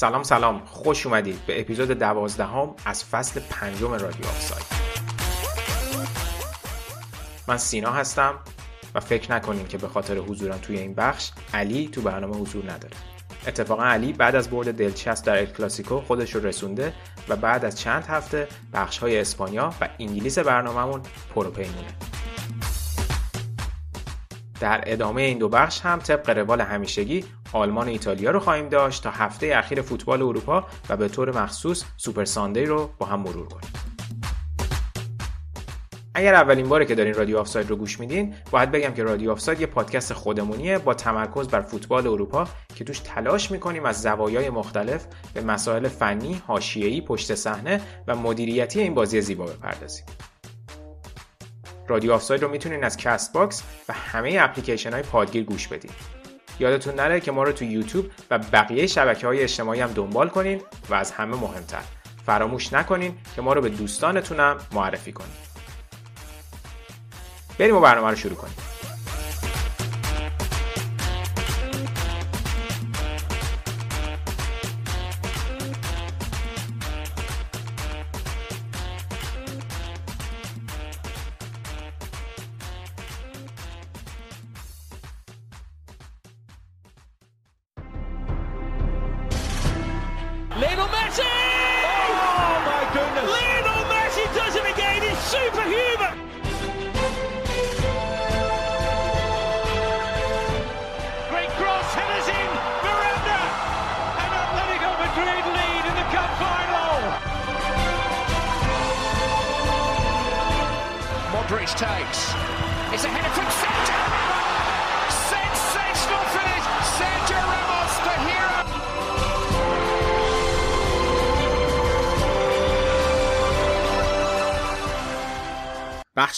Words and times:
سلام 0.00 0.22
سلام 0.22 0.62
خوش 0.64 1.06
اومدید 1.06 1.46
به 1.46 1.60
اپیزود 1.60 1.88
دوازدهم 1.90 2.74
از 2.84 3.04
فصل 3.04 3.40
پنجم 3.50 3.92
رادیو 3.92 4.26
آفساید. 4.26 4.64
من 7.48 7.56
سینا 7.56 7.90
هستم 7.90 8.34
و 8.94 9.00
فکر 9.00 9.32
نکنیم 9.32 9.66
که 9.66 9.78
به 9.78 9.88
خاطر 9.88 10.16
حضورم 10.18 10.58
توی 10.58 10.78
این 10.78 10.94
بخش 10.94 11.30
علی 11.54 11.88
تو 11.88 12.02
برنامه 12.02 12.36
حضور 12.36 12.64
نداره. 12.64 12.96
اتفاقا 13.46 13.84
علی 13.84 14.12
بعد 14.12 14.36
از 14.36 14.50
برد 14.50 14.74
دلچسب 14.74 15.24
در 15.24 15.38
ال 15.38 15.46
کلاسیکو 15.46 16.00
خودش 16.00 16.34
رو 16.34 16.46
رسونده 16.46 16.92
و 17.28 17.36
بعد 17.36 17.64
از 17.64 17.80
چند 17.80 18.06
هفته 18.06 18.48
بخش 18.72 18.98
های 18.98 19.18
اسپانیا 19.18 19.74
و 19.80 19.88
انگلیس 19.98 20.38
برنامهمون 20.38 21.02
پروپیمونه 21.34 21.94
در 24.60 24.84
ادامه 24.86 25.22
این 25.22 25.38
دو 25.38 25.48
بخش 25.48 25.80
هم 25.80 25.98
طبق 25.98 26.30
روال 26.30 26.60
همیشگی 26.60 27.24
آلمان 27.52 27.86
و 27.86 27.90
ایتالیا 27.90 28.30
رو 28.30 28.40
خواهیم 28.40 28.68
داشت 28.68 29.02
تا 29.02 29.10
هفته 29.10 29.52
اخیر 29.54 29.82
فوتبال 29.82 30.22
اروپا 30.22 30.66
و 30.88 30.96
به 30.96 31.08
طور 31.08 31.42
مخصوص 31.42 31.84
Super 31.96 32.24
Sunday 32.24 32.64
رو 32.64 32.90
با 32.98 33.06
هم 33.06 33.20
مرور 33.20 33.48
کنیم. 33.48 33.72
اگر 36.14 36.34
اولین 36.34 36.68
باره 36.68 36.84
که 36.84 36.94
دارین 36.94 37.14
رادیو 37.14 37.38
آفساید 37.38 37.70
رو 37.70 37.76
گوش 37.76 38.00
میدین 38.00 38.34
باید 38.50 38.70
بگم 38.70 38.94
که 38.94 39.02
رادیو 39.02 39.30
آفساید 39.30 39.60
یه 39.60 39.66
پادکست 39.66 40.12
خودمونیه 40.12 40.78
با 40.78 40.94
تمرکز 40.94 41.48
بر 41.48 41.60
فوتبال 41.60 42.06
اروپا 42.06 42.48
که 42.74 42.84
توش 42.84 42.98
تلاش 42.98 43.50
می‌کنیم 43.50 43.84
از 43.84 44.02
زوایای 44.02 44.50
مختلف 44.50 45.06
به 45.34 45.40
مسائل 45.40 45.88
فنی، 45.88 46.42
حاشیه‌ای، 46.46 47.00
پشت 47.00 47.34
صحنه 47.34 47.80
و 48.06 48.16
مدیریتی 48.16 48.80
این 48.80 48.94
بازی 48.94 49.20
زیبا 49.20 49.44
بپردازیم. 49.46 50.04
رادیو 51.88 52.12
آفساید 52.12 52.42
رو 52.42 52.48
می‌تونین 52.48 52.84
از 52.84 52.96
Castbox 52.96 53.62
و 53.88 53.92
همه 53.92 54.38
اپلیکیشن 54.40 54.92
های 54.92 55.02
پادگیر 55.02 55.44
گوش 55.44 55.68
بدین. 55.68 55.90
یادتون 56.60 56.94
نره 56.94 57.20
که 57.20 57.32
ما 57.32 57.42
رو 57.42 57.52
تو 57.52 57.64
یوتیوب 57.64 58.06
و 58.30 58.38
بقیه 58.38 58.86
شبکه 58.86 59.26
های 59.26 59.42
اجتماعی 59.42 59.80
هم 59.80 59.92
دنبال 59.92 60.28
کنین 60.28 60.62
و 60.90 60.94
از 60.94 61.12
همه 61.12 61.36
مهمتر 61.36 61.82
فراموش 62.26 62.72
نکنین 62.72 63.14
که 63.36 63.42
ما 63.42 63.52
رو 63.52 63.60
به 63.60 63.68
دوستانتونم 63.68 64.56
معرفی 64.72 65.12
کنین. 65.12 65.32
بریم 67.58 67.76
و 67.76 67.80
برنامه 67.80 68.10
رو 68.10 68.16
شروع 68.16 68.34
کنیم. 68.34 68.79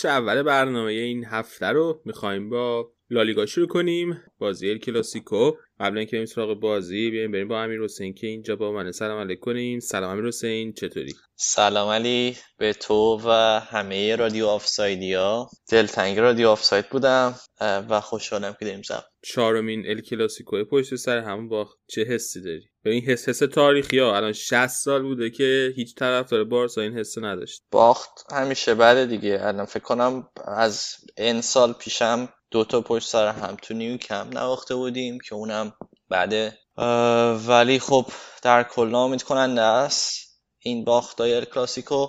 بخش 0.03 0.11
اول 0.11 0.43
برنامه 0.43 0.91
این 0.93 1.25
هفته 1.25 1.67
رو 1.67 2.01
می‌خوایم 2.05 2.51
با 2.51 2.91
لالیگا 3.13 3.47
شروع 3.47 3.67
کنیم. 3.67 4.23
بازی 4.39 4.71
ال 4.71 4.79
کلاسیکو. 4.79 5.53
قبل 5.81 5.99
اینکه 5.99 6.17
بریم 6.17 6.27
سراغ 6.27 6.61
بازی 6.61 7.11
بیایم 7.11 7.33
بریم 7.33 7.49
با 7.49 7.63
امیر 7.63 7.83
حسین 7.83 8.15
که 8.15 8.27
اینجا 8.27 8.57
با 8.57 8.73
من. 8.73 8.93
سلام 8.93 9.21
علیک 9.21 9.41
کنیم 9.41 9.81
سلام 9.81 10.11
امیر 10.11 10.27
حسین. 10.27 10.73
چطوری؟ 10.73 11.15
سلام 11.37 11.89
علی. 11.89 12.37
به 12.59 12.73
تو 12.73 13.21
و 13.25 13.31
همه 13.61 14.17
رادیو 14.17 14.47
آفسایدیا. 14.47 15.47
دلتنگ 15.71 16.19
رادیو 16.19 16.49
آفساید 16.49 16.89
بودم 16.89 17.35
و 17.61 18.01
خوشحالم 18.01 18.57
که 18.59 18.65
داریم 18.65 18.83
زب 18.83 19.05
چهارمین 19.23 19.91
ال 19.91 20.01
کلاسیکو 20.01 20.65
پشت 20.65 20.95
سر 20.95 21.19
همون 21.19 21.49
باخت. 21.49 21.79
چه 21.87 22.03
حسی 22.03 22.41
داری؟ 22.41 22.69
به 22.83 22.91
این 22.91 23.03
حس 23.03 23.29
حس 23.29 23.39
تاریخی 23.39 23.99
ها. 23.99 24.17
الان 24.17 24.33
60 24.33 24.67
سال 24.67 25.03
بوده 25.03 25.31
که 25.31 25.73
هیچ 25.77 25.95
طرفدار 25.95 26.45
بارسا 26.45 26.81
این 26.81 26.99
حس 26.99 27.19
نداشت. 27.19 27.63
باخت 27.71 28.33
همیشه 28.33 28.75
بده 28.75 29.07
دیگه. 29.07 29.39
الان 29.43 29.67
فکر 29.67 29.83
کنم 29.83 30.29
از 30.45 30.95
این 31.17 31.41
سال 31.41 31.73
پیشم 31.73 32.29
دو 32.53 32.65
تا 32.65 32.81
پشت 32.81 33.09
سر 33.09 33.29
هم 33.29 33.57
تو 33.63 33.75
نیو 33.75 33.97
کم 33.97 34.29
نواخته 34.33 34.75
بودیم 34.75 35.19
که 35.21 35.35
اونم 35.35 35.73
بعده. 36.09 36.59
اه، 36.77 37.47
ولی 37.47 37.79
خب 37.79 38.07
در 38.43 38.63
کل 38.63 38.89
نامید 38.89 39.23
کننده 39.23 39.63
است. 39.63 40.13
این 40.59 40.85
باخت 40.85 41.21
ال 41.21 41.45
کلاسیکو. 41.45 42.07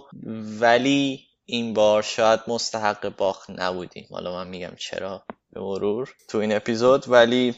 ولی 0.59 1.27
این 1.45 1.73
بار 1.73 2.01
شاید 2.01 2.39
مستحق 2.47 3.15
باخت 3.17 3.49
نبودیم. 3.49 4.07
حالا 4.11 4.33
من 4.33 4.47
میگم 4.47 4.75
چرا 4.79 5.25
به 5.51 5.59
مرور 5.59 6.13
تو 6.29 6.37
این 6.37 6.55
اپیزود. 6.55 7.05
ولی 7.07 7.55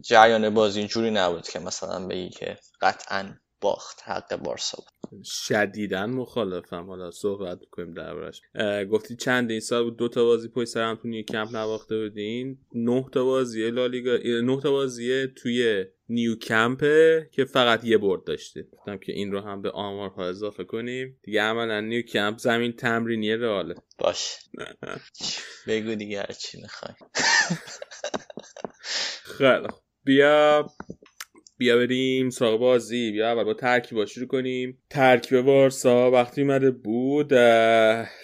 جریان 0.00 0.54
بازی 0.54 0.78
اینجوری 0.78 1.10
نبود 1.10 1.48
که 1.48 1.58
مثلا 1.58 2.06
بگی 2.06 2.30
که 2.30 2.58
قطعا 2.80 3.34
باخت 3.60 4.00
حق 4.04 4.36
بارسا 4.36 4.78
بود. 4.78 5.24
شدیدا 5.24 6.06
مخالفم. 6.06 6.86
حالا 6.86 7.10
صحبت 7.10 7.58
کنیم 7.70 7.94
دربارش 7.94 8.40
گفتی 8.90 9.16
چند 9.16 9.50
این 9.50 9.60
سال 9.60 9.84
بود؟ 9.84 9.96
دو 9.96 10.08
تا 10.08 10.24
بازی 10.24 10.48
پشت 10.48 10.68
سر 10.68 10.82
هم 10.82 10.96
تو 10.96 11.22
کمپ 11.22 11.56
نواخته 11.56 11.98
بودین. 11.98 12.58
نه 12.74 13.04
تا 13.12 13.24
بازی 13.24 13.70
لالیگا 13.70 14.16
نه 14.24 14.60
تا 14.60 14.70
بازی 14.70 15.26
توی 15.26 15.84
نیو 16.08 16.36
کمپه 16.36 17.28
که 17.32 17.44
فقط 17.44 17.84
یه 17.84 17.98
برد 17.98 18.24
داشته 18.24 18.66
گفتم 18.72 18.98
که 18.98 19.12
این 19.12 19.32
رو 19.32 19.40
هم 19.40 19.62
به 19.62 19.70
آمارها 19.70 20.26
اضافه 20.28 20.64
کنیم. 20.64 21.18
دیگه 21.22 21.42
عملا 21.42 21.80
نیو 21.80 22.02
کمپ 22.02 22.38
زمین 22.38 22.72
تمرینی 22.72 23.36
رئاله. 23.36 23.74
باش. 23.98 24.36
بگو 25.66 25.94
دیگه 25.94 26.20
هر 26.20 26.32
چی 26.32 26.60
می‌خوای. 26.62 26.94
خیلی. 29.22 29.68
بیا. 30.04 30.66
بیا 31.58 31.76
بریم 31.76 32.30
سراغ 32.30 32.60
بازی. 32.60 33.12
بیا 33.12 33.32
اول 33.32 33.44
با 33.44 33.54
ترکیب 33.54 34.04
شروع 34.04 34.26
کنیم. 34.26 34.78
ترکیب 34.90 35.40
بارسا 35.40 36.10
وقتی 36.10 36.42
اومده 36.42 36.70
بود 36.70 37.28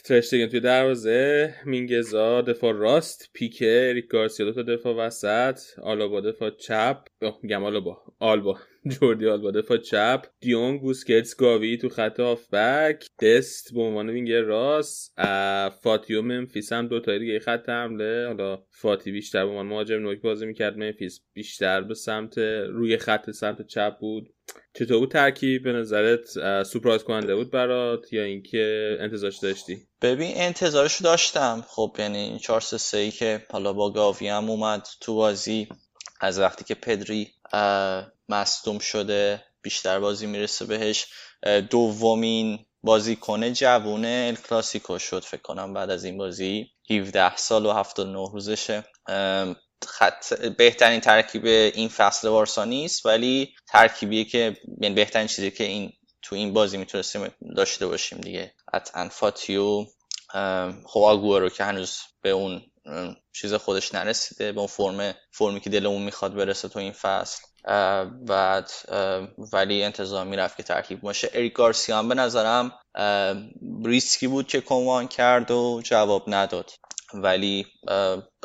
ترشتگن 0.05 0.47
توی 0.47 0.61
دروازه 0.61 1.55
مینگزا 1.65 2.41
دفاع 2.43 2.73
راست 2.73 3.31
پیکه 3.33 3.93
ریک 3.95 4.07
گارسیا 4.07 4.51
دفاع 4.53 4.95
وسط 4.97 5.61
آلابا 5.83 6.21
دفاع 6.21 6.51
چپ. 6.51 6.97
میگم 7.43 7.65
آلابا. 7.65 7.99
آلبا. 8.19 8.59
جوردی 8.89 9.29
آلبا 9.29 9.51
دفاع 9.51 9.79
چپ. 9.79 10.23
دیونگ 10.41 10.81
بوسکتس 10.81 11.37
گاوی 11.37 11.77
تو 11.77 11.89
خط 11.89 12.21
هافبک. 12.21 13.07
دست 13.23 13.75
به 13.75 13.81
عنوان 13.81 14.11
وینگر 14.11 14.41
راست. 14.41 15.15
اه، 15.19 15.69
فاتی 15.69 16.15
و 16.15 16.23
ممفیس 16.23 16.73
هم 16.73 16.89
دو 16.89 17.01
تا 17.01 17.19
دیگه 17.19 17.39
خط 17.39 17.69
حمله. 17.69 18.27
حالا 18.27 18.63
فاتی 18.71 19.13
بیشتر 19.13 19.45
به 19.45 19.51
عنوان 19.51 19.67
مهاجم 19.67 19.99
نوک 19.99 20.21
بازی 20.21 20.47
می‌کرد. 20.47 20.79
ممفیس 20.79 21.21
بیشتر 21.35 21.81
به 21.81 21.95
سمت 21.95 22.39
روی 22.69 22.97
خط 22.97 23.31
سمت 23.31 23.67
چپ 23.67 23.99
بود. 23.99 24.29
چطور 24.75 24.99
بود 24.99 25.11
ترکیب؟ 25.11 25.63
به 25.63 25.73
نظرت 25.73 26.37
اه، 26.37 26.65
سورپرایز 26.65 27.05
کننده 27.05 27.37
بود 27.37 27.51
برات 27.51 28.13
یا 28.13 28.23
اینکه 28.23 28.97
انتظارش 29.01 29.39
داشتی؟ 29.39 29.79
ببین 30.03 30.33
انتظارشو 30.37 31.05
داشتم. 31.05 31.65
خب 31.69 31.97
یعنی 31.99 32.19
این 32.19 32.39
4 32.39 32.61
3 32.61 32.79
3 32.79 33.11
که 33.11 33.43
حالا 33.51 33.73
با 33.73 33.93
گاوی 33.93 34.29
هم 34.29 34.51
اومد 34.51 34.87
تو 35.01 35.15
بازی. 35.15 35.69
از 36.21 36.39
وقتی 36.39 36.65
که 36.65 36.75
پدری 36.75 37.35
مصدوم 38.29 38.79
شده 38.79 39.45
بیشتر 39.63 39.99
بازی 40.01 40.27
می‌رسه 40.27 40.65
بهش. 40.65 41.07
دومین 41.71 42.67
بازیکن 42.83 43.53
جوون 43.53 44.05
ال 44.05 44.35
کلاسیکو 44.35 44.99
شد 44.99 45.25
فکر 45.25 45.43
کنم 45.43 45.75
بعد 45.75 45.91
از 45.91 46.05
این 46.05 46.19
بازی. 46.19 46.71
17 46.91 47.37
سال 47.37 47.67
و 47.67 47.73
79 47.73 48.29
روزشه. 48.33 48.85
خط 49.87 50.35
بهترین 50.35 51.01
ترکیب 51.01 51.47
این 51.47 51.89
فصل 51.89 52.29
بارسا 52.29 52.65
نیست 52.65 53.07
ولی 53.07 53.55
ترکیبیه 53.69 54.25
که 54.25 54.57
یعنی 54.81 54.95
بهترین 54.95 55.27
چیزی 55.27 55.51
که 55.51 55.65
این 55.65 55.93
تو 56.23 56.37
این 56.37 56.53
بازی 56.53 56.77
می‌تونستیم 56.77 57.35
داشته 57.57 57.87
باشیم 57.87 58.21
دیگه. 58.21 58.55
قطعا 58.73 59.09
فاتیو. 59.09 59.87
خب 60.87 61.01
رو 61.25 61.49
که 61.49 61.65
هنوز 61.65 61.99
به 62.23 62.31
اون 62.31 62.63
چیز 63.33 63.55
خودش 63.55 63.95
نرسیده 63.95 64.53
به 64.53 64.59
اون 64.59 64.67
فرم 64.67 65.15
فرمی 65.31 65.61
که 65.61 65.71
دلمون 65.71 66.03
می‌خواد 66.03 66.35
برسه 66.35 66.69
تو 66.69 66.79
این 66.79 66.93
فصل. 66.93 67.43
بعد 68.27 68.71
ولی 69.53 69.83
انتظار 69.83 70.25
می‌رفت 70.27 70.57
که 70.57 70.63
ترکیب 70.63 71.01
باشه. 71.01 71.31
اریک 71.35 71.53
گارسیا 71.53 72.03
به 72.03 72.15
نظرم 72.15 72.73
ریسکی 73.85 74.27
بود 74.27 74.47
که 74.47 74.61
کومان 74.61 75.09
کرد 75.09 75.51
و 75.51 75.81
جواب 75.85 76.25
نداد. 76.27 76.71
ولی 77.15 77.67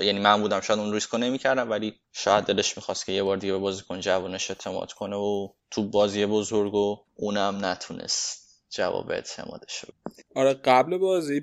یعنی 0.01 0.19
من 0.19 0.41
بودم 0.41 0.61
شاید 0.61 0.79
اون 0.79 0.93
ریسکو 0.93 1.17
نمی‌کردم 1.17 1.69
ولی 1.69 1.99
شاید 2.13 2.45
دلش 2.45 2.77
می‌خواست 2.77 3.05
که 3.05 3.11
یه 3.11 3.23
بار 3.23 3.37
دیگه 3.37 3.53
به 3.53 3.59
بازیکن 3.59 3.99
جوانش 3.99 4.51
اعتماد 4.51 4.93
کنه 4.93 5.15
و 5.15 5.47
تو 5.71 5.89
بازی 5.89 6.25
بزرگ 6.25 6.73
و 6.73 6.97
اونم 7.15 7.65
نتونست. 7.65 8.48
جواب 8.69 9.11
اعتمادش 9.11 9.71
شد 9.71 9.93
آره 10.35 10.53
قبل 10.53 10.97
بازی 10.97 11.41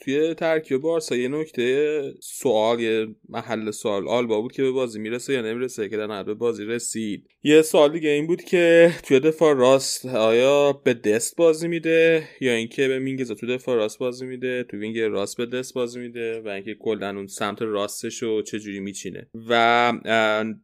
توی 0.00 0.34
ترکیب 0.34 0.80
بارسا 0.80 1.16
یه 1.16 1.28
نکته 1.28 2.00
سوال 2.20 2.80
یه 2.80 3.06
محل 3.28 3.70
سوال 3.70 4.08
آلبا 4.08 4.40
بود 4.40 4.52
که 4.52 4.62
به 4.62 4.70
بازی 4.70 5.00
می‌رسه 5.00 5.32
یا 5.32 5.42
نمی‌رسه 5.42 5.88
که 5.88 5.96
در 5.96 6.22
به 6.22 6.34
بازی 6.34 6.64
رسید. 6.64 7.28
یه 7.42 7.62
سوال 7.62 7.92
دیگه 7.92 8.08
این 8.08 8.26
بود 8.26 8.42
که 8.42 8.92
توی 9.02 9.20
دفاع 9.20 9.54
راست 9.54 10.06
آیا 10.06 10.72
به 10.72 10.94
دست 10.94 11.36
بازی 11.36 11.68
میده 11.68 12.28
یا 12.40 12.52
اینکه 12.52 12.88
به 12.88 12.98
مینگزا 12.98 13.34
تو 13.34 13.46
دفاع 13.46 13.76
راست 13.76 13.98
بازی 13.98 14.26
میده؟ 14.26 14.64
تو 14.64 14.76
wing 14.76 14.98
راست 14.98 15.36
به 15.36 15.46
دست 15.46 15.74
بازی 15.74 16.00
میده 16.00 16.40
و 16.40 16.48
اینکه 16.48 16.74
کلا 16.74 17.10
اون 17.10 17.26
سمت 17.26 17.62
راستش 17.62 18.22
رو 18.22 18.42
چجوری 18.42 18.80
میچینه؟ 18.80 19.26
و 19.48 19.92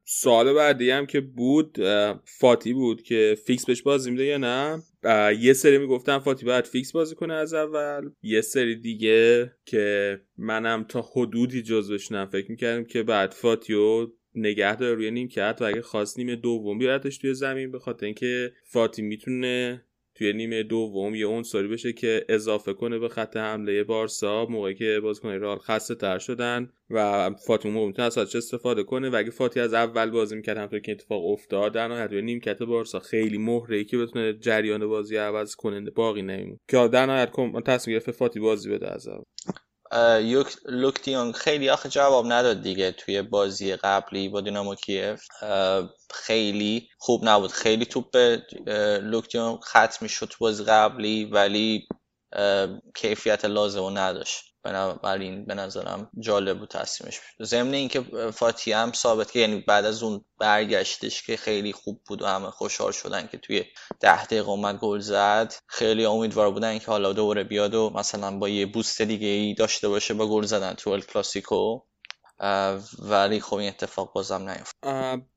سوال 0.05 0.53
بعدی 0.53 0.91
هم 0.91 1.07
که 1.07 1.21
بود 1.21 1.79
فاتی 2.25 2.73
بود 2.73 3.03
که 3.03 3.37
فیکس 3.47 3.67
بهش 3.67 3.83
بازی 3.83 4.11
میده 4.11 4.25
یا 4.25 4.39
نه؟ 4.39 4.83
یه 5.41 5.53
سری 5.53 5.79
می‌گفتم 5.79 6.19
فاتی 6.19 6.47
باید 6.47 6.67
فیکس 6.67 6.93
بازی 6.93 7.15
کنه 7.15 7.35
از 7.35 7.55
اول. 7.55 8.11
یه 8.23 8.41
سری 8.41 8.77
دیگه 8.77 9.53
که 9.65 10.19
منم 10.37 10.85
تا 10.85 11.03
حدودی 11.03 11.63
جزوشونم 11.63 12.27
فکر 12.27 12.51
می‌کردم 12.51 12.85
که 12.85 13.03
بعد 13.03 13.33
فاتیو 13.33 14.07
نگه 14.35 14.77
داره 14.77 14.95
روی 14.95 15.11
نیمکت 15.11 15.63
و 15.63 15.65
اگه 15.65 15.83
خواست 15.83 16.19
نیمه 16.19 16.37
دوم 16.37 16.79
بیارتش 16.79 17.19
توی 17.19 17.35
زمین 17.35 17.71
به 17.71 17.79
خاطر 17.79 18.07
اینکه 18.07 18.53
فاتی 18.65 19.03
می‌تونه 19.03 19.85
توی 20.21 20.33
نیمه 20.33 20.63
دوم 20.63 21.15
یه 21.15 21.27
عنصری 21.27 21.69
بشه 21.69 21.93
که 21.93 22.25
اضافه 22.29 22.73
کنه 22.73 22.99
به 22.99 23.09
خط 23.09 23.37
حمله 23.37 23.85
بارسا 23.85 24.47
موقعی 24.47 24.75
که 24.75 25.01
بازیکن 25.03 25.29
رئال 25.29 25.59
خسته 25.59 25.95
تر 25.95 26.19
شدن 26.19 26.73
و 26.91 27.31
فاتی 27.47 27.71
می‌تونه 27.71 28.07
از 28.07 28.31
چه 28.31 28.39
استفاده 28.39 28.83
کنه 28.83 29.11
و 29.11 29.17
اگه 29.17 29.31
فاتی 29.31 29.61
از 29.61 29.75
اول 29.75 30.11
بازی 30.11 30.37
می‌کرد 30.37 30.57
همونطور 30.57 30.81
که 30.81 30.93
اتفاق 30.93 31.27
افتاد 31.27 31.73
در 31.73 31.89
نهایت 31.89 32.13
نیمکت 32.13 32.63
بارسا 32.63 32.99
خیلی 32.99 33.39
مهره 33.39 33.77
ای 33.77 33.85
که 33.85 33.99
بتونه 33.99 34.33
جریان 34.33 34.87
بازی 34.87 35.17
عوض 35.17 35.55
کننده 35.55 35.91
باقی 35.91 36.23
نمیمونه. 36.23 36.59
که 36.69 36.89
در 36.89 37.07
نهایت 37.07 37.31
تصمیم 37.67 37.99
گرفت 37.99 38.11
فاتی 38.11 38.41
بازی 38.41 38.71
بده 38.71 38.95
از 38.95 39.09
اول. 39.09 39.23
لوک 40.67 40.99
خیلی 41.37 41.71
آخه 41.71 41.89
جواب 41.89 42.27
نداد 42.33 42.63
دیگه 42.63 42.93
توی 42.93 43.23
بازی 43.23 43.77
قبلی 43.77 44.29
با 44.29 44.41
دینامو 44.41 44.75
کیف. 44.75 45.23
خیلی 46.15 46.89
خوب 46.99 47.23
نبود. 47.29 47.53
خیلی 47.53 47.87
توپ 47.87 48.11
به 48.11 48.43
لوک 49.03 49.33
دیونگ 49.33 49.59
ختم 49.61 50.07
شد 50.07 50.27
تو 50.27 50.37
بازی 50.41 50.65
قبلی 50.65 51.25
ولی 51.25 51.89
کیفیت 52.97 53.45
لازم 53.45 53.99
نداشت. 53.99 54.50
بنابراین 54.63 55.45
به 55.45 55.55
نظرم 55.55 56.11
جالب 56.19 56.59
بود 56.59 56.69
تصمیمش 56.69 57.21
ضمن 57.43 57.75
اینکه 57.75 58.01
فاتی 58.35 58.73
هم 58.73 58.93
ثابت 58.93 59.31
که 59.31 59.39
یعنی 59.39 59.61
بعد 59.61 59.85
از 59.85 60.03
اون 60.03 60.25
برگشتش 60.39 61.23
که 61.23 61.37
خیلی 61.37 61.73
خوب 61.73 62.01
بود 62.09 62.23
و 62.23 62.27
همه 62.27 62.51
خوشحال 62.51 62.93
شدن 62.93 63.27
که 63.27 63.39
توی 63.39 63.65
ده 64.01 64.25
دقیقه 64.25 64.49
اومد 64.49 64.79
گل 64.79 64.99
زد 64.99 65.55
خیلی 65.67 66.05
امیدوار 66.05 66.51
بودن 66.51 66.79
که 66.79 66.87
حالا 66.87 67.13
دوباره 67.13 67.45
بیاد 67.45 67.75
و 67.75 67.91
مثلا 67.95 68.39
با 68.39 68.49
یه 68.49 68.67
boost 68.67 69.03
دیگه 69.03 69.27
ای 69.27 69.55
داشته 69.55 69.89
باشه 69.89 70.15
با 70.15 70.29
گل 70.29 70.45
زدن 70.45 70.75
تو 70.75 70.91
ال 70.91 71.01
کلاسیکو. 71.01 71.81
ولی 72.99 73.41
خب 73.41 73.57
این 73.57 73.69
اتفاق 73.69 74.13
بازم 74.13 74.49
نیفت 74.49 74.77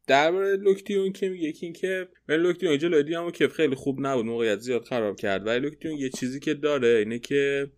درباره 0.07 0.55
لوک 0.56 0.80
دیونگ 0.80 1.12
که 1.11 1.29
میگه 1.29 1.51
که 1.51 1.65
اینکه 1.65 2.07
من 2.29 2.35
لوک 2.35 2.54
دیونگ 2.54 2.77
جلوی 2.77 3.03
دیامو 3.03 3.31
که 3.31 3.47
خیلی 3.47 3.75
خوب 3.75 3.97
نبود 3.99 4.25
موقعیت 4.25 4.59
زیاد 4.59 4.83
خراب 4.85 5.15
کرد 5.15 5.47
ولی 5.47 5.59
لوک 5.59 5.76
دیونگ 5.76 5.97
یه 5.97 6.09
چیزی 6.09 6.39
که 6.39 6.53
داره 6.53 6.87
اینه 6.87 7.19
که 7.19 7.71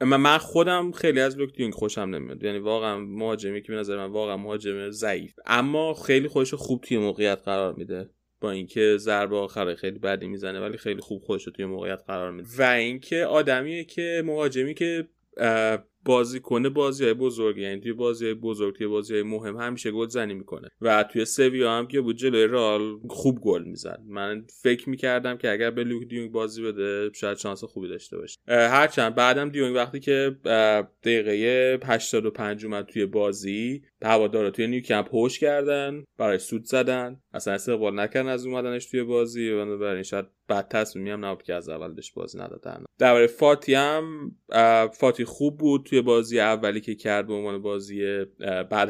من 0.00 0.38
خودم 0.38 0.92
خیلی 0.92 1.20
از 1.20 1.38
لوک 1.38 1.56
دیونگ 1.56 1.74
خوشم 1.74 2.00
نمیاد. 2.00 2.42
یعنی 2.42 2.58
واقعا 2.58 2.98
مهاجمی 2.98 3.62
که 3.62 3.72
به 3.72 3.78
نظر 3.78 3.96
من 3.96 4.12
واقعا 4.12 4.36
مهاجم 4.36 4.90
ضعیف. 4.90 5.34
اما 5.46 5.94
خیلی 5.94 6.28
خوش 6.28 6.54
خوب 6.54 6.80
توی 6.80 6.98
موقعیت 6.98 7.42
قرار 7.44 7.74
میده. 7.74 8.10
با 8.40 8.50
اینکه 8.50 8.96
ضربه 8.96 9.36
آخره 9.36 9.74
خیلی 9.74 9.98
بدی 9.98 10.28
می‌زنه 10.28 10.60
ولی 10.60 10.78
خیلی 10.78 11.00
خوب 11.00 11.22
خودش 11.22 11.44
توی 11.44 11.64
موقعیت 11.64 12.02
قرار 12.06 12.30
میده. 12.30 12.48
و 12.58 12.62
اینکه 12.62 13.24
آدمیه 13.24 13.84
که 13.84 14.22
مهاجمی 14.24 14.74
که 14.74 15.08
بازی 16.06 16.40
کنه 16.40 16.68
بازی 16.68 17.04
های 17.04 17.14
بزرگ 17.14 17.58
یعنی 17.58 17.80
توی 17.80 17.92
بازی 17.92 18.24
های 18.24 18.34
بزرگ 18.34 18.76
توی 18.76 18.86
بازی 18.86 19.14
های 19.14 19.22
مهم 19.22 19.56
همیشه 19.56 19.90
گل 19.90 20.08
زنی 20.08 20.34
می‌کنه. 20.34 20.68
و 20.80 21.02
توی 21.02 21.24
سویا 21.24 21.72
هم 21.72 21.86
که 21.86 22.00
بود 22.00 22.16
جلوی 22.16 22.46
رال 22.46 22.98
خوب 23.08 23.40
گل 23.40 23.62
می‌زد. 23.62 24.00
من 24.06 24.44
فکر 24.62 24.90
می‌کردم 24.90 25.36
که 25.36 25.50
اگر 25.50 25.70
به 25.70 25.84
لوک 25.84 26.08
دیونگ 26.08 26.32
بازی 26.32 26.62
بده 26.62 27.10
شاید 27.14 27.38
شانس 27.38 27.64
خوبی 27.64 27.88
داشته 27.88 28.16
باشه. 28.16 28.38
هرچند 28.48 29.14
بعدم 29.14 29.48
دیونگ 29.48 29.74
وقتی 29.74 30.00
که 30.00 30.36
دقیقه 31.02 31.78
85 31.86 32.64
اومد 32.64 32.86
توی 32.86 33.06
بازی 33.06 33.82
هوادارا 34.02 34.50
توی 34.50 34.66
نیوکمپ 34.66 35.14
هوش 35.14 35.38
کردن 35.38 36.04
برای 36.18 36.38
سود 36.38 36.64
زدن 36.64 37.20
اصلا 37.34 37.54
استقبال 37.54 38.00
نکردن 38.00 38.28
از 38.28 38.46
اومدنش 38.46 38.86
توی 38.86 39.02
بازی. 39.02 39.50
بنابراین 39.50 40.02
شاید 40.02 40.26
بعد 40.48 40.68
تصمیمی 40.68 41.10
هم 41.10 41.24
نبود 41.24 41.42
که 41.42 41.54
از 41.54 41.68
اول 41.68 41.92
بهش 41.92 42.12
بازی 42.12 42.38
ندادن. 42.38 42.84
درباره 42.98 43.26
فاتی 43.26 43.74
هم 43.74 44.32
فاتی 44.92 45.24
خوب 45.24 45.58
بود 45.58 45.84
توی 45.84 45.95
بازی 46.02 46.40
اولی 46.40 46.80
که 46.80 46.94
کرد 46.94 47.26
به 47.26 47.34
عنوان 47.34 47.62
بازی 47.62 48.24
بعد 48.70 48.88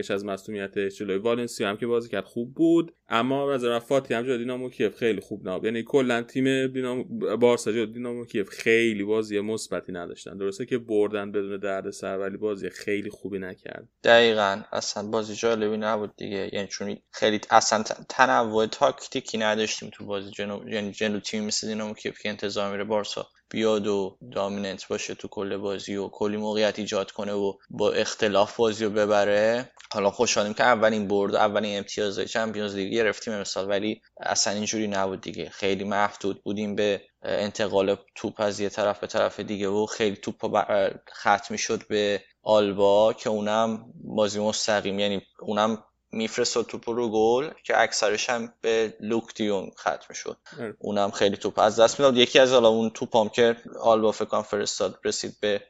از 0.00 0.10
از 0.10 0.24
مصونیتش 0.24 0.98
جلوی 0.98 1.18
والنسیا 1.18 1.68
هم 1.68 1.76
که 1.76 1.86
بازی 1.86 2.08
کرد 2.08 2.24
خوب 2.24 2.54
بود. 2.54 2.94
اما 3.08 3.52
از 3.52 3.64
فاتی 3.64 4.14
هم 4.14 4.22
جلوی 4.22 4.38
دینامو 4.38 4.70
کیف 4.70 4.96
خیلی 4.96 5.20
خوب 5.20 5.48
نبود. 5.48 5.64
یعنی 5.64 5.82
کلا 5.82 6.22
تیم 6.22 6.66
دینامو 6.66 7.04
بارسا 7.36 7.72
جلوی 7.72 7.86
دینامو 7.86 8.24
کیف 8.24 8.48
خیلی 8.48 9.04
بازی 9.04 9.40
مثبتی 9.40 9.92
نداشتن. 9.92 10.36
درسته 10.36 10.66
که 10.66 10.78
بردن 10.78 11.32
بدون 11.32 11.56
دردسر 11.56 12.18
ولی 12.18 12.36
بازی 12.36 12.70
خیلی 12.70 13.10
خوبی 13.10 13.38
نکرد. 13.38 13.88
دقیقا. 14.04 14.62
اصلا 14.72 15.08
بازی 15.08 15.34
جالبی 15.34 15.76
نبود 15.76 16.16
دیگه. 16.16 16.50
یعنی 16.52 16.68
چون 16.68 16.96
خیلی 17.12 17.40
اصلا 17.50 17.82
تنوع 18.08 18.66
تاکتیکی 18.66 19.38
نداشتیم 19.38 19.90
تو 19.92 20.06
بازی. 20.06 20.30
جنو 20.30 20.68
یعنی 20.68 20.92
جلو 20.92 21.20
تیم 21.20 21.44
مثل 21.44 21.68
دینامو 21.68 21.94
کیف 21.94 22.18
که 22.18 22.28
انتظار 22.28 22.72
میره 22.72 22.84
بارسا 22.84 23.26
بیاد 23.50 23.86
و 23.86 24.18
دامیننت 24.32 24.88
باشه 24.88 25.14
تو 25.14 25.28
کل 25.28 25.56
بازی 25.56 25.96
و 25.96 26.08
کلی 26.08 26.36
موقعیت 26.36 26.78
ایجاد 26.78 27.10
کنه 27.10 27.32
و 27.32 27.52
با 27.70 27.92
اختلاف 27.92 28.56
بازی 28.56 28.84
رو 28.84 28.90
ببره. 28.90 29.70
حالا 29.92 30.10
خوشحالیم 30.10 30.54
که 30.54 30.64
اولین 30.64 31.08
برد 31.08 31.34
اولین 31.34 31.78
امتیاز 31.78 32.20
چمپیونز 32.20 32.74
لیگ 32.74 32.92
گرفتیم 32.92 33.34
امسال 33.34 33.68
ولی 33.68 34.02
اصلا 34.20 34.52
اینجوری 34.52 34.88
نبود 34.88 35.20
دیگه. 35.20 35.50
خیلی 35.50 35.84
محدود 35.84 36.42
بودیم 36.42 36.74
به 36.74 37.02
انتقال 37.22 37.96
توپ 38.14 38.34
از 38.40 38.60
یه 38.60 38.68
طرف 38.68 39.00
به 39.00 39.06
طرف 39.06 39.40
دیگه 39.40 39.68
و 39.68 39.86
خیلی 39.86 40.16
توپ 40.16 40.64
ختم 41.12 41.56
شد 41.56 41.86
به 41.88 42.22
آلبا 42.42 43.12
که 43.12 43.30
اونم 43.30 43.84
بازی 43.94 44.40
مستقیم 44.40 44.98
یعنی 44.98 45.22
اونم 45.40 45.84
میفرستاد 46.12 46.66
توپ 46.66 46.90
رو 46.90 47.08
گل 47.08 47.50
که 47.64 47.80
اکثرش 47.80 48.30
هم 48.30 48.52
به 48.60 48.94
لوک 49.00 49.34
دیون 49.34 49.70
ختم 49.78 50.14
شد 50.14 50.36
اونم 50.78 51.10
خیلی 51.10 51.36
توپ 51.36 51.58
از 51.58 51.80
دست 51.80 52.00
می‌داد. 52.00 52.16
یکی 52.16 52.38
از 52.38 52.52
حالا 52.52 52.68
اون 52.68 52.90
توپام 52.90 53.28
که 53.28 53.56
آلبا 53.80 54.12
فکر 54.12 54.42
فرستاد 54.42 55.00
رسید 55.04 55.32
به 55.40 55.60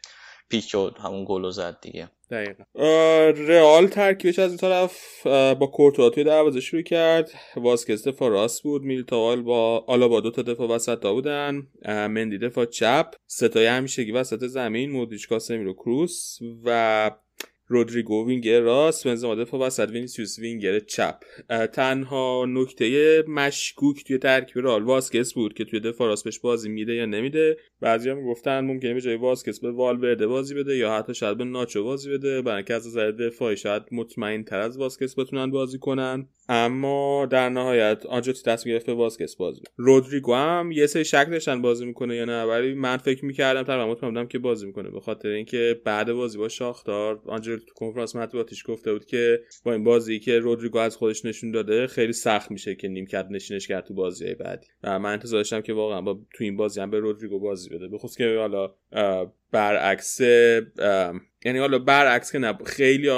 پیک 0.48 0.74
و 0.74 0.90
همون 1.00 1.24
گل 1.28 1.50
زد 1.50 1.78
دیگه. 1.82 2.10
دقیقا. 2.30 2.64
رئال 3.30 3.86
ترکیبش 3.86 4.38
از 4.38 4.50
این 4.50 4.58
طرف 4.58 5.26
با 5.56 5.66
کورتوا 5.66 6.10
توی 6.10 6.24
دروازه 6.24 6.60
شروع 6.60 6.82
کرد. 6.82 7.30
واسکز 7.56 8.08
دفاع 8.08 8.30
راست 8.30 8.62
بود. 8.62 8.82
میلیتائو 8.82 9.42
با 9.42 9.84
آلابا 9.86 10.20
دو 10.20 10.30
تا 10.30 10.42
دفاع 10.42 10.68
وسط 10.68 11.06
بودن. 11.06 11.66
مندی 11.86 12.38
دفاع 12.38 12.64
چپ. 12.64 13.14
سه 13.26 13.46
تای 13.46 13.66
همیشگی 13.66 14.12
وسط 14.12 14.44
زمین 14.46 14.90
مودریچ 14.90 15.28
کاسمیرو 15.28 15.74
کروس. 15.74 16.38
و 16.64 17.10
رودریگو 17.70 18.26
وینگر 18.26 18.60
راست 18.60 19.04
بنزما 19.04 19.34
دفاع 19.34 19.60
وسط 19.60 19.90
وینیسیوس 19.90 20.38
وینگر 20.38 20.78
چپ. 20.78 21.20
تنها 21.72 22.46
نکته 22.48 23.22
مشکوک 23.28 24.04
توی 24.04 24.18
ترکیب 24.18 24.64
رئال 24.64 24.82
واسکس 24.82 25.34
بود 25.34 25.54
که 25.54 25.64
توی 25.64 25.80
دفاع 25.80 26.08
راست 26.08 26.24
بهش 26.24 26.38
بازی 26.38 26.68
میده 26.68 26.94
یا 26.94 27.06
نمیده. 27.06 27.56
بعضی 27.80 28.10
هم 28.10 28.26
گفتن 28.26 28.60
ممکنه 28.60 28.94
به 28.94 29.00
جای 29.00 29.16
واسکس 29.16 29.60
به 29.60 29.70
والورده 29.70 30.26
بازی 30.26 30.54
بده 30.54 30.76
یا 30.76 30.92
حتی 30.92 31.14
شاید 31.14 31.38
به 31.38 31.44
ناچو 31.44 31.84
بازی 31.84 32.10
بده 32.10 32.42
برای 32.42 32.64
از 32.70 32.86
نظر 32.86 33.10
دفاعی 33.10 33.56
شاید 33.56 33.82
مطمئن 33.92 34.44
تر 34.44 34.58
از 34.58 34.78
واسکس 34.78 35.18
بتونن 35.18 35.50
بازی 35.50 35.78
کنن. 35.78 36.28
اما 36.48 37.26
در 37.26 37.48
نهایت 37.48 38.06
آنچلوتی 38.06 38.42
تصمیم 38.42 38.74
گرفت 38.74 38.86
به 38.86 38.94
واسکس 38.94 39.36
بازی 39.36 39.62
رودریگو 39.76 40.34
هم 40.34 40.72
یه 40.72 40.86
سری 40.86 41.04
شک 41.04 41.26
داشتن 41.30 41.62
بازی 41.62 41.86
می‌کنه 41.86 42.16
یا 42.16 42.24
نه 42.24 42.42
ولی 42.42 42.74
من 42.74 42.96
فکر 42.96 43.24
می‌کردم 43.24 43.62
تقریبا 43.62 43.90
مطمئن 43.90 44.10
بودم 44.10 44.26
که 44.26 44.38
بازی 44.38 44.66
می‌کنه. 44.66 44.90
به 44.90 45.00
خاطر 45.00 45.28
اینکه 45.28 45.80
بعد 45.84 46.12
بازی 46.12 46.38
با 46.38 46.48
شاختار 46.48 47.22
آنجلوتی 47.26 47.59
تو 47.66 47.74
کنفرانس 47.74 48.16
مطبوعاتیش 48.16 48.64
گفته 48.66 48.92
بود 48.92 49.04
که 49.04 49.40
با 49.64 49.72
این 49.72 49.84
بازی 49.84 50.18
که 50.18 50.38
رودریگو 50.38 50.78
از 50.78 50.96
خودش 50.96 51.24
نشون 51.24 51.50
داده 51.50 51.86
خیلی 51.86 52.12
سخت 52.12 52.50
میشه 52.50 52.74
که 52.74 52.88
نیمکت 52.88 53.26
نشینش 53.30 53.68
کرد 53.68 53.84
تو 53.84 53.94
بازی 53.94 54.34
بعدی. 54.34 54.66
و 54.82 54.98
من 54.98 55.12
انتظار 55.12 55.40
داشتم 55.40 55.60
که 55.60 55.72
واقعا 55.72 56.00
با 56.00 56.20
تو 56.34 56.44
این 56.44 56.56
بازی 56.56 56.80
هم 56.80 56.90
به 56.90 56.98
رودریگو 56.98 57.40
بازی 57.40 57.70
بده. 57.70 57.88
بخصوص 57.88 58.16
که 58.16 58.36
حالا 58.38 58.74
برعکس 59.52 60.20
یعنی 61.44 61.58
حالا 61.58 61.78
برعکس 61.78 62.32
که 62.32 62.38
نه 62.38 62.58
خیلی 62.66 63.08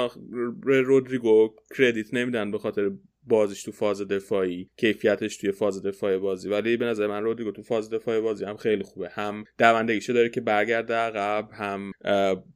رودریگو 0.63 1.55
کردیت 1.77 2.13
نمیدن 2.13 2.51
به 2.51 2.57
خاطر 2.57 2.91
بازیش 3.27 3.63
تو 3.63 3.71
فاز 3.71 4.01
دفاعی 4.01 4.69
کیفیتش 4.77 5.37
توی 5.37 5.51
فاز 5.51 5.83
دفاعی 5.83 6.17
بازی. 6.17 6.49
ولی 6.49 6.77
به 6.77 6.85
نظر 6.85 7.07
من 7.07 7.23
رودریگو 7.23 7.51
تو 7.51 7.63
فاز 7.63 7.89
دفاعی 7.89 8.21
بازی 8.21 8.45
هم 8.45 8.57
خیلی 8.57 8.83
خوبه. 8.83 9.09
هم 9.09 9.43
دوندگیشو 9.59 10.13
داره 10.13 10.29
که 10.29 10.41
برگرده 10.41 10.93
عقب 10.93 11.49
هم 11.53 11.91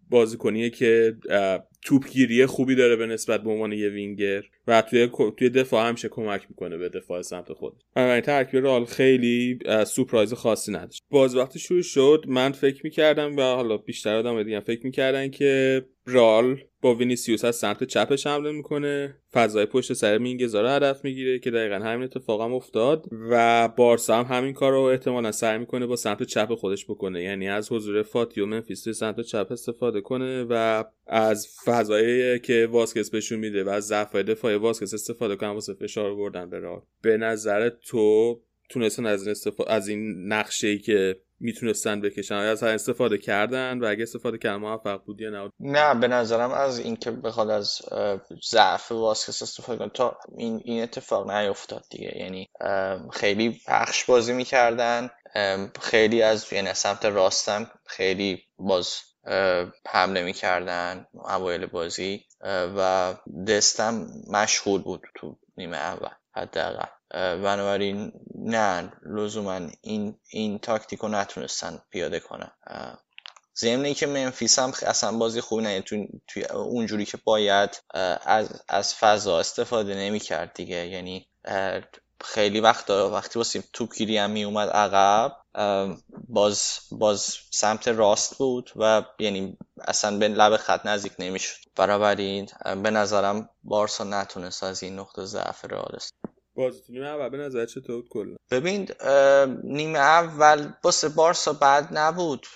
بازیکنیه 0.10 0.70
که 0.70 1.16
توپگیری 1.86 2.46
خوبی 2.46 2.76
داره 2.76 2.96
به 2.96 3.06
نسبت 3.06 3.44
به 3.44 3.50
عنوان 3.50 3.72
یه 3.72 3.90
وینگر 3.90 4.44
و 4.68 4.82
توی 4.82 5.10
توی 5.38 5.50
دفاع 5.50 5.88
همیشه 5.88 6.10
کمک 6.10 6.46
می‌کنه 6.50 6.78
به 6.78 6.90
دفاع 6.90 7.22
سمت 7.22 7.54
خود. 7.54 7.84
بنابراین 7.96 8.22
ترکیب 8.22 8.64
رئال 8.64 8.86
خیلی 8.86 9.60
سورپرایز 9.88 10.34
خاصی 10.34 10.72
نداشت. 10.72 11.04
باز 11.10 11.36
وقتی 11.36 11.60
شروع 11.60 11.82
شد 11.82 12.26
من 12.28 12.52
فکر 12.52 12.82
می‌کردم 12.84 13.36
و 13.38 13.42
حالا 13.42 13.78
بیشتر 13.78 14.16
آدم 14.16 14.44
دیگه 14.44 14.60
فکر 14.60 14.86
می‌کردن 14.86 15.30
که 15.30 15.86
رئال 16.06 16.60
با 16.82 16.96
وینیسیوس 16.96 17.46
از 17.46 17.56
سمت 17.56 17.84
چپش 17.84 18.28
حمله 18.28 18.52
می‌کنه. 18.52 19.16
فضای 19.34 19.66
پشت 19.66 19.94
سر 19.94 20.18
مینگزا 20.18 20.62
رو 20.62 20.68
هدف 20.68 21.04
می‌گیره 21.04 21.40
که 21.40 21.52
دقیقا 21.52 21.76
همین 21.76 22.04
اتفاق 22.04 22.42
هم 22.42 22.54
افتاد 22.54 23.06
و 23.30 23.68
بارسا 23.68 24.24
هم 24.24 24.38
همین 24.38 24.54
کار 24.54 24.72
رو 24.72 24.82
احتمالا 24.82 25.32
سعی 25.32 25.58
می‌کنه 25.58 25.86
با 25.86 25.96
سمت 25.96 26.24
چپ 26.24 26.56
خودش 26.56 26.86
بکنه. 26.86 27.24
یعنی 27.24 27.50
از 27.50 27.72
حضور 27.72 28.04
فاتی 28.04 28.42
و 28.42 28.46
ممفیس 28.46 28.90
سمت 28.90 29.22
چپ 29.22 29.48
استفاده 29.52 30.02
کنه 30.02 30.44
و 30.50 30.84
از 31.08 31.48
فضایی 31.66 32.40
که 32.40 32.68
واسکس 32.72 33.10
بهشون 33.10 33.40
میده 33.40 33.64
و 33.64 33.70
از 33.70 33.88
ضعف 33.88 34.16
دفاعی 34.16 34.56
واسکس 34.56 34.94
استفاده 34.94 35.36
کنن 35.36 35.50
واسه 35.50 35.74
فشار 35.74 36.16
بردن 36.16 36.50
به 36.50 36.60
رئال. 36.60 36.88
به 37.02 37.18
نظر 37.18 37.70
تو 37.70 38.40
تونستن 38.70 39.06
از 39.06 39.22
این, 39.22 39.32
استفا... 39.32 39.64
از 39.64 39.88
این 39.88 40.34
نقشه 40.34 40.68
ای 40.68 40.78
که 40.78 41.16
می‌تونستن 41.39 42.01
بکشن. 42.01 42.36
از 42.36 42.63
استفاده 42.63 43.17
کردن 43.17 43.79
و 43.79 43.86
اگه 43.86 44.03
استفاده 44.03 44.38
کردن 44.38 44.56
موفق 44.56 45.03
بود 45.03 45.22
یا 45.22 45.29
نه 45.29 45.51
نه 45.60 45.94
به 45.94 46.08
نظرم 46.08 46.51
از 46.51 46.79
اینکه 46.79 47.12
بخواد 47.12 47.50
از 47.50 47.82
ضعف 48.50 48.91
واسکس 48.91 49.41
استفاده 49.41 49.79
کنه 49.79 49.89
تا 49.89 50.17
این 50.38 50.62
این 50.65 50.84
اتفاق 50.84 51.32
نیفتاد 51.32 51.84
دیگه. 51.89 52.17
یعنی 52.17 52.50
خیلی 53.13 53.62
پخش 53.67 54.06
بازی 54.06 54.34
می‌کردن. 54.34 55.10
خیلی 55.82 56.22
از 56.22 56.53
یعنی 56.53 56.74
سمت 56.74 57.06
راستم 57.06 57.72
خیلی 57.86 58.44
باز 58.58 58.94
حمله 59.88 60.24
می‌کردن 60.24 61.08
اوایل 61.13 61.65
بازی. 61.65 62.24
و 62.77 63.13
دستم 63.48 64.08
مشغول 64.32 64.82
بود 64.82 65.01
تو 65.15 65.38
نیمه 65.58 65.77
اول 65.77 66.10
حداقل. 66.36 66.97
بنابراین 67.14 68.12
نه 68.36 68.92
لزوما 69.06 69.60
این 69.82 70.20
این 70.30 70.60
تاکتیک 70.60 71.00
رو 71.00 71.10
نتونستن 71.10 71.82
پیاده 71.90 72.20
کنن. 72.20 72.52
ضمن 73.60 73.94
که 73.94 74.08
منفیس 74.08 74.60
هم 74.60 74.74
اصلا 74.86 75.12
بازی 75.12 75.42
خوبی 75.42 75.64
نه. 75.64 75.82
تو 75.82 76.08
توی 76.28 76.44
اونجوری 76.44 77.06
که 77.06 77.18
باید 77.24 77.84
از 78.26 78.62
از 78.68 78.96
فضا 78.96 79.40
استفاده 79.40 79.96
نمی‌کرد 79.96 80.54
دیگه. 80.54 80.88
یعنی 80.88 81.28
خیلی 82.22 82.60
وقت 82.60 82.90
وقتی 82.90 83.40
واسه 83.40 83.64
توپگیری 83.74 84.18
هم 84.18 84.30
می 84.30 84.44
اومد 84.44 84.70
عقب 84.70 85.36
باز 86.28 86.80
باز 86.92 87.38
سمت 87.52 87.88
راست 87.88 88.38
بود 88.38 88.72
و 88.76 89.04
یعنی 89.20 89.58
اصلا 89.88 90.18
به 90.18 90.28
لب 90.28 90.58
خط 90.58 90.86
نزدیک 90.86 91.14
نمی‌شد. 91.20 91.58
این 92.20 92.50
به 92.84 92.90
نظرم 92.92 93.50
بارسا 93.64 94.04
نتونست 94.04 94.64
از 94.64 94.84
این 94.84 95.00
نقطه 95.00 95.26
ضعف 95.26 95.66
رئال 95.66 96.00
بازی 96.58 96.82
تو 96.88 96.94
نیمه 96.94 97.06
اول 97.06 97.30
به 97.30 97.38
نظر 97.38 97.66
چطور 97.66 98.04
کلا؟ 98.10 98.36
ببین 98.52 98.90
نیمه 99.64 100.00
اول 100.00 100.70
واسه 100.84 101.10
بارسا 101.10 101.54
بد 101.54 101.88
نبود. 101.92 102.48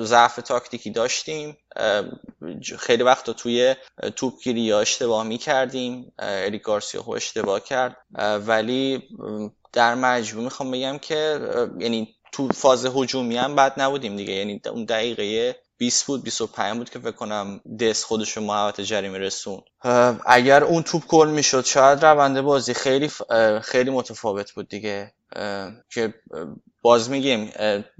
ضعف 0.00 0.36
تاکتیکی 0.36 0.90
داشتیم. 0.90 1.56
خیلی 2.78 3.02
وقت 3.02 3.30
توی 3.30 3.74
توپگیری 4.16 4.70
ها 4.70 4.80
اشتباه 4.80 5.26
می‌کردیم. 5.26 6.12
الی 6.18 6.58
گارسیا 6.58 7.02
خود 7.02 7.16
اشتباه 7.16 7.60
کرد. 7.60 7.96
ولی 8.46 9.02
در 9.72 9.94
مجموع 9.94 10.44
می‌خوام 10.44 10.70
بگم 10.70 10.98
که 10.98 11.40
یعنی 11.78 12.14
تو 12.32 12.48
فاز 12.48 12.86
هجومی 12.86 13.36
هم 13.36 13.56
بد 13.56 13.80
نبودیم 13.80 14.16
دیگه. 14.16 14.32
یعنی 14.32 14.60
اون 14.70 14.84
دقیقه 14.84 15.56
20 15.78 16.06
بود 16.06 16.22
25 16.24 16.78
بود 16.78 16.90
که 16.90 16.98
فکر 16.98 17.10
کنم 17.10 17.60
دس 17.80 18.04
خودش 18.04 18.36
رو 18.36 18.42
محوط 18.42 18.80
جریمه 18.80 19.18
رسون 19.18 19.60
اگر 20.26 20.64
اون 20.64 20.82
توپ 20.82 21.06
گل 21.06 21.28
می‌شد 21.28 21.64
شاید 21.64 22.04
روند 22.04 22.40
بازی 22.40 22.74
خیلی 22.74 23.10
خیلی 23.62 23.90
متفاوت 23.90 24.52
بود 24.52 24.68
دیگه. 24.68 25.12
که 25.94 26.14
باز 26.82 27.10
میگیم 27.10 27.52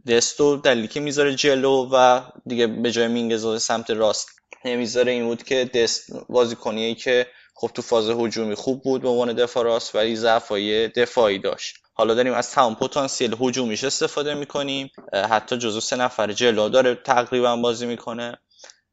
دستو 0.07 0.57
دلیلی 0.57 0.89
که 0.89 1.01
می‌ذاره 1.01 1.35
جلو 1.35 1.89
و 1.93 2.21
دیگه 2.47 2.67
به 2.67 2.93
جای 2.93 3.09
مینگزا 3.09 3.59
سمت 3.59 3.91
راست 3.91 4.29
نمی‌ذاره 4.65 5.13
این 5.13 5.25
بود 5.25 5.43
که 5.43 5.71
دست 5.75 6.11
بازیکنیه 6.29 6.95
که 6.95 7.27
خب 7.63 7.71
تو 7.75 7.83
فاز 7.83 8.11
هجومی 8.11 8.55
خوب 8.55 8.83
بود 8.83 9.03
به 9.03 9.09
عنوان 9.09 9.33
دفاع 9.33 9.65
راست 9.65 9.95
ولی 9.95 10.17
ضعفای 10.17 10.89
دفاعی 10.89 11.39
داشت. 11.39 11.77
حالا 11.95 12.15
داریم 12.15 12.33
از 12.33 12.51
تمام 12.51 12.75
پتانسیل 12.75 13.37
هجومیش 13.41 13.85
استفاده 13.85 14.35
می‌کنیم. 14.35 14.91
حتی 15.31 15.57
جزو 15.57 15.81
سه 15.81 15.97
نفر 15.97 16.33
جلو 16.33 16.69
داره 16.69 16.95
تقریبا 16.95 17.57
بازی 17.57 17.87
می‌کنه. 17.87 18.39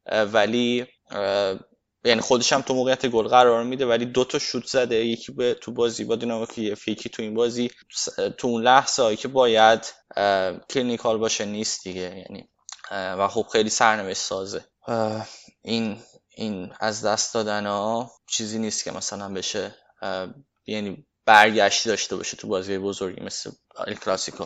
ولی 0.06 0.86
یعنی 2.06 2.22
خودش 2.22 2.54
هم 2.54 2.62
تو 2.62 2.74
موقعیت 2.74 3.06
گل 3.06 3.28
قرار 3.28 3.64
میده 3.64 3.86
ولی 3.86 4.06
دو 4.06 4.24
تا 4.24 4.40
شوت 4.40 4.66
زده. 4.66 4.96
یکی 4.96 5.32
به 5.32 5.54
تو 5.54 5.72
بازی 5.72 6.04
با 6.04 6.16
دینامو 6.16 6.46
کیف 6.78 6.94
یکی 6.94 7.10
تو 7.10 7.22
این 7.22 7.34
بازی 7.34 7.72
تو 8.38 8.48
اون 8.48 8.62
لحظه 8.64 9.04
هایی 9.04 9.18
که 9.18 9.28
باید 9.28 9.94
clinical 10.70 11.18
باشه 11.18 11.46
نیست 11.46 11.84
دیگه. 11.84 12.02
یعنی 12.02 12.50
و 12.92 13.28
خب 13.28 13.46
خیلی 13.52 13.70
سرنوشت 13.70 14.22
سازه. 14.22 14.66
این 15.62 15.98
این 16.39 16.74
از 16.79 17.05
دست 17.05 17.34
دادن 17.34 17.65
ها 17.65 18.12
چیزی 18.27 18.60
نیست 18.60 18.84
که 18.84 18.91
مثلا 18.91 19.34
بشه 19.34 19.75
یعنی 20.67 21.05
برگشتی 21.25 21.89
داشته 21.89 22.15
باشه 22.15 22.38
تو 22.38 22.48
بازی 22.48 22.77
بزرگی 22.77 23.22
مثل 23.22 23.51
ال 23.77 23.93
کلاسیکو. 23.93 24.46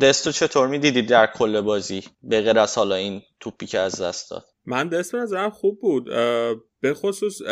دستو 0.00 0.32
چطور 0.32 0.68
می‌دیدید 0.68 1.08
در 1.08 1.26
کل 1.26 1.60
بازی؟ 1.60 2.04
به 2.22 2.40
غیر 2.40 2.58
از 2.58 2.78
حالا 2.78 2.94
این 2.94 3.22
توپی 3.40 3.66
که 3.66 3.78
از 3.78 4.00
دست 4.00 4.30
داد. 4.30 4.44
من 4.64 4.88
دست 4.88 5.12
به 5.12 5.50
خوب 5.50 5.80
بود. 5.80 6.08
به 6.80 6.94
خصوص 6.94 7.42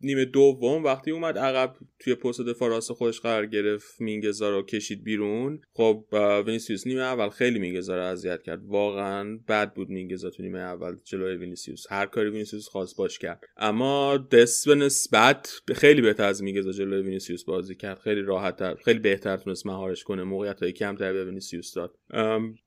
نیمه 0.00 0.24
دوم 0.24 0.84
وقتی 0.84 1.10
اومد 1.10 1.38
عقب 1.38 1.74
توی 1.98 2.14
پست 2.14 2.40
دفاع 2.40 2.68
راست 2.68 2.92
خودش 2.92 3.20
قرار 3.20 3.46
گرفت 3.46 4.00
مینگزا 4.00 4.50
رو 4.50 4.62
کشید 4.62 5.04
بیرون 5.04 5.60
خب 5.72 6.04
وینیسیوس 6.46 6.86
نیمه 6.86 7.00
اول 7.00 7.28
خیلی 7.28 7.58
مینگزا 7.58 7.96
رو 7.96 8.02
اذیت 8.02 8.42
کرد. 8.42 8.60
واقعا 8.66 9.38
بد 9.48 9.74
بود 9.74 9.90
مینگزا 9.90 10.30
تو 10.30 10.42
نیمه 10.42 10.58
اول 10.58 10.96
جلوی 11.04 11.36
وینیسیوس. 11.36 11.84
هر 11.90 12.06
کاری 12.06 12.30
وینیسیوس 12.30 12.68
خواست 12.68 12.96
باش 12.96 13.18
کرد. 13.18 13.40
اما 13.56 14.16
دست 14.16 14.68
به 14.68 14.74
نسبت 14.74 15.52
خیلی 15.74 16.00
بهتر 16.00 16.24
از 16.24 16.42
مینگزا 16.42 16.72
جلوی 16.72 17.02
وینیسیوس 17.02 17.44
بازی 17.44 17.74
کرد. 17.74 17.98
خیلی 17.98 18.22
راحت 18.22 18.74
خیلی 18.74 18.98
بهتر 18.98 19.36
تونست 19.36 19.66
مهارش 19.66 20.02
کنه. 20.04 20.22
موقعیت 20.22 20.62
های 20.62 20.72
کمتر 20.72 21.12
به 21.12 21.24
وینیسیوس 21.24 21.74
داد. 21.74 21.94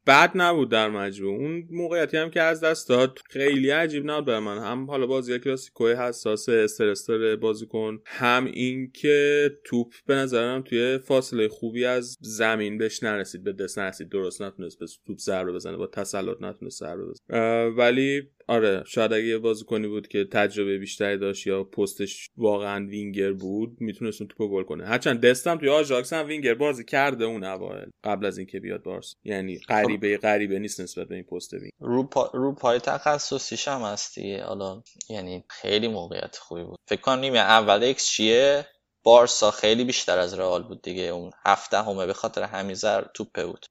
بد 0.07 0.31
نبود 0.35 0.71
در 0.71 0.89
مجموع. 0.89 1.35
اون 1.35 1.63
موقعیتی 1.71 2.17
هم 2.17 2.29
که 2.29 2.41
از 2.41 2.61
دست 2.61 2.89
داد 2.89 3.19
خیلی 3.29 3.69
عجیب 3.69 4.11
نبود 4.11 4.25
برای 4.25 4.39
من. 4.39 4.57
هم 4.57 4.85
حالا 4.89 5.07
بازی 5.07 5.39
کلاسیکو 5.39 5.83
حساس 6.07 7.07
داره 7.07 7.35
بازیکن. 7.35 8.01
هم 8.05 8.45
اینکه 8.45 9.49
توپ 9.63 9.93
به 10.05 10.15
نظرم 10.15 10.61
توی 10.61 10.97
فاصله 10.97 11.47
خوبی 11.47 11.85
از 11.85 12.17
زمین 12.21 12.77
بهش 12.77 13.03
نرسید 13.03 13.43
به 13.43 13.53
دست 13.53 13.79
نرسید. 13.79 14.09
درست 14.09 14.41
نتونست 14.41 14.79
به 14.79 14.85
توپ 15.07 15.17
ضربه 15.17 15.51
بزنه 15.51 15.77
با 15.77 15.87
تسلط 15.87 16.41
نتونست 16.41 16.79
ضربه 16.79 17.05
بزنه. 17.05 17.65
ولی 17.65 18.29
آره 18.47 18.83
شاید 18.87 19.13
اگه 19.13 19.25
یه 19.25 19.37
بازیکنی 19.37 19.87
بود 19.87 20.07
که 20.07 20.25
تجربه 20.31 20.77
بیشتری 20.77 21.17
داشت 21.17 21.47
یا 21.47 21.63
پستش 21.63 22.29
واقعا 22.37 22.87
وینگر 22.87 23.33
بود 23.33 23.77
می‌تونست 23.79 24.21
اون 24.21 24.27
توپو 24.27 24.49
گل 24.49 24.63
کنه. 24.63 24.85
هرچند 24.85 25.25
دستم 25.25 25.57
توی 25.57 25.69
آژاکس 25.69 26.13
هم 26.13 26.27
وینگر 26.27 26.53
بازی 26.53 26.85
کرده 26.85 27.25
اون 27.25 27.43
اوایل 27.43 27.89
قبل 28.03 28.25
از 28.25 28.37
اینکه 28.37 28.59
بیاد 28.59 28.83
بارسا. 28.83 29.15
یعنی 29.23 29.59
غریبه 29.69 30.17
غریبه 30.17 30.59
نیست 30.59 30.81
نسبت 30.81 31.07
به 31.07 31.15
این 31.15 31.23
پست 31.23 31.53
وینگ 31.53 31.71
رو, 31.79 32.03
پا... 32.03 32.31
رو 32.33 32.55
پای 32.55 32.79
تخصصیش 32.79 33.67
هم 33.67 33.81
هستی 33.81 34.35
حالا 34.35 34.81
یعنی 35.09 35.43
خیلی 35.49 35.87
موقعیت 35.87 36.37
خوبی 36.37 36.63
بود. 36.63 36.79
فکر 36.87 37.01
کنم 37.01 37.19
نیمه 37.19 37.39
اول 37.39 37.83
ایکس 37.83 38.07
چیه؟ 38.07 38.65
بارسا 39.03 39.51
خیلی 39.51 39.83
بیشتر 39.83 40.19
از 40.19 40.39
رئال 40.39 40.63
بود 40.63 40.81
دیگه. 40.81 41.03
اون 41.03 41.31
هفته 41.45 41.77
همه 41.77 42.05
به 42.05 42.13
خاطر 42.13 42.43
همیزر 42.43 43.03
توپه 43.13 43.45
بود. 43.45 43.65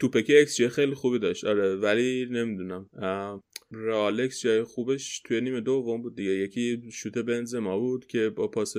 توپه 0.00 0.22
که 0.22 0.38
ایکس 0.38 0.60
خیلی 0.60 0.94
خوبی 0.94 1.18
داشت. 1.18 1.44
آره 1.44 1.76
ولی 1.76 2.26
نمی‌دونم. 2.30 2.90
رئال 3.72 4.20
ایکس 4.20 4.40
جای 4.40 4.62
خوبش 4.62 5.20
توی 5.20 5.40
نیمه 5.40 5.60
دوم 5.60 6.02
بود 6.02 6.16
دیگه. 6.16 6.30
یکی 6.30 6.82
شوت 6.92 7.18
بنزما 7.18 7.78
بود 7.78 8.06
که 8.06 8.30
با 8.30 8.48
پاس 8.48 8.74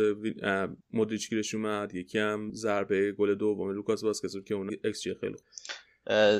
مودریچ 0.93 1.29
گیرش 1.29 1.55
اومد. 1.55 1.95
یکی 1.95 2.19
هم 2.19 2.51
ضربه 2.53 3.12
گل 3.12 3.36
دوم 3.36 3.71
لوکاس 3.71 4.03
واسکز 4.03 4.43
که 4.43 4.53
اون 4.53 4.69
ایکس 4.83 5.03
خیلی 5.03 5.33
خوب 5.33 5.45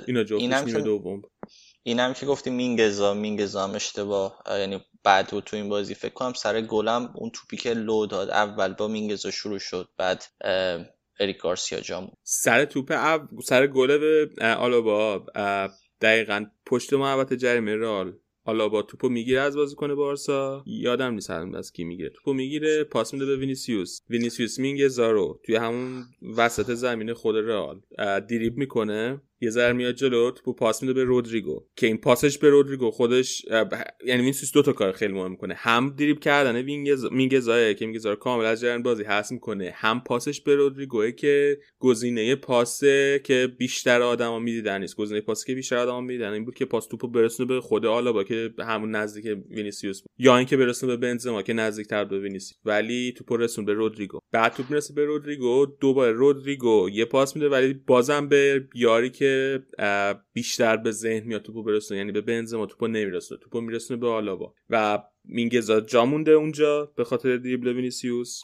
اینا 0.08 0.24
جفتش 0.24 0.67
نیمه 0.67 0.81
دوم 0.81 1.22
اینم 1.84 2.13
که 2.13 2.25
گفتی 2.25 2.50
مینگزا 2.50 3.13
مینگزا 3.13 3.67
هم 3.67 3.75
اشتباه. 3.75 4.43
یعنی 4.48 4.79
بد 5.03 5.27
بود 5.27 5.43
تو 5.43 5.55
این 5.58 5.70
بازی. 5.70 5.96
فکر 5.96 6.13
کنم 6.13 6.34
سر 6.34 6.62
گلم 6.62 7.13
اون 7.15 7.29
توپی 7.29 7.58
که 7.58 7.74
لو 7.74 8.05
داد 8.05 8.29
اول 8.29 8.74
با 8.74 8.88
مینگزا 8.88 9.31
شروع 9.31 9.60
شد 9.60 9.89
بعد 9.98 10.24
اریک 11.20 11.38
گارسیا 11.38 11.79
جام 11.79 12.12
سر 12.24 12.65
توپ. 12.65 12.93
سر 13.43 13.67
گل 13.67 13.98
به 13.98 14.29
آلابا 14.46 15.25
دقیقا 16.01 16.46
پشت 16.65 16.93
محوطه 16.93 17.38
جریمه 17.38 17.75
رئال 17.75 18.18
آلابا 18.45 18.81
توپو 18.81 19.10
می‌گیره 19.10 19.39
از 19.41 19.55
بازیکن 19.55 19.95
بارسا. 19.95 20.63
یادم 20.65 21.13
نیست 21.13 21.29
از 21.29 21.71
کی 21.71 21.83
می‌گیره. 21.83 22.10
توپو 22.10 22.33
می‌گیره 22.33 22.83
پاس 22.83 23.13
میده 23.13 23.25
به 23.25 23.38
وینیسیوس. 23.38 24.01
وینیسیوس 24.10 24.60
مینگزا 24.60 24.88
رو 24.88 25.39
توی 25.43 25.55
همون 25.55 26.03
وسط 26.38 26.74
زمین 26.74 27.13
خود 27.13 27.36
رئال 27.36 27.81
دریبل 27.98 28.58
می‌کنه. 28.57 29.21
یه 29.41 29.50
ذره 29.50 29.74
میاد 29.74 29.95
جلو 29.95 30.31
توپو 30.31 30.53
پاس 30.53 30.81
میده 30.81 30.93
به 30.93 31.03
رودریگو. 31.03 31.65
که 31.75 31.88
این 31.88 31.98
پاسش 31.98 32.38
به 32.38 32.50
رودریگو 32.50 32.91
خودش 32.91 33.45
یعنی 34.05 34.21
وینیسیوس 34.21 34.51
دو 34.53 34.62
تا 34.62 34.74
کار 34.74 34.91
خیلی 34.91 35.13
مهم 35.13 35.31
می‌کنه. 35.31 35.53
هم 35.53 35.95
دریبل 35.98 36.20
کردن 36.19 36.55
مینگزائه 36.56 37.74
که 37.74 38.00
مینگزا 38.00 38.11
رو 38.11 38.15
کامل 38.15 38.45
از 38.45 38.62
جریان 38.62 38.83
بازی 38.83 39.03
هست 39.03 39.31
می‌کنه. 39.31 39.74
هم 39.75 40.01
پاسش 40.03 40.41
به 40.41 40.55
رودریگو 40.55 41.12
که 41.12 41.57
گزینه 41.79 42.36
پاسه 42.36 43.21
که 43.24 43.48
بیشتر 43.57 44.01
آدما 44.01 44.39
می‌دیدن 44.39 44.81
نیست. 44.81 44.95
گزینه 44.95 45.21
پاسی 45.21 45.48
که 45.48 45.55
بیشتر 45.55 45.77
آدما 45.77 46.01
می‌دیدن 46.01 46.33
این 46.33 46.45
بود 46.45 46.55
که 46.55 46.65
پاس 46.65 46.88
توپو 46.88 47.07
برسونه 47.07 47.48
به 47.48 47.62
خود 47.62 47.86
آلابا 47.86 48.24
که 48.24 48.50
همون 48.60 48.91
نزدیک 48.91 49.38
وینیسیوس 49.50 50.01
بود. 50.01 50.12
یا 50.17 50.38
اینکه 50.38 50.57
برسونه 50.57 50.95
به 50.95 51.07
بنزما 51.07 51.41
که 51.41 51.53
نزدیکتر 51.53 52.05
به 52.05 52.19
وینیسیوس. 52.19 52.62
ولی 52.65 53.13
توپو 53.17 53.38
رسوند 53.38 53.65
به 53.65 53.74
رودریگو. 53.74 54.19
بعد 54.31 54.53
توپ 54.53 54.69
می‌رسه 54.69 54.93
به 54.93 55.05
رودریگو 55.05 55.65
دوباره 55.79 56.12
رودریگو 56.12 56.89
یه 56.93 57.05
پاس 57.05 57.36
میده 57.36 57.50
ولی 57.50 57.74
بازم 57.74 58.27
به 58.27 58.67
یاری 58.75 59.10
که 59.10 59.31
بیشتر 60.34 60.78
به 60.78 60.92
ذهن 60.92 61.28
میاد 61.28 61.42
توپو 61.42 61.64
برسونه 61.64 61.98
یعنی 61.98 62.12
به 62.12 62.22
بنزما 62.22 62.66
توپو 62.66 62.88
نمیرسونه 62.88 63.42
توپو 63.42 63.62
میرسونه 63.62 64.00
به 64.00 64.08
آلابا. 64.08 64.53
و 64.70 65.04
مینگزا 65.26 65.82
جا 65.82 66.06
مونده 66.06 66.32
اونجا 66.32 66.94
به 66.96 67.04
خاطر 67.04 67.38
دریبل 67.38 67.68
وینیسیوس. 67.68 68.42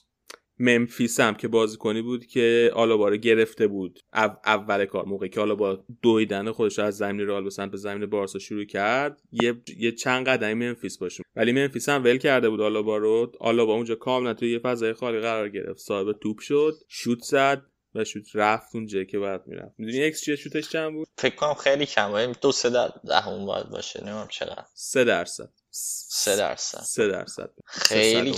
ممفیس 0.60 1.20
هم 1.20 1.36
که 1.36 1.48
بازیکنی 1.48 2.02
بود 2.02 2.26
که 2.26 2.72
آلابا 2.74 3.10
رو 3.10 3.18
گرفته 3.18 3.68
بود 3.68 4.00
اول 4.46 4.86
کار 4.86 5.06
موقعی 5.06 5.30
که 5.30 5.42
آلابا 5.42 5.86
دویدن 6.02 6.52
خودش 6.52 6.80
از 6.80 6.98
زمین 6.98 7.28
رئال 7.28 7.44
به 7.44 7.50
سمت 7.50 7.76
زمین 7.76 8.06
بارسا 8.06 8.40
شروع 8.40 8.66
کرد 8.66 9.22
یه, 9.32 9.62
یه 9.78 9.92
چند 9.92 10.28
قدمی 10.28 10.54
ممفیس 10.54 10.98
باهاشه. 10.98 11.24
ولی 11.36 11.52
ممفیس 11.52 11.90
هم 11.90 12.04
ول 12.04 12.18
کرده 12.18 12.50
بود 12.50 12.62
آلابا 12.62 12.98
رو. 12.98 13.32
آلابا 13.40 13.74
اونجا 13.74 13.96
کاملا 13.96 14.34
توی 14.34 14.52
یه 14.52 14.60
فضای 14.60 14.94
خالی 14.94 15.20
قرار 15.20 15.50
گرفت. 15.50 15.80
صاحب 15.80 16.12
توپ 16.12 16.40
شد 16.40 16.74
شوت 16.88 17.20
زد. 17.20 17.66
و 17.98 18.04
شوت 18.04 18.26
رفت 18.34 18.76
اونجا 18.76 19.04
که 19.04 19.20
باید 19.20 19.42
می‌رفت. 19.46 19.74
می‌دونی 19.78 20.00
ایکس 20.00 20.22
چیه 20.22 20.36
شوتش 20.36 20.70
چند 20.70 20.94
بود؟ 20.94 21.08
فکر 21.18 21.36
کنم 21.36 21.54
خیلی 21.54 21.86
کم 21.86 22.32
دو 22.32 22.52
سه 22.52 22.70
در 22.70 22.92
دهم 23.08 23.46
باید 23.46 23.70
باشه 23.70 24.00
نمی‌دونم 24.00 24.28
چقدر. 24.28 24.66
سه 24.74 25.04
درصد. 25.04 25.50
سه 25.72 26.36
درصد. 26.36 26.82
سه 26.82 27.08
درصد. 27.08 27.50
خیلی 27.66 28.34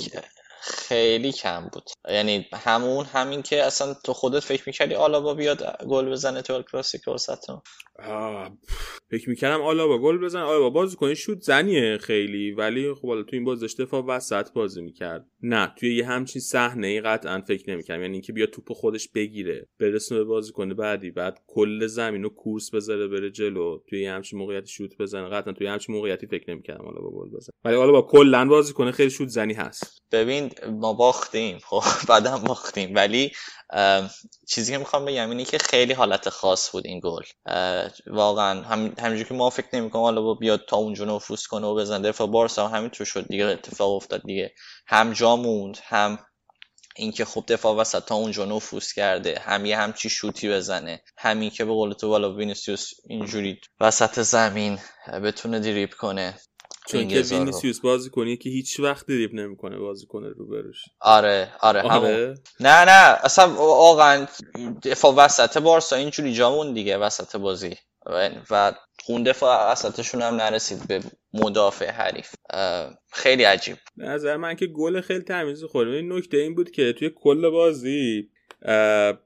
خیلی 0.62 1.32
کم 1.32 1.70
بود. 1.74 1.84
یعنی 2.10 2.48
همون 2.54 3.06
همین 3.06 3.42
که 3.42 3.64
اصلا 3.64 3.94
تو 4.06 4.14
خودت 4.14 4.40
فکر 4.40 4.64
می‌کردی 4.68 4.96
آلابا 4.96 5.34
بیاد 5.34 5.64
گل 5.88 6.10
بزنه 6.10 6.42
تو 6.42 6.64
کلاسیکو 6.72 7.14
وسط 7.14 7.38
فکر 9.12 9.30
می‌کردم 9.30 9.62
آلابا 9.62 9.98
گل 9.98 10.18
بزنه. 10.18 10.42
آلابا 10.42 10.70
بازیکن 10.70 11.16
شوت 11.16 11.42
زنیه 11.42 11.98
خیلی 11.98 12.52
ولی 12.52 12.94
خب 12.94 13.08
حالا 13.08 13.24
تو 13.24 13.30
این 13.36 13.46
بازی 13.46 13.78
دفاع 13.80 14.06
وسط 14.06 14.54
بازی 14.54 14.82
می‌کرد. 14.82 15.26
نه 15.42 15.74
توی 15.80 15.96
یه 15.96 16.06
همچین 16.06 16.42
صحنه 16.42 16.88
ای 16.88 17.02
قطعا 17.02 17.42
فکر 17.48 17.70
نمی‌کردم. 17.70 18.02
یعنی 18.02 18.14
اینکه 18.14 18.34
بیا 18.34 18.46
توپ 18.46 18.74
خودش 18.74 19.10
بگیره 19.16 19.68
برسونه 19.80 20.20
به 20.20 20.26
بازیکن 20.26 20.74
بعدی 20.74 21.12
بعد 21.12 21.40
کل 21.48 21.88
زمین 21.88 22.24
رو 22.24 22.30
کورس 22.30 22.74
بذاره 22.74 23.08
بره 23.08 23.32
جلو. 23.32 23.80
توی 23.90 24.02
یه 24.02 24.12
همچین 24.12 24.40
موقعیت 24.40 24.66
شوت 24.66 24.98
بزنه. 24.98 25.30
قطعا 25.30 25.54
توی 25.54 25.68
همچین 25.68 25.96
موقعیتی 25.96 26.28
فکر 26.28 26.52
نمی‌کردم 26.52 26.86
آلابا 26.88 27.10
گل 27.12 27.30
بزنه. 27.30 27.54
ولی 27.64 27.76
آلابا 27.76 28.02
کلا 28.02 28.46
بازیکن 28.46 28.92
خیلی 28.92 29.10
شوت 29.10 29.28
زنی 29.28 29.54
هست. 29.54 30.00
ببین 30.12 30.49
ما 30.68 30.94
باختیم. 30.94 31.60
خب 31.66 31.84
بعدم 32.08 32.44
باختیم. 32.44 32.96
ولی 32.96 33.32
چیزی 34.50 34.72
که 34.72 34.78
می‌خوام 34.78 35.06
بگم 35.06 35.30
اینه 35.30 35.46
که 35.46 35.58
خیلی 35.58 35.94
حالت 35.94 36.30
خاص 36.30 36.72
بود 36.72 36.86
این 36.86 37.02
گل. 37.04 37.24
واقعا 38.08 38.62
هم 38.62 38.94
همینجوری 39.00 39.30
که 39.30 39.34
ما 39.34 39.50
فکر 39.50 39.68
نمی‌کنم 39.74 40.02
حالا 40.02 40.34
بیاد 40.34 40.66
تا 40.68 40.78
اونجا 40.78 41.06
نفوذ 41.06 41.46
کنه 41.46 41.68
و 41.68 41.76
بزنه 41.76 42.08
دفاع 42.10 42.28
بارسا 42.28 42.68
هم 42.68 42.78
همینطور 42.78 43.06
شد 43.06 43.28
دیگه 43.28 43.46
اتفاق 43.46 43.92
افتاد 43.96 44.22
دیگه. 44.26 44.54
هم 44.88 45.14
جا 45.14 45.36
موند 45.36 45.78
هم 45.84 46.20
اینکه 46.96 47.26
خب 47.26 47.44
دفاع 47.48 47.76
وسط 47.76 48.06
تا 48.06 48.16
اونجا 48.16 48.46
نفوذ 48.46 48.92
کرده 48.92 49.40
هم 49.40 49.66
یه 49.66 49.78
همچی 49.78 50.10
شوتی 50.10 50.50
بزنه 50.50 51.02
همین 51.18 51.50
که 51.50 51.66
به 51.66 51.72
قول 51.72 51.94
تو 51.94 52.10
بالا 52.10 52.34
وینیسیوس 52.34 52.90
اینجوری 53.08 53.62
وسط 53.80 54.20
زمین 54.20 54.80
بتونه 55.24 55.60
دریپ 55.60 55.94
کنه. 55.94 56.40
چون 56.90 57.08
که 57.08 57.22
وینیسیوس 57.22 57.80
بازی 57.80 58.10
کنی 58.10 58.38
که 58.38 58.50
هیچ 58.50 58.80
وقت 58.80 59.08
دریب 59.08 59.34
نمی‌کنه 59.34 59.78
بازی 59.78 60.06
کنه 60.06 60.30
رو 60.30 60.48
بروش 60.48 60.78
آره 61.00 61.52
آره, 61.60 61.82
آره. 61.82 62.36
نه 62.60 62.86
نه 62.86 63.18
اصلا 63.24 63.54
واقعا 63.54 64.28
دفاع 64.84 65.14
وسط 65.16 65.58
بارسا 65.58 65.96
اینجوری 65.96 66.34
جامون 66.34 66.74
دیگه 66.74 66.98
وسط 66.98 67.36
بازی. 67.36 67.76
و 68.50 68.74
اون 69.08 69.24
دفاع 69.24 69.72
وسطشون 69.72 70.22
هم 70.22 70.36
نرسید 70.36 70.88
به 70.88 71.02
مدافع 71.34 71.92
حریف. 71.92 72.32
خیلی 73.12 73.44
عجیب. 73.44 73.78
نظر 73.98 74.38
من 74.38 74.56
که 74.56 74.68
گل 74.68 75.02
خیلی 75.02 75.24
تمیز 75.24 75.64
خورد 75.64 75.90
این 75.90 76.14
نکته 76.14 76.38
این 76.38 76.56
بود 76.56 76.72
که 76.72 76.94
توی 76.94 77.12
کل 77.16 77.50
بازی 77.50 78.30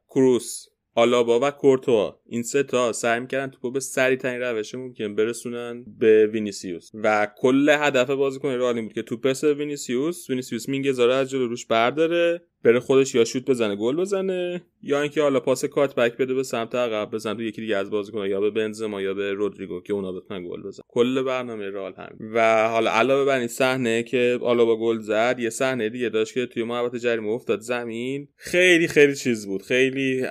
کروس 0.09 0.65
آلابا 0.95 1.39
و 1.39 1.51
کورتوا. 1.51 2.19
این 2.25 2.43
سه 2.43 2.63
تا 2.63 2.93
سعی 2.93 3.19
می‌کردن 3.19 3.51
توپو 3.51 3.71
به 3.71 3.79
سریع 3.79 4.17
ترین 4.17 4.41
روش 4.41 4.75
ممکن 4.75 5.15
برسونن 5.15 5.85
به 5.99 6.27
وینیسیوس. 6.27 6.89
و 6.93 7.27
کل 7.37 7.69
هدف 7.79 8.09
بازیکن 8.09 8.49
رئال 8.49 8.81
بود 8.81 8.93
که 8.93 9.01
توپ 9.01 9.27
پس 9.27 9.43
وینیسیوس 9.43 10.29
وینیسیوس 10.29 10.69
مینگزاره 10.69 11.13
از 11.13 11.29
جلو 11.29 11.47
روش 11.47 11.65
برداره. 11.65 12.41
بره 12.63 12.79
خودش 12.79 13.15
یا 13.15 13.25
شوت 13.25 13.45
بزنه 13.45 13.75
گل 13.75 13.95
بزنه 13.95 14.63
یا 14.81 15.01
اینکه 15.01 15.21
حالا 15.21 15.39
پاس 15.39 15.65
کات 15.65 15.95
بک 15.95 16.17
بده 16.17 16.33
به 16.33 16.43
سمت 16.43 16.75
عقب 16.75 17.11
بزنه 17.11 17.35
تو 17.35 17.41
یکی 17.41 17.61
دیگه 17.61 17.77
از 17.77 17.89
بازیکن 17.89 18.27
یا 18.27 18.41
به 18.41 18.49
بنزما 18.49 19.01
یا 19.01 19.13
به 19.13 19.33
رودریگو 19.33 19.81
که 19.81 19.93
اونا 19.93 20.11
بتونن 20.11 20.47
گل 20.47 20.63
بزنن. 20.63 20.83
کل 20.87 21.23
برنامه 21.23 21.69
رئال 21.69 21.93
همین. 21.93 22.31
و 22.33 22.67
حالا 22.69 22.91
علاوه 22.91 23.25
بر 23.25 23.39
این 23.39 23.47
صحنه 23.47 24.03
که 24.03 24.37
با 24.41 24.77
گل 24.77 24.99
زد 24.99 25.35
یه 25.39 25.49
صحنه 25.49 25.89
دیگه 25.89 26.09
داشت 26.09 26.33
که 26.33 26.45
توی 26.45 26.63
محوطه 26.63 26.99
جریمه 26.99 27.29
افتاد. 27.29 27.59
زمین 27.59 28.27
خیلی 28.35 28.87
خیلی 28.87 29.15
چیز 29.15 29.47
بود. 29.47 29.61
خیلی 29.61 30.25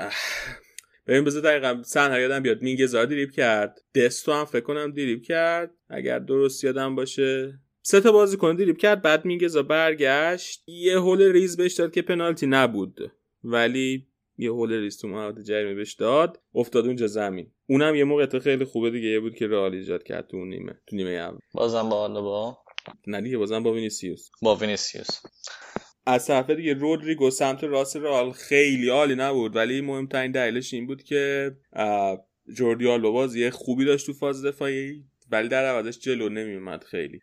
ببین 1.07 1.25
بذار 1.25 1.43
دقیقا 1.43 1.83
صحنه 1.85 2.21
یادم 2.21 2.41
بیاد. 2.41 2.63
مینگزار 2.63 3.07
دریب 3.07 3.31
کرد. 3.31 3.79
دستو 3.95 4.33
هم 4.33 4.45
فکر 4.45 4.61
کنم 4.61 4.93
دریب 4.93 5.23
کرد. 5.23 5.71
اگر 5.89 6.19
درست 6.19 6.65
یادم 6.65 6.95
باشه. 6.95 7.59
سه 7.85 8.01
تا 8.01 8.13
بازیکن 8.13 8.57
دریب 8.57 8.77
کرد 8.77 9.03
بعد 9.03 9.27
مینگزا 9.27 9.63
برگشت. 9.63 10.65
یه 10.67 10.99
هول 10.99 11.23
ریز 11.23 11.57
بهش 11.57 11.75
داد 11.75 11.93
که 11.93 12.03
پنالتی 12.03 12.47
نبود. 12.47 13.13
ولی 13.45 14.07
یه 14.39 14.51
هول 14.51 14.73
ریز 14.73 14.99
تو 14.99 15.09
محوطه 15.09 15.43
جریمه 15.43 15.75
بهش 15.75 15.93
داد. 15.93 16.41
افتاد 16.55 16.87
اونجا 16.87 17.07
زمین. 17.07 17.51
اونم 17.67 17.95
یه 17.95 18.05
موقع 18.05 18.39
خیلی 18.39 18.65
خوبه 18.65 18.91
دیگه 18.91 19.21
بود 19.21 19.35
که 19.35 19.47
رئال 19.47 19.75
ایجاد 19.75 20.03
کرد 20.03 20.27
تو 20.27 20.45
نیمه 20.45 20.81
تو 20.87 20.97
نیمه 20.97 21.11
اول. 21.11 21.39
بازم 21.55 21.89
با 21.89 22.09
با؟ 22.09 22.59
نه 23.07 23.21
دیگه 23.21 23.39
بازم 23.39 23.63
با 23.63 23.73
وینیسیوس. 23.73 24.31
با 24.43 24.57
وینیسیوس. 24.57 25.09
از 26.07 26.27
طرف 26.27 26.51
دیگه 26.51 26.75
رودریگو 26.75 27.31
سمت 27.31 27.65
راست 27.65 27.97
رئال 27.97 28.33
خیلی 28.33 28.89
عالی 28.89 29.15
نبود. 29.15 29.57
ولی 29.57 29.81
مهمترین 29.81 30.33
دلیلش 30.33 30.75
این 30.75 30.87
بود 30.87 31.03
که 31.03 31.53
جوردی 32.57 32.89
آلبا 32.89 33.11
بازی 33.11 33.51
خوبی 33.51 33.85
داشت 33.85 34.07
تو 34.07 34.13
فاز 34.13 34.47
دفاعی. 34.47 35.05
ولی 35.33 35.49
در 35.49 35.65
عوضش 35.65 35.99
جلو 35.99 36.29
نمیومد 36.29 36.85
خیلی. 36.85 37.21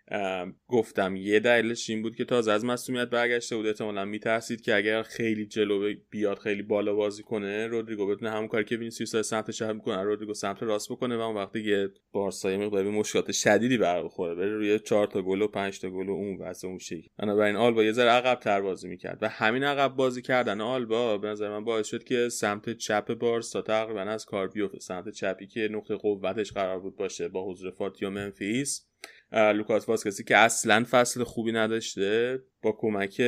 گفتم 0.67 1.15
یه 1.15 1.39
دلیلش 1.39 1.89
این 1.89 2.01
بود 2.01 2.15
که 2.15 2.25
تازه 2.25 2.51
از 2.51 2.65
مصدومیت 2.65 3.09
برگشته 3.09 3.55
بود. 3.55 3.67
احتمالا 3.67 4.05
میترسید 4.05 4.61
که 4.61 4.75
اگر 4.75 5.03
خیلی 5.03 5.45
جلو 5.45 5.93
بیاد 6.09 6.37
خیلی 6.37 6.61
بالا 6.61 6.93
بازی 6.93 7.23
کنه 7.23 7.67
رودریگو 7.67 8.07
بتونه 8.07 8.31
همون 8.31 8.47
کاری 8.47 8.63
که 8.63 8.77
وینیسیوس 8.77 9.15
سمت 9.15 9.51
چپ 9.51 9.71
می‌کنه 9.71 10.03
رودریگو 10.03 10.33
سمت 10.33 10.63
راست 10.63 10.91
بکنه 10.91 11.17
و 11.17 11.19
اون 11.19 11.35
وقتی 11.35 11.59
یه 11.59 11.89
بارسا 12.11 12.49
مقدار 12.49 12.83
مشکلات 12.83 13.31
شدیدی 13.31 13.77
برخوره 13.77 14.35
بره 14.35 14.49
روی 14.49 14.79
4 14.79 15.07
تا 15.07 15.21
گل 15.21 15.41
و 15.41 15.47
5 15.47 15.79
تا 15.79 15.89
گل 15.89 16.09
و 16.09 16.11
اون 16.11 16.37
واسه 16.37 16.67
اون 16.67 16.77
شکل. 16.77 17.07
بنابراین 17.19 17.55
آلبا 17.55 17.83
یه 17.83 17.91
ذره 17.91 18.09
عقب 18.09 18.39
تر 18.39 18.61
بازی 18.61 18.87
می‌کرد 18.87 19.17
و 19.21 19.29
همین 19.29 19.63
عقب 19.63 19.95
بازی 19.95 20.21
کردن 20.21 20.61
آلبا 20.61 21.17
به 21.17 21.27
نظر 21.27 21.49
من 21.49 21.63
باعث 21.63 21.87
شد 21.87 22.03
که 22.03 22.29
سمت 22.29 22.69
چپ 22.69 23.13
بارسا 23.13 23.61
تقریبا 23.61 24.01
از 24.01 24.25
کار 24.25 24.47
بیفته 24.47 24.79
سمت 24.79 25.09
چپی 25.09 25.47
که 25.47 25.67
نقطه 25.71 25.95
قوتش 25.95 26.51
قرار 26.51 26.79
بود 26.79 26.95
باشه 26.95 27.27
با 27.27 27.45
حضور 27.45 27.71
فاتی 27.99 28.09
و 28.09 28.22
ممفیس 28.22 28.85
لوکاس 29.31 29.89
واسکسی 29.89 30.23
که 30.23 30.37
اصلا 30.37 30.85
فصل 30.89 31.23
خوبی 31.23 31.51
نداشته 31.51 32.39
با 32.61 32.71
کمک 32.71 33.21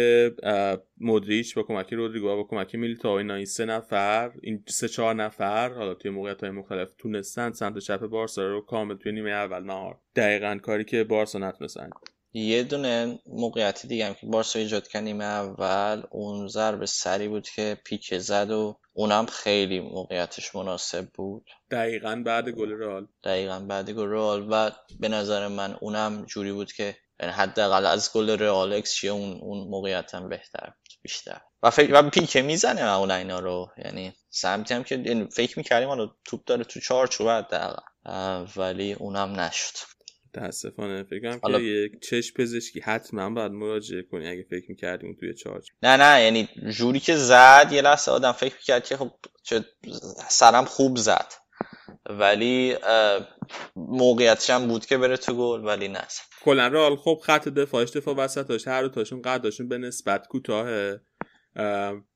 مدریچ 0.98 1.56
با 1.56 1.64
کمک 1.64 1.94
رودریگو 1.94 2.28
با 2.28 2.44
کمک 2.44 2.76
میلیتائو 2.76 3.16
اینا 3.16 3.36
این 3.36 3.46
سه 3.46 3.66
نفر 3.66 4.32
این 4.42 4.64
سه 4.68 4.88
چهار 4.88 5.16
نفر 5.16 5.74
حالا 5.74 5.94
توی 5.94 6.12
موقعیت 6.12 6.42
های 6.42 6.52
مختلف 6.52 6.94
تونستن 6.98 7.52
سمت 7.52 7.78
چپ 7.78 8.00
بارسا 8.00 8.48
رو 8.48 8.62
کامل 8.62 8.96
توی 8.96 9.12
نیمه 9.12 9.30
اول 9.30 9.64
مهار. 9.64 10.00
دقیقا 10.16 10.60
کاری 10.64 10.84
که 10.84 11.04
بارسا 11.04 11.40
نتونستن. 11.40 11.90
یه 12.34 12.64
دونه 12.64 13.20
موقعیتی 13.26 13.88
دیگه 13.88 14.06
هم 14.06 14.14
که 14.14 14.28
بارسا 14.28 14.60
ایجاد 14.60 14.88
کرد 14.88 15.04
نیمه 15.04 15.26
اول 15.26 16.04
اون 16.12 16.48
ضربه 16.48 16.86
سری 16.86 17.28
بود 17.28 17.50
که 17.50 17.78
پیک 17.86 18.18
زد 18.18 18.52
و 18.52 18.80
اونم 18.94 19.26
خیلی 19.26 19.80
موقعیتش 19.80 20.56
مناسب 20.56 21.08
بود. 21.14 21.50
دقیقا 21.72 22.24
بعد 22.26 22.50
گل 22.50 22.72
رئال. 22.72 23.08
دقیقا 23.24 23.60
بعد 23.60 23.90
گل 23.90 24.08
رئال 24.08 24.48
و 24.50 24.72
به 25.00 25.08
نظر 25.08 25.48
من 25.48 25.78
اونم 25.82 26.26
جوری 26.26 26.52
بود 26.52 26.74
که 26.74 26.96
یعنی 27.20 27.34
حداقل 27.34 27.86
از 27.86 28.14
گل 28.14 28.30
رئال 28.30 28.74
اکس 28.74 29.06
اون 29.06 29.40
اون 29.42 29.68
موقعیت 29.68 30.16
هم 30.16 30.30
بهتر 30.30 30.66
بود 30.66 30.94
بیشتر. 31.02 31.42
و 31.64 31.70
فکر 31.70 31.94
و 31.94 32.10
پیکه 32.10 32.42
می‌زنه 32.42 32.84
معمولا 32.84 33.16
اینا 33.16 33.40
رو. 33.40 33.70
یعنی 33.86 34.14
سمتی 34.30 34.74
هم 34.74 34.84
که 34.84 34.96
یعنی 34.96 35.28
فکر 35.32 35.60
می‌کردیم 35.60 35.90
حالا 35.90 36.12
توپ 36.26 36.44
داره 36.46 36.64
تو 36.64 36.80
چارچوب 36.80 37.28
حداقل. 37.28 37.82
ولی 38.58 38.94
اونم 38.94 39.40
نشد. 39.40 39.74
متاسفانه. 40.36 41.04
فکرم 41.04 41.40
حالا... 41.44 41.60
که 41.60 41.64
یک 41.64 42.02
چشم 42.02 42.36
پزشکی. 42.36 42.80
حتما 42.80 43.30
باید 43.30 43.52
مراجعه 43.52 44.02
کنی 44.02 44.28
اگه 44.28 44.44
فکر 44.50 44.66
می‌کردیم 44.70 45.18
توی 45.20 45.34
چارج. 45.34 45.68
نه 45.84 45.98
نه 45.98 46.24
یعنی 46.24 46.50
جوری 46.72 47.00
که 47.00 47.16
زد 47.16 47.70
یه 47.72 47.82
لحظه 47.82 48.12
آدم 48.12 48.32
فکر 48.32 48.54
می‌کرد 48.56 48.84
که 48.84 48.98
خب 48.98 49.12
چه 49.44 49.66
سرم 50.30 50.66
خوب 50.66 50.98
زد. 50.98 51.34
ولی 52.10 52.76
موقعیتش 53.76 54.50
هم 54.50 54.68
بود 54.68 54.86
که 54.86 54.98
بره 54.98 55.18
تو 55.18 55.34
گل 55.34 55.66
ولی 55.66 55.88
نه. 55.88 56.08
کلا 56.44 56.68
رال 56.68 56.96
خب 56.96 57.22
خط 57.24 57.48
دفاعش 57.48 57.90
دفاع 57.90 58.16
وسط 58.16 58.48
داشت 58.48 58.68
هر 58.68 58.88
تاشون 58.88 59.22
قداشون 59.22 59.68
به 59.68 59.78
نسبت 59.78 60.28
کوتاهه. 60.28 61.02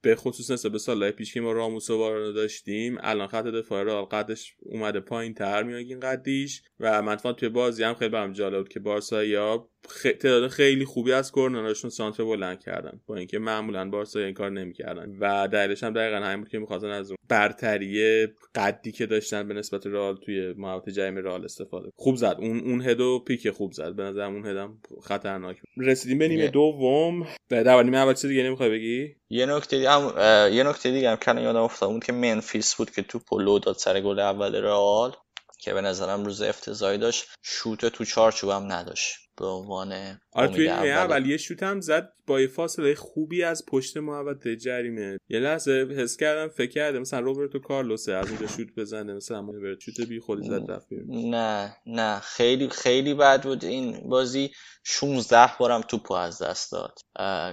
به 0.01 0.15
خصوص 0.15 0.51
نسبت 0.51 0.71
به 0.71 0.77
سالهای 0.77 1.11
پیش 1.11 1.33
که 1.33 1.41
ما 1.41 1.51
راموس 1.51 1.89
و 1.89 2.31
داشتیم 2.31 2.97
الان 3.01 3.27
خط 3.27 3.43
دفاع 3.43 3.83
رئال 3.83 4.05
قدش 4.05 4.55
اومده 4.59 4.99
پایین 4.99 5.33
تر 5.33 5.63
میاد 5.63 6.03
قدیش 6.03 6.63
و 6.79 7.01
منطقا 7.01 7.33
توی 7.33 7.49
بازی 7.49 7.83
هم 7.83 7.93
خیلی 7.93 8.11
برام 8.11 8.33
جالب 8.33 8.57
بود 8.57 8.69
که 8.69 8.79
بارسا 8.79 9.67
تعداد 10.03 10.47
خیلی 10.47 10.85
خوبی 10.85 11.11
از 11.11 11.31
کورنراشون 11.31 11.89
سانتر 11.89 12.23
بلند 12.23 12.59
کردن 12.59 13.01
با 13.07 13.15
اینکه 13.15 13.39
معمولا 13.39 13.89
بارسا 13.89 14.19
این 14.19 14.33
کار 14.33 14.51
نمی‌کردن 14.51 15.17
و 15.19 15.47
دلیلش 15.47 15.83
هم 15.83 15.93
دقیقا 15.93 16.17
همین 16.17 16.39
بود 16.39 16.49
که 16.49 16.59
می‌خواستن 16.59 16.89
از 16.89 17.09
اون 17.09 17.17
برتری 17.29 18.27
قدی 18.55 18.91
که 18.91 19.05
داشتن 19.05 19.47
به 19.47 19.53
نسبت 19.53 19.87
رئال 19.87 20.15
توی 20.15 20.53
محوطه 20.53 20.91
جریمه 20.91 21.21
رئال 21.21 21.45
استفاده 21.45 21.89
خوب 21.95 22.15
زد. 22.15 22.37
اون 22.39 22.59
اون 22.59 22.81
هدو 22.81 23.23
پیک 23.27 23.49
خوب 23.49 23.71
زد. 23.71 23.95
به 23.95 24.03
نظرم 24.03 24.33
اون 24.33 24.45
هدم 24.45 24.77
خطرناک 25.03 25.57
رسیدیم 25.77 26.17
به 26.17 26.27
نیمه 26.27 26.47
دوم. 26.47 27.27
در 27.49 27.83
نیمه 27.83 27.97
اول 27.97 28.13
چیز 28.13 28.25
دیگه 28.25 28.43
نمی‌خوای 28.43 28.69
بگی؟ 28.69 29.15
یه 29.31 29.45
نکته 29.45 29.77
دیگه 29.77 29.91
هم 29.91 30.13
یه 30.53 30.63
نکته 30.63 30.91
دیگه 30.91 31.11
هم 31.11 31.17
کنه 31.17 31.43
یادم 31.43 31.61
افتاد 31.63 31.89
بود 31.91 32.03
که 32.03 32.13
منفیس 32.13 32.75
بود 32.75 32.91
که 32.91 33.03
تو 33.03 33.19
پولو 33.19 33.59
داد 33.59 33.77
سر 33.77 34.01
گل 34.01 34.19
اول 34.19 34.55
رئال. 34.55 35.17
که 35.65 35.73
به 35.73 35.81
نظرم 35.81 36.25
روز 36.25 36.41
افتضاحی 36.41 36.97
داشت. 36.97 37.25
شوت 37.41 37.85
تو 37.85 38.05
چارچوب 38.05 38.49
هم 38.49 38.71
نداشت. 38.71 39.15
به 39.37 39.45
عنوان 39.45 40.19
آره 40.31 40.47
توی 40.47 40.69
اول. 40.69 41.25
یه 41.25 41.37
شوت 41.37 41.63
هم 41.63 41.81
زد 41.81 42.13
با 42.27 42.41
یه 42.41 42.47
فاصله 42.47 42.95
خوبی 42.95 43.43
از 43.43 43.65
پشت 43.65 43.97
محوطه 43.97 44.55
جریمه. 44.55 45.17
یه 45.29 45.39
لحظه 45.39 45.87
حس 45.97 46.17
کردم 46.17 46.47
فکر 46.47 46.71
کردم 46.71 46.99
مثلا 46.99 47.19
روبرتو 47.19 47.59
کارلوسه 47.59 48.13
از 48.13 48.29
اونجا 48.29 48.47
شوت 48.47 48.67
بزنه 48.77 49.13
مثلا 49.13 49.39
روبرت 49.39 49.79
شوت 49.79 50.07
بی 50.07 50.19
خودی 50.19 50.47
زد 50.47 50.71
رفت 50.71 50.87
نه 51.07 51.75
نه. 51.85 52.19
خیلی 52.19 52.69
خیلی 52.69 53.13
بد 53.13 53.43
بود 53.43 53.65
این 53.65 54.09
بازی. 54.09 54.51
16 54.83 55.51
بارم 55.59 55.81
توپو 55.81 56.13
از 56.13 56.41
دست 56.41 56.71
داد. 56.71 56.99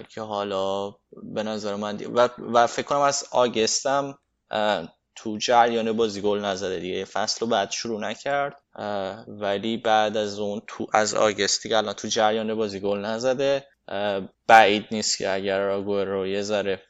که 0.09 0.21
حالا 0.21 0.91
به 1.35 1.43
نظر 1.43 1.77
من 1.77 1.99
و, 2.15 2.29
و 2.39 2.67
فکر 2.67 2.87
کنم 2.87 3.01
از 3.01 3.25
آگستم 3.33 4.19
تو 5.17 5.39
جریان 5.39 5.93
بازی 5.93 6.21
گل 6.21 6.39
نزده 6.39 6.81
دیگه. 6.81 7.05
فصل 7.05 7.41
رو 7.41 7.47
بعد 7.47 7.71
شروع 7.71 8.01
نکرد 8.01 8.57
ولی 9.29 9.77
بعد 9.77 10.17
از 10.17 10.39
اون 10.39 10.63
تو 10.67 10.87
از 10.93 11.15
August 11.15 11.66
ی 11.66 11.75
الان 11.75 11.95
تو 11.95 12.09
جریان 12.09 12.55
بازی 12.55 12.81
گل 12.81 12.99
نزده. 12.99 13.65
بعید 14.47 14.85
نیست 14.91 15.19
که 15.19 15.31
اگر 15.31 15.77
رو 15.77 16.27
یه 16.27 16.43
ذره 16.43 16.83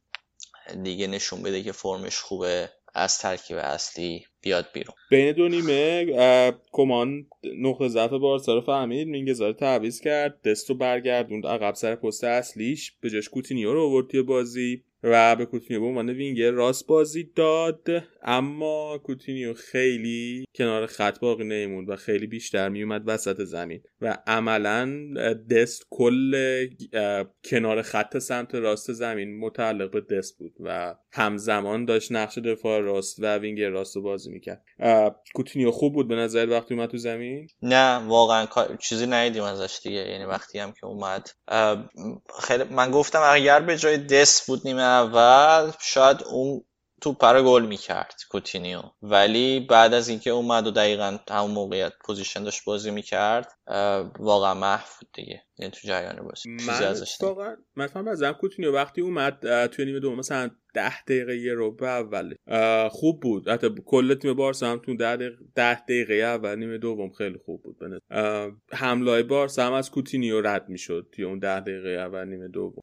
دیگه 0.82 1.06
نشون 1.06 1.42
بده 1.42 1.62
که 1.62 1.72
فرمش 1.72 2.18
خوبه 2.18 2.68
از 2.94 3.18
ترکیب 3.18 3.56
اصلی 3.56 4.26
بیاد 4.40 4.66
بیرون. 4.74 4.94
بین 5.10 5.32
دو 5.32 5.48
نیمه 5.48 6.06
کومان 6.72 7.26
نقطه 7.58 7.88
ضعف 7.88 8.10
بارسا 8.10 8.54
رو 8.54 8.60
فهمید. 8.60 9.08
مینگزا 9.08 9.40
رو 9.40 9.52
تعویض 9.52 10.00
کرد. 10.00 10.42
دستو 10.42 10.74
برگردوند 10.74 11.46
عقب 11.46 11.74
سر 11.74 11.94
پست 11.94 12.24
اصلیش. 12.24 12.92
به 13.00 13.10
جاش 13.10 13.28
کوتینیو 13.28 13.72
رو 13.72 13.82
آورد 13.82 14.26
بازی. 14.26 14.84
و 15.02 15.36
به 15.36 15.46
کوتینیو 15.46 15.80
به 15.80 15.86
عنوان 15.86 16.10
وینگر 16.10 16.50
راست 16.50 16.86
بازی 16.86 17.30
داد. 17.36 17.88
اما 18.22 18.98
کوتینیو 18.98 19.54
خیلی 19.54 20.44
کنار 20.54 20.86
خط 20.86 21.18
باقی 21.18 21.44
نمیموند 21.44 21.88
و 21.90 21.96
خیلی 21.96 22.26
بیشتر 22.26 22.68
میومد 22.68 23.02
وسط 23.06 23.42
زمین 23.42 23.82
و 24.00 24.18
عملا 24.26 25.14
دست 25.50 25.86
کل 25.90 26.34
کنار 27.44 27.82
خط 27.82 28.18
سمت 28.18 28.54
راست 28.54 28.92
زمین 28.92 29.38
متعلق 29.38 29.90
به 29.90 30.16
دست 30.16 30.38
بود 30.38 30.52
و 30.60 30.94
همزمان 31.12 31.84
داشت 31.84 32.12
نقش 32.12 32.38
دفاع 32.38 32.80
راست 32.80 33.16
و 33.18 33.38
وینگر 33.38 33.68
راست 33.68 33.96
رو 33.96 34.02
بازی 34.02 34.30
می‌کرد. 34.30 34.64
کوتینیو 35.34 35.70
خوب 35.70 35.94
بود 35.94 36.08
به 36.08 36.14
نظر 36.14 36.46
وقتی 36.50 36.74
اومد 36.74 36.90
تو 36.90 36.96
زمین؟ 36.96 37.48
نه 37.62 37.96
واقعا 37.96 38.46
چیزی 38.80 39.06
ندیدیم 39.06 39.42
ازش 39.42 39.80
دیگه 39.82 40.10
یعنی 40.10 40.24
وقتی 40.24 40.58
هم 40.58 40.72
که 40.72 40.86
اومد. 40.86 41.28
خیلی 42.42 42.64
من 42.64 42.90
گفتم 42.90 43.20
اگر 43.24 43.60
به 43.60 43.76
جای 43.76 43.96
دست 43.96 44.46
بود 44.46 44.60
نیمه 44.64 44.91
اول 44.92 45.72
شاید 45.80 46.22
اون 46.30 46.64
توپ 47.00 47.12
رو 47.12 47.42
گل 47.42 47.66
می‌کرد 47.66 48.14
کوتینیو. 48.30 48.82
ولی 49.02 49.60
بعد 49.60 49.94
از 49.94 50.08
اینکه 50.08 50.30
اومد 50.30 50.66
و 50.66 50.70
دقیقا 50.70 51.18
همون 51.30 51.50
موقعیت 51.50 51.92
position 52.04 52.44
داشت 52.44 52.64
بازی 52.64 52.90
می‌کرد 52.90 53.52
واقعا 54.18 54.54
محو 54.54 54.86
بود 55.00 55.08
دیگه. 55.12 55.42
یعنی 55.58 55.70
تو 55.70 55.88
جریان 55.88 56.16
بازی. 56.16 56.48
من 56.48 56.82
ازش 56.82 57.16
واقعا 57.20 57.56
مثلا 57.76 58.02
بازم 58.02 58.32
کوتینیو 58.32 58.74
وقتی 58.74 59.00
اومد 59.00 59.66
توی 59.66 59.84
نیمه 59.84 60.00
دوم 60.00 60.18
مثلا 60.18 60.50
ده 60.74 61.02
دقیقه 61.02 61.36
یه 61.36 61.54
رو 61.54 61.70
به 61.70 61.88
اول. 61.88 62.34
خوب 62.90 63.20
بود. 63.20 63.48
حتی 63.48 63.68
کل 63.86 64.14
تیم 64.14 64.34
بارسا 64.34 64.66
هم 64.66 64.78
تو 64.78 64.96
ده 64.96 65.16
دقیقه, 65.16 65.36
ده 65.54 65.80
دقیقه 65.80 66.14
اول 66.14 66.58
نیمه 66.58 66.78
دوم 66.78 67.10
خیلی 67.10 67.38
خوب 67.44 67.62
بود 67.62 67.76
حمله 68.72 69.22
بارسا 69.22 69.66
هم 69.66 69.72
از 69.72 69.90
کوتینیو 69.90 70.40
رد 70.40 70.68
می‌شد 70.68 71.08
توی 71.12 71.24
اون 71.24 71.38
ده 71.38 71.60
دقیقه 71.60 71.88
اول 71.88 72.28
نیمه 72.28 72.48
دوم. 72.48 72.82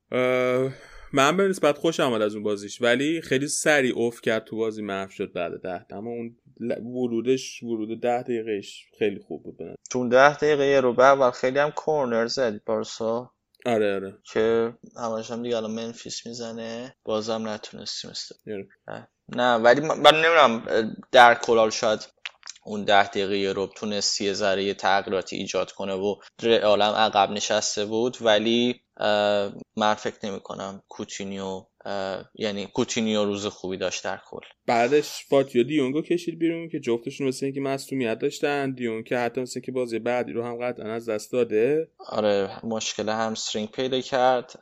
من 1.13 1.37
به 1.37 1.47
نسبت 1.47 1.77
خوش 1.77 1.99
آمد 1.99 2.21
از 2.21 2.33
اون 2.33 2.43
بازیش 2.43 2.81
ولی 2.81 3.21
خیلی 3.21 3.47
سریع 3.47 3.95
اوف 3.95 4.21
کرد 4.21 4.43
تو 4.43 4.57
بازی 4.57 4.81
محو 4.81 5.09
شد 5.09 5.33
بعد 5.33 5.61
ده. 5.61 5.85
اما 5.89 6.09
اون 6.09 6.35
ورودش 6.95 7.63
ورود 7.63 8.01
ده 8.01 8.21
دقیقهش 8.21 8.85
خیلی 8.99 9.19
خوب 9.19 9.43
بود 9.43 9.57
بنده. 9.57 9.75
تو 9.91 10.09
ده 10.09 10.35
دقیقه 10.35 10.79
رو 10.79 10.93
به 10.93 11.03
اول 11.03 11.31
خیلی 11.31 11.59
هم 11.59 11.71
کورنر 11.71 12.27
زد 12.27 12.63
بارسا. 12.65 13.31
آره 13.65 13.95
آره. 13.95 14.17
که 14.33 14.73
همش 14.97 15.31
هم 15.31 15.43
دیگه 15.43 15.57
الان 15.57 15.71
منفیس 15.71 16.25
می‌زنه. 16.25 16.95
بازم 17.03 17.47
نتونستیم 17.47 18.11
است 18.11 18.31
نه. 19.35 19.55
ولی 19.55 19.81
من 19.81 20.15
نمی‌دونم 20.15 20.63
در 21.11 21.35
کلال 21.35 21.69
شاید 21.69 21.99
اون 22.65 22.83
ده 22.83 23.07
دقیقه 23.07 23.53
رو 23.53 23.67
تونست 23.75 24.21
یه 24.21 24.33
ذره 24.33 24.73
تغییراتی 24.73 25.35
ایجاد 25.35 25.71
کنه 25.71 25.93
و 25.93 26.15
رئالم 26.63 26.93
عقب 26.93 27.31
نشسته 27.31 27.85
بود. 27.85 28.17
ولی 28.21 28.81
من 29.77 29.93
فکر 29.93 30.17
نمی 30.23 30.39
کنم 30.39 30.83
کوتینیو 30.89 31.61
یعنی 32.35 32.65
کوتینیو 32.65 33.25
روز 33.25 33.45
خوبی 33.45 33.77
داشت 33.77 34.03
در 34.03 34.19
کل. 34.29 34.39
بعدش 34.65 35.25
فاتیو 35.29 35.63
دیونگ 35.63 35.90
رو 35.90 36.01
کشید 36.01 36.39
بیرون 36.39 36.69
که 36.69 36.79
جفتشون 36.79 37.27
مثل 37.27 37.45
اینکه 37.45 37.61
مصدومیت 37.61 38.19
داشتن 38.19 38.71
دیونگ 38.71 39.03
که 39.03 39.17
حتی 39.17 39.41
مثل 39.41 39.59
که 39.59 39.71
بازی 39.71 39.99
بعدی 39.99 40.31
رو 40.31 40.43
هم 40.43 40.57
قطعا 40.61 40.93
از 40.93 41.09
دست 41.09 41.31
داده. 41.31 41.91
آره 42.09 42.65
مشکل 42.65 43.09
همسترینگ 43.09 43.71
پیدا 43.71 44.01
کرد. 44.01 44.59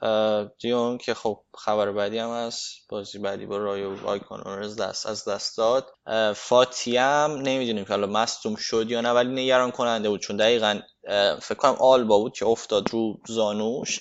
دیونگ 0.60 0.98
که 0.98 1.14
خب 1.14 1.44
خبر 1.58 1.92
بعدی 1.92 2.18
هم 2.18 2.30
از 2.30 2.64
بازی 2.90 3.20
بعدی 3.20 3.46
با 3.46 3.58
رایو 3.58 4.08
از 4.46 4.76
دست 4.76 5.06
از 5.06 5.28
دست 5.28 5.58
داد. 5.58 5.86
فاتی 6.36 6.98
هم 6.98 7.42
نمی‌دونیم 7.44 7.84
که 7.84 7.90
حالا 7.90 8.08
مصدوم 8.08 8.56
شد 8.56 8.92
یا 8.92 9.02
نه 9.02 9.10
ولی 9.10 9.44
نگران 9.44 9.72
کننده 9.72 10.10
بود 10.10 10.20
چون 10.20 10.38
دقیقا 10.38 10.80
فکر 11.42 11.58
کنم 11.58 11.76
آلبا 11.80 12.20
بود 12.20 12.34
که 12.34 12.46
افتاد 12.46 12.90
رو 12.90 13.20
زانوش. 13.28 14.00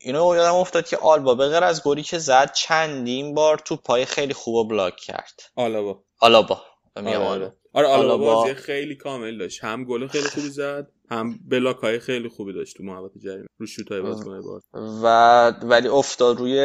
اینو 0.00 0.36
یادم 0.36 0.54
افتاد 0.54 0.88
که 0.88 0.96
آلبا 0.96 1.34
به 1.34 1.48
غیر 1.48 1.64
از 1.64 1.82
گلی 1.82 2.02
که 2.02 2.18
زد 2.18 2.52
چندین 2.52 3.34
بار 3.34 3.58
تو 3.58 3.76
پای 3.76 4.04
خیلی 4.04 4.34
خوب 4.34 4.68
بلاک 4.68 4.96
کرد. 4.96 5.40
آلابا. 5.56 6.02
آلابا. 6.20 6.62
آره. 6.96 7.16
آره, 7.16 7.54
آره 7.72 7.86
آلابا 7.86 8.34
بازی 8.34 8.54
خیلی 8.54 8.96
کامل 8.96 9.38
داشت. 9.38 9.64
هم 9.64 9.84
گل 9.84 10.06
خیلی 10.06 10.28
خوبی 10.28 10.48
زد 10.48 10.90
هم 11.10 11.38
بلاک 11.48 11.76
های 11.76 11.98
خیلی 11.98 12.28
خوبی 12.28 12.52
داشت 12.52 12.76
تو 12.76 12.82
محوطه 12.82 13.20
جریمه 13.20 13.46
رو 13.58 13.66
شوت 13.66 13.92
های 13.92 14.00
بازیکن 14.00 14.40
و 14.74 15.50
ولی 15.62 15.88
افتاد 15.88 16.38
روی 16.38 16.56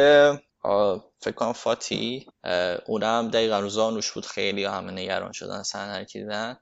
فکر 1.20 1.34
کنم 1.34 1.52
فاتی. 1.52 2.26
اونم 2.86 3.30
دقیقا 3.30 3.60
رو 3.60 3.68
زانوش 3.68 4.12
بود. 4.12 4.26
خیلی 4.26 4.64
همه 4.64 4.92
نگران 4.92 5.32
شدن 5.32 5.62
سن 5.62 6.02
دیدن 6.02 6.56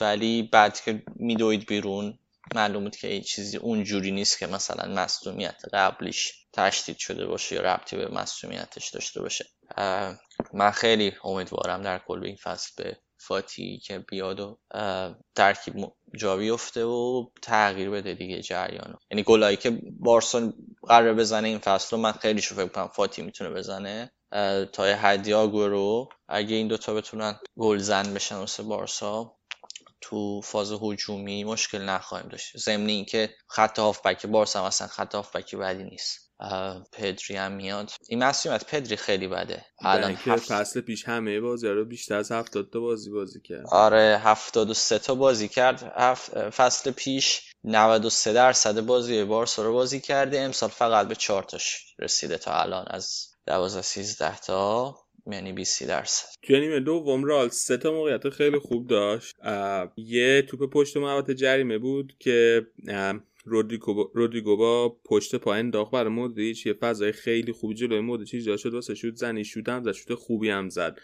ولی 0.00 0.42
بعد 0.42 0.80
که 0.80 1.02
میدوید 1.16 1.66
بیرون 1.66 2.18
معلوم 2.54 2.84
بود 2.84 2.96
که 2.96 3.08
این 3.08 3.22
چیزی 3.22 3.56
اونجوری 3.56 4.10
نیست 4.10 4.38
که 4.38 4.46
مثلا 4.46 4.94
مصدومیت 4.94 5.62
قبلیش 5.72 6.46
تشدید 6.52 6.98
شده 6.98 7.26
باشه 7.26 7.56
یا 7.56 7.62
ربطی 7.62 7.96
به 7.96 8.08
مصدومیتش 8.08 8.90
داشته 8.90 9.20
باشه. 9.20 9.46
من 10.52 10.70
خیلی 10.70 11.12
امیدوارم 11.24 11.82
در 11.82 11.98
کل 11.98 12.24
این 12.24 12.36
فصل 12.36 12.70
به 12.76 12.96
فاتی 13.26 13.78
که 13.78 13.98
بیاد 13.98 14.40
و 14.40 14.58
ترکیب 15.34 15.74
جا 16.16 16.36
بیفته 16.36 16.84
و 16.84 17.26
تغییر 17.42 17.90
بده 17.90 18.14
دیگه 18.14 18.42
جریانو. 18.42 18.96
یعنی 19.10 19.22
گلایی 19.22 19.56
که 19.56 19.70
بارسا 20.00 20.52
قرار 20.82 21.14
بزنه 21.14 21.48
این 21.48 21.58
فصل 21.58 21.96
رو 21.96 22.02
من 22.02 22.12
خیلی 22.12 22.42
شو 22.42 22.54
فکر 22.54 22.68
کنم 22.68 22.88
فاتی 22.88 23.22
می‌تونه 23.22 23.50
بزنه. 23.50 24.12
تا 24.72 24.88
یه 24.88 24.96
حدی 24.96 25.32
رو 25.32 26.08
اگه 26.28 26.56
این 26.56 26.68
دوتا 26.68 26.94
بتونن 26.94 27.38
گلزن 27.58 28.14
بشن 28.14 28.36
واسه 28.36 28.62
بارسا 28.62 29.36
تو 30.00 30.40
فاز 30.40 30.72
هجومی 30.82 31.44
مشکل 31.44 31.82
نخواهیم 31.82 32.28
داشت. 32.28 32.56
ضمن 32.58 32.88
اینکه 32.88 33.34
خط 33.48 33.78
هافبک 33.78 34.26
بارسا 34.26 34.60
هم 34.60 34.64
اصلا 34.64 34.88
خط 34.88 35.14
هافبک 35.14 35.54
بدی 35.54 35.84
نیست. 35.84 36.23
پدری 36.92 37.36
هم 37.36 37.52
میاد. 37.52 37.90
این 38.08 38.24
مسئولیت 38.24 38.66
پدری 38.66 38.96
خیلی 38.96 39.28
بده. 39.28 39.64
الان 39.80 40.10
هفت... 40.10 40.52
فصل 40.52 40.80
پیش 40.80 41.04
همه 41.04 41.40
بازی 41.40 41.68
رو 41.68 41.84
بیشتر 41.84 42.14
از 42.14 42.32
70 42.32 42.70
تا 42.72 42.80
بازی 42.80 43.10
بازی 43.10 43.40
کرد. 43.40 43.66
آره 43.70 44.20
73 44.22 44.98
تا 44.98 45.14
بازی 45.14 45.48
کرد. 45.48 45.78
فصل 46.50 46.90
پیش 46.90 47.40
93 47.64 48.32
درصد 48.32 48.80
بازی 48.80 49.24
بارسا 49.24 49.62
رو 49.62 49.72
بازی 49.72 50.00
کرده. 50.00 50.40
امسال 50.40 50.68
فقط 50.68 51.08
به 51.08 51.14
4 51.14 51.42
تاش 51.42 51.94
رسیده 51.98 52.38
تا 52.38 52.60
الان 52.60 52.84
از 52.90 53.28
12 53.46 53.82
13 53.82 54.38
تا 54.38 54.96
یعنی 55.26 55.52
20 55.52 55.82
درصد. 55.82 56.26
توی 56.42 56.60
نیمه 56.60 56.80
دوم 56.80 57.24
رال 57.24 57.48
سه 57.48 57.76
تا 57.76 57.92
موقعیت 57.92 58.30
خیلی 58.30 58.58
خوب 58.58 58.86
داشت. 58.86 59.36
یه 59.96 60.42
توپ 60.42 60.70
پشت 60.70 60.96
محوطه 60.96 61.34
جریمه 61.34 61.78
بود 61.78 62.16
که 62.18 62.66
رودریگو 63.44 64.56
با 64.56 64.96
پشت 65.04 65.36
پای 65.36 65.58
انداخت 65.58 65.92
برای 65.92 66.12
مودریچ. 66.12 66.66
یه 66.66 66.72
فضای 66.72 67.12
خیلی 67.12 67.52
خوبی 67.52 67.74
جلوی 67.74 68.00
مودریچ 68.00 68.34
ایجاد 68.34 68.56
شد. 68.56 68.74
واسه 68.74 68.94
شوت 68.94 69.16
زنی 69.16 69.44
شوت 69.44 69.68
هم 69.68 69.82
زد. 69.82 69.92
شوت 69.92 70.14
خوبی 70.14 70.48
هم 70.50 70.68
زد. 70.68 70.98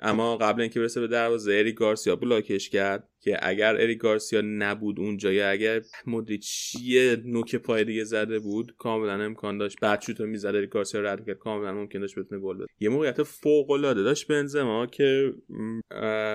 اما 0.00 0.36
قبل 0.36 0.60
اینکه 0.60 0.80
برسه 0.80 1.00
به 1.00 1.06
دروازه 1.06 1.52
اری 1.52 1.72
گارسیا 1.72 2.16
بلاکش 2.16 2.70
کرد 2.70 3.08
که 3.20 3.38
اگر 3.42 3.76
اری 3.76 3.94
گارسیا 3.94 4.40
نبود 4.44 5.00
اونجا 5.00 5.32
یا 5.32 5.50
اگر 5.50 5.80
مودریچ 6.06 6.74
یه 6.82 7.16
نوک 7.24 7.56
پای 7.56 7.84
دیگه 7.84 8.04
زده 8.04 8.38
بود 8.38 8.74
کاملا 8.78 9.24
امکان 9.24 9.58
داشت 9.58 9.80
بعد 9.80 10.00
شوت 10.00 10.20
رو 10.20 10.26
می‌زد 10.26 10.46
اری 10.46 10.66
گارسیا 10.66 11.00
رد 11.00 11.26
کرد. 11.26 11.38
کاملا 11.38 11.72
ممکن 11.72 12.00
داشت 12.00 12.18
بتونه 12.18 12.40
گل 12.40 12.56
بده. 12.56 12.66
یه 12.80 12.88
موقعیت 12.88 13.22
فوق 13.22 13.70
العاده 13.70 14.02
داشت 14.02 14.26
بنزما 14.26 14.86
که 14.86 15.32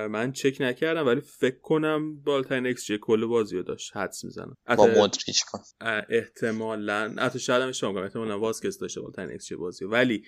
من 0.10 0.32
چک 0.32 0.58
نکردم 0.60 1.06
ولی 1.08 1.22
فکر 1.22 1.60
کنم 1.60 2.22
بالاترین 2.22 2.66
xG 2.66 2.98
کل 3.02 3.26
بازی 3.26 3.58
رو 3.58 3.64
داشت 3.64 3.98
حدس 3.98 4.24
می‌زنم 4.26 4.56
با 4.78 4.88
مودریچ 4.88 5.44
کن. 5.52 5.60
احتمالاً 6.10 7.16
حتی 7.20 7.40
شاید 7.40 7.62
هم 7.62 7.70
اشتباه 7.70 7.94
کنم 7.94 8.04
احتمالاً 8.04 8.40
واسکس 8.40 8.80
داشته 8.80 9.02
بالاترین 9.02 9.30
xG 9.30 9.56
بازی 9.56 9.86
ولی 9.86 10.24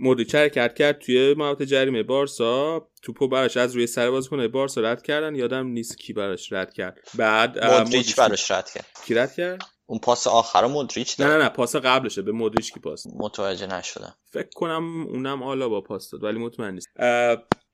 مودریچ 0.00 0.34
حرکت 0.34 0.74
کرد 0.74 0.98
توی 0.98 1.34
محوطه 1.34 1.66
جریمه 1.66 2.02
بارسا 2.02 2.88
توپو 3.02 3.28
براش 3.28 3.56
از 3.56 3.74
روی 3.74 3.86
سر 3.86 4.10
بازیکن 4.10 4.48
بارسا 4.48 4.80
رد 4.80 5.02
کردن 5.02 5.34
یادم 5.34 5.66
نیست 5.66 5.98
کی 5.98 6.12
براش 6.12 6.52
رد 6.52 6.72
کرد. 6.72 6.98
بعد 7.14 7.64
مودریچ 7.64 8.16
براش 8.16 8.50
رد 8.50 8.70
کرد. 8.70 8.86
کی 9.06 9.14
رد 9.14 9.34
کرد؟ 9.34 9.62
اون 9.86 9.98
پاس 9.98 10.26
آخر 10.26 10.66
مودریچ 10.66 11.16
داد. 11.16 11.28
نه 11.28 11.36
نه 11.36 11.42
نه 11.42 11.48
پاس 11.48 11.76
قبلشه 11.76 12.22
به 12.22 12.32
مودریچ 12.32 12.72
کی 12.72 12.80
پاس 12.80 13.06
متوجه 13.06 13.66
نشدم. 13.66 14.14
فکر 14.32 14.48
کنم 14.54 15.06
اونم 15.06 15.42
آلا 15.42 15.68
با 15.68 15.80
پاس 15.80 16.10
داد 16.10 16.24
ولی 16.24 16.38
مطمئن 16.38 16.74
نیست. 16.74 16.88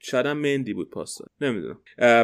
شاید 0.07 0.27
هم 0.27 0.38
مندی 0.38 0.75
بود 0.75 0.90
پاس 0.90 1.19
داد 1.19 1.31
نمی‌دونم 1.40 1.79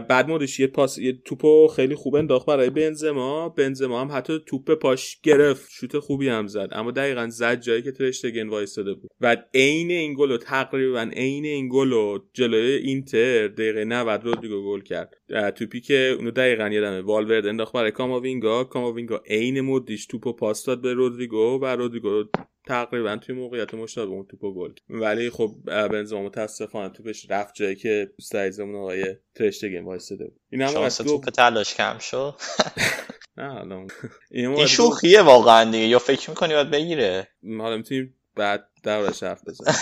بعد 0.08 0.28
مودش 0.28 0.60
یه 0.60 0.66
پاس 0.66 0.98
یه 0.98 1.18
توپو 1.24 1.68
خیلی 1.68 1.94
خوب 1.94 2.14
انداخت 2.14 2.46
برای 2.46 2.70
بنزما. 2.70 3.48
بنزما 3.48 4.00
هم 4.00 4.08
حتی 4.12 4.38
توپ 4.46 4.74
پاش 4.74 5.20
گرفت. 5.22 5.70
شوت 5.70 5.98
خوبی 5.98 6.28
هم 6.28 6.46
زد. 6.46 6.68
اما 6.72 6.90
دقیقا 6.90 7.28
زد 7.30 7.60
جایی 7.60 7.82
که 7.82 7.92
ترشتگن 7.92 8.48
وایستاده 8.48 8.94
بود. 8.94 9.10
و 9.20 9.36
عین 9.54 9.90
این 9.90 10.14
گل 10.18 10.36
تقریبا 10.36 11.10
عین 11.16 11.44
این 11.44 11.68
گل 11.72 12.18
جلوی 12.32 12.72
اینتر 12.72 13.48
دقیقه 13.48 13.84
90 13.84 14.24
رودریگو 14.24 14.64
گل 14.64 14.80
کرد. 14.80 15.14
توپی 15.56 15.80
که 15.80 16.14
اونو 16.18 16.30
دقیقا 16.30 16.68
یادمه 16.68 17.00
والورد 17.00 17.46
انداخت 17.46 17.72
برای 17.72 17.90
کاماوینگا. 17.90 18.64
کاماوینگا 18.64 19.22
عین 19.26 19.60
مودیش 19.60 20.06
توپو 20.06 20.32
پاس 20.32 20.64
داد 20.64 20.82
به 20.82 20.94
رودریگو 20.94 21.58
و 21.62 21.64
رودریگو 21.64 22.24
تقریبا 22.66 23.16
توی 23.16 23.34
موقعیت 23.34 23.74
مشابه 23.74 24.10
اون 24.12 24.26
توپو 24.26 24.54
گل 24.54 24.72
ولی 24.88 25.30
خب 25.30 25.56
بنزما 25.64 26.22
متاسفانه 26.22 26.88
توپش 26.88 27.30
رفت 27.30 27.54
جایی 27.54 27.76
که 27.76 28.10
دوست 28.18 28.34
عزیزمون 28.34 28.74
آقای 28.74 29.16
ترشتگن 29.34 29.84
وایساده 29.84 30.24
بود. 30.24 30.40
این 30.50 30.62
هم 30.62 30.88
توپ 30.88 31.30
تلاش 31.30 31.74
کم 31.74 31.98
شد. 31.98 32.34
نه 33.36 33.86
این 34.30 34.66
شوخیه 34.66 35.22
واقعا 35.22 35.70
دیگه. 35.70 35.86
یا 35.86 35.98
فکر 35.98 36.30
می‌کنی 36.30 36.54
باید 36.54 36.70
بگیره؟ 36.70 37.28
حالا 37.58 37.76
می‌تونیم 37.76 38.18
بعد 38.36 38.68
دربارش 38.82 39.22
حرف 39.22 39.42
بزنیم. 39.48 39.76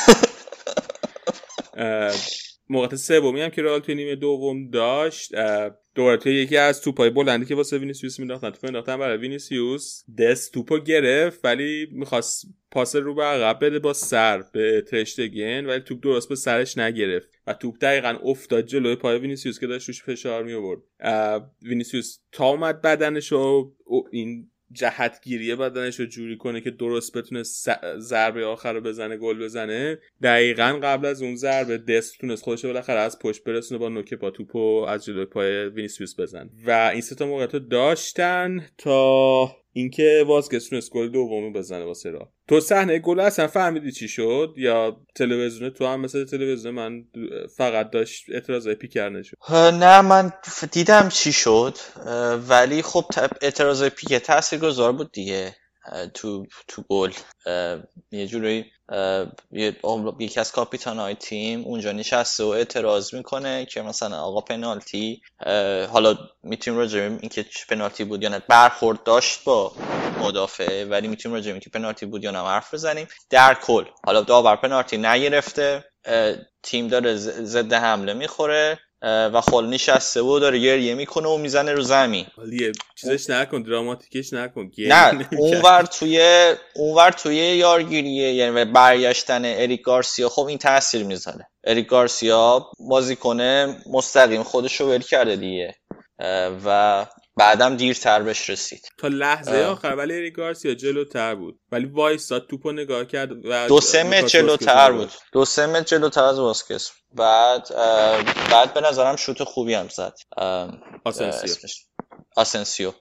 موقعیت 2.69 2.95
سومی 2.95 3.41
هم 3.41 3.51
که 3.51 3.63
رئال 3.63 3.81
توی 3.81 3.95
نیمه 3.95 4.17
دوم 4.17 4.71
داشت 4.71 5.33
دوباره 6.01 6.35
یکی 6.35 6.57
از 6.57 6.81
توپای 6.81 7.11
بلندی 7.11 7.47
که 7.47 7.55
واسه 7.55 7.79
وینیسیوس 7.79 8.19
مینداختن 8.19 8.51
توپ 8.51 8.65
انداختن 8.65 8.99
برای 8.99 9.19
وینیسیوس. 9.19 10.05
دست 10.19 10.53
توپو 10.53 10.79
گرفت 10.79 11.45
ولی 11.45 11.87
می‌خواست 11.93 12.47
پاس 12.71 12.97
رو 12.97 13.15
به 13.15 13.23
عقب 13.23 13.65
بده 13.65 13.79
با 13.79 13.93
سر 13.93 14.45
به 14.53 14.85
ترشتگن 14.89 15.67
ولی 15.67 15.81
توپ 15.81 16.01
درست 16.03 16.29
به 16.29 16.35
سرش 16.35 16.79
نگرفت. 16.79 17.29
و 17.47 17.55
توپ 17.55 17.77
دقیقا 17.81 18.19
افتاد 18.23 18.67
جلوی 18.67 18.97
پای 18.97 19.19
وینیسیوس 19.19 19.61
که 19.61 19.67
داشت 19.67 19.89
روش 19.89 20.03
فشار 20.03 20.45
می 20.45 20.53
آورد 20.53 20.79
وینیسیوس 21.63 22.19
تا 22.33 22.49
اومد 22.49 22.83
بدنش 22.83 23.33
و 23.33 23.73
این 24.11 24.50
جهتگیری 24.73 25.55
بدنش 25.55 26.01
رو 26.01 26.07
جوری 26.07 26.37
کنه 26.37 26.61
که 26.61 26.71
درست 26.71 27.17
بتونه 27.17 27.43
ضربه 27.99 28.47
آخر 28.47 28.73
رو 28.73 28.81
بزنه 28.81 29.17
گل 29.17 29.45
بزنه. 29.45 29.99
دقیقا 30.23 30.81
قبل 30.83 31.07
از 31.07 31.23
اون 31.23 31.37
ضربه 31.37 31.79
دست 31.79 32.19
تونست 32.19 32.43
خودش 32.43 32.65
بالاخره 32.65 33.01
از 33.01 33.19
پشت 33.19 33.45
برسونه 33.45 33.79
با 33.79 33.89
نوک 33.89 34.15
با 34.15 34.31
توپو 34.31 34.85
از 34.89 35.05
جلوی 35.05 35.25
پای 35.25 35.69
وینیسیوس 35.69 36.21
بزن. 36.21 36.51
و 36.67 36.91
این 36.93 37.01
سه 37.01 37.15
تا 37.15 37.27
موقعیت 37.27 37.57
داشتن 37.57 38.67
تا 38.79 39.60
اینکه 39.73 40.25
واسکس 40.27 40.69
تونست 40.69 40.91
گل 40.91 41.09
دومی 41.09 41.53
بزنه 41.53 41.85
واسه 41.85 42.11
را 42.11 42.33
تو 42.49 42.61
صحنه 42.61 42.99
گل 42.99 43.21
اصلا 43.21 43.47
فهمیدی 43.47 43.93
چی 43.93 44.09
شد؟ 44.09 44.55
یا 44.57 45.01
تلویزیون 45.15 45.71
تو 45.71 45.87
هم 45.87 46.01
مثل 46.01 46.25
تلویزیون 46.25 46.75
من 46.75 47.05
فقط 47.57 47.91
داشت 47.91 48.25
اعتراض 48.29 48.69
پیکر 48.69 49.23
شد 49.23 49.37
نه 49.55 50.01
من 50.01 50.33
دیدم 50.73 51.09
چی 51.09 51.33
شد 51.33 51.77
ولی 52.49 52.83
خب 52.83 53.05
اعتراض 53.43 53.85
پیک 53.85 54.15
تاثیر 54.15 54.59
گذار 54.59 54.93
بود 54.93 55.13
دیگه 55.13 55.55
تو 56.15 56.47
تو 56.69 56.83
گل. 56.89 57.11
یه 58.11 58.27
جوری 58.27 58.65
یکی 60.19 60.41
از 60.41 60.53
کاپیتان 60.53 60.99
های 60.99 61.15
تیم 61.15 61.65
اونجا 61.65 61.93
نشسته 61.93 62.45
و 62.45 62.49
اعتراض 62.49 63.15
می‌کنه 63.15 63.65
که 63.65 63.83
مثلا 63.83 64.23
آقا 64.23 64.41
پنالتی 64.41 65.23
حالا 65.93 66.19
می‌تونیم 66.43 66.81
راجع 66.81 67.01
اینکه 67.01 67.47
پنالتی 67.69 68.05
بود 68.05 68.23
یا 68.23 68.29
نه 68.29 68.43
برخورد 68.49 69.03
داشت 69.03 69.45
با 69.45 69.73
مدافع 70.21 70.85
ولی 70.85 71.09
می‌تونیم 71.09 71.35
راجع 71.35 71.51
اینکه 71.51 71.71
پنالتی 71.71 72.07
بود 72.07 72.25
یا 72.25 72.31
نه 72.31 72.39
حرف 72.39 72.75
بزنیم. 72.75 73.09
در 73.31 73.55
کل 73.55 73.85
حالا 74.05 74.21
داور 74.21 74.57
پنالتی 74.57 74.99
نگرفته 74.99 75.85
تیم 76.63 76.89
داره 76.89 77.17
ضد 77.17 77.73
حمله 77.73 78.15
می‌خوره. 78.15 78.79
و 79.03 79.41
خل 79.41 79.67
نشسته 79.67 80.21
و 80.21 80.39
داره 80.39 80.59
گریه 80.59 80.95
می‌کنه 80.95 81.29
و 81.29 81.37
می‌زنه 81.37 81.73
رو 81.73 81.83
زمین. 81.83 82.27
چیزش 82.95 83.31
نکن 83.31 83.63
دراماتیکش 83.63 84.33
نکن 84.33 84.71
نه 84.79 85.29
اونور 85.39 85.83
توی 85.83 86.21
اونور 86.75 87.11
توی 87.11 87.37
یارگیریه 87.37 88.33
یعنی 88.33 88.65
برگشتن 88.65 89.43
اریک 89.45 89.83
گارسیا. 89.83 90.29
خب 90.29 90.47
این 90.47 90.59
تاثیر 90.59 91.05
می‌ذاره. 91.05 91.47
اریک 91.65 91.87
گارسیا 91.87 92.67
بازیکن 92.89 93.41
مستقیم 93.93 94.43
خودش 94.43 94.81
رو 94.81 94.89
ول 94.91 95.03
کرده 95.03 95.37
دیگه. 95.37 95.75
و 96.65 97.07
بعدم 97.37 97.77
دیرتر 97.77 98.23
بهش 98.23 98.51
رسید. 98.51 98.89
تا 98.99 99.09
لحظه 99.09 99.57
آخر 99.57 99.95
ولی 99.95 100.17
اریک 100.17 100.35
گارسیا 100.35 100.75
جلوتر 100.75 101.35
بود. 101.35 101.61
ولی 101.73 101.87
وایساد 101.87 102.47
توپو 102.47 102.73
نگاه 102.73 103.05
کرد 103.05 103.47
و 103.47 103.69
دو 103.69 103.81
سه 103.81 104.03
متر 104.03 104.27
جلوتر 104.27 104.93
بود. 104.93 105.11
دو 105.33 105.45
سه 105.45 105.67
متر 105.67 105.97
جلوتر 105.97 106.25
از 106.25 106.39
واسکس. 106.39 106.91
بعد 107.15 107.69
بعد 108.51 108.75
به 108.75 108.81
نظرم 108.81 109.17
شوت 109.17 109.45
خوبی 109.45 109.75
هم 109.75 109.89
زد. 109.89 110.15
آسنسیو. 111.05 111.55
آسنسیو. 112.37 112.93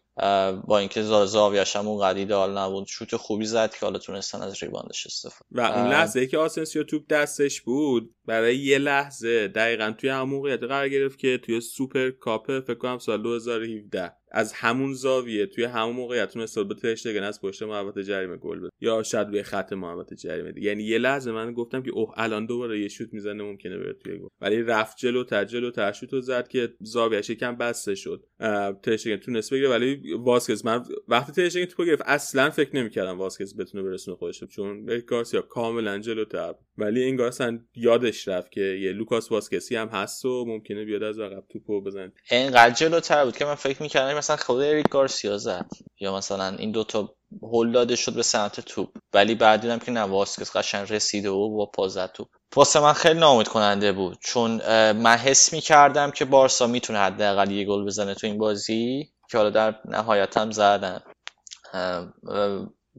با 0.68 0.78
اینکه 0.80 1.04
زاویش 1.04 1.76
هم 1.76 1.88
اون 1.88 2.04
ایدئال 2.04 2.58
نبود 2.58 2.88
شوت 2.88 3.16
خوبی 3.16 3.46
زد 3.46 3.72
که 3.72 3.80
حالا 3.82 4.00
تونستن 4.00 4.42
از 4.42 4.64
rebound 4.64 4.97
ش 4.97 5.06
استفاده 5.06 5.46
و 5.52 5.62
اون 5.62 5.88
لحظه 5.88 6.28
که 6.28 6.38
آسنسیو 6.38 6.84
توپ 6.84 7.08
دستش 7.08 7.62
بود 7.62 8.16
برای 8.26 8.58
یه 8.58 8.78
لحظه 8.78 9.48
دقیقا 9.48 9.94
توی 9.98 10.10
همون 10.10 10.56
قرار 10.56 10.90
گرفت 10.90 11.20
که 11.20 11.38
توی 11.38 11.62
Super 11.62 12.12
Cup 12.12 12.60
فکر 12.60 12.76
کنم 12.76 13.00
سال 13.00 13.24
2017 13.24 14.12
از 14.32 14.54
همون 14.54 14.94
زاویه 14.94 15.46
توی 15.46 15.64
همون 15.64 15.96
موقعیت 15.96 16.32
تونست 16.34 16.60
به 16.60 16.76
ترشتگن 16.76 17.24
از 17.24 17.42
پشت 17.42 17.64
محوطه 17.64 18.04
جریمه 18.04 18.38
گل 18.38 18.60
بده 18.60 18.70
یا 18.82 19.04
شاید 19.04 19.28
روی 19.28 19.44
خط 19.44 19.74
محوطه 19.74 20.16
جریمه 20.16 20.52
دی. 20.52 20.62
یعنی 20.62 20.84
یه 20.84 20.98
لحظه 20.98 21.32
من 21.32 21.54
گفتم 21.54 21.84
که 21.84 21.92
اوه 21.92 22.14
الان 22.18 22.46
دوباره 22.46 22.80
یه 22.80 22.88
شوت 22.88 23.14
می‌زنه 23.14 23.44
ممکنه 23.44 23.78
بره 23.78 23.94
توی 23.94 24.18
گل. 24.18 24.28
ولی 24.42 24.64
رفت 24.64 24.98
جلو 24.98 25.24
تا 25.24 25.44
جلو 25.44 25.72
تا 25.72 25.92
شوت 25.92 26.20
زد 26.20 26.48
که 26.48 26.74
زاویه‌اش 26.82 27.30
یکم 27.30 27.56
بسته 27.56 27.96
شد. 27.96 28.26
ترشتگن 28.84 29.18
تونست 29.18 29.54
بگیره 29.54 29.70
ولی 29.70 30.14
واسکز 30.14 30.66
من 30.66 30.86
وقتی 31.08 31.32
ترشتگن 31.32 31.66
توپ 31.66 31.86
گرفت 31.86 32.04
اصلا 32.06 32.50
فکر 32.50 32.76
نمی‌کردم 32.76 33.18
واسکز 33.18 33.58
بتونه 33.58 33.84
برسونه 33.84 34.18
خودش. 34.18 34.44
چون 34.44 34.86
گارسیا 35.08 35.42
کاملا 35.42 36.00
جلوتر 36.00 36.56
ولی 36.78 37.04
این 37.04 37.22
اصلا 37.22 37.60
یادش 37.76 38.28
رفت 38.28 38.52
که 38.52 38.62
یه 38.62 38.92
لوکاس 38.92 39.32
واسکسی 39.32 39.76
هم 39.76 39.88
هست 39.88 40.26
و 40.26 40.46
ممکنه 40.48 40.86
بیاد 40.86 41.04
از 41.04 41.20
عقب 41.20 41.44
توپو 41.50 41.82
بزنه. 41.82 42.12
اینقدر 42.32 42.74
جلوتر 42.74 43.26
بود 43.26 43.38
که 43.38 43.46
من 43.46 43.56
فکر 43.56 43.82
می‌کردم 43.82 44.19
مثلا 44.20 44.38
خود 44.38 44.62
اریک 44.62 44.90
گارسیا 44.90 45.38
زد. 45.38 45.66
یا 46.00 46.16
مثلا 46.18 46.56
این 46.58 46.72
دوتا 46.72 47.16
هول 47.42 47.72
داده 47.72 47.96
شد 47.96 48.14
به 48.14 48.24
سمت 48.24 48.60
توپ. 48.60 48.90
ولی 49.14 49.36
بعد 49.36 49.62
دیدم 49.62 49.80
که 49.80 49.92
نه 49.92 50.02
واسکس 50.02 50.56
قشنگ 50.58 50.94
رسیده 50.94 51.30
و 51.30 51.50
با 51.58 51.66
پا 51.66 51.88
زد 51.88 52.12
توپ. 52.12 52.28
واسه 52.56 52.80
من 52.80 52.94
خیلی 52.94 53.20
ناامید 53.20 53.48
کننده 53.48 53.92
بود. 53.92 54.18
چون 54.24 54.52
من 54.92 55.16
حس 55.16 55.54
می‌کردم 55.54 56.12
که 56.12 56.26
بارسا 56.26 56.68
می‌تونه 56.68 57.00
حداقل 57.00 57.52
یه 57.52 57.66
گل 57.66 57.86
بزنه 57.86 58.14
تو 58.14 58.28
این 58.28 58.38
بازی 58.38 59.10
که 59.32 59.38
حالا 59.38 59.50
در 59.50 59.76
نهایت 59.86 60.38
هم 60.38 60.52
زدن. 60.52 61.02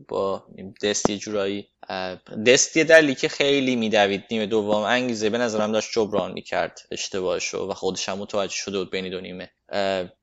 با 0.09 0.45
دستی 0.83 1.19
جورایی 1.19 1.69
دستی 2.47 2.85
دلی 2.85 3.15
که 3.15 3.29
خیلی 3.29 3.77
میدوید. 3.77 4.25
نیمه 4.31 4.47
دوم 4.47 4.83
انگیزه 4.83 5.31
به 5.31 5.39
نظرم 5.39 5.73
داشت 5.73 5.93
جبران 5.93 6.33
می‌کرد 6.33 6.81
اشتباهشو 6.91 7.71
و 7.71 7.75
خودش 7.75 8.09
هم 8.09 8.19
متوجه 8.19 8.55
شده 8.55 8.79
بود 8.79 8.91
بین 8.91 9.11
دو 9.11 9.21
نیمه. 9.21 9.51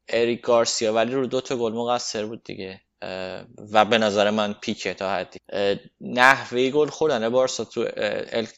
اریک 0.09 0.41
گارسیا 0.41 0.93
ولی 0.93 1.11
رو 1.11 1.27
دو 1.27 1.41
تا 1.41 1.57
گل 1.57 1.73
مقصر 1.73 2.25
بود 2.25 2.43
دیگه. 2.43 2.81
و 3.73 3.85
به 3.85 3.97
نظر 3.97 4.29
من 4.29 4.53
پیکه 4.53 4.93
تا 4.93 5.09
حدی. 5.09 5.39
نحوه 6.01 6.69
گل 6.69 6.87
خوردن 6.87 7.29
بارسا 7.29 7.63
تو, 7.63 7.85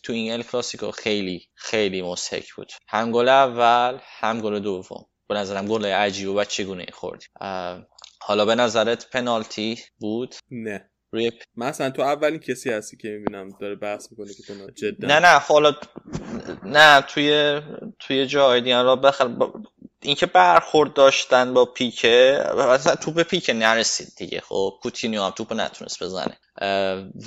تو 0.04 0.14
این 0.14 0.34
ال 0.34 0.44
کلاسیکو 0.44 0.92
خیلی 0.92 1.48
خیلی 1.56 2.02
مسحک 2.02 2.54
بود. 2.54 2.72
هم 2.88 3.12
گل 3.12 3.30
اول 3.30 4.00
هم 4.20 4.42
گل 4.42 4.60
دوم. 4.60 5.06
به 5.30 5.36
نظرم 5.36 5.68
گل 5.68 5.86
عجیب 5.86 6.30
و 6.30 6.44
چگونه 6.44 6.86
خوردی؟ 6.94 7.26
حالا 8.22 8.46
به 8.46 8.56
نظرت 8.56 9.10
پنالتی 9.10 9.80
بود؟ 10.00 10.36
نه. 10.52 10.90
روی 11.12 11.32
مثلا 11.56 11.90
تو 11.90 12.02
اولین 12.02 12.40
کسی 12.40 12.70
هستی 12.70 12.98
که 12.98 13.08
می‌بینم 13.08 13.50
داره 13.62 13.76
بحث 13.76 14.12
می‌کنه 14.12 14.34
که 14.34 14.44
جدا. 14.76 15.08
نه 15.08 15.20
نه 15.20 15.40
حالا 15.40 15.76
نه 16.64 17.02
توی 17.02 17.62
توی 18.00 18.28
جای 18.28 18.62
دیگه 18.62 18.82
را 18.82 18.96
بخل 18.96 19.36
اینکه 20.02 20.26
برخورد 20.26 20.94
داشتن 20.94 21.54
با 21.54 21.66
پیکه 21.66 22.44
مثلا 22.58 22.96
توپ 22.96 23.24
پیکه 23.24 23.54
نرسید 23.54 24.08
دیگه. 24.18 24.42
خب 24.42 24.80
کوتینیو 24.82 25.24
هم 25.24 25.30
توپ 25.30 25.54
نتونست 25.54 26.04
بزنه. 26.04 26.38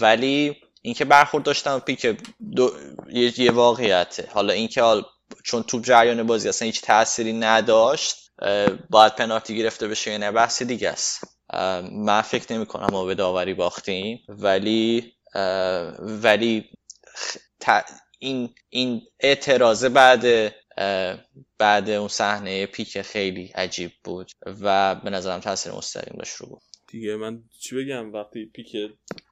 ولی 0.00 0.56
اینکه 0.82 1.04
برخورد 1.04 1.44
داشتن 1.44 1.72
با 1.72 1.80
پیکه 1.80 2.16
دو... 2.56 2.72
یه, 3.08 3.40
یه 3.40 3.52
واقعیته. 3.52 4.28
حالا 4.32 4.52
اینکه 4.52 4.82
حال 4.82 5.04
چون 5.44 5.62
توپ 5.62 5.84
جریان 5.84 6.22
بازی 6.26 6.48
اصلا 6.48 6.66
هیچ 6.66 6.80
تأثیری 6.80 7.32
نداشت 7.32 8.16
باید 8.90 9.14
پنالتی 9.14 9.56
گرفته 9.56 9.88
بشه 9.88 10.10
یا 10.10 10.18
نه 10.18 10.30
بحث 10.30 10.62
دیگه 10.62 10.90
است. 10.90 11.24
من 11.92 12.22
فکر 12.22 12.52
نمی 12.52 12.66
کنم 12.66 12.86
ما 12.92 13.04
به 13.04 13.14
داوری 13.14 13.54
باختیم. 13.54 14.18
ولی 14.28 15.12
ولی 15.98 16.70
این 18.18 18.54
این 18.68 19.02
اعتراض 19.20 19.84
بعد 19.84 20.54
بعد 21.58 21.90
اون 21.90 22.08
صحنه 22.08 22.66
پیک 22.66 23.02
خیلی 23.02 23.46
عجیب 23.54 23.92
بود 24.04 24.30
و 24.62 24.94
به 24.94 25.10
نظرم 25.10 25.40
تاثیر 25.40 25.72
مستقیم 25.72 26.18
داشت 26.18 26.36
رو 26.36 26.46
بود 26.46 26.62
دیگه 26.92 27.16
من 27.16 27.42
چی 27.60 27.76
بگم؟ 27.76 28.12
وقتی 28.12 28.46
پیک 28.54 28.76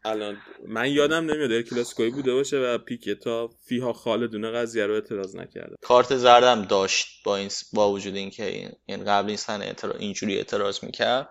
الان 0.05 0.37
من 0.69 0.93
یادم 0.93 1.31
نمیاد 1.31 1.51
در 1.51 1.63
کلاسیکوی 1.63 2.11
بوده 2.11 2.35
باشه 2.35 2.57
و 2.57 2.79
پیک 2.79 3.11
تا 3.11 3.51
فیها 3.65 3.93
خالدونه 3.93 4.51
قضیه 4.51 4.87
رو 4.87 4.95
اعتراض 4.95 5.37
نکرده. 5.37 5.77
کارت 5.83 6.17
زردم 6.17 6.65
داشت 6.65 7.07
با 7.25 7.37
این 7.37 7.51
با 7.73 7.93
وجود 7.93 8.17
اینکه 8.17 8.47
این, 8.47 8.73
این 8.87 9.05
قبل 9.05 9.29
این 9.29 9.37
صحنه 9.37 9.75
اینجوری 9.99 10.37
اعتراض 10.37 10.85
می‌کرد. 10.85 11.29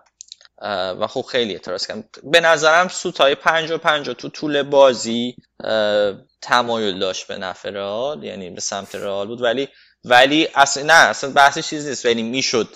و 1.00 1.06
خب 1.06 1.22
خیلی 1.22 1.52
اعتراض 1.52 1.86
کردم. 1.86 2.04
به 2.24 2.40
نظرم 2.40 2.88
سوتای 2.88 3.34
پنج 3.34 3.70
و 3.70 3.78
پنج 3.78 4.06
تو 4.06 4.28
طول 4.28 4.62
بازی 4.62 5.36
تمایل 6.42 6.98
داشت 6.98 7.26
به 7.26 7.38
نفع 7.38 7.70
رئال 7.70 8.24
یعنی 8.24 8.50
به 8.50 8.60
سمت 8.60 8.94
رئال 8.94 9.26
بود. 9.26 9.42
ولی 9.42 9.68
ولی 10.04 10.48
اصلا 10.54 10.82
نه 10.82 11.08
اصلا 11.08 11.30
بحث 11.30 11.58
چیز 11.58 11.88
نیست. 11.88 12.06
ولی 12.06 12.22
می‌شد 12.22 12.68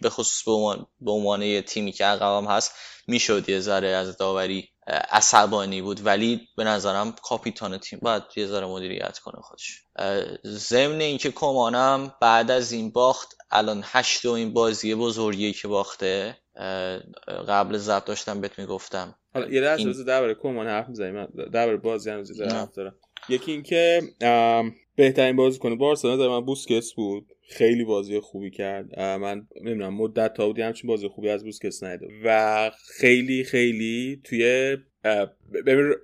به 0.00 0.10
خصوص 0.10 0.42
به 0.44 0.52
عنوان, 0.52 0.86
به 1.00 1.10
عنوان 1.10 1.42
یه 1.42 1.62
تیمی 1.62 1.92
که 1.92 2.04
عقبم 2.04 2.46
هست 2.46 2.72
می‌شد 3.06 3.48
یه 3.48 3.60
ذره 3.60 3.88
از 3.88 4.16
داوری 4.16 4.68
عصبانی 5.10 5.82
بود. 5.82 6.06
ولی 6.06 6.48
به 6.56 6.64
نظرم 6.64 7.14
کاپیتان 7.22 7.78
تیم 7.78 7.98
باید 8.02 8.22
یه 8.36 8.46
ذره 8.46 8.66
مدیریت 8.66 9.18
کنه 9.18 9.42
خودش. 9.42 9.82
ضمن 10.46 11.00
اینکه 11.00 11.30
کمانم 11.30 12.14
بعد 12.20 12.50
از 12.50 12.72
این 12.72 12.90
باخت 12.90 13.36
الان 13.50 13.84
هشت 13.86 14.26
این 14.26 14.52
بازی 14.52 14.94
بزرگی 14.94 15.52
که 15.52 15.68
باخته. 15.68 16.36
قبل 17.48 17.78
ضبط 17.78 18.04
داشتم 18.04 18.40
بهت 18.40 18.58
می‌گفتم. 18.58 19.14
حالا 19.34 19.48
یه 19.48 19.60
لحظه 19.60 19.82
این... 19.82 20.04
درباره 20.04 20.34
کمان 20.34 20.66
حرف 20.66 20.88
می‌زنیم 20.88 21.26
درباره 21.52 21.76
بازی 21.76 22.10
هم 22.10 22.24
حرف 22.50 22.74
دارم. 22.74 22.94
یکی 23.28 23.52
اینکه 23.52 24.02
بهترین 24.98 25.36
بازی 25.36 25.58
کنه 25.58 25.74
بارسلونا 25.74 26.16
در 26.16 26.28
من 26.28 26.40
بوسکس 26.40 26.92
بود. 26.92 27.32
خیلی 27.48 27.84
بازی 27.84 28.20
خوبی 28.20 28.50
کرد. 28.50 29.00
من 29.00 29.46
نمی‌دونم 29.62 29.94
مدت 29.94 30.34
تا 30.34 30.46
بودی 30.46 30.62
همچین 30.62 30.88
بازی 30.88 31.08
خوبی 31.08 31.28
از 31.28 31.44
بوسکس 31.44 31.82
نیده 31.82 32.08
و 32.24 32.70
خیلی 33.00 33.44
خیلی 33.44 34.20
توی 34.24 34.76
ببین 35.66 35.94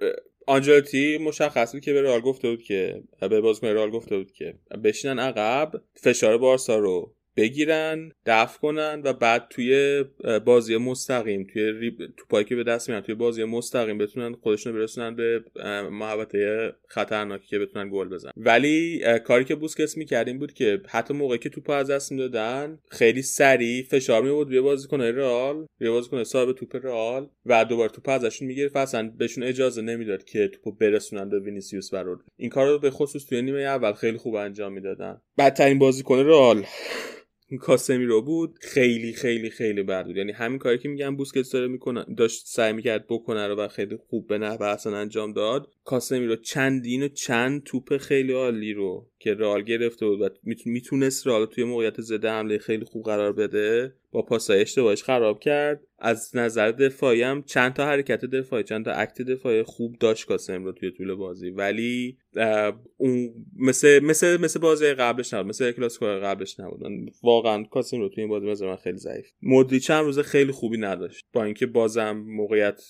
آنجلوتی 0.47 1.19
مشخص 1.19 1.73
بود 1.73 1.81
که 1.81 1.93
به 1.93 2.03
رئال 2.03 2.21
گفته 2.21 2.51
بود 2.51 2.63
که 2.63 3.03
به 3.21 3.41
بازیکن 3.41 3.67
رئال 3.67 3.91
گفته 3.91 4.17
بود 4.17 4.33
که 4.33 4.55
بشینن 4.85 5.19
عقب 5.19 5.73
فشار 5.95 6.39
بارسا 6.39 6.79
رو 6.79 7.14
بگیرن 7.37 8.13
دفع 8.27 8.59
کنن 8.59 9.01
و 9.05 9.13
بعد 9.13 9.47
توی 9.51 10.05
بازی 10.45 10.77
مستقیم 10.77 11.47
توی 11.53 11.93
توپایی 12.17 12.45
که 12.45 12.57
به 12.57 12.65
دست 12.65 12.91
میان 12.91 13.01
توی 13.01 13.15
بازی 13.15 13.45
مستقیم 13.45 13.99
بتونن 13.99 14.33
خودشون 14.33 14.73
برسونن 14.73 15.17
به 15.17 15.45
محوطه 15.91 16.73
خطرناکی 16.89 17.47
که 17.47 17.59
بتونن 17.59 17.91
گل 17.93 18.09
بزنن. 18.09 18.33
ولی 18.37 19.03
کاری 19.25 19.45
که 19.45 19.55
بوسکس 19.55 19.97
می‌کرد 19.97 20.29
این 20.29 20.39
بود 20.39 20.53
که 20.53 20.81
حتی 20.89 21.15
موقعی 21.15 21.39
که 21.39 21.49
توپ 21.49 21.71
از 21.71 21.91
دست 21.91 22.13
می‌دادن 22.13 22.79
خیلی 22.91 23.23
سریع 23.23 23.83
فشار 23.83 24.23
می 24.23 24.31
بود 24.31 24.49
روی 24.49 24.61
بازیکن 24.61 25.01
رئال 25.01 25.67
روی 25.81 25.91
بازیکن 25.91 26.25
صاحب 26.25 26.53
توپ 26.53 26.77
رئال 26.87 27.29
و 27.47 27.65
دوباره 27.65 27.91
توپ 27.91 28.09
ازشون 28.09 28.49
می‌گرفت. 28.49 28.77
اصلا 28.77 29.13
بهشون 29.19 29.45
اجازه 29.45 29.83
نمی‌داد 29.83 30.25
که 30.25 30.49
توپو 30.49 30.73
برسونن 30.73 31.29
به 31.29 31.41
وینیسیوس 31.41 31.95
و 31.95 32.17
این 32.37 32.51
کار 32.51 32.69
رو 32.69 32.79
به 32.79 32.91
خصوص 32.91 33.25
توی 33.27 33.43
نیمه 33.43 33.61
اول 33.61 33.93
خیلی 33.93 34.19
خوب 34.19 34.35
انجام 34.35 34.73
می‌دادن. 34.73 35.21
بدترین 35.39 35.79
بازیکن 35.79 36.19
رئال. 36.19 36.65
کاسمیرو 37.59 38.23
بود 38.23 38.59
خیلی 38.61 39.13
خیلی 39.13 39.51
خیلی 39.51 39.83
بد 39.83 40.07
بود. 40.07 40.17
یعنی 40.17 40.33
همین 40.33 40.59
کاری 40.59 40.79
که 40.79 40.89
میگم 40.89 41.17
بوسکتس 41.17 41.51
داره 41.51 41.69
می‌کنه 41.69 42.05
داشت 42.17 42.47
سعی 42.47 42.73
می‌کرد 42.73 43.07
بکنه 43.09 43.47
رو 43.47 43.57
و 43.57 43.69
خیلی 43.69 43.97
خوب 43.97 44.27
به 44.27 44.39
نحو 44.39 44.63
اصلا 44.63 44.97
انجام 44.97 45.33
داد. 45.33 45.69
کاسمیرو 45.85 46.37
چندین 46.37 47.03
و 47.03 47.09
چند 47.09 47.63
توپ 47.63 47.97
خیلی 47.97 48.33
عالی 48.33 48.73
رو 48.73 49.11
که 49.25 49.35
رال 49.35 49.63
گرفته 49.63 50.07
بود 50.07 50.21
و 50.21 50.29
می‌تونست 50.67 51.27
رال 51.27 51.47
توی 51.47 51.65
موقعیت 51.65 52.01
زده 52.01 52.31
حمله 52.31 52.59
خیلی 52.59 52.85
خوب 52.85 53.05
قرار 53.05 53.33
بده 53.33 53.95
با 54.11 54.23
پاسای 54.23 54.61
اشتباهش 54.61 55.03
خراب 55.03 55.41
کرد. 55.41 55.87
از 55.99 56.37
نظر 56.37 56.71
دفاعی 56.71 57.23
هم 57.23 57.43
چند 57.43 57.73
تا 57.73 57.87
حرکت 57.87 58.25
دفاعی 58.25 58.63
چند 58.63 58.85
تا 58.85 58.93
اکت 58.93 59.23
دفاعی 59.23 59.63
خوب 59.63 59.97
داشت 60.01 60.27
کاسم 60.27 60.65
رو 60.65 60.73
توی 60.73 60.91
طول 60.91 61.15
بازی. 61.15 61.51
ولی 61.51 62.19
اون 62.97 63.35
مثل 63.57 64.01
مثل 64.03 64.41
مثل 64.41 64.61
بازی 64.61 64.87
قبلش 64.87 65.35
نبود 65.35 65.49
مثل 65.49 65.73
کلاسیکو 65.73 66.07
قبلش 66.07 66.61
نبود. 66.61 66.83
واقعا 67.23 67.63
کاسم 67.63 68.01
رو 68.01 68.09
توی 68.09 68.23
این 68.23 68.31
بازی 68.31 68.47
مثلا 68.47 68.69
من 68.69 68.77
خیلی 68.77 68.99
ضعیف. 68.99 69.27
مودری 69.43 69.81
چند 69.81 70.05
روز 70.05 70.19
خیلی 70.19 70.53
خوبی 70.53 70.79
نداشت. 70.79 71.25
با 71.33 71.45
اینکه 71.45 71.67
بازم 71.67 72.25
موقعیت 72.27 72.83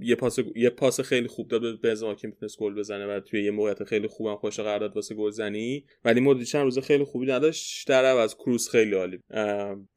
یه 0.00 0.14
پاس 0.14 0.38
یه 0.56 0.70
پاس 0.70 1.00
خیلی 1.00 1.28
خوب 1.28 1.48
داد 1.48 1.60
به 1.60 1.72
بنزما 1.72 2.14
که 2.14 2.28
می‌تونست 2.28 2.58
گل 2.58 2.74
بزنه 2.74 3.06
و 3.06 3.20
توی 3.20 3.44
یه 3.44 3.50
موقعیت 3.50 3.84
خیلی 3.84 4.06
خوبم 4.06 4.36
خوش 4.36 4.60
قرار 4.60 4.78
داد 4.78 4.96
واسه 4.96 5.14
گلزنی 5.14 5.79
ولی 6.04 6.20
مودری 6.20 6.44
چند 6.44 6.62
روز 6.62 6.78
خیلی 6.78 7.04
خوبی 7.04 7.26
نداشت. 7.26 7.88
در 7.88 8.04
از 8.04 8.36
کروس 8.36 8.68
خیلی 8.68 8.94
عالی 8.94 9.20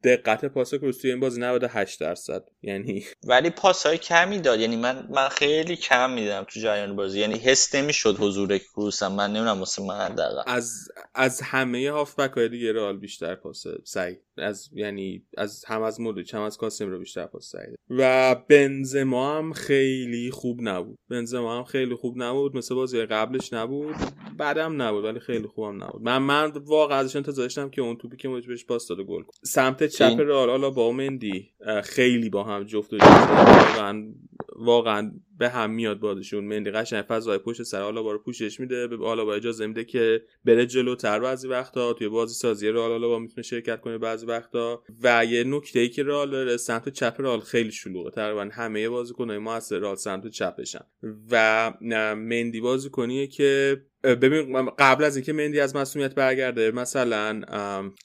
دقت 0.03 0.45
پاس 0.45 0.73
کروس 0.73 0.97
توی 0.97 1.11
این 1.11 1.19
بازی 1.19 1.41
98 1.41 1.99
درصد. 1.99 2.43
یعنی 2.61 3.05
ولی 3.27 3.49
پاس 3.49 3.85
های 3.85 3.97
کمی 3.97 4.39
داد. 4.39 4.59
یعنی 4.59 4.75
من 4.75 5.07
من 5.09 5.29
خیلی 5.29 5.75
کم 5.75 6.11
میدم 6.11 6.45
تو 6.47 6.59
جریان 6.59 6.95
بازی. 6.95 7.19
یعنی 7.19 7.35
حس 7.35 7.75
نمی‌شد 7.75 8.17
حضور 8.19 8.57
کروس 8.57 9.03
من 9.03 9.29
نمی‌دونم 9.29 9.59
واسه 9.59 9.83
من 9.83 10.15
از 10.45 10.91
از 11.15 11.41
همه 11.41 11.91
هافبک 11.91 12.31
های 12.31 12.49
دیگه 12.49 12.73
رئال 12.73 12.97
بیشتر 12.97 13.35
پاس 13.35 13.63
سعی 13.83 14.15
از 14.37 14.69
یعنی 14.73 15.25
از 15.37 15.65
هم 15.65 15.81
از 15.81 16.01
مودریچ 16.01 16.33
هم 16.33 16.41
از 16.41 16.57
کاسم 16.57 16.89
رو 16.89 16.99
بیشتر 16.99 17.25
پاس 17.25 17.51
سعی 17.51 17.75
و 17.89 18.35
بنزما 18.35 19.37
هم 19.37 19.53
خیلی 19.53 20.31
خوب 20.31 20.59
نبود. 20.61 20.99
بنزما 21.09 21.57
هم 21.57 21.63
خیلی 21.63 21.95
خوب 21.95 22.13
نبود. 22.17 22.57
مثل 22.57 22.75
بازی 22.75 23.05
قبلش 23.05 23.53
نبود. 23.53 23.95
بعدم 24.37 24.81
نبود 24.81 25.03
ولی 25.03 25.19
خیلی 25.19 25.47
خوبم 25.79 25.83
نبود. 25.83 26.01
من 26.01 26.17
من 26.17 26.51
واقعا 26.65 26.97
ازش 26.97 27.15
انتظار 27.15 27.45
داشتم 27.45 27.69
که 27.69 27.81
اون 27.81 27.97
توپی 27.97 28.17
که 28.17 28.29
بهش 28.29 28.65
پاس 28.65 28.87
داده 28.87 29.03
گل 29.03 29.23
سمت 29.43 29.83
چپ 29.83 30.19
رئال 30.19 30.49
حالا 30.49 30.69
با 30.69 30.91
مندی 30.91 31.49
خیلی 31.83 32.29
با 32.29 32.43
هم 32.43 32.63
جفت 32.63 32.93
و 32.93 32.97
واقعا 32.97 34.13
واقعا 34.55 35.11
به 35.37 35.49
هم 35.49 35.71
میاد 35.71 35.99
بازشون 35.99 36.45
مندی 36.45 36.71
قشنگ 36.71 37.05
فضای 37.07 37.37
پشت 37.37 37.63
سر 37.63 37.81
آلابا 37.81 38.11
رو 38.11 38.19
پوشش 38.19 38.59
میده 38.59 38.87
به 38.87 39.07
آلابا 39.07 39.33
اجازه 39.33 39.67
میده 39.67 39.83
که 39.83 40.21
بره 40.45 40.65
جلوتر 40.65 41.19
بعضی 41.19 41.47
وقتا. 41.47 41.93
توی 41.93 42.09
بازی 42.09 42.33
سازی 42.33 42.69
رئال 42.69 42.91
آلابا 42.91 43.19
می‌تونه 43.19 43.43
شرکت 43.43 43.81
کنه 43.81 43.97
بعضی 43.97 44.25
وقتا. 44.25 44.83
و 45.01 45.25
یه 45.25 45.43
نکته 45.43 45.79
ای 45.79 45.89
که 45.89 46.03
رئال 46.03 46.31
داره 46.31 46.57
سمت 46.57 46.89
چپ 46.89 47.15
رئال 47.19 47.39
خیلی 47.39 47.71
شلوغه. 47.71 48.11
تقریبا 48.11 48.49
همه 48.51 48.89
بازیکن‌های 48.89 49.37
موثر 49.37 49.79
رئال 49.79 49.95
سمت 49.95 50.27
چپشن 50.27 50.85
و 51.31 51.73
مندی 52.15 52.61
بازیکنیه 52.61 53.27
که 53.27 53.81
ببین 54.03 54.69
قبل 54.79 55.03
از 55.03 55.15
اینکه 55.15 55.33
مندی 55.33 55.59
از 55.59 55.75
مسئولیت 55.75 56.15
برگرده 56.15 56.71
مثلا 56.71 57.41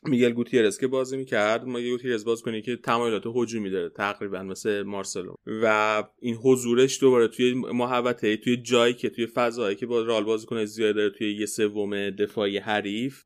میگل 0.04 0.30
گوتیرز 0.30 0.78
که 0.78 0.86
بازی 0.86 1.16
می‌کرد 1.16 1.64
میگل 1.64 1.90
گوتیرز 1.90 2.24
باز 2.24 2.42
کنی 2.42 2.62
که 2.62 2.76
تمایلات 2.76 3.22
هجومی 3.34 3.70
داره 3.70 3.88
تقریبا 3.88 4.42
مثل 4.42 4.82
مارسلو. 4.82 5.34
و 5.46 6.04
این 6.20 6.34
حضورش 6.34 7.00
دوباره 7.00 7.28
توی 7.28 7.54
محوطه 7.54 8.36
توی 8.36 8.56
جایی 8.56 8.94
که 8.94 9.10
توی 9.10 9.26
فضایی 9.26 9.76
که 9.76 9.86
با 9.86 10.02
رال 10.02 10.24
بازی 10.24 10.46
کنه 10.46 10.64
زیاد 10.64 10.94
داره 10.94 11.10
توی 11.10 11.34
یه 11.34 11.46
سوم 11.46 12.10
دفاعی 12.10 12.58
حریف 12.58 13.24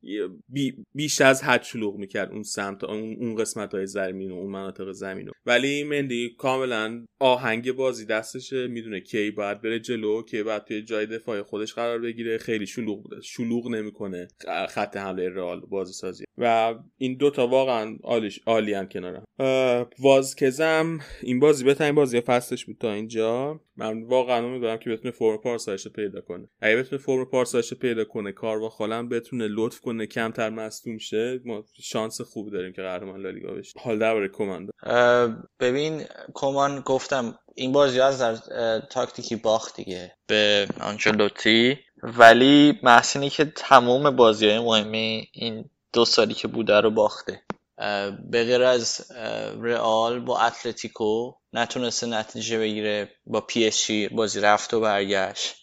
بیش 0.94 1.20
از 1.20 1.42
حد 1.42 1.62
شلوغ 1.62 1.96
می‌کرد 1.96 2.32
اون 2.32 2.42
سمت 2.42 2.84
اون 2.84 3.34
قسمت 3.34 3.74
های 3.74 3.86
زمین 3.86 4.30
و 4.30 4.34
اون 4.34 4.50
مناطق 4.50 4.92
زمین 4.92 5.30
ولی 5.46 5.84
مندی 5.84 6.34
کاملا 6.38 7.06
آهنگ 7.18 7.72
بازی 7.72 8.06
دستشه 8.06 8.66
می‌دونه 8.66 9.00
کی 9.00 9.30
باید 9.30 9.60
بره 9.60 9.80
جلو 9.80 10.22
کی 10.22 10.42
باید 10.42 10.64
توی 10.64 10.82
جای 10.82 11.06
دفاعی 11.06 11.42
خودش 11.42 11.74
قرار 11.74 11.98
بگیره 11.98 12.38
خیلی 12.38 12.61
خیلی 12.62 12.72
شلوغ 12.72 13.02
بوده. 13.02 13.20
شلوغ 13.20 13.68
نمی‌کنه 13.68 14.28
خط 14.68 14.96
حمله 14.96 15.28
رئال 15.28 15.60
بازی 15.60 15.92
سازی 15.92 16.24
و 16.38 16.74
این 16.96 17.16
دوتا 17.16 17.46
واقعا 17.46 17.96
عالیش 18.04 18.40
عالی 18.46 18.86
کنارم. 18.86 19.24
وازکزم 19.98 20.98
این 21.22 21.40
بازی 21.40 21.64
بهترین 21.64 21.94
بازی 21.94 22.20
فصلش 22.20 22.64
بود 22.64 22.76
تا 22.80 22.92
اینجا. 22.92 23.60
من 23.76 24.02
واقعا 24.02 24.46
امیدوارم 24.46 24.78
که 24.78 24.90
بتونه 24.90 25.10
فرم 25.10 25.36
پارسایش 25.36 25.88
پیدا 25.88 26.20
کنه. 26.20 26.48
اگه 26.60 26.76
بتونه 26.76 27.02
فرم 27.02 27.24
پارسایش 27.24 27.74
پیدا 27.74 28.04
کنه 28.04 28.32
کار 28.32 28.58
با 28.58 28.68
خالم 28.68 29.08
بتونه 29.08 29.48
لطف 29.50 29.80
کنه 29.80 30.06
کمتر 30.06 30.50
مصدوم 30.50 30.98
شه 30.98 31.40
ما 31.44 31.64
شانس 31.82 32.20
خوب 32.20 32.52
داریم 32.52 32.72
که 32.72 32.82
قهرمان 32.82 33.20
لالیگا 33.20 33.52
بشه. 33.52 33.72
حال 33.80 33.98
درباره 33.98 34.28
کمان 34.28 34.68
ببین 35.60 36.02
کمان 36.34 36.80
گفتم 36.80 37.38
این 37.54 37.72
بازی 37.72 38.00
از 38.00 38.22
در 38.22 38.80
تاکتیکی 38.90 39.36
باخت 39.36 39.76
دیگه. 39.76 40.12
به 40.26 40.68
آنچلوتی. 40.80 41.78
ولی 42.03 42.80
محسینی 42.82 43.30
که 43.30 43.44
تمام 43.44 44.16
بازی 44.16 44.48
های 44.48 44.59
مهمی 44.59 45.28
این 45.32 45.70
دو 45.92 46.05
سالی 46.05 46.34
که 46.34 46.48
بوده 46.48 46.80
رو 46.80 46.90
باخته. 46.90 47.42
به 48.30 48.44
غیر 48.44 48.62
از 48.62 49.12
رئال 49.61 50.20
با 50.20 50.40
اتلتیکو 50.40 51.32
نتونسته 51.53 52.07
نتیجه 52.07 52.59
بگیره 52.59 53.09
با 53.26 53.40
پی 53.40 54.09
بازی 54.09 54.40
رفت 54.40 54.74
و 54.74 54.80
برگشت. 54.80 55.57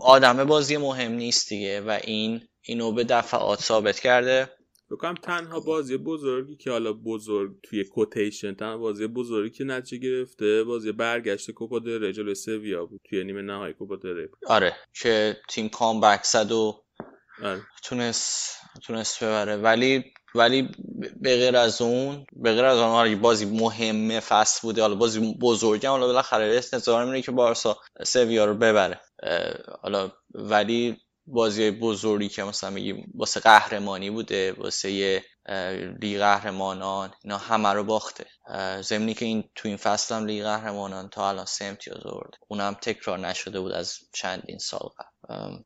آدم 0.00 0.44
بازی 0.44 0.76
مهم 0.76 1.12
نیست 1.12 1.48
دیگه 1.48 1.80
و 1.80 1.98
این 2.04 2.48
اینو 2.62 2.92
به 2.92 3.04
دفعات 3.04 3.60
ثابت 3.60 4.00
کرده. 4.00 4.50
بکنم 4.90 5.14
تنها 5.14 5.60
بازی 5.60 5.96
بزرگی 5.96 6.56
که 6.56 6.70
حالا 6.70 6.92
بزرگ 6.92 7.56
توی 7.62 7.84
کوتیشن 7.84 8.54
تنها 8.54 8.78
بازی 8.78 9.06
بزرگی 9.06 9.50
که 9.50 9.64
نتیجه 9.64 10.08
گرفته 10.08 10.64
بازی 10.64 10.92
برگشت 10.92 11.50
کوپا 11.50 11.78
دل 11.78 12.12
جلوی 12.12 12.34
سویا 12.34 12.86
بود 12.86 13.00
توی 13.08 13.24
نیمه 13.24 13.42
نهایی 13.42 13.74
کوپا 13.74 13.96
دل 13.96 14.26
آره 14.46 14.72
که 15.02 15.36
تیم 15.48 15.68
کامبک 15.68 16.24
زد 16.24 16.52
و 16.52 16.84
آره. 17.42 17.62
تونست 17.84 18.56
تونست 18.86 19.24
ببره. 19.24 19.56
ولی 19.56 20.04
ولی 20.34 20.68
به 21.20 21.36
غیر 21.36 21.56
از 21.56 21.82
اون 21.82 22.26
به 22.32 22.54
غیر 22.54 22.64
از 22.64 22.78
اون 22.78 22.88
آره 22.88 23.16
بازی 23.16 23.44
مهمه 23.44 24.20
فصل 24.20 24.60
بوده 24.62 24.82
حالا 24.82 24.94
بازی 24.94 25.34
بزرگی 25.40 25.86
حالا 25.86 26.06
بالاخره 26.06 26.60
انتظار 26.72 27.04
میره 27.04 27.22
که 27.22 27.30
بارسا 27.32 27.78
سویا 28.04 28.44
رو 28.44 28.54
ببره. 28.54 29.00
حالا 29.82 30.12
ولی 30.34 30.96
بازی 31.32 31.70
بزرگی 31.70 32.28
که 32.28 32.44
مثلا 32.44 32.70
میگیم 32.70 33.12
واسه 33.14 33.40
قهرمانی 33.40 34.10
بوده 34.10 34.52
واسه 34.52 34.90
یه 34.92 35.24
لیگ 36.02 36.18
قهرمانان 36.18 37.12
اینا 37.24 37.38
همه 37.38 37.68
رو 37.68 37.84
باخته. 37.84 38.26
زمینی 38.82 39.14
که 39.14 39.24
این 39.24 39.44
تو 39.54 39.68
این 39.68 39.76
فصل 39.76 40.14
هم 40.14 40.26
لیگ 40.26 40.42
قهرمانان 40.44 41.08
تا 41.08 41.28
الان 41.28 41.44
سه 41.44 41.64
امتیاز 41.64 42.06
آورد 42.06 42.34
اونم 42.48 42.74
تکرار 42.82 43.18
نشده 43.18 43.60
بود 43.60 43.72
از 43.72 43.98
چندین 44.14 44.58
سال 44.58 44.88
قبل. 44.98 45.56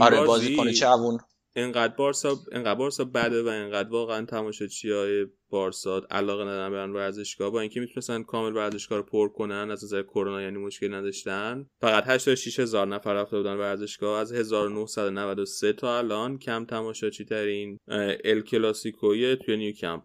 آره 0.00 0.20
بازی 0.20 0.56
کنه 0.56 0.72
چون 0.72 1.18
انقدر 1.56 1.94
بارسا 1.94 2.36
انقدر 2.52 2.74
بارسا 2.74 3.04
بده 3.04 3.42
و 3.42 3.46
انقدر 3.46 3.88
واقعا 3.88 4.24
تماشاچی 4.24 4.90
های 4.90 5.26
بارسا 5.50 6.02
علاقه 6.10 6.44
ندارن 6.44 6.72
برن 6.72 6.90
ورزشگاه. 6.90 7.50
با 7.50 7.60
اینکه 7.60 7.80
می‌تونستن 7.80 8.22
کامل 8.22 8.56
ورزشگاه 8.56 8.98
رو 8.98 9.04
پر 9.04 9.28
کنن 9.28 9.70
از 9.70 9.84
نظر 9.84 10.02
کرونا 10.02 10.42
یعنی 10.42 10.58
مشکل 10.58 10.94
نداشتن. 10.94 11.66
فقط 11.80 12.04
86 12.06 12.60
هزار 12.60 12.86
نفر 12.86 13.14
رفته 13.14 13.36
بودن 13.36 13.54
ورزشگاه. 13.54 14.20
از 14.20 14.32
1993 14.32 15.72
تا 15.72 15.98
الان 15.98 16.38
کم 16.38 16.64
تماشاچی 16.64 17.24
ترین 17.24 17.78
ال 18.24 18.40
کلاسیکوی 18.40 19.36
توی 19.36 19.56
نیو 19.56 19.72
کمپ 19.72 20.02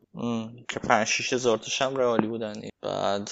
که 0.70 0.80
5 0.80 1.08
6 1.08 1.34
هزار 1.34 1.58
تاش 1.58 1.82
رئالی 1.82 2.28
بودن. 2.28 2.54
بعد 2.82 3.32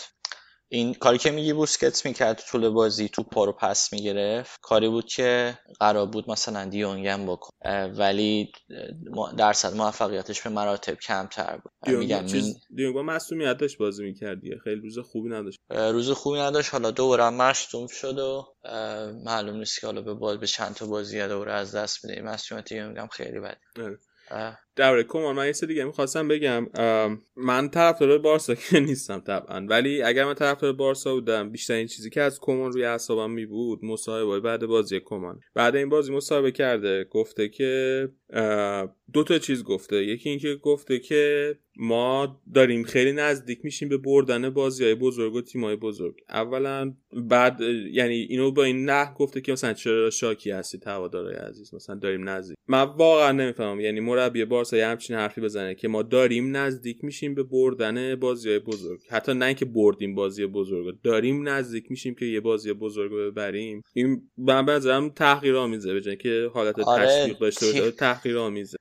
این 0.71 0.93
کاری 0.93 1.17
که 1.17 1.31
میگی 1.31 1.53
بوسکتس 1.53 2.05
می‌کرد 2.05 2.37
تو 2.37 2.43
طول 2.51 2.69
بازی 2.69 3.09
تو 3.09 3.23
پارو 3.23 3.51
پس 3.51 3.93
می‌گرفت. 3.93 4.59
کاری 4.61 4.89
بود 4.89 5.05
که 5.05 5.59
قرار 5.79 6.05
بود 6.05 6.29
مثلا 6.29 6.65
دیونگم 6.65 7.25
بکن. 7.25 7.49
ولی 7.97 8.51
درصد 9.37 9.75
موفقیتش 9.75 10.41
به 10.41 10.49
مراتب 10.49 10.93
کمتر 10.93 11.57
بود. 11.57 11.95
میگم 11.95 12.25
دیونگ 12.75 12.95
با 12.95 13.03
مسئولیت 13.03 13.57
داشت 13.57 13.77
بازی 13.77 14.03
می‌کرد 14.03 14.37
خیلی 14.63 14.81
روز 14.81 14.99
خوبی 14.99 15.29
نداشت. 15.29 15.59
روز 15.69 16.11
خوبی 16.11 16.39
نداشت. 16.39 16.73
حالا 16.73 16.91
دوباره 16.91 17.29
مصدوم 17.29 17.87
شد 17.87 18.19
و 18.19 18.45
معلوم 19.25 19.57
نیست 19.57 19.81
که 19.81 19.87
حالا 19.87 20.01
به 20.01 20.13
باز 20.13 20.37
به 20.37 20.47
چند 20.47 20.75
تا 20.75 20.85
بازی 20.85 21.27
دوباره 21.27 21.53
از 21.53 21.75
دست 21.75 22.05
میده. 22.05 22.21
مسئولیت 22.21 22.69
دیونگ 22.69 23.09
خیلی 23.11 23.39
بده. 23.39 23.57
درباره 24.75 25.03
کمان 25.03 25.35
من 25.35 25.45
یه 25.45 25.67
دیگه 25.67 25.83
می‌خواستم 25.83 26.27
بگم. 26.27 26.67
من 27.35 27.69
طرفدار 27.69 28.17
بارسا 28.17 28.55
که 28.55 28.79
نیستم 28.89 29.19
طبعا. 29.19 29.65
ولی 29.69 30.01
اگر 30.01 30.25
من 30.25 30.33
طرفدار 30.33 30.73
بارسا 30.73 31.13
بودم 31.13 31.49
بیشترین 31.49 31.87
چیزی 31.87 32.09
که 32.09 32.21
از 32.21 32.39
کمان 32.39 32.71
روی 32.71 32.85
اعصابم 32.85 33.31
می 33.31 33.45
بود 33.45 33.85
مصاحبه 33.85 34.39
بعد 34.39 34.65
بازی 34.65 34.99
کمان 34.99 35.39
بعد 35.55 35.75
این 35.75 35.89
بازی 35.89 36.13
مصاحبه 36.13 36.51
کرده 36.51 37.03
گفته 37.03 37.49
که 37.49 38.09
دو 39.13 39.23
تا 39.23 39.39
چیز 39.39 39.63
گفته. 39.63 40.03
یکی 40.03 40.29
اینکه 40.29 40.55
گفته 40.55 40.99
که 40.99 41.55
ما 41.81 42.41
داریم 42.53 42.83
خیلی 42.83 43.11
نزدیک 43.11 43.59
میشیم 43.63 43.89
به 43.89 43.97
بردن 43.97 44.49
بازی 44.49 44.83
های 44.83 44.95
بزرگ 44.95 45.33
و 45.33 45.41
تیم 45.41 45.63
های 45.63 45.75
بزرگ. 45.75 46.15
اولا 46.29 46.93
بعد 47.13 47.61
یعنی 47.91 48.15
اینو 48.15 48.51
با 48.51 48.63
این 48.63 48.85
نه 48.85 49.13
گفته 49.13 49.41
که 49.41 49.51
مثلا 49.51 49.73
چرا 49.73 50.09
شاکی 50.09 50.51
هستی 50.51 50.79
هوادارای 50.85 51.35
عزیز 51.35 51.73
مثلا 51.73 51.95
داریم 51.95 52.29
نزدیک. 52.29 52.57
من 52.67 52.83
واقعا 52.83 53.31
نمی‌فهمم. 53.31 53.79
یعنی 53.79 53.99
مربی 53.99 54.45
بارسا 54.59 54.77
یه 54.77 54.87
همچین 54.87 55.15
حرفی 55.15 55.41
بزنه 55.41 55.75
که 55.75 55.87
ما 55.87 56.01
داریم 56.01 56.57
نزدیک 56.57 57.03
میشیم 57.03 57.35
به 57.35 57.43
بردن 57.43 58.15
بازی 58.15 58.49
های 58.49 58.59
بزرگ. 58.59 58.99
حتی 59.09 59.33
نه 59.33 59.45
اینکه 59.45 59.65
بردیم 59.65 60.15
بازی 60.15 60.45
بزرگ 60.45 61.01
داریم 61.03 61.49
نزدیک 61.49 61.91
میشیم 61.91 62.15
که 62.15 62.25
یه 62.25 62.39
بازی 62.39 62.73
بزرگ 62.73 63.11
رو 63.11 63.31
ببریم. 63.31 63.83
این 63.93 64.21
من 64.37 64.65
بنظرم 64.65 65.09
تحقیر 65.09 65.55
آمیزه 65.55 65.93
به 65.93 66.15
که 66.15 66.49
حالت 66.53 66.79
آره، 66.79 67.05
تشویق 67.05 67.37
داشته 67.37 67.65
باشه 67.65 67.91
تحقیر 67.91 68.37
آمیزه 68.37 68.77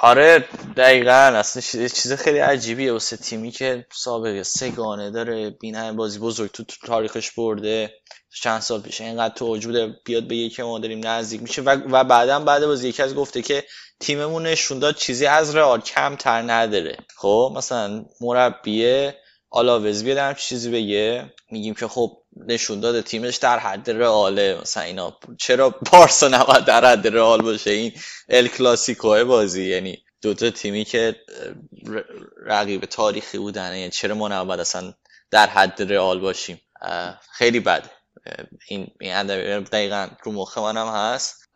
آره 0.00 0.44
دقیقا. 0.76 1.12
اصلا 1.12 1.62
چیز 1.62 1.94
چیز 1.94 2.12
خیلی 2.12 2.38
عجیبیه 2.38 2.92
واسه 2.92 3.16
تیمی 3.16 3.50
که 3.50 3.86
سابقه 3.92 4.42
سگانه 4.42 5.10
داره. 5.10 5.50
بین 5.50 5.96
بازی 5.96 6.18
بزرگ 6.18 6.50
تو, 6.50 6.64
تو 6.64 6.86
تاریخش 6.86 7.30
برده. 7.30 7.94
چند 8.42 8.60
سال 8.60 8.80
پیش 8.80 9.00
اینقدر 9.00 9.34
تو 9.34 9.46
وجود 9.46 10.02
بیاد 10.04 10.28
بگه 10.28 10.48
که 10.48 10.62
ما 10.62 10.78
داریم 10.78 11.06
نزدیک 11.06 11.42
میشه 11.42 11.62
و, 11.62 11.68
و 11.70 12.04
بعدا 12.04 12.40
بعد 12.40 12.66
بازی 12.66 12.88
یکی 12.88 13.02
از 13.02 13.14
گفته 13.14 13.42
که 13.42 13.64
تیممون 14.00 14.46
نشون 14.46 14.78
داد 14.78 14.94
چیزی 14.94 15.26
از 15.26 15.56
رئال 15.56 15.80
کمتر 15.80 16.42
نداره. 16.42 16.96
خب 17.16 17.52
مثلا 17.56 18.04
مربیه 18.20 19.14
آلاوز 19.50 20.04
بیاد 20.04 20.18
هم 20.18 20.34
چیزی 20.34 20.70
بگه. 20.70 21.32
میگیم 21.50 21.74
که 21.74 21.88
خب 21.88 22.17
نشون 22.46 22.80
داده 22.80 23.02
تیمش 23.02 23.36
در 23.36 23.58
حد 23.58 23.90
رئاله. 23.90 24.58
مثلا 24.62 24.82
اینا 24.82 25.18
چرا 25.38 25.70
بارسا 25.92 26.28
نباید 26.28 26.64
در 26.64 26.84
حد 26.84 27.08
رئال 27.08 27.42
باشه؟ 27.42 27.70
این 27.70 27.92
ال 28.28 28.48
کلاسیکو 28.48 29.24
بازی. 29.24 29.64
یعنی 29.64 30.04
دوتا 30.22 30.50
تیمی 30.50 30.84
که 30.84 31.16
رقیب 32.46 32.84
تاریخی 32.84 33.38
بودن. 33.38 33.76
یعنی 33.76 33.90
چرا 33.90 34.14
ما 34.14 34.28
نباید 34.28 34.60
اصلا 34.60 34.94
در 35.30 35.46
حد 35.46 35.92
رئال 35.92 36.20
باشیم؟ 36.20 36.60
خیلی 37.32 37.60
بده 37.60 37.90
این 38.68 38.86
این 39.00 39.22
دقیقا 39.62 40.08
رو 40.22 40.32
مخ 40.32 40.58
منم 40.58 40.88
هست. 40.88 41.47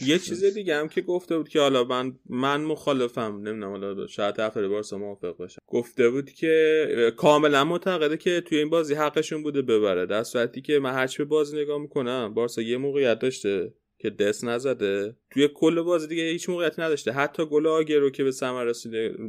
یه 0.00 0.18
چیز 0.18 0.44
دیگه 0.44 0.76
هم 0.76 0.88
که 0.88 1.00
گفته 1.00 1.36
بود 1.38 1.48
که 1.48 1.60
حالا 1.60 1.84
من 1.84 2.12
من 2.28 2.60
مخالفم 2.60 3.20
نمی‌دونم 3.22 3.70
حالا 3.70 4.06
شاید 4.06 4.34
طرفدار 4.34 4.68
بارسا 4.68 4.98
موافق 4.98 5.36
باشم. 5.36 5.62
گفته 5.66 6.10
بود 6.10 6.30
که 6.30 7.12
کاملا 7.16 7.64
معتقده 7.64 8.16
که 8.16 8.40
توی 8.40 8.58
این 8.58 8.70
بازی 8.70 8.94
حقشون 8.94 9.42
بوده 9.42 9.62
ببره. 9.62 10.06
در 10.06 10.22
صورتی 10.22 10.60
که 10.60 10.78
من 10.78 10.92
هرچی 10.92 11.18
به 11.18 11.24
بازی 11.24 11.56
نگاه 11.56 11.78
می‌کنم 11.78 12.34
بارسا 12.34 12.62
یه 12.62 12.76
موقعیت 12.76 13.18
داشته. 13.18 13.74
که 14.00 14.10
دست 14.10 14.44
نزده. 14.44 15.16
توی 15.30 15.48
کل 15.54 15.82
بازی 15.82 16.06
دیگه 16.06 16.22
هیچ 16.22 16.48
موقعیتی 16.48 16.82
نداشته. 16.82 17.12
حتی 17.12 17.46
گل 17.46 17.66
آگوئرو 17.66 18.10
که 18.10 18.24
به 18.24 18.30
ثمر 18.30 18.72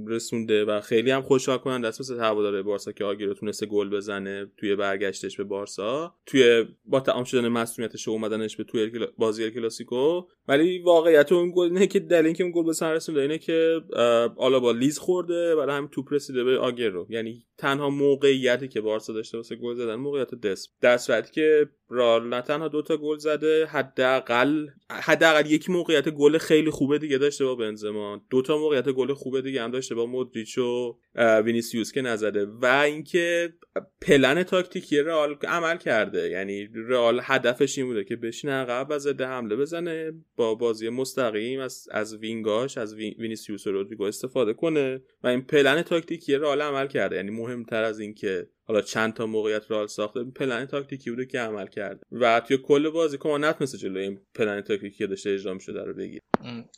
رسونده 0.08 0.66
و 0.66 0.82
خیلی 0.82 1.12
هم 1.12 1.22
خوشحال 1.22 1.58
کننده 1.58 1.88
است. 1.88 2.02
مثل 2.02 2.20
هواداره 2.20 2.62
بارسا 2.62 2.92
که 2.92 3.04
آگوئرو 3.04 3.34
تونسته 3.34 3.66
گل 3.66 3.90
بزنه 3.90 4.52
توی 4.58 4.76
برگشتش 4.76 5.38
به 5.38 5.44
بارسا. 5.44 6.16
توی 6.26 6.66
با 6.86 7.00
تمام 7.00 7.24
شدن 7.24 7.48
مسئولیتش 7.48 8.08
و 8.08 8.12
اومدنش 8.12 8.58
به 8.58 8.64
توی 8.64 8.92
بازی 9.18 9.52
کلاسیکو. 9.52 10.22
ولی 10.48 10.80
واقعیت 10.80 11.32
اون 11.32 11.52
گل 11.56 11.64
اینه 11.64 11.88
که 11.88 12.00
دلیل 12.00 12.26
اینکه 12.26 12.44
اون 12.44 12.54
گل 12.56 12.66
به 12.66 12.74
ثمر 12.74 12.94
رسونده 12.94 13.22
اینه 13.22 13.38
که 13.38 13.82
اه، 13.94 14.34
آلابا 14.38 14.72
لیز 14.72 15.00
خورده. 15.00 15.56
برای 15.56 15.78
همین 15.78 15.90
توپ 15.90 16.14
رسیده 16.14 16.44
به 16.44 16.58
آگوئرو. 16.58 17.08
یعنی 17.10 17.46
تنها 17.62 17.90
موقعیتی 17.90 18.68
که 18.68 18.82
بارسا 18.82 19.14
داشته 19.14 19.38
واسه 19.38 19.56
گل 19.56 19.74
زدن 19.74 19.96
موقعیت 19.96 20.36
دسته. 20.36 20.70
در 20.82 20.98
صورتی 20.98 21.32
که 21.32 21.70
رئال 21.90 22.28
نه 22.28 22.42
تنها 22.42 22.68
دوتا 22.68 22.98
گل 22.98 23.18
زده 23.18 23.66
حداقل 23.66 24.68
حداقل 24.90 25.52
یک 25.52 25.70
موقعیت 25.70 26.10
گل 26.10 26.38
خیلی 26.38 26.70
خوبه 26.70 26.98
دیگه 26.98 27.18
داشته 27.18 27.46
با 27.46 27.56
بنزما. 27.56 28.22
دوتا 28.30 28.58
موقعیت 28.58 28.90
گل 28.90 29.14
خوبه 29.14 29.42
دیگه 29.42 29.64
هم 29.64 29.72
داشته 29.72 29.96
با 29.96 30.06
مودریچ 30.06 30.58
و 30.58 30.98
وینیسیوس 31.16 31.92
که 31.92 32.02
نزده. 32.02 32.46
و 32.46 32.66
اینکه 32.66 33.54
پلن 34.02 34.44
تاکتیکی 34.44 35.00
رئال 35.00 35.36
عمل 35.48 35.78
کرده. 35.78 36.30
یعنی 36.30 36.70
رئال 36.88 37.20
هدفش 37.24 37.78
این 37.78 37.88
بوده 37.88 38.04
که 38.04 38.16
بشینه 38.16 38.54
عقب 38.54 38.88
و 38.90 39.00
ضد 39.00 39.22
حمله 39.22 39.56
بزنه. 39.56 40.12
با 40.36 40.56
بازی 40.56 40.90
مستقیم 40.90 41.60
از 41.60 41.88
از 41.92 42.18
wing 42.18 42.58
اش 42.58 42.78
از 42.78 42.96
وین- 42.96 43.16
وینیسیوس 43.20 43.68
و 43.68 43.72
رودریگو 43.72 44.04
استفاده 44.04 44.54
کنه. 44.54 45.02
و 45.24 45.28
این 45.28 45.42
پلن 45.42 45.82
تاکتیکی 45.82 46.36
رئال 46.36 46.62
عمل 46.62 46.88
کرده. 46.88 47.16
یعنی 47.16 47.32
مهمتر 47.56 47.84
از 47.84 48.00
این 48.00 48.14
که 48.14 48.48
حالا 48.68 48.82
چند 48.82 49.14
تا 49.14 49.26
موقعیت 49.26 49.72
رئال 49.72 49.88
ساخته. 49.88 50.24
پلن 50.24 50.66
تاکتیکی 50.66 51.10
بوده 51.10 51.26
که 51.26 51.40
عمل 51.40 51.68
کرده. 51.68 52.00
و 52.12 52.40
توی 52.40 52.58
کل 52.58 52.90
بازی 52.90 53.18
که 53.18 53.30
ما 53.30 53.38
نتونسته 53.38 53.78
جلوی 53.78 54.04
این 54.04 54.20
پلن 54.36 54.62
تاکتیکی 54.62 54.98
که 54.98 55.08
داشته 55.08 55.30
اجرا 55.30 55.60
شده 55.60 55.84
رو 55.84 55.94
بگیر 55.94 56.22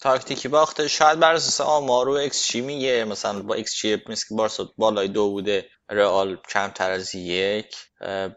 تاکتیکی 0.01 0.47
باخته. 0.47 0.87
شاید 0.87 1.19
بر 1.19 1.33
اساس 1.33 1.61
آمار 1.61 2.09
و 2.09 2.11
ایکس 2.11 2.51
جی 2.51 2.61
میگه؟ 2.61 3.05
مثلا 3.05 3.41
با 3.41 3.53
ایکس 3.53 3.75
جی 3.75 3.97
مثل 4.09 4.27
که 4.29 4.35
بارسا 4.35 4.73
بالای 4.77 5.07
دو 5.07 5.29
بوده 5.29 5.65
رئال 5.89 6.37
کمتر 6.49 6.91
از 6.91 7.15
یک 7.15 7.75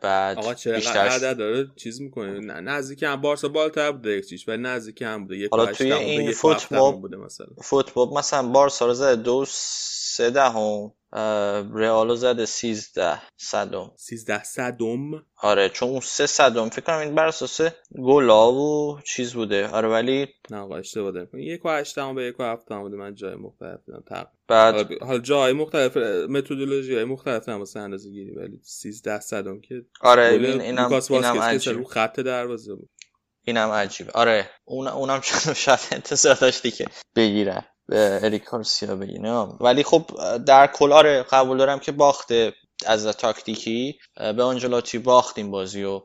بعد 0.03 0.39
آقا 0.39 0.55
چرا 0.55 0.76
بیشتر 0.76 0.99
عدد 0.99 1.37
داره 1.39 1.66
چیز 1.76 2.01
می‌کنه. 2.01 2.39
نه 2.41 2.61
نزدیک 2.61 3.03
هم 3.03 3.20
بارسا 3.20 3.49
بالاتر 3.49 3.93
بوده 3.93 4.11
یک 4.11 4.28
چیش 4.28 4.49
ولی 4.49 4.62
نزدیک 4.62 5.03
هم 5.03 5.22
بوده. 5.24 5.37
یک 5.37 5.51
حالا 5.51 5.66
توی 5.66 5.93
این 5.93 6.32
فوتبال- 6.32 7.01
بوده 7.01 7.16
مثلا. 7.16 7.47
فوتبال 7.62 8.09
مثلا 8.18 8.49
بارسا 8.49 8.87
رو 8.87 8.95
زده 8.95 9.22
دو 9.22 9.45
سه 10.16 10.30
دهم 10.30 10.92
اه، 11.12 11.78
رئال 11.78 12.08
رو 12.08 12.16
زده 12.16 12.46
سیزده 12.46 13.22
صدم. 13.36 13.92
13 13.96 14.44
صدم. 14.44 15.26
آره 15.42 15.68
چون 15.68 15.88
اون 15.88 16.00
سه 16.00 16.26
صدم 16.26 16.68
فکر 16.68 16.82
کنم 16.82 16.98
این 16.98 17.14
بر 17.14 17.26
اساس 17.26 17.60
گلا 18.02 18.52
و 18.52 19.00
چیز 19.00 19.34
بوده. 19.34 19.68
آره 19.68 19.88
ولی 19.88 20.26
نه 20.50 20.56
آقا 20.56 20.76
اشتباه 20.76 21.12
دارم. 21.12 21.28
یک 21.38 21.64
و 21.64 21.68
هشت 21.68 21.98
هم 21.98 22.14
به 22.14 22.24
یک 22.24 22.40
و 22.40 22.42
هفت 22.42 22.72
هم 22.72 22.82
بوده. 22.82 22.96
من 22.96 23.14
جای 23.14 23.34
مختلف 23.34 23.80
دیدم. 23.86 24.02
تقریبا 24.08 24.30
بعد 24.48 25.02
حالا 25.02 25.18
جای 25.18 25.52
مختلف 25.52 25.96
متدولوژی 26.30 26.94
های 26.94 27.04
مختلف 27.04 27.48
هم 27.48 27.58
واسه 27.58 27.80
اندازه 27.80 28.10
گیری. 28.10 28.34
ولی 28.34 28.60
13 28.62 29.20
صدم 29.20 29.60
که 29.60 29.84
آره 30.00 30.26
این 30.26 30.60
اینم 30.60 31.00
اینم 31.10 31.40
عجیب. 31.40 31.84
خط 31.84 32.20
دروازه 32.20 32.74
بود. 32.74 32.88
اینم 33.44 33.70
عجیب. 33.70 34.10
آره 34.14 34.50
اون 34.64 34.88
اونم 34.88 35.20
شاید 35.54 35.80
انتظار 35.92 36.34
داشتی 36.34 36.70
که 36.70 36.86
بگیرن. 37.16 37.64
به 37.89 38.20
اریک 38.22 38.45
گارسیا 38.45 38.97
بگیرن 38.97 39.57
ولی 39.61 39.82
خب 39.82 40.11
در 40.47 40.66
کل 40.66 40.93
آره 40.93 41.22
قبول 41.22 41.59
دارم 41.59 41.78
که 41.78 41.93
باخته 41.93 42.53
از 42.87 43.07
تاکتیکی. 43.07 43.99
به 44.16 44.43
آنجلاتی 44.43 44.99
باختیم 44.99 45.51
بازی 45.51 45.84
و 45.84 46.01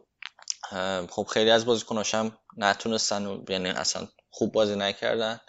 خب 1.10 1.24
خیلی 1.24 1.50
از 1.50 1.66
بازیکناش 1.66 2.16
هم 2.16 2.38
نتونستن 2.58 3.26
و 3.26 3.44
یعنی 3.50 3.70
اصلا 3.70 4.08
خوب 4.30 4.52
بازی 4.52 4.76
نکردن. 4.76 5.40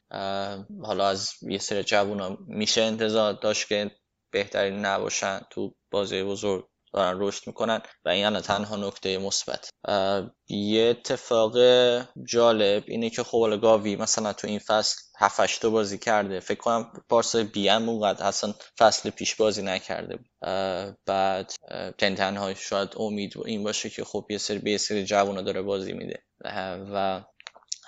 حالا 0.83 1.09
از 1.09 1.31
یه 1.43 1.59
سری 1.59 1.85
جوونا 1.85 2.37
میشه 2.47 2.83
انتظار 2.83 3.33
داشت 3.33 3.69
که 3.69 3.91
بهترین 4.33 4.79
نباشن 4.79 5.41
تو 5.51 5.75
بازی 5.91 6.23
بزرگ. 6.23 6.72
دارن 6.93 7.17
رشد 7.21 7.47
می‌کنن 7.47 7.81
و 8.05 8.09
این 8.09 8.27
الان 8.27 8.43
تنها 8.43 8.77
نکته 8.77 9.19
مثبت. 9.19 9.71
یه 10.49 10.83
اتفاق 10.83 11.57
جالب 12.29 12.85
اینه 12.87 13.11
که 13.11 13.23
خب 13.23 13.61
گاوی 13.63 13.97
مثلا 13.97 14.33
تو 14.33 14.47
این 14.47 14.59
فصل 14.59 14.97
7 15.19 15.61
تا 15.61 15.71
بازی 15.71 15.99
کرده. 15.99 16.41
فکر 16.41 16.61
کنم 16.61 16.93
پارسال 17.09 17.43
بی 17.43 17.69
ام 17.69 17.89
اونقدر 17.89 18.25
اصلا 18.25 18.55
فصل 18.79 19.11
پیش 19.11 19.35
بازی 19.35 19.63
نکرده 19.63 20.17
بود. 20.17 20.29
بعد 21.07 21.53
اه، 21.69 21.93
یعنی 22.03 22.17
تنها 22.17 22.55
شاید 22.55 22.89
امید 22.97 23.33
این 23.47 23.65
باشه 23.65 23.91
که 23.91 24.05
خب 24.05 24.27
یه 24.31 24.39
سری 24.39 24.59
به 24.59 24.79
سری 24.79 25.05
جوونا 25.05 25.43
داره 25.43 25.63
بازی 25.63 25.93
میده. 25.93 26.23
و 26.95 27.25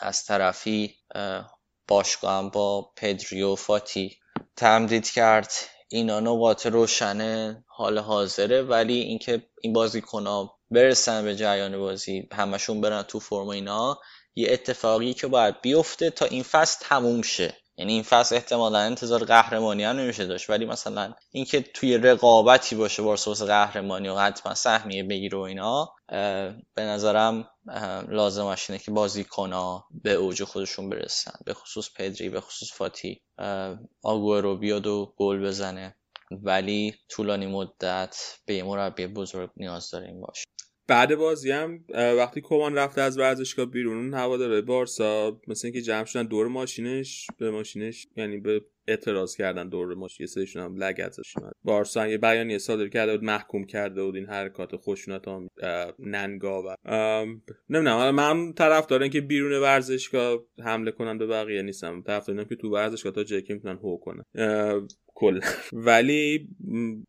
از 0.00 0.24
طرفی 0.24 0.94
اه، 1.14 1.58
باشگاه 1.88 2.50
با 2.50 2.92
پدری 2.96 3.42
و 3.42 3.54
فاتی 3.54 4.18
تمدید 4.56 5.10
کرد. 5.10 5.52
اینا 5.94 6.20
نقاط 6.20 6.66
روشن 6.66 7.64
حال 7.66 7.98
حاضره 7.98 8.62
ولی 8.62 8.94
اینکه 8.94 9.46
این 9.62 9.72
بازیکن‌ها 9.72 10.58
برسن 10.70 11.24
به 11.24 11.36
جریان 11.36 11.78
بازی 11.78 12.28
همشون 12.32 12.80
برن 12.80 13.02
تو 13.02 13.20
فرم 13.20 13.48
اینا 13.48 14.00
یه 14.34 14.52
اتفاقی 14.52 15.14
که 15.14 15.26
باید 15.26 15.60
بیفته 15.60 16.10
تا 16.10 16.24
این 16.24 16.42
فصل 16.42 16.84
تموم 16.88 17.22
شه. 17.22 17.56
یعنی 17.76 17.92
این 17.92 18.02
فصل 18.02 18.34
احتمالا 18.34 18.78
انتظار 18.78 19.24
قهرمانی 19.24 19.84
هم 19.84 19.96
نمیشه 19.96 20.26
داشت 20.26 20.50
ولی 20.50 20.66
مثلا 20.66 21.14
اینکه 21.30 21.60
توی 21.60 21.98
رقابتی 21.98 22.76
باشه 22.76 23.02
بارسا 23.02 23.30
واسه 23.30 23.44
قهرمانی 23.44 24.08
و 24.08 24.16
حتما 24.16 24.54
سهمیه 24.54 25.02
بگیره 25.02 25.38
و 25.38 25.40
اینا 25.40 25.94
به 26.74 26.82
نظرم 26.82 27.48
اه، 27.68 28.10
لازمش 28.10 28.70
اینه 28.70 28.82
که 28.82 28.90
بازیکن‌ها 28.90 29.88
به 30.02 30.12
اوج 30.12 30.44
خودشون 30.44 30.90
برسن. 30.90 31.32
به 31.44 31.54
خصوص 31.54 31.90
پدری 31.96 32.28
به 32.28 32.40
خصوص 32.40 32.72
فاتی. 32.72 33.20
آگورو 34.02 34.56
بیاد 34.56 34.86
و 34.86 35.14
گل 35.16 35.46
بزنه. 35.46 35.96
ولی 36.30 36.94
طولانی 37.08 37.46
مدت 37.46 38.16
به 38.46 38.62
مربی 38.62 39.06
بزرگ 39.06 39.50
نیاز 39.56 39.90
داریم 39.90 40.20
باشه 40.20 40.44
بعد 40.86 41.14
بازی 41.14 41.50
هم 41.50 41.84
وقتی 41.94 42.40
کومان 42.40 42.74
رفته 42.74 43.00
از 43.00 43.18
ورزشگاه 43.18 43.66
بیرون 43.66 44.14
هواداره 44.14 44.60
بارسا 44.60 45.40
مثل 45.48 45.66
اینکه 45.66 45.80
جمع 45.80 46.04
شدن 46.04 46.22
دور 46.22 46.48
ماشینش 46.48 47.26
به 47.38 47.50
ماشینش 47.50 48.06
یعنی 48.16 48.36
به 48.36 48.64
اعتراض 48.86 49.36
کردن 49.36 49.68
دور 49.68 49.94
ماشین 49.94 50.24
یه 50.24 50.26
سریشون 50.26 50.62
هم 50.62 50.76
لگتش 50.76 51.36
اومد 51.36 51.52
بارسا 51.64 52.02
هم 52.02 52.10
یه 52.10 52.18
بیانیه 52.18 52.58
صادر 52.58 52.88
کرده 52.88 53.12
بود 53.12 53.24
محکوم 53.24 53.64
کرده 53.64 54.04
بود 54.04 54.16
این 54.16 54.26
حرکات 54.26 54.88
آمیز 55.28 55.50
اه، 55.62 55.92
ننگاور 55.98 56.76
نمی‌دونم. 57.70 58.10
من 58.10 58.52
طرف 58.52 58.86
دارن 58.86 59.08
که 59.08 59.20
بیرون 59.20 59.52
ورزشگاه 59.52 60.38
حمله 60.64 60.90
کنن 60.90 61.18
به 61.18 61.26
بقیه 61.26 61.62
نیستم. 61.62 62.02
طرف 62.02 62.26
دارم 62.26 62.44
که 62.44 62.56
تو 62.56 62.70
ورزشگاه 62.70 63.12
تا 63.12 63.24
جایی 63.24 63.42
که 63.42 63.54
می‌تونن 63.54 63.76
هو 63.76 63.96
کنن. 63.96 64.24
کل. 65.14 65.40
ولی 65.72 66.48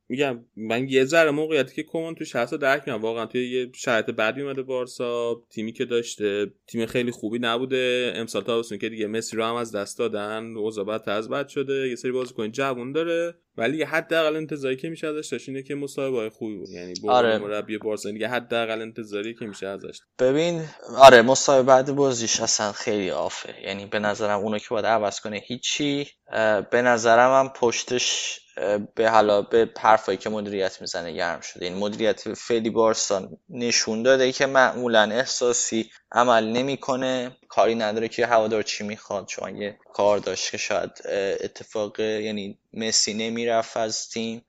میگم 0.10 0.46
من 0.56 0.90
یه 0.90 1.06
ذره 1.06 1.32
موقعیتی 1.32 1.76
که 1.76 1.84
کمان 1.84 2.16
توش 2.16 2.36
هست 2.36 2.54
درک 2.54 2.80
می‌کنم. 2.80 3.02
واقعا 3.02 3.26
توی 3.26 3.50
یه 3.52 3.72
شرایط 3.76 4.06
بعدی 4.06 4.42
اومده 4.42 4.62
بارسا. 4.62 5.42
تیمی 5.50 5.74
که 5.74 5.86
داشته. 5.86 6.52
تیم 6.68 6.86
خیلی 6.86 7.12
خوبی 7.12 7.40
نبوده. 7.40 8.14
امسال 8.16 8.44
تابستون 8.44 8.78
که 8.78 8.90
دیگه 8.90 9.08
مسی 9.08 9.38
رو 9.38 9.44
هم 9.44 9.56
از 9.56 9.76
دست 9.76 10.00
دادن. 10.00 10.58
اوضاع 10.58 10.86
بد 10.86 11.06
بد 11.06 11.48
شده. 11.48 11.90
یه 11.90 11.96
سری 11.96 12.12
بازیکن 12.12 12.52
جوون 12.52 12.92
داره. 12.92 13.36
ولی 13.58 13.84
حداقل 13.84 14.36
انتظاری 14.36 14.76
که 14.76 14.90
میشه 14.90 15.08
ازش 15.08 15.28
داشت 15.32 15.50
اینه 15.50 15.64
که 15.64 15.76
مصاحبه 15.76 16.30
خوبی 16.30 16.56
بود. 16.58 16.70
یعنی 16.70 16.94
آره. 17.08 17.38
مربی 17.38 17.78
بارسا. 17.78 18.12
دیگه 18.12 18.28
حداقل 18.28 18.82
انتظاری 18.82 19.34
که 19.34 19.46
میشه 19.46 19.68
ازش. 19.68 20.00
ببین 20.20 20.62
آره 20.98 21.22
مصاحبه 21.22 21.64
بعد 21.64 21.96
بازیش 21.96 22.40
اصلا 22.40 22.72
خیلی 22.72 23.10
آفه. 23.10 23.56
یعنی 23.64 23.86
به 23.86 24.00
نظرم 24.00 24.40
اونو 24.40 24.60
که 24.60 24.68
باید 24.70 24.86
عوض 24.86 25.20
کنه 25.20 25.42
هیچی. 25.46 26.08
به 26.72 26.82
نظرم 26.82 27.46
هم 27.46 27.54
پشتش 27.96 28.40
به 28.96 29.10
حالا 29.10 29.42
به 29.42 29.70
حرفایی 29.80 30.18
که 30.18 30.30
مدیریت 30.30 30.82
می‌زنه 30.82 31.12
گرم 31.12 31.42
شده. 31.42 31.66
این 31.66 31.78
مدیریت 31.78 32.34
فعلی 32.34 32.70
بارسا 32.70 33.30
نشون 33.50 34.04
داده 34.04 34.32
که 34.32 34.46
معمولا 34.46 35.02
احساسی 35.02 35.90
عمل 36.12 36.48
نمی‌کنه 36.48 37.38
کاری 37.48 37.76
نداره 37.76 38.08
که 38.08 38.26
هوادار 38.26 38.64
چی 38.64 38.84
می‌خواد. 38.84 39.26
چون 39.28 39.62
یه 39.62 39.78
کار 39.94 40.18
داشت 40.18 40.52
که 40.52 40.58
شاید 40.58 40.92
اتفاق 41.44 42.00
یعنی 42.00 42.60
مسی 42.74 43.14
نمی‌رفت 43.14 43.78
از 43.78 44.10
تیم 44.10 44.46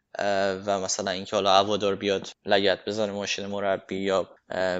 و 0.67 0.81
مثلا 0.81 1.11
اینکه 1.11 1.37
حالا 1.37 1.53
هوادار 1.53 1.95
بیاد 1.95 2.29
لگت 2.47 2.79
بزنه 2.87 3.13
ماشین 3.13 3.47
مربی 3.47 3.97
یا 3.97 4.29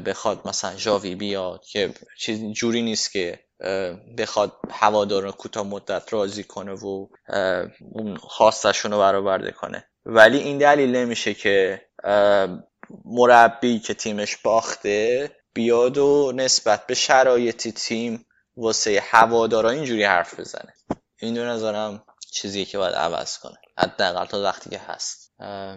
بخواد 0.07 0.49
مثلا 0.49 0.75
جاوی 0.75 1.15
بیاد 1.15 1.65
که 1.65 1.95
چیز 2.19 2.53
جوری 2.53 2.83
نیست 2.83 3.13
که 3.13 3.46
بخواد 4.19 4.53
هوادار 4.71 5.23
رو 5.23 5.33
کوتاه 5.33 5.67
مدت 5.67 6.13
راضی 6.13 6.45
کنه 6.45 6.73
و 6.73 7.07
اون 7.93 8.17
خواستشون 8.17 8.93
رو 8.93 8.99
برآورده 8.99 9.51
کنه. 9.51 9.89
ولی 10.05 10.39
این 10.39 10.59
دلیل 10.59 10.97
نمیشه 10.97 11.35
که 11.35 11.83
مربی 13.05 13.79
که 13.79 13.95
تیمش 13.95 14.37
باخته 14.37 15.31
بیاد 15.55 15.99
و 15.99 16.33
نسبت 16.35 16.87
به 16.87 16.95
شرایط 16.95 17.69
تیم 17.69 18.27
واسه 18.57 19.03
هوادارا 19.11 19.71
اینجوری 19.71 20.05
حرف 20.05 20.41
بزنه. 20.41 20.75
این 21.19 21.35
دو 21.35 21.45
نظرم 21.45 22.05
چیزیه 22.33 22.65
که 22.65 22.79
باید 22.79 22.95
عوض 22.95 23.39
کنه. 23.39 23.57
حداقل 23.79 24.27
تا 24.27 24.43
وقتی 24.43 24.71
که 24.71 24.79
هست. 24.79 25.26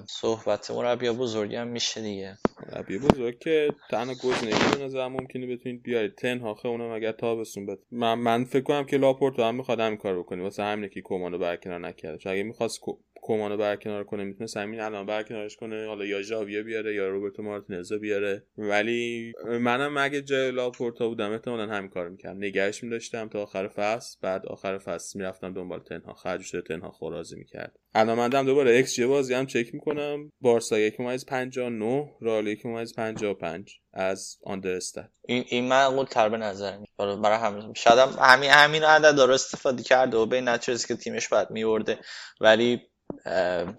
صحبت 0.08 0.72
مربی 0.72 1.10
بزرگی 1.10 1.56
هم 1.56 1.68
میشه 1.68 2.02
دیگه. 2.02 2.38
مربی 2.68 3.00
بزرگ 3.00 3.40
که 3.40 3.70
تنها 3.92 4.14
گزینه 4.14 4.56
به 4.78 4.86
نظر 4.86 5.08
ممکنه 5.08 5.48
بتونید 5.48 5.84
بیارید. 5.84 6.16
تن 6.16 6.40
هاخه 6.40 6.68
اونم 6.68 6.92
اگر 6.92 7.12
تابستون 7.12 7.66
بده 7.66 7.82
من 7.92 8.14
من 8.14 8.44
فکر 8.44 8.64
کنم 8.64 8.86
که 8.86 8.98
لاپورتو 8.98 9.44
هم 9.44 9.56
می‌خواد 9.56 9.80
همین 9.80 9.98
کار 9.98 10.20
بکنه. 10.20 10.44
واسه 10.44 10.64
همینه 10.64 10.90
که 10.90 11.02
کومانو 11.02 11.38
برکنار 11.38 11.80
نکرده. 11.80 12.30
اگه 12.30 12.44
می‌خواست 12.44 12.80
کومانو 13.22 13.58
برکنار 13.58 14.04
کنه 14.04 14.24
می‌تونه 14.24 14.50
همین 14.56 14.80
الان 14.80 15.06
برکنارش 15.06 15.56
کنه 15.56 15.88
حالا 15.88 16.06
یا 16.06 16.22
ژاویه 16.22 16.64
بیاره 16.64 16.96
یا 16.96 17.10
روبرتو 17.10 17.44
مارتینزو 17.44 18.00
بیاره. 18.00 18.44
ولی 18.58 19.34
منم 19.46 19.98
اگه 19.98 20.22
جای 20.22 20.52
لاپورتا 20.52 21.08
بودم 21.08 21.32
احتمالا 21.32 21.68
همین 21.68 21.90
کار 21.90 22.10
می‌کردم. 22.10 22.38
نگهش 22.38 22.84
میداشتم 22.84 23.30
تا 23.30 23.42
آخر 23.42 23.68
فصل 23.68 24.18
بعد 24.22 24.46
آخر 24.46 24.78
فصل 24.78 25.20
می‌رفتم 25.20 25.54
دنبال 25.54 25.80
تنها 25.80 26.14
خرج 26.14 26.42
شده 26.42 26.62
تنها 26.62 26.92
خورازی 26.92 27.36
می‌کرد. 27.36 27.80
الان 27.94 28.18
مندم 28.18 28.46
دوباره 28.46 28.72
ایکس 28.72 28.94
جی 28.94 29.06
بازی 29.06 29.34
هم 29.34 29.46
چک 29.46 29.74
می‌کنم. 29.74 30.32
بارسا 30.42 30.80
یک 30.80 31.00
ممیز 31.00 31.26
59 31.26 32.12
رال 32.22 32.48
یک 32.48 32.66
ممیز 32.66 32.96
55 32.96 33.80
از 33.94 34.38
آندرستد 34.44 35.12
این 35.28 35.44
این 35.48 35.68
معقول 35.68 36.06
تر 36.06 36.30
به 36.30 36.38
نظر 36.38 36.78
برای 36.98 37.38
همین 37.38 37.74
شاید 37.74 38.00
همین 38.20 38.50
همین 38.50 38.84
عدد 38.84 39.16
داره 39.16 39.34
استفاده 39.34 39.84
کرده 39.84 40.18
و 40.18 40.26
به 40.26 40.42
نتیجه 40.42 40.88
که 40.88 40.96
تیمش 40.96 41.28
بعد 41.28 41.52
میورده 41.52 42.00
ولی 42.42 42.82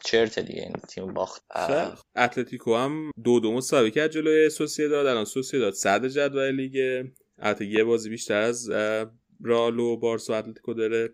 چرت 0.05 0.39
دیگه 0.39 0.63
این 0.63 0.73
تیم 0.73 1.15
باخت. 1.15 1.43
اتلتیکو 2.17 2.77
هم 2.77 3.11
دو 3.25 3.41
دو 3.41 3.53
مساوی 3.53 3.91
کرد 3.91 4.11
جلوی 4.11 4.51
داد 4.79 5.07
الان 5.07 5.27
داد 5.53 5.73
صد 5.73 6.07
جدول 6.07 6.51
لیگ 6.51 7.07
البته 7.39 7.67
یه 7.67 7.85
بازی 7.85 8.11
بیشتر 8.11 8.41
از 8.41 8.71
رالو 9.45 9.97
بارسا 9.97 10.35
اتلتیکو 10.35 10.75
داره. 10.75 11.09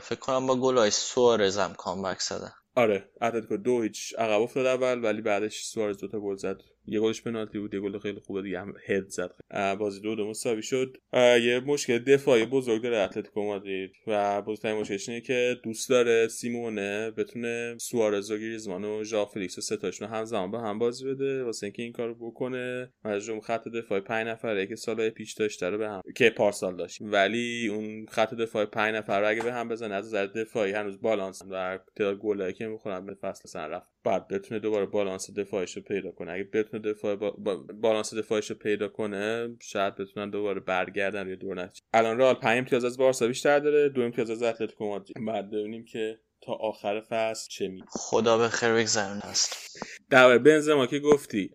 فکر 0.00 0.18
کنم 0.20 0.46
با 0.46 0.56
گلای 0.56 0.90
سوارز 0.90 1.58
هم 1.58 1.74
کامبک 1.74 2.20
زده. 2.20 2.52
آره 2.74 3.10
اتلتیکو 3.22 3.56
دو 3.56 3.82
هیچ 3.82 4.14
عقب 4.18 4.40
افتاد 4.42 4.66
اول 4.66 5.04
ولی 5.04 5.22
بعدش 5.22 5.62
سوارز 5.64 5.98
دوتا 5.98 6.20
گل 6.20 6.36
زد. 6.36 6.60
یه 6.90 7.00
گلش 7.00 7.22
پنالتی 7.22 7.58
بود 7.58 7.74
یه 7.74 7.80
گل 7.80 7.98
خیلی 7.98 8.20
خوبه 8.20 8.42
دیگه 8.42 8.60
هم 8.60 8.74
head 8.86 9.08
زد. 9.08 9.30
بازی 9.78 10.00
دو 10.00 10.14
دو 10.14 10.26
مساوی 10.26 10.62
شد. 10.62 10.96
یه 11.14 11.62
مشکل 11.66 11.98
دفاعی 11.98 12.46
بزرگ 12.46 12.82
داره 12.82 12.98
اتلتیکو 12.98 13.42
مادرید 13.42 13.90
و 14.06 14.42
بزرگترین 14.42 14.80
مشکلش 14.80 15.08
اینه 15.08 15.20
که 15.20 15.56
دوست 15.62 15.88
داره 15.88 16.28
سیمئونه 16.28 17.10
بتونه 17.10 17.76
سوارز 17.78 18.30
و 18.30 18.38
گریزمان 18.38 18.84
و 18.84 19.04
ژائو 19.04 19.26
فلیکس 19.26 19.58
و 19.58 19.60
ستاشون 19.60 20.08
همزمان 20.08 20.50
با 20.50 20.60
هم 20.60 20.78
بازی 20.78 21.04
بده. 21.04 21.44
واسه 21.44 21.66
اینکه 21.66 21.82
این 21.82 21.92
کارو 21.92 22.14
بکنه 22.14 22.92
مجموع 23.04 23.40
خط 23.40 23.68
دفاع 23.68 24.00
5 24.00 24.28
نفره 24.28 24.66
که 24.66 24.76
سالهای 24.76 25.10
پیش 25.10 25.32
داشته 25.32 25.70
رو 25.70 25.78
به 25.78 25.88
هم 25.88 26.02
که 26.16 26.30
پارسال 26.30 26.76
داشت. 26.76 26.98
ولی 27.00 27.68
اون 27.68 28.06
خط 28.06 28.34
دفاع 28.34 28.64
5 28.64 28.94
نفره 28.94 29.28
اگه 29.28 29.42
به 29.42 29.52
هم 29.52 29.68
بزنه 29.68 29.94
از 29.94 30.06
نظر 30.06 30.26
دفاعی 30.26 30.72
هنوز 30.72 31.00
بالانس 31.00 31.42
و 31.50 31.78
تعداد 31.96 32.18
گلایی 32.18 32.52
که 32.52 32.66
می‌خورن 32.66 33.06
به 33.06 33.14
فصل 33.14 33.48
سن 33.48 33.68
رفت. 33.70 33.88
بعد 34.04 34.28
بتونه 34.28 34.60
دوباره 34.60 34.86
بالانس 34.86 35.30
دفاعش 35.30 35.76
رو 35.76 35.82
پیدا 35.82 36.10
کنه. 36.10 36.32
اگه 36.32 36.44
بتونه 36.44 36.82
دفاع 36.82 37.16
با... 37.16 37.30
بالانس 37.74 38.14
دفاعش 38.14 38.50
رو 38.50 38.56
پیدا 38.56 38.88
کنه 38.88 39.56
شاید 39.60 39.94
بتونن 39.94 40.30
دوباره 40.30 40.60
برگردن 40.60 41.24
روی 41.24 41.36
دور 41.36 41.62
نتیجه. 41.62 41.82
الان 41.92 42.18
رئال 42.18 42.34
5 42.34 42.58
امتیاز 42.58 42.84
از 42.84 42.98
بارسا 42.98 43.26
بیشتر 43.26 43.58
داره 43.58 43.88
دو 43.88 44.02
امتیاز 44.02 44.30
از 44.30 44.42
اتلتیکو 44.42 44.84
مادرید. 44.84 45.26
بعد 45.26 45.50
ببینیم 45.50 45.84
که 45.84 46.20
تا 46.40 46.52
آخر 46.52 47.00
فصل 47.00 47.48
چه 47.50 47.68
می 47.68 47.82
خدا 47.88 48.38
به 48.38 48.48
خیر 48.48 48.74
بگذرونه 48.74 49.24
است 49.24 49.78
در 50.10 50.38
بنزما 50.38 50.86
که 50.86 50.98
گفتی 50.98 51.50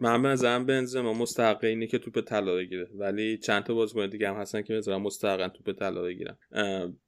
من 0.00 0.22
به 0.22 0.28
نظرم 0.28 0.66
بنزما 0.66 1.12
مستحق 1.12 1.64
اینه 1.64 1.86
که 1.86 1.98
توپ 1.98 2.20
طلا 2.20 2.54
بگیره. 2.54 2.88
ولی 2.94 3.38
چند 3.38 3.64
تا 3.64 3.74
بازیکن 3.74 4.06
دیگه 4.06 4.28
هم 4.28 4.36
هستن 4.36 4.62
که 4.62 4.74
مثلا 4.74 4.98
مستحقن 4.98 5.48
توپ 5.48 5.78
طلا 5.78 6.02
بگیرن. 6.02 6.38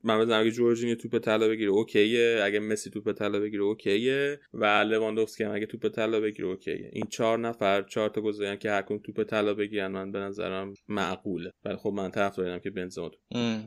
من 0.04 0.18
به 0.18 0.24
نظرم 0.24 0.40
اگه 0.40 0.50
جورجینیو 0.50 0.94
توپ 0.94 1.18
طلا 1.18 1.48
بگیره 1.48 1.70
OK 1.70 2.05
ه. 2.05 2.40
اگه 2.44 2.60
مسی 2.60 2.90
توپ 2.90 3.12
طلا 3.12 3.40
بگیره 3.40 3.62
OK 3.62 4.01
ه. 4.01 4.40
و 4.54 4.64
لواندوفسکی 4.64 5.44
هم 5.44 5.54
اگه 5.54 5.66
توپ 5.66 5.88
طلا 5.88 6.20
بگیره 6.20 6.48
OK 6.48 6.69
ه. 6.69 6.90
این 6.92 7.06
چهار 7.10 7.38
نفر 7.38 7.82
چهار 7.82 8.08
تا 8.08 8.20
گزینه 8.20 8.56
که 8.56 8.70
هر 8.70 8.82
توپ 8.82 9.22
طلا 9.22 9.54
بگیرن 9.54 9.86
من 9.86 10.12
به 10.12 10.18
نظرم 10.18 10.74
معقوله. 10.88 11.52
ولی 11.64 11.76
خب 11.76 11.90
من 11.90 12.10
طرفدارم 12.10 12.60
که 12.60 12.70
بنزما 12.70 13.10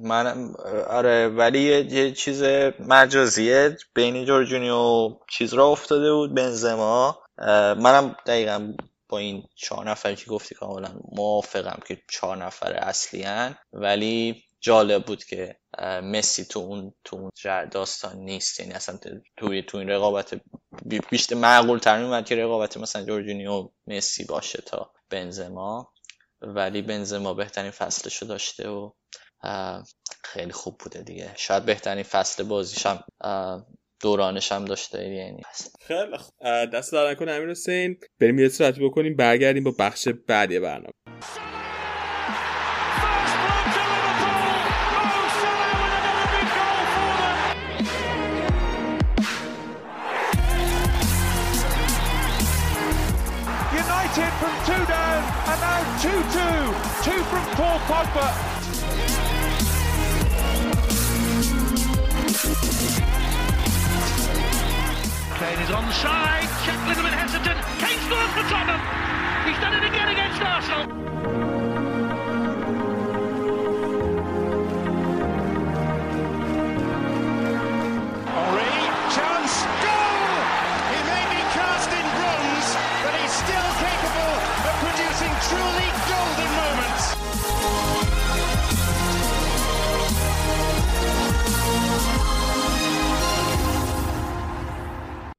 من 0.03 0.53
آره 0.89 1.27
ولی 1.27 1.59
یه 1.59 2.11
چیز 2.11 2.43
مجازیه. 2.89 3.77
بین 3.95 4.25
جورجینیو 4.25 5.09
چیز 5.29 5.53
را 5.53 5.67
افتاده 5.67 6.13
بود 6.13 6.35
بنزما. 6.35 7.19
منم 7.77 8.15
دقیقا 8.27 8.73
این 9.19 9.43
چهار 9.55 9.89
نفری 9.89 10.15
که 10.15 10.25
گفتی 10.25 10.55
کاملا 10.55 10.95
موافقم 11.11 11.79
که 11.87 12.01
چهار 12.09 12.37
نفر 12.37 12.73
اصلی 12.73 13.23
هن. 13.23 13.55
ولی 13.73 14.43
جالب 14.59 15.05
بود 15.05 15.23
که 15.23 15.55
مسی 16.03 16.45
تو 16.45 16.59
اون 16.59 16.93
تو 17.03 17.15
اون 17.15 17.31
داستان 17.69 18.17
نیست 18.17 18.59
یعنی 18.59 18.73
اصلا 18.73 18.99
توی 19.37 19.61
تو 19.61 19.77
این 19.77 19.89
رقابت 19.89 20.41
بیشتر 21.09 21.35
معقول 21.35 21.79
تر 21.79 21.99
میومد 21.99 22.25
که 22.25 22.35
رقابت 22.35 22.77
مثلا 22.77 23.05
جورجینیو 23.05 23.69
مسی 23.87 24.25
باشه 24.25 24.63
تا 24.65 24.93
بنزما 25.09 25.93
ولی 26.41 26.81
بنزما 26.81 27.33
بهترین 27.33 27.71
فصلشو 27.71 28.25
داشته 28.25 28.69
و 28.69 28.91
خیلی 30.23 30.51
خوب 30.51 30.77
بوده 30.77 31.01
دیگه 31.01 31.33
شاید 31.35 31.65
بهترین 31.65 32.03
فصل 32.03 32.43
بازیش 32.43 32.85
هم 32.85 33.03
دورانش 34.03 34.51
هم 34.51 34.65
داشته 34.65 35.09
یعنی 35.09 35.41
خیلی 35.87 36.17
دست 36.73 36.93
در 36.93 37.11
نکنه 37.11 37.31
امیر 37.31 37.49
حسین 37.49 37.97
بریم 38.19 38.39
یه 38.39 38.49
سرعتی 38.49 38.85
بکنیم 38.85 39.15
برگردیم 39.15 39.63
با 39.63 39.73
بخش 39.79 40.07
بعدی 40.27 40.59
برنامه 40.59 40.93
United 53.83 54.31
from 54.39 54.55
two 54.67 54.83
down 54.93 55.21
and 55.51 55.59
now 55.65 55.81
2-2. 56.03 56.13
Two 57.05 57.21
from 57.29 57.45
Paul 57.57 57.79
Pogba. 57.89 58.62
Kane 65.43 65.59
is 65.59 65.69
onside. 65.71 66.47
Check 66.63 66.79
a 66.85 66.87
little 66.87 67.03
bit 67.03 67.11
hesitant. 67.11 67.59
Kane 67.77 67.99
scores 68.07 68.31
for 68.31 68.47
Tottenham. 68.47 68.79
He's 69.45 69.59
done 69.59 69.73
it 69.75 69.83
again 69.83 70.07
against 70.07 70.41
Arsenal. 70.41 71.62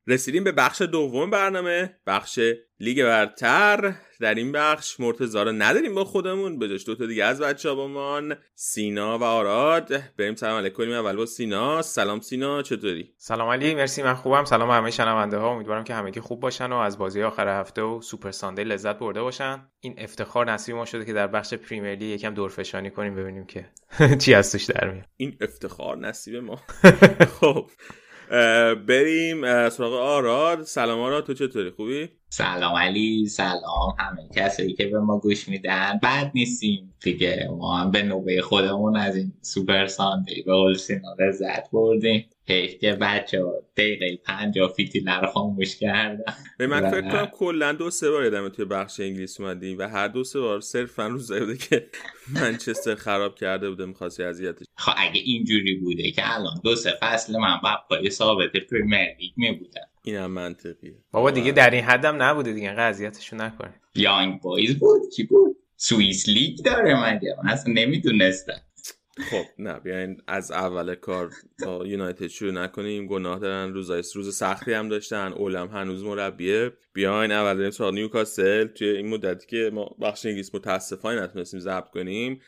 رسیدیم 0.06 0.44
به 0.44 0.52
بخش 0.52 0.82
دوم 0.82 1.30
برنامه 1.30 1.96
بخش 2.06 2.40
لیگ 2.80 3.04
برتر. 3.04 3.94
در 4.20 4.34
این 4.34 4.52
بخش 4.52 5.00
مرتضی 5.00 5.42
رو 5.42 5.52
نداریم 5.52 5.94
با 5.94 6.04
خودمون 6.04 6.58
به 6.58 6.68
جاش 6.68 6.86
دوتا 6.86 7.06
دیگه 7.06 7.24
از 7.24 7.40
بچه 7.40 7.66
ها 7.66 7.72
بامان 7.74 8.36
سینا 8.54 9.18
و 9.18 9.22
آراد. 9.22 9.92
بریم 10.18 10.34
سلام 10.34 10.58
علیکم. 10.58 10.76
کنیم 10.76 10.92
اول 10.92 11.16
با 11.16 11.26
سینا. 11.26 11.82
سلام 11.82 12.20
سینا 12.20 12.62
چطوری؟ 12.62 13.14
سلام 13.18 13.48
علی 13.48 13.74
مرسی 13.74 14.02
من 14.02 14.14
خوبم. 14.14 14.44
سلام 14.44 14.70
همه 14.70 14.90
شنونده 14.90 15.36
ها. 15.36 15.50
امیدوارم 15.50 15.84
که 15.84 15.94
همگی 15.94 16.20
خوب 16.20 16.40
باشن 16.40 16.72
و 16.72 16.76
از 16.76 16.98
بازی 16.98 17.22
آخر 17.22 17.60
هفته 17.60 17.82
و 17.82 18.00
Super 18.00 18.30
Sunday 18.30 18.64
لذت 18.64 18.98
برده 18.98 19.22
باشن. 19.22 19.68
این 19.80 19.94
افتخار 19.98 20.52
نصیب 20.52 20.74
ما 20.74 20.84
شده 20.84 21.04
که 21.04 21.12
در 21.12 21.26
بخش 21.26 21.54
پریمیر 21.54 21.94
لیگ 21.94 22.08
یکم 22.08 22.34
درفشانی 22.34 22.90
کنیم 22.90 23.14
ببینیم 23.14 23.46
که 23.46 23.66
چی 24.22 24.34
از 24.34 24.52
توش 24.52 24.64
در 24.64 24.90
میاد. 24.90 25.06
این 25.16 25.36
افتخار 25.40 25.96
نصیب 25.96 26.36
ما. 26.36 26.56
خب. 27.40 27.70
بریم 28.86 29.68
سراغ 29.68 29.92
آراد. 29.92 30.62
سلام 30.62 31.00
آراد 31.00 31.26
تو 31.26 31.34
چطوری؟ 31.34 31.70
خوبی؟ 31.70 32.08
سلام 32.28 32.76
علی 32.76 33.26
سلام 33.26 33.96
همه 33.98 34.28
کسایی 34.36 34.74
که 34.74 34.86
به 34.86 34.98
ما 34.98 35.18
گوش 35.18 35.48
میدن. 35.48 36.00
بد 36.02 36.30
نیستیم 36.34 36.94
دیگه. 37.02 37.48
ما 37.50 37.76
هم 37.76 37.90
به 37.90 38.02
نوبه 38.02 38.40
خودمون 38.42 38.96
از 38.96 39.16
این 39.16 39.32
سوپر 39.42 39.86
ساندی 39.86 40.42
به 40.42 40.52
قول 40.52 40.74
سینا 40.74 41.14
لذت 41.18 41.70
بردیم. 41.70 42.30
که 42.46 42.98
بچه 43.00 43.42
دقیقه 43.76 44.16
پنجا 44.24 44.68
فیتیله 44.68 45.20
رو 45.20 45.26
خاموش 45.26 45.76
کردن 45.76 46.34
به 46.58 46.66
من 46.66 46.90
فکر 46.90 47.10
کنم 47.10 47.26
کلا 47.26 47.72
دو 47.72 47.90
سه 47.90 48.10
بار 48.10 48.24
یادمه 48.24 48.50
توی 48.50 48.64
بخش 48.64 49.00
انگلیس 49.00 49.40
اومدیم 49.40 49.78
و 49.78 49.88
هر 49.88 50.08
دو 50.08 50.24
سه 50.24 50.40
بار 50.40 50.60
صرفا 50.60 51.06
روز 51.06 51.32
بوده 51.32 51.56
که 51.56 51.86
منچستر 52.34 52.94
خراب 52.94 53.34
کرده 53.34 53.70
بوده 53.70 53.86
می‌خواستی 53.86 54.22
اذیتش 54.22 54.66
خب 54.76 54.92
اگه 54.96 55.20
اینجوری 55.20 55.74
بوده 55.74 56.10
که 56.10 56.34
الان 56.34 56.60
دو 56.64 56.76
سه 56.76 56.94
فصل 57.00 57.32
من 57.38 57.60
با 57.62 57.70
پای 57.88 58.10
ثابت 58.10 58.52
پریمیر 58.70 59.16
لیگ 59.20 59.32
می 59.36 59.52
بودم 59.52 59.86
اینم 60.04 60.30
منطقیه. 60.30 60.94
بابا 61.10 61.30
دیگه 61.30 61.52
در 61.52 61.70
این 61.70 61.84
حدم 61.84 62.22
نبوده 62.22 62.52
دیگه 62.52 62.70
قضیتشو 62.70 63.36
نکنه. 63.36 63.74
یانگ 63.94 64.40
بایز 64.40 64.78
بود؟ 64.78 65.00
کی 65.16 65.24
بود؟ 65.24 65.56
سوئیس 65.76 66.28
لیگ 66.28 66.58
داره 66.64 67.04
مگه؟ 67.04 67.36
من 67.44 67.50
اصلا 67.50 67.72
نمی‌دونستم. 67.72 68.60
خب 69.18 69.44
نه 69.58 69.80
بیاین 69.80 70.22
از 70.26 70.50
اول 70.50 70.94
کار 70.94 71.30
تا 71.58 71.86
یونایتد 71.86 72.26
شروع 72.26 72.52
نکنیم. 72.52 73.06
گناه 73.06 73.38
دارن 73.38 73.74
روزای 73.74 74.02
روز 74.14 74.36
سختی 74.36 74.72
هم 74.72 74.88
داشتن 74.88 75.32
اوله 75.32 75.68
هنوز 75.68 76.02
مربیه. 76.02 76.72
بیاین 76.92 77.32
اول 77.32 77.54
بریم 77.54 77.70
سراغ 77.70 77.94
نیوکاسل. 77.94 78.66
توی 78.66 78.88
این 78.88 79.08
مدتی 79.08 79.46
که 79.46 79.70
ما 79.72 79.96
بخش 80.00 80.26
انگلیس 80.26 80.54
متاسفانه 80.54 81.22
نتونستیم 81.22 81.60
ضبط 81.60 81.88
کنیم 81.90 82.40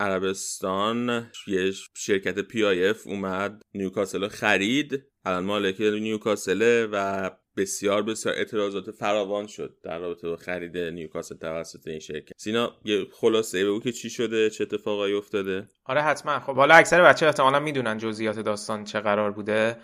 عربستان 0.00 1.30
یه 1.46 1.72
شرکت 1.94 2.38
PIF 2.38 3.06
اومد 3.06 3.62
نیوکاسل 3.74 4.28
خرید. 4.28 5.02
الان 5.24 5.44
مالک 5.44 5.80
نیوکاسل 5.80 6.88
و 6.92 7.30
بسیار 7.56 8.02
بسیار 8.02 8.34
اعتراضات 8.34 8.90
فراوان 8.90 9.46
شد 9.46 9.76
در 9.82 9.98
رابطه 9.98 10.28
با 10.28 10.36
خرید 10.36 10.78
نیوکاسل 10.78 11.36
توسط 11.36 11.88
این 11.88 11.98
شرکت. 11.98 12.32
سینا 12.36 12.72
یه 12.84 13.06
خلاصه 13.12 13.64
بگو 13.64 13.80
که 13.80 13.92
چی 13.92 14.10
شده 14.10 14.50
چه 14.50 14.64
اتفاقایی 14.64 15.14
افتاده؟ 15.14 15.68
آره 15.84 16.02
حتما. 16.02 16.40
خب 16.40 16.56
حالا 16.56 16.74
اکثر 16.74 17.02
بچه 17.02 17.26
احتمالا 17.26 17.60
می‌دونن 17.60 17.98
جزئیات 17.98 18.38
داستان 18.38 18.84
چه 18.84 19.00
قرار 19.00 19.30
بوده. 19.30 19.76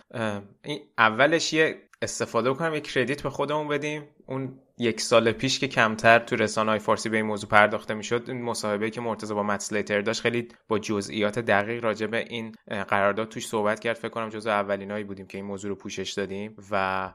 این 0.65 0.81
اولش 0.99 1.53
یه 1.53 1.88
استفاده 2.03 2.51
بکنم 2.51 2.75
یه 2.75 2.81
credit 2.81 3.23
به 3.23 3.31
خودمون 3.31 3.69
بدیم. 3.69 4.05
اون 4.27 4.59
یک 4.79 5.01
سال 5.01 5.33
پیش 5.33 5.59
که 5.59 5.69
کمتر 5.69 6.19
تو 6.19 6.37
رسانه 6.37 6.71
های 6.71 6.79
فارسی 6.79 7.09
به 7.09 7.17
این 7.17 7.27
موضوع 7.27 7.51
پرداخته 7.51 7.95
می‌شد 7.95 8.25
این 8.29 8.43
مصاحبه 8.43 8.91
که 8.91 9.01
مرتضی 9.01 9.35
با 9.35 9.43
مت 9.43 9.59
اسلیتر 9.59 10.01
داشت 10.01 10.21
خیلی 10.21 10.49
با 10.69 10.79
جزئیات 10.79 11.39
دقیق 11.39 11.85
راجع 11.85 12.07
به 12.07 12.25
این 12.29 12.55
قرارداد 12.89 13.29
توش 13.29 13.49
صحبت 13.49 13.81
کرد. 13.81 13.97
فکر 13.97 14.09
کنم 14.09 14.29
جزء 14.29 14.51
اولینایی 14.51 15.05
بودیم 15.05 15.27
که 15.27 15.39
این 15.39 15.47
موضوع 15.47 15.69
رو 15.69 15.75
پوشش 15.77 16.13
دادیم 16.13 16.57
و 16.71 17.15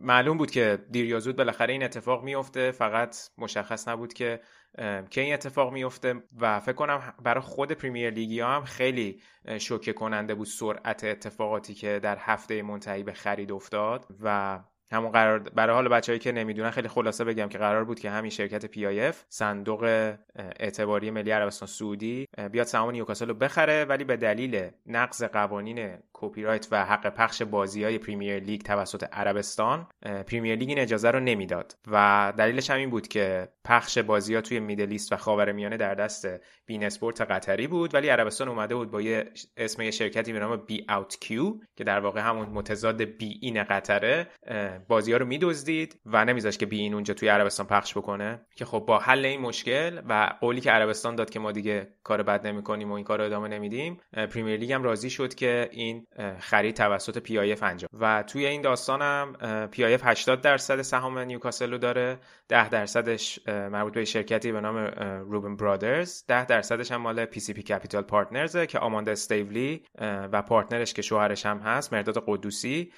معلوم 0.00 0.38
بود 0.38 0.50
که 0.50 0.78
دیر 0.90 1.04
یا 1.04 1.20
بالاخره 1.36 1.72
این 1.72 1.82
اتفاق 1.82 2.24
میفته 2.24 2.70
فقط 2.70 3.16
مشخص 3.38 3.88
نبود 3.88 4.12
که 4.12 4.40
که 5.10 5.20
این 5.20 5.34
اتفاق 5.34 5.72
میفته 5.72 6.14
و 6.40 6.60
فکر 6.60 6.72
کنم 6.72 7.14
برای 7.22 7.40
خود 7.40 7.72
پریمیر 7.72 8.10
لیگی 8.10 8.40
هم 8.40 8.64
خیلی 8.64 9.20
شوکه 9.58 9.92
کننده 9.92 10.34
بود 10.34 10.46
سرعت 10.46 11.04
اتفاقاتی 11.04 11.74
که 11.74 12.00
در 12.02 12.16
هفته 12.20 12.62
منتهی 12.62 13.02
به 13.02 13.12
خرید 13.12 13.52
افتاد 13.52 14.06
و 14.20 14.58
همون 14.92 15.10
قرار 15.10 15.38
برای 15.38 15.74
حال 15.74 15.88
بچههایی 15.88 16.20
که 16.20 16.32
نمی‌دونن 16.32 16.70
خیلی 16.70 16.88
خلاصه 16.88 17.24
بگم 17.24 17.48
که 17.48 17.58
قرار 17.58 17.84
بود 17.84 18.00
که 18.00 18.10
همین 18.10 18.30
شرکت 18.30 18.66
PIF 18.66 19.24
صندوق 19.28 20.14
اعتباری 20.36 21.10
ملی 21.10 21.30
عربستان 21.30 21.68
سعودی 21.68 22.28
بیاد 22.52 22.66
سهام 22.66 22.90
نیوکاسل 22.90 23.28
رو 23.28 23.34
بخره 23.34 23.84
ولی 23.84 24.04
به 24.04 24.16
دلیل 24.16 24.70
نقض 24.86 25.22
قوانین 25.24 25.96
کپی 26.12 26.42
رایت 26.42 26.68
و 26.70 26.84
حق 26.84 27.14
پخش 27.14 27.42
بازی 27.42 27.84
های 27.84 27.98
پریمیر 27.98 28.38
لیگ 28.38 28.62
توسط 28.62 29.04
عربستان 29.12 29.86
پریمیر 30.02 30.56
لیگ 30.56 30.68
این 30.68 30.78
اجازه 30.78 31.10
رو 31.10 31.20
نمی‌داد. 31.20 31.76
و 31.86 32.32
دلیلش 32.38 32.70
هم 32.70 32.76
این 32.76 32.90
بود 32.90 33.08
که 33.08 33.48
پخش 33.64 33.98
بازی 33.98 34.34
ها 34.34 34.40
توی 34.40 34.60
Middle 34.60 34.90
East 34.90 35.12
و 35.12 35.16
خاورمیانه 35.16 35.76
در 35.76 35.94
دست 35.94 36.28
beIN 36.66 36.84
Sport 36.84 37.20
قطری 37.20 37.66
بود 37.66 37.94
ولی 37.94 38.08
عربستان 38.08 38.48
اومده 38.48 38.74
بود 38.74 38.90
با 38.90 39.00
یه 39.00 39.30
اسم 39.56 39.82
یه 39.82 39.90
شرکتی 39.90 40.32
به 40.32 40.38
نام 40.38 40.56
beoutQ 40.56 41.54
که 41.76 41.84
در 41.84 42.00
واقع 42.00 42.20
همون 42.20 42.48
متضاد 42.48 43.02
beIN 43.02 43.64
قطره 43.64 44.26
بازی 44.88 45.12
ها 45.12 45.18
رو 45.18 45.26
میدزدید 45.26 46.00
و 46.06 46.24
نمیذاش 46.24 46.58
که 46.58 46.66
beIN 46.66 46.94
اونجا 46.94 47.14
توی 47.14 47.28
عربستان 47.28 47.66
پخش 47.66 47.98
بکنه. 47.98 48.40
که 48.56 48.64
خب 48.64 48.78
با 48.78 48.98
حل 48.98 49.24
این 49.24 49.40
مشکل 49.40 50.00
و 50.08 50.30
قولی 50.40 50.60
که 50.60 50.70
عربستان 50.70 51.14
داد 51.16 51.30
که 51.30 51.38
ما 51.38 51.52
دیگه 51.52 51.88
کار 52.04 52.22
بد 52.22 52.46
نمی‌کنیم 52.46 52.90
و 52.90 52.94
این 52.94 53.04
کار 53.04 53.18
رو 53.18 53.24
ادامه 53.24 53.48
نمیدیم 53.48 54.00
Premier 54.12 54.56
League 54.56 54.72
هم 54.72 54.82
راضی 54.82 55.10
شد 55.10 55.34
که 55.34 55.68
این 55.72 56.06
خرید 56.38 56.76
توسط 56.76 57.18
PIF 57.18 57.62
انجام. 57.62 57.88
و 58.00 58.22
توی 58.22 58.46
این 58.46 58.62
داستانم 58.62 59.32
PIF 59.70 60.00
80 60.04 60.40
درصد 60.40 60.82
سهام 60.82 61.18
نیوکاسل 61.18 61.70
رو 61.70 61.78
داره 61.78 62.18
10 62.48 62.68
درصدش 62.68 63.38
مربوط 63.48 63.94
به 63.94 64.04
شرکتی 64.04 64.52
به 64.52 64.60
نام 64.60 64.76
Reuben 65.30 65.56
Brothers 65.56 66.24
10 66.28 66.44
درصدش 66.44 66.92
هم 66.92 67.00
مال 67.00 67.24
PCP 67.24 67.62
Capital 67.62 68.02
Partners 68.02 68.56
که 68.56 68.78
آماندا 68.78 69.12
استیولی 69.12 69.82
و 70.00 70.42
پارتنرش 70.42 70.94
که 70.94 71.02
شوهرش 71.02 71.46
هم 71.46 71.58
هست 71.58 71.92
مهرداد 71.92 72.24
قدوسی. 72.26 72.92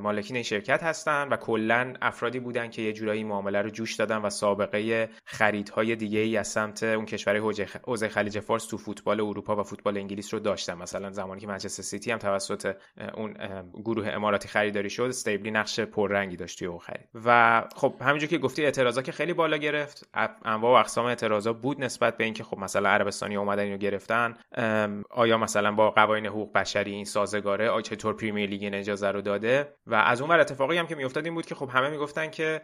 مالکین 0.00 0.36
این 0.36 0.42
شرکت 0.42 0.82
هستن 0.82 1.28
و 1.28 1.36
کلا 1.36 1.94
افرادی 2.02 2.40
بودن 2.40 2.70
که 2.70 2.82
یه 2.82 2.92
جورایی 2.92 3.24
معامله 3.24 3.62
رو 3.62 3.70
جوش 3.70 3.94
دادن 3.94 4.16
و 4.16 4.30
سابقه 4.30 5.08
خریدهای 5.24 5.96
دیگه 5.96 6.18
ای 6.18 6.36
از 6.36 6.48
سمت 6.48 6.82
اون 6.82 7.06
کشور 7.06 7.38
حوزه 7.84 8.08
خلیج 8.08 8.40
فارس 8.40 8.66
تو 8.66 8.78
فوتبال 8.78 9.20
اروپا 9.20 9.56
و 9.56 9.62
فوتبال 9.62 9.98
انگلیس 9.98 10.34
رو 10.34 10.40
داشتن. 10.40 10.74
مثلا 10.74 11.10
زمانی 11.10 11.40
که 11.40 11.46
منچستر 11.46 11.82
سیتی 11.82 12.10
هم 12.10 12.18
توسط 12.18 12.76
اون 13.14 13.36
گروه 13.74 14.08
اماراتی 14.08 14.48
خریداری 14.48 14.90
شد 14.90 15.02
استیولی 15.02 15.50
نقش 15.50 15.80
پررنگی 15.80 16.36
داشت 16.36 16.58
توی 16.58 16.68
اون 16.68 16.78
خرید. 16.78 17.08
و 17.24 17.62
خب 17.76 17.94
همینجور 18.00 18.28
که 18.28 18.38
گفتی 18.38 18.64
اعتراضا 18.64 19.02
که 19.02 19.12
خیلی 19.12 19.32
بالا 19.32 19.56
گرفت. 19.56 20.08
انواع 20.44 20.72
و 20.72 20.80
اقسام 20.80 21.06
اعتراضا 21.06 21.52
بود 21.52 21.84
نسبت 21.84 22.16
به 22.16 22.24
اینکه 22.24 22.44
خب 22.44 22.58
مثلا 22.58 22.88
عربستانی 22.88 23.36
اومدن 23.36 23.62
اینو 23.62 23.76
گرفتن. 23.76 24.34
آیا 25.10 25.38
مثلا 25.38 25.72
با 25.72 25.90
قوانین 25.90 26.26
حقوق 26.26 26.52
بشری 26.52 26.92
این 26.92 27.04
سازگاره 27.04 27.70
آیا 27.70 27.82
چطور 27.82 28.16
پریمیر 28.16 28.50
لیگ 28.50 28.70
اجازه 28.74 29.10
رو 29.10 29.20
داده؟ 29.20 29.53
و 29.86 29.94
از 29.94 30.20
اون 30.20 30.30
ور 30.30 30.40
اتفاقی 30.40 30.78
هم 30.78 30.86
که 30.86 30.94
میافتاد 30.94 31.24
این 31.24 31.34
بود 31.34 31.46
که 31.46 31.54
خب 31.54 31.68
همه 31.72 31.88
می‌گفتن 31.90 32.30
که 32.30 32.62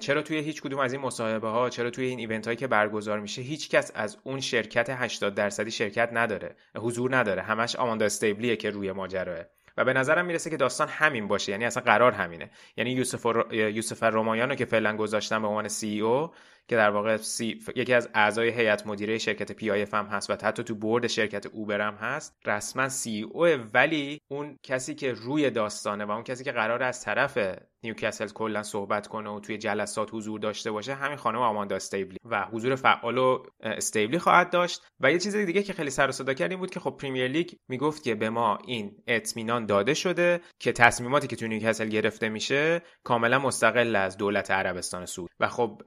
چرا 0.00 0.22
توی 0.22 0.38
هیچ 0.38 0.62
کدوم 0.62 0.78
از 0.78 0.92
این 0.92 1.02
مصاحبه 1.02 1.48
ها 1.48 1.70
چرا 1.70 1.90
توی 1.90 2.06
این 2.06 2.18
ایونت 2.18 2.46
هایی 2.46 2.56
که 2.56 2.66
برگزار 2.66 3.20
میشه 3.20 3.42
هیچ 3.42 3.70
کس 3.70 3.92
از 3.94 4.18
اون 4.24 4.40
شرکت 4.40 4.90
80 4.90 5.34
درصدی 5.34 5.70
شرکت 5.70 6.08
نداره 6.12 6.56
حضور 6.76 7.16
نداره. 7.16 7.42
همش 7.42 7.76
آماندا 7.76 8.04
استیبلیه 8.04 8.56
که 8.56 8.70
روی 8.70 8.92
ماجراه 8.92 9.44
و 9.76 9.84
به 9.84 9.92
نظرم 9.92 10.24
می‌رسه 10.24 10.50
که 10.50 10.56
داستان 10.56 10.88
همین 10.88 11.28
باشه. 11.28 11.52
یعنی 11.52 11.64
اصلا 11.64 11.82
قرار 11.82 12.12
همینه. 12.12 12.50
یعنی 12.76 12.90
یوسف 12.90 13.26
یوسف 13.52 14.02
رومایان 14.02 14.48
رو 14.48 14.54
که 14.54 14.64
فعلا 14.64 14.96
گذاشتن 14.96 15.42
به 15.42 15.48
عنوان 15.48 15.68
CEO 15.68 16.30
که 16.68 16.76
در 16.76 16.90
واقع 16.90 17.16
سی... 17.16 17.60
یکی 17.76 17.94
از 17.94 18.08
اعضای 18.14 18.48
هیئت 18.48 18.86
مدیره 18.86 19.18
شرکت 19.18 19.52
PIF 19.52 19.86
هم 19.92 20.06
هست 20.06 20.30
و 20.30 20.32
حتی 20.32 20.62
تو 20.62 20.74
board 20.74 21.06
شرکت 21.06 21.46
اوبر 21.46 21.80
هم 21.80 21.94
هست 21.94 22.36
رسما 22.46 22.88
CEO 22.88 23.46
ولی 23.46 24.20
اون 24.30 24.58
کسی 24.62 24.94
که 24.94 25.12
روی 25.12 25.50
داستانه 25.50 26.04
و 26.04 26.10
اون 26.10 26.22
کسی 26.22 26.44
که 26.44 26.52
قرار 26.52 26.82
از 26.82 27.04
طرف 27.04 27.38
نیوکاسل 27.82 28.28
کلا 28.28 28.62
صحبت 28.62 29.06
کنه 29.06 29.30
و 29.30 29.40
توی 29.40 29.58
جلسات 29.58 30.08
حضور 30.12 30.40
داشته 30.40 30.70
باشه 30.70 30.94
همین 30.94 31.16
خانم 31.16 31.38
آماندا 31.38 31.76
استیولی 31.76 32.18
و 32.24 32.44
حضور 32.44 32.74
فعال 32.74 33.18
و 33.18 33.42
استیولی 33.60 34.18
خواهد 34.18 34.50
داشت. 34.50 34.82
و 35.00 35.12
یه 35.12 35.18
چیز 35.18 35.36
دیگه 35.36 35.62
که 35.62 35.72
خیلی 35.72 35.90
سر 35.90 36.08
و 36.08 36.12
صدا 36.12 36.34
کرد 36.34 36.58
بود 36.58 36.70
که 36.70 36.80
خب 36.80 36.90
Premier 36.90 37.28
League 37.28 37.50
می‌گفت 37.68 38.02
که 38.02 38.14
به 38.14 38.30
ما 38.30 38.58
این 38.66 39.02
اطمینان 39.06 39.66
داده 39.66 39.94
شده 39.94 40.40
که 40.58 40.72
تصمیماتی 40.72 41.26
که 41.26 41.36
توی 41.36 41.48
نیوکاسل 41.48 41.88
گرفته 41.88 42.28
میشه 42.28 42.82
کاملا 43.04 43.38
مستقل 43.38 43.96
از 43.96 44.16
دولت 44.16 44.50
عربستان 44.50 45.06
سعودی. 45.06 45.30
و 45.40 45.48
خب 45.48 45.82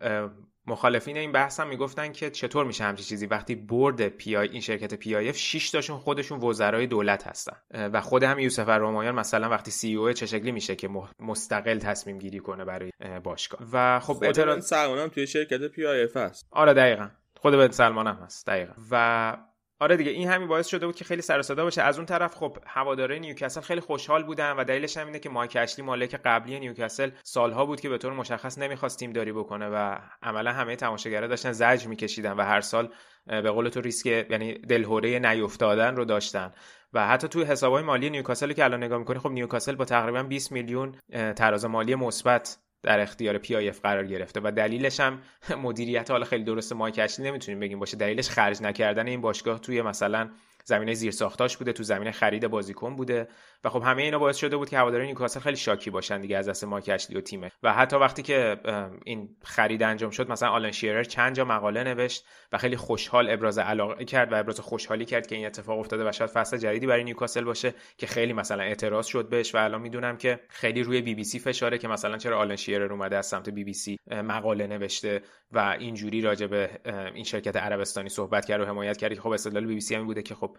مخالفین 0.68 1.18
این 1.18 1.32
بحث 1.32 1.60
هم 1.60 1.68
می‌گفتن 1.68 2.12
که 2.12 2.30
چطور 2.30 2.66
میشه 2.66 2.84
همچین 2.84 3.06
چیزی؟ 3.06 3.26
وقتی 3.26 3.56
board 3.56 4.08
پی 4.08 4.36
آی 4.36 4.48
این 4.48 4.62
شرکت 4.62 4.94
PIF 4.94 5.38
6 5.38 5.70
تاشون 5.70 5.98
خودشون 5.98 6.40
وزرای 6.40 6.88
دولت 6.88 7.28
هستن. 7.28 7.58
و 7.72 8.02
خود 8.02 8.24
هم 8.24 8.40
یوسف 8.40 8.70
رومایان 8.70 9.16
مثلا 9.16 9.50
وقتی 9.50 9.72
CEO 9.72 10.14
چه 10.14 10.26
شکلی 10.26 10.52
میشه 10.52 10.76
که 10.76 10.90
مستقل 11.20 11.80
تصمیم 11.80 12.18
گیری 12.18 12.40
کنه 12.40 12.66
برای 12.66 12.92
باشگاه. 13.24 13.62
و 13.74 14.00
خب 14.00 14.24
اعتراض 14.24 14.74
هم 14.74 15.08
توی 15.08 15.28
شرکت 15.28 15.62
PIF 15.62 16.18
هست. 16.18 16.46
آره 16.52 16.74
دقیقا. 16.74 17.10
خود 17.38 17.54
بن 17.54 17.72
سلمان 17.72 18.08
هم 18.08 18.16
هست 18.16 18.48
دقیقا. 18.48 18.74
و 18.92 19.38
آره 19.80 19.98
دیگه 19.98 20.12
این 20.12 20.30
همین 20.30 20.48
باعث 20.48 20.68
شده 20.68 20.86
بود 20.86 20.96
که 20.96 21.06
خیلی 21.06 21.22
سر 21.22 21.42
صدا 21.42 21.64
باشه. 21.64 21.82
از 21.82 21.98
اون 21.98 22.06
طرف 22.06 22.36
خب 22.36 22.58
هوادارای 22.68 23.20
نیوکاسل 23.20 23.62
خیلی 23.62 23.82
خوشحال 23.82 24.24
بودن 24.24 24.52
و 24.52 24.64
دلیلش 24.64 24.98
هم 24.98 25.08
اینه 25.08 25.20
که 25.20 25.30
مایک 25.30 25.58
اشلی 25.60 25.86
مالک 25.86 26.16
قبلی 26.26 26.60
نیوکاسل 26.60 27.10
سالها 27.24 27.66
بود 27.66 27.82
که 27.82 27.90
به 27.90 27.98
طور 27.98 28.14
مشخص 28.14 28.58
نمی‌خواست 28.58 29.00
تیم 29.00 29.12
داری 29.12 29.32
بکنه 29.32 29.70
و 29.70 29.98
عملا 30.22 30.52
همه 30.52 30.76
تماشاگرها 30.76 31.28
داشتن 31.28 31.52
زجر 31.52 31.88
میکشیدن 31.88 32.32
و 32.32 32.42
هر 32.42 32.62
سال 32.62 32.94
به 33.26 33.52
قول 33.52 33.70
تو 33.70 33.82
ریسک 33.82 34.06
یعنی 34.06 34.54
دلهوره 34.54 35.20
نیافتادن 35.20 35.96
رو 35.96 36.06
داشتن. 36.06 36.52
و 36.94 37.08
حتی 37.08 37.28
توی 37.28 37.44
حسابهای 37.44 37.84
مالی 37.84 38.10
نیوکاسل 38.10 38.54
که 38.54 38.64
الان 38.64 38.84
نگاه 38.84 39.00
می‌کنی 39.00 39.20
خب 39.20 39.32
نیوکاسل 39.32 39.76
با 39.76 39.86
تقریبا 39.86 40.24
20 40.24 40.52
میلیون 40.52 40.96
تراز 41.36 41.66
مالی 41.66 41.96
مثبت 41.96 42.58
در 42.84 43.00
اختیار 43.00 43.38
PIF 43.38 43.80
قرار 43.80 44.08
گرفته 44.08 44.42
و 44.44 44.52
دلیلش 44.52 45.00
هم 45.00 45.22
مدیریت 45.64 46.12
حالا 46.12 46.26
خیلی 46.26 46.44
درست 46.44 46.74
مایک 46.74 47.00
اشلی 47.04 47.26
نمی‌تونیم 47.26 47.60
بگیم 47.60 47.80
باشه. 47.80 47.98
دلیلش 47.98 48.30
خرج 48.30 48.62
نکردن 48.62 49.08
این 49.08 49.22
باشگاه 49.22 49.60
توی 49.60 49.82
مثلا 49.82 50.30
زمینه 50.66 50.94
زیر 50.94 51.12
ساختاش 51.12 51.58
بوده 51.58 51.74
تو 51.74 51.84
زمینه 51.84 52.12
خرید 52.12 52.48
بازیکن 52.48 52.96
بوده. 52.96 53.28
و 53.66 53.70
خب 53.70 53.82
همه 53.84 54.04
اینا 54.04 54.20
باعث 54.20 54.38
شده 54.38 54.58
بود 54.58 54.70
که 54.70 54.78
هوادارای 54.78 55.06
نیوکاسل 55.06 55.40
خیلی 55.40 55.58
شاکی 55.58 55.90
باشن 55.90 56.22
دیگه 56.22 56.38
از 56.38 56.50
دست 56.50 56.64
اشلی 56.90 57.18
و 57.18 57.22
تیمه. 57.22 57.52
و 57.64 57.74
حتی 57.74 57.96
وقتی 57.96 58.24
که 58.24 58.58
این 59.06 59.30
خرید 59.44 59.84
انجام 59.84 60.10
شد 60.10 60.32
مثلا 60.32 60.50
آلن 60.50 60.72
شیرر 60.72 61.04
چند 61.04 61.36
جا 61.36 61.46
مقاله 61.46 61.84
نوشت 61.84 62.26
و 62.52 62.58
خیلی 62.58 62.78
خوشحال 62.78 63.30
ابراز 63.30 63.58
علاقه 63.58 64.06
کرد 64.06 64.32
و 64.32 64.36
ابراز 64.36 64.60
خوشحالی 64.60 65.06
کرد 65.06 65.28
که 65.28 65.36
این 65.36 65.46
اتفاق 65.46 65.80
افتاده 65.80 66.10
و 66.10 66.12
شاید 66.12 66.30
فصل 66.30 66.58
جدیدی 66.58 66.88
برای 66.88 67.04
نیوکاسل 67.04 67.44
باشه 67.44 67.74
که 67.98 68.08
خیلی 68.08 68.34
مثلا 68.34 68.64
اعتراض 68.64 69.06
شد 69.06 69.30
بهش 69.30 69.56
و 69.56 69.58
الان 69.58 69.82
می‌دونم 69.82 70.18
که 70.18 70.40
خیلی 70.50 70.84
روی 70.84 71.02
بی 71.02 71.16
بی 71.16 71.24
سی 71.24 71.40
فشاره 71.40 71.78
که 71.78 71.88
مثلا 71.88 72.18
چرا 72.18 72.40
آلن 72.40 72.56
شیرر 72.56 72.94
اومده 72.94 73.18
از 73.18 73.26
سمت 73.26 73.50
بی 73.50 73.64
بی 73.64 73.74
سی 73.74 73.98
مقاله 74.12 74.68
نوشته 74.68 75.22
و 75.52 75.76
اینجوری 75.80 76.22
راجع 76.22 76.48
به 76.48 76.70
این 77.14 77.24
شرکت 77.24 77.56
عربستانی 77.56 78.10
صحبت 78.10 78.46
کرد 78.46 78.62
و 78.62 78.66
حمایت 78.66 78.98
کرد 78.98 79.20
خب 79.20 79.30
استدلال 79.30 79.66
بی 79.66 79.74
بی 79.74 79.82
سی 79.82 79.96
هم 79.96 80.06
بوده 80.06 80.22
که 80.22 80.36
خب 80.36 80.58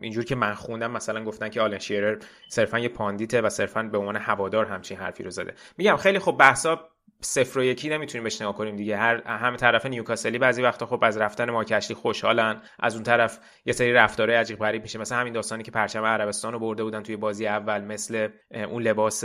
اینجوری 0.00 0.26
که 0.26 0.34
من 0.34 0.54
خوندم 0.54 0.90
مثلا 0.90 1.24
گفتن 1.24 1.48
که 1.48 1.60
آلن 1.60 1.78
شیرر 1.78 2.18
صرفا 2.48 2.78
یه 2.78 2.88
pundit 2.88 3.33
ه 3.33 3.40
و 3.40 3.48
صرفا 3.48 3.82
به 3.82 3.98
عنوان 3.98 4.16
هوادار 4.16 4.66
همچین 4.66 4.96
حرفی 4.96 5.22
رو 5.22 5.30
زده. 5.30 5.54
میگم 5.76 5.96
خیلی 5.96 6.18
خب 6.18 6.32
بحثا 6.32 6.88
صفر 7.20 7.58
و 7.58 7.64
یکی 7.64 7.88
نمی‌تونیم 7.88 8.24
بهش 8.24 8.42
نگاه 8.42 8.56
کنیم 8.56 8.76
دیگه. 8.76 8.96
هر 8.96 9.22
همه 9.26 9.56
طرف 9.56 9.86
نیوکاسلی 9.86 10.38
بعضی 10.38 10.62
وقتا 10.62 10.86
خب 10.86 11.04
از 11.04 11.16
رفتن 11.16 11.50
ماکشلی 11.50 11.94
خوشحالن. 11.94 12.62
از 12.78 12.94
اون 12.94 13.02
طرف 13.02 13.38
یه 13.66 13.72
سری 13.72 13.92
رفتارهای 13.92 14.38
عجیب 14.38 14.58
غریب 14.58 14.82
میشه. 14.82 14.98
مثلا 14.98 15.18
همین 15.18 15.32
داستانی 15.32 15.62
که 15.62 15.70
پرچم 15.70 16.04
عربستان 16.04 16.52
رو 16.52 16.58
برده 16.58 16.84
بودن 16.84 17.02
توی 17.02 17.16
بازی 17.16 17.46
اول 17.46 17.80
مثل 17.80 18.28
اون 18.68 18.82
لباس 18.82 19.24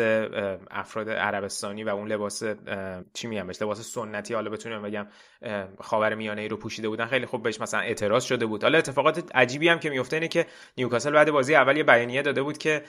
افراد 0.72 1.10
عربستانی 1.10 1.84
و 1.84 1.90
اون 1.90 2.12
لباس 2.12 2.44
چی 3.14 3.28
میگم 3.28 3.48
بهش؟ 3.48 3.62
لباس 3.62 3.82
سنتی 3.82 4.34
حالا 4.34 4.50
بتونیم 4.50 4.82
بگم 4.82 5.08
خاور 5.80 6.16
میانه 6.16 6.42
ای 6.42 6.48
رو 6.48 6.58
پوشیده 6.58 6.90
بودن. 6.90 7.06
خیلی 7.06 7.26
خوب 7.26 7.44
بهش 7.44 7.62
مثلا 7.62 7.80
اعتراض 7.80 8.24
شده 8.24 8.46
بود. 8.46 8.64
حالا 8.64 8.78
اتفاقات 8.78 9.36
عجیبی 9.36 9.70
هم 9.70 9.80
که 9.80 9.90
میفته 9.90 10.16
اینه 10.16 10.28
که 10.28 10.46
نیوکاسل 10.78 11.12
بعد 11.12 11.32
بازی 11.32 11.56
اول 11.56 11.78
یه 11.78 11.84
بیانیه 11.84 12.22
داده 12.22 12.44
بود 12.44 12.58
که 12.58 12.84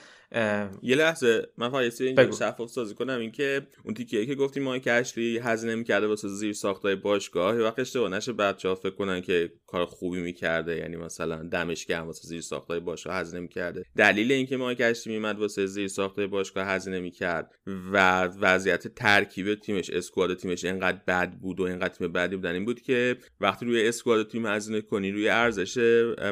یه 0.81 0.95
لحظه. 0.95 1.47
من 1.57 1.69
فقط 1.69 2.01
اینجا 2.01 2.31
شفاف 2.31 2.69
سازی 2.69 2.95
کنم. 2.95 3.19
اینکه 3.19 3.61
اون 3.85 3.93
تیکیه 3.93 4.25
که 4.25 4.35
گفتیم 4.35 4.63
مایک 4.63 4.87
اشلی 4.97 5.37
هزینه 5.37 5.75
می‌کرده 5.75 6.07
واسه 6.07 6.27
زیر 6.27 6.53
ساختای 6.53 6.95
باشگاه. 6.95 7.55
یه 7.55 7.61
وقت 7.61 7.79
اشتباه 7.79 8.09
نشه 8.09 8.33
بچه‌ها 8.33 8.75
فکر 8.75 8.95
کنن 8.95 9.21
که 9.21 9.53
کار 9.67 9.85
خوبی 9.85 10.21
می‌کرده 10.21 10.77
یعنی 10.77 10.95
مثلا 10.95 11.43
دمش 11.43 11.85
گرم 11.85 12.07
واسه 12.07 12.27
زیر 12.27 12.41
ساختای 12.41 12.79
باشگاه 12.79 13.15
هزینه 13.15 13.41
می‌کرده. 13.41 13.83
دلیل 13.97 14.31
اینکه 14.31 14.57
مایک 14.57 14.81
اشلی 14.81 15.13
میمد 15.13 15.39
واسه 15.39 15.65
زیر 15.65 15.87
ساختای 15.87 16.27
باشگاه 16.27 16.67
هزینه 16.67 16.99
می‌کرد 16.99 17.55
و 17.91 18.23
وضعیت 18.23 18.87
ترکیب 18.87 19.55
تیمش 19.55 19.89
اسکواد 19.89 20.33
تیمش 20.33 20.65
اینقدر 20.65 20.99
بد 21.07 21.31
بود 21.31 21.59
و 21.59 21.63
اینقدر 21.63 21.93
تیم 21.93 22.07
بدی 22.07 22.35
بودن 22.35 22.53
این 22.53 22.65
بود 22.65 22.81
که 22.81 23.17
وقتی 23.41 23.65
روی 23.65 23.87
اسکواد 23.87 24.27
تیم 24.27 24.45
هزینه 24.45 24.81
کنی 24.81 25.11
روی 25.11 25.29
ارزش 25.29 25.77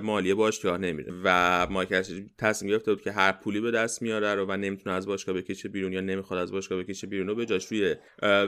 مالی 0.04 0.34
باشگاه 0.34 0.78
نمیره 0.78 1.14
و 1.24 1.68
اشلی 1.92 2.30
تصمیم 2.38 2.72
گرفته 2.72 2.94
بود 2.94 3.02
که 3.02 3.12
هر 3.12 3.32
پولی 3.32 3.62
به 3.62 3.72
دست 3.72 4.02
میاره 4.02 4.36
رو 4.36 4.46
و 4.46 4.58
نمی‌تونه 4.58 4.96
از 4.96 5.08
باشگاه 5.08 5.36
بکشه 5.36 5.70
بیرون 5.70 5.94
یا 5.94 6.02
نمی‌خواد 6.02 6.40
از 6.40 6.52
باشگاه 6.52 6.84
بکشه 6.84 7.08
بیرون 7.08 7.30
و 7.30 7.36
به 7.36 7.46
جاش 7.46 7.66
روی 7.66 7.96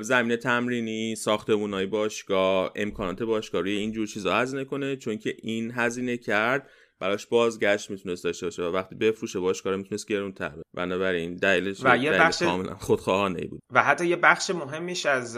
زمین 0.02 0.36
تمرینی 0.36 1.16
ساختمونای 1.16 1.86
باشگاه 1.86 2.72
امکانات 2.76 3.24
باشگاه 3.24 3.62
روی 3.62 3.72
اینجور 3.72 4.08
چیزا 4.08 4.36
هزینه 4.36 4.66
چون 4.96 5.18
که 5.18 5.36
این 5.44 5.72
هزینه 5.72 6.18
کرد 6.18 6.70
براش 7.00 7.28
بازگشت 7.28 7.90
می‌تونست 7.90 8.24
داشته 8.24 8.46
باشه 8.46 8.64
و 8.64 8.66
وقتی 8.66 8.96
بفروشه 8.96 9.40
باشگاه 9.40 9.74
رو 9.74 9.78
می‌تونست 9.78 10.08
گرون 10.08 10.32
تر 10.32 10.54
بنابراین 10.74 11.36
دلیلش 11.36 11.78
و 11.84 11.98
یه 11.98 12.12
بخش 12.12 12.40
کاملا 12.44 12.76
خودخواهانه 12.76 13.48
بود. 13.48 13.62
و 13.74 13.84
حتی 13.84 14.06
یه 14.06 14.16
بخش 14.16 14.50
مهمیش 14.50 15.06
از 15.06 15.38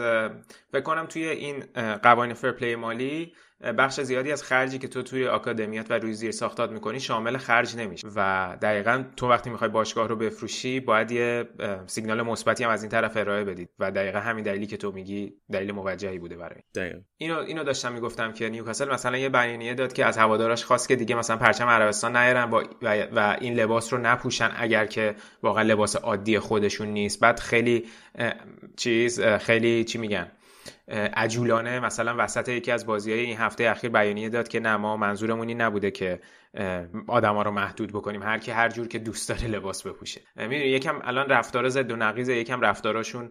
فکر 0.72 0.80
کنم 0.84 1.06
توی 1.06 1.24
این 1.24 1.64
قوانین 2.02 2.34
فرپلی 2.34 2.76
مالی 2.76 3.32
بخش 3.78 4.00
زیادی 4.00 4.32
از 4.32 4.42
خرجی 4.42 4.78
که 4.78 4.88
تو 4.88 5.02
توی 5.02 5.26
آکادمیات 5.26 5.90
و 5.90 5.94
روی 5.94 6.12
زیر 6.12 6.30
ساختات 6.30 6.70
می‌کنی 6.70 7.00
شامل 7.00 7.36
خرج 7.36 7.76
نمیشه. 7.76 8.08
و 8.16 8.56
دقیقا 8.62 9.04
تو 9.16 9.28
وقتی 9.28 9.50
می‌خوای 9.50 9.70
باشگاه 9.70 10.08
رو 10.08 10.16
بفروشی 10.16 10.80
باید 10.80 11.10
یه 11.10 11.48
سیگنال 11.86 12.22
مثبتی 12.22 12.64
هم 12.64 12.70
از 12.70 12.82
این 12.82 12.90
طرف 12.90 13.16
ارائه 13.16 13.44
بدید 13.44 13.70
و 13.78 13.90
دقیقا 13.90 14.18
همین 14.18 14.44
دلیلی 14.44 14.66
که 14.66 14.76
تو 14.76 14.92
میگی 14.92 15.32
دلیل 15.52 15.72
موجهی 15.72 16.18
بوده 16.18 16.36
برای. 16.36 16.60
دقیقا. 16.74 16.98
اینو 17.16 17.38
اینو 17.38 17.64
داشتم 17.64 17.92
می‌گفتم 17.92 18.32
که 18.32 18.48
نیوکاسل 18.48 18.92
مثلا 18.92 19.18
یه 19.18 19.28
بیانیه 19.28 19.74
داد 19.74 19.92
که 19.92 20.04
از 20.04 20.18
هواداراش 20.18 20.64
خواست 20.64 20.88
که 20.88 20.96
دیگه 20.96 21.14
مثلا 21.14 21.36
پرچم 21.36 21.66
عربستان 21.66 22.16
نیارن 22.16 22.50
و, 22.50 22.62
و 23.12 23.36
این 23.40 23.54
لباس 23.54 23.92
رو 23.92 23.98
نپوشن 23.98 24.50
اگر 24.56 24.86
که 24.86 25.14
واقعا 25.42 25.62
لباس 25.62 25.96
عادی 25.96 26.38
خودشون 26.38 26.88
نیست. 26.88 27.20
بعد 27.20 27.40
خیلی 27.40 27.84
چیز 28.76 29.20
خیلی 29.20 29.84
چی 29.84 29.98
میگن؟ 29.98 30.30
عجولانه. 30.90 31.80
مثلا 31.80 32.14
وسط 32.18 32.48
یکی 32.48 32.72
از 32.72 32.86
بازی 32.86 33.12
های 33.12 33.20
این 33.20 33.36
هفته 33.36 33.64
اخیر 33.64 33.90
بیانیه 33.90 34.28
داد 34.28 34.48
که 34.48 34.60
نه 34.60 34.76
ما 34.76 34.96
منظورمون 34.96 35.50
نبوده 35.50 35.90
که 35.90 36.20
آدما 37.06 37.42
رو 37.42 37.50
محدود 37.50 37.92
بکنیم. 37.92 38.22
هر 38.22 38.38
کی 38.38 38.50
هر 38.50 38.68
جور 38.68 38.88
که 38.88 38.98
دوست 38.98 39.28
داره 39.28 39.46
لباس 39.46 39.86
بپوشه. 39.86 40.20
می‌دونی 40.36 40.58
یکم 40.58 41.00
الان 41.02 41.28
رفتار 41.28 41.68
زد 41.68 41.90
و 41.90 41.96
نقیض 41.96 42.28
یکم 42.28 42.60
رفتاراشون 42.60 43.30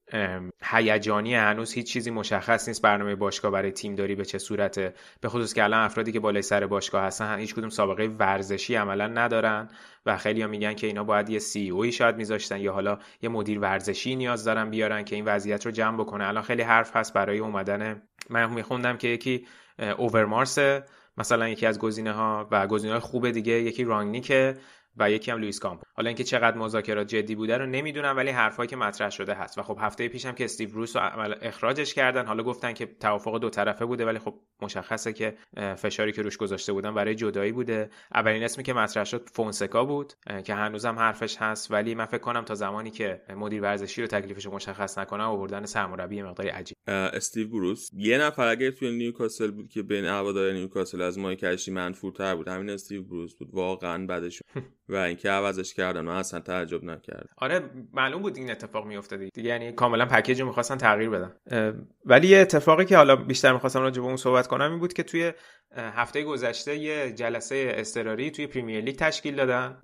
هیجانی 0.63 1.35
هنوز 1.35 1.73
هیچ 1.73 1.91
چیزی 1.93 2.11
مشخص 2.11 2.67
نیست. 2.67 2.81
برنامه 2.81 3.15
باشگاه 3.15 3.51
برای 3.51 3.71
تیم 3.71 3.95
داری 3.95 4.15
به 4.15 4.25
چه 4.25 4.37
صورته؟ 4.37 4.93
به 5.21 5.29
خصوص 5.29 5.53
که 5.53 5.63
الان 5.63 5.83
افرادی 5.83 6.11
که 6.11 6.19
بالای 6.19 6.41
سر 6.41 6.67
باشگاه 6.67 7.03
هستن 7.03 7.39
هیچ 7.39 7.55
کدوم 7.55 7.69
سابقه 7.69 8.07
ورزشی 8.19 8.75
عملا 8.75 9.07
ندارن 9.07 9.69
و 10.05 10.17
خیلی 10.17 10.45
میگن 10.45 10.73
که 10.73 10.87
اینا 10.87 11.03
باید 11.03 11.29
یه 11.29 11.39
سی 11.39 11.69
اوی 11.69 11.91
شاید 11.91 12.15
میذاشتن 12.15 12.59
یا 12.59 12.73
حالا 12.73 12.99
یه 13.21 13.29
مدیر 13.29 13.59
ورزشی 13.59 14.15
نیاز 14.15 14.43
دارن 14.43 14.69
بیارن 14.69 15.03
که 15.03 15.15
این 15.15 15.25
وضعیت 15.25 15.65
رو 15.65 15.71
جمع 15.71 15.97
بکنه. 15.97 16.27
الان 16.27 16.43
خیلی 16.43 16.61
حرف 16.61 16.95
هست 16.95 17.13
برای 17.13 17.39
اومدن. 17.39 18.01
من 18.29 18.49
میخوندم 18.49 18.97
که 18.97 19.07
یکی 19.07 19.45
اوورمارس 19.97 20.57
مثلا 21.19 21.49
یکی 21.49 21.65
از 21.65 21.79
گزینه 21.79 22.11
ها 22.11 22.47
و 22.51 22.67
گزینه 22.67 22.91
های 22.93 23.01
خوب 23.01 23.29
دیگه 23.29 23.53
یکی 23.53 23.83
رانگنیکه. 23.83 24.57
و 24.97 25.11
یکی 25.11 25.31
هم 25.31 25.37
لوئیس 25.37 25.59
کامپ 25.59 25.81
حالا 25.93 26.07
اینکه 26.07 26.23
چقدر 26.23 26.57
مذاکرات 26.57 27.07
جدی 27.07 27.35
بوده 27.35 27.57
رو 27.57 27.65
نمی‌دونم 27.65 28.17
ولی 28.17 28.29
حرفایی 28.29 28.67
که 28.67 28.75
مطرح 28.75 29.09
شده 29.09 29.33
هست. 29.33 29.57
و 29.57 29.61
خب 29.61 29.77
هفته 29.81 30.07
پیشم 30.07 30.31
که 30.31 30.43
استیو 30.43 30.69
بروس 30.69 30.95
رو 30.95 31.01
اخراجش 31.41 31.93
کردن 31.93 32.25
حالا 32.25 32.43
گفتن 32.43 32.73
که 32.73 32.85
توافق 32.85 33.39
دو 33.39 33.49
طرفه 33.49 33.85
بوده 33.85 34.05
ولی 34.05 34.19
خب 34.19 34.35
مشخصه 34.61 35.13
که 35.13 35.37
فشاری 35.77 36.11
که 36.11 36.21
روش 36.21 36.37
گذاشته 36.37 36.73
بودن 36.73 36.93
برای 36.93 37.15
جدایی 37.15 37.51
بوده. 37.51 37.89
اولین 38.13 38.43
اسمی 38.43 38.63
که 38.63 38.73
مطرح 38.73 39.03
شد 39.03 39.29
فونسکا 39.33 39.85
بود 39.85 40.13
که 40.45 40.53
هنوزم 40.53 40.95
حرفش 40.95 41.37
هست. 41.37 41.71
ولی 41.71 41.95
من 41.95 42.05
فکر 42.05 42.21
کنم 42.21 42.45
تا 42.45 42.55
زمانی 42.55 42.91
که 42.91 43.21
مدیر 43.35 43.61
ورزشی 43.61 44.01
رو 44.01 44.07
تکلیفش 44.07 44.45
رو 44.45 44.55
مشخص 44.55 44.97
نکنه 44.97 45.23
آوردن 45.23 45.65
سرمربی 45.65 46.21
مقداری 46.21 46.49
عجیب. 46.49 46.77
استیو 46.87 47.49
بروس 47.49 47.89
یه 47.93 48.17
نفر 48.17 48.47
اگه 48.47 48.71
توی 48.71 48.91
نیوکاسل 48.91 49.51
بود 49.51 49.69
که 49.69 49.83
بین 49.83 50.05
هوادار 50.05 50.51
نیوکاسل 50.51 51.01
از 51.01 51.17
مایک 51.17 51.43
منفورتر 51.69 52.35
بود 52.35 52.47
همین 52.47 52.69
استیو 52.69 53.03
بروس 53.03 53.35
بود. 53.35 53.49
واقعا 53.53 54.05
بعدش 54.05 54.41
و 54.89 54.95
اینکه 54.95 55.29
عوضش 55.29 55.73
کردن 55.73 56.07
و 56.07 56.11
اصلا 56.11 56.39
تعجب 56.39 56.83
نکرد 56.83 57.29
آره 57.37 57.69
معلوم 57.93 58.21
بود 58.21 58.37
این 58.37 58.51
اتفاق 58.51 58.85
میافتاد 58.85 59.19
دیگه 59.19 59.49
یعنی 59.49 59.71
کاملا 59.71 60.05
پکیج 60.05 60.41
رو 60.41 60.47
می‌خواستن 60.47 60.77
تغییر 60.77 61.09
بدن. 61.09 61.31
ولی 62.05 62.27
یه 62.27 62.37
اتفاقی 62.37 62.85
که 62.85 62.97
حالا 62.97 63.15
بیشتر 63.15 63.53
می‌خواستم 63.53 63.79
راجع 63.79 64.01
به 64.01 64.07
اون 64.07 64.17
صحبت 64.17 64.47
کنم 64.47 64.71
این 64.71 64.79
بود 64.79 64.93
که 64.93 65.03
توی 65.03 65.33
هفته 65.77 66.23
گذشته 66.23 66.77
یه 66.77 67.11
جلسه 67.11 67.73
اضطراری 67.75 68.31
توی 68.31 68.47
Premier 68.47 68.81
League 68.81 68.95
تشکیل 68.95 69.35
دادن 69.35 69.77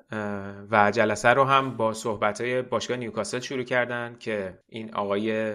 و 0.72 0.92
جلسه 0.92 1.30
رو 1.30 1.44
هم 1.44 1.78
با 1.78 1.94
صحبت 1.94 2.42
باشگاه 2.42 2.98
نیوکاسل 2.98 3.40
شروع 3.40 3.64
کردن 3.64 4.16
که 4.20 4.60
این 4.70 4.94
آقای 4.94 5.54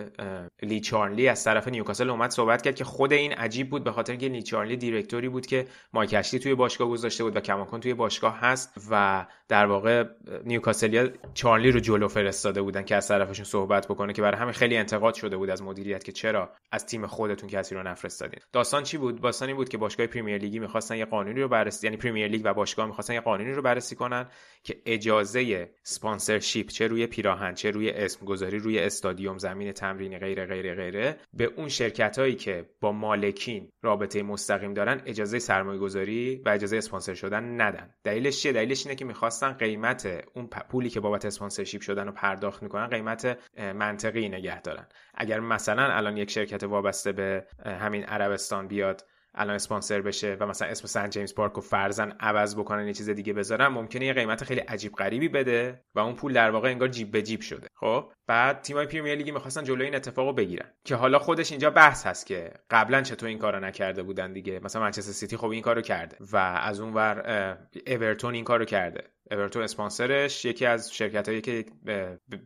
لی 0.62 0.80
چارلی 0.80 1.28
از 1.28 1.44
طرف 1.44 1.68
نیوکاسل 1.68 2.10
اومد 2.10 2.30
صحبت 2.30 2.62
کرد 2.62 2.74
که 2.74 2.84
خود 2.84 3.12
این 3.12 3.32
عجیب 3.32 3.70
بود 3.70 3.84
به 3.84 3.92
خاطر 3.92 4.16
که 4.16 4.28
لی 4.28 4.42
چارلی 4.42 4.76
director 4.76 5.22
ی 5.22 5.28
بود 5.28 5.46
که 5.46 5.66
مایک 5.92 6.16
اشلی 6.16 6.40
توی 6.40 6.54
باشگاه 6.54 6.88
گذاشته 6.88 7.24
بود 7.24 7.36
و 7.36 7.40
کماکان 7.40 7.80
توی 7.80 7.94
باشگاه 7.94 8.38
هست 8.40 8.72
و 8.90 9.26
در 9.48 9.66
واقع 9.66 10.04
نیوکاسلیا 10.44 11.08
چارلی 11.34 11.70
رو 11.70 11.80
جلو 11.80 12.08
فرستاده 12.08 12.62
بودن 12.62 12.82
که 12.82 12.96
از 12.96 13.08
طرفشون 13.08 13.44
صحبت 13.44 13.88
بکنه 13.88 14.12
که 14.12 14.22
برای 14.22 14.40
همین 14.40 14.52
خیلی 14.52 14.76
انتقاد 14.76 15.14
شده 15.14 15.36
بود 15.36 15.50
از 15.50 15.62
مدیریت 15.62 16.04
که 16.04 16.12
چرا 16.12 16.50
از 16.72 16.86
تیم 16.86 17.06
خودتون 17.06 17.48
کسی 17.48 17.74
رو 17.74 17.82
نفرستادین. 17.82 18.40
داستان 18.52 18.82
چی 18.82 18.98
بود؟ 18.98 19.20
داستانی 19.20 19.54
بود 19.54 19.68
که 19.68 19.78
باشگاه 19.78 20.06
Premier 20.20 20.38
League 20.38 20.55
ی 20.55 20.58
می‌خواستن 20.58 20.96
یه 20.96 21.04
قانونی 21.04 21.40
رو 21.40 21.48
بررسی 21.48 21.86
یعنی 21.86 21.96
Premier 21.96 22.28
League 22.28 22.42
و 22.44 22.54
باشگاه 22.54 22.86
می‌خواستن 22.86 23.14
یه 23.14 23.20
قانونی 23.20 23.52
رو 23.52 23.62
بررسی 23.62 23.96
کنن 23.96 24.26
که 24.62 24.82
اجازه 24.86 25.70
sponsorship 25.82 26.68
چه 26.68 26.86
روی 26.86 27.06
پیراهن 27.06 27.54
چه 27.54 27.70
روی 27.70 27.90
اسم 27.90 28.26
گذاری 28.26 28.58
روی 28.58 28.78
استادیوم 28.78 29.38
زمین 29.38 29.72
تمرینی 29.72 30.18
غیره 30.18 30.46
غیره 30.46 30.74
غیره 30.74 31.16
به 31.32 31.44
اون 31.44 31.68
شرکت 31.68 32.18
هایی 32.18 32.34
که 32.34 32.70
با 32.80 32.92
مالکین 32.92 33.68
رابطه 33.82 34.22
مستقیم 34.22 34.74
دارن 34.74 35.02
اجازه 35.06 35.38
سرمایه 35.38 35.78
گذاری 35.78 36.42
و 36.44 36.48
اجازه 36.48 36.76
اسپانسر 36.76 37.14
شدن 37.14 37.60
ندن. 37.60 37.94
دلیلش 38.04 38.42
چیه؟ 38.42 38.52
دلیلش 38.52 38.86
اینه 38.86 38.96
که 38.96 39.04
می‌خواستن 39.04 39.52
قیمت 39.52 40.24
اون 40.34 40.46
پولی 40.46 40.90
که 40.90 41.00
بابت 41.00 41.24
sponsorship 41.24 41.80
شدن 41.80 42.06
رو 42.06 42.12
پرداخت 42.12 42.62
می‌کنن 42.62 42.86
قیمت 42.86 43.38
منطقی 43.58 44.28
نگه 44.28 44.60
دارن. 44.60 44.86
اگر 45.14 45.40
مثلا 45.40 45.82
الان 45.82 46.16
یک 46.16 46.30
شرکت 46.30 46.64
وابسته 46.64 47.12
به 47.12 47.46
همین 47.64 48.04
عربستان 48.04 48.68
بیاد 48.68 49.06
الان 49.34 49.54
اسپانسر 49.54 50.00
بشه 50.00 50.36
و 50.40 50.46
مثلا 50.46 50.68
اسم 50.68 50.86
سن 50.86 51.10
جیمز 51.10 51.34
پارک 51.34 51.52
رو 51.52 51.62
فرضا 51.62 52.12
عوض 52.20 52.56
بکنن 52.56 52.86
یه 52.86 52.94
چیز 52.94 53.10
دیگه 53.10 53.32
بذارن 53.32 53.66
ممکنه 53.66 54.06
یه 54.06 54.12
قیمت 54.12 54.44
خیلی 54.44 54.60
عجیب 54.60 54.92
غریبی 54.92 55.28
بده 55.28 55.84
و 55.94 56.00
اون 56.00 56.14
پول 56.14 56.32
در 56.32 56.50
واقع 56.50 56.68
انگار 56.68 56.88
جیب 56.88 57.10
به 57.10 57.22
جیب 57.22 57.40
شده. 57.40 57.68
خب؟ 57.74 58.12
بعد 58.26 58.60
تیمای 58.60 58.86
Premier 58.86 59.14
League 59.14 59.28
ی 59.28 59.30
می‌خواستن 59.30 59.64
جلوی 59.64 59.84
این 59.84 59.94
اتفاق 59.94 60.26
رو 60.26 60.32
بگیرن 60.32 60.70
که 60.84 60.94
حالا 60.94 61.18
خودش 61.18 61.50
اینجا 61.50 61.70
بحث 61.70 62.06
هست 62.06 62.26
که 62.26 62.52
قبلا 62.70 63.02
چطور 63.02 63.28
این 63.28 63.38
کارو 63.38 63.60
نکرده 63.60 64.02
بودن 64.02 64.32
دیگه. 64.32 64.60
مثلا 64.62 64.82
منچستر 64.82 65.12
سیتی 65.12 65.36
خب 65.36 65.48
این 65.48 65.62
کارو 65.62 65.80
کرده 65.80 66.16
و 66.32 66.36
از 66.36 66.80
اون 66.80 66.94
ور 66.94 67.58
اورتون 67.86 68.34
این 68.34 68.44
کارو 68.44 68.64
کرده. 68.64 69.04
اورتون 69.30 69.62
اسپانسرش 69.62 70.44
یکی 70.44 70.66
از 70.66 70.94
شرکت 70.94 71.28
هایی 71.28 71.40
که 71.40 71.64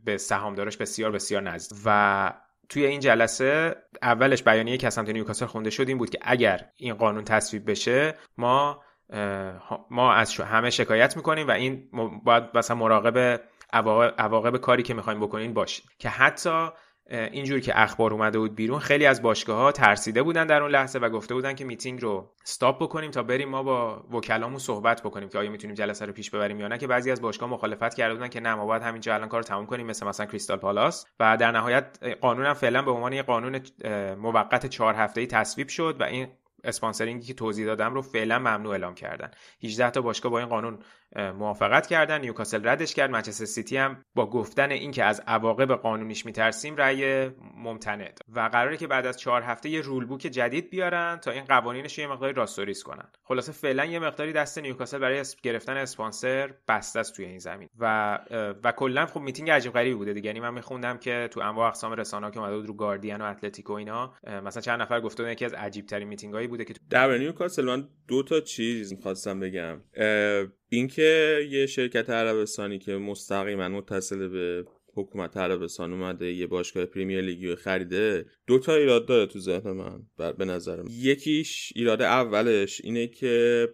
به 0.04 0.16
سهامدارش 0.16 0.76
بسیار 0.76 1.10
بسیار 1.10 1.42
نزدیک. 1.42 1.78
و 1.84 2.32
توی 2.68 2.86
این 2.86 3.00
جلسه 3.00 3.76
اولش 4.02 4.42
بیانیه 4.42 4.76
که 4.76 4.86
از 4.86 4.94
سمت 4.94 5.08
نیوکاسل 5.08 5.46
خونده 5.46 5.70
شد 5.70 5.88
این 5.88 5.98
بود 5.98 6.10
که 6.10 6.18
اگر 6.22 6.66
این 6.76 6.94
قانون 6.94 7.24
تصویب 7.24 7.70
بشه 7.70 8.14
ما 8.38 8.80
ما 9.90 10.12
از 10.12 10.40
همه 10.40 10.70
شکایت 10.70 11.16
می‌کنیم 11.16 11.48
و 11.48 11.50
این 11.50 11.90
باید 12.24 12.44
مثلا 12.54 12.76
مراقب 12.76 13.40
عواقب 14.18 14.56
کاری 14.56 14.82
که 14.82 14.94
می‌خوایم 14.94 15.20
بکنین 15.20 15.54
باشید 15.54 15.84
که 15.98 16.08
حتی 16.08 16.68
اینجور 17.10 17.60
که 17.60 17.82
اخبار 17.82 18.12
اومده 18.12 18.38
بود 18.38 18.54
بیرون 18.54 18.78
خیلی 18.78 19.06
از 19.06 19.22
باشگاه 19.22 19.56
ها 19.56 19.72
ترسیده 19.72 20.22
بودن 20.22 20.46
در 20.46 20.62
اون 20.62 20.70
لحظه 20.70 20.98
و 20.98 21.10
گفته 21.10 21.34
بودن 21.34 21.54
که 21.54 21.64
میتینگ 21.64 22.02
رو 22.02 22.32
stop 22.42 22.82
بکنیم 22.82 23.10
تا 23.10 23.22
بریم 23.22 23.48
ما 23.48 23.62
با 23.62 24.04
وکلامون 24.12 24.58
صحبت 24.58 25.02
بکنیم 25.02 25.28
که 25.28 25.38
آیا 25.38 25.50
می‌تونیم 25.50 25.74
جلسه 25.74 26.06
رو 26.06 26.12
پیش 26.12 26.30
ببریم 26.30 26.60
یا 26.60 26.68
نه 26.68 26.78
که 26.78 26.86
بعضی 26.86 27.10
از 27.10 27.20
باشگاه 27.20 27.50
مخالفت 27.50 27.94
کرده 27.94 28.14
بودن 28.14 28.28
که 28.28 28.40
نه 28.40 28.54
ما 28.54 28.66
باید 28.66 28.82
همینجا 28.82 29.14
الان 29.14 29.28
کار 29.28 29.42
تموم 29.42 29.66
کنیم 29.66 29.86
مثل 29.86 30.06
مثلا 30.06 30.26
کریستال 30.26 30.56
پالاس 30.56 31.06
و 31.20 31.36
در 31.36 31.50
نهایت 31.50 31.98
قانون 32.20 32.46
هم 32.46 32.54
فعلا 32.54 32.82
به 32.82 32.90
عنوان 32.90 33.12
یه 33.12 33.22
قانون 33.22 33.60
موقت 34.14 34.66
چهار 34.66 34.94
هفته‌ای 34.94 35.26
تصویب 35.26 35.68
شد 35.68 35.96
و 36.00 36.04
این 36.04 36.28
sponsoring 36.64 37.21
ی 37.21 37.26
که 37.26 37.34
توضیح 37.34 37.66
دادم 37.66 37.94
رو 37.94 38.02
فعلا 38.02 38.38
ممنوع 38.38 38.72
اعلام 38.72 38.94
کردن. 38.94 39.30
18 39.62 39.90
تا 39.90 40.00
باشگاه 40.00 40.32
با 40.32 40.38
این 40.38 40.48
قانون 40.48 40.78
موافقت 41.16 41.86
کردن. 41.86 42.20
نیوکاسل 42.20 42.68
ردش 42.68 42.94
کرد. 42.94 43.10
منچستر 43.10 43.44
سیتی 43.44 43.76
هم 43.76 44.04
با 44.14 44.30
گفتن 44.30 44.70
اینکه 44.70 45.04
از 45.04 45.22
عواقب 45.26 45.72
قانونیش 45.72 46.26
میترسیم 46.26 46.76
رأی 46.76 47.30
ممتنع 47.56 48.12
و 48.28 48.40
قراره 48.52 48.76
که 48.76 48.86
بعد 48.86 49.06
از 49.06 49.18
چهار 49.18 49.42
هفته 49.42 49.68
یه 49.68 49.80
rule 49.80 50.04
book 50.04 50.20
جدید 50.20 50.70
بیارن 50.70 51.16
تا 51.22 51.30
این 51.30 51.44
قوانینش 51.44 51.98
یه 51.98 52.06
مقداری 52.06 52.32
راستوریس 52.32 52.82
کنن. 52.82 53.08
خلاصه 53.22 53.52
فعلا 53.52 53.84
یه 53.84 53.98
مقداری 53.98 54.32
دست 54.32 54.58
نیوکاسل 54.58 54.98
برای 54.98 55.22
گرفتن 55.42 55.76
اسپانسر 55.76 56.54
بسته 56.68 57.00
است 57.00 57.16
توی 57.16 57.24
این 57.24 57.38
زمین. 57.38 57.68
و 57.78 58.18
و 58.64 58.72
کلا 58.72 59.06
خب 59.06 59.20
میتینگ 59.20 59.50
عجیب 59.50 59.72
غریبی 59.72 59.94
بوده 59.94 60.12
دیگه. 60.12 60.26
یعنی 60.26 60.40
من 60.40 60.54
میخوندم 60.54 60.98
که 60.98 61.28
تو 61.30 61.40
انواع 61.40 61.68
اقسام 61.68 61.92
رسانه‌ها 61.92 62.30
که 62.30 62.40
اومده 62.40 62.56
بود 62.56 62.66
رو 62.66 62.74
گاردین 62.74 63.16
و 63.16 63.24
اتلتیک 63.24 63.65
و 63.65 63.72
اینا 63.72 64.14
مثلا 64.44 64.62
چند 64.62 64.82
نفر 64.82 65.00
گفته 65.00 65.22
بودن 65.22 65.32
یکی 65.32 65.44
از 65.44 65.54
عجیب 65.54 65.86
ترین 65.86 66.08
میتینگایی 66.08 66.46
بوده 66.46 66.64
که 66.64 66.74
در 66.90 67.18
نیوکاسل 67.18 67.64
من 67.64 67.88
دو 68.08 68.22
تا 68.22 68.40
چیز 68.40 68.92
می‌خواستم 68.92 69.40
بگم. 69.40 69.80
اینکه 70.68 71.38
یه 71.50 71.66
شرکت 71.66 72.10
عربستانی 72.10 72.78
که 72.78 72.96
مستقیما 72.96 73.68
متصل 73.68 74.28
به 74.28 74.64
حکومت 74.96 75.36
عربستان 75.36 75.92
اومده 75.92 76.32
یه 76.32 76.46
باشگاه 76.46 76.86
پریمیر 76.86 77.20
لیگی 77.20 77.54
خریده 77.54 78.26
دو 78.46 78.58
تا 78.58 78.74
ایراد 78.74 79.06
داره 79.06 79.26
تو 79.26 79.38
ذهن 79.38 79.70
من 79.70 80.02
به 80.32 80.44
نظرم 80.44 80.84
یکیش 80.90 81.72
ایراد 81.76 82.02
اولش 82.02 82.80
اینه 82.84 83.06
که 83.06 83.68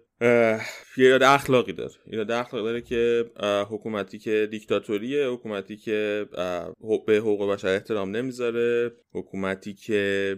یه 0.97 1.07
ایراد 1.07 1.23
اخلاقی 1.23 1.73
داره. 1.73 1.95
ایراد 2.07 2.31
اخلاقی 2.31 2.67
داره 2.67 2.81
که 2.81 3.31
حکومتی 3.71 4.19
که 4.19 4.49
دیکتاتوریه 4.51 5.29
حکومتی 5.29 5.77
که 5.77 6.27
به 7.07 7.17
حقوق 7.17 7.53
بشر 7.53 7.69
احترام 7.69 8.17
نمی‌ذاره 8.17 8.93
حکومتی 9.13 9.75
که 9.75 10.37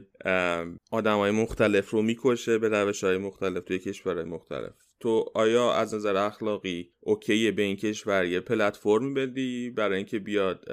آدم 0.90 1.16
های 1.16 1.30
مختلف 1.30 1.90
رو 1.90 2.03
می‌کشه 2.03 2.59
به 2.59 2.68
روش 2.68 3.05
های 3.05 3.18
مختلف 3.18 3.64
توی 3.64 3.78
کشورهای 3.78 4.24
مختلف. 4.24 4.72
تو 5.03 5.24
آیا 5.34 5.72
از 5.72 5.94
نظر 5.94 6.16
اخلاقی 6.16 6.90
okay 7.00 7.50
به 7.50 7.62
این 7.62 7.76
کشور 7.76 8.24
یه 8.24 8.40
پلتفرم 8.40 9.14
بدی 9.14 9.70
برای 9.70 9.96
اینکه 9.96 10.18
بیاد 10.18 10.64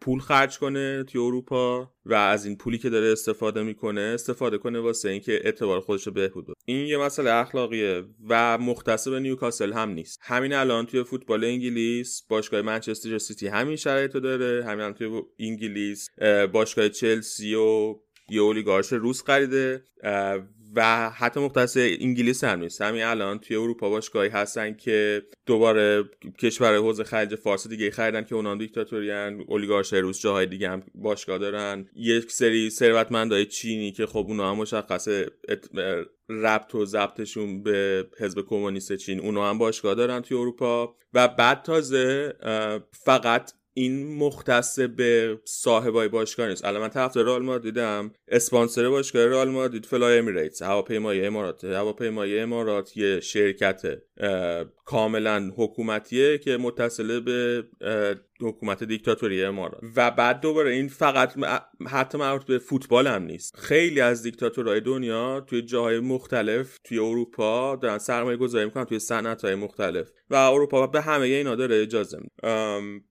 پول 0.00 0.20
خرج 0.20 0.58
کنه 0.58 1.04
توی 1.04 1.20
اروپا 1.20 1.92
و 2.06 2.14
از 2.14 2.46
این 2.46 2.56
پولی 2.56 2.78
که 2.78 2.90
داره 2.90 3.12
استفاده 3.12 3.62
می‌کنه 3.62 4.00
استفاده 4.00 4.58
کنه 4.58 4.80
واسه 4.80 5.08
اینکه 5.08 5.32
اعتبار 5.44 5.80
خودش 5.80 6.06
رو 6.06 6.12
بهبود 6.12 6.46
این 6.64 6.86
یه 6.86 6.98
مسئله 6.98 7.30
اخلاقیه 7.30 8.04
و 8.28 8.58
مختص 8.58 9.08
به 9.08 9.20
نیوکاسل 9.20 9.72
هم 9.72 9.90
نیست. 9.90 10.18
همین 10.22 10.52
الان 10.52 10.86
توی 10.86 11.04
فوتبال 11.04 11.44
انگلیس 11.44 12.22
باشگاه 12.28 12.62
منچستر 12.62 13.18
سیتی 13.18 13.46
همین 13.46 13.76
شرایطو 13.76 14.20
داره 14.20 14.64
همین 14.64 14.80
الان 14.80 14.94
توی 14.94 15.22
انگلیس 15.38 16.08
باشگاه 16.52 16.88
چلسی 16.88 17.54
و 17.54 17.94
یه 18.30 18.40
اولیگارش 18.40 18.92
روس 18.92 19.22
خریده 19.22 19.84
و 20.74 21.10
حتی 21.10 21.40
مختص 21.40 21.76
انگلیس 21.76 22.44
هم 22.44 22.60
نیست. 22.60 22.82
همین 22.82 23.02
الان 23.02 23.38
توی 23.38 23.56
اروپا 23.56 23.90
باشگاهی 23.90 24.28
هستن 24.28 24.74
که 24.74 25.22
دوباره 25.46 26.04
کشور 26.38 26.76
حوزه 26.76 27.04
خلیج 27.04 27.34
فارس 27.34 27.68
دیگه 27.68 27.90
خریدن 27.90 28.24
که 28.24 28.34
اونان 28.34 28.58
دیکتاتوریان 28.58 29.44
اولیگارش 29.48 29.92
روس 29.92 30.20
جاهای 30.20 30.46
دیگه 30.46 30.70
هم 30.70 30.82
باشگاه 30.94 31.38
دارن. 31.38 31.88
یک 31.96 32.32
سری 32.32 32.70
ثروتمندای 32.70 33.46
چینی 33.46 33.92
که 33.92 34.06
خب 34.06 34.24
اونا 34.28 34.50
هم 34.50 34.56
مشخصه 34.56 35.30
ربط 36.28 36.74
و 36.74 36.84
ضبطشون 36.84 37.62
به 37.62 38.06
حزب 38.18 38.40
کمونیست 38.48 38.96
چین 38.96 39.20
اونا 39.20 39.50
هم 39.50 39.58
باشگاه 39.58 39.94
دارن 39.94 40.20
توی 40.20 40.36
اروپا. 40.36 40.96
و 41.14 41.28
بعد 41.28 41.62
تازه 41.62 42.34
فقط 42.92 43.52
این 43.74 44.16
مختص 44.16 44.78
به 44.78 45.40
صاحبای 45.44 46.08
باشگاه 46.08 46.48
نیست. 46.48 46.64
الان 46.64 46.82
من 46.82 46.88
طرفدار 46.88 47.24
رئال 47.24 47.42
مادریدم 47.42 48.12
اسپانسر 48.28 48.88
باشگاه 48.88 49.26
رئال 49.26 49.50
مادرید 49.50 49.86
فلای 49.86 50.18
امیریتس. 50.18 50.62
هواپیمای 50.62 51.26
امارات. 51.26 51.64
هواپیمای 51.64 52.40
امارات 52.40 52.96
یه 52.96 53.20
شرکت 53.20 53.82
کاملا 54.84 55.50
حکومتیه 55.56 56.38
که 56.38 56.56
متصله 56.56 57.20
به 57.20 57.64
حکومت 58.40 58.84
دیکتاتوری 58.84 59.44
امارات. 59.44 59.80
و 59.96 60.10
بعد 60.10 60.40
دوباره 60.40 60.70
این 60.70 60.88
فقط 60.88 61.34
حتی 61.86 62.18
مربوط 62.18 62.44
به 62.44 62.58
فوتبال 62.58 63.06
هم 63.06 63.22
نیست. 63.22 63.56
خیلی 63.56 64.00
از 64.00 64.22
دیکتاتورهای 64.22 64.80
دنیا 64.80 65.40
توی 65.40 65.62
جاهای 65.62 66.00
مختلف 66.00 66.78
توی 66.84 66.98
اروپا 66.98 67.76
دارن 67.76 67.98
سرمایه 67.98 68.36
گذاری 68.36 68.64
می‌کنن 68.64 68.84
توی 68.84 68.98
صنعت 68.98 69.44
های 69.44 69.54
مختلف. 69.54 70.10
و 70.30 70.34
اروپا 70.34 70.86
به 70.86 71.00
همه 71.00 71.26
اینا 71.26 71.54
داره 71.54 71.82
اجازه 71.82 72.18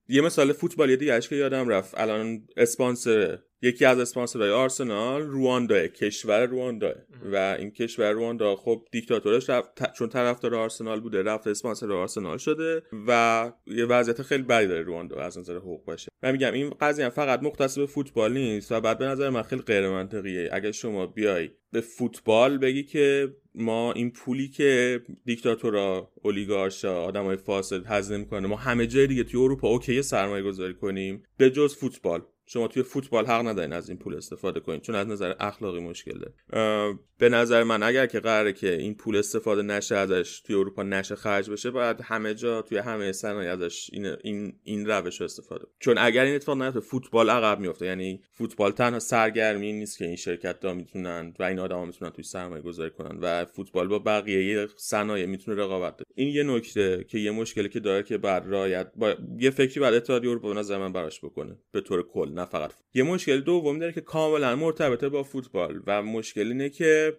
یه 0.08 0.20
مثال 0.20 0.52
فوتبالی 0.52 0.96
دیگه 0.96 1.20
که 1.20 1.36
یادم 1.36 1.68
رفت. 1.68 1.98
الان 1.98 2.46
اسپانسر 2.56 3.38
یکی 3.62 3.84
از 3.84 3.98
اسپانسرهای 3.98 4.50
آرسنال 4.50 5.22
رواندا 5.22 5.86
کشور 5.86 6.46
رواندا. 6.46 6.94
و 7.32 7.56
این 7.58 7.70
کشور 7.70 8.12
رواندا 8.12 8.56
خب 8.56 8.86
دیکتاتورش 8.90 9.50
رفت 9.50 9.92
چون 9.92 10.08
طرفدار 10.08 10.54
آرسنال 10.54 11.00
بوده 11.00 11.22
رفت 11.22 11.46
اسپانسر 11.46 11.92
آرسنال 11.92 12.38
شده 12.38 12.82
و 13.08 13.52
یه 13.66 13.84
وضعیت 13.84 14.22
خیلی 14.22 14.42
بدی 14.42 14.66
داره 14.66 14.82
رواندا 14.82 15.16
از 15.16 15.38
نظر 15.38 15.56
حقوق 15.56 15.84
باشه. 15.84 16.12
من 16.22 16.32
میگم 16.32 16.52
این 16.52 16.70
قضیه 16.80 17.08
فقط 17.08 17.42
مختص 17.42 17.78
به 17.78 17.86
فوتبال 17.86 18.32
نیست 18.32 18.72
و 18.72 18.80
بعد 18.80 18.98
به 18.98 19.06
نظر 19.06 19.30
من 19.30 19.42
خیلی 19.42 19.62
غیر 19.62 19.88
منطقیه 19.88 20.50
اگه 20.52 20.72
شما 20.72 21.06
بیای 21.06 21.50
به 21.72 21.80
فوتبال 21.80 22.58
بگی 22.58 22.82
که 22.82 23.34
ما 23.54 23.92
این 23.92 24.10
پولی 24.10 24.48
که 24.48 25.00
دیکتاتورا 25.24 26.10
اولیگارشا 26.22 27.02
آدمای 27.02 27.36
فاسد 27.36 27.86
هزینه 27.86 28.18
می‌کنه 28.18 28.48
ما 28.48 28.56
همه 28.56 28.86
جای 28.86 29.06
دیگه 29.06 29.24
توی 29.24 29.40
اروپا 29.40 29.68
اوکی 29.68 30.02
سرمایه 30.02 30.42
گذاری 30.42 30.74
کنیم 30.74 31.22
به 31.36 31.50
جز 31.50 31.76
فوتبال. 31.76 32.22
شما 32.52 32.68
توی 32.68 32.82
فوتبال 32.82 33.26
حق 33.26 33.46
ندارین 33.46 33.72
از 33.72 33.88
این 33.88 33.98
پول 33.98 34.14
استفاده 34.14 34.60
کنید 34.60 34.82
چون 34.82 34.94
از 34.94 35.06
نظر 35.06 35.34
اخلاقی 35.40 35.80
مشکل 35.80 36.18
داره 36.18 36.94
به 37.18 37.28
نظر 37.28 37.62
من 37.62 37.82
اگر 37.82 38.06
که 38.06 38.20
قراره 38.20 38.52
که 38.52 38.72
این 38.72 38.94
پول 38.94 39.16
استفاده 39.16 39.62
نشه 39.62 39.96
ازش 39.96 40.40
توی 40.40 40.56
اروپا 40.56 40.82
نشه 40.82 41.14
خرج 41.14 41.50
بشه 41.50 41.70
باید 41.70 42.00
همه 42.00 42.34
جا 42.34 42.62
توی 42.62 42.78
همه 42.78 43.12
صنایع 43.12 43.52
ازش 43.52 43.90
این 43.92 44.06
این 44.22 44.52
این 44.62 44.86
روش 44.86 45.20
رو 45.20 45.24
استفاده 45.24 45.64
چون 45.80 45.98
اگر 45.98 46.24
این 46.24 46.34
اتفاق 46.34 46.62
نیفته 46.62 46.80
فوتبال 46.80 47.30
عقب 47.30 47.60
میفته 47.60 47.86
یعنی 47.86 48.20
فوتبال 48.32 48.72
تنها 48.72 48.98
سرگرمی 48.98 49.72
نیست 49.72 49.98
که 49.98 50.04
این 50.04 50.16
شرکت 50.16 50.64
ها 50.64 50.74
می‌تونن 50.74 51.34
و 51.38 51.42
این 51.42 51.58
آدما 51.58 51.84
می‌تونن 51.84 52.10
توی 52.10 52.24
سرمایه 52.24 52.62
گذاری 52.62 52.90
کنن 52.90 53.18
و 53.20 53.44
فوتبال 53.44 53.88
با 53.88 53.98
بقیه 53.98 54.68
صنایع 54.76 55.26
می‌تونه 55.26 55.62
رقابت 55.62 55.96
ده. 55.96 56.04
این 56.14 56.28
یه 56.28 56.42
نکته 56.42 57.04
که 57.08 57.18
یه 57.18 57.30
مشکلی 57.30 57.68
که 57.68 57.80
داره 57.80 58.02
که 58.02 58.18
بعد 58.18 58.46
رایت 58.46 58.92
با 58.96 59.14
یه 59.38 59.50
فکری 59.50 59.80
بعد 59.80 59.94
اتحادیه 59.94 60.30
اروپا 60.30 60.52
نظر 60.52 60.78
من 60.78 60.92
براش 60.92 61.20
بکنه. 61.20 61.56
به 61.72 61.80
طور 61.80 62.02
کل. 62.02 62.41
نه 62.42 62.48
فقط. 62.48 62.72
یه 62.94 63.02
مشکل 63.02 63.40
دوم 63.40 63.78
داره 63.78 63.92
که 63.92 64.00
کاملا 64.00 64.56
مرتبطه 64.56 65.08
با 65.08 65.22
فوتبال 65.22 65.80
و 65.86 66.02
مشکل 66.02 66.48
اینه 66.48 66.68
که 66.68 67.16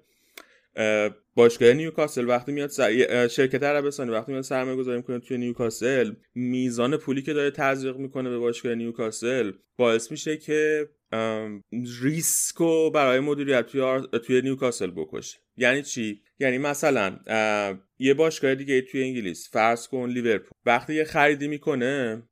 باشگاه 1.36 1.74
نیوکاسل 1.74 2.28
وقتی 2.30 2.51
میاد 2.51 2.69
سر... 2.69 3.28
شرکت 3.28 3.63
عربستانی 3.63 4.11
وقتی 4.11 4.32
میاد 4.32 4.43
سرمایه 4.43 4.78
گذاری 4.78 4.97
می‌کنه 4.97 5.19
توی 5.19 5.38
نیوکاسل 5.38 6.13
میزان 6.36 6.97
پولی 6.97 7.21
که 7.21 7.34
داره 7.34 7.51
تزریق 7.51 7.97
می‌کنه 7.97 8.30
به 8.30 8.38
باشگاه 8.38 8.76
نیوکاسل 8.76 9.51
باعث 9.78 10.11
میشه 10.11 10.38
که 10.38 10.89
ریسک 12.01 12.64
رو 12.64 12.89
برای 12.89 13.19
مدیریت 13.19 13.65
توی, 13.65 14.01
توی 14.26 14.41
نیوکاسل 14.41 14.91
بکشه. 14.91 15.38
یعنی 15.57 15.84
چی؟ 15.84 16.21
یعنی 16.39 16.57
مثلا 16.57 17.19
یه 17.99 18.13
باشگاه 18.13 18.55
دیگه 18.55 18.82
توی 18.82 19.03
انگلیس 19.03 19.49
فرض 19.51 19.88
کن 19.88 20.09
لیورپول 20.09 20.51
وقتی 20.65 20.93
یه 20.93 21.03
خریدی 21.03 21.47
می‌کنه 21.47 22.24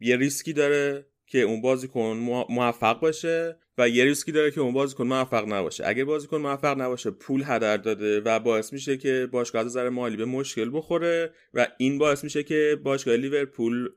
یه 0.00 0.16
ریسکی 0.16 0.52
داره 0.52 1.06
که 1.28 1.38
اون 1.38 1.60
بازیکن 1.60 2.44
موفق 2.48 3.00
باشه. 3.00 3.56
و 3.78 3.88
یه 3.88 4.04
ریسکی 4.04 4.32
داره 4.32 4.50
که 4.50 4.60
اون 4.60 4.74
بازیکن 4.74 5.06
موفق 5.06 5.52
نباشه. 5.52 5.84
اگه 5.86 6.04
بازیکن 6.04 6.36
موفق 6.36 6.80
نباشه 6.80 7.10
پول 7.10 7.42
هدر 7.46 7.76
داده 7.76 8.20
و 8.20 8.38
باعث 8.38 8.72
میشه 8.72 8.96
که 8.96 9.28
باشگاه 9.32 9.64
از 9.64 9.76
مالی 9.76 10.16
به 10.16 10.24
مشکل 10.24 10.70
بخوره 10.72 11.30
و 11.54 11.66
این 11.78 11.98
باعث 11.98 12.24
میشه 12.24 12.42
که 12.42 12.80
باشگاه 12.82 13.16
لیورپول 13.16 13.88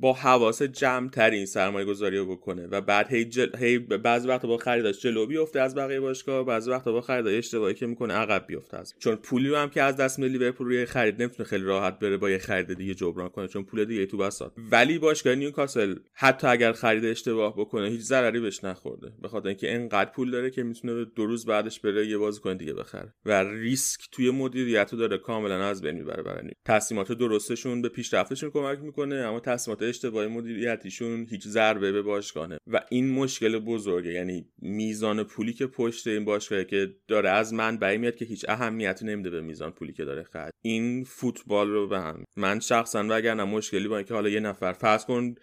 با 0.00 0.12
حواس 0.12 0.62
جمع 0.62 1.08
ترین 1.08 1.46
سرمایه 1.46 1.86
گذاری 1.86 2.18
رو 2.18 2.26
بکنه 2.26 2.66
و 2.66 2.80
بعد 2.80 3.12
هی, 3.12 3.24
جل... 3.24 3.56
هی 3.56 3.78
بعضی 3.78 4.28
وقتا 4.28 4.48
با 4.48 4.56
خریداش 4.56 5.00
جلو 5.00 5.26
بیفته 5.26 5.60
از 5.60 5.74
بقیه 5.74 6.00
باشگاه 6.00 6.46
بعضی 6.46 6.70
وقتا 6.70 6.92
با 6.92 7.00
خریدای 7.00 7.38
اشتباهی 7.38 7.74
که 7.74 7.86
می‌کنه 7.86 8.14
عقب 8.14 8.46
بیفته 8.46 8.76
از. 8.76 8.94
چون 8.98 9.16
پولی 9.16 9.48
رو 9.48 9.56
هم 9.56 9.70
که 9.70 9.82
از 9.82 9.96
دست 9.96 10.20
لیورپول 10.20 10.66
روی 10.66 10.86
خرید 10.86 11.22
نمی‌تونه 11.22 11.48
خیلی 11.48 11.64
راحت 11.64 11.98
بره 11.98 12.16
با 12.16 12.30
یه 12.30 12.38
خرید 12.38 12.74
دیگه 12.74 12.94
جبران 12.94 13.28
کنه 13.28 13.48
چون 13.48 13.64
پول 13.64 13.84
دیگه 13.84 14.06
تو 14.06 14.16
بساط. 14.16 14.52
ولی 14.70 14.98
باشگاه 14.98 15.34
نیوکاسل 15.34 15.94
حتی 16.12 16.46
اگر 16.46 16.72
خرید 16.72 17.04
اشتباه 17.04 17.56
بکنه 17.56 17.88
هیچ 17.88 18.00
ضرری 18.00 18.40
بهش 18.40 18.64
نخورده 19.04 19.22
به 19.22 19.28
خاطر 19.28 19.48
اینکه 19.48 19.74
انقدر 19.74 20.10
پول 20.10 20.30
داره 20.30 20.50
که 20.50 20.62
می‌تونه 20.62 21.04
دو 21.04 21.26
روز 21.26 21.46
بعدش 21.46 21.80
بره 21.80 22.06
یه 22.06 22.18
بازیکن 22.18 22.56
دیگه 22.56 22.74
بخره. 22.74 23.14
و 23.24 23.44
ریسک 23.44 24.00
توی 24.12 24.30
مدیریت 24.30 24.92
رو 24.92 24.98
داره 24.98 25.18
کاملا 25.18 25.64
از 25.64 25.82
بین 25.82 25.94
می‌بره 25.94 26.22
برای 26.22 26.50
تصمیمات 26.64 27.12
درستشون 27.12 27.82
به 27.82 27.88
پیشرفتشون 27.88 28.50
کمک 28.50 28.78
می‌کنه 28.78 29.14
اما 29.14 29.40
تصمیمات 29.40 29.82
اشتباه 29.82 30.26
مدیریتیشون 30.26 31.26
هیچ 31.30 31.46
ضربه 31.46 31.92
به 31.92 32.02
باشگاهه 32.02 32.58
و 32.66 32.80
این 32.90 33.10
مشکل 33.10 33.58
بزرگه. 33.58 34.12
یعنی 34.12 34.48
میزان 34.58 35.22
پولی 35.22 35.52
که 35.52 35.66
پشت 35.66 36.06
این 36.06 36.24
باشگاهه 36.24 36.64
که 36.64 36.94
داره 37.08 37.28
از 37.28 37.54
من 37.54 37.76
برای 37.76 37.98
میاد 37.98 38.14
که 38.14 38.24
هیچ 38.24 38.44
اهمیتی 38.48 39.06
نمیده 39.06 39.30
به 39.30 39.40
میزان 39.40 39.70
پولی 39.70 39.92
که 39.92 40.04
داره 40.04 40.22
خرج. 40.22 40.52
این 40.62 41.04
فوتبال 41.04 41.70
رو 41.70 41.88
به 41.88 41.98
هم. 41.98 42.24
من 42.36 42.60
شخصا 42.60 43.06
وگرنه 43.08 43.44
مشکلی 43.44 43.88
با 43.88 43.96
اینکه 43.96 44.14
حالا 44.14 44.28
یه 44.28 44.40
نفر 44.40 44.72
فرض 44.72 45.04
کن 45.04 45.34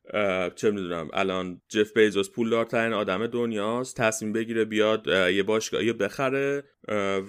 چه 0.56 0.72
می‌دونم 0.72 1.10
الان 1.14 1.62
جف 1.70 1.98
بیزوس 1.98 2.30
پولدارترین 2.30 2.94
آدم 2.94 3.28
دنیاست 3.52 3.98
تصمیم 3.98 4.34
بگیره 4.34 4.66
بیاد 4.66 5.08
یه 5.08 5.44
باشگاهی 5.44 5.94
بخره 5.94 6.64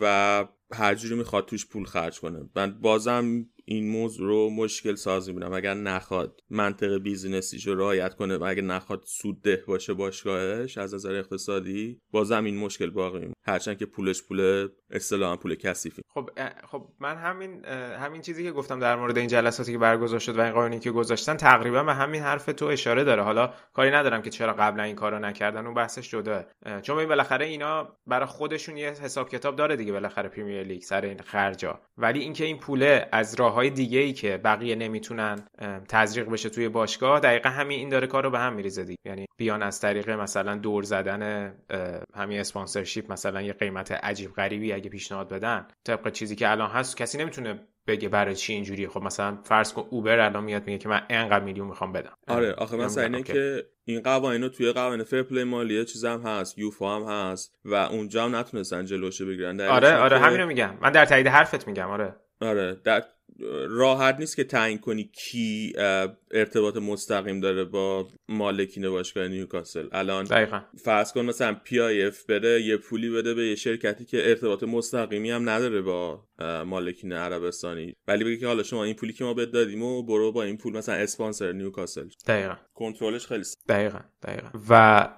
و 0.01 0.45
هر 0.73 0.95
جوری 0.95 1.15
می‌خواد 1.15 1.47
توش 1.47 1.67
پول 1.67 1.85
خرج 1.85 2.21
کنه. 2.21 2.49
من 2.57 2.81
بازم 2.81 3.47
این 3.65 3.91
موضوع 3.91 4.27
رو 4.27 4.51
مشکل 4.51 4.95
سازی 4.95 5.33
میدم 5.33 5.53
اگر 5.53 5.75
نخواد 5.75 6.41
منطق 6.51 6.99
بیزینسیش 6.99 7.67
رو 7.67 7.75
رعایت 7.75 8.15
کنه 8.15 8.37
و 8.37 8.45
اگر 8.45 8.63
نخواد 8.63 9.03
سودده 9.07 9.65
باشه 9.67 9.95
باشگاهش 9.95 10.79
از 10.79 10.95
نظر 10.95 11.15
اقتصادی 11.15 12.01
بازم 12.11 12.45
این 12.45 12.59
مشکل 12.59 12.91
باقی 12.91 13.33
هرچند 13.45 13.79
که 13.79 13.87
پولش 13.87 14.23
پول 14.23 14.69
اصطلاحا 14.91 15.37
پول 15.37 15.55
کثیفی. 15.55 16.03
خب 16.15 16.31
خب 16.71 16.89
من 17.01 17.17
همین 17.17 17.65
همین 17.65 18.23
چیزی 18.23 18.43
که 18.43 18.53
گفتم 18.53 18.81
در 18.81 18.97
مورد 18.97 19.19
این 19.19 19.29
جلساتی 19.29 19.73
که 19.73 19.79
برگزار 19.79 20.19
شد 20.19 20.37
و 20.37 20.41
این 20.41 20.53
قانونی 20.53 20.79
که 20.79 20.91
گذاشتن 20.91 21.37
تقریبا 21.37 21.85
به 21.85 21.95
همین 21.95 22.23
حرف 22.23 22.45
تو 22.45 22.67
اشاره 22.67 23.05
داره. 23.05 23.23
حالا 23.23 23.55
کاری 23.73 23.91
ندارم 23.91 24.23
که 24.23 24.31
چرا 24.31 24.53
قبلا 24.53 24.83
این 24.83 24.97
کارو 24.97 25.19
نکردن 25.19 25.67
اون 25.67 25.75
بحثش 25.75 26.11
جدا. 26.11 26.45
چون 26.83 26.99
این 26.99 27.09
بالاخره 27.09 27.47
اینا 27.47 27.97
برای 28.07 28.27
خودشون 28.27 28.77
یه 28.77 28.91
حساب 28.91 29.29
کتاب 29.29 29.57
داره 29.57 29.77
دیگه 29.77 29.93
بالاخره 29.93 30.29
پریمیر 30.29 30.63
لیگ 30.63 30.83
سر 30.83 31.01
این 31.01 31.19
خرجا. 31.19 31.81
ولی 31.99 32.21
اینکه 32.21 32.45
این 32.45 32.59
پوله 32.59 33.09
از 33.13 33.35
راه 33.35 33.52
های 33.53 33.71
دیگه 33.71 33.99
ای 33.99 34.13
که 34.13 34.37
بقیه 34.37 34.75
نمی‌تونن 34.75 35.39
تزریق 35.89 36.29
بشه 36.29 36.49
توی 36.49 36.69
باشگاه 36.69 37.21
دقیقا 37.21 37.49
همین 37.49 37.79
این 37.79 37.89
داره 37.89 38.07
کارو 38.07 38.31
به 38.31 38.39
هم 38.39 38.53
میریزه 38.53 38.85
دیگه. 38.85 38.99
یعنی 39.05 39.27
بیان 39.37 39.63
از 39.63 39.81
طریق 39.81 40.11
مثلا 40.11 40.57
دور 40.57 40.83
زدن 40.83 41.53
همین 42.15 42.41
sponsorship 42.41 43.13
مثلا 43.13 43.43
یه 43.43 43.53
قیمت 43.53 43.93
عجیب 43.93 44.33
غریبی 44.33 44.73
اگه 44.73 44.91
پیشنهاد 44.91 45.29
بدن 45.29 45.67
طبق 45.85 46.13
چیزی 46.13 46.37
که 46.37 46.51
الان 46.51 46.71
هست 46.71 46.97
کسی 46.97 47.19
نمی‌تونه 47.19 47.61
بگه 47.87 48.09
برای 48.09 48.35
چی 48.35 48.53
اینجوریه. 48.53 48.89
خب 48.89 49.03
مثلا 49.03 49.39
فرض 49.45 49.73
کن 49.73 49.87
اوبر 49.91 50.21
الان 50.21 50.45
میاد 50.45 50.67
میگه 50.67 50.79
که 50.79 50.89
من 50.89 51.03
انقدر 51.11 51.45
میلیون 51.45 51.67
می‌خوام 51.67 51.93
بدم. 51.93 52.13
آره 52.29 52.53
آخه 52.53 52.77
مثلا 52.77 53.05
اینه 53.05 53.23
که 53.23 53.67
این 53.85 54.01
قوانین 54.01 54.49
توی 54.49 54.73
قوانین 54.73 55.05
fair 55.05 55.23
play 55.23 55.45
مالیه 55.45 55.85
چیز 55.85 56.05
هم 56.05 56.21
هست 56.21 56.59
یوفا 56.59 56.97
هم 56.97 57.03
هست 57.03 57.55
و 57.65 57.75
اونجا 57.75 58.25
هم 58.25 58.37
نتونستن 58.37 58.85
جلوشو 58.85 59.27
بگیرن. 59.27 59.61
آره 59.61 59.97
آره 59.97 60.19
همینو 60.19 60.47
میگم. 60.47 60.75
من 60.81 60.93
در 60.93 61.05
تایید 61.05 61.27
حرفت 61.27 61.69
میگم 61.69 61.91
آره. 61.91 62.15
آره 62.43 62.81
در 62.85 63.05
راحت 63.69 64.17
نیست 64.19 64.37
که 64.37 64.45
تعیین 64.45 64.79
کنی 64.79 65.05
کی 65.05 65.73
ارتباط 66.31 66.77
مستقیم 66.77 67.41
داره 67.41 67.65
با 67.65 68.09
مالکین 68.29 68.91
باشگاه 68.91 69.29
نیوکاسل. 69.29 69.89
الان 69.93 70.25
دقیقا. 70.25 70.61
فرض 70.85 71.13
کن 71.13 71.25
مثلا 71.25 71.57
پی 71.65 71.81
آی 71.81 72.03
اف 72.07 72.25
بره 72.25 72.63
یه 72.63 72.77
پولی 72.77 73.11
بده 73.11 73.35
به 73.35 73.47
یه 73.47 73.55
شرکتی 73.55 74.05
که 74.05 74.29
ارتباط 74.29 74.63
مستقیمی 74.63 75.31
هم 75.31 75.49
نداره 75.51 75.83
با 75.83 76.25
مالکین 76.67 77.13
عربستانی. 77.13 77.95
ولی 78.09 78.25
بگی 78.25 78.39
که 78.39 78.47
حالا 78.47 78.63
شما 78.63 78.85
این 78.85 78.95
پولی 78.95 79.13
که 79.13 79.25
ما 79.25 79.35
بهت 79.35 79.51
دادیم 79.51 79.83
و 79.83 80.03
برو 80.03 80.33
با 80.33 80.43
این 80.43 80.57
پول 80.57 80.77
مثلا 80.77 80.95
اسپانسر 80.95 81.53
نیوکاسل. 81.53 82.09
دقیقا. 82.27 82.55
کنترلش 82.75 83.27
خیلی 83.27 83.45
دقیقا 83.69 84.01
دقیقا. 84.23 84.49
و 84.71 85.09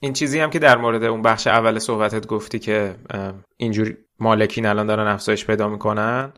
این 0.00 0.12
چیزی 0.12 0.38
هم 0.38 0.50
که 0.50 0.58
در 0.58 0.76
مورد 0.76 1.04
اون 1.04 1.22
بخش 1.22 1.46
اول 1.46 1.78
صحبتت 1.78 2.26
گفتی 2.26 2.58
که 2.58 2.94
اینجوری 3.56 3.96
مالکین 4.20 4.66
الان 4.66 4.86
دارن 4.86 5.06
افزایش 5.06 5.46
پیدا 5.46 5.68
می‌کنن. 5.68 6.32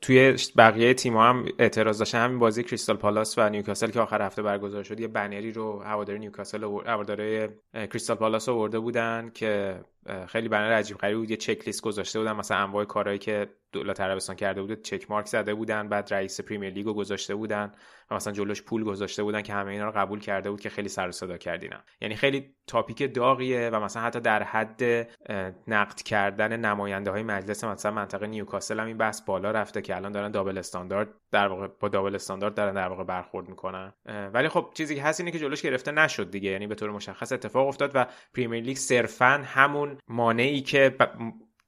توی 0.00 0.36
بقیه 0.56 0.94
تیم 0.94 1.16
هم 1.16 1.44
اعتراض 1.58 1.98
داشتن. 1.98 2.24
همین 2.24 2.38
بازی 2.38 2.62
کریستال 2.62 2.96
پالاس 2.96 3.38
و 3.38 3.48
نیوکاسل 3.48 3.90
که 3.90 4.00
آخر 4.00 4.22
هفته 4.22 4.42
برگزار 4.42 4.82
شد 4.82 5.00
یه 5.00 5.08
بنری 5.08 5.52
رو 5.52 5.82
هواداری 5.82 6.18
نیوکاسل 6.18 6.64
هواداری 6.86 7.48
کریستال 7.74 8.16
پالاس 8.16 8.48
آورده 8.48 8.78
بودن 8.78 9.30
که 9.34 9.80
خیلی 10.28 10.48
بنر 10.48 10.72
عجیب 10.72 10.98
غریبی 10.98 11.18
بود. 11.18 11.30
یه 11.30 11.36
چک 11.36 11.66
لیست 11.66 11.82
گذاشته 11.82 12.18
بودن 12.18 12.32
مثلا 12.32 12.56
انواع 12.56 12.84
کارهایی 12.84 13.18
که 13.18 13.48
دولت 13.72 14.00
عربستان 14.00 14.36
کرده 14.36 14.62
بود 14.62 14.82
چک 14.82 15.10
مارک 15.10 15.26
زده 15.26 15.54
بودن. 15.54 15.88
بعد 15.88 16.14
رئیس 16.14 16.40
پریمیر 16.40 16.72
لیگو 16.72 16.94
گذاشته 16.94 17.34
بودن. 17.34 17.72
و 18.10 18.14
مثلا 18.14 18.32
جلوش 18.32 18.62
پول 18.62 18.84
گذاشته 18.84 19.22
بودن 19.22 19.42
که 19.42 19.52
همه 19.52 19.72
اینا 19.72 19.84
رو 19.84 19.92
قبول 19.92 20.20
کرده 20.20 20.50
بود 20.50 20.60
که 20.60 20.70
خیلی 20.70 20.88
سر 20.88 21.10
صدا 21.10 21.36
کردینا 21.36 21.76
یعنی 22.00 22.16
خیلی 22.16 22.54
تاپیک 22.66 23.14
داغیه 23.14 23.70
و 23.70 23.80
مثلا 23.80 24.02
حتی 24.02 24.20
در 24.20 24.42
حد 24.42 24.82
نقد 25.68 26.02
کردن 26.02 26.56
نماینده 26.56 27.10
های 27.10 27.22
مجلس 27.22 27.64
مثلا 27.64 27.92
منطقه 27.92 28.26
نیوکاسل 28.26 28.80
هم 28.80 28.86
این 28.86 28.96
بحث 28.96 29.20
بالا 29.20 29.50
رفته 29.50 29.82
که 29.82 29.96
الان 29.96 30.12
دارن 30.12 30.30
دابل 30.30 30.58
استاندارد 30.58 31.08
در 31.30 31.48
واقع 31.48 31.68
با 31.80 31.88
دابل 31.88 32.14
استاندارد 32.14 32.54
دارن 32.54 32.74
در 32.74 32.88
واقع 32.88 33.04
برخورد 33.04 33.48
می‌کنن. 33.48 33.92
ولی 34.34 34.48
خب 34.48 34.70
چیزی 34.74 34.94
که 34.94 35.02
هست 35.02 35.20
اینه 35.20 35.32
که 35.32 35.38
جلوش 35.38 35.62
گرفته 35.62 35.92
نشد 35.92 36.30
دیگه. 36.30 36.50
یعنی 36.50 36.66
به 36.66 36.74
طور 36.74 36.90
مشخص 36.90 37.32
اتفاق 37.32 37.68
افتاد 37.68 37.90
و 37.94 38.06
پریمیر 38.34 38.64
لیگ 38.64 38.76
صرفا 38.76 39.42
همون 39.44 39.95
مانعی 40.08 40.60
که 40.60 40.96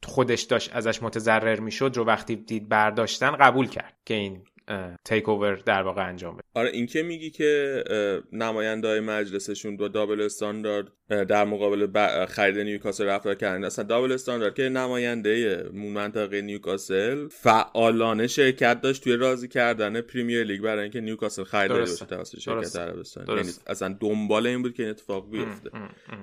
خودش 0.04 0.42
داشت 0.42 0.76
ازش 0.76 1.02
متضرر 1.02 1.60
می‌شد 1.60 1.92
رو 1.94 2.04
وقتی 2.04 2.36
دید 2.36 2.68
برداشتن 2.68 3.30
قبول 3.30 3.68
کرد 3.68 3.96
که 4.04 4.14
این 4.14 4.44
takeover 5.04 5.54
در 5.54 5.82
واقع 5.82 6.08
انجام 6.08 6.34
بده. 6.34 6.42
آره 6.54 6.70
این 6.70 6.86
که 6.86 7.02
میگی 7.02 7.30
که 7.30 7.84
نماینده 8.32 8.88
های 8.88 9.00
مجلسشون 9.00 9.76
با 9.76 9.88
double 9.88 10.20
standard 10.20 10.88
در 11.08 11.44
مقابل 11.44 11.86
خرید 12.26 12.58
نیوکاسل 12.58 13.06
رفتار 13.06 13.34
کردن. 13.34 13.64
اصلا 13.64 13.84
double 13.84 14.12
standard 14.12 14.54
که 14.54 14.68
نماینده 14.68 15.64
منطقه 15.74 16.42
نیوکاسل 16.42 17.28
فعالانه 17.28 18.26
شرکت 18.26 18.80
داشت 18.80 19.04
توی 19.04 19.16
راضی 19.16 19.48
کردن 19.48 20.00
پریمیر 20.00 20.44
لیگ 20.44 20.60
برای 20.60 20.82
اینکه 20.82 21.00
نیوکاسل 21.00 21.44
خریداری 21.44 21.82
بشه 21.82 22.06
توسط 22.06 22.38
شرکت 22.38 22.76
عربستان. 22.76 23.36
یعنی 23.36 23.50
اصلا 23.66 23.96
دنبال 24.00 24.46
این 24.46 24.62
بود 24.62 24.74
که 24.74 24.82
این 24.82 24.90
اتفاق 24.90 25.30
بیفته. 25.30 25.70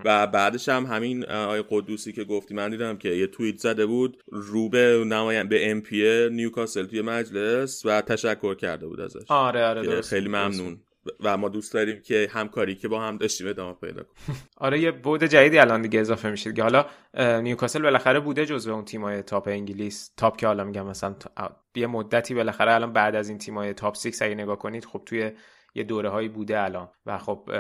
و 0.05 0.27
بعدش 0.27 0.69
هم 0.69 0.85
همین 0.85 1.25
آقای 1.25 1.63
قدوسی 1.69 2.11
که 2.11 2.23
گفتی 2.23 2.53
من 2.53 2.69
دیدم 2.69 2.97
که 2.97 3.09
یه 3.09 3.27
توییت 3.27 3.57
زده 3.57 3.85
بود 3.85 4.23
رو 4.31 4.69
به 4.69 5.03
نماینده 5.05 5.49
به 5.49 5.71
MP 5.71 6.29
نیوکاسل 6.29 6.85
توی 6.85 7.01
مجلس 7.01 7.85
و 7.85 8.01
تشکر 8.01 8.34
کرده 8.55 8.87
بود 8.87 9.01
ازش. 9.01 9.21
آره 9.27 9.65
آره 9.65 10.01
خیلی 10.01 10.27
ممنون. 10.27 10.79
و 11.19 11.37
ما 11.37 11.49
دوست 11.49 11.73
داریم 11.73 12.01
که 12.01 12.29
همکاری 12.31 12.75
که 12.75 12.87
با 12.87 13.01
هم 13.01 13.17
داشتیم 13.17 13.47
ادامه 13.47 13.73
پیدا 13.73 14.03
کنیم. 14.03 14.37
آره 14.57 14.79
یه 14.79 14.91
بعد 14.91 15.23
جدیدی 15.23 15.57
الان 15.57 15.81
دیگه 15.81 15.99
اضافه 15.99 16.29
میشه 16.29 16.53
که 16.53 16.63
حالا 16.63 16.85
نیوکاسل 17.41 17.81
بالاخره 17.81 18.19
بوده 18.19 18.45
جزو 18.45 18.73
اون 18.73 18.85
تیمای 18.85 19.21
top 19.21 19.47
انگلیس. 19.47 20.11
top 20.17 20.37
که 20.37 20.47
حالا 20.47 20.63
میگم 20.63 20.85
مثلا 20.85 21.15
یه 21.75 21.87
مدتی 21.87 22.33
بالاخره 22.33 22.73
الان 22.73 22.93
بعد 22.93 23.15
از 23.15 23.29
این 23.29 23.37
تیمای 23.37 23.73
top 23.73 23.97
6 23.97 24.21
اگه 24.21 24.35
نگاه 24.35 24.59
کنید 24.59 24.85
خب 24.85 25.01
توی 25.05 25.31
یه 25.75 25.83
دوره 25.83 26.09
هایی 26.09 26.29
بوده 26.29 26.63
الان. 26.63 26.89
و 27.05 27.17
خب 27.17 27.51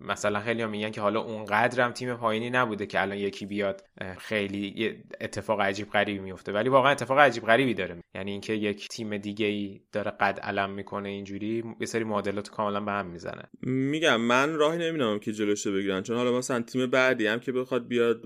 مثلا 0.00 0.40
خیلی 0.40 0.62
هم 0.62 0.70
میگن 0.70 0.90
که 0.90 1.00
حالا 1.00 1.20
اونقدر 1.20 1.84
هم 1.84 1.92
تیم 1.92 2.14
پایینی 2.14 2.50
نبوده 2.50 2.86
که 2.86 3.02
الان 3.02 3.18
یکی 3.18 3.46
بیاد 3.46 3.84
خیلی 4.18 4.94
اتفاق 5.20 5.60
عجیب 5.60 5.90
غریبی 5.90 6.18
میفته 6.18 6.52
ولی 6.52 6.68
واقعا 6.68 6.90
اتفاق 6.90 7.18
عجیب 7.18 7.46
غریبی 7.46 7.74
داره. 7.74 8.02
یعنی 8.14 8.30
اینکه 8.30 8.52
یک 8.52 8.88
تیم 8.88 9.16
دیگه 9.16 9.46
ای 9.46 9.80
داره 9.92 10.10
قد 10.10 10.40
علم 10.40 10.70
می‌کنه 10.70 11.08
اینجوری 11.08 11.64
یه 11.80 11.86
سری 11.86 12.04
معادلات 12.04 12.50
کاملا 12.50 12.80
به 12.80 12.92
هم 12.92 13.06
می‌زنه. 13.06 13.42
میگم 13.62 14.20
من 14.20 14.54
راهی 14.54 14.78
نمی‌دونم 14.78 15.18
که 15.18 15.32
جلوش 15.32 15.66
بگیرن. 15.66 16.02
چون 16.02 16.16
حالا 16.16 16.38
مثلا 16.38 16.62
تیم 16.62 16.86
بعدی 16.86 17.26
هم 17.26 17.40
که 17.40 17.52
بخواد 17.52 17.88
بیاد 17.88 18.22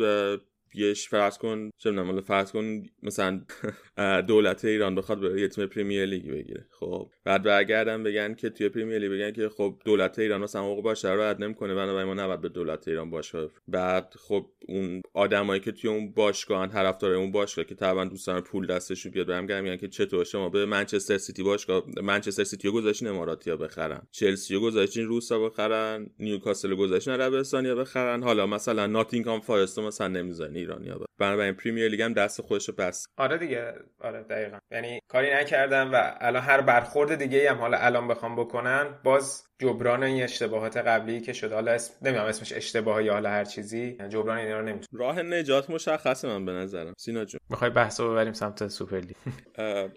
بیش 0.71 1.09
فرض 1.09 1.39
کن 1.39 1.71
چه 1.79 1.91
می‌دونم 1.91 2.21
فرض 2.21 2.53
کن 2.53 2.83
مثلا 3.03 3.41
دولت 4.29 4.65
ایران 4.65 4.95
بخواد 4.95 5.21
به 5.21 5.41
یه 5.41 5.49
تیم 5.49 5.67
پریمیر 5.67 6.05
لیگ 6.05 6.31
بگیره 6.31 6.67
خب. 6.71 7.11
بعد 7.25 7.43
برگردن 7.43 8.03
بگن 8.03 8.35
که 8.35 8.51
توی 8.51 8.69
پریمیر 8.69 8.99
لیگ 8.99 9.11
بگن 9.13 9.33
که 9.33 9.49
خب 9.49 9.77
دولت 9.85 10.19
ایران 10.19 10.41
مثلا 10.41 10.63
حقوق 10.63 10.85
بشر 10.85 11.15
رو 11.15 11.21
رد 11.21 11.43
نمی‌کنه 11.43 11.75
بنابراین 11.75 12.09
ما 12.09 12.15
نباید 12.15 12.41
به 12.41 12.49
دولت 12.49 12.89
ایران 12.89 13.11
باشگاه 13.11 13.51
بعد 13.69 14.15
خب 14.19 14.47
اون 14.69 15.03
آدمایی 15.15 15.61
که 15.61 15.73
توی 15.73 15.91
اون 15.91 16.13
باشگاه 16.13 16.67
طرفدار 16.67 17.15
اون 17.15 17.33
باشگاه 17.33 17.65
که 17.65 17.75
طبعا 17.75 18.05
دوستان 18.05 18.41
پول 18.41 18.67
دستش 18.67 19.07
بیاد 19.07 19.27
برام 19.27 19.45
میگن 19.45 19.77
که 19.77 19.89
چطور 19.89 20.25
شما 20.25 20.49
به 20.49 20.67
منچستر 20.67 21.19
سیتی 21.19 21.43
باشگاه 21.43 21.85
منچستر 22.03 22.45
سیتی 22.45 22.69
رو 22.69 22.75
گذاشتین 22.75 23.09
اماراتیا 23.09 23.57
بخرن 23.57 24.03
چلسی 24.11 24.55
رو 24.55 24.61
گذاشتین 24.61 25.07
روسا 25.07 25.39
بخرن 25.39 26.07
نیوکاسل 26.19 26.71
رو 26.71 26.77
گذاشتین 26.77 27.13
عربستانیا 27.13 27.75
بخرن 27.75 28.23
حالا 28.23 28.47
مثلا 28.47 28.87
ناتینگهام 28.87 29.41
فارست 29.41 29.79
مثلا 29.79 30.09
نمی‌ذارن 30.09 30.53
ایرانیا 30.61 31.01
بنابراین 31.19 31.55
پریمیر 31.55 31.89
لیگ 31.89 32.03
هم 32.03 32.13
دست 32.13 32.41
خودش 32.43 32.71
بس 32.71 33.07
آره 33.17 33.39
دیگه. 33.39 33.75
آره 34.01 34.23
دقیقا. 34.23 34.59
یعنی 34.71 35.01
کاری 35.09 35.35
نکردم 35.35 35.91
و 35.93 36.17
الان 36.21 36.43
هر 36.43 36.61
برخورد 36.61 37.15
دیگه 37.15 37.51
هم 37.51 37.59
حالا 37.59 37.79
الان 37.79 38.09
بخوام 38.09 38.37
بکنن 38.37 38.99
باز 39.05 39.50
جبران 39.61 40.03
این 40.03 40.23
اشتباهات 40.23 40.77
قبلی 40.77 41.21
که 41.21 41.33
شده 41.33 41.55
حالا 41.55 41.73
اسم 41.73 41.95
نمی‌دونم 42.03 42.27
اسمش 42.27 42.53
اشتباه 42.53 43.05
یا 43.05 43.13
حالا 43.13 43.31
هر 43.31 43.45
چیزی. 43.45 43.97
جبران 44.09 44.39
اینا 44.39 44.61
رو 44.61 44.67
نمی‌تونه 44.67 45.03
راه 45.05 45.23
نجات 45.23 45.71
مشخصه 45.71 46.29
من 46.29 46.45
به 46.45 46.53
نظرم. 46.53 46.95
سینا 46.99 47.25
جون. 47.25 47.41
می‌خوای 47.51 47.71
بحثو 47.71 48.11
ببریم 48.11 48.33
سمت 48.33 48.69
سوپر 48.69 49.01
لیگ؟ 49.01 49.17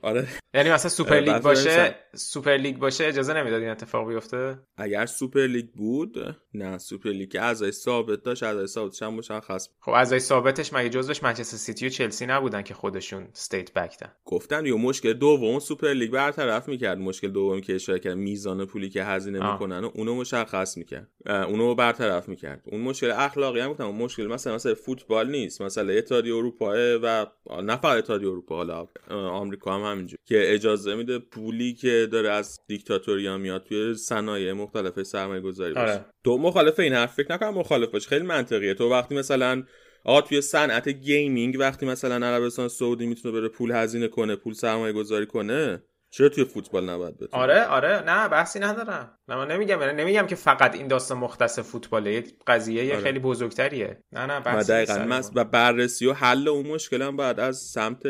آره. 0.01 0.28
یعنی 0.53 0.70
مثلا 0.70 0.89
سوپر 0.89 1.20
لیگ 1.20 1.38
باشه 1.38 1.95
سوپر 2.16 2.57
لیگ 2.57 2.78
باشه 2.78 3.05
اجازه 3.05 3.34
نمی‌داد 3.34 3.61
این 3.61 3.72
اتفاق 3.72 4.07
بیفته؟ 4.07 4.59
اگر 4.78 5.05
سوپر 5.05 5.47
لیگ 5.47 5.66
بود 5.76 6.38
نه 6.53 6.78
سوپر 6.78 7.09
لیگ 7.09 7.30
که 7.30 7.41
اعضای 7.41 7.72
ثابت 7.72 8.24
داشت 8.24 8.43
اعضای 8.43 8.68
ثابتش 8.68 9.01
هم 9.01 9.14
مشخص 9.14 9.70
خب 9.80 9.91
اعضای 9.91 10.20
ثابتش 10.20 10.74
مگه 10.74 10.89
جزوش 10.89 11.24
منچستر 11.24 11.58
سیتی 11.58 11.88
و 11.88 11.89
چلسی 11.89 12.25
نبودن 12.25 12.62
که 12.62 12.74
خودشون 12.74 13.28
state-backed 13.32 13.74
ن 13.74 14.12
گفتن 14.25 14.66
یه 14.66 14.74
مشکل 14.74 15.13
دوم 15.13 15.59
سوپر 15.59 15.93
لیگ 15.93 16.12
برطرف 16.12 16.67
می‌کرد. 16.67 16.97
مشکل 16.97 17.28
دومی 17.28 17.62
که 17.62 17.75
اشاره 17.75 18.00
کرد 18.00 18.17
میزان 18.17 18.66
پولی 18.66 18.89
که 18.89 19.04
هزینه 19.04 19.39
می‌کنن 19.54 19.84
و 19.84 19.92
اونو 19.93 20.16
مشخص 20.16 20.78
می‌کرد. 20.78 21.08
اونو 21.25 21.75
برطرف 21.75 22.30
می‌کرد. 22.30 22.62
اون 22.66 22.82
مشکل 22.82 23.12
اخلاقی 23.12 23.59
هم 23.59 23.71
گفتم 23.71 23.86
اون 23.86 23.96
مشکل 23.96 24.28
مثلا 24.28 24.55
مثلا 24.55 24.75
فوتبال 24.75 25.32
نیست. 25.32 25.62
مثلا 25.62 25.93
اتحادیه 25.93 26.36
اروپا 26.36 26.74
و 27.04 27.25
نه 27.62 27.75
فقط 27.75 27.97
اتحادیه 27.97 28.30
اروپا 28.30 28.55
حالا 28.55 28.88
آمریکا 29.09 29.75
هم 29.75 29.92
همینجور. 29.92 30.17
که 30.25 30.54
اجازه 30.54 30.96
میده 30.96 31.20
پولی 31.20 31.74
که 31.74 32.08
داره 32.12 32.30
از 32.30 32.59
دیکتاتوریا 32.67 33.38
میاد 33.38 33.63
توی 33.63 33.96
صنایع 33.96 34.54
مختلف 34.54 35.04
سرمایه 35.04 35.42
گذاری 35.42 35.74
باشه. 35.74 35.92
آره. 35.92 36.05
تو 36.24 36.38
مخالف 36.38 36.80
این 36.80 36.93
حرف 36.93 37.13
فکر 37.13 37.34
نکنم 37.34 37.54
مخالف 37.54 37.89
باشه. 37.89 38.09
خیلی 38.09 38.25
منطقیه. 38.25 38.74
تو 38.74 38.89
وقتی 38.89 39.16
مثلا 39.16 39.63
آقا 40.05 40.21
توی 40.21 40.42
صنعت 40.42 40.89
gaming 40.89 41.55
وقتی 41.59 41.86
مثلا 41.86 42.28
عربستان 42.28 42.67
سعودی 42.67 43.05
می‌تونه 43.05 43.39
بره 43.39 43.47
پول 43.47 43.71
هزینه 43.71 44.08
کنه 44.08 44.36
پول 44.36 44.54
سرمایه 44.54 44.93
گذاری 44.93 45.25
کنه 45.25 45.84
چرا 46.14 46.30
توی 46.30 46.46
فوتبال 46.46 46.90
نباید 46.90 47.18
بتونه 47.18 47.44
آره 47.44 47.64
آره. 47.64 48.04
نه 48.06 48.28
بحثی 48.30 48.60
ندارم. 48.60 49.18
نه 49.28 49.36
من 49.36 49.52
نمیگم 49.52 49.82
یعنی 49.82 50.02
نمیگم 50.02 50.28
که 50.28 50.36
فقط 50.36 50.76
این 50.76 50.88
داستان 50.88 51.18
مختص 51.18 51.60
فوتباله. 51.60 52.24
قضیه 52.48 52.94
آره. 52.94 53.04
خیلی 53.04 53.20
بزرگتریه. 53.20 53.98
نه 54.12 54.26
نه 54.26 54.40
بحثی 54.40 54.72
دقیقاً 54.72 55.22
و 55.36 55.44
بررسی 55.44 56.06
و 56.06 56.14
حل 56.14 56.48
اون 56.48 56.68
مشکل 56.68 57.02
هم 57.02 57.18
بعد 57.18 57.40
از 57.40 57.58
سمت 57.58 58.04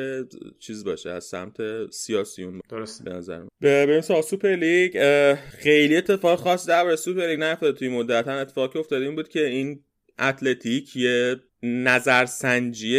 چیز 0.59 0.83
باشه 0.83 1.09
از 1.09 1.23
سمت 1.23 1.55
سیاسیون 1.91 2.61
درست 2.69 3.03
به 3.03 3.11
نظر 3.13 3.41
بریم 3.61 4.01
سوپر 4.01 4.55
لیگ. 4.55 4.97
خیلی 5.35 5.97
اتفاق 5.97 6.39
خاص 6.39 6.69
در 6.69 6.95
سوپر 6.95 7.27
لیگ 7.27 7.43
نیفتاد 7.43 7.75
توی 7.75 7.89
مدت. 7.89 8.27
اتفاقی 8.27 8.79
افتاده 8.79 9.05
این 9.05 9.15
بود 9.15 9.29
که 9.29 9.45
این 9.45 9.83
اتلتیک 10.19 10.95
یه 10.95 11.35
نظرسنجی 11.63 12.97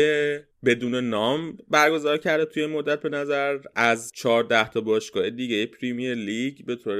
بدون 0.65 0.95
نام 0.95 1.59
برگزار 1.70 2.19
کرده 2.19 2.45
توی 2.45 2.66
مدت 2.66 3.01
به 3.03 3.09
نظر 3.09 3.59
از 3.74 4.12
14 4.15 4.69
تا 4.69 4.81
باشگاه 4.81 5.31
دیگه 5.31 5.66
پریمیر 5.66 6.15
لیگ 6.15 6.65
به 6.66 6.77
طور 6.77 6.99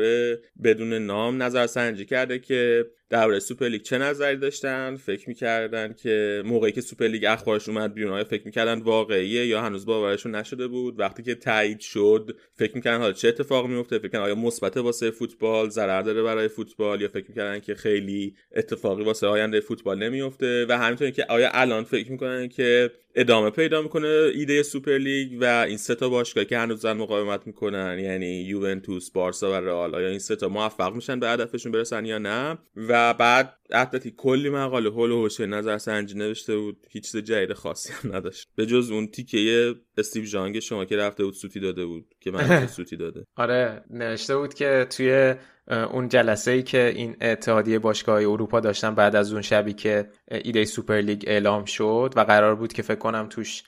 بدون 0.65 0.93
نام 0.93 1.43
نظر 1.43 1.67
سنجی 1.67 2.05
کرده 2.05 2.39
که 2.39 2.87
درباره 3.11 3.39
سوپر 3.39 3.69
لیگ 3.69 3.83
چه 3.83 3.99
نظری 3.99 4.37
داشتن؟ 4.37 4.97
فکر 4.97 5.29
می‌کردن 5.29 5.93
که 5.93 6.43
موقعی 6.47 6.73
که 6.73 6.81
سوپر 6.81 7.07
لیگ 7.07 7.25
اخبارش 7.25 7.69
اومد 7.69 7.95
بیرون 7.95 8.13
آیا 8.13 8.25
فکر 8.25 8.43
می‌کردن 8.45 8.81
واقعیه 8.81 9.47
یا 9.47 9.63
هنوز 9.63 9.87
باورشون 9.87 10.35
نشده 10.35 10.69
بود؟ 10.69 11.01
وقتی 11.01 11.23
که 11.23 11.35
تایید 11.35 11.81
شد 11.81 12.37
فکر 12.55 12.75
می‌کردن 12.75 12.99
حالا 12.99 13.13
چه 13.13 13.29
اتفاقی 13.29 13.69
میفته 13.69 13.99
فکر 13.99 14.19
آیا 14.19 14.35
مثبت 14.35 14.77
واسه 14.77 15.11
فوتبال 15.11 15.69
ضرر 15.69 16.03
داره 16.03 16.23
برای 16.23 16.49
فوتبال؟ 16.49 17.01
یا 17.01 17.09
فکر 17.09 17.27
می‌کردن 17.29 17.61
که 17.61 17.75
خیلی 17.75 18.35
اتفاقی 18.57 19.05
واسه 19.05 19.27
آینده 19.27 19.61
فوتبال 19.61 19.99
نمیفته 19.99 20.67
و 20.69 20.79
همینطور 20.79 21.11
که 21.11 21.27
آیا 21.29 21.51
الان 21.53 21.85
فکر 21.85 22.13
می‌کنن 22.13 22.49
که 22.49 22.91
ادامه 23.15 23.51
پیدا 23.51 23.83
می‌کنه 23.83 24.31
ایده 24.35 24.63
سوپر 24.63 24.99
لیگ 24.99 25.39
و 25.41 25.45
این 25.45 25.77
سه 25.77 25.95
تا 25.95 26.09
باشگاه 26.09 26.45
که 26.45 26.59
هنوز 26.59 26.87
مقاومت 26.87 27.47
می‌کنن 27.47 27.99
یعنی 27.99 28.43
یوونتوس 28.43 29.11
بارسا 29.11 29.51
و 29.51 29.55
رئال. 29.55 29.95
آیا 29.95 30.09
این 30.09 30.19
سه 30.19 30.37
تا 30.37 30.49
موفق 30.49 30.95
میشن 30.95 31.21
به 31.21 31.29
هدفشون 31.29 31.73
برسن 31.73 32.05
یا 32.05 32.19
نه؟ 32.19 32.59
و 32.77 33.15
بعد 33.15 33.57
اتلتی 33.73 34.15
کلی 34.17 34.51
مقاله 34.51 34.91
هول 34.91 35.11
و 35.11 35.23
حوشه 35.23 35.47
نظر 35.47 35.79
سنجی 35.79 36.15
نوشته 36.15 36.57
بود. 36.57 36.87
هیچ 36.91 37.11
چیز 37.11 37.23
جدید 37.23 37.53
خاصی 37.53 37.93
هم 37.93 38.17
نداشت. 38.17 38.49
به 38.57 38.67
جز 38.67 38.91
اون 38.91 39.07
تیکه 39.07 39.75
استیو 39.99 40.25
جانگ 40.25 40.59
شما 40.59 40.85
که 40.85 40.97
رفته 40.97 41.25
بود 41.25 41.35
سوتی 41.35 41.61
داده 41.61 41.87
بود 41.87 42.15
که 42.21 42.31
من 42.31 42.67
سوتی 42.77 42.97
داده. 42.97 43.25
آره 43.37 43.85
نوشته 43.91 44.37
بود 44.37 44.55
که 44.55 44.87
توی 44.91 45.35
اون 45.69 46.09
جلسه 46.09 46.51
ای 46.51 46.63
که 46.63 46.93
این 46.97 47.17
اتحادیه 47.21 47.79
باشگاه 47.79 48.21
اروپا 48.21 48.61
داشتن 48.61 48.95
بعد 48.95 49.17
از 49.17 49.33
اون 49.33 49.43
شبی 49.43 49.73
که 49.73 50.09
ایده 50.31 50.65
سوپر 50.65 51.01
لیگ 51.01 51.25
اعلام 51.27 51.65
شد 51.65 52.13
و 52.17 52.21
قرار 52.21 52.55
بود 52.55 52.73
که 52.73 52.83
فکر 52.83 52.99
کنم 52.99 53.27
توش 53.31 53.63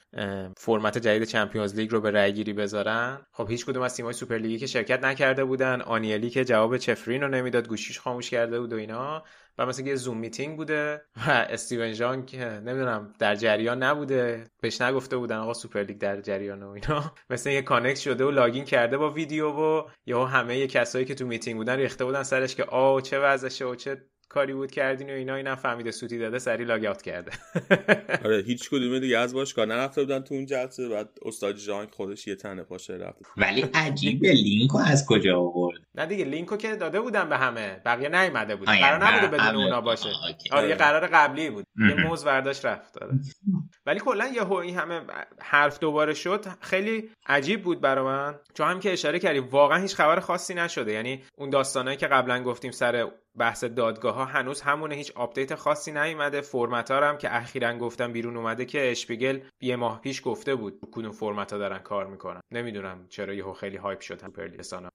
فرمت 0.56 0.98
جدید 0.98 1.24
Champions 1.24 1.74
League 1.74 1.92
رو 1.92 2.00
به 2.00 2.10
رأی 2.10 2.32
گیری 2.32 2.52
بذارن. 2.52 3.18
خب 3.32 3.50
هیچ 3.50 3.66
کدوم 3.66 3.82
از 3.82 3.96
تیم‌های 3.96 4.14
سوپر 4.14 4.38
لیگی 4.38 4.58
که 4.58 4.66
شرکت 4.66 5.04
نکرده 5.04 5.44
بودن. 5.44 5.80
آنیلی 5.80 6.30
که 6.30 6.44
جواب 6.44 6.76
چفرین 6.76 7.22
رو 7.22 7.28
نمی‌داد 7.28 7.68
گوشیش 7.68 8.00
خاموش 8.00 8.30
کرده 8.30 8.60
بود 8.60 8.72
و 8.72 8.76
اینا. 8.76 9.22
و 9.58 9.66
مثلا 9.66 9.86
یه 9.86 9.94
Zoom 9.94 10.18
meeting 10.18 10.56
بوده 10.56 11.02
و 11.16 11.30
استیون 11.30 11.92
جان 11.92 12.26
که 12.26 12.38
نمی‌دونم 12.38 13.14
در 13.18 13.34
جریان 13.34 13.82
نبوده 13.82 14.44
بهش 14.60 14.80
نگفته 14.80 15.16
بودن 15.16 15.36
آقا 15.36 15.54
سوپر 15.54 15.82
لیگ 15.82 15.98
در 15.98 16.20
جریان 16.20 16.62
و 16.62 16.68
اینا. 16.68 17.14
مثلا 17.30 17.52
یه 17.52 17.62
connect 17.62 17.98
شده 17.98 18.24
و 18.24 18.30
login 18.30 18.64
کرده 18.64 18.98
با 18.98 19.10
ویدیو 19.10 19.50
و 19.50 19.82
یا 20.06 20.24
همه 20.24 20.58
یه 20.58 20.66
کسایی 20.66 21.04
که 21.04 21.14
تو 21.14 21.26
میتینگ 21.26 21.56
بودن 21.56 21.76
ریخته 21.76 22.04
بودن 22.04 22.22
سرش 22.22 22.54
که 22.54 22.64
آ 22.64 23.00
چه 23.00 23.18
وضعشه 23.18 23.64
و 23.64 23.74
چه 23.74 24.02
کاری 24.28 24.54
بود 24.54 24.70
کردین 24.70 25.10
و 25.10 25.12
اینا 25.12 25.34
اینا 25.34 25.56
فهمیده 25.56 25.90
سوتی 25.90 26.18
داده 26.18 26.38
سری 26.38 26.64
لاگ 26.64 27.02
کرده. 27.02 27.30
آره 28.24 28.42
هیچ 28.46 28.70
کدوم 28.70 28.98
دیگه 28.98 29.18
از 29.18 29.34
باشگاه 29.34 29.66
نرفته 29.66 30.00
بودن 30.00 30.20
تو 30.20 30.34
اون 30.34 30.46
جلسه 30.46 30.88
بعد 30.88 31.08
استاد 31.22 31.56
جان 31.56 31.86
خودش 31.86 32.26
یه 32.26 32.34
تنه 32.34 32.62
پاشه 32.62 32.94
رفت. 32.94 33.18
ولی 33.36 33.64
عجیبه 33.74 34.32
لینکو 34.32 34.78
از 34.78 35.06
کجا 35.06 35.38
آورد؟ 35.38 35.78
نه 35.94 36.06
دیگه 36.06 36.24
لینکو 36.24 36.56
که 36.56 36.76
داده 36.76 37.00
بودن 37.00 37.28
به 37.28 37.36
همه 37.36 37.82
بقیه 37.84 38.08
نیومده 38.08 38.56
بود. 38.56 38.68
قرار 38.68 39.06
نبوده 39.06 39.36
بدون 39.36 39.62
اونا 39.62 39.80
باشه. 39.80 40.08
آره 40.52 40.68
یه 40.68 40.74
قرار 40.74 41.06
قبلی 41.06 41.50
بود. 41.50 41.66
یه 41.88 41.94
موز 41.94 42.24
برداشت 42.24 42.64
رفت. 42.64 43.02
آره. 43.02 43.18
ولی 43.86 44.00
کلا 44.00 44.26
یه 44.26 44.52
این 44.52 44.78
همه 44.78 45.00
حرف 45.38 45.78
دوباره 45.78 46.14
شد. 46.14 46.46
خیلی 46.60 47.10
عجیب 47.26 47.62
بود 47.62 47.80
برای 47.80 48.04
من. 48.04 48.34
چون 48.54 48.68
هم 48.68 48.80
که 48.80 48.92
اشاره 48.92 49.18
کردی 49.18 49.38
واقعا 49.38 49.78
هیچ 49.78 49.94
خبر 49.94 50.20
خاصی 50.20 50.54
نشده. 50.54 50.92
یعنی 50.92 51.22
اون 51.38 51.50
داستانایی 51.50 51.96
که 51.96 52.06
قبلا 52.06 52.42
گفتیم 52.42 52.70
سر 52.70 53.10
بحث 53.38 53.64
دادگاه 53.64 54.15
ها 54.16 54.24
هنوز 54.24 54.60
همونه 54.60 54.94
هیچ 54.94 55.12
update 55.14 55.54
خاصی 55.54 55.92
نیومده. 55.92 56.40
فرمت 56.40 56.90
ها 56.90 57.08
هم 57.08 57.18
که 57.18 57.36
اخیرا 57.36 57.78
گفتم 57.78 58.12
بیرون 58.12 58.36
اومده 58.36 58.64
که 58.64 58.90
اشپیگل 58.90 59.40
یه 59.60 59.76
ماه 59.76 60.00
پیش 60.00 60.22
گفته 60.24 60.54
بود 60.54 60.80
کدوم 60.92 61.12
فرمت 61.12 61.52
ها 61.52 61.58
دارن 61.58 61.78
کار 61.78 62.06
می‌کنن. 62.06 62.40
نمی‌دونم 62.52 63.06
چرا 63.08 63.34
یهو 63.34 63.52
خیلی 63.52 63.76
hype 63.76 64.00
شد. 64.00 64.22
هم 64.22 64.32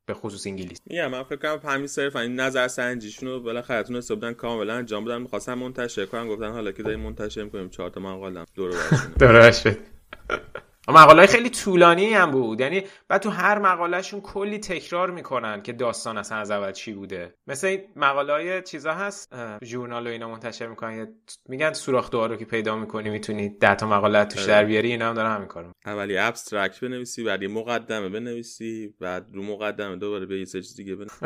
به 0.05 0.13
خصوص 0.13 0.47
انگلیس. 0.47 0.79
میگم 0.85 1.07
من 1.07 1.23
فکر 1.23 1.57
کنم 1.57 1.71
همین 1.71 1.87
صرف 1.87 2.15
این 2.15 2.35
نظر 2.35 2.67
سنجیشون 2.67 3.29
رو 3.29 3.39
بالاخره 3.39 3.83
تونسته 3.83 4.15
بودن 4.15 4.33
کاملا 4.33 4.73
انجام 4.73 5.05
بدن. 5.05 5.21
می‌خواستن 5.21 5.53
منتشر 5.53 6.05
کنن 6.05 6.27
گفتن 6.27 6.51
حالا 6.51 6.71
که 6.71 6.83
داریم 6.83 6.99
منتشر 6.99 7.43
می‌کنیم. 7.43 7.69
چهار 7.69 7.89
تا 7.89 8.01
مقاله 8.01 8.45
دور 8.55 8.69
و 8.69 8.73
مقاله 10.87 11.25
خیلی 11.25 11.49
طولانی 11.49 12.13
هم 12.13 12.31
بود. 12.31 12.61
یعنی 12.61 12.83
بعد 13.07 13.21
تو 13.21 13.29
هر 13.29 13.59
مقالهشون 13.59 14.21
کلی 14.21 14.59
تکرار 14.59 15.11
می‌کنن 15.11 15.61
که 15.61 15.73
داستان 15.73 16.17
اصلا 16.17 16.37
از 16.37 16.51
اول 16.51 16.71
چی 16.71 16.93
بوده. 16.93 17.33
مثل 17.47 17.67
این 17.67 17.81
مقاله 17.95 18.33
های 18.33 18.61
چیزا 18.61 18.93
هست 18.93 19.33
ژورنال 19.63 20.07
و 20.07 20.09
اینا 20.09 20.29
منتشر 20.29 20.67
می‌کنن. 20.67 21.07
میگن 21.49 21.73
سوراخ 21.73 22.09
رو 22.13 22.35
که 22.35 22.45
پیدا 22.45 22.75
می‌کنی 22.75 23.09
می‌تونی 23.09 23.49
ده 23.49 23.75
تا 23.75 23.87
مقاله 23.87 24.25
توش 24.25 24.43
در 24.43 24.65
بیاری 24.65 24.91
اینا 24.91 25.09
هم 25.09 25.15
دارن 25.15 25.35
همین 25.35 25.47
کارو 25.47 25.71
اولی 25.85 26.17
ابسترکت 26.17 26.79
بنویسی 26.79 27.23
بعد 27.23 27.41
یه 27.41 27.47
مقدمه 27.47 28.09
بنویسی 28.09 28.93
بعد 28.99 29.25
رو 29.33 29.43
مقدمه 29.43 29.95
دوباره 29.95 30.25
به 30.25 30.39
یه 30.39 30.45
چیز 30.45 30.75
دیگه 30.75 30.95
بنویسی. 30.95 31.25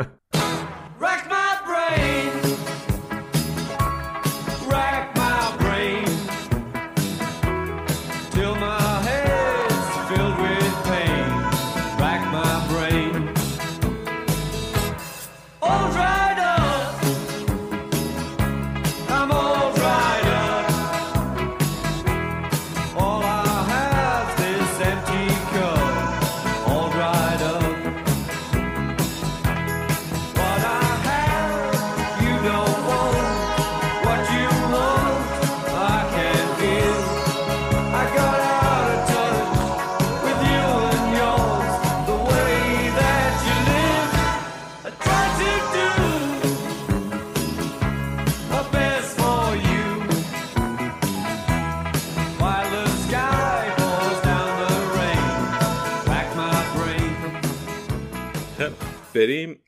بریم 59.16 59.62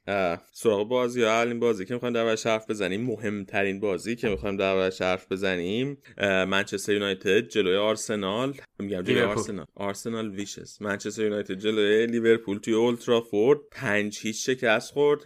سراغ 0.53 0.89
بازی 0.89 1.21
یا 1.21 1.31
اولین 1.31 1.61
بازی 1.61 1.85
که 1.85 1.95
می‌خوایم 1.95 2.15
در 2.15 2.37
حرف 2.45 2.71
بزنیم 2.71 3.01
مهمترین 3.01 3.81
بازی 3.81 4.17
که 4.17 4.29
می‌خوایم 4.29 4.57
در 4.57 4.91
حرف 5.01 5.33
بزنیم 5.33 5.99
منچستر 6.23 6.93
یونایتد 6.93 7.41
جلوی 7.41 7.77
آرسنال. 7.77 8.55
میگم 8.79 9.03
جلوی 9.03 9.23
آرسنال. 9.23 9.67
آرسنال 9.75 10.31
ویشز. 10.31 10.83
منچستر 10.83 11.23
یونایتد 11.23 11.55
جلوی 11.55 12.07
لیورپول 12.07 12.59
توی 12.59 12.75
اولترافورد 12.75 13.59
5 13.71 14.19
هیچ 14.23 14.47
شکست 14.47 14.93
خورد. 14.93 15.21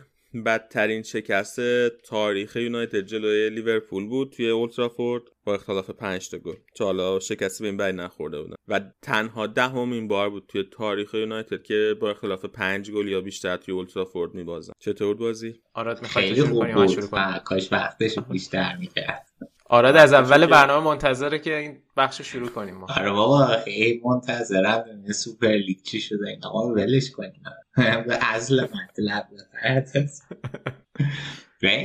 بدترین 0.45 1.03
شکست 1.03 1.61
تاریخ 1.89 2.57
یونایتد 2.57 3.01
جلوی 3.01 3.51
لیورپول 3.51 4.07
بود 4.07 4.33
توی 4.33 4.51
اولترافورد 4.51 5.23
با 5.45 5.55
اختلاف 5.55 5.91
5 5.91 6.31
تا 6.31 6.39
گل. 6.39 6.55
تا 6.77 6.85
حالا 6.85 7.21
شکستی 7.21 7.65
به 7.65 7.69
این 7.69 7.77
بری 7.77 7.93
نخورده 7.93 8.43
بودن. 8.43 8.55
و 8.69 8.81
تنها 9.03 9.47
دهمین 9.47 10.09
بار 10.09 10.31
بود 10.31 10.45
توی 10.49 10.65
تاریخ 10.73 11.15
یونایتد 11.15 11.63
که 11.63 11.97
با 12.01 12.11
اختلاف 12.11 12.45
5 12.45 12.91
گل 12.91 13.09
یا 13.09 13.21
بیشتر 13.21 13.57
توی 13.57 13.75
اولترافورد 13.75 14.35
میبازن. 14.35 14.73
چطور 14.79 15.17
بازی؟ 15.17 15.55
آراد 15.75 16.03
می‌خواد 16.03 16.35
شروع 16.35 17.07
کنیم 17.07 17.39
کاش 17.45 17.73
وقتش 17.73 18.19
بیشتر 18.19 18.77
می‌کرد. 18.77 19.27
آراد 19.67 19.97
از 19.97 20.13
اول 20.13 20.47
برنامه 20.47 20.87
منتظره 20.87 21.39
که 21.39 21.59
این 21.59 21.79
بخش 21.97 22.23
شروع 22.23 22.49
کنیم 22.49 22.75
ما. 22.75 22.87
آره 22.97 23.11
بابا 23.11 23.47
خیلی 23.47 24.01
منتظرم. 24.05 24.85
سوپر 25.13 25.49
لیگ 25.49 25.83
چی 25.83 26.01
شده 26.01 26.29
این 26.29 26.45
آقا 26.45 26.69
ولش 26.69 27.11
کنیم 27.11 27.43
به 27.77 28.19
اصل 28.35 28.61
مطلب 28.63 29.29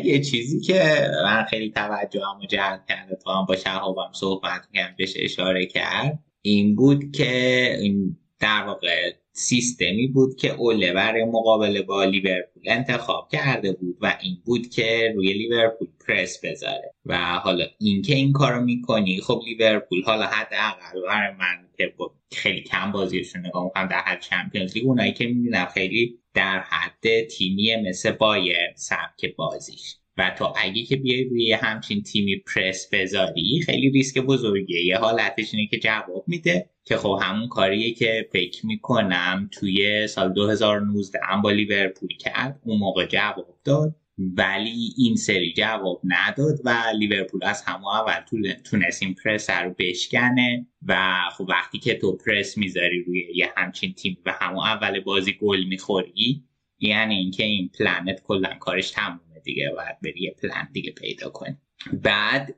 یه 0.05 0.21
چیزی 0.21 0.61
که 0.61 1.11
من 1.23 1.43
خیلی 1.43 1.71
توجه 1.71 2.21
هم 2.25 2.47
جلب 2.49 2.85
کرده 2.89 3.15
تا 3.15 3.39
هم 3.39 3.45
با 3.45 3.55
شهابم 3.55 4.11
صحبت 4.13 4.65
کنم 4.73 4.95
بهش 4.97 5.13
اشاره 5.15 5.65
کرد 5.65 6.19
این 6.41 6.75
بود 6.75 7.11
که 7.11 7.77
این 7.79 8.17
در 8.39 8.63
واقع 8.63 9.13
سیستمی 9.37 10.07
بود 10.07 10.35
که 10.35 10.49
اوله 10.49 10.93
برای 10.93 11.25
مقابله 11.25 11.81
با 11.81 12.03
لیورپول 12.03 12.63
انتخاب 12.65 13.29
کرده 13.31 13.71
بود 13.71 13.97
و 14.01 14.17
این 14.21 14.37
بود 14.45 14.69
که 14.69 15.13
روی 15.15 15.33
لیورپول 15.33 15.87
پرس 16.07 16.45
بذاره. 16.45 16.93
و 17.05 17.17
حالا 17.17 17.65
اینکه 17.79 18.15
این 18.15 18.31
کارو 18.31 18.61
می‌کنی 18.61 19.21
خب 19.21 19.41
لیورپول 19.45 20.03
حالا 20.03 20.25
حداقل 20.25 21.01
برای 21.07 21.35
من 21.39 21.67
که 21.77 21.93
خیلی 22.31 22.61
کم 22.61 22.91
بازیشون 22.91 23.45
نگاه 23.45 23.63
می‌کنم 23.63 23.87
در 23.87 23.99
حد 23.99 24.21
چمپیونز 24.21 24.75
لیگ 24.75 24.85
اونایی 24.85 25.13
که 25.13 25.25
می‌بینم 25.27 25.65
خیلی 25.65 26.19
در 26.33 26.59
حد 26.59 27.23
تیمی 27.23 27.75
مثل 27.75 28.11
بایر 28.11 28.57
سبک 28.75 29.35
بازیش. 29.35 29.95
و 30.17 30.35
تا 30.37 30.53
اگه 30.57 30.83
که 30.83 30.95
بیای 30.95 31.23
روی 31.23 31.53
همچین 31.53 32.03
تیمی 32.03 32.37
پرس 32.55 32.89
بذاری 32.91 33.61
خیلی 33.65 33.89
ریسک 33.89 34.19
بزرگیه. 34.19 34.85
یه 34.85 34.97
حالتش 34.97 35.53
اینه 35.53 35.67
که 35.67 35.79
جواب 35.79 36.23
میده. 36.27 36.69
که 36.87 36.97
خب 36.97 37.19
همون 37.21 37.47
کاریه 37.47 37.93
که 37.93 38.29
فکر 38.31 38.65
می‌کنم 38.65 39.49
توی 39.51 40.07
سال 40.07 40.33
2019 40.33 41.19
هم 41.23 41.41
با 41.41 41.51
لیورپول 41.51 42.09
کرد 42.19 42.59
اون 42.63 42.79
موقع 42.79 43.05
جواب 43.05 43.59
داد. 43.63 43.95
ولی 44.17 44.93
این 44.97 45.15
سری 45.15 45.53
جواب 45.53 46.01
نداد 46.03 46.59
و 46.65 46.83
لیورپول 46.97 47.43
از 47.43 47.61
همون 47.61 47.93
اول 47.93 48.41
تونست 48.63 49.03
این 49.03 49.15
پرس 49.23 49.49
رو 49.49 49.75
بشکنه 49.79 50.67
و 50.87 51.19
خب 51.37 51.45
وقتی 51.49 51.79
که 51.79 51.95
تو 51.95 52.17
پرس 52.17 52.57
می‌ذاری 52.57 53.03
روی 53.03 53.27
یه 53.35 53.53
همچین 53.57 53.93
تیم 53.93 54.17
و 54.25 54.31
همون 54.41 54.63
اول 54.63 54.99
بازی 54.99 55.37
گل 55.41 55.63
می‌خوری 55.63 56.43
یعنی 56.79 57.15
اینکه 57.15 57.43
این 57.43 57.69
پلنت 57.79 58.21
کلا 58.23 58.53
کارش 58.59 58.91
تمومه 58.91 59.39
دیگه 59.43 59.71
باید 59.75 59.99
بری 60.03 60.23
یه 60.23 60.35
پلن 60.41 60.69
دیگه 60.73 60.91
پیدا 60.91 61.29
کنی. 61.29 61.57
بعد 61.93 62.55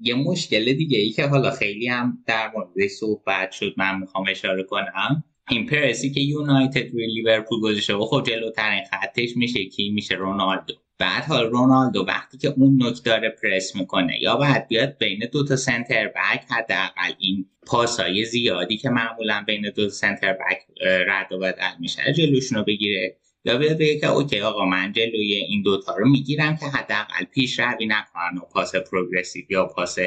یه 0.00 0.14
مشکل 0.14 0.72
دیگه 0.72 0.98
ای 0.98 1.10
که 1.10 1.26
حالا 1.26 1.50
خیلی 1.50 1.88
هم 1.88 2.18
در 2.26 2.50
مورد 2.54 2.86
صحبت 2.86 3.52
شد 3.52 3.74
من 3.76 3.98
می‌خوام 3.98 4.24
اشاره 4.30 4.62
کنم 4.62 5.24
این 5.50 5.66
پرسی 5.66 6.10
که 6.10 6.20
یونایتد 6.20 6.92
روی 6.92 7.06
لیورپول 7.06 7.60
گذاشته 7.60 7.94
و 7.94 8.04
خب 8.04 8.22
جلوترین 8.26 8.84
خطش 8.90 9.36
میشه 9.36 9.64
کی؟ 9.64 9.90
میشه 9.90 10.14
رونالدو. 10.14 10.74
بعد 10.98 11.24
حالا 11.24 11.48
رونالدو 11.48 12.04
وقتی 12.08 12.38
که 12.38 12.48
اون 12.56 12.76
نوک 12.76 13.04
داره 13.04 13.36
پرس 13.42 13.76
می‌کنه 13.76 14.22
یا 14.22 14.36
باید 14.36 14.68
بیاد 14.68 14.98
بین 14.98 15.28
دو 15.32 15.44
تا 15.44 15.56
سنتر 15.56 16.08
بک 16.08 16.44
حداقل 16.50 17.12
این 17.18 17.46
پاسای 17.66 18.24
زیادی 18.24 18.76
که 18.76 18.88
معمولا 18.88 19.44
بین 19.46 19.70
دو 19.76 19.88
سنتر 19.88 20.32
بک 20.32 20.58
رد 20.82 21.32
و 21.32 21.38
بدل 21.38 21.70
میشه 21.80 22.12
جلوشون 22.12 22.58
رو 22.58 22.64
بگیره. 22.64 23.16
یا 23.44 23.58
بیاد 23.58 23.76
بگه 23.78 23.98
که 24.00 24.06
OK 24.06 24.40
آقا 24.40 24.64
من 24.64 24.92
جلوی 24.92 25.34
این 25.34 25.62
دوتا 25.62 25.96
رو 25.96 26.08
می‌گیرم 26.08 26.56
که 26.56 26.66
حداقل 26.66 27.24
پیش 27.24 27.60
روی 27.60 27.86
نکنن 27.86 28.38
و 28.38 28.40
پاس 28.40 28.74
progressive 28.76 29.44
یا 29.50 29.64
پاس 29.66 29.98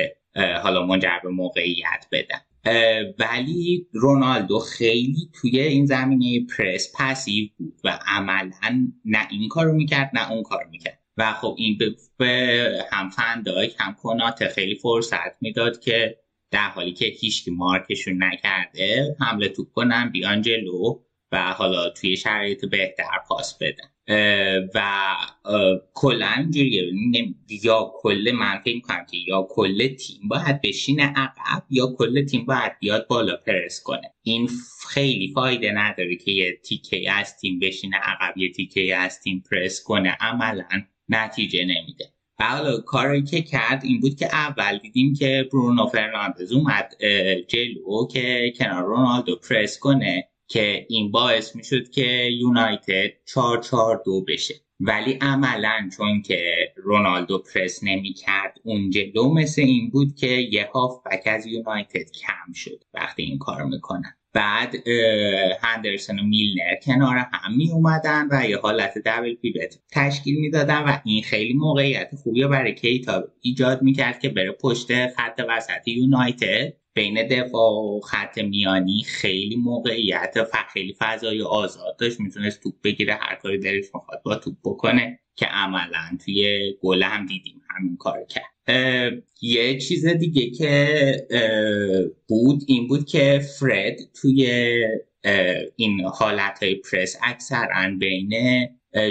حالا 0.63 0.85
منجر 0.85 1.19
به 1.23 1.29
موقعیت 1.29 2.07
بدن. 2.11 2.39
ولی 3.19 3.87
رونالدو 3.93 4.59
خیلی 4.59 5.29
توی 5.33 5.59
این 5.59 5.85
زمینه 5.85 6.45
پرس 6.57 6.93
passive 6.99 7.47
بود 7.57 7.79
و 7.83 7.99
عملا 8.07 8.87
نه 9.05 9.27
این 9.31 9.49
کارو 9.49 9.73
می‌کرد 9.73 10.11
نه 10.13 10.31
اون 10.31 10.43
کارو 10.43 10.69
می‌کرد. 10.69 10.99
و 11.17 11.33
خب 11.33 11.55
این 11.57 11.77
به 12.17 12.85
هم 12.91 13.09
فن‌دایک 13.09 13.75
هم 13.79 13.93
کوناته 13.93 14.47
خیلی 14.47 14.75
فرصت 14.75 15.41
می‌داد 15.41 15.79
که 15.79 16.19
در 16.51 16.69
حالی 16.69 16.93
که 16.93 17.05
هیچ 17.05 17.45
مارکشون 17.51 18.23
نکرده 18.23 19.15
حمله 19.19 19.49
توپ 19.49 19.67
کنن 19.71 20.09
بیان 20.09 20.41
جلو. 20.41 20.99
و 21.33 21.53
حالا 21.53 21.89
توی 21.89 22.17
شرایط 22.17 22.65
بهتر 22.65 23.03
پاس 23.27 23.57
بدن. 23.57 23.89
و 24.75 25.15
کلا 25.93 26.33
اینجوریه. 26.37 26.91
یا 27.63 27.91
کل 27.95 28.31
من 28.35 28.59
فکر 28.65 28.75
می‌کنم 28.75 29.05
که 29.11 29.17
یا 29.27 29.47
کل 29.49 29.87
تیم 29.87 30.19
باید 30.27 30.61
بشینه 30.61 31.03
عقب 31.03 31.63
یا 31.69 31.95
کل 31.97 32.25
تیم 32.25 32.45
باید 32.45 32.71
بیاد 32.79 33.07
بالا 33.07 33.35
پرس 33.35 33.83
کنه. 33.83 34.13
این 34.23 34.49
خیلی 34.89 35.31
فایده 35.35 35.71
نداره 35.71 36.15
که 36.15 36.31
یه 36.31 36.59
تیکه 36.63 37.11
از 37.11 37.37
تیم 37.37 37.59
بشینه 37.59 37.97
عقب 37.97 38.37
یه 38.37 38.51
تیکه 38.51 38.95
از 38.95 39.19
تیم 39.19 39.43
پرس 39.51 39.83
کنه. 39.83 40.17
عملا 40.19 40.67
نتیجه 41.09 41.63
نمیده. 41.63 42.13
و 42.39 42.43
حالا 42.43 42.77
کاری 42.77 43.23
که 43.23 43.41
کرد 43.41 43.83
این 43.83 43.99
بود 43.99 44.15
که 44.15 44.25
اول 44.25 44.77
دیدیم 44.77 45.13
که 45.13 45.49
برونو 45.51 45.87
فرناندز 45.87 46.51
اومد 46.51 46.93
جلو 47.47 48.07
که 48.11 48.53
کنار 48.59 48.83
رونالدو 48.83 49.35
پرس 49.35 49.79
کنه. 49.79 50.29
که 50.53 50.85
این 50.89 51.11
باعث 51.11 51.55
می‌شد 51.55 51.89
که 51.89 52.29
یونایتد 52.39 53.09
4 53.25 53.61
4 53.61 54.01
2 54.05 54.25
بشه. 54.27 54.53
ولی 54.79 55.13
عملا 55.21 55.89
چون 55.97 56.21
که 56.21 56.53
رونالدو 56.75 57.43
پرس 57.53 57.83
نمی 57.83 58.13
کرد 58.13 58.59
اون 58.63 58.89
جلو 58.89 59.33
مثل 59.33 59.61
این 59.61 59.89
بود 59.89 60.15
که 60.15 60.27
یه 60.27 60.69
بک 61.05 61.23
از 61.25 61.45
یونایتد 61.45 62.11
کم 62.11 62.53
شد 62.53 62.83
وقتی 62.93 63.23
این 63.23 63.37
کار 63.37 63.63
می‌کنن. 63.65 64.15
بعد 64.33 64.75
هندرسون 65.61 66.19
و 66.19 66.23
میلنر 66.23 66.75
کنار 66.85 67.17
هم 67.17 67.57
می 67.57 67.71
اومدن 67.71 68.27
و 68.31 68.49
یه 68.49 68.57
حالت 68.57 68.93
دبل 69.05 69.35
پیوت 69.35 69.79
تشکیل 69.91 70.39
می‌دادن 70.39 70.83
و 70.83 70.97
این 71.05 71.23
خیلی 71.23 71.53
موقعیت 71.53 72.09
خوبی 72.23 72.47
برای 72.47 72.75
کیتا 72.75 73.23
ایجاد 73.41 73.81
می‌کرد 73.81 74.19
که 74.19 74.29
بره 74.29 74.51
پشت 74.51 75.07
خط 75.07 75.41
وسط 75.49 75.87
یونایتد. 75.87 76.73
بین 76.95 77.27
دفاع 77.27 77.71
و 77.71 77.99
خط 77.99 78.37
میانی 78.37 79.03
خیلی 79.03 79.55
موقعیت 79.55 80.33
و 80.35 80.57
خیلی 80.73 80.95
فضای 80.99 81.41
آزاد 81.41 81.97
داشت. 81.99 82.19
می‌تونست 82.19 82.63
توپ 82.63 82.73
بگیره 82.83 83.13
هر 83.13 83.35
کاری 83.35 83.57
دلش 83.57 83.85
می‌خواد 83.93 84.21
با 84.25 84.35
توپ 84.35 84.55
بکنه 84.63 85.19
که 85.35 85.45
عملا 85.45 86.17
توی 86.25 86.73
گل 86.81 87.03
هم 87.03 87.25
دیدیم 87.25 87.61
همین 87.69 87.97
کار 87.97 88.25
کرد. 88.29 88.53
یه 89.41 89.77
چیز 89.77 90.05
دیگه 90.05 90.49
که 90.49 91.27
بود 92.27 92.63
این 92.67 92.87
بود 92.87 93.05
که 93.05 93.41
فرد 93.59 93.97
توی 94.21 94.47
این 95.75 96.01
حالت 96.01 96.63
های 96.63 96.75
پرس 96.75 97.17
اکثرا 97.23 97.95
بین 97.99 98.33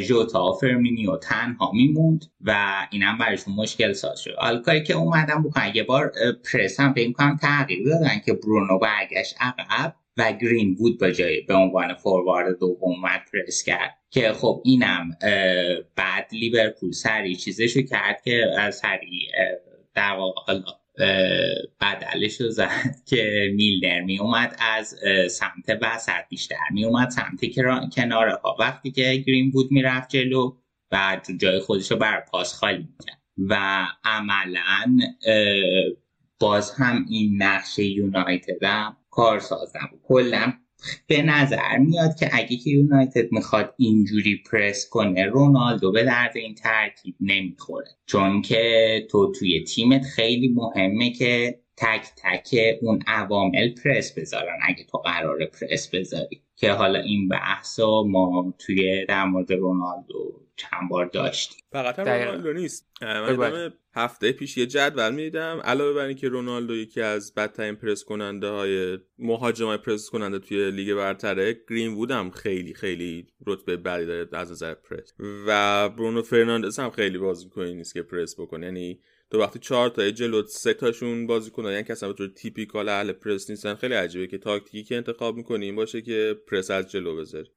ژوتا 0.00 0.52
فرمینیو 0.52 1.16
تنها 1.16 1.72
میموند 1.72 2.24
و 2.40 2.72
اینم 2.90 3.18
برایشون 3.18 3.54
مشکل 3.54 3.92
ساز 3.92 4.20
شد. 4.20 4.34
حالا 4.38 4.80
که 4.80 4.94
اومدم 4.94 5.42
بکنن 5.42 5.72
یه 5.74 5.82
بار 5.82 6.12
پرس 6.52 6.80
هم 6.80 6.92
فکر 6.92 7.12
کنم 7.12 7.36
تغییر 7.42 7.88
دادن 7.88 8.20
که 8.26 8.32
برونو 8.32 8.78
برگشت 8.78 9.34
عقب 9.40 9.94
و 10.16 10.32
گرین 10.32 10.76
وود 10.80 10.98
به 10.98 11.12
جای 11.12 11.40
به 11.40 11.54
عنوان 11.54 11.94
فوروارد 11.94 12.58
دوم 12.58 12.78
اومد 12.80 13.20
پرس 13.32 13.62
کرد. 13.62 13.98
که 14.10 14.32
خب 14.32 14.62
اینم 14.64 15.10
بعد 15.96 16.28
لیورپول 16.32 16.92
سری 16.92 17.36
چیزشو 17.36 17.82
کرد 17.82 18.22
که 18.24 18.44
سری 18.72 19.28
در 19.94 20.12
واقع 20.12 20.60
بدلش 21.80 22.40
رو 22.40 22.50
زد 22.50 22.96
که 23.10 23.52
میلنر 23.54 24.00
می 24.00 24.18
اومد 24.18 24.56
از 24.60 24.96
سمت 25.30 25.78
وسط. 25.82 26.28
بیشتر 26.28 26.56
می 26.70 26.84
اومد 26.84 27.10
سمت 27.10 27.40
کناره 27.94 28.34
ها. 28.34 28.56
وقتی 28.60 28.90
که 28.90 29.24
گرین 29.26 29.50
بود 29.50 29.72
می‌رفت 29.72 30.08
جلو 30.08 30.56
و 30.92 31.20
جای 31.38 31.60
خودش 31.60 31.90
رو 31.90 31.96
بر 31.96 32.20
پاس 32.20 32.54
خالی 32.54 32.88
می‌کرد 32.98 33.22
و 33.38 33.86
عملا 34.04 34.98
باز 36.40 36.74
هم 36.74 37.06
این 37.08 37.42
نقشه 37.42 37.84
یونایتد 37.84 38.64
هم 38.64 38.96
کار 39.10 39.40
سازم 39.40 39.90
کلا 40.02 40.52
به 41.06 41.22
نظر 41.22 41.78
میاد 41.78 42.16
که 42.16 42.30
اگه 42.32 42.56
که 42.56 42.70
یونایتد 42.70 43.32
می‌خواد 43.32 43.74
اینجوری 43.76 44.42
پرس 44.52 44.88
کنه 44.88 45.26
رونالدو 45.26 45.92
به 45.92 46.04
درد 46.04 46.36
این 46.36 46.54
ترکیب 46.54 47.14
نمی‌خوره. 47.20 47.88
چون 48.06 48.42
که 48.42 49.06
تو 49.10 49.32
توی 49.32 49.64
تیمت 49.64 50.02
خیلی 50.02 50.48
مهمه 50.48 51.10
که 51.10 51.61
تک 51.76 52.02
تک 52.16 52.54
اون 52.80 53.02
عوامل 53.06 53.74
پرس 53.84 54.18
بذارن. 54.18 54.58
اگه 54.68 54.84
تو 54.84 54.98
قرار 54.98 55.46
پرس 55.46 55.90
بذاری. 55.94 56.42
که 56.56 56.72
حالا 56.72 56.98
این 56.98 57.28
بحث 57.28 57.80
ما 57.80 58.54
توی 58.58 59.06
در 59.06 59.24
مورد 59.24 59.52
رونالدو 59.52 60.40
چند 60.56 60.90
بار 60.90 61.06
داشتیم. 61.06 61.60
فقط 61.72 61.98
هم 61.98 62.08
رونالدو 62.08 62.52
نیست. 62.52 62.88
من 63.02 63.72
هفته 63.94 64.32
پیش 64.32 64.58
یه 64.58 64.66
جدول 64.66 65.14
می‌دیدم. 65.14 65.60
علاوه 65.64 65.92
بر 65.92 66.04
اینکه 66.04 66.28
رونالدو 66.28 66.76
یکی 66.76 67.00
از 67.00 67.34
بدترین 67.34 67.74
پرس 67.74 68.04
کننده 68.04 68.48
های 68.48 68.98
مهاجمای 69.18 69.76
پرس 69.76 70.10
کننده 70.10 70.38
توی 70.38 70.70
لیگ 70.70 70.94
برتره 70.94 71.60
گرین 71.70 71.94
وود 71.94 72.10
هم 72.10 72.30
خیلی 72.30 72.74
خیلی 72.74 73.26
رتبه 73.46 73.76
بدی 73.76 74.06
داره 74.06 74.28
از 74.32 74.50
نظر 74.52 74.74
پرس. 74.74 75.14
و 75.46 75.88
برونو 75.88 76.22
فرناندز 76.22 76.78
هم 76.78 76.90
خیلی 76.90 77.18
بازیکنی 77.18 77.74
نیست 77.74 77.94
که 77.94 78.02
پرس 78.02 78.40
بکنه. 78.40 78.66
یعنی 78.66 79.00
تو 79.32 79.38
وقتی 79.38 79.58
چهار 79.58 79.88
تا 79.88 80.10
جلو 80.10 80.46
سه 80.46 80.74
تاشون 80.74 81.26
بازی 81.26 81.50
کنن 81.50 81.70
یعنی 81.70 81.82
کسا 81.82 82.08
به 82.08 82.14
طور 82.14 82.28
typical 82.28 82.88
اهل 82.88 83.12
پرس 83.12 83.50
نیستن 83.50 83.74
خیلی 83.74 83.94
عجیبه 83.94 84.26
که 84.26 84.38
تاکتیکی 84.38 84.84
که 84.84 84.96
انتخاب 84.96 85.36
می‌کنیم 85.36 85.76
باشه 85.76 86.02
که 86.02 86.36
پرس 86.46 86.70
از 86.70 86.90
جلو 86.90 87.16
بذاری. 87.16 87.50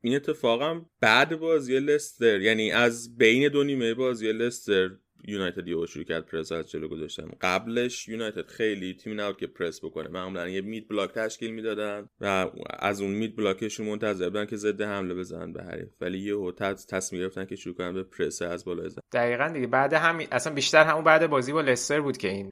این 0.00 0.16
اتفاقم 0.16 0.86
بعد 1.00 1.38
بازی 1.38 1.80
لستر 1.80 2.40
یعنی 2.40 2.70
از 2.70 3.16
بین 3.16 3.48
دو 3.48 3.64
نیمه 3.64 3.94
بازی 3.94 4.32
لستر 4.32 4.90
یونایتد 5.24 5.68
یهو 5.68 5.86
شروع 5.86 6.04
کرد 6.04 6.26
پرس 6.26 6.52
از 6.52 6.70
جلو 6.70 6.88
گذاشتن. 6.88 7.30
قبلش 7.40 8.08
یونایتد 8.08 8.46
خیلی 8.46 8.94
تیم 8.94 9.20
نبود 9.20 9.36
که 9.36 9.46
پرس 9.46 9.84
بکنه. 9.84 10.08
معمولا 10.08 10.48
یه 10.48 10.60
mid 10.60 10.88
block 10.88 11.12
تشکیل 11.12 11.50
می‌دادن 11.50 12.08
و 12.20 12.46
از 12.78 13.00
اون 13.00 13.10
مید 13.10 13.36
بلاکشون 13.36 13.86
منتظر 13.86 14.28
بودن 14.28 14.46
که 14.46 14.56
ضد 14.56 14.82
حمله 14.82 15.14
بزنن 15.14 15.52
به 15.52 15.62
حریف. 15.62 15.88
ولی 16.00 16.18
یهو 16.18 16.52
تصمیم 16.88 17.22
گرفتن 17.22 17.44
که 17.44 17.56
شروع 17.56 17.74
کنن 17.74 17.94
به 17.94 18.02
پرس 18.02 18.42
از 18.42 18.64
بالا 18.64 18.82
بزنن 18.82 19.02
دقیقا 19.12 19.48
دیگه. 19.48 19.66
بعد 19.66 19.92
همین 19.92 20.28
اصلا 20.32 20.54
بیشتر 20.54 20.84
همون 20.84 21.04
بعد 21.04 21.26
بازی 21.26 21.52
با 21.52 21.60
لستر 21.60 22.00
بود 22.00 22.16
که 22.16 22.28
این 22.28 22.50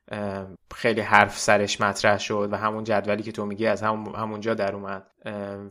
خیلی 0.75 1.01
حرف 1.01 1.39
سرش 1.39 1.81
مطرح 1.81 2.19
شد 2.19 2.49
و 2.53 2.57
همون 2.57 2.85
جدولی 2.85 3.23
که 3.23 3.33
تو 3.33 3.47
میگی 3.47 3.67
از 3.67 3.83
همون 3.83 4.15
همونجا 4.15 4.55
در 4.55 4.75
اومد. 4.75 5.07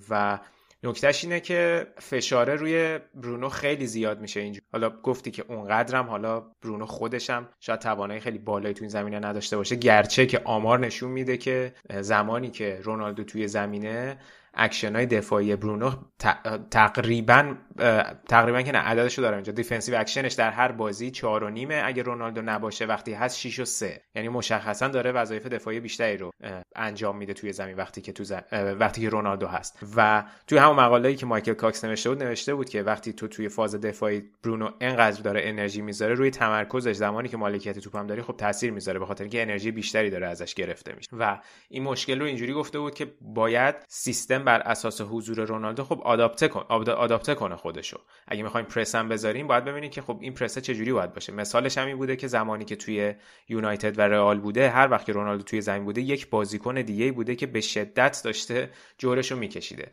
و 0.10 0.40
نکتهش 0.88 1.24
اینه 1.24 1.40
که 1.40 1.88
فشاره 2.00 2.56
روی 2.56 3.00
برونو 3.16 3.50
خیلی 3.50 3.88
زیاد 3.88 4.22
میشه 4.22 4.40
اینجا. 4.40 4.62
حالا 4.72 4.90
گفتی 4.90 5.32
که 5.32 5.46
اونقدرم 5.48 6.06
حالا 6.06 6.40
برونو 6.40 6.86
خودشم 6.86 7.50
شاید 7.60 7.80
توانایی 7.80 8.20
خیلی 8.20 8.38
بالایی 8.38 8.74
تو 8.74 8.84
این 8.84 8.90
زمینه 8.90 9.20
نداشته 9.20 9.58
باشه. 9.58 9.76
گرچه 9.76 10.26
که 10.26 10.42
آمار 10.44 10.80
نشون 10.80 11.12
میده 11.12 11.38
که 11.38 11.74
زمانی 12.02 12.50
که 12.50 12.80
رونالدو 12.84 13.24
توی 13.24 13.48
زمینه 13.48 14.18
اکشن 14.58 14.96
های 14.96 15.06
دفاعی 15.06 15.56
برونو 15.56 15.92
تقریبا 16.72 17.56
تقریبا 18.30 18.62
که 18.62 18.72
نه 18.72 18.78
عددشو 18.78 19.22
دارم 19.22 19.36
اینجا. 19.36 19.54
defensive 19.54 19.95
action 19.99 20.25
ش 20.25 20.34
در 20.34 20.52
هر 20.52 20.72
بازی 20.72 21.12
چهار 21.12 21.44
و 21.44 21.50
نیمه. 21.50 21.82
اگه 21.86 22.04
رونالدو 22.04 22.42
نباشه 22.42 22.86
وقتی 22.86 23.14
هست 23.14 23.38
6 23.38 23.60
و 23.60 23.66
3 23.66 24.02
یعنی 24.16 24.30
مشخصا 24.30 24.88
داره 24.88 25.12
وظایف 25.12 25.46
دفاعی 25.46 25.80
بیشتری 25.80 26.18
رو 26.18 26.32
انجام 26.76 27.18
میده 27.18 27.34
توی 27.34 27.54
زمین 27.54 27.76
وقتی 27.76 28.02
که 28.02 28.12
تو 28.12 28.24
وقتی 28.52 29.02
که 29.02 29.10
رونالدو 29.10 29.48
هست. 29.48 29.80
و 29.98 30.24
توی 30.48 30.58
همون 30.58 30.76
مقاله‌ای 30.76 31.16
که 31.16 31.26
مایکل 31.26 31.54
کاکس 31.54 31.86
نوشته 31.86 32.10
بود 32.10 32.24
نوشته 32.24 32.56
بود 32.56 32.70
که 32.70 32.84
وقتی 32.84 33.14
تو 33.14 33.28
توی 33.28 33.50
فاز 33.50 33.76
دفاعی 33.76 34.24
برونو 34.44 34.70
انقدر 34.82 35.22
داره 35.22 35.42
انرژی 35.44 35.82
می‌ذاره 35.82 36.14
روی 36.14 36.32
تمرکزش 36.32 36.96
زمانی 36.96 37.30
که 37.30 37.38
مالکیت 37.38 37.80
توپ 37.80 37.96
هم 37.96 38.08
داری 38.08 38.22
خب 38.22 38.38
تاثیر 38.38 38.72
می‌ذاره 38.72 39.00
به 39.00 39.06
خاطر 39.06 39.24
اینکه 39.24 39.42
انرژی 39.42 39.72
بیشتری 39.72 40.10
داره 40.10 40.28
ازش 40.28 40.54
گرفته 40.54 40.94
میشه. 40.96 41.10
و 41.20 41.40
این 41.70 41.84
مشکل 41.84 42.20
رو 42.20 42.26
اینجوری 42.26 42.54
گفته 42.54 42.80
بود 42.80 42.94
که 42.94 43.14
باید 43.22 43.76
سیستم 43.88 44.47
بر 44.48 44.61
اساس 44.61 45.02
حضور 45.02 45.45
رونالدو 45.45 45.84
خب 45.84 46.02
آداپته 46.02 46.48
کن 46.48 46.65
آداپته 46.69 47.36
کنه 47.36 47.56
خودشو. 47.56 47.99
اگه 48.28 48.44
می‌خوایم 48.44 48.65
پرس 48.65 48.95
هم 48.95 49.10
بذاریم 49.10 49.48
باید 49.48 49.65
ببینیم 49.65 49.90
که 49.90 50.02
خب 50.02 50.18
این 50.22 50.34
پرس 50.34 50.60
چجوری 50.60 50.94
باید 50.94 51.14
باشه. 51.14 51.34
مثالش 51.34 51.78
همین 51.78 51.98
بوده 51.98 52.15
که 52.15 52.28
زمانی 52.28 52.65
که 52.65 52.76
توی 52.76 53.14
یونایتد 53.49 53.99
و 53.99 54.02
رئال 54.02 54.40
بوده 54.40 54.69
هر 54.69 54.91
وقت 54.91 55.06
که 55.06 55.14
رونالدو 55.14 55.44
توی 55.44 55.61
زمین 55.61 55.86
بوده 55.86 56.02
یک 56.02 56.30
بازیکن 56.30 56.82
دیگه 56.82 57.11
بوده 57.11 57.36
که 57.36 57.48
به 57.48 57.61
شدت 57.61 58.22
داشته 58.24 58.69
جورشو 58.98 59.36
میکشیده. 59.36 59.91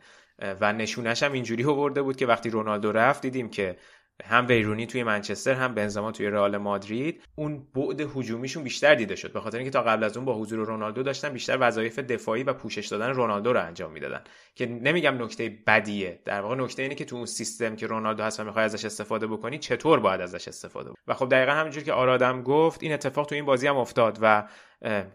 و 0.61 0.73
نشونش 0.73 1.23
هم 1.23 1.33
اینجوری 1.33 1.63
آورده 1.63 2.01
بود 2.01 2.15
که 2.15 2.25
وقتی 2.25 2.49
رونالدو 2.49 2.91
رفت 2.91 3.21
دیدیم 3.21 3.49
که 3.49 3.75
هم 4.23 4.47
ویرونی 4.47 4.87
توی 4.87 5.03
منچستر 5.03 5.53
هم 5.53 5.75
بنزما 5.75 6.11
توی 6.11 6.27
رئال 6.27 6.57
مادرید. 6.57 7.23
اون 7.35 7.67
بعد 7.75 8.01
هجومیشون 8.15 8.63
بیشتر 8.63 8.95
دیده 8.95 9.15
شد 9.15 9.33
به 9.33 9.39
خاطر 9.39 9.57
اینکه 9.57 9.71
تا 9.71 9.81
قبل 9.81 10.03
از 10.03 10.17
اون 10.17 10.25
با 10.25 10.35
حضور 10.35 10.65
رونالدو 10.65 11.03
داشتن 11.03 11.29
بیشتر 11.29 11.57
وظایف 11.59 11.99
دفاعی 11.99 12.43
و 12.43 12.53
پوشش 12.53 12.87
دادن 12.87 13.09
رونالدو 13.09 13.53
رو 13.53 13.61
انجام 13.61 13.91
می‌دادن. 13.91 14.21
که 14.55 14.65
نمیگم 14.65 15.23
نکته 15.23 15.57
بدیه 15.67 16.19
در 16.25 16.41
واقع 16.41 16.55
نکته 16.55 16.81
اینه 16.83 16.95
که 16.95 17.05
تو 17.05 17.15
اون 17.15 17.25
سیستم 17.25 17.75
که 17.75 17.87
رونالدو 17.87 18.23
هست 18.23 18.39
و 18.39 18.43
می‌خوای 18.43 18.65
ازش 18.65 18.85
استفاده 18.85 19.27
بکنی 19.27 19.57
چطور 19.57 19.99
باید 19.99 20.21
ازش 20.21 20.47
استفاده 20.47 20.89
بکنی؟ 20.89 21.03
و 21.07 21.13
خب 21.13 21.29
دقیقا 21.29 21.51
همینجور 21.51 21.83
که 21.83 21.93
آرادم 21.93 22.43
گفت 22.43 22.83
این 22.83 22.93
اتفاق 22.93 23.25
تو 23.25 23.35
این 23.35 23.45
بازی 23.45 23.67
هم 23.67 23.77
افتاد 23.77 24.19
و 24.21 24.47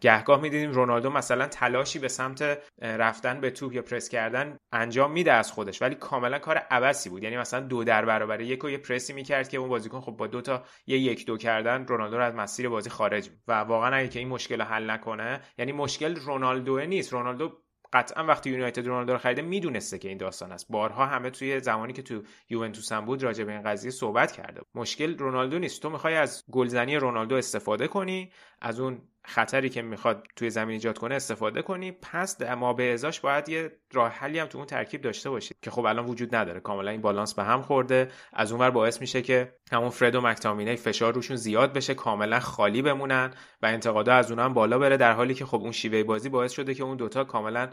گهگاه 0.00 0.40
می‌دیدیم 0.40 0.70
رونالدو 0.70 1.10
مثلا 1.10 1.46
تلاشی 1.46 1.98
به 1.98 2.08
سمت 2.08 2.58
رفتن 2.82 3.40
به 3.40 3.50
توپ 3.50 3.72
یا 3.72 3.82
پرس 3.82 4.08
کردن 4.08 4.56
انجام 4.72 5.12
میده 5.12 5.32
از 5.32 5.52
خودش 5.52 5.82
ولی 5.82 5.94
کاملا 5.94 6.38
کار 6.38 6.56
عبسی 6.56 7.10
بود. 7.10 7.22
یعنی 7.22 7.36
مثلا 7.36 7.60
دو 7.60 7.84
در 7.84 8.04
برابر 8.04 8.40
یک 8.40 8.64
و 8.64 8.70
یه 8.70 8.78
پرسی 8.78 9.12
می‌کرد 9.12 9.48
که 9.48 9.58
اون 9.58 9.68
بازیکن 9.68 10.00
خب 10.00 10.12
با 10.12 10.26
دو 10.26 10.40
تا 10.40 10.64
یه 10.86 10.98
یک 10.98 11.26
دو 11.26 11.36
کردن 11.36 11.86
رونالدو 11.86 12.16
رو 12.16 12.24
از 12.24 12.34
مسیر 12.34 12.68
بازی 12.68 12.90
خارج 12.90 13.30
و 13.48 13.52
واقعا 13.60 13.96
اگه 13.96 14.08
که 14.08 14.18
این 14.18 14.28
مشکل 14.28 14.62
حل 14.62 14.90
نکنه 14.90 15.40
یعنی 15.58 15.72
مشکل 15.72 16.16
رونالدو 16.16 16.80
نیست. 16.80 17.12
رونالدو 17.12 17.62
قطعا 17.92 18.24
وقتی 18.24 18.50
یونایتد 18.50 18.86
رونالدو 18.86 19.12
رو 19.12 19.18
خریده 19.18 19.42
می‌دونسته 19.42 19.98
که 19.98 20.08
این 20.08 20.18
داستان 20.18 20.52
است. 20.52 20.66
بارها 20.70 21.06
همه 21.06 21.30
توی 21.30 21.60
زمانی 21.60 21.92
که 21.92 22.02
تو 22.02 22.22
یوونتوس 22.50 22.92
هم 22.92 23.04
بود 23.04 23.22
راجع 23.22 23.44
به 23.44 23.52
این 23.52 23.62
قضیه 23.62 23.90
صحبت 23.90 24.32
کرده 24.32 24.60
مشکل 24.74 25.18
رونالدو 25.18 25.58
نیست. 25.58 25.82
تو 25.82 25.90
می‌خوای 25.90 26.14
از 26.14 26.44
گلزنی 26.52 26.96
رونالدو 26.96 27.34
استفاده 27.34 27.88
کنی 27.88 28.32
از 28.60 28.80
اون 28.80 29.02
خطری 29.30 29.68
که 29.68 29.82
می‌خواد 29.82 30.26
توی 30.36 30.50
زمین 30.50 30.72
ایجاد 30.72 30.98
کنه 30.98 31.14
استفاده 31.14 31.62
کنی. 31.62 31.92
پس 31.92 32.42
ما 32.42 32.72
به 32.72 32.92
ازاش 32.92 33.20
باید 33.20 33.48
یه 33.48 33.72
راه 33.92 34.10
حلی 34.10 34.38
هم 34.38 34.46
تو 34.46 34.58
اون 34.58 34.66
ترکیب 34.66 35.00
داشته 35.00 35.30
باشید 35.30 35.56
که 35.62 35.70
خب 35.70 35.84
الان 35.84 36.06
وجود 36.06 36.34
نداره. 36.34 36.60
کاملا 36.60 36.90
این 36.90 37.00
بالانس 37.00 37.34
به 37.34 37.44
هم 37.44 37.62
خورده. 37.62 38.08
از 38.32 38.52
اونور 38.52 38.70
باعث 38.70 39.00
میشه 39.00 39.22
که 39.22 39.54
همون 39.72 39.90
فرد 39.90 40.14
و 40.14 40.20
مکتامینه 40.20 40.76
فشار 40.76 41.14
روشون 41.14 41.36
زیاد 41.36 41.72
بشه 41.72 41.94
کاملا 41.94 42.40
خالی 42.40 42.82
بمونن 42.82 43.30
و 43.62 43.66
انتقادا 43.66 44.14
از 44.14 44.30
اونها 44.30 44.44
هم 44.44 44.54
بالا 44.54 44.78
بره 44.78 44.96
در 44.96 45.12
حالی 45.12 45.34
که 45.34 45.44
خب 45.46 45.60
اون 45.60 45.72
شیوه 45.72 46.02
بازی 46.02 46.28
باعث 46.28 46.52
شده 46.52 46.74
که 46.74 46.82
اون 46.82 46.96
دوتا 46.96 47.24
کاملا 47.24 47.70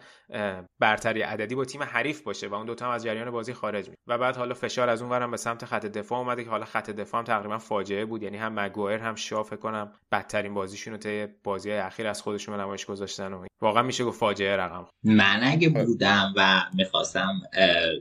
برتری 0.79 1.21
عددی 1.21 1.55
با 1.55 1.65
تیم 1.65 1.83
حریف 1.83 2.21
باشه 2.21 2.47
و 2.47 2.53
اون 2.53 2.65
دوتا 2.65 2.85
هم 2.85 2.91
از 2.91 3.03
جریان 3.03 3.31
بازی 3.31 3.53
خارج 3.53 3.89
میشه 3.89 3.99
و 4.07 4.17
بعد 4.17 4.37
حالا 4.37 4.53
فشار 4.53 4.89
از 4.89 5.01
اونورم 5.01 5.31
به 5.31 5.37
سمت 5.37 5.65
خط 5.65 5.85
دفاع 5.85 6.19
اومده 6.19 6.43
که 6.43 6.49
حالا 6.49 6.65
خط 6.65 6.89
دفاع 6.89 7.19
هم 7.19 7.25
تقریبا 7.25 7.57
فاجعه 7.57 8.05
بود. 8.05 8.23
یعنی 8.23 8.37
هم 8.37 8.59
مگوایر 8.59 8.99
هم 8.99 9.15
شاف 9.15 9.53
کنم 9.53 9.91
بدترین 10.11 10.53
بازیشون 10.53 10.93
رو 10.93 10.99
بازی 11.47 11.71
اخیر 11.71 12.07
از 12.07 12.21
خودشون 12.21 12.57
به 12.57 12.63
نمایش 12.63 12.85
گذاشتن 12.85 13.33
و 13.33 13.45
واقعا 13.61 13.83
میشه 13.83 14.03
گفت 14.03 14.19
فاجعه 14.19 14.55
رقم. 14.55 14.85
من 15.03 15.39
اگه 15.43 15.69
بودم 15.69 16.33
و 16.37 16.63
می‌خواستم 16.73 17.41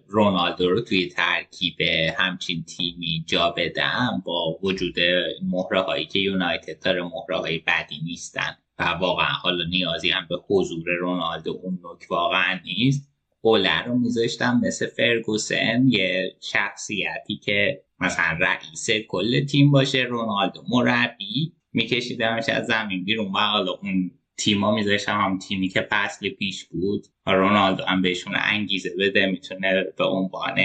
رونالدو 0.09 0.71
رو 0.71 0.81
توی 0.81 1.09
ترکیب 1.09 1.81
همچین 2.19 2.65
تیمی 2.65 3.25
جا 3.27 3.51
بدم 3.57 4.23
با 4.25 4.59
وجود 4.63 4.95
مهره 5.43 5.81
هایی 5.81 6.07
که 6.07 6.19
یونایتد 6.19 6.85
داره 6.85 7.03
مهره 7.03 7.37
های 7.39 7.59
بدی 7.59 8.01
نیستن 8.05 8.57
و 8.79 8.85
واقعا 8.85 9.27
حالا 9.27 9.65
نیازی 9.65 10.11
هم 10.11 10.27
به 10.29 10.37
حضور 10.49 10.85
رونالدو 11.01 11.61
اون 11.63 11.79
نوک 11.83 12.07
واقعا 12.11 12.61
نیست 12.65 13.09
اوله 13.41 13.85
رو 13.85 13.99
میذاشتم 13.99 14.61
مثل 14.65 14.87
فرگوسن 14.87 15.85
یه 15.89 16.37
شخصیتی 16.41 17.37
که 17.37 17.83
مثلا 18.01 18.39
رئیس 18.41 18.91
کل 19.09 19.45
تیم 19.45 19.71
باشه 19.71 19.99
رونالدو 19.99 20.63
مربی. 20.69 21.53
میکشیدمش 21.77 22.49
از 22.49 22.67
زمین 22.67 23.05
بیرون. 23.05 23.27
و 23.27 23.39
حالا 23.39 23.73
اون 23.73 24.11
تیما 24.37 24.75
میذاشتم 24.75 25.21
هم 25.21 25.39
تیمی 25.39 25.69
که 25.69 25.87
فصل 25.91 26.29
پیش 26.29 26.65
بود. 26.65 27.07
و 27.27 27.31
رونالدو 27.31 27.85
هم 27.85 28.03
بهشون 28.03 28.35
انگیزه 28.37 28.95
بده 28.99 29.27
می‌تونه 29.27 29.85
به 29.97 30.05
عنوان 30.05 30.57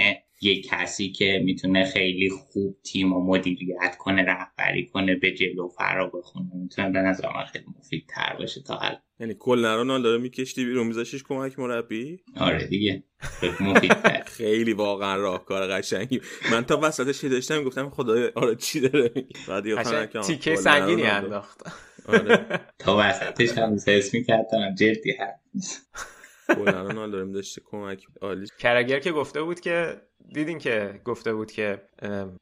یک 0.42 0.68
کسی 0.68 1.12
که 1.12 1.42
می‌تونه 1.44 1.84
خیلی 1.84 2.30
خوب 2.30 2.76
تیم 2.82 3.12
و 3.12 3.26
مدیریت 3.26 3.96
کنه 3.98 4.22
رهبری 4.22 4.86
کنه 4.86 5.14
به 5.14 5.32
جلو 5.32 5.68
فرا 5.68 6.06
بخونه. 6.06 6.50
می‌تونه 6.54 6.90
به 6.90 6.98
نظر 6.98 7.28
من 7.34 7.44
خیلی 7.44 7.64
مفید 7.78 8.04
تر 8.08 8.36
باشه 8.38 8.62
تا 8.62 8.74
حال 8.74 8.96
یعنی 9.20 9.34
کل 9.38 9.64
رونالدو 9.66 10.12
رو 10.12 10.18
میکشتی 10.18 10.64
بیرون 10.64 10.86
میذاشیش 10.86 11.22
کمک 11.22 11.58
مربی؟ 11.58 12.20
آره 12.36 12.66
دیگه. 12.66 13.02
مفید 13.60 13.92
خیلی 14.38 14.72
واقعا 14.72 15.16
راهکار 15.16 15.66
قشنگی. 15.66 16.20
من 16.52 16.64
تا 16.64 16.78
وسطش 16.82 17.24
داشتم؟ 17.24 17.64
گفتم 17.64 17.90
خدای 17.90 18.30
آره 18.34 18.56
چی 18.56 18.80
داره؟ 18.80 19.10
بعد 19.48 19.64
تیکه 20.22 20.56
سنگینی 20.56 21.02
انداخت. 21.02 21.60
آره. 22.08 22.60
تا 22.78 22.96
وسطش 23.00 23.58
هم 23.58 23.76
حس 23.86 24.14
می‌کردم 24.14 24.74
جدی 24.74 25.12
هست 25.18 25.90
رونالدو 26.56 27.32
داشته 27.32 27.60
کمک 27.64 28.06
عالی. 28.20 28.46
کرگر 28.58 28.98
که 28.98 29.12
گفته 29.12 29.42
بود 29.42 29.60
که 29.60 30.00
دیدین 30.34 30.58
که 30.58 31.00
گفته 31.04 31.34
بود 31.34 31.52
که 31.52 31.82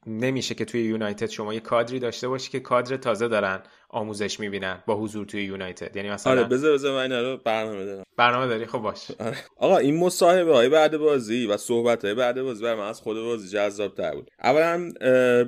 نمیشه 0.07 0.55
که 0.55 0.65
توی 0.65 0.83
یونایتد 0.83 1.29
شما 1.29 1.53
یه 1.53 1.59
کادری 1.59 1.99
داشته 1.99 2.27
باشی 2.27 2.51
که 2.51 2.59
کادر 2.59 2.97
تازه 2.97 3.27
دارن 3.27 3.59
آموزش 3.93 4.39
می‌بینن 4.39 4.83
با 4.85 4.95
حضور 4.95 5.25
توی 5.25 5.43
یونایتد. 5.43 5.95
یعنی 5.95 6.09
مثلا 6.09 6.33
آره 6.33 6.43
بذار 6.43 6.73
بذار 6.73 6.93
من 6.93 7.01
اینا 7.01 7.21
رو 7.21 7.37
برنامه 7.45 7.85
دارم 7.85 8.03
برنامه 8.17 8.47
داری؟ 8.47 8.65
خب 8.65 8.77
باش. 8.77 9.11
آره. 9.19 9.37
آقا 9.57 9.77
این 9.77 9.97
مصاحبه 9.97 10.53
های 10.53 10.69
بعد 10.69 10.97
بازی 10.97 11.45
و 11.45 11.57
صحبت 11.57 12.05
های 12.05 12.13
بعد 12.13 12.41
بازی 12.41 12.63
برای 12.63 12.75
من 12.79 12.87
از 12.87 13.01
خود 13.01 13.17
بازی 13.17 13.49
جذاب 13.49 13.95
تر 13.95 14.11
بود. 14.11 14.31
اولا 14.43 14.91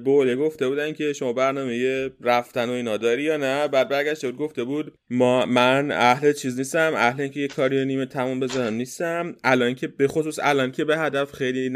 بوله 0.05 0.35
گفته 0.35 0.69
بودن 0.69 0.93
که 0.93 1.13
شما 1.13 1.33
برنامه 1.33 2.09
رفتن 2.21 2.69
و 2.69 2.71
اینا 2.71 2.97
داری 2.97 3.23
یا 3.23 3.37
نه؟ 3.37 3.67
بعد 3.67 3.89
برگشته 3.89 4.31
بود 4.31 4.39
گفته 4.39 4.63
بود 4.63 4.93
ما 5.09 5.45
من 5.45 5.91
اهل 5.91 6.33
چیز 6.33 6.57
نیستم 6.57 6.93
اهل 6.95 7.21
اینکه 7.21 7.39
یه 7.39 7.47
کاری 7.47 7.85
نیمه 7.85 8.05
تموم 8.05 8.39
بزنم 8.39 8.73
نیستم. 8.73 9.35
الان 9.43 9.75
که 9.75 9.87
به 9.87 10.07
خصوص 10.07 10.39
الان 10.43 10.71
که 10.71 10.85
به 10.85 10.97
هدف 10.97 11.31
خیلی 11.31 11.69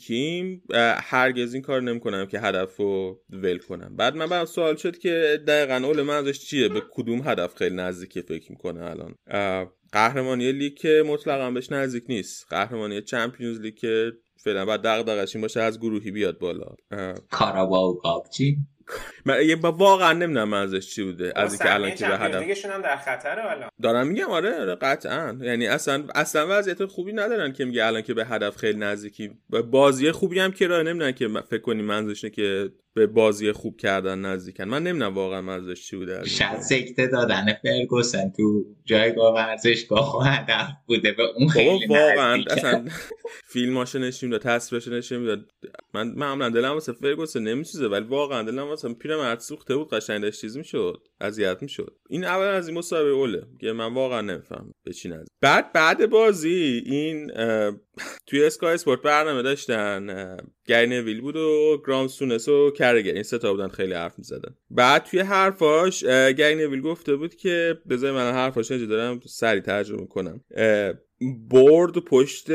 نزدیکیم 0.00 0.62
هرگز 1.02 1.54
این 1.54 1.62
کار 1.62 1.82
نمی‌کنم 1.82 2.26
که 2.26 2.40
هدف 2.40 2.76
رو 2.76 3.20
ول 3.30 3.58
کنم. 3.58 3.96
بعد 3.96 4.16
من 4.16 4.26
بعد 4.26 4.44
سوال 4.44 4.76
شد 4.76 4.98
که 4.98 5.40
دقیقا 5.46 5.74
اول 5.74 6.02
منظورش 6.02 6.40
چیه؟ 6.40 6.68
به 6.68 6.82
کدوم 6.90 7.28
هدف 7.28 7.54
خیلی 7.54 7.76
نزدیکی 7.76 8.22
فکر 8.22 8.52
می‌کنه 8.52 8.84
الان؟ 8.84 9.14
قهرمانی 9.92 10.52
لیگ 10.52 10.74
که 10.74 11.02
مطلقا 11.06 11.50
بهش 11.50 11.72
نزدیک 11.72 12.04
نیست. 12.08 12.46
قهرمانی 12.50 13.02
چمپیونز 13.02 13.60
لیگ 13.60 13.74
که 13.74 14.12
فعلا 14.44 14.64
بعد 14.64 14.82
دغدغش 14.82 15.36
این 15.36 15.42
باشه 15.42 15.60
از 15.60 15.80
گروهی 15.80 16.10
بیاد 16.10 16.38
بالا. 16.38 16.74
کاراباو 17.30 17.98
کاپ 17.98 18.28
چی 18.28 18.56
من 19.24 19.54
واقعا 19.62 20.12
نمی‌دونم 20.12 20.48
منظورش 20.48 20.94
چی 20.94 21.04
بوده 21.04 21.32
از 21.36 21.52
اینکه 21.52 21.74
الان 21.74 21.94
که 21.94 22.06
به 22.06 22.18
هدف 22.18 22.64
هم 22.64 22.82
در 22.82 22.96
خطره 22.96 23.50
الان. 23.50 23.70
دارم 23.82 24.06
میگم 24.06 24.30
آره 24.30 24.60
آره 24.60 24.74
قطعا. 24.74 25.38
یعنی 25.40 25.66
اصلا 25.66 26.04
اصلا 26.14 26.46
وضعیت 26.48 26.84
خوبی 26.84 27.12
ندارن 27.12 27.52
که 27.52 27.64
میگه 27.64 27.86
الان 27.86 28.02
که 28.02 28.14
به 28.14 28.26
هدف 28.26 28.56
خیلی 28.56 28.78
نزدیکی 28.78 29.30
بازی 29.70 30.12
خوبی 30.12 30.38
هم 30.38 30.52
که 30.52 30.66
راه 30.66 30.82
نمی‌دونن 30.82 31.12
که 31.12 31.28
فکر 31.50 31.62
کنی 31.62 31.82
منظورش 31.82 32.24
که 32.24 32.70
به 32.94 33.06
بازی 33.06 33.52
خوب 33.52 33.76
کردن 33.76 34.18
نزدیکن. 34.18 34.64
من 34.64 34.82
نمی‌دونم 34.82 35.14
واقعا 35.14 35.40
منظورش 35.40 35.86
چی 35.86 35.96
بوده 35.96 36.24
شاید 36.24 36.60
سکته 36.60 37.06
دادن 37.06 37.46
فرگوسن. 37.62 38.30
تو 38.30 38.64
جایگاه 38.84 39.34
ورزشگاه 39.34 40.16
و 40.16 40.20
هدف 40.20 40.68
بوده 40.86 41.12
به 41.12 41.22
اون 41.36 41.48
خیلی 41.48 41.86
واقعا 41.86 42.44
اصلا 42.50 42.84
فیلماشو 43.52 43.98
نشون 43.98 44.30
داد 44.30 44.40
تصویرش 44.40 44.88
نشون 44.88 45.24
داد 45.24 45.50
من 45.94 46.08
معمولا 46.16 46.48
دلم 46.48 46.72
واسه 46.72 46.92
فرگوسن 46.92 47.42
نمیسوزه 47.42 47.88
ولی 47.88 48.04
واقعا 48.04 48.42
دلم 48.42 48.68
واسه 48.68 48.94
پیرمرد 48.94 49.40
سوخته 49.40 49.76
بود 49.76 49.90
قشنگ 49.90 50.22
داشت 50.22 50.40
چیز 50.40 50.56
می‌شد 50.56 51.02
اذیت 51.20 51.62
می‌شد. 51.62 51.96
این 52.08 52.24
اول 52.24 52.46
از 52.46 52.68
این 52.68 52.78
مسابقه 52.78 53.10
اوله 53.10 53.42
که 53.60 53.72
من 53.72 53.94
واقعا 53.94 54.20
نمی‌فهمم 54.20 54.72
به 54.84 54.92
چی 54.92 55.08
نزد 55.08 55.28
بعد 55.40 55.72
بعد 55.72 56.10
بازی 56.10 56.82
این 56.86 57.30
توی 58.26 58.44
اسکای 58.44 58.74
اسپورت 58.74 59.02
برنامه 59.02 59.42
داشتن 59.42 60.36
گری 60.70 61.00
نویل 61.00 61.20
بود 61.20 61.36
و 61.36 61.82
گرام 61.86 62.08
سونس 62.08 62.48
و 62.48 62.70
کرگر 62.70 63.12
این 63.14 63.22
سه 63.22 63.42
تا 63.42 63.52
بودن 63.52 63.68
خیلی 63.68 63.92
حرف 63.92 64.18
می‌زدن. 64.18 64.54
بعد 64.70 65.04
توی 65.04 65.20
حرفاش 65.20 66.04
گری 66.04 66.66
نویل 66.66 66.80
گفته 66.80 67.16
بود 67.16 67.34
که 67.34 67.78
بذار 67.88 68.12
من 68.12 68.32
حرفاش 68.32 68.70
اینجا 68.70 68.86
دارم 68.86 69.20
سریع 69.26 69.60
ترجمه 69.60 70.06
کنم 70.06 70.40
board 71.50 71.98
پشت 71.98 72.50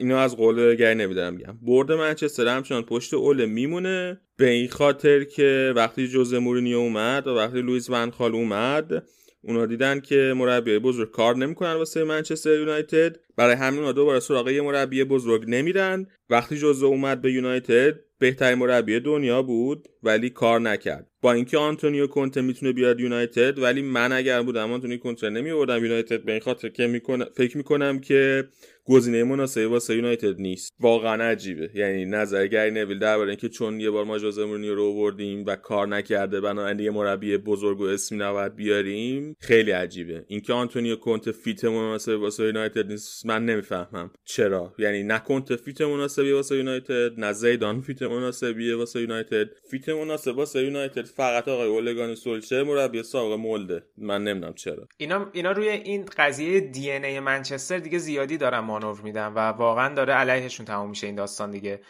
اینو 0.00 0.16
از 0.16 0.36
قول 0.36 0.74
گری 0.74 0.94
نویل 0.94 1.17
دارم 1.17 1.34
میگم. 1.34 1.58
board 1.62 1.92
منچستر 1.92 2.48
همچنان 2.48 2.82
پشت 2.82 3.14
اوله 3.14 3.44
میمونه. 3.44 4.20
به 4.36 4.48
این 4.48 4.68
خاطر 4.68 5.24
که 5.24 5.72
وقتی 5.76 6.08
جوزه 6.08 6.38
مورینیو 6.38 6.78
اومد 6.78 7.26
و 7.26 7.30
وقتی 7.30 7.62
لوئیس 7.62 7.90
ونخال 7.90 8.34
اومد 8.34 9.06
اونا 9.46 9.66
دیدن 9.66 10.00
که 10.00 10.34
مربی 10.36 10.78
بزرگ 10.78 11.10
کار 11.10 11.36
نمی‌کنن 11.36 11.72
واسه 11.72 12.04
منچستر 12.04 12.58
یونایتد. 12.58 13.16
برای 13.36 13.54
همین 13.54 13.80
اونا 13.80 13.92
دوباره 13.92 14.20
سراغ 14.20 14.48
یه 14.48 14.62
مربی 14.62 15.04
بزرگ 15.04 15.44
نمیرن. 15.48 16.06
وقتی 16.30 16.56
جوزه 16.56 16.86
اومد 16.86 17.20
به 17.20 17.32
یونایتد 17.32 17.94
بهترین 18.18 18.58
مربی 18.58 19.00
دنیا 19.00 19.42
بود 19.42 19.88
ولی 20.02 20.30
کار 20.30 20.60
نکرد. 20.60 21.10
با 21.22 21.32
اینکه 21.32 21.58
آنتونیو 21.58 22.06
کونته 22.06 22.40
می‌تونه 22.40 22.72
بیاد 22.72 23.00
یونایتد 23.00 23.58
ولی 23.58 23.82
من 23.82 24.12
اگر 24.12 24.42
بودم 24.42 24.72
آنتونیو 24.72 24.98
کونته 24.98 25.30
نمی 25.30 25.48
یونایتد 25.48 26.24
به 26.24 26.32
این 26.32 26.40
خاطر 26.40 26.68
که 26.68 26.86
می‌کنه 26.86 27.24
فکر 27.36 27.56
می‌کنم 27.56 27.98
که 27.98 28.44
گزینه 28.88 29.24
مناسبی 29.24 29.64
واسه 29.64 29.96
یونایتد 29.96 30.40
نیست. 30.40 30.72
واقعا 30.80 31.24
عجیبه. 31.24 31.70
یعنی 31.74 32.04
نظر 32.04 32.46
گری 32.46 32.70
نویل 32.70 32.98
درباره 32.98 33.28
اینکه 33.28 33.48
چون 33.48 33.80
یه 33.80 33.90
بار 33.90 34.04
ما 34.04 34.18
جوزه 34.18 34.44
مورینیو 34.44 34.74
رو 34.74 34.84
آوردیم 34.84 35.44
و 35.46 35.56
کار 35.56 35.88
نکرده 35.88 36.40
بنابراین 36.40 36.78
یه 36.78 36.90
مربی 36.90 37.36
بزرگ 37.36 37.80
و 37.80 37.84
اسمی 37.84 38.18
نباید 38.18 38.56
بیاریم 38.56 39.36
خیلی 39.40 39.70
عجیبه. 39.70 40.24
اینکه 40.28 40.52
آنتونیو 40.52 40.96
کونته 40.96 41.32
fit 41.32 41.64
مناسبی 41.64 42.14
واسه 42.14 42.44
یونایتد 42.44 42.86
نیست 42.86 43.26
من 43.26 43.44
نمی‌فهمم. 43.44 44.10
چرا؟ 44.24 44.74
یعنی 44.78 45.02
نه 45.02 45.18
کونته 45.18 45.56
fit 45.56 45.80
مناسبی 45.80 46.32
واسه 46.32 46.56
یونایتد 46.56 47.20
نه 47.20 47.32
زیدان 47.32 47.80
fit 47.80 48.02
مناسبی 48.02 48.72
واسه 48.72 49.00
یونایتد. 49.00 49.48
fit 49.70 49.88
مناسب 49.88 50.36
واسه 50.36 50.62
یونایتد 50.62 51.05
فقط 51.06 51.48
آقای 51.48 51.68
اوله 51.68 51.91
گنار 51.91 52.14
سولشر 52.14 52.62
مربی 52.62 53.02
سابق 53.02 53.32
مولده. 53.32 53.82
من 53.98 54.24
نمی‌دونم 54.24 54.54
چرا. 54.54 54.88
اینا 54.96 55.26
اینا 55.32 55.52
روی 55.52 55.68
این 55.68 56.04
قضیه 56.16 56.60
DNA 56.60 57.20
منچستر 57.20 57.78
دیگه 57.78 57.98
زیادی 57.98 58.36
دارن 58.36 58.58
مانور 58.58 59.00
میدن 59.00 59.26
و 59.26 59.38
واقعا 59.38 59.94
داره 59.94 60.12
علیهشون 60.12 60.66
تموم 60.66 60.90
میشه 60.90 61.06
این 61.06 61.16
داستان 61.16 61.50
دیگه. 61.50 61.80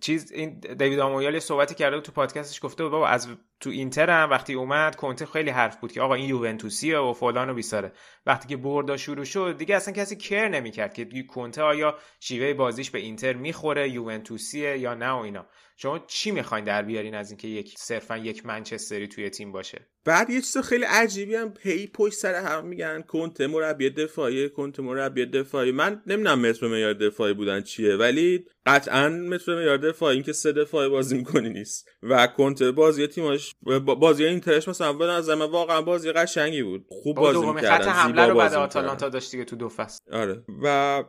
چیز 0.00 0.32
این 0.32 0.60
دیوید 0.60 0.98
آمویال 0.98 1.38
صحبتی 1.38 1.74
کرده 1.74 2.00
تو 2.00 2.12
پادکستش 2.12 2.64
گفته 2.64 2.84
بابا 2.84 3.08
از 3.08 3.28
تو 3.60 3.70
اینتر 3.70 4.10
هم 4.10 4.30
وقتی 4.30 4.54
اومد 4.54 4.96
کنته 4.96 5.26
خیلی 5.26 5.50
حرف 5.50 5.76
بود 5.76 5.92
که 5.92 6.00
آقا 6.00 6.14
این 6.14 6.28
یوونتوسیه 6.28 6.98
و 6.98 7.12
فلان 7.12 7.50
و 7.50 7.54
بیساره. 7.54 7.92
وقتی 8.26 8.48
که 8.48 8.56
بردا 8.56 8.96
شروع 8.96 9.24
شد 9.24 9.54
دیگه 9.58 9.76
اصلا 9.76 9.94
کسی 9.94 10.16
فکر 10.16 10.48
نمی‌کرد 10.48 10.94
که 10.94 11.22
کنته 11.22 11.62
آیا 11.62 11.98
شیوه 12.20 12.54
بازیش 12.54 12.90
به 12.90 12.98
اینتر 12.98 13.32
می‌خوره 13.32 13.88
یوونتوسیه 13.90 14.78
یا 14.78 14.94
نه 14.94 15.10
و 15.10 15.16
اینا. 15.16 15.46
شما 15.78 15.98
چی 16.06 16.30
می‌خواین 16.30 16.64
در 16.64 16.82
بیارین 16.82 17.14
از 17.14 17.30
اینکه 17.30 17.48
یک 17.48 17.74
صرفا 17.78 18.16
یک 18.16 18.46
منچستری 18.46 19.08
توی 19.08 19.30
تیم 19.30 19.52
باشه؟ 19.52 19.88
بعد 20.04 20.30
یه 20.30 20.40
چیز 20.40 20.58
خیلی 20.58 20.84
عجیبی 20.84 21.34
هم 21.34 21.54
هی 21.60 21.86
پشت 21.86 22.14
سر 22.14 22.34
هم 22.34 22.66
میگن 22.66 23.02
کنته 23.02 23.46
مربی 23.46 23.90
دفاعی 23.90 24.48
کنته 24.48 24.82
مربی 24.82 25.26
دفاعی. 25.26 25.72
من 25.72 26.02
نمی‌دونم 26.06 26.40
متر 26.40 26.66
معیار 26.66 26.92
دفاعی 26.92 27.34
بودن 27.34 27.60
چیه 27.60 27.96
ولی 27.96 28.44
قطعا 28.66 29.08
متر 29.08 29.54
معیار 29.54 29.76
دفاعی 29.76 30.14
این 30.14 30.24
که 30.24 30.32
سه 30.32 30.52
دفاعی 30.52 30.88
بازی 30.88 31.16
می‌کنی 31.16 31.48
نیست. 31.48 31.88
و 32.02 32.26
کنته 32.26 32.70
بازی 32.70 33.06
تیماش 33.06 33.54
بازی 34.00 34.24
اینترش 34.24 34.68
مثلا 34.68 34.92
به 34.92 35.06
نظر 35.06 35.34
من 35.34 35.50
واقعا 35.50 35.82
بازی 35.82 36.12
قشنگی 36.12 36.62
بود. 36.62 36.86
خوب 36.88 37.16
بازی 37.16 37.46
می‌کردن 37.46 37.84
خط 37.84 37.88
حمله 37.88 38.26
رو 38.26 38.34
بعد 38.34 38.54
آتالانتا 38.54 39.08
داشت 39.08 39.30
دیگه 39.30 39.44
تو 39.44 39.56
دو 39.56 39.68
فصل. 39.68 39.98
آره. 40.12 40.44
و 40.62 41.04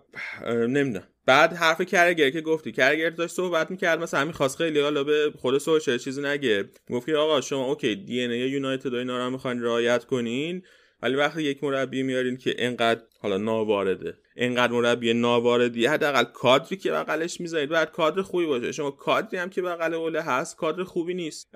نمی‌دونم. 0.47 1.07
بعد 1.27 1.53
حرف 1.53 1.81
کرگر 1.81 2.29
که 2.29 2.41
گفتی. 2.41 2.71
کرگر 2.71 3.09
داشت 3.09 3.35
صحبت 3.35 3.71
می‌کرد 3.71 3.99
مثلا 3.99 4.19
همین 4.19 4.33
خواست 4.33 4.57
خیلی 4.57 4.79
حالا 4.79 5.03
به 5.03 5.31
خود 5.37 5.57
سولشر 5.57 5.97
چیزی 5.97 6.21
نگه. 6.21 6.65
گفت 6.91 7.09
آقا 7.09 7.41
شما 7.41 7.65
OK 7.65 7.95
DNA 7.95 8.39
یونایتد 8.39 8.93
و 8.93 8.97
اینا 8.97 9.17
رو 9.25 9.29
می‌خواین 9.29 9.63
رعایت 9.63 10.05
کنین 10.05 10.63
ولی 11.01 11.15
وقتی 11.15 11.43
یک 11.43 11.63
مربی 11.63 12.03
میارین 12.03 12.37
که 12.37 12.55
انقدر 12.57 13.01
حالا 13.21 13.37
ناوارده. 13.37 14.17
اینقدر 14.35 14.73
مربی 14.73 15.13
ناواردی. 15.13 15.85
حداقل 15.85 16.23
کادری 16.23 16.77
که 16.77 16.91
بغلش 16.91 17.41
می‌ذارید 17.41 17.69
باید 17.69 17.91
کادر 17.91 18.21
خوبی 18.21 18.45
باشه. 18.45 18.71
شما 18.71 18.91
کادری 18.91 19.37
هم 19.37 19.49
که 19.49 19.61
بغل 19.61 19.93
اوله 19.93 20.21
هست 20.21 20.57
کادر 20.57 20.83
خوبی 20.83 21.13
نیست. 21.13 21.47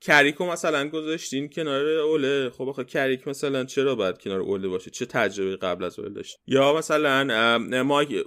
کریکو 0.00 0.46
مثلا 0.46 0.88
گذاشتین 0.88 1.48
کنار 1.48 1.86
اوله. 1.86 2.50
خب 2.50 2.68
آخه 2.68 2.84
کریک 2.84 3.28
مثلا 3.28 3.64
چرا 3.64 3.94
باید 3.94 4.18
کنار 4.18 4.40
اوله 4.40 4.68
باشه؟ 4.68 4.90
چه 4.90 5.06
تجربه 5.06 5.56
قبل 5.56 5.84
از 5.84 5.98
اوله 5.98 6.10
داشت 6.14 6.38
یا 6.46 6.74
مثلا 6.74 7.58
مایک 7.82 8.24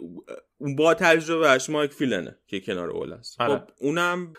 با 0.77 0.93
تجربهش 0.93 1.69
مایک 1.69 1.91
فیلنه 1.91 2.37
که 2.47 2.59
کنار 2.59 2.89
اول 2.89 3.13
است. 3.13 3.41
آره. 3.41 3.53
خب 3.53 3.63
اونم 3.79 4.33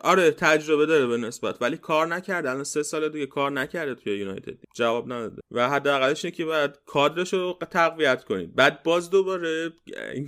آره 0.00 0.30
تجربه 0.30 0.86
داره 0.86 1.06
به 1.06 1.16
نسبت. 1.16 1.62
ولی 1.62 1.76
کار 1.76 2.06
نکرده. 2.06 2.50
الان 2.50 2.64
سه 2.64 2.82
سال 2.82 3.08
دیگه 3.08 3.26
کار 3.26 3.50
نکرده 3.50 3.94
توی 3.94 4.18
یونایتد. 4.18 4.54
جواب 4.74 5.12
نداده. 5.12 5.42
و 5.50 5.68
حداقلش 5.68 6.24
اینه 6.24 6.36
که 6.36 6.44
باید 6.44 6.70
کادرش 6.86 7.32
رو 7.32 7.58
تقویت 7.76 8.24
کنید. 8.24 8.54
بعد 8.54 8.82
باز 8.82 9.10
دوباره 9.10 9.72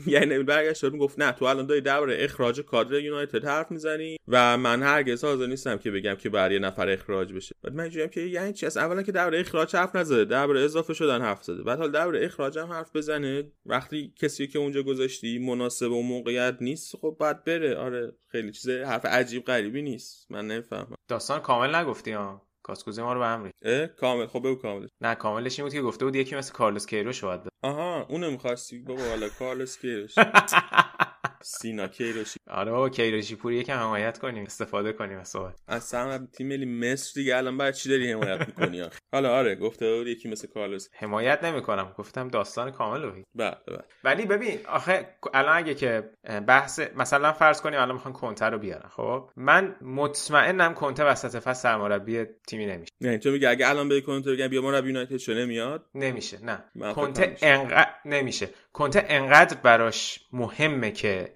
یعنی 0.06 0.38
برگشت 0.38 0.90
گفت 0.90 1.18
نه 1.18 1.32
تو 1.32 1.44
الان 1.44 1.66
داری 1.66 1.80
درباره 1.80 2.16
اخراج 2.24 2.60
کادر 2.60 3.00
یونایتد 3.00 3.44
حرف 3.44 3.70
می‌زنی 3.70 4.16
و 4.28 4.58
من 4.58 4.82
هرگز 4.82 5.24
حاضر 5.24 5.46
نیستم 5.46 5.78
که 5.78 5.90
بگم 5.90 6.14
که 6.14 6.28
برای 6.28 6.54
یه 6.54 6.60
نفر 6.60 6.88
اخراج 6.88 7.32
بشه. 7.32 7.54
بعد 7.62 7.74
من 7.74 7.84
میگم 7.84 8.06
که 8.06 8.20
یعنی 8.20 8.52
چی؟ 8.52 8.66
از 8.66 8.76
اولا 8.76 9.02
که 9.02 9.12
درباره 9.12 9.40
اخراج 9.40 9.76
حرف 9.76 9.96
نزده 9.96 10.24
درباره 10.24 10.60
اضافه 10.60 10.94
شدن 10.94 11.20
حرف 11.22 11.44
زده. 11.44 11.62
بعد 11.62 11.78
حال 11.78 11.90
درباره 11.90 12.24
اخراج 12.24 12.58
هم 12.58 12.72
حرف 12.72 12.96
بزنه. 12.96 13.52
وقتی 13.66 14.12
کسی 14.16 14.46
که 14.46 14.58
اونجا 14.58 14.82
گذاشتی 14.82 15.38
مناسب 15.38 15.90
و 15.90 16.02
موقعیت 16.02 16.56
نیست 16.60 16.96
خب 16.96 17.16
بعد 17.20 17.44
بره. 17.44 17.76
آره 17.76 18.12
خیلی 18.32 18.52
چیز 18.52 18.68
حرف 18.68 19.06
عجیب 19.06 19.44
غریبی 19.44 19.82
نیست. 19.82 20.26
من 20.30 20.46
نفهمم 20.46 20.94
داستان 21.08 21.40
کامل 21.40 21.74
نگفتی 21.74 22.12
ها. 22.12 22.47
کاسکوزی 22.68 23.02
ما 23.02 23.12
رو 23.12 23.20
به 23.20 23.26
هم 23.26 23.44
ریخت. 23.44 23.96
کامل. 23.96 24.26
خب 24.26 24.38
بگو 24.38 24.54
کاملش. 24.54 24.90
نه 25.00 25.14
کاملش 25.14 25.58
این 25.58 25.66
بود 25.66 25.72
که 25.74 25.82
گفته 25.82 26.04
بود 26.04 26.16
یکی 26.16 26.36
مثل 26.36 26.52
کارلوس 26.52 26.86
کیروش 26.86 27.24
باید 27.24 27.40
آها 27.62 28.06
اونو 28.08 28.30
می‌خواستی؟ 28.30 28.78
بابا 28.78 29.02
حالا 29.02 29.28
کارلوس 29.28 29.78
کیروش. 29.78 30.14
سینا 31.42 31.88
کیروشی. 31.88 32.38
آره 32.50 32.72
بابا 32.72 32.88
کیروشی 32.88 33.36
پوری 33.36 33.56
یکم 33.56 33.78
حمایت 33.78 34.18
کنیم 34.18 34.44
استفاده 34.44 34.92
کنیم 34.92 35.18
از 35.18 35.28
صحبت. 35.28 35.78
سهم 35.78 36.26
تیم 36.26 36.48
ملی 36.48 36.66
مصر 36.66 37.12
دیگه 37.14 37.36
الان 37.36 37.58
بعد 37.58 37.74
چی 37.74 37.88
داری 37.88 38.12
حمایت 38.12 38.46
می‌کنی؟ 38.46 38.82
حالا 39.12 39.34
آره 39.34 39.54
گفته 39.54 39.94
بود 39.94 40.06
یکی 40.06 40.28
مثل 40.28 40.48
کارلوس. 40.48 40.88
حمایت 40.92 41.44
نمی‌کنم 41.44 41.94
گفتم 41.98 42.28
داستان 42.28 42.70
کامل 42.70 43.02
رو 43.02 43.12
بله 43.34 43.56
بله. 43.66 43.84
ولی 44.04 44.26
ببین 44.26 44.58
آخه 44.66 45.08
الان 45.34 45.56
اگه 45.56 45.74
که 45.74 46.10
بحث 46.46 46.80
مثلا 46.96 47.32
فرض 47.32 47.60
کنیم 47.60 47.80
الان 47.80 47.94
می‌خوان 47.94 48.14
کنته 48.14 48.46
رو 48.46 48.58
بیارن 48.58 48.88
خب؟ 48.88 49.30
من 49.36 49.76
مطمئنم 49.82 50.74
کنته 50.74 51.04
وسط 51.04 51.36
فصل 51.42 51.62
سرمربی 51.62 52.24
تیمی 52.48 52.66
نمیشه. 52.66 52.92
نه 53.00 53.18
تو 53.18 53.30
میگه 53.30 53.48
اگه 53.48 53.68
الان 53.68 53.88
به 53.88 54.00
کنته 54.00 54.32
بگم 54.32 54.48
بیا 54.48 54.62
مربی 54.62 54.88
یونایتد 54.88 55.16
شو 55.16 55.32
نمیاد؟ 55.34 55.86
نمیشه 55.94 56.38
نه. 56.44 56.64
کنته 56.94 57.36
انقدر 57.42 57.90
نمیشه. 58.04 58.48
کنته 58.72 59.04
انقدر 59.08 59.56
براش 59.56 60.20
مهمه 60.32 60.90
که 60.90 61.34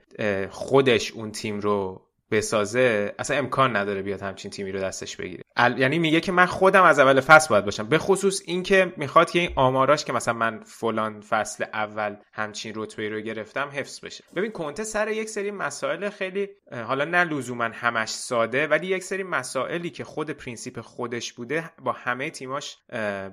خودش 0.51 1.13
اون 1.13 1.33
تیم 1.33 1.61
رو 1.61 2.09
بسازه 2.31 3.15
اصلا 3.19 3.37
امکان 3.37 3.77
نداره 3.77 4.03
بیاد 4.03 4.23
همچین 4.23 4.51
تیمی 4.51 4.73
رو 4.73 4.81
دستش 4.81 5.17
بگیره. 5.17 5.42
ال... 5.57 5.79
یعنی 5.79 5.99
میگه 5.99 6.21
که 6.21 6.33
من 6.33 6.47
خودم 6.47 6.83
از 6.83 6.99
اول 6.99 7.21
فصل 7.21 7.49
باید 7.49 7.65
باشم. 7.65 7.87
به 7.87 7.99
خصوص 7.99 8.43
اینکه 8.47 8.93
می‌خواد 8.97 9.31
که 9.31 9.39
این 9.39 9.51
آماراش 9.57 10.05
که 10.05 10.13
مثلا 10.13 10.35
من 10.35 10.61
فلان 10.65 11.21
فصل 11.21 11.65
اول 11.73 12.17
همچین 12.33 12.73
رتبه 12.77 13.09
رو 13.09 13.21
گرفتم 13.21 13.71
حفظ 13.73 14.05
بشه. 14.05 14.25
ببین 14.37 14.53
کنته 14.53 14.85
سر 14.85 15.09
یک 15.09 15.29
سری 15.29 15.51
مسائل 15.51 16.11
خیلی 16.11 16.49
حالا 16.87 17.05
نه 17.05 17.25
لزوما 17.25 17.65
همش 17.65 18.09
ساده 18.09 18.67
ولی 18.67 18.87
یک 18.87 19.03
سری 19.03 19.23
مسائلی 19.23 19.91
که 19.91 20.05
خود 20.05 20.31
principle 20.31 20.81
خودش 20.81 21.33
بوده 21.33 21.71
با 21.85 21.93
همه 21.93 22.31
تیماش 22.31 22.79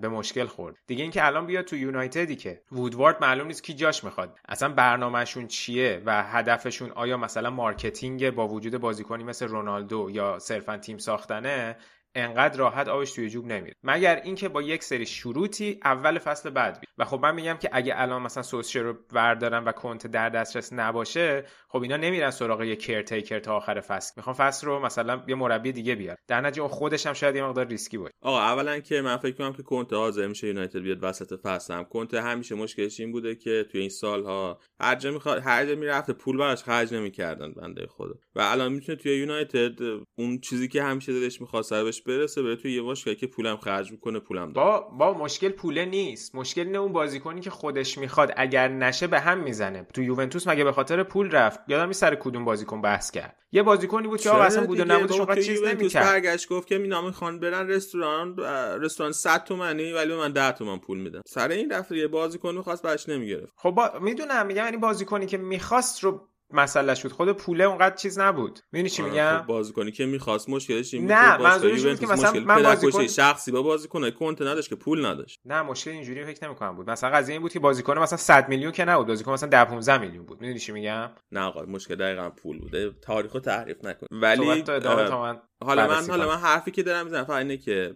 به 0.02 0.08
مشکل 0.10 0.46
خورد. 0.46 0.76
دیگه 0.88 1.02
اینکه 1.02 1.26
الان 1.26 1.46
بیاد 1.46 1.66
تو 1.66 1.76
یونایتدی 1.76 2.36
که 2.36 2.62
وودوارد 2.72 3.18
معلوم 3.22 3.48
نیست 3.48 3.64
کی 3.64 3.74
جاش 3.74 4.04
می‌خواد. 4.04 4.38
اصلا 4.50 4.70
برنامهشون 4.70 5.48
چیه 5.48 6.02
و 6.06 6.24
هدفشون 6.24 6.92
آیا 6.92 7.18
مثلا 7.18 7.50
marketing 7.50 8.30
با 8.30 8.48
وجود 8.48 8.78
بازیکنی 8.78 9.24
مثل 9.24 9.48
رونالدو 9.48 10.10
یا 10.12 10.40
صرفا 10.40 10.78
تیم 10.78 10.98
ساختنه؟ 10.98 11.78
انقدر 12.16 12.58
راحت 12.58 12.88
آبش 12.88 13.12
توی 13.12 13.30
جوب 13.30 13.46
نمیره. 13.46 13.76
مگر 13.84 14.22
اینکه 14.24 14.50
با 14.50 14.62
یک 14.62 14.84
سری 14.84 15.06
شروطی 15.06 15.80
اول 15.84 16.20
فصل 16.20 16.50
بعد 16.50 16.80
بیاد. 16.80 16.90
و 16.98 17.06
خب 17.06 17.20
من 17.24 17.36
میگم 17.36 17.58
که 17.62 17.70
اگه 17.72 17.94
الان 17.96 18.22
مثلا 18.22 18.44
سولسشر 18.44 18.82
رو 18.82 18.98
وردارن 19.14 19.64
و 19.64 19.72
کنته 19.72 20.08
در 20.08 20.30
دسترس 20.30 20.74
نباشه 20.74 21.46
خب 21.70 21.82
اینا 21.82 21.98
نمیرن 21.98 22.32
سراغ 22.32 22.62
یه 22.62 22.76
caretaker 22.76 23.40
تا 23.40 23.56
آخر 23.56 23.82
فصل. 23.82 24.14
می‌خوان 24.18 24.36
فصل 24.36 24.68
رو 24.68 24.80
مثلا 24.80 25.24
یه 25.28 25.36
مربی 25.36 25.72
دیگه 25.72 25.96
بیار 25.96 26.18
در 26.28 26.42
نتیجه 26.42 26.62
اون 26.62 26.72
خودش 26.72 27.08
هم 27.08 27.14
شاید 27.14 27.36
یه 27.36 27.44
مقدار 27.44 27.68
ریسکی 27.68 27.98
باشه. 27.98 28.14
آقا 28.22 28.40
اولا 28.40 28.80
که 28.80 29.02
من 29.02 29.18
فکر 29.18 29.36
کنم 29.36 29.54
که 29.54 29.64
کنته 29.64 29.96
حاضر 29.96 30.28
میشه 30.28 30.48
یونایتد 30.48 30.80
بیاد 30.80 31.04
وسط 31.04 31.40
فصل 31.44 31.74
هم. 31.74 31.84
کنته 31.84 32.22
همیشه 32.22 32.56
مشکلش 32.56 33.00
این 33.00 33.12
بوده 33.12 33.36
که 33.36 33.66
توی 33.72 33.82
این 33.82 33.90
سالها 33.90 34.60
هر 34.80 34.96
جا 34.96 35.12
می‌خواد 35.12 35.42
هر 35.46 35.66
جا 35.66 35.76
می‌رفته 35.76 36.14
پول 36.14 36.38
براش 36.38 36.64
خرج 36.64 36.94
نمی‌کردن 36.94 37.54
بنده 37.54 37.88
خدا. 37.88 38.14
و 38.36 38.42
الان 38.42 38.74
می‌تونه 38.74 38.98
توی 38.98 39.18
یونایتد 39.18 39.80
اون 40.18 40.40
چیزی 40.40 40.68
که 40.68 40.84
همیشه 40.84 41.14
دلش 41.14 41.42
می‌خواست 41.42 41.74
برسه 42.04 42.42
بره 42.44 42.56
توی 42.56 42.74
یه 42.74 42.82
باشگاه 42.82 43.16
که 43.16 43.28
پولم 43.28 43.58
خرج 43.58 43.92
می‌کنه 43.92 44.20
پولم 44.20 44.54
داره. 44.54 44.70
با 44.70 44.80
با 44.80 45.14
مشکل 45.14 45.50
پوله 45.50 45.86
نیست. 45.86 46.36
مشکل 46.36 46.62
اینه 46.62 46.78
اون 46.78 46.94
بازیکنی 46.94 47.42
که 47.42 47.50
خودش 47.50 47.98
می‌خواد 47.98 48.34
اگر 48.38 48.68
نشه 48.68 49.08
به 49.08 49.20
هم 49.20 49.40
می‌زنه. 49.40 49.88
تو 49.94 50.02
یوونتوس 50.02 50.48
مگه 50.48 50.64
به 50.64 50.72
خاطر 50.72 51.04
پول 51.04 51.32
رفت؟ 51.32 51.60
یادم 51.68 51.92
سر 51.92 52.16
کدوم 52.16 52.46
بازیکن 52.46 52.82
بحث 52.82 53.12
کرد. 53.12 53.36
یه 53.52 53.64
بازیکنی 53.64 54.08
بود 54.08 54.22
که 54.22 54.30
آقا 54.30 54.44
اصلا 54.44 54.66
بود 54.66 54.80
و 54.80 54.86
نبودش 54.86 55.16
اونقدر 55.16 55.42
چیز 55.42 55.64
نمی‌کرد. 55.64 56.06
برگشت 56.06 56.50
گفت 56.50 56.68
که 56.68 56.78
مینا 56.78 57.02
می‌خوان 57.02 57.40
برن 57.40 57.68
رستوران 57.68 58.38
رستوران 58.82 59.12
100 59.12 59.44
تومانی 59.44 59.92
ولی 59.92 60.16
من 60.16 60.32
10 60.32 60.52
تومن 60.52 60.80
پول 60.80 60.98
میدم. 61.00 61.22
سر 61.28 61.50
این 61.50 61.68
دفعه 61.68 61.98
یه 61.98 62.08
بازیکن 62.08 62.56
می‌خواست 62.56 62.84
بهش 62.84 63.10
نمی‌گرفت. 63.10 63.54
خب 63.56 63.70
با... 63.70 63.92
می‌دونم 64.02 64.46
میگم 64.46 64.64
یعنی 64.64 64.78
بازیکنی 64.78 65.26
که 65.26 65.38
می‌خواست 65.38 66.04
رو 66.04 66.29
مسئلهش 66.52 67.02
بود 67.02 67.12
خود 67.12 67.32
پوله 67.32 67.64
اونقدر 67.64 67.96
چیز 67.96 68.20
نبود. 68.20 68.60
می‌دونی 68.72 68.90
چی 68.90 69.02
میگم؟ 69.02 69.40
خب 69.42 69.46
بازیکنی 69.48 69.92
که 69.92 70.06
می‌خواست 70.06 70.50
مشکلش 70.50 70.94
این 70.94 71.12
نه، 71.12 71.38
که 71.38 71.44
منظورش 71.44 71.72
باشگاه 71.72 71.92
بود 71.92 72.00
که 72.00 72.08
مثلا 72.08 72.32
مشکل 72.32 72.44
من 72.44 72.64
بازیکن- 72.64 73.08
شخصی 73.08 73.52
با 73.52 73.62
بازیکن 73.62 74.10
کنت 74.10 74.42
نداشت 74.42 74.70
که 74.70 74.76
پول 74.76 75.06
نداشت. 75.06 75.40
نه 75.46 75.62
مشکل 75.62 75.92
اینجوری 75.92 76.26
فکر 76.26 76.46
نمی‌کنم 76.48 76.76
بود. 76.76 76.90
مثلا 76.90 77.10
قضیه 77.10 77.34
این 77.34 77.42
بود 77.42 77.52
که 77.52 77.60
بازیکن 77.60 77.98
مثلا 77.98 78.18
100 78.18 78.50
میلیون 78.50 78.72
که 78.72 78.86
نبود. 78.86 79.08
بازیکن 79.08 79.32
مثلا 79.32 79.50
10 79.50 79.66
15 79.66 79.98
میلیون 79.98 80.26
بود. 80.26 80.42
می‌دونی 80.42 80.60
چی 80.60 80.72
میگم؟ 80.72 81.10
نه 81.32 81.42
آقا 81.42 81.62
مشکل 81.62 81.96
دقیقا 81.96 82.30
پول 82.30 82.60
بوده. 82.60 82.92
تاریخو 83.02 83.40
تعریف 83.40 83.86
نکن 83.86 84.08
ولی 84.12 84.46
من 84.46 84.64
حالا 85.66 85.88
من 85.88 86.10
حالا. 86.10 86.28
من 86.28 86.38
حرفی 86.38 86.72
که 86.72 86.84
دارم 86.84 87.06
می‌زنم 87.06 87.24
فقط 87.24 87.38
اینه 87.38 87.58
که 87.58 87.96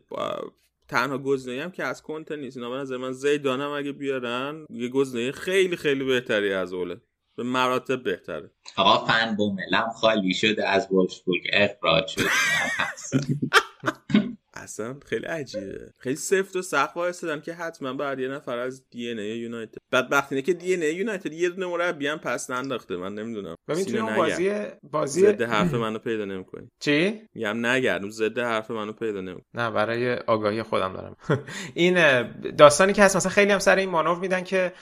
تنها 0.88 1.18
گزینه‌ای 1.18 1.60
هم 1.60 1.72
که 1.72 1.84
از 1.84 2.02
کنت 2.02 2.32
نیست. 2.32 2.58
اینا 2.58 2.70
به 2.70 2.76
نظر 2.76 2.98
من 2.98 3.12
زیدانم 3.12 3.70
اگه 3.70 3.92
بیارن 3.92 4.66
یه 4.70 4.90
گزینه 4.90 5.32
خیلی 5.32 5.76
خیلی 5.76 6.04
بهتری 6.04 6.54
از 6.54 6.74
اوله. 6.74 7.02
به 7.36 7.44
مراتب 7.44 8.04
بهتره. 8.04 8.52
آقا 8.78 9.06
فن 9.06 9.36
بوملم 9.36 9.90
خالی 9.96 10.34
شده 10.34 10.70
از 10.70 10.88
وولفسبورگ. 10.92 11.42
اخراج 11.54 12.08
شد. 12.08 12.22
اصلا 14.64 14.96
خیلی 15.06 15.26
عجیبه. 15.26 15.92
خیلی 16.00 16.16
سفت 16.16 16.56
و 16.56 16.62
سخت 16.62 16.98
وایسادن 16.98 17.42
که 17.42 17.54
حتما 17.54 17.94
بعد 17.94 18.20
یه 18.20 18.28
نفر 18.28 18.58
از 18.58 18.90
دی 18.90 19.12
ان 19.12 19.20
ای 19.20 19.38
یونایتد. 19.38 19.78
بعد 19.92 20.28
اینه 20.30 20.42
که 20.42 20.54
دی 20.54 20.74
ان 20.74 20.82
ای 20.82 20.96
یونایتد 20.96 21.34
یه 21.34 21.50
دونه 21.50 21.66
مربی 21.66 22.08
هم 22.08 22.18
پس 22.18 22.50
ننداخته. 22.50 22.98
من 22.98 23.14
نمی‌دونم. 23.14 23.56
سینه 23.74 24.04
اون. 24.04 24.16
بازی 24.16 24.52
بازی 24.84 25.22
ضد 25.22 25.42
حرف 25.42 25.74
منو 25.74 26.00
پیدا 26.00 26.26
نمی‌کنی. 26.26 26.68
چی؟ 26.80 27.22
میگم 27.34 27.66
نگردم. 27.66 28.10
ضد 28.10 28.40
حرف 28.40 28.72
منو 28.72 28.94
پیدا 28.94 29.22
نمی‌کنی. 29.22 29.46
نه 29.54 29.72
برای 29.72 30.16
آگاهی 30.16 30.64
خودم 30.64 30.94
دارم. 30.94 31.18
این 31.74 32.24
داستانی 32.52 32.94
که 32.94 33.04
هست 33.04 33.16
مثلا 33.16 33.32
خیلی 33.32 33.52
هم 33.52 33.60
سر 33.60 33.76
این 33.76 33.90
مانور 33.90 34.18
میدن 34.18 34.44
که 34.44 34.74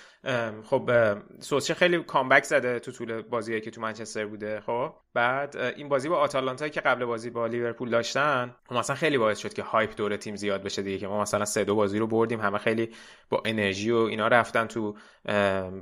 خب 0.64 0.92
سوسچه 1.40 1.74
خیلی 1.74 2.04
کامبک 2.04 2.44
زده 2.44 2.80
تو 2.80 2.92
طول 2.92 3.22
بازیایی 3.22 3.62
که 3.62 3.72
تو 3.72 3.82
منچستر 3.82 4.26
بوده 4.26 4.60
خب. 4.60 4.94
بعد 5.14 5.58
این 5.58 5.90
بازی 5.90 6.10
با 6.10 6.18
آتالانتا 6.18 6.68
که 6.68 6.82
قبل 6.82 7.06
بازی 7.06 7.30
با 7.30 7.48
لیورپول 7.48 7.90
داشتن 7.90 8.56
خب 8.66 8.76
مثلا 8.76 8.96
خیلی 8.96 9.18
باعث 9.18 9.40
شد 9.40 9.54
که 9.54 9.64
هایپ 9.64 9.96
دور 9.96 10.16
تیم 10.18 10.36
زیاد 10.36 10.64
بشه 10.64 10.82
دیگه 10.82 10.98
که 10.98 11.08
ما 11.08 11.22
مثلا 11.22 11.46
سه 11.46 11.64
دو 11.64 11.76
بازی 11.76 12.00
رو 12.00 12.08
بردیم 12.08 12.42
همه 12.42 12.58
خیلی 12.58 12.90
با 13.30 13.42
انرژی 13.46 13.92
و 13.92 13.98
اینا 13.98 14.28
رفتن 14.28 14.68
تو 14.68 14.96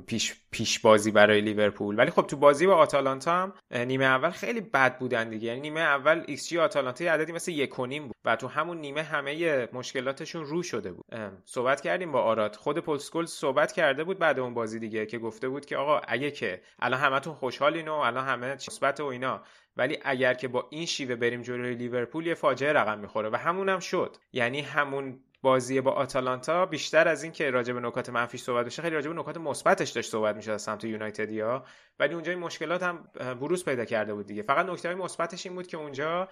پیش 0.06 0.34
پیش 0.50 0.78
بازی 0.78 1.10
برای 1.10 1.40
لیورپول. 1.40 1.98
ولی 1.98 2.10
خب 2.10 2.22
تو 2.22 2.36
بازی 2.36 2.66
با 2.66 2.74
آتالانتا 2.74 3.32
هم 3.32 3.52
نیمه 3.70 4.04
اول 4.04 4.30
خیلی 4.30 4.60
بد 4.60 4.98
بودن 4.98 5.28
دیگه. 5.28 5.48
یعنی 5.48 5.60
نیمه 5.60 5.80
اول 5.80 6.24
ایکس 6.26 6.48
جی 6.48 6.58
آتالانتا 6.58 7.04
عددی 7.04 7.32
مثل 7.32 7.52
یک 7.52 7.78
و 7.78 7.86
نیم 7.86 8.06
بود 8.06 8.16
و 8.24 8.36
تو 8.36 8.48
همون 8.48 8.78
نیمه 8.78 9.02
همه 9.02 9.68
مشکلاتشون 9.72 10.44
رو 10.44 10.62
شده 10.62 10.92
بود. 10.92 11.04
صحبت 11.44 11.80
کردیم 11.80 12.12
با 12.12 12.22
آراد. 12.22 12.56
خود 12.56 12.78
پل 12.78 12.90
اسکولز 12.90 13.26
صحبت 13.26 13.72
کرده 13.72 14.04
بود 14.04 14.18
بعد 14.30 14.38
اون 14.38 14.54
بازی 14.54 14.78
دیگه 14.78 15.06
که 15.06 15.18
گفته 15.18 15.48
بود 15.48 15.66
که 15.66 15.76
آقا 15.76 16.00
اگه 16.08 16.30
که 16.30 16.60
الان 16.78 17.00
همتون 17.00 17.34
خوشحالین 17.34 17.88
و 17.88 17.92
الان 17.92 18.26
همه 18.26 18.54
مثبت 18.54 19.00
و 19.00 19.04
اینا 19.04 19.42
ولی 19.76 19.98
اگر 20.02 20.34
که 20.34 20.48
با 20.48 20.66
این 20.70 20.86
شیوه 20.86 21.16
بریم 21.16 21.42
جلوی 21.42 21.74
لیورپول 21.74 22.26
یه 22.26 22.34
فاجعه 22.34 22.72
رقم 22.72 22.98
می‌خوره 22.98 23.28
و 23.28 23.36
همونم 23.36 23.78
شد. 23.78 24.16
یعنی 24.32 24.60
همون 24.60 25.20
بازی 25.42 25.80
با 25.80 25.90
آتالانتا 25.90 26.66
بیشتر 26.66 27.08
از 27.08 27.22
این 27.22 27.32
که 27.32 27.50
راجع 27.50 27.72
به 27.72 27.80
نکات 27.80 28.10
منفیش 28.10 28.42
صحبت 28.42 28.66
بشه 28.66 28.82
خیلی 28.82 28.94
راجع 28.94 29.10
به 29.10 29.20
نکات 29.20 29.36
مثبتش 29.36 29.90
داشت 29.90 30.10
صحبت 30.10 30.36
می‌شد 30.36 30.50
از 30.50 30.62
سمت 30.62 30.84
یونایتدیا 30.84 31.64
ولی 31.98 32.14
اونجا 32.14 32.32
این 32.32 32.40
مشکلات 32.40 32.82
هم 32.82 33.08
بروز 33.40 33.64
پیدا 33.64 33.84
کرده 33.84 34.14
بود 34.14 34.26
دیگه. 34.26 34.42
فقط 34.42 34.66
نکته 34.66 34.94
مثبتش 34.94 35.46
این 35.46 35.54
بود 35.54 35.66
که 35.66 35.76
اونجا 35.76 36.28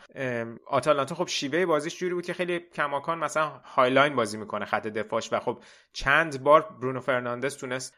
آتالانتا 0.66 1.14
خب 1.14 1.28
شیوه 1.28 1.66
بازیش 1.66 1.98
جوری 1.98 2.14
بود 2.14 2.26
که 2.26 2.32
خیلی 2.32 2.58
کماکان 2.58 3.18
مثلا 3.18 3.48
high 3.64 3.90
line 3.90 4.16
بازی 4.16 4.36
می‌کنه 4.36 4.64
خط 4.64 4.86
دفاعش 4.86 5.32
و 5.32 5.40
خب 5.40 5.58
چند 5.92 6.42
بار 6.42 6.76
برونو 6.80 7.00
فرناندز 7.00 7.56
تونست 7.56 7.94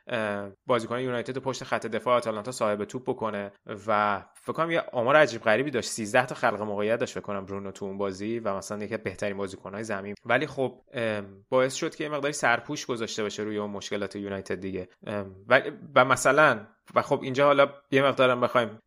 بازیکن 0.66 1.00
یونایتد 1.00 1.38
پشت 1.38 1.64
خط 1.64 1.86
دفاع 1.86 2.16
آتالانتا 2.16 2.52
صاحب 2.52 2.84
توپ 2.84 3.02
بکنه 3.02 3.52
و 3.86 4.22
فکر 4.34 4.52
کنم 4.52 4.70
یه 4.70 4.80
آمار 4.92 5.16
عجیب 5.16 5.42
غریبی 5.42 5.70
داشت. 5.70 5.90
13 5.90 6.26
تا 6.26 6.34
خلق 6.34 6.62
موقعیت 6.62 6.98
داشت 6.98 7.14
فکر 7.14 7.20
کنم 7.24 7.44
برونو 7.44 7.70
تو 7.70 7.84
اون 7.84 7.98
بازی 7.98 8.38
و 8.38 8.54
مثلا 8.56 8.84
یکی 8.84 8.94
از 8.94 9.02
بهترین 9.02 9.36
بازیکن‌های 9.36 9.84
زمین. 9.84 10.14
ولی 10.24 10.46
خب 10.46 10.80
باعث 11.48 11.74
شد 11.74 11.94
که 11.94 12.04
یه 12.04 12.10
مقداری 12.10 12.32
سرپوش 12.32 12.86
گذاشته 12.86 13.22
باشه 13.22 13.42
روی 13.42 13.58
اون 13.58 13.70
مشکلات 13.70 14.16
یونایتد 14.16 14.60
دیگه. 14.60 14.88
و, 15.48 15.62
و 15.94 16.04
مثلا 16.04 16.66
و 16.94 17.02
خب 17.02 17.20
اینجا 17.22 17.46
حالا 17.46 17.68
یه 17.90 18.02
مقدارم 18.02 18.40
بخوایم 18.40 18.78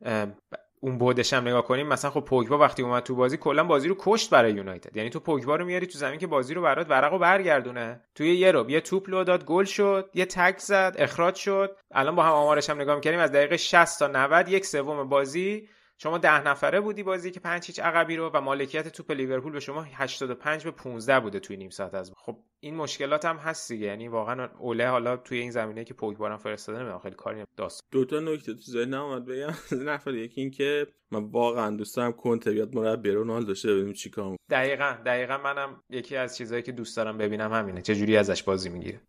اون 0.83 0.97
بودش 0.97 1.33
هم 1.33 1.47
نگاه 1.47 1.63
کنیم. 1.63 1.87
مثلا 1.87 2.11
خب 2.11 2.19
پوگبا 2.19 2.57
وقتی 2.57 2.83
اومد 2.83 3.03
تو 3.03 3.15
بازی 3.15 3.37
کلا 3.37 3.63
بازی 3.63 3.87
رو 3.87 3.95
کشت 3.99 4.29
برای 4.29 4.53
یونایتد. 4.53 4.97
یعنی 4.97 5.09
تو 5.09 5.19
پوگبا 5.19 5.55
رو 5.55 5.65
میاری 5.65 5.87
تو 5.87 5.97
زمین 5.97 6.19
که 6.19 6.27
بازی 6.27 6.53
رو 6.53 6.61
برات 6.61 6.89
ورقو 6.89 7.17
برگردونه. 7.17 8.01
توی 8.15 8.35
یه 8.35 8.51
رو 8.51 8.69
یه 8.69 8.81
توپ 8.81 9.09
لو 9.09 9.23
داد 9.23 9.45
گل 9.45 9.63
شد 9.63 10.09
یه 10.13 10.25
تک 10.25 10.57
زد 10.57 10.95
اخراج 10.97 11.35
شد. 11.35 11.77
الان 11.91 12.15
با 12.15 12.23
هم 12.23 12.31
آمارش 12.31 12.69
هم 12.69 12.81
نگاه 12.81 12.95
می‌کردیم. 12.95 13.19
از 13.19 13.31
دقیقه 13.31 13.57
60 13.57 13.99
تا 13.99 14.07
90 14.07 14.49
یک 14.49 14.65
سوم 14.65 15.09
بازی 15.09 15.67
شما 16.03 16.17
ده 16.17 16.47
نفره 16.47 16.81
بودی 16.81 17.03
بازی 17.03 17.31
که 17.31 17.39
پنج 17.39 17.65
هیچ 17.65 17.79
عقبی 17.79 18.15
رو 18.15 18.29
و 18.33 18.41
مالکیت 18.41 18.87
توپ 18.87 19.11
لیورپول 19.11 19.51
به 19.51 19.59
شما 19.59 19.81
85 19.81 20.63
به 20.63 20.71
15 20.71 21.19
بوده 21.19 21.39
توی 21.39 21.57
نیم 21.57 21.69
ساعت 21.69 21.93
از 21.93 22.11
خب 22.17 22.39
این 22.63 22.75
مشکلات 22.75 23.25
هم 23.25 23.37
هست 23.37 23.71
دیگه. 23.71 23.85
یعنی 23.87 24.07
واقعا 24.07 24.49
اوله 24.59 24.87
حالا 24.87 25.17
توی 25.17 25.39
این 25.39 25.51
زمینه 25.51 25.83
که 25.83 25.93
پوگبا 25.93 26.37
فرستاده 26.37 26.77
نمی‌دونم 26.77 26.99
خیلی 26.99 27.15
کاری 27.15 27.43
داست 27.57 27.83
دو 27.91 28.05
تا 28.05 28.19
نکته 28.19 28.53
تو 28.53 28.61
ذهنم 28.61 29.01
اومد 29.01 29.25
بگم. 29.25 29.47
از 29.71 29.73
نفر 29.73 30.13
یکی 30.13 30.41
این 30.41 30.51
که 30.51 30.87
من 31.11 31.23
واقعا 31.23 31.75
دوست 31.75 31.95
دارم 31.95 32.13
کنته 32.13 32.51
بیاد 32.51 32.75
مربی 32.75 33.11
رونالدو 33.11 33.55
شه 33.55 33.73
ببینیم 33.73 33.93
چیکار 33.93 34.23
می‌کنه. 34.23 34.37
دقیقا 34.49 34.95
دقیقا 35.05 35.37
منم 35.37 35.81
یکی 35.89 36.15
از 36.15 36.37
چیزهایی 36.37 36.63
که 36.63 36.71
دوست 36.71 36.97
دارم 36.97 37.17
ببینم 37.17 37.53
همینه. 37.53 37.81
چه 37.81 37.95
جوری 37.95 38.17
ازش 38.17 38.43
بازی 38.43 38.69
می‌گیره. 38.69 39.01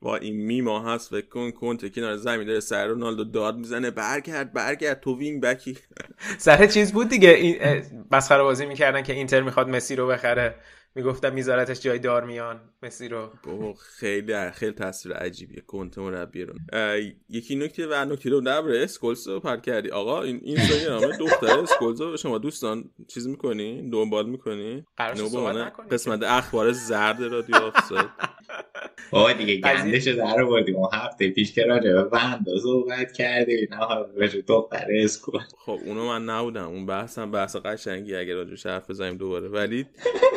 با 0.00 0.16
این 0.26 0.36
میما 0.36 0.92
هست 0.94 1.10
فکر 1.10 1.28
کن 1.28 1.50
کنته 1.50 1.90
کنار 1.90 2.16
زمین 2.16 2.46
داره 2.46 2.60
سر 2.60 2.86
رونالدو 2.86 3.24
داد 3.24 3.56
می‌زنه. 3.56 3.90
برگرد 3.90 4.52
برگرد 4.52 5.00
تو 5.00 5.18
وینگ 5.18 5.42
بکی. 5.42 5.78
سر 6.38 6.66
چیز 6.66 6.92
بود 6.92 7.08
دیگه. 7.08 7.30
این 7.30 7.82
مسخره 8.10 8.42
بازی 8.42 8.66
می‌کردن 8.66 9.02
که 9.02 9.12
اینتر 9.12 9.42
می‌خواد 9.42 9.68
مسی 9.68 9.96
رو 9.96 10.06
بخره. 10.06 10.54
می‌گفتم 10.94 11.32
میذارتش 11.32 11.80
جای 11.80 11.98
دارمیان 11.98 12.60
مسی 12.82 13.08
رو. 13.08 13.30
بابا 13.44 13.74
خیلی 13.74 14.50
خیلی 14.50 14.72
تصویر 14.72 15.16
عجیبیه. 15.16 15.60
کنت 15.60 15.98
مربی 15.98 16.44
رو 16.44 16.54
یکی 17.28 17.56
نکته 17.56 17.86
و 17.86 18.04
نکته 18.04 18.30
رو 18.30 18.40
نبره. 18.44 18.82
اسکولز 18.82 19.28
رو 19.28 19.40
پر 19.40 19.56
کردی. 19.56 19.90
آقا 19.90 20.22
این 20.22 20.40
این 20.42 20.58
نامه 20.88 21.16
دختر 21.16 21.58
اسکولز 21.58 22.00
رو. 22.00 22.16
شما 22.16 22.38
دوستان 22.38 22.90
چیز 23.08 23.28
می‌کنی؟ 23.28 23.90
دنبال 23.90 24.28
می‌کنی؟ 24.28 24.84
قسمت 25.90 26.22
اخبار 26.22 26.72
زرد 26.72 27.22
رادیو 27.22 27.56
آفساید 27.56 28.08
بابا 29.10 29.32
دیگه 29.32 29.56
گندش 29.56 30.06
رو 30.06 30.16
در 30.16 30.44
بردیم 30.44 30.76
اون 30.76 30.88
هفته 30.92 31.30
پیش 31.30 31.52
که 31.52 31.64
راجع 31.64 31.92
به 31.92 32.02
وندا 32.02 32.58
صحبت 32.62 33.12
کردی 33.12 33.68
نه 33.70 34.42
دختر 34.46 34.86
اسکول. 34.90 35.40
خب 35.58 35.78
اونو 35.84 36.06
من 36.06 36.24
نبودم. 36.24 36.66
اون 36.66 36.86
بحثم 36.86 37.30
بحث 37.30 37.56
قشنگی 37.56 38.16
اگه 38.16 38.34
راجع 38.34 38.70
حرف 38.70 38.90
بزنیم 38.90 39.16
دوباره. 39.16 39.48
ولی 39.48 39.86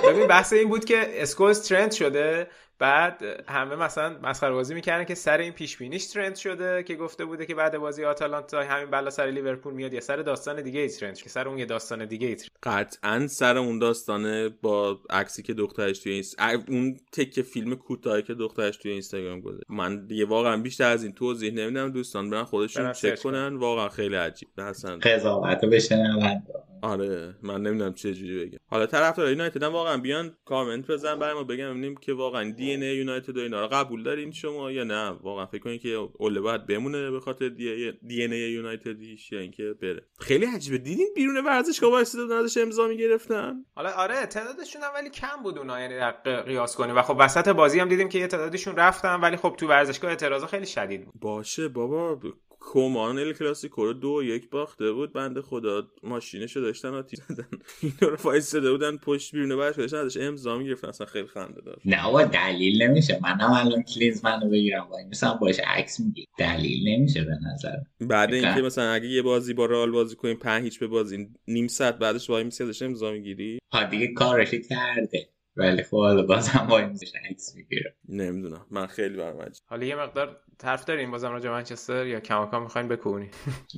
ببین 0.08 0.28
بحث 0.28 0.54
این 0.54 0.70
بود 0.70 0.86
که 0.86 1.22
اسکولز 1.22 1.68
trend 1.68 1.92
شده. 1.92 2.48
بعد 2.80 3.44
همه 3.48 3.76
مثلا 3.76 4.20
مسخره 4.24 4.54
بازی 4.54 4.74
می‌کردن 4.74 5.04
که 5.04 5.16
سر 5.16 5.38
این 5.38 5.52
پیش 5.52 5.78
بینیش 5.78 6.06
trend 6.06 6.36
شده 6.36 6.84
که 6.84 6.96
گفته 6.96 7.26
بوده 7.26 7.46
که 7.46 7.56
بعد 7.56 7.78
بازی 7.78 8.06
آتالانتا 8.06 8.62
همین 8.64 8.90
بلا 8.90 9.10
سر 9.10 9.26
لیورپول 9.26 9.74
میاد 9.74 9.94
یا 9.94 10.00
سر 10.00 10.16
داستان 10.16 10.62
دیگه 10.62 10.80
ای 10.80 10.90
trend 10.90 11.18
که 11.18 11.30
سر 11.30 11.48
اون 11.48 11.58
یه 11.58 11.66
داستان 11.66 12.06
دیگه 12.06 12.28
ای 12.28 12.38
قطعا 12.64 13.28
سر 13.28 13.58
اون 13.58 13.80
داستانه 13.80 14.50
با 14.50 15.00
عکسی 15.10 15.44
که 15.44 15.54
دخترش 15.54 16.00
توی 16.00 16.12
اینست... 16.12 16.36
اون 16.68 16.98
تک 17.12 17.42
فیلم 17.42 17.76
کوتاهی 17.76 18.22
که 18.24 18.34
دخترش 18.34 18.78
توی 18.78 18.92
اینستاگرام 18.92 19.42
گذاشت. 19.42 19.64
من 19.70 20.06
دیگه 20.06 20.26
واقعا 20.26 20.58
بیشتر 20.58 20.90
از 20.90 21.04
این 21.04 21.14
توضیح 21.14 21.54
نمیدم 21.54 21.92
دوستان 21.92 22.30
برن 22.30 22.44
خودشون 22.44 22.94
چک 22.94 23.20
کنن. 23.20 23.56
واقعا 23.56 23.90
خیلی 23.90 24.16
عجیب. 24.16 24.50
حسن 24.58 25.00
قضاوت 25.00 25.66
بشنون. 25.66 26.44
آره 26.84 27.36
من 27.44 27.62
نمی‌دونم 27.62 27.94
چه 27.94 28.14
جوری 28.14 28.46
بگم. 28.46 28.58
حالا 28.68 28.86
طرفدار 28.86 29.30
یونایتد 29.30 29.64
هم 29.64 29.72
واقعا 29.72 29.98
بیان 29.98 30.38
کامنت 30.46 30.88
بزن 30.88 31.20
برای 31.20 31.34
ما 31.34 31.44
بگم 31.44 31.70
ببینیم 31.70 31.96
که 31.96 32.14
واقعا 32.14 32.52
دی 32.52 32.74
ان 32.74 32.84
ای 32.84 32.96
یونایتد 32.96 33.38
اینا 33.38 33.62
رو 33.62 33.68
قبول 33.68 34.04
دارین 34.04 34.32
شما 34.32 34.72
یا 34.72 34.84
نه. 34.84 35.10
واقعا 35.10 35.46
فکر 35.46 35.62
کنین 35.62 35.80
که 35.80 35.90
اوله 36.14 36.42
باید 36.42 36.68
بمونه 36.68 37.12
به 37.12 37.20
خاطر 37.20 37.50
دی 37.50 38.24
ان 38.24 38.32
ای 38.32 38.40
یونایتدیش 38.40 39.32
یا 39.32 39.40
اینکه 39.40 39.74
بره. 39.82 40.06
خیلی 40.20 40.46
عجیبه. 40.46 40.78
دیدین 40.78 41.08
بیرون 41.16 41.46
ورزشگاه 41.46 41.92
وایساده 41.92 42.36
ازش 42.36 42.58
امضا 42.58 42.88
می‌گرفتن؟ 42.88 43.66
حالا 43.76 43.92
آره 43.92 44.26
تعدادشون 44.26 44.82
هم 44.82 44.90
ولی 44.96 45.10
کم 45.10 45.44
بود 45.44 45.58
اونها 45.58 45.80
یعنی 45.80 46.12
قیاس 46.46 46.76
کنیم. 46.76 46.96
و 46.96 47.02
خب 47.02 47.16
وسط 47.20 47.48
بازی 47.50 47.80
هم 47.80 47.90
دیدیم 47.90 48.10
که 48.10 48.20
یه 48.20 48.28
تعدادشون 48.28 48.76
رفتن 48.76 49.20
ولی 49.22 49.38
خب 49.38 49.56
تو 49.58 49.68
ورزشگاه 49.68 50.10
اعتراضا 50.12 50.48
خیلی 50.48 50.66
شدید 50.66 51.06
بود. 51.06 51.14
باشه 51.22 51.68
بابا. 51.68 52.20
کمان 52.66 53.20
ال 53.20 53.34
کلاسیکو 53.34 53.86
رو 53.86 53.94
دو 53.94 54.24
یک 54.24 54.50
باخته 54.50 54.92
بود. 54.92 55.14
بنده 55.14 55.42
خدا 55.42 55.88
ماشینشو 56.04 56.60
داشتن 56.60 56.94
آتیش 56.94 57.20
زدن. 57.30 57.48
اینا 57.82 58.12
رو 58.12 58.16
فایستاده 58.16 58.72
بودن 58.72 58.98
پشت 58.98 59.36
بیرون 59.36 59.58
برش 59.58 59.76
داشتن 59.76 59.98
ازش 59.98 60.18
امضا 60.22 60.58
می‌گرفتن. 60.58 60.88
اصلا 60.88 61.08
خیلی 61.08 61.28
خنده 61.28 61.62
داشت 61.62 61.80
نه 61.86 62.12
با 62.12 62.24
دلیل 62.24 62.84
نمیشه. 62.84 63.20
منم 63.24 63.52
الان 63.52 63.84
کلینزمن 63.84 64.42
رو 64.42 64.50
بگیرم. 64.50 64.88
وای 64.92 65.06
مثلا 65.06 65.34
باش 65.34 65.60
عکس 65.68 66.00
میگیر 66.00 66.26
دلیل 66.38 66.90
نمیشه 66.90 67.24
به 67.24 67.38
نظر. 67.54 67.76
بعد 68.02 68.34
اینکه 68.34 68.62
مثلا 68.62 68.92
اگه 68.92 69.08
یه 69.08 69.22
بازی 69.22 69.54
با 69.54 69.66
رئال 69.66 69.92
بازی 69.92 70.16
کنیم 70.16 70.38
5 70.38 70.64
هیچ 70.64 70.80
به 70.80 70.88
بازی 70.88 71.28
نیم 71.48 71.68
ساعت 71.68 71.98
بعدش 71.98 72.30
وای 72.30 72.44
میسی 72.44 72.64
ازش 72.64 72.82
امضا 72.82 73.12
می‌گیری؟ 73.12 73.60
ها 73.74 73.84
دیگه 73.84 74.08
کارش 74.08 74.52
کرده. 74.70 75.30
ولی 75.58 75.84
خب 75.84 75.98
حالا 75.98 76.24
بازم 76.24 76.68
وای 76.70 76.86
میشه 76.86 77.20
عکس 77.30 77.56
می‌گیره. 77.56 77.96
نمی‌دونم. 78.10 78.66
من 78.72 78.88
خیلی 78.88 79.18
برام 79.18 79.46
حالا 79.66 79.86
یه 79.86 79.96
مقدار 79.96 80.38
طرف 80.58 80.86
داریم 80.86 81.12
بازم 81.12 81.32
راجع 81.32 81.50
منچستر 81.50 82.08
یا 82.08 82.20
کماکان 82.20 82.64
می‌خواین 82.64 82.88
بکونی؟ 82.88 83.30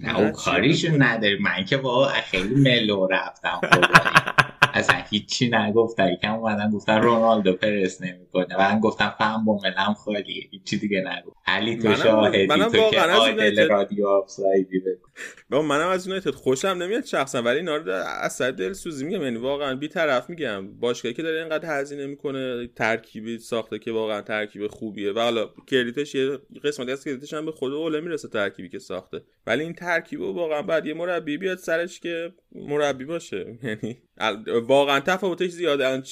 نه 0.01 0.19
او 0.19 0.31
کاریشون 0.31 1.03
نداری 1.03 1.39
من 1.39 1.65
که 1.65 1.77
با 1.77 2.07
خیلی 2.07 2.55
ملو 2.55 3.07
رفتم 3.07 3.61
اصلا 4.75 4.95
هیچی 5.09 5.49
نگفتن 5.49 6.13
یکم 6.13 6.33
اومدن 6.33 6.71
گفتن 6.71 7.01
رونالدو 7.01 7.53
پرس 7.53 8.01
نمی‌کنه. 8.01 8.57
من 8.57 8.79
گفتم 8.79 9.15
فهم 9.17 9.45
با 9.45 9.59
ملم 9.63 9.93
خالی. 9.93 10.49
هیچی 10.51 10.77
دیگه 10.77 10.99
نگو 10.99 11.31
علی 11.47 11.77
تو 11.77 11.95
شاهدی 11.95 12.47
تو 12.47 12.89
که 12.89 12.99
عادل 12.99 13.69
رادیو 13.69 14.07
آفسایدی 14.07 14.79
بگو. 14.79 15.61
منم 15.61 15.87
از 15.87 16.07
یونایتد 16.07 16.29
خوشم 16.31 16.67
نمیاد 16.67 17.05
شخصا 17.05 17.41
ولی 17.41 17.57
اینا 17.57 17.75
رو 17.75 17.91
اثر 18.21 18.51
دل 18.51 18.73
سوزی 18.73 19.05
میگم. 19.05 19.21
یعنی 19.21 19.37
واقعا 19.37 19.75
بی 19.75 19.87
طرف 19.87 20.29
میگم. 20.29 20.79
باشگاهی 20.79 21.13
که 21.15 21.23
داره 21.23 21.39
اینقدر 21.39 21.79
هزینه 21.79 22.07
می‌کنه 22.07 22.67
ترکیبی 22.67 23.37
ساخته 23.37 23.79
که 23.79 23.91
واقعا 23.91 24.21
ترکیب 24.21 24.67
خوبیه. 24.67 25.11
و 25.11 25.19
حالا 25.19 25.49
کردیتش 25.67 26.15
یه 26.15 26.39
قسمتی 26.63 26.91
از 26.91 27.03
کردیتش 27.03 27.33
هم 27.33 27.45
به 27.45 27.51
خود 27.51 27.73
اوله 27.73 28.01
می‌رسه 28.01 28.27
ترکیبی 28.27 28.69
که 28.69 28.79
ساخته. 28.79 29.21
ولی 29.47 29.63
این 29.63 29.73
ترکیب 29.73 30.21
واقعا 30.21 30.61
بعد 30.61 30.85
یه 30.85 30.93
مربی 30.93 31.37
بیاد 31.37 31.57
سرش 31.57 31.99
که 31.99 32.33
مربی 32.55 33.05
باشه. 33.05 33.45
یعنی 33.63 33.97
واقعا 34.67 34.99
تفاوتش 34.99 35.49
زیاده. 35.49 36.03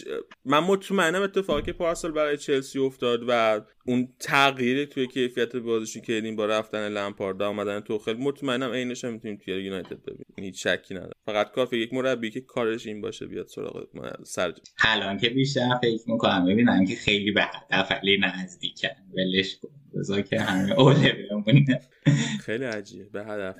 من 0.45 0.59
مطمئنم 0.59 1.21
اتفاقی 1.21 1.61
که 1.61 1.73
پارسال 1.73 2.11
برای 2.11 2.37
چلسی 2.37 2.79
افتاد 2.79 3.21
و 3.27 3.61
اون 3.85 4.07
تغییر 4.19 4.85
توی 4.85 5.07
کیفیت 5.07 5.55
بازیشون 5.55 6.01
که 6.01 6.13
این 6.13 6.35
با 6.35 6.45
رفتن 6.45 6.89
لمپارد 6.89 7.41
آمدن 7.41 7.79
توخل 7.79 8.13
مطمئنم 8.13 8.71
عینش 8.71 9.05
هم 9.05 9.13
می‌تونیم 9.13 9.37
توی 9.37 9.63
یونایتد 9.63 10.01
ببینیم. 10.01 10.25
هیچ 10.39 10.67
شکی 10.67 10.93
نداره 10.93 11.13
فقط 11.25 11.51
کافی 11.51 11.77
یک 11.77 11.93
مربی 11.93 12.31
که 12.31 12.41
کارش 12.41 12.87
این 12.87 13.01
باشه 13.01 13.25
بیاد 13.25 13.47
سراغ 13.47 13.87
سر 14.23 14.53
الان 14.83 15.17
که 15.17 15.29
بیشتر 15.29 15.79
فکر 15.81 16.11
می‌کنم 16.11 16.45
ببینم 16.45 16.85
که 16.85 16.95
خیلی 16.95 17.31
به 17.31 17.43
هدف 17.43 17.91
علی 17.91 18.17
نزدیکن. 18.17 18.89
ولش 19.13 19.57
کن. 19.61 19.69
بذار 19.99 20.21
که 20.21 20.39
همه 20.39 20.79
اوله 20.79 21.27
بمونه. 21.29 21.81
خیلی 22.41 22.65
عجیبه. 22.65 23.09
به 23.09 23.25
هدف 23.25 23.55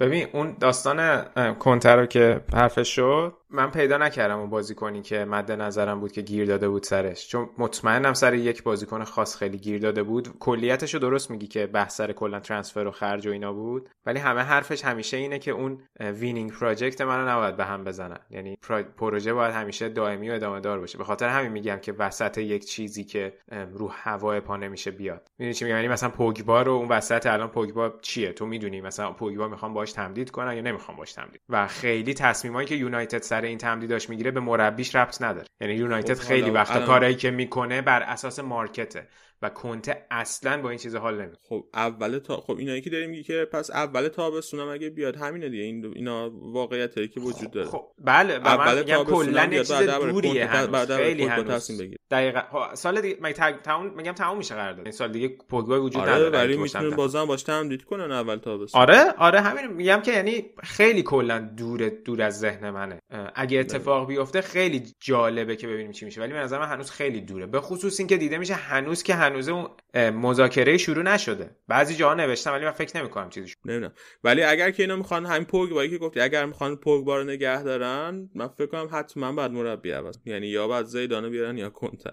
ببین 0.00 0.26
اون 0.32 0.56
داستان 0.60 1.24
کنته 1.54 1.96
رو 1.96 2.06
که 2.06 2.40
حرفش 2.52 2.88
شد 2.96 3.34
من 3.50 3.70
پیدا 3.70 3.98
نکردم 3.98 4.38
اون 4.38 4.50
بازیکنی 4.50 5.02
که 5.02 5.24
مد 5.24 5.52
نظرم 5.52 6.00
بود 6.00 6.12
که 6.12 6.22
گیر 6.22 6.46
داده 6.46 6.68
بود 6.68 6.82
سرش. 6.82 7.28
چون 7.28 7.48
مطمئنم 7.58 8.12
سر 8.12 8.34
یک 8.34 8.62
بازیکن 8.62 9.04
خاص 9.04 9.36
خیلی 9.36 9.58
گیر 9.58 9.80
داده 9.80 10.02
بود. 10.02 10.28
کلیتش 10.38 10.94
رو 10.94 11.00
درست 11.00 11.30
میگی 11.30 11.46
که 11.46 11.66
بحث 11.66 11.96
سر 11.96 12.12
کلا 12.12 12.40
transfer 12.40 12.86
و 12.86 12.90
خرج 12.90 13.26
و 13.26 13.30
اینا 13.30 13.52
بود. 13.52 13.88
ولی 14.06 14.18
همه 14.18 14.40
حرفش 14.40 14.84
همیشه 14.84 15.16
اینه 15.16 15.38
که 15.38 15.50
اون 15.50 15.82
winning 16.00 16.52
project 16.52 17.00
منو 17.00 17.28
نباید 17.28 17.56
به 17.56 17.64
هم 17.64 17.84
بزنن. 17.84 18.20
یعنی 18.30 18.58
پروژه 18.96 19.32
باید 19.32 19.54
همیشه 19.54 19.88
دائمی 19.88 20.30
و 20.30 20.32
ادامه 20.32 20.60
دار 20.60 20.80
باشه. 20.80 20.98
به 20.98 21.04
خاطر 21.04 21.28
همین 21.28 21.52
میگم 21.52 21.76
که 21.76 21.92
وسط 21.92 22.38
یک 22.38 22.64
چیزی 22.64 23.04
که 23.04 23.32
رو 23.72 23.88
هوا 23.88 24.40
پا 24.40 24.56
نمیشه 24.56 24.90
بیاد. 24.90 25.28
می‌دونی 25.38 25.54
چی 25.54 25.64
میگم؟ 25.64 25.76
یعنی 25.76 25.88
مثلا 25.88 26.08
پوگبا 26.08 26.62
رو 26.62 26.72
اون 26.72 26.88
وسط 26.88 27.26
الان 27.26 27.48
پوگبا 27.68 27.98
چیه؟ 28.02 28.32
تو 28.32 28.46
می‌دونی 28.46 28.80
مثلا 28.80 29.12
پوگبا 29.12 29.48
می‌خوام 29.48 29.74
باش 29.74 29.92
تمدید 29.92 30.30
کنن 30.30 30.56
یا 30.56 30.62
نمی‌خوام 30.62 30.96
باش 30.96 31.12
تمدید؟ 31.12 31.40
و 31.48 31.66
خیلی 31.66 32.14
تصمیمایی 32.14 32.68
که 32.68 32.74
یونایتد 32.74 33.22
سر 33.22 33.42
این 33.42 33.58
تمدیداش 33.58 34.10
می‌گیره 34.10 34.30
به 34.30 34.40
مربیش 34.40 34.94
ربط 34.94 35.22
نداره. 35.22 35.46
یعنی 35.60 35.74
یونایتد 35.74 36.14
خب 36.14 36.28
خیلی 36.28 36.50
وقتا 36.50 36.86
کارهایی 36.86 37.14
که 37.14 37.30
می‌کنه 37.30 37.82
بر 37.82 38.02
اساس 38.02 38.38
مارکته. 38.38 39.08
و 39.42 39.48
کنته 39.48 40.06
اصلا 40.10 40.62
با 40.62 40.70
این 40.70 40.78
چیز 40.78 40.96
حال 40.96 41.14
نمی‌کنه. 41.14 41.38
خب 41.48 41.64
اول 41.74 42.18
تا 42.18 42.36
خب 42.36 42.56
اینایی 42.56 42.80
که 42.80 42.90
داریم 42.90 43.10
میگه 43.10 43.22
که 43.22 43.48
پس 43.52 43.70
اول 43.70 44.08
تابستون 44.08 44.60
اگه 44.60 44.90
بیاد 44.90 45.16
همینه 45.16 45.48
دیگه. 45.48 45.62
این 45.62 45.92
اینا 45.94 46.30
واقعیتی 46.30 47.08
که 47.08 47.20
وجود 47.20 47.50
داره. 47.50 47.66
خب 47.66 47.84
بله 47.98 48.34
اول 48.34 48.78
میگم 48.78 49.04
کلا 49.04 49.46
چیز 49.46 49.72
دوریه 49.72 50.66
بعد 50.66 50.96
خیلی 50.96 51.24
هنوز. 51.24 51.80
دقیقاً. 52.10 52.40
خب، 52.52 52.74
سال 52.74 53.00
دیگه 53.00 53.18
مگه 53.20 53.52
تموم 53.52 53.94
میگم 53.96 54.12
تموم 54.12 54.38
میشه 54.38 54.54
قرارداد. 54.54 54.86
این 54.86 54.92
سال 54.92 55.12
دیگه 55.12 55.28
پوگبا 55.28 55.80
وجود 55.80 56.02
آره 56.02 56.12
نداره 56.12 56.38
ولی 56.38 56.56
می‌تونن 56.56 56.96
بازم 56.96 57.24
باش 57.24 57.42
تمدید 57.42 57.84
کنن 57.84 58.12
اول 58.12 58.36
تابستون. 58.36 58.80
آره 58.80 59.12
آره 59.18 59.40
همین 59.40 59.66
میگم 59.66 60.00
که 60.00 60.12
یعنی 60.12 60.44
خیلی 60.62 61.02
کلا 61.02 61.38
دور 61.38 61.88
دور 61.88 62.22
از 62.22 62.38
ذهن 62.38 62.70
منه. 62.70 62.98
اگه 63.34 63.58
اتفاق 63.58 64.08
بیفته 64.08 64.40
خیلی 64.40 64.82
جالبه 65.00 65.56
که 65.56 65.66
ببینیم 65.66 65.92
چی 65.92 66.04
میشه. 66.04 66.20
ولی 66.20 66.32
به 66.32 66.38
نظر 66.38 66.58
من 66.58 66.66
هنوز 66.66 66.90
خیلی 66.90 67.20
دوره. 67.20 67.46
به 67.46 67.60
خصوص 67.60 68.00
اینکه 68.00 68.16
دیده 68.16 68.38
میشه 68.38 68.54
هنوز 68.54 69.02
که 69.02 69.14
هنوز 69.28 69.48
اون 69.48 69.68
مذاکره 70.10 70.76
شروع 70.76 71.02
نشده. 71.02 71.50
بعضی 71.68 71.94
جاها 71.94 72.14
نوشتم 72.14 72.52
ولی 72.52 72.64
من 72.64 72.70
فکر 72.70 72.98
نمی‌کنم 72.98 73.30
چیزی 73.30 73.52
نمی‌دونم. 73.64 73.92
ولی 74.24 74.42
اگر 74.42 74.70
که 74.70 74.82
اینا 74.82 74.96
می‌خوان 74.96 75.26
همین 75.26 75.44
پوگبا 75.44 75.86
که 75.86 75.98
گفتی 75.98 76.20
اگر 76.20 76.46
می‌خوان 76.46 76.76
پوگبا 76.76 77.16
رو 77.16 77.24
نگه 77.24 77.62
دارن 77.62 78.30
من 78.34 78.48
فکر 78.48 78.66
کنم 78.66 78.88
حتما 78.92 79.32
بعد 79.32 79.50
مربی 79.50 79.90
عوض. 79.90 80.18
یعنی 80.24 80.46
یا 80.46 80.68
بعد 80.68 80.84
زیدانو 80.84 81.30
بیارن 81.30 81.58
یا 81.58 81.70
کنتر. 81.70 82.12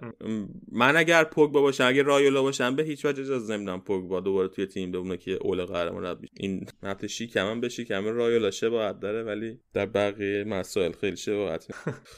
من 0.71 0.97
اگر 0.97 1.23
پوگبا 1.23 1.61
باشم 1.61 1.87
اگر 1.87 2.03
رایولا 2.03 2.41
باشم 2.41 2.75
به 2.75 2.83
هیچ 2.83 3.05
وجه 3.05 3.21
اجازه 3.21 3.57
نمیدم 3.57 3.79
پوگبا 3.79 4.19
دوباره 4.19 4.47
توی 4.47 4.65
تیم 4.65 4.91
بمونه 4.91 5.17
که 5.17 5.39
اول 5.41 5.65
قهرمان 5.65 6.03
مربی 6.03 6.27
این 6.33 6.65
نفت 6.83 7.07
شیکم 7.07 7.47
هم 7.47 7.61
بشی 7.61 7.85
کم 7.85 8.05
رایولا 8.05 8.51
شباهت 8.51 8.99
داره 8.99 9.23
ولی 9.23 9.59
در 9.73 9.85
بقیه 9.85 10.43
مسائل 10.43 10.91
خیلی 10.91 11.17
شباهت 11.17 11.67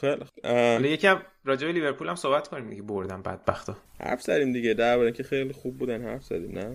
خیلی 0.00 0.88
یکم 0.88 1.22
راجع 1.48 1.66
به 1.66 1.72
لیورپول 1.72 2.08
هم 2.08 2.16
صحبت 2.16 2.48
کنیم. 2.48 2.70
دیگه 2.70 2.82
بردن 2.82 3.22
بدبختا. 3.22 3.76
حرف 4.00 4.22
زدیم 4.22 4.52
دیگه. 4.52 4.74
درباره 4.74 5.12
که 5.12 5.22
خیلی 5.22 5.52
خوب 5.52 5.78
بودن 5.78 6.04
حرف 6.04 6.24
زدیم 6.24 6.58
نه؟ 6.58 6.74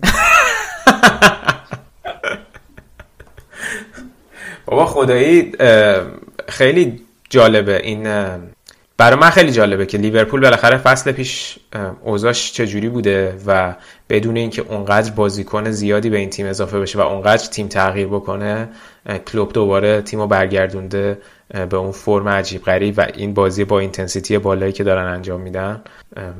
بابا 4.66 4.86
خدایی 4.86 5.52
خیلی 6.48 7.00
جالبه 7.30 7.76
این 7.82 8.02
برای 8.96 9.18
من 9.18 9.30
خیلی 9.30 9.52
جالبه 9.52 9.86
که 9.86 9.98
لیورپول 9.98 10.40
بالاخره 10.40 10.76
فصل 10.76 11.12
پیش 11.12 11.58
اوضاعش 12.02 12.52
چجوری 12.52 12.88
بوده 12.88 13.38
و 13.46 13.74
بدون 14.08 14.36
اینکه 14.36 14.62
اونقدر 14.62 15.10
بازیکن 15.10 15.70
زیادی 15.70 16.10
به 16.10 16.18
این 16.18 16.30
تیم 16.30 16.46
اضافه 16.46 16.80
بشه 16.80 16.98
و 16.98 17.02
اونقدر 17.02 17.46
تیم 17.46 17.68
تغییر 17.68 18.06
بکنه 18.06 18.68
کلوب 19.26 19.52
دوباره 19.52 20.02
تیم 20.02 20.20
رو 20.20 20.26
برگردونده. 20.26 21.18
به 21.48 21.76
اون 21.76 21.92
فرم 21.92 22.28
عجیب 22.28 22.62
غریب 22.62 22.94
و 22.98 23.06
این 23.14 23.34
بازی 23.34 23.64
با 23.64 23.78
intensity 23.78 24.38
بالایی 24.38 24.72
که 24.72 24.84
دارن 24.84 25.12
انجام 25.12 25.40
میدن 25.40 25.82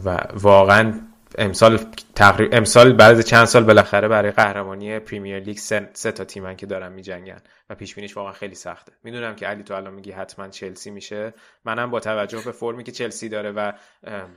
و 0.05 0.19
واقعا 0.35 0.93
امسال 1.39 1.79
تقریب 2.17 2.49
امسال 2.53 2.93
بعد 2.93 3.21
چند 3.21 3.45
سال 3.45 3.65
بالاخره 3.65 4.09
برای 4.09 4.31
قهرمانی 4.31 4.99
پریمیر 4.99 5.39
لیگ 5.39 5.57
سه, 5.57 5.91
سه 5.93 6.13
تا 6.13 6.25
تیمن 6.25 6.57
که 6.57 6.67
دارن 6.67 6.93
میجنگن 6.93 7.41
و 7.71 7.75
پیش 7.75 7.95
بینیش 7.95 8.17
واقعا 8.17 8.33
خیلی 8.33 8.55
سخته. 8.55 8.93
می‌دونم 9.03 9.35
که 9.35 9.47
علی 9.47 9.63
تو 9.63 9.75
الان 9.75 9.95
میگی 9.95 10.11
حتما 10.11 10.49
چلسی 10.49 10.91
میشه. 10.91 11.35
منم 11.65 11.91
با 11.91 12.01
توجه 12.01 12.39
به 12.45 12.53
فرمی 12.53 12.85
که 12.85 12.93
چلسی 12.93 13.29
داره 13.29 13.53
و 13.53 13.73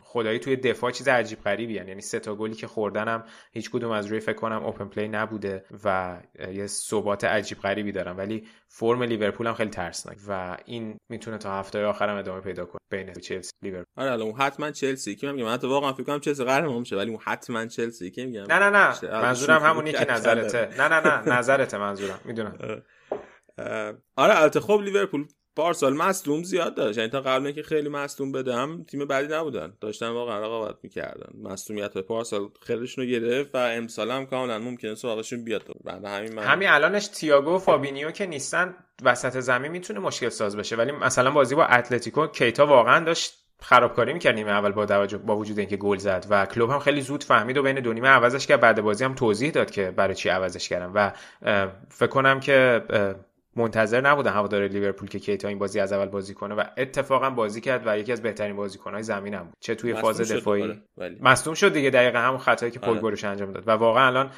خدایی 0.02 0.40
توی 0.40 0.56
دفاع 0.56 0.92
چیز 0.92 1.08
عجیب 1.08 1.42
غریبی 1.42 1.74
یعنی 1.74 2.02
سه 2.02 2.20
تا 2.20 2.36
گلی 2.36 2.56
که 2.56 2.68
خوردنم 2.68 3.24
هیچ 3.52 3.72
کدوم 3.72 3.92
از 3.92 4.06
روی 4.06 4.20
فکر 4.20 4.36
کنم 4.38 4.64
اوپن 4.64 4.86
پلی 4.86 5.08
نبوده 5.08 5.66
و 5.84 6.18
یه 6.52 6.68
ثبات 6.68 7.24
عجیب 7.24 7.60
غریبی 7.60 7.92
دارن. 7.92 8.16
ولی 8.16 8.48
فرم 8.68 9.04
لیورپول 9.04 9.48
هم 9.48 9.54
خیلی 9.54 9.70
ترسناک 9.70 10.18
و 10.28 10.58
این 10.66 10.98
می‌تونه 11.10 11.38
تا 11.38 11.60
هفته 11.60 11.86
آخرم 11.86 12.18
ادامه 12.18 12.42
پیدا 12.42 12.66
کنه. 12.66 12.77
بین 12.90 13.14
چلسی 13.14 13.52
لیورپول. 13.62 13.86
آره 14.04 14.12
الان 14.12 14.32
حتما 14.32 14.72
چلسی. 14.72 15.16
که 15.16 15.32
میگم 15.32 15.46
من 15.46 15.58
تو 15.58 15.70
واقعا 15.70 15.94
فکر 15.94 16.04
کنم 16.04 16.20
چلسی 16.20 16.44
قهرمان 16.44 16.80
میشه 16.80 16.96
ولی 16.96 17.10
اون 17.10 17.20
حتما 17.24 17.66
چلسی. 17.66 18.12
که 18.12 18.26
میگم 18.26 18.42
نه 18.42 18.60
نه 18.60 18.70
نه. 18.70 19.22
منظورم 19.22 19.62
همونی 19.64 19.92
که 19.92 20.12
نظرته. 20.12 20.70
نه 20.78 20.88
نه 20.88 21.08
نه. 21.08 21.38
نظرته 21.38 21.78
منظورم. 21.78 22.20
می‌دونم. 22.26 22.84
آره 24.16 24.40
البته 24.40 24.60
خب 24.60 24.82
لیورپول 24.84 25.28
پارسال 25.58 25.94
مصدوم 25.94 26.44
زیاد 26.44 26.76
داشت. 26.76 26.98
یعنی 26.98 27.10
تا 27.10 27.22
قبل 27.22 27.52
که 27.52 27.64
خیلی 27.64 27.90
مصدوم 27.90 28.32
بدم 28.32 28.84
تیم 28.84 29.06
بعدی 29.06 29.34
نبودن. 29.34 29.74
داشتن 29.82 30.10
واقعا 30.10 30.40
رقابت 30.40 30.76
می‌کردن. 30.84 31.30
مصدومیت 31.42 31.98
پارسال 31.98 32.50
خیلیشون 32.62 33.04
رو 33.04 33.10
گرفت 33.12 33.56
و 33.56 33.58
امسال 33.58 34.12
هم 34.12 34.26
کاملا 34.26 34.60
ممکنه 34.60 34.96
سراغشون 34.96 35.44
بیاد. 35.44 35.64
بعد 35.84 36.06
همین 36.06 36.34
من... 36.34 36.44
همین 36.44 36.70
الانش 36.70 37.08
تیاگو 37.08 37.56
و 37.56 37.58
فابینیو 37.60 38.12
که 38.12 38.26
نیستن 38.26 38.76
وسط 39.04 39.40
زمین 39.40 39.72
می‌تونه 39.72 40.00
مشکل 40.00 40.30
ساز 40.30 40.58
بشه. 40.58 40.76
ولی 40.76 40.92
مثلا 40.92 41.32
بازی 41.32 41.56
با 41.56 41.66
اتلتیکو 41.66 42.28
کیتا 42.28 42.66
واقعا 42.66 43.06
داشت 43.06 43.34
خرابکاری 43.62 44.14
می‌کرد 44.14 44.36
نیمه 44.36 44.52
اول 44.52 44.72
با 44.72 45.08
با 45.18 45.38
وجود 45.38 45.60
اینکه 45.60 45.78
گل 45.78 45.98
زد 45.98 46.26
و 46.30 46.46
کلوب 46.46 46.70
هم 46.70 46.80
خیلی 46.80 47.02
زود 47.02 47.24
فهمید 47.24 47.58
و 47.58 47.64
بین 47.64 47.80
دو 47.80 47.94
نیمه 47.94 48.08
عوضش 48.08 48.48
کرد. 48.48 48.60
بعد 48.62 48.82
بازی 48.82 49.04
هم 49.04 49.16
توضیح 49.16 49.52
داد 49.52 49.72
که 49.72 49.92
برای 49.92 50.16
چی 50.16 50.30
عوضش 50.30 50.70
کردم 50.70 50.92
و 50.96 51.12
فکر 51.90 52.08
کنم 52.08 52.40
که 52.40 52.82
منتظر 53.58 54.02
نبودن 54.02 54.32
هوادار 54.32 54.68
لیورپول 54.68 55.10
که 55.10 55.20
کیتا 55.20 55.48
این 55.48 55.60
بازی 55.60 55.80
از 55.80 55.94
اول 55.94 56.06
بازی 56.06 56.34
کنه 56.34 56.56
و 56.56 56.64
اتفاقا 56.78 57.30
بازی 57.30 57.62
کرد 57.62 57.84
و 57.86 57.98
یکی 57.98 58.12
از 58.12 58.22
بهترین 58.22 58.56
بازیکنهای 58.56 59.04
زمینم 59.04 59.44
بود. 59.44 59.54
چه 59.60 59.76
توی 59.76 59.94
فاز 59.94 60.32
دفاعی. 60.32 60.82
مصدوم 61.22 61.54
شد 61.54 61.74
دیگه 61.74 61.90
دقیقا 61.90 62.20
همون 62.20 62.38
خطایی 62.38 62.72
که 62.72 62.80
پوگبا 62.80 63.00
روش 63.00 63.24
انجام 63.24 63.52
داد. 63.52 63.68
و 63.68 63.72
واقعا 63.72 64.08
الان 64.08 64.32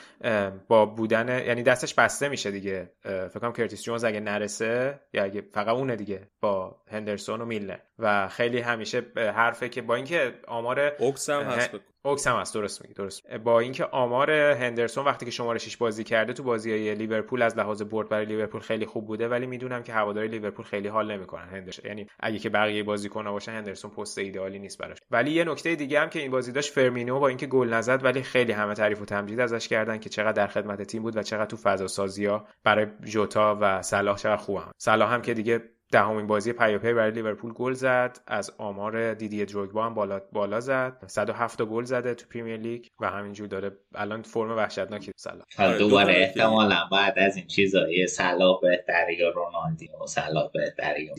با 0.68 0.86
بودن 0.86 1.46
یعنی 1.46 1.64
دستش 1.64 1.94
بسته 1.94 2.30
میشه 2.30 2.52
دیگه. 2.52 2.92
فکر 3.04 3.40
کنم 3.40 3.54
کرتیس 3.54 3.84
جونز 3.84 4.04
اگه 4.04 4.20
نرسه 4.20 5.00
یا 5.14 5.24
اگه 5.24 5.42
فقط 5.42 5.76
اونه 5.76 5.96
دیگه 5.96 6.28
با 6.42 6.82
هندرسون 6.92 7.42
و 7.42 7.46
میلنر 7.46 7.80
و 8.00 8.28
خیلی 8.28 8.60
همیشه 8.60 9.02
حرفه 9.16 9.70
که 9.70 9.82
با 9.82 9.96
اینکه 9.96 10.34
آمار 10.48 10.92
اوکس 11.00 11.30
هم 11.30 11.42
هست 11.42 11.70
اوکس 12.02 12.28
هم 12.28 12.36
هست 12.36 12.54
درست 12.54 12.82
میگی 12.82 12.94
درست 12.94 13.32
با 13.36 13.60
اینکه 13.60 13.86
آمار 13.86 14.32
هندرسون 14.32 15.06
وقتی 15.06 15.26
که 15.26 15.32
شماره 15.32 15.60
6 15.60 15.78
بازی 15.78 16.04
کرده 16.04 16.34
تو 16.34 16.44
بازی 16.44 16.72
های 16.72 16.96
لیورپول 16.96 17.42
از 17.42 17.58
لحاظ 17.58 17.82
برد 17.82 18.10
برای 18.10 18.26
لیورپول 18.26 18.62
خیلی 18.62 18.86
خوب 18.86 19.08
بوده 19.08 19.28
ولی 19.28 19.48
می‌دونم 19.48 19.84
که 19.84 19.94
هواداری 19.94 20.28
لیورپول 20.28 20.66
خیلی 20.66 20.88
حال 20.88 21.12
نمی‌کنن. 21.12 21.50
هندرسون 21.50 21.86
یعنی 21.86 22.08
اگه 22.20 22.40
که 22.40 22.50
بقیه 22.50 22.84
بازیکن‌ها 22.84 23.32
باشن 23.32 23.52
هندرسون 23.52 23.92
پست 23.92 24.18
ایدئالی 24.18 24.60
نیست 24.60 24.78
براش. 24.78 24.98
ولی 25.12 25.32
یه 25.32 25.44
نکته 25.44 25.76
دیگه 25.76 26.00
هم 26.00 26.10
که 26.10 26.20
این 26.20 26.32
بازی 26.32 26.52
داشت 26.52 26.74
فیرمینو 26.74 27.20
با 27.20 27.28
اینکه 27.28 27.48
گل 27.48 27.74
نزد 27.74 28.04
ولی 28.04 28.22
خیلی 28.24 28.52
همه 28.52 28.74
تعریف 28.74 29.02
و 29.02 29.06
تمجید 29.06 29.40
ازش 29.40 29.68
کردن 29.68 29.98
که 29.98 30.10
چقدر 30.10 30.32
در 30.32 30.48
خدمت 30.48 30.82
تیم 30.82 31.02
بود 31.02 31.18
و 31.18 31.24
چقدر 31.24 31.46
تو 31.46 31.58
فضا 31.58 31.88
سازی 31.88 32.26
ها 32.26 32.48
برای 32.64 32.88
جوتا 33.04 33.58
و 33.62 33.82
صلاح 33.82 34.18
چقدر 34.18 34.38
خوبه. 34.38 34.62
صلاح 34.78 35.14
هم 35.14 35.22
که 35.22 35.34
دیگه 35.34 35.62
دهمین 35.92 36.28
بازی 36.28 36.54
پیاپی 36.54 36.94
برای 36.94 37.12
لیورپول 37.12 37.54
گل 37.54 37.74
زد. 37.74 38.20
از 38.28 38.52
آمار 38.58 39.14
دیدی 39.14 39.46
دروگبا 39.46 39.86
هم 39.86 39.94
بالا 39.94 40.22
بالا 40.32 40.60
زد. 40.60 41.04
107 41.08 41.62
گل 41.62 41.84
زده 41.84 42.14
تو 42.14 42.26
پریمیر 42.30 42.58
لیگ 42.58 42.86
و 43.00 43.10
همینجور 43.10 43.48
داره 43.48 43.72
الان 43.96 44.22
فرم 44.22 44.52
وحشتناکی 44.52 45.12
صلاح. 45.18 45.78
دوباره 45.78 46.14
احتمالا 46.14 46.76
بعد 46.92 47.20
از 47.20 47.36
این 47.36 47.48
چیزایی 47.48 48.08
صلاح 48.08 48.60
بهتری 48.62 49.16
یا 49.16 49.30
رونالدینو 49.30 50.08
صلاح 50.08 50.52
بهتری 50.54 51.10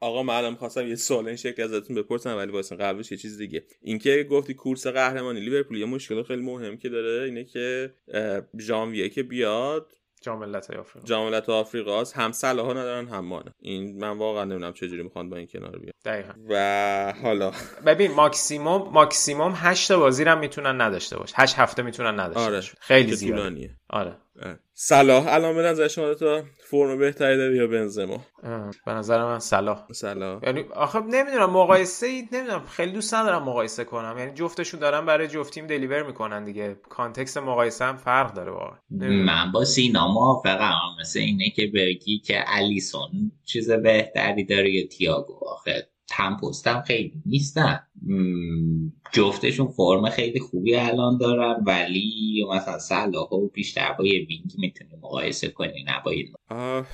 آقا 0.00 0.22
من 0.22 0.34
الان 0.34 0.54
خواستم 0.54 0.86
یه 0.86 0.94
سوال 0.94 1.26
این 1.26 1.36
شکل 1.36 1.62
ازتون 1.62 1.96
بپرسم 1.96 2.36
ولی 2.36 2.52
واسه 2.52 2.76
قبلش 2.76 3.12
یه 3.12 3.18
چیز 3.18 3.38
دیگه. 3.38 3.64
اینکه 3.82 4.26
گفتی 4.30 4.54
کورس 4.54 4.86
قهرمانی 4.86 5.40
لیورپول 5.40 5.78
یه 5.78 5.86
مشکل 5.86 6.22
خیلی 6.22 6.42
مهم 6.42 6.76
که 6.76 6.88
داره 6.88 7.24
اینه 7.24 7.44
که 7.44 7.94
ژانویه 8.60 9.08
که 9.08 9.22
بیاد 9.22 9.92
جام 10.20 10.38
ملت 10.38 10.70
آفریقا. 10.70 11.06
جام 11.06 11.26
ملت 11.30 11.48
آفریقا 11.48 12.04
هم 12.14 12.32
صلاح 12.32 12.70
ندارن 12.70 13.08
هم 13.08 13.24
مانه. 13.24 13.54
این 13.58 14.00
من 14.00 14.18
واقعا 14.18 14.44
نمی‌دونم 14.44 14.72
چه 14.72 14.88
جوری 14.88 15.02
می‌خوان 15.02 15.30
با 15.30 15.36
این 15.36 15.46
کنار 15.46 15.78
بیان. 15.78 15.92
دقیقاً. 16.04 16.32
و 16.48 17.14
حالا. 17.22 17.52
ببین 17.86 18.12
ماکسیموم 18.14 18.90
ماکسیموم 18.92 19.52
8 19.56 19.88
تا 19.88 19.98
بازی 19.98 20.24
هم 20.24 20.38
می‌تونن 20.38 20.80
نداشته 20.80 21.18
باش. 21.18 21.32
8 21.34 21.54
هفته 21.58 21.82
می‌تونن 21.82 22.20
نداشته 22.20 22.40
آره. 22.40 22.60
خیلی 22.80 23.12
زیاده. 23.14 23.76
آره. 23.90 24.16
صلاح. 24.82 25.26
الان 25.28 25.54
به 25.54 25.62
نظر 25.62 25.88
شما 25.88 26.14
تا 26.14 26.42
فرم 26.58 26.98
بهتری 26.98 27.36
داره 27.36 27.56
یا 27.56 27.66
بنزما؟ 27.66 28.24
به 28.86 28.92
نظر 28.92 29.24
من 29.24 29.38
صلاح. 29.38 29.86
صلاح. 29.92 30.40
یعنی 30.46 30.60
آخه 30.60 31.00
نمی‌دونم 31.00 31.50
مقایسه 31.50 32.06
ای 32.06 32.28
نمی‌دونم. 32.32 32.64
خیلی 32.66 32.92
دوست 32.92 33.14
ندارم 33.14 33.42
مقایسه 33.42 33.84
کنم. 33.84 34.16
یعنی 34.18 34.32
جفتشون 34.34 34.80
دارن 34.80 35.06
برای 35.06 35.28
جفتیم 35.28 35.66
deliver 35.66 36.02
می‌کنن 36.02 36.44
دیگه. 36.44 36.76
context 36.88 37.38
مقایسه 37.38 37.84
هم 37.84 37.96
فرق 37.96 38.34
داره 38.34 38.52
واقعا. 38.52 38.78
من 39.26 39.52
با 39.52 39.64
سینا 39.64 40.08
موافقم. 40.08 40.80
مثل 41.00 41.18
اینه 41.18 41.50
که 41.50 41.66
بگی 41.74 42.18
که 42.18 42.44
الیسون 42.46 43.32
چیز 43.44 43.70
بهتری 43.70 44.44
داره 44.44 44.70
یا 44.70 44.86
تییاگو 44.86 45.40
آخه 45.46 45.88
هم 46.12 46.36
پستم 46.36 46.82
خیلی 46.86 47.22
نیستن. 47.26 47.80
جفتشون 49.12 49.68
فرم 49.68 50.10
خیلی 50.10 50.40
خوبی 50.40 50.76
الان 50.76 51.18
دارن 51.18 51.64
ولی 51.66 52.44
مثلا 52.54 52.78
صلاح 52.78 53.32
و 53.32 53.48
بیشتر 53.48 53.92
با 53.98 54.06
یه 54.06 54.26
وینگ 54.26 54.52
می‌تونی 54.58 54.90
مقایسه 55.02 55.48
کنی 55.48 55.84
نباید 55.88 56.34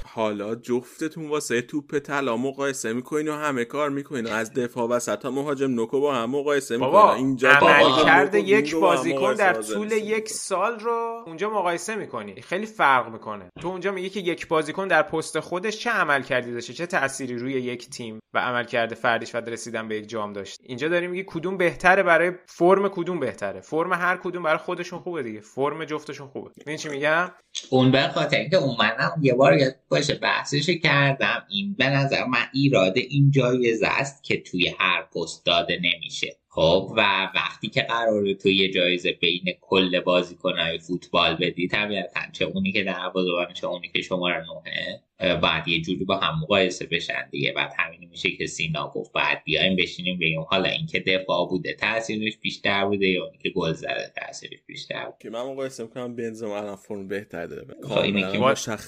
حالا 0.04 0.54
جفتتون 0.54 1.28
واسه 1.28 1.62
توپ 1.62 1.98
طلا 1.98 2.36
مقایسه 2.36 2.92
می‌کنین 2.92 3.28
و 3.28 3.32
همه 3.32 3.64
کار 3.64 3.90
می‌کنین. 3.90 4.26
از 4.26 4.52
دفاع 4.52 4.88
وسط 4.88 5.18
تا 5.18 5.30
مهاجم 5.30 5.70
نوکو 5.70 6.00
با 6.00 6.14
هم 6.14 6.30
مقایسه 6.30 6.76
می‌کنین. 6.76 7.10
اینجا 7.16 7.50
عمل 7.50 8.04
کرده 8.04 8.40
یک 8.40 8.74
بازیکن 8.74 9.34
در 9.34 9.62
طول 9.62 9.92
یک 9.92 10.28
سال 10.28 10.78
رو 10.78 11.22
اونجا 11.26 11.50
مقایسه 11.50 11.96
می‌کنی. 11.96 12.34
خیلی 12.42 12.66
فرق 12.66 13.12
می‌کنه. 13.12 13.48
تو 13.60 13.68
اونجا 13.68 13.92
میگی 13.92 14.08
که 14.08 14.20
یک 14.20 14.48
بازیکن 14.48 14.88
در 14.88 15.02
پست 15.02 15.40
خودش 15.40 15.78
چه 15.78 15.90
عمل 15.90 16.22
کردی 16.22 16.52
داشته؟ 16.52 16.72
چه 16.72 16.86
تأثیری 16.86 17.38
روی 17.38 17.52
یک 17.52 17.90
تیم 17.90 18.18
و 18.34 18.38
عمل 18.38 18.64
کرده 18.64 18.94
فردیش 18.94 19.34
و 19.34 19.38
رسیدن 19.38 19.88
به 19.88 19.96
یک 19.96 20.08
جام 20.08 20.32
داشت 20.32 20.60
اینجا 20.62 20.88
داری 20.88 21.06
میگی 21.06 21.24
کدوم 21.26 21.56
بهتره 21.56 22.02
برای 22.06 22.32
فرم 22.46 22.88
کدوم 22.88 23.20
بهتره؟ 23.20 23.60
فرم 23.60 23.92
هر 23.92 24.16
کدوم 24.16 24.42
برای 24.42 24.58
خودشون 24.58 24.98
خوبه 24.98 25.22
دیگه. 25.22 25.40
فرم 25.40 25.84
جفتشون 25.84 26.28
خوبه. 26.28 26.50
این 26.66 26.76
چی 26.76 26.88
میگم؟ 26.88 27.32
اون 27.70 27.90
به 27.90 28.02
خاطر 28.02 28.36
اینکه 28.36 28.56
اومدم 28.56 29.12
یه 29.22 29.34
بار 29.34 29.58
یاد 29.58 29.74
باشه 29.88 30.14
بحثش 30.14 30.70
کردم. 30.70 31.42
این 31.50 31.74
به 31.78 31.88
نظر 31.88 32.24
من 32.24 32.46
ایراد 32.52 32.96
این 32.96 33.30
جایزه 33.30 33.86
است 33.86 34.24
که 34.24 34.42
توی 34.42 34.74
هر 34.78 35.02
پست 35.02 35.46
داده 35.46 35.80
نمیشه. 35.82 36.36
خب 36.48 36.92
و 36.96 37.00
وقتی 37.34 37.68
که 37.68 37.82
قراره 37.82 38.34
تو 38.34 38.48
یه 38.48 38.72
جایزه 38.72 39.12
بین 39.12 39.44
کل 39.60 40.00
بازیکنهای 40.00 40.78
فوتبال 40.78 41.36
بدی 41.36 41.68
طبیعتا 41.68 42.20
چه 42.32 42.44
اونی 42.44 42.72
که 42.72 42.84
در 42.84 43.12
چه 43.54 43.66
اونی 43.66 43.88
که 43.88 44.02
شماره 44.02 44.44
نوهه 44.46 45.00
بعد 45.18 45.68
یه 45.68 45.80
جوری 45.80 46.04
با 46.04 46.16
هم 46.16 46.40
مقایسه 46.42 46.86
بشن 46.86 47.28
دیگه. 47.30 47.52
بعد 47.52 47.72
همین 47.78 48.08
میشه 48.08 48.30
که 48.30 48.46
سینا 48.46 48.92
گفت 48.94 49.12
بعد 49.12 49.42
بیایم 49.44 49.76
بشینیم 49.76 50.18
بگیم 50.18 50.40
حالا 50.40 50.68
اینکه 50.68 51.00
دفاع 51.00 51.48
بوده 51.48 51.72
تاثیرش 51.72 52.38
بیشتر 52.38 52.84
بوده 52.84 53.06
یا 53.06 53.26
اینکه 53.26 53.50
گل 53.50 53.72
زده 53.72 54.12
تاثیرش 54.16 54.58
بیشتر 54.66 55.04
بوده؟ 55.04 55.16
که 55.20 55.30
من 55.30 55.42
مقایسه 55.42 55.82
می‌کنم 55.82 56.16
بنزما 56.16 56.56
الان 56.56 56.76
فرم 56.76 57.08
بهتر 57.08 57.46
داره. 57.46 57.66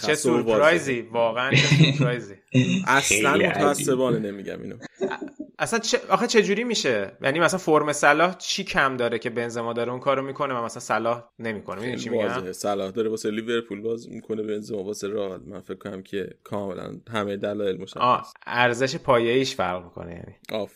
چه 0.06 0.14
سورپرایزی؟ 0.14 1.00
واقعا 1.00 1.50
چه 1.50 1.56
سورپرایزی؟ 1.56 2.34
اصلا 2.86 3.36
متاسفانه 3.36 4.18
نمیگم 4.18 4.62
اینو. 4.62 4.76
اصلا 5.58 5.78
چه... 5.78 6.00
آخه 6.08 6.26
چه 6.26 6.42
جوری 6.42 6.64
میشه؟ 6.64 7.12
یعنی 7.22 7.40
مثلا 7.40 7.58
فرم 7.58 7.92
صلاح 7.92 8.36
چی 8.38 8.64
کم 8.64 8.96
داره 8.96 9.18
که 9.18 9.30
بنزما 9.30 9.72
داره؟ 9.72 9.90
اون 9.90 10.00
کارو 10.00 10.22
می‌کنه 10.22 10.54
و 10.54 10.64
مثلا 10.64 10.80
صلاح 10.80 11.24
نمی‌کنه. 11.38 11.80
می‌دونی 11.80 11.98
چی 11.98 12.10
میگم؟ 12.10 12.52
صلاح 12.52 12.90
داره 12.90 13.10
واسه 13.10 13.30
لیورپول 13.30 13.80
باز 13.80 14.08
می‌کنه 14.08 14.42
بنزما 14.42 14.82
واسه 14.82 15.08
رئال. 15.08 15.40
من 15.46 15.60
فکر 15.60 15.78
کنم 15.78 16.02
که 16.02 16.30
کاملا 16.44 17.00
همه 17.10 17.36
دلایل 17.36 17.80
مشخص. 17.80 18.32
ارزش 18.46 18.96
پایه‌ایش 18.96 19.54
فرق 19.54 19.84
می‌کنه 19.84 20.10
یعنی. 20.12 20.62
آف. 20.62 20.72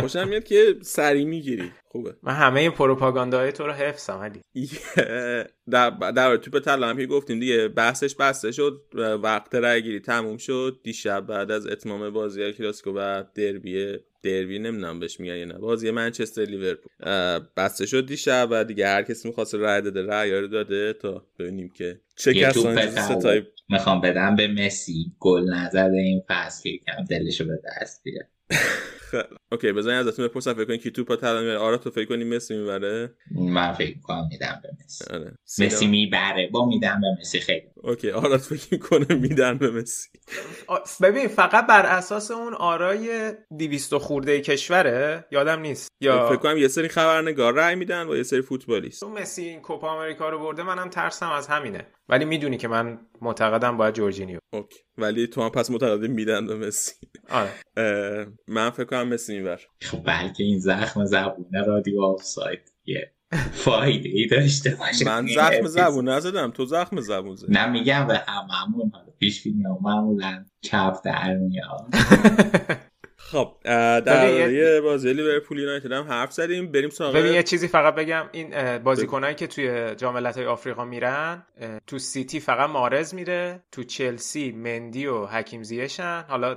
خوشم 0.00 0.28
میاد 0.28 0.44
که 0.44 0.76
سری 0.82 1.24
می‌گیری. 1.24 1.72
خوبه. 1.92 2.14
من 2.22 2.34
همه 2.34 2.60
این 2.60 2.70
پروپاگانداهای 2.70 3.52
تو 3.52 3.66
رو 3.66 3.72
حفظم 3.72 4.18
علی. 4.18 4.40
در 5.70 5.90
در 5.90 6.36
توپ 6.36 6.58
طلا 6.58 6.88
هم 6.88 6.96
که 6.96 7.06
گفتیم 7.06 7.40
دیگه 7.40 7.68
بحثش 7.68 8.14
بسته 8.14 8.52
شد 8.52 8.82
وقت 9.22 9.54
رای 9.54 9.82
گیری 9.82 10.00
تموم 10.00 10.36
شد. 10.36 10.80
دیشب 10.82 11.20
بعد 11.20 11.50
از 11.50 11.66
اتمام 11.66 12.10
بازی 12.10 12.52
کلاسیکو 12.52 12.90
و 12.90 13.24
دربی 13.34 13.96
دربی 14.22 14.58
نمی‌دونم 14.58 15.00
بهش 15.00 15.20
میگن 15.20 15.36
یا 15.36 15.44
نه 15.44 15.58
بازی 15.58 15.90
منچستر 15.90 16.44
لیورپول. 16.44 16.92
بسته 17.56 17.86
شد 17.86 18.06
دیشب 18.06 18.48
و 18.50 18.64
دیگه 18.64 18.86
هر 18.86 19.02
کسی 19.02 19.28
می‌خواست 19.28 19.54
رای 19.54 19.82
داده 19.82 20.02
رای 20.02 20.40
رو 20.40 20.46
داده 20.46 20.92
تا 20.92 21.26
ببینیم 21.38 21.68
که 21.68 22.00
چه 22.16 22.34
کسانی 22.34 22.90
ستای 22.90 23.42
می‌خوام 23.68 24.00
بدم 24.00 24.36
به 24.36 24.48
مسی. 24.48 25.12
گل 25.20 25.54
نزده 25.54 25.96
این 25.96 26.22
فصل 26.28 26.70
کم 26.86 27.04
دلشو 27.10 27.44
به 27.44 27.60
دست 27.64 28.02
بیاره. 28.04 28.28
اوکی 29.52 29.72
بزنین 29.72 29.96
ازتون 29.96 30.28
بپرسم 30.28 30.54
فکر 30.54 30.64
کنین 30.64 30.78
کی 30.78 30.90
توپ 30.90 31.16
طلا 31.16 31.40
می‌بره. 31.40 31.58
آرا 31.58 31.76
تو 31.76 31.90
فکر 31.90 32.04
کنی 32.04 32.24
مسی 32.24 32.56
می‌بره؟ 32.56 33.14
من 33.30 33.72
فکر 33.72 33.98
کنم 34.02 34.28
میدم 34.30 34.60
به 34.62 34.68
مسی. 34.84 35.04
آره. 35.10 35.34
مسی 35.60 35.86
می‌بره. 35.86 36.48
با 36.52 36.66
میدم 36.66 37.00
به 37.00 37.20
مسی 37.20 37.40
خیلی. 37.40 37.66
OK 37.76 38.10
آراد 38.10 38.38
فکر 38.38 38.66
می‌کنه 38.72 39.14
میدن 39.14 39.58
به 39.58 39.70
مسی؟ 39.70 40.08
ببین 41.02 41.28
فقط 41.28 41.66
بر 41.66 41.86
اساس 41.86 42.30
اون 42.30 42.54
آرای 42.54 43.32
200 43.58 43.96
خورده 43.96 44.40
کشوره 44.40 45.24
یادم 45.32 45.60
نیست. 45.60 45.90
یا 46.00 46.28
فکر 46.28 46.36
کنم 46.36 46.56
یه 46.56 46.68
سری 46.68 46.88
خبرنگار 46.88 47.54
رای 47.54 47.74
میدن 47.74 48.08
و 48.08 48.16
یه 48.16 48.22
سری 48.22 48.42
فوتبالیست. 48.42 49.04
مسی 49.04 49.42
این 49.42 49.60
کوپا 49.60 49.88
آمریکا 49.88 50.28
رو 50.28 50.38
برده 50.38 50.62
منم 50.62 50.88
ترسم 50.88 51.30
از 51.30 51.46
همینه. 51.48 51.86
ولی 52.08 52.24
می‌دونی 52.24 52.56
که 52.56 52.68
من 52.68 52.98
معتقدم 53.20 53.76
باید 53.76 53.94
جورجینیو. 53.94 54.38
OK. 54.52 54.78
ولی 55.00 55.26
تو 55.26 55.42
هم 55.42 55.48
پس 55.48 55.70
معتقدی 55.70 56.08
میدن 56.08 56.46
به 56.46 56.54
مسی. 56.56 56.92
آره. 57.30 57.50
من 58.48 58.70
فکر 58.70 58.84
کنم 58.84 59.08
مسی 59.08 59.38
میبر 59.38 59.60
خب 59.82 60.02
بلکه 60.04 60.44
این 60.44 60.58
زخم 60.58 61.04
زبونه 61.04 61.62
رادیو 61.66 62.02
آفساید 62.02 62.72
یه 62.86 63.12
فایده 63.52 64.08
ای 64.08 64.26
داشته 64.26 64.74
باشه. 64.74 65.04
من 65.06 65.26
زخم 65.26 65.66
زبون 65.78 66.08
نزدم 66.08 66.50
تو 66.50 66.64
زخم 66.64 67.00
زبون 67.00 67.36
زدی. 67.36 67.52
نه 67.52 67.66
میگم 67.66 68.06
به 68.06 68.22
هممون 68.28 68.92
پیش 69.18 69.42
بینی 69.42 69.64
معمولا 69.82 70.44
کف 70.62 71.00
در 71.04 71.34
میاد 71.34 71.94
خب 73.30 73.52
در 74.00 74.80
بازی 74.80 75.12
لیورپول 75.12 75.58
یونایتد 75.58 75.92
هم 75.92 76.04
حرف 76.04 76.32
زدیم. 76.32 76.72
بریم 76.72 76.90
سراغ 76.90 77.14
ببین 77.14 77.32
یه 77.32 77.42
چیزی 77.42 77.68
فقط 77.68 77.94
بگم 77.94 78.28
این 78.32 78.78
بازیکنایی 78.78 79.34
که 79.34 79.46
توی 79.46 79.94
جام 79.94 80.14
ملت‌های 80.14 80.46
آفریقا 80.46 80.84
میرن 80.84 81.46
تو 81.86 81.98
سیتی 81.98 82.40
فقط 82.40 82.70
مارز 82.70 83.14
میره 83.14 83.62
تو 83.72 83.84
چلسی 83.84 84.52
مندی 84.52 85.06
و 85.06 85.26
حکیم 85.26 85.62
زیشن 85.62 86.24
حالا 86.28 86.56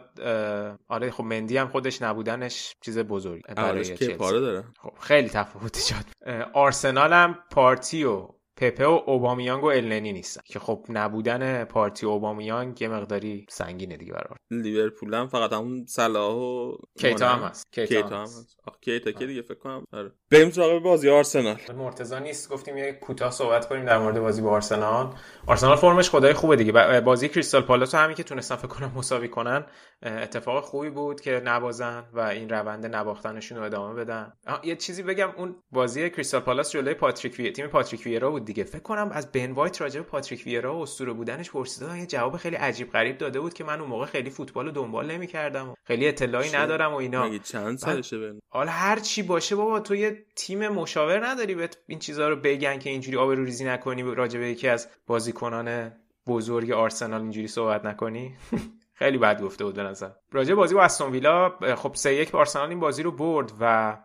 آره 0.87 1.11
خب 1.11 1.23
مندی 1.23 1.57
هم 1.57 1.67
خودش 1.67 2.01
نبودنش 2.01 2.75
چیز 2.81 2.99
بزرگی 2.99 3.43
برای 3.55 3.85
چلسی. 3.85 4.17
داره. 4.17 4.63
خب 4.81 4.93
خیلی 5.01 5.29
تفاوت 5.29 5.77
ایجاد. 5.77 6.05
آرسنال 6.53 7.13
هم 7.13 7.37
پارتی 7.51 8.03
و 8.03 8.27
پپه 8.63 8.85
و 8.85 9.01
اوبامیانگ 9.05 9.63
و 9.63 9.67
النی 9.67 10.13
نیستن. 10.13 10.41
که 10.45 10.59
خب 10.59 10.85
نبودن 10.89 11.63
پارتی 11.63 12.05
اوبامیانگ 12.05 12.81
یه 12.81 12.87
مقداری 12.87 13.45
سنگینه 13.49 13.97
دیگه 13.97 14.13
برار 14.13 14.37
لیورپول 14.51 15.13
هم 15.13 15.27
فقط 15.27 15.53
همون 15.53 15.85
صلاح 15.85 16.35
و 16.35 16.77
کیتا 16.99 17.29
هم 17.29 17.43
هست. 17.43 17.65
کیتا 17.71 18.17
هم 18.17 18.23
هست. 18.23 18.57
آخ 18.67 18.79
کیتا 18.79 19.11
که 19.11 19.25
دیگه؟ 19.25 19.41
فکر 19.41 19.59
کنم 19.59 19.85
آره. 19.91 20.11
بریم 20.33 20.51
سراغ 20.51 20.83
بازی 20.83 21.09
آرسنال. 21.09 21.57
مرتضی 21.77 22.19
نیست 22.19 22.49
گفتیم 22.49 22.77
یه 22.77 22.93
کوتاه 22.93 23.31
صحبت 23.31 23.67
کنیم 23.67 23.85
در 23.85 23.97
مورد 23.97 24.19
بازی 24.19 24.41
با 24.41 24.49
آرسنال. 24.49 25.13
آرسنال 25.47 25.75
فرمش 25.75 26.09
خدای 26.09 26.33
خوبه 26.33 26.55
دیگه. 26.55 27.01
بازی 27.01 27.29
کریستال 27.29 27.61
پالاس 27.61 27.95
همین 27.95 28.15
که 28.15 28.23
تونستن 28.23 28.55
فکر 28.55 28.67
کنم 28.67 28.91
مساوی 28.95 29.27
کنن 29.27 29.65
اتفاق 30.03 30.63
خوبی 30.63 30.89
بود 30.89 31.21
که 31.21 31.41
نبازن 31.45 32.03
و 32.13 32.19
این 32.19 32.49
روند 32.49 32.95
نباختنشون 32.95 33.57
رو 33.57 33.63
ادامه 33.63 33.93
بدن. 33.93 34.33
یه 34.63 34.75
چیزی 34.75 35.03
بگم 35.03 35.29
اون 35.37 35.55
بازی 35.71 36.09
کریستال 36.09 36.41
پالاس 36.41 36.71
جلوی 36.71 36.93
پاتریک 36.93 37.39
وی... 37.39 37.51
تیم 37.51 37.67
پاتریک 37.67 38.05
ویرا 38.05 38.29
بود 38.31 38.45
دیگه. 38.45 38.63
فکر 38.63 38.81
کنم 38.81 39.09
از 39.13 39.31
بن 39.31 39.51
وایت 39.51 39.81
راجع 39.81 39.99
به 39.99 40.05
پاتریک 40.05 40.43
ویرا 40.45 40.75
و 40.75 40.81
اسطوره 40.81 41.13
بودنش 41.13 41.51
پرسیدن. 41.51 41.97
یه 41.97 42.05
جواب 42.05 42.37
خیلی 42.37 42.55
عجیب 42.55 42.91
غریب 42.91 43.17
داده 43.17 43.39
بود 43.39 43.53
که 43.53 43.63
من 43.63 43.79
اون 43.79 43.89
موقع 43.89 44.05
خیلی 44.05 44.29
فوتبال 44.29 44.65
رو 44.65 44.71
دنبال 44.71 45.11
نمی‌کردم 45.11 45.73
خیلی 45.87 46.07
اطلاعی 46.07 46.51
ندارم 46.51 46.93
و 46.93 46.95
اینا. 46.95 47.37
چند 47.37 47.77
سالشه 47.77 48.17
بن؟ 48.17 48.39
حالا 48.49 48.71
هر 48.71 48.99
چی 48.99 49.23
باشه 49.23 49.55
بابا 49.55 49.79
تو 49.79 49.95
یه 49.95 50.22
تیم 50.35 50.67
مشاور 50.67 51.27
نداری 51.27 51.55
به 51.55 51.69
این 51.87 51.99
چیزا 51.99 52.29
رو 52.29 52.35
بگن 52.35 52.79
که 52.79 52.89
اینجوری 52.89 53.17
آبروریزی 53.17 53.65
نکنی 53.65 54.03
راجع 54.03 54.39
به 54.39 54.49
یکی 54.49 54.67
از 54.67 54.87
بازیکنان 55.07 55.91
بزرگ 56.27 56.71
آرسنال 56.71 57.21
اینجوری 57.21 57.47
صحبت 57.47 57.85
نکنی؟ 57.85 58.35
خیلی 59.03 59.17
بد 59.17 59.41
گفته 59.41 59.65
بود 59.65 59.75
به 59.75 59.83
نظر 59.83 60.09
راجع 60.31 60.55
بازی 60.55 60.75
با 60.75 60.83
استون 60.83 61.11
ویلا 61.11 61.49
خب 61.75 61.91
سه 61.93 62.15
یک 62.15 62.35
آرسنال 62.35 62.69
این 62.69 62.79
بازی 62.79 63.03
رو 63.03 63.11
برد 63.11 63.51
و 63.59 63.97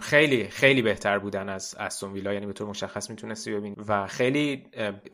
خیلی 0.00 0.44
خیلی 0.44 0.82
بهتر 0.82 1.18
بودن 1.18 1.48
از 1.48 1.74
استون 1.78 2.12
ویلا 2.12 2.32
یعنی 2.32 2.46
به 2.46 2.52
طور 2.52 2.68
مشخص 2.68 3.10
می‌تونستی 3.10 3.52
ببین 3.52 3.76
و 3.88 4.06
خیلی 4.06 4.64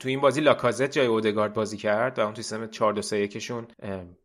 تو 0.00 0.08
این 0.08 0.20
بازی 0.20 0.40
لاکازت 0.40 0.90
جای 0.90 1.06
اودگارد 1.06 1.54
بازی 1.54 1.76
کرد 1.76 2.18
و 2.18 2.22
اون 2.22 2.34
تو 2.34 2.42
سیستم 2.42 2.66
4 2.66 2.92
2 2.92 3.02
3 3.02 3.18
1 3.18 3.38
شون 3.38 3.66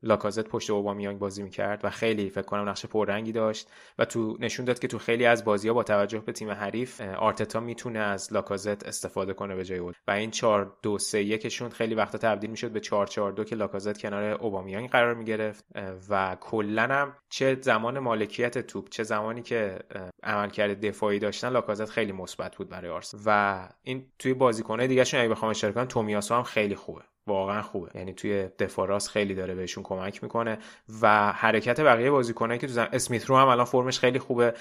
لاکازت 0.04 0.48
پشت 0.48 0.70
اوبامیانگ 0.70 1.20
بازی 1.20 1.44
می‌کرد 1.44 1.86
و 1.86 1.90
خیلی 1.90 2.30
فکر 2.30 2.46
کنم 2.46 2.70
نقش 2.70 2.86
پررنگی 2.86 3.32
داشت 3.32 3.70
و 4.00 4.06
تو 4.06 4.38
نشون 4.40 4.66
داد 4.66 4.80
که 4.80 4.88
تو 4.88 4.98
خیلی 4.98 5.26
از 5.26 5.46
بازی 5.46 5.68
ها 5.68 5.74
با 5.74 5.84
توجه 5.84 6.20
به 6.20 6.32
تیم 6.32 6.50
حریف 6.50 7.02
آرتتا 7.02 7.60
می‌تونه 7.60 8.00
از 8.00 8.34
لاکازت 8.34 8.88
استفاده 8.88 9.34
کنه 9.34 9.56
به 9.56 9.66
جای 9.66 9.80
اود. 9.80 9.96
و 10.08 10.12
این 10.12 10.32
4 10.32 10.78
2 10.82 10.98
3 10.98 11.22
1 11.22 11.50
شون 11.50 11.70
خیلی 11.70 11.96
وقتا 11.96 12.18
تبدیل 12.18 12.50
می‌شد 12.50 12.72
به 12.72 12.80
4 12.80 13.08
4 13.08 13.32
2 13.32 13.44
که 13.44 13.56
لاکازت 13.56 14.02
کنار 14.02 14.24
اوبامیانگ 14.24 14.90
قرار 15.02 15.14
می‌گرفت 15.14 15.66
و 16.10 16.38
کلا 16.42 16.84
هم 16.84 17.16
چه 17.30 17.58
زمان 17.62 18.00
مالکیت 18.00 18.58
توپ 18.58 18.90
چه 18.90 19.04
زمانی 19.04 19.42
که 19.42 19.80
عملکرد 20.24 20.86
دفاعی 20.86 21.20
داشتن 21.20 21.50
لاکازت 21.50 21.90
خیلی 21.90 22.12
مثبت 22.12 22.56
بود 22.56 22.70
برای 22.70 22.92
آرس 22.92 23.16
و 23.26 23.70
این 23.84 24.06
توی 24.20 24.34
بازیکن‌های 24.34 24.88
دیگه 24.88 25.04
شون 25.04 25.20
اگه 25.20 25.30
بخوام 25.30 25.52
اشاره 25.52 25.74
کنم 25.74 25.86
تومیاسو 25.86 26.36
هم 26.36 26.44
خیلی 26.44 26.76
خوبه. 26.76 27.02
واقعا 27.28 27.62
خوبه. 27.62 27.90
یعنی 27.96 28.14
توی 28.14 28.50
دفاع 28.60 28.88
راست 28.88 29.10
خیلی 29.10 29.36
داره 29.36 29.56
بهشون 29.56 29.84
کمک 29.84 30.24
می‌کنه 30.24 30.58
و 31.02 31.32
حرکت 31.32 31.82
بقیه 31.82 32.12
بازیکنایی 32.12 32.60
که 32.60 32.68
تو 32.68 32.74
زم... 32.74 32.88
اسمیت 32.94 33.26
رو 33.26 33.38
هم 33.38 33.48
الان 33.48 33.66
فرمش 33.66 34.00
خیلی 34.00 34.20
خوبه. 34.20 34.54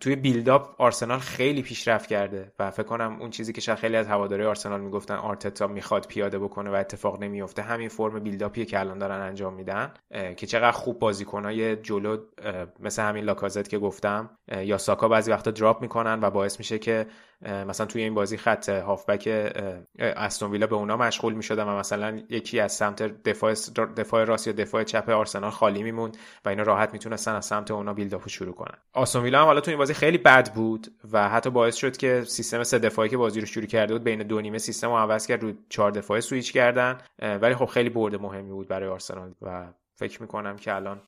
توی 0.00 0.16
بیلداپ 0.16 0.80
آرسنال 0.80 1.18
خیلی 1.18 1.62
پیشرفت 1.62 2.08
کرده 2.08 2.52
و 2.58 2.70
فکر 2.70 2.82
کنم 2.82 3.16
اون 3.20 3.30
چیزی 3.30 3.52
که 3.52 3.60
شاید 3.60 3.78
خیلی 3.78 3.96
از 3.96 4.08
هواداری 4.08 4.44
آرسنال 4.44 4.80
می‌گفتن 4.80 5.14
آرتتا 5.14 5.66
می‌خواد 5.66 6.06
پیاده 6.06 6.38
بکنه 6.38 6.70
و 6.70 6.74
اتفاق 6.74 7.22
نمیفته 7.22 7.62
همین 7.62 7.88
فرم 7.88 8.20
بیلداپیه 8.20 8.64
که 8.64 8.80
الان 8.80 8.98
دارن 8.98 9.20
انجام 9.20 9.54
میدن 9.54 9.92
که 10.36 10.46
چقدر 10.46 10.70
خوب 10.72 10.98
بازیکنای 10.98 11.76
جلو 11.76 12.16
مثل 12.80 13.02
همین 13.02 13.24
لاکازت 13.24 13.68
که 13.68 13.78
گفتم 13.78 14.30
یا 14.52 14.78
ساکا 14.78 15.08
بعضی 15.08 15.30
وقتا 15.30 15.50
دراپ 15.50 15.82
می‌کنن 15.82 16.18
و 16.22 16.30
باعث 16.30 16.58
میشه 16.58 16.78
که 16.78 17.06
مثلا 17.42 17.86
توی 17.86 18.02
این 18.02 18.14
بازی 18.14 18.36
خط 18.36 18.68
هافبک 18.68 19.52
استون 19.98 20.50
ویلا 20.50 20.66
به 20.66 20.76
اونا 20.76 20.96
مشغول 20.96 21.34
می‌شدن 21.34 21.64
و 21.64 21.78
مثلا 21.78 22.22
یکی 22.28 22.60
از 22.60 22.72
سمت 22.72 23.02
دفاع 23.02 23.54
دفاع 23.96 24.24
راست 24.24 24.46
یا 24.46 24.52
دفاع 24.52 24.84
چپ 24.84 25.08
آرسنال 25.08 25.50
خالی 25.50 25.82
میموند 25.82 26.16
و 26.44 26.48
اینا 26.48 26.62
راحت 26.62 26.92
می‌تونستن 26.92 27.34
از 27.34 27.44
سمت 27.44 27.70
اونا 27.70 27.94
بیلداپو 27.94 28.28
شروع 28.28 28.54
کنن. 28.54 28.78
آستون 28.92 29.22
ویلا 29.22 29.40
هم 29.40 29.44
حالا 29.44 29.60
تو 29.60 29.70
این 29.70 29.78
بازی 29.78 29.94
خیلی 29.94 30.18
بد 30.18 30.54
بود 30.54 30.86
و 31.12 31.28
حتی 31.28 31.50
باعث 31.50 31.76
شد 31.76 31.96
که 31.96 32.22
سیستم 32.26 32.62
سه 32.62 32.78
دفاعی 32.78 33.08
که 33.08 33.16
بازی 33.16 33.40
رو 33.40 33.46
شروع 33.46 33.66
کرده 33.66 33.92
بود 33.92 34.04
بین 34.04 34.22
دو 34.22 34.40
نیمه 34.40 34.58
سیستم 34.58 34.88
رو 34.88 34.96
عوض 34.96 35.26
کرد 35.26 35.42
رو 35.42 35.52
چهار 35.68 35.90
دفاعه 35.90 36.20
سویچ 36.20 36.52
کردن 36.52 36.98
ولی 37.18 37.54
خب 37.54 37.66
خیلی 37.66 37.90
برد 37.90 38.14
مهمی 38.14 38.52
بود 38.52 38.68
برای 38.68 38.88
آرسنال 38.88 39.34
و 39.42 39.66
فکر 40.00 40.22
می‌کنم 40.22 40.56
که 40.56 40.74
الان 40.74 41.00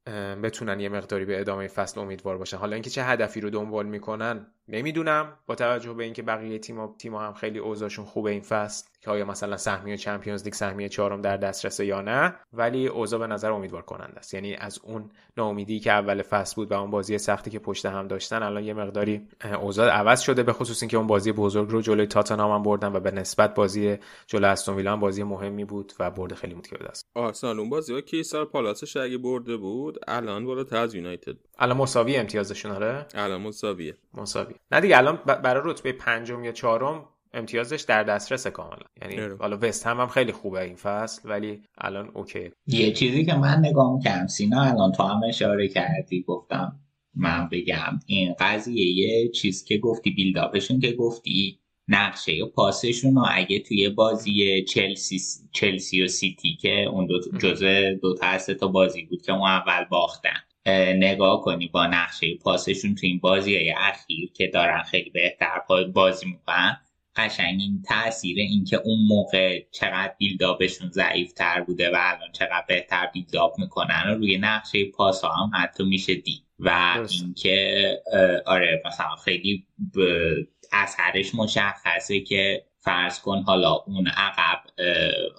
بتونن 0.42 0.80
یه 0.80 0.88
مقداری 0.88 1.24
به 1.24 1.40
ادامه 1.40 1.68
فصل 1.68 2.00
امیدوار 2.00 2.38
باشن. 2.38 2.56
حالا 2.56 2.74
اینکه 2.74 2.90
چه 2.90 3.04
هدفی 3.04 3.40
رو 3.40 3.50
دنبال 3.50 3.86
می‌کنن 3.86 4.46
نمی‌دونم. 4.68 5.38
با 5.46 5.54
توجه 5.54 5.92
به 5.92 6.04
اینکه 6.04 6.22
بقیه 6.22 6.58
تیم 6.58 6.96
تیم 6.96 7.14
هم 7.14 7.32
خیلی 7.32 7.58
اوضاعشون 7.58 8.04
خوبه 8.04 8.30
این 8.30 8.40
فصل 8.40 8.86
که 9.00 9.10
آیا 9.10 9.24
مثلا 9.24 9.56
سهمیه 9.56 9.96
چمپیونز 9.96 10.44
لیگ 10.44 10.54
سهمیه 10.54 10.88
چهارم 10.88 11.22
در 11.22 11.36
دسترس 11.36 11.80
یا 11.80 12.00
نه 12.00 12.34
ولی 12.52 12.86
اوضاع 12.86 13.20
به 13.20 13.26
نظر 13.26 13.52
امیدوار 13.52 13.82
کننده 13.82 14.18
است. 14.18 14.34
یعنی 14.34 14.54
از 14.54 14.78
اون 14.82 15.10
ناامیدی 15.36 15.80
که 15.80 15.92
اول 15.92 16.22
فصل 16.22 16.54
بود 16.54 16.72
و 16.72 16.74
اون 16.74 16.90
بازی 16.90 17.18
سختی 17.18 17.50
که 17.50 17.58
پشت 17.58 17.86
هم 17.86 18.08
داشتن 18.08 18.42
الان 18.42 18.64
یه 18.64 18.74
مقداری 18.74 19.28
اوضاع 19.60 19.88
عوض 19.88 20.20
شده 20.20 20.42
به 20.42 20.52
خصوص 20.52 20.82
اینکه 20.82 20.96
اون 20.96 21.06
بازی 21.06 21.32
بزرگ 21.32 21.70
رو 21.70 21.80
جلوی 21.80 22.06
تاتنهام 22.06 22.52
هم 22.52 22.62
بردن 22.62 22.92
و 22.92 23.00
به 23.00 23.10
نسبت 23.10 23.54
بازی 23.54 23.98
جلوی 24.26 24.50
استون 24.50 24.76
ویلا 24.76 24.96
بازی 24.96 25.22
مهمی 25.22 25.64
بود 25.64 25.92
و 25.98 26.10
برد 26.10 26.34
خیلی 26.34 26.54
متکی 26.54 26.76
به 26.76 26.84
دست. 26.84 27.06
آرسنال 27.14 27.60
اون 27.60 27.70
بازی 27.70 27.94
ها 27.94 28.00
کیسار 28.00 28.44
پالاسش 28.82 28.96
اگه 28.96 29.18
برده 29.18 29.56
بود 29.56 29.98
الان 30.08 30.46
بالاتر 30.46 30.76
از 30.76 30.94
یونایتد. 30.94 31.36
الان 31.58 31.76
مساوی 31.76 32.16
امتیازشون 32.16 32.72
آره؟ 32.72 33.06
الان 33.14 33.40
مساویه. 33.40 33.96
مساوی. 34.14 34.54
نه 34.72 34.80
دیگه 34.80 34.98
الان 34.98 35.16
برای 35.16 35.62
رتبه 35.64 35.92
پنجم 35.92 36.44
یا 36.44 36.52
چهارم 36.52 37.04
امتیازش 37.34 37.80
در 37.80 38.02
دسترس 38.02 38.46
کاملا. 38.46 38.86
یعنی 39.02 39.36
حالا 39.38 39.58
وست 39.62 39.86
هم, 39.86 40.00
هم 40.00 40.06
خیلی 40.06 40.32
خوبه 40.32 40.62
این 40.62 40.76
فصل 40.76 41.28
ولی 41.28 41.62
الان 41.78 42.10
اوکی. 42.14 42.50
یه 42.66 42.92
چیزی 42.92 43.24
که 43.24 43.34
من 43.34 43.58
نگاه 43.58 43.94
می‌کردم 43.94 44.26
سینا 44.26 44.62
الان 44.62 44.92
تو 44.92 45.02
هم 45.02 45.20
اشاره 45.28 45.68
کردی 45.68 46.22
گفتم 46.22 46.80
من 47.14 47.48
بگم 47.52 48.00
این 48.06 48.34
قضیه 48.40 48.86
یه 48.86 49.28
چیز 49.28 49.64
که 49.64 49.78
گفتی 49.78 50.10
بیلداپشون 50.10 50.80
که 50.80 50.92
گفتی. 50.92 51.61
نقشه 51.88 52.44
پاسشون 52.44 53.14
رو 53.14 53.24
اگه 53.30 53.58
توی 53.58 53.88
بازی 53.88 54.64
چلسی 54.64 55.20
چلسی 55.52 56.02
و 56.02 56.08
سیتی 56.08 56.58
که 56.60 56.84
اون 56.84 57.06
دو 57.06 57.20
جزء 57.38 57.94
دو 58.02 58.14
تا 58.14 58.54
تا 58.54 58.66
بازی 58.66 59.02
بود 59.02 59.22
که 59.22 59.32
اون 59.32 59.48
اول 59.48 59.84
باختن 59.84 60.36
نگاه 60.96 61.40
کنی 61.40 61.68
با 61.68 61.86
نقشه 61.86 62.34
پاسشون 62.34 62.94
تو 62.94 63.06
این 63.06 63.18
بازی 63.18 63.56
های 63.56 63.74
اخیر 63.78 64.32
که 64.32 64.46
دارن 64.46 64.82
خیلی 64.82 65.10
بهتر 65.10 65.60
بازی 65.94 66.26
می‌کنن 66.26 66.80
قشنگ 67.16 67.60
این 67.60 67.82
تاثیر 67.88 68.38
اینکه 68.38 68.76
اون 68.76 68.98
موقع 69.08 69.62
چقدر 69.70 70.14
بیلداپشون 70.18 70.90
ضعیف 70.90 71.32
تر 71.32 71.60
بوده 71.60 71.90
و 71.90 71.96
الان 71.98 72.32
چقدر 72.32 72.64
بهتر 72.68 73.10
بیلداپ 73.14 73.58
می‌کنن 73.58 74.02
و 74.06 74.14
روی 74.14 74.38
نقشه 74.38 74.84
پاس 74.84 75.24
ها 75.24 75.34
هم 75.34 75.50
حتی 75.54 75.84
میشه 75.84 76.14
دید. 76.14 76.42
و 76.58 76.98
اینکه 77.10 77.86
آره 78.46 78.82
مثلا 78.86 79.16
خیلی 79.24 79.66
اثرش 80.72 81.34
مشخصه 81.34 82.20
که 82.20 82.64
فرض 82.78 83.20
کن 83.20 83.42
حالا 83.46 83.72
اون 83.72 84.06
عقب 84.06 84.60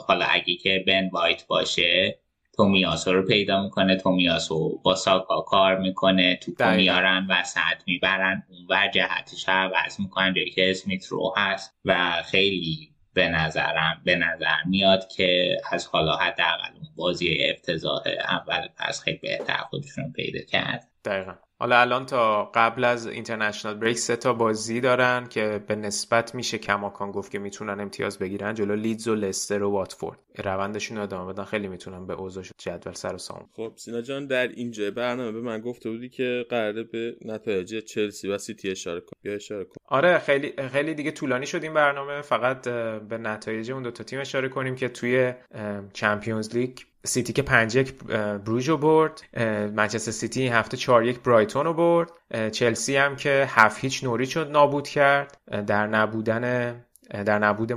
حالا 0.07 0.26
اگه 0.26 0.55
که 0.55 0.84
بن 0.88 1.10
وایت 1.10 1.47
باشه 1.47 2.19
تومیاسو 2.57 3.14
رو 3.14 3.27
پیدا 3.27 3.64
می‌کنه 3.64 3.95
تومیاسو 3.95 4.81
با 4.84 4.95
ساکا 4.95 5.41
کار 5.41 5.77
می‌کنه 5.77 6.35
تو 6.35 6.72
میارن 6.72 7.27
وسط 7.30 7.88
می‌برن 7.88 8.43
اون 8.49 8.68
ور 8.69 8.88
جهتش 8.88 9.49
عوض 9.49 9.99
می‌کنن 9.99 10.34
جایی 10.34 10.49
که 10.49 10.72
اسمیت 10.72 11.05
رو 11.05 11.34
هست 11.38 11.76
و 11.85 12.22
خیلی 12.26 12.89
به 13.14 13.30
نظرم 13.30 14.01
به 14.05 14.15
نظر 14.15 14.64
میاد 14.65 15.07
که 15.07 15.57
از 15.72 15.88
حالا 15.88 16.15
حداقل 16.15 16.73
اون 16.76 16.88
بازی 16.95 17.38
افتضاح 17.49 18.01
اول 18.27 18.68
پس 18.77 19.01
خیلی 19.01 19.18
بهتر 19.18 19.57
خودشون 19.57 20.11
پیدا 20.11 20.39
کرد. 20.39 20.88
دقیقا. 21.05 21.34
حالا 21.64 21.81
الان 21.81 22.06
تا 22.06 22.52
قبل 22.56 22.84
از 22.84 23.07
international 23.07 23.73
break 23.73 23.97
سه 23.98 24.15
تا 24.15 24.34
بازی 24.34 24.81
دارن 24.81 25.27
که 25.27 25.64
به 25.68 25.76
نسبت 25.76 26.35
میشه 26.35 26.57
کماکان 26.57 27.11
گفت 27.11 27.31
که 27.31 27.40
می‌تونن 27.40 27.80
امتیاز 27.80 28.19
بگیرن 28.19 28.53
جلو 28.53 28.76
لیدز 28.76 29.07
و 29.07 29.15
لستر 29.15 29.64
و 29.64 29.72
واتفورد. 29.72 30.19
روندشون 30.38 30.98
رو 30.98 31.03
ادامه 31.03 31.34
بدن. 31.34 31.44
خیلی 31.44 31.68
می‌تونن 31.68 32.07
به 32.07 32.14
اوضاع 32.14 32.44
جدول 32.57 32.94
سر 32.94 33.15
و 33.15 33.18
سام 33.18 33.49
خب 33.53 33.73
سینا 33.76 34.02
جان 34.02 34.27
در 34.27 34.48
اینجا 34.48 34.91
برنامه 34.91 35.31
به 35.31 35.41
من 35.41 35.61
گفته 35.61 35.90
بودی 35.90 36.10
که 36.10 36.45
قراره 36.49 36.84
به 36.84 37.15
نتایج 37.26 37.84
چلسی 37.84 38.27
و 38.27 38.38
سیتی 38.38 38.72
اشاره 38.72 38.99
کن 38.99 39.18
یا 39.23 39.34
اشاره 39.34 39.64
کن. 39.64 39.76
آره 39.88 40.19
خیلی 40.19 40.53
خیلی 40.72 40.94
دیگه 40.94 41.11
طولانی 41.11 41.45
شد 41.45 41.64
این 41.64 41.73
برنامه. 41.73 42.22
فقط 42.22 42.68
به 43.10 43.18
نتایج 43.18 43.72
اون 43.72 43.84
دو 43.84 43.91
تا 43.91 44.03
تیم 44.03 44.19
اشاره 44.19 44.49
کنیم 44.49 44.76
که 44.76 44.90
توی 44.90 45.34
Champions 45.93 46.55
League 46.55 46.77
سیتی 47.05 47.34
که 47.34 47.41
5 47.41 47.75
یک 47.75 48.03
بروژ 48.45 48.69
رو 48.69 48.77
برد 48.77 49.21
منچستر 49.75 50.11
سیتی 50.11 50.41
این 50.41 50.53
هفته 50.53 50.77
4 50.77 51.05
یک 51.05 51.19
برایتون 51.19 51.65
رو 51.65 51.73
برد. 51.73 52.11
چلسی 52.51 52.95
هم 52.95 53.15
که 53.15 53.45
7 53.49 53.80
هیچ 53.84 54.03
نوریچ 54.03 54.25
رو 54.25 54.51
نابود 54.51 54.88
کرد. 54.88 55.38
در 55.67 55.88
نبودن 55.88 56.75
در 57.09 57.39
نبود 57.39 57.71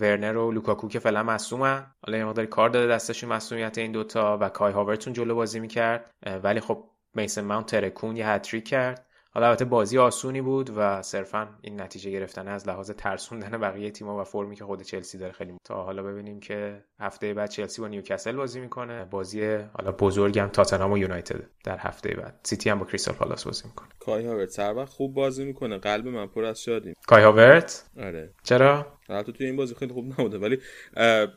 ورنر 0.00 0.36
و 0.36 0.52
لوکاکو 0.52 0.88
که 0.88 0.98
فعلا 0.98 1.22
مصدومن 1.22 1.86
حالا 2.06 2.18
یه 2.18 2.24
مقداری 2.24 2.48
کار 2.48 2.68
داده 2.68 2.86
دستشون 2.86 3.32
مصدومیت 3.32 3.78
این 3.78 3.92
دوتا 3.92 4.38
و 4.40 4.48
کای 4.48 4.72
هاورتز 4.72 5.01
اون 5.01 5.12
جلو 5.12 5.34
بازی 5.34 5.60
می‌کرد. 5.60 6.10
ولی 6.42 6.60
خب 6.60 6.84
میسن 7.14 7.44
ماونت 7.44 7.66
ترکوند 7.66 8.16
یه 8.16 8.28
هتریک 8.28 8.68
کرد. 8.68 9.06
حالا 9.32 9.46
البته 9.46 9.64
بازی 9.64 9.98
آسونی 9.98 10.40
بود 10.40 10.70
و 10.76 11.02
صرفا 11.02 11.48
این 11.62 11.80
نتیجه 11.80 12.10
گرفتن 12.10 12.48
از 12.48 12.68
لحاظ 12.68 12.90
ترسوندن 12.90 13.58
بقیه 13.58 13.90
تیم‌ها 13.90 14.20
و 14.20 14.24
فرمی 14.24 14.56
که 14.56 14.64
خود 14.64 14.82
چلسی 14.82 15.18
داره 15.18 15.32
خیلی 15.32 15.56
تا 15.64 15.82
حالا 15.82 16.02
ببینیم 16.02 16.40
که 16.40 16.84
هفته 17.00 17.34
بعد 17.34 17.50
چلسی 17.50 17.80
با 17.80 17.88
نیوکاسل 17.88 18.36
بازی 18.36 18.60
می‌کنه. 18.60 19.04
بازی 19.04 19.54
حالا 19.54 19.92
بزرگم 19.92 20.48
تاتنهام 20.48 20.92
و 20.92 20.98
یونایتد. 20.98 21.42
در 21.64 21.78
هفته 21.78 22.14
بعد 22.14 22.40
سیتی 22.42 22.70
هم 22.70 22.78
با 22.78 22.86
کریستال 22.86 23.14
پالاس 23.14 23.44
بازی 23.44 23.68
می‌کنه. 23.68 23.88
کای 23.98 24.26
هاورت 24.26 24.58
هر 24.58 24.74
وقت 24.74 24.88
خوب 24.88 25.14
بازی 25.14 25.44
می‌کنه. 25.44 25.78
قلب 25.78 26.08
من 26.08 26.26
پر 26.26 26.44
از 26.44 26.62
شادی 26.62 26.94
کای 27.06 27.22
هاورت 27.22 27.84
آره. 27.98 28.30
چرا؟ 28.42 28.86
حتی 29.08 29.32
توی 29.32 29.46
این 29.46 29.56
بازی 29.56 29.74
خیلی 29.74 29.92
خوب 29.92 30.06
نبوده. 30.06 30.38
ولی 30.38 30.58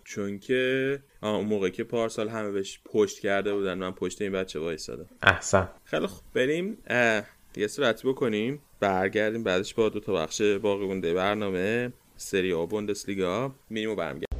چون 0.03 0.39
که 0.39 0.99
اون 1.23 1.45
موقعی 1.45 1.71
که 1.71 1.83
پارسال 1.83 2.29
همه 2.29 2.51
بهش 2.51 2.79
پشت 2.85 3.19
کرده 3.19 3.53
بودن 3.53 3.73
من 3.73 3.91
پشت 3.91 4.21
این 4.21 4.31
بچه 4.31 4.59
وایسادم. 4.59 5.05
احسن. 5.23 5.69
خیلی 5.83 6.07
خوب. 6.07 6.23
بریم 6.33 6.77
یه 7.57 7.67
صورتی 7.67 8.07
بکنیم. 8.07 8.59
برگردیم 8.79 9.43
بعدش 9.43 9.73
با 9.73 9.89
دو 9.89 9.99
تا 9.99 10.13
بخش 10.13 10.41
باقی 10.41 10.85
مونده. 10.85 11.13
برنامه 11.13 11.93
سری 12.17 12.53
آ 12.53 12.65
بوندسلیگا. 12.65 13.55
میریم 13.69 13.89
و 13.89 13.95
برمیگردیم. 13.95 14.32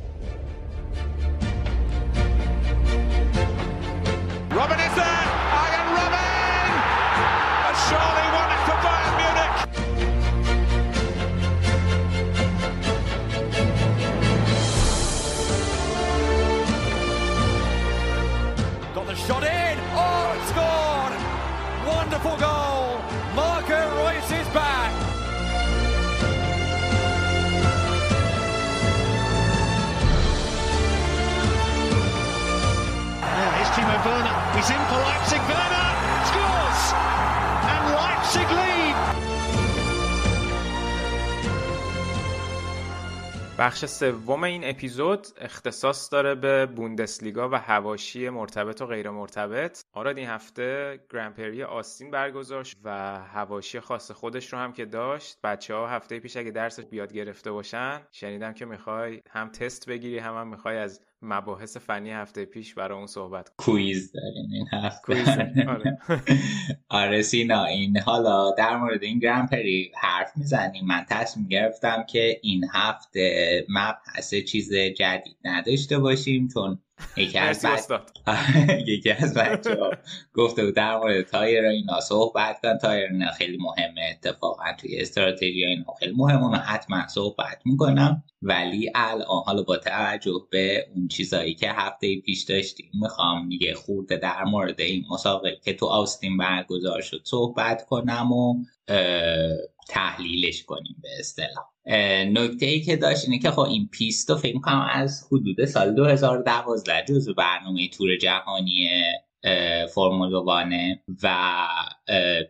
بخش 43.64 43.86
سوم 43.86 44.44
این 44.44 44.62
اپیزود 44.64 45.28
اختصاص 45.38 46.14
داره 46.14 46.36
به 46.36 46.66
بوندسلیگا 46.66 47.50
و 47.50 47.56
حواشی 47.56 48.30
مرتبط 48.30 48.82
و 48.82 48.86
غیر 48.86 49.10
مرتبط. 49.10 49.82
آراد 49.94 50.18
این 50.18 50.28
هفته 50.28 51.00
گرانپری 51.14 51.64
آستین 51.64 52.12
برگزار 52.12 52.68
و 52.84 53.20
حواشی 53.20 53.80
خاص 53.80 54.12
خودش 54.12 54.54
رو 54.54 54.60
هم 54.60 54.74
که 54.74 54.86
داشت. 54.86 55.38
بچه 55.44 55.74
ها 55.76 55.88
هفته 55.88 56.20
پیش 56.20 56.38
اگه 56.38 56.52
درسشو 56.52 56.84
یاد 56.84 57.14
گرفته 57.14 57.52
باشن. 57.52 58.02
شنیدم 58.12 58.54
که 58.54 58.66
می‌خوای 58.66 59.22
هم 59.30 59.50
تست 59.50 59.90
بگیری 59.90 60.20
هم 60.20 60.36
هم 60.36 60.48
می‌خوای 60.48 60.78
از 60.78 61.02
مباحث 61.24 61.78
فنی 61.78 62.12
هفته 62.12 62.46
پیش 62.46 62.74
برای 62.74 62.98
اون 62.98 63.08
صحبت 63.08 63.52
quiz 63.58 64.12
داریم 64.12 64.50
این 64.52 64.68
هفته. 64.72 65.02
quiz 65.06 65.28
آره. 65.68 65.98
آره 66.90 67.22
سینا 67.22 67.66
این 67.66 68.00
حالا 68.00 68.52
در 68.52 68.78
مورد 68.78 69.04
این 69.04 69.20
گرانپری 69.20 69.92
حرف 69.96 70.38
می‌زنیم. 70.38 70.86
من 70.86 71.06
تصمیم 71.10 71.48
گرفتم 71.48 72.04
که 72.10 72.40
این 72.42 72.66
هفته 72.74 73.66
مبحث 73.70 74.36
چیز 74.36 74.74
جدید 74.74 75.38
نداشته 75.44 76.00
باشیم 76.00 76.48
چون 76.54 76.80
یکی 77.18 77.38
از 77.38 77.66
یکی 78.88 79.12
از 79.12 79.34
بچه 79.34 79.76
ها 79.76 79.92
گفته 80.34 80.66
بود 80.66 80.76
در 80.76 80.98
مورد 80.98 81.22
تایر 81.22 81.66
اینا 81.66 82.00
صحبت 82.00 82.62
کن. 82.62 82.78
تایر 82.78 83.10
اینا 83.12 83.32
خیلی 83.32 83.58
مهمه. 83.58 84.02
اتفاقا 84.12 84.64
توی 84.78 85.00
استراتژی 85.00 85.66
اینا 85.66 85.94
خیلی 86.00 86.14
مهمه. 86.18 86.48
من 86.48 86.58
حتما 86.58 87.08
صحبت 87.08 87.62
می‌کنم. 87.66 88.24
ولی 88.42 88.92
الان 88.96 89.44
حالا 89.46 89.64
با 89.64 89.78
توجه 89.78 90.48
به 90.52 90.86
اون 90.96 91.08
چیزایی 91.08 91.54
که 91.54 91.72
هفته 91.72 92.22
پیش 92.22 92.44
داشتیم 92.44 92.92
می‌خوام 93.02 93.52
یه 93.52 93.74
خورده 93.74 94.18
در 94.18 94.44
مورد 94.44 94.82
این 94.82 95.06
مسابقه 95.10 95.60
که 95.64 95.74
تو 95.74 95.86
آستین 95.86 96.38
برگزار 96.38 97.02
شد 97.02 97.22
صحبت 97.24 97.86
کنم 97.86 98.32
و 98.32 98.64
تحلیلش 99.90 100.64
کنیم 100.64 100.96
به 101.02 101.10
اصطلاح. 101.20 101.66
نکته 102.26 102.66
ای 102.66 102.82
که 102.82 102.96
داشت 102.96 103.24
اینه 103.26 103.40
که 103.40 103.52
خب 103.52 103.60
این 103.60 103.90
پیست 103.92 104.30
رو 104.30 104.36
فکر 104.36 104.60
کنم 104.60 104.88
از 104.92 105.28
حدود 105.32 105.66
سال 105.66 105.96
2012 105.96 107.06
جزو 107.08 107.34
برنامه 107.34 107.88
تور 107.88 108.18
جهانی 108.18 108.90
فرمول 109.96 110.34
وانه 110.34 111.04
و 111.24 111.48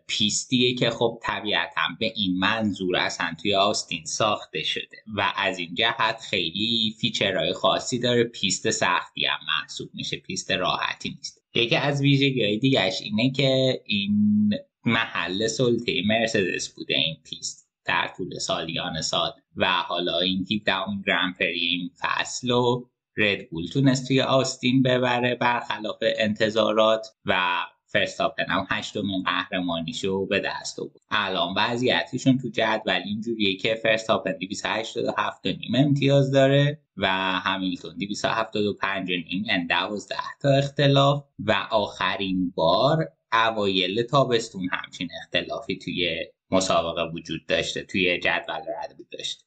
پیستیه 0.08 0.76
که 0.76 0.90
خب 0.90 1.20
طبیعتا 1.24 1.82
به 2.00 2.14
این 2.16 2.40
منظور 2.40 2.96
اصلا 2.96 3.36
توی 3.42 3.56
آستین 3.56 4.06
ساخته 4.06 4.64
شده 4.64 4.98
و 5.16 5.34
از 5.38 5.60
این 5.60 5.76
جهت 5.76 6.22
خیلی 6.30 6.96
feature 7.00 7.42
های 7.42 7.54
خاصی 7.54 8.00
داره. 8.00 8.24
پیست 8.24 8.70
سختی 8.70 9.26
هم 9.26 9.40
محسوب 9.48 9.90
میشه 9.94 10.18
پیست 10.18 10.52
راحتی 10.52 11.10
نیست. 11.10 11.44
یکی 11.56 11.76
از 11.76 12.02
ویژگی 12.02 12.44
های 12.44 12.58
دیگهش 12.58 13.02
اینه 13.02 13.32
که 13.32 13.82
این 13.86 14.50
محل 14.86 15.48
سلطه 15.48 16.02
مرسدس 16.08 16.70
بوده 16.70 16.96
این 16.96 17.18
پیست 17.24 17.70
در 17.86 18.10
طول 18.18 18.40
سالیان 18.40 19.02
سال 19.02 19.32
و 19.56 19.66
حالا 19.66 20.20
این 20.20 20.46
داون 20.66 21.04
گرند 21.08 21.36
پری 21.40 21.60
این 21.60 21.92
فصل 22.00 22.52
و 22.52 22.86
ردبول 23.18 23.68
تونست 23.68 24.08
توی 24.08 24.22
آستین 24.22 24.84
ببره 24.84 25.36
برخلاف 25.36 25.98
انتظارات 26.02 27.08
و 27.26 27.60
فرستاپن 27.94 28.46
هم 28.50 28.68
هشتمین 28.70 29.24
قهرمانیشو 29.24 30.26
به 30.26 30.40
دست 30.40 30.78
بود 30.78 31.02
الان 31.12 31.54
وضعیتشون 31.58 32.38
تو 32.38 32.50
جدول 32.50 33.02
اینجوریه 33.06 33.58
که 33.58 33.76
فرستاپن 33.76 34.32
287 34.32 35.48
نیم 35.48 35.76
امتیاز 35.76 36.32
داره 36.32 36.80
و 36.98 37.08
همیلتون 37.40 37.98
275 37.98 39.10
نیم 39.10 39.46
یعنی 39.46 39.68
12 39.68 40.16
تا 40.42 40.50
اختلاف. 40.50 41.24
و 41.40 41.68
آخرین 41.72 42.52
بار 42.56 43.08
اوایل 43.34 44.04
تابستون 44.04 44.70
همچین 44.72 45.10
اختلافی 45.22 45.78
توی 45.78 46.26
مسابقه 46.52 47.12
وجود 47.14 47.46
داشته 47.48 47.84
توی 47.84 48.20
جدول 48.20 48.56
رد 48.56 48.98
بول 48.98 49.08
داشته. 49.10 49.44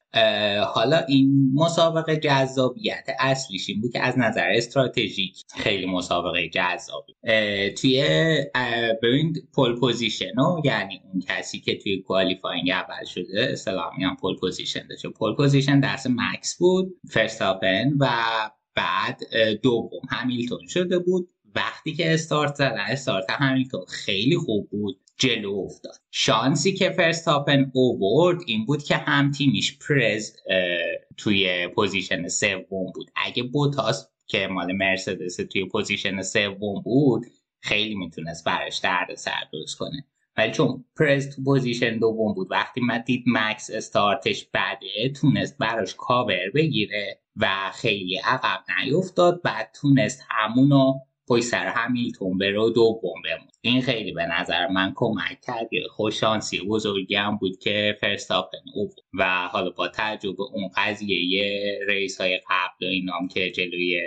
حالا 0.61 0.97
این 1.07 1.51
مسابقه 1.53 2.17
جذابیت 2.17 3.07
اصلیش 3.19 3.69
این 3.69 3.81
بود 3.81 3.91
که 3.91 4.01
از 4.01 4.17
نظر 4.17 4.49
استراتژیک 4.49 5.43
خیلی 5.55 5.85
مسابقه 5.85 6.49
جذابی. 6.49 7.13
توی 7.77 8.03
ببین 9.03 9.33
pole 9.53 9.79
position 9.79 10.33
یعنی 10.63 11.01
اون 11.03 11.21
کسی 11.27 11.59
که 11.59 11.77
توی 11.77 12.01
qualifying 12.01 12.69
اول 12.69 13.05
شده 13.05 13.49
اصطلاحا 13.51 14.03
هم 14.03 14.15
pole 14.21 14.35
position 14.35 14.87
داشته 14.87 15.09
pole 15.09 15.35
position 15.35 15.79
دست 15.79 16.07
مکس 16.09 16.57
بود 16.57 16.95
فرستاپن 17.09 17.93
و 17.99 18.09
بعد 18.75 19.19
دوم 19.63 20.01
همیلتون 20.09 20.67
شده 20.67 20.99
بود. 20.99 21.29
وقتی 21.55 21.93
که 21.93 22.13
استارت 22.13 22.55
زدن 22.55 22.79
استارت 22.79 23.25
همیلتون 23.29 23.85
خیلی 23.85 24.37
خوب 24.37 24.69
بود. 24.69 24.99
جلو 25.19 25.55
افتاد. 25.65 25.95
شانسی 26.11 26.73
که 26.73 26.89
فرستاپن 26.89 27.71
اوورد 27.73 28.39
این 28.47 28.65
بود 28.65 28.83
که 28.83 28.95
هم 28.95 29.31
تیمیش 29.31 29.79
پرز 29.79 30.35
توی 31.17 31.67
position 31.67 32.27
سوم 32.27 32.91
بود. 32.95 33.11
اگه 33.15 33.43
بوتاس 33.43 34.09
که 34.27 34.47
مال 34.47 34.71
مرسدس 34.71 35.35
توی 35.35 35.65
position 35.65 36.21
سوم 36.21 36.81
بود 36.81 37.25
خیلی 37.61 37.95
می‌تونست 37.95 38.45
براش 38.45 38.77
درد 38.77 39.15
سر 39.15 39.43
درست 39.53 39.77
کنه. 39.77 40.05
ولی 40.37 40.51
چون 40.51 40.85
پرز 40.99 41.35
تو 41.35 41.43
position 41.43 41.97
دوم 41.97 42.33
بود 42.33 42.51
وقتی 42.51 42.81
من 42.81 43.03
دید 43.05 43.23
مکس 43.27 43.69
استارتش 43.69 44.45
بده 44.53 45.09
تونست 45.21 45.57
براش 45.57 45.95
کاور 45.95 46.49
بگیره 46.55 47.19
و 47.35 47.71
خیلی 47.73 48.17
عقب 48.17 48.63
نیفتاد. 48.79 49.41
بعد 49.41 49.71
تونست 49.81 50.23
همونو 50.29 50.93
پشت 51.27 51.43
سر 51.43 51.67
همیلتون 51.67 52.37
بره 52.37 52.59
و 52.59 52.69
دوم 52.69 53.21
بمون. 53.25 53.47
این 53.61 53.81
خیلی 53.81 54.11
به 54.11 54.25
نظر 54.25 54.67
من 54.67 54.93
کمک 54.95 55.41
کرد 55.41 55.69
خوششانسی 55.89 56.61
بزرگی 56.61 57.15
هم 57.15 57.37
بود 57.37 57.59
که 57.59 57.97
فرستاپن 58.01 58.57
او 58.75 58.89
و 59.13 59.47
حالا 59.51 59.69
با 59.69 59.87
تجربه 59.87 60.43
اون 60.43 60.69
قضیه 60.75 61.25
یه 61.25 61.79
ریس 61.87 62.21
های 62.21 62.37
قبل 62.37 62.85
و 62.85 62.89
اینام 62.89 63.27
که 63.27 63.51
جلوی 63.51 64.01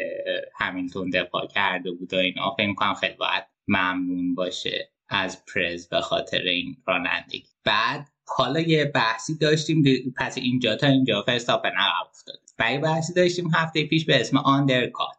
همیلتون 0.54 1.10
دفاع 1.10 1.46
کرده 1.46 1.90
بود 1.90 2.14
و 2.14 2.16
اینا 2.16 2.54
فکر 2.58 2.74
کنم 2.74 2.94
خیلی 2.94 3.14
باید 3.14 3.44
ممنون 3.68 4.34
باشه 4.34 4.90
از 5.08 5.44
پرز 5.54 5.88
به 5.88 6.00
خاطر 6.00 6.42
این 6.42 6.76
رانندگی. 6.86 7.44
بعد 7.64 8.08
حالا 8.36 8.60
یه 8.60 8.84
بحثی 8.84 9.38
داشتیم 9.38 9.84
پس 10.16 10.38
اینجا 10.38 10.76
تا 10.76 10.86
اینجا 10.86 11.22
فرستاپن 11.22 11.68
عقب 11.68 12.08
افتاد. 12.10 12.39
و 12.60 12.78
بحثی 12.80 13.14
داشتیم 13.14 13.50
هفته 13.54 13.84
پیش 13.84 14.04
به 14.04 14.20
اسم 14.20 14.36
آندرکات. 14.36 15.16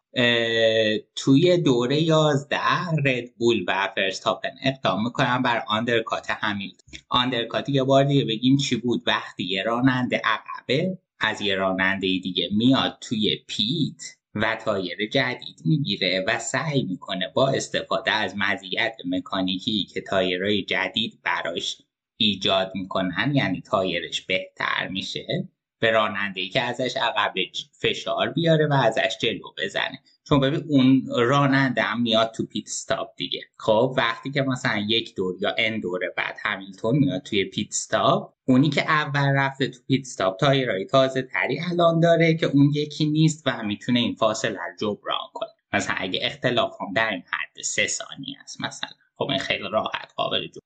توی 1.16 1.58
دور 1.58 2.02
11 2.02 2.67
رد 2.67 3.32
بول 3.38 3.66
و 3.68 3.90
فرستاپن 3.96 4.50
اقدام 4.64 5.04
می‌کنن 5.04 5.42
بر 5.42 5.64
undercut 5.68 6.28
همیلتون. 6.30 7.00
undercut 7.10 7.70
یه 7.70 7.84
بار 7.84 8.04
دیگه 8.04 8.26
بگیم 8.26 8.58
چی 8.58 8.76
بود. 8.76 9.04
وقتی 9.08 9.44
یه 9.44 9.64
راننده 9.64 10.22
عقبه 10.24 10.98
از 11.20 11.42
یه 11.42 11.56
راننده 11.56 12.08
دیگه 12.08 12.50
میاد 12.52 12.98
توی 13.02 13.36
pit 13.48 14.02
و 14.36 14.56
تایر 14.56 15.10
جدید 15.10 15.62
می‌گیره 15.66 16.26
و 16.28 16.40
سعی 16.40 16.84
می‌کنه 16.84 17.32
با 17.36 17.50
استفاده 17.50 18.12
از 18.12 18.34
مزیت 18.38 18.96
مکانیکی 19.06 19.84
که 19.84 20.02
تایرهای 20.02 20.64
جدید 20.64 21.20
براش 21.24 21.78
ایجاد 22.18 22.72
می‌کنن 22.76 23.32
یعنی 23.36 23.62
تایرش 23.62 24.22
بهتر 24.22 24.88
میشه 24.88 25.50
به 25.82 25.92
راننده 25.92 26.42
ای 26.42 26.50
که 26.50 26.62
ازش 26.62 26.98
عقب 26.98 27.34
فشار 27.82 28.30
بیاره 28.30 28.68
و 28.68 28.74
ازش 28.74 29.18
جلو 29.22 29.54
بزنه. 29.58 30.00
چون 30.24 30.40
ببین 30.40 30.64
اون 30.70 31.04
راننده 31.16 31.82
هم 31.82 32.02
میاد 32.02 32.32
تو 32.32 32.46
پیت 32.46 32.68
استاپ 32.68 33.08
دیگه. 33.18 33.42
خب 33.58 33.94
وقتی 33.98 34.32
که 34.32 34.42
مثلا 34.42 34.86
یک 34.88 35.16
دور 35.16 35.36
یا 35.42 35.56
ان 35.58 35.80
دوره 35.80 36.14
بعد 36.18 36.36
همیلتون 36.44 36.98
میاد 36.98 37.22
توی 37.22 37.46
پیت 37.46 37.68
استاپ 37.70 38.34
اونی 38.46 38.70
که 38.70 38.82
اول 38.82 39.30
رفته 39.36 39.68
تو 39.68 39.80
پیت 39.88 40.02
استاپ 40.02 40.40
تایرای 40.40 40.86
تازه 40.86 41.22
تری 41.22 41.60
الان 41.72 42.00
داره 42.00 42.34
که 42.34 42.46
اون 42.46 42.72
یکی 42.76 43.06
نیست 43.06 43.44
و 43.46 43.64
می‌تونه 43.64 44.00
این 44.00 44.16
فاصله 44.16 44.60
رو 44.60 44.76
جبران 44.80 45.28
کنه. 45.34 45.50
مثلا 45.74 45.96
اگه 45.98 46.20
اختلاف 46.24 46.72
هم 46.82 46.94
در 46.94 47.10
این 47.10 47.24
حد 47.32 47.62
سه 47.64 47.88
ثانیه 47.88 48.38
است 48.44 48.62
مثلا. 48.62 49.01
خب 49.22 49.30
این 49.30 49.40
خیلی 49.40 49.64
راحت 49.72 50.14
قابل 50.16 50.48
جو 50.48 50.60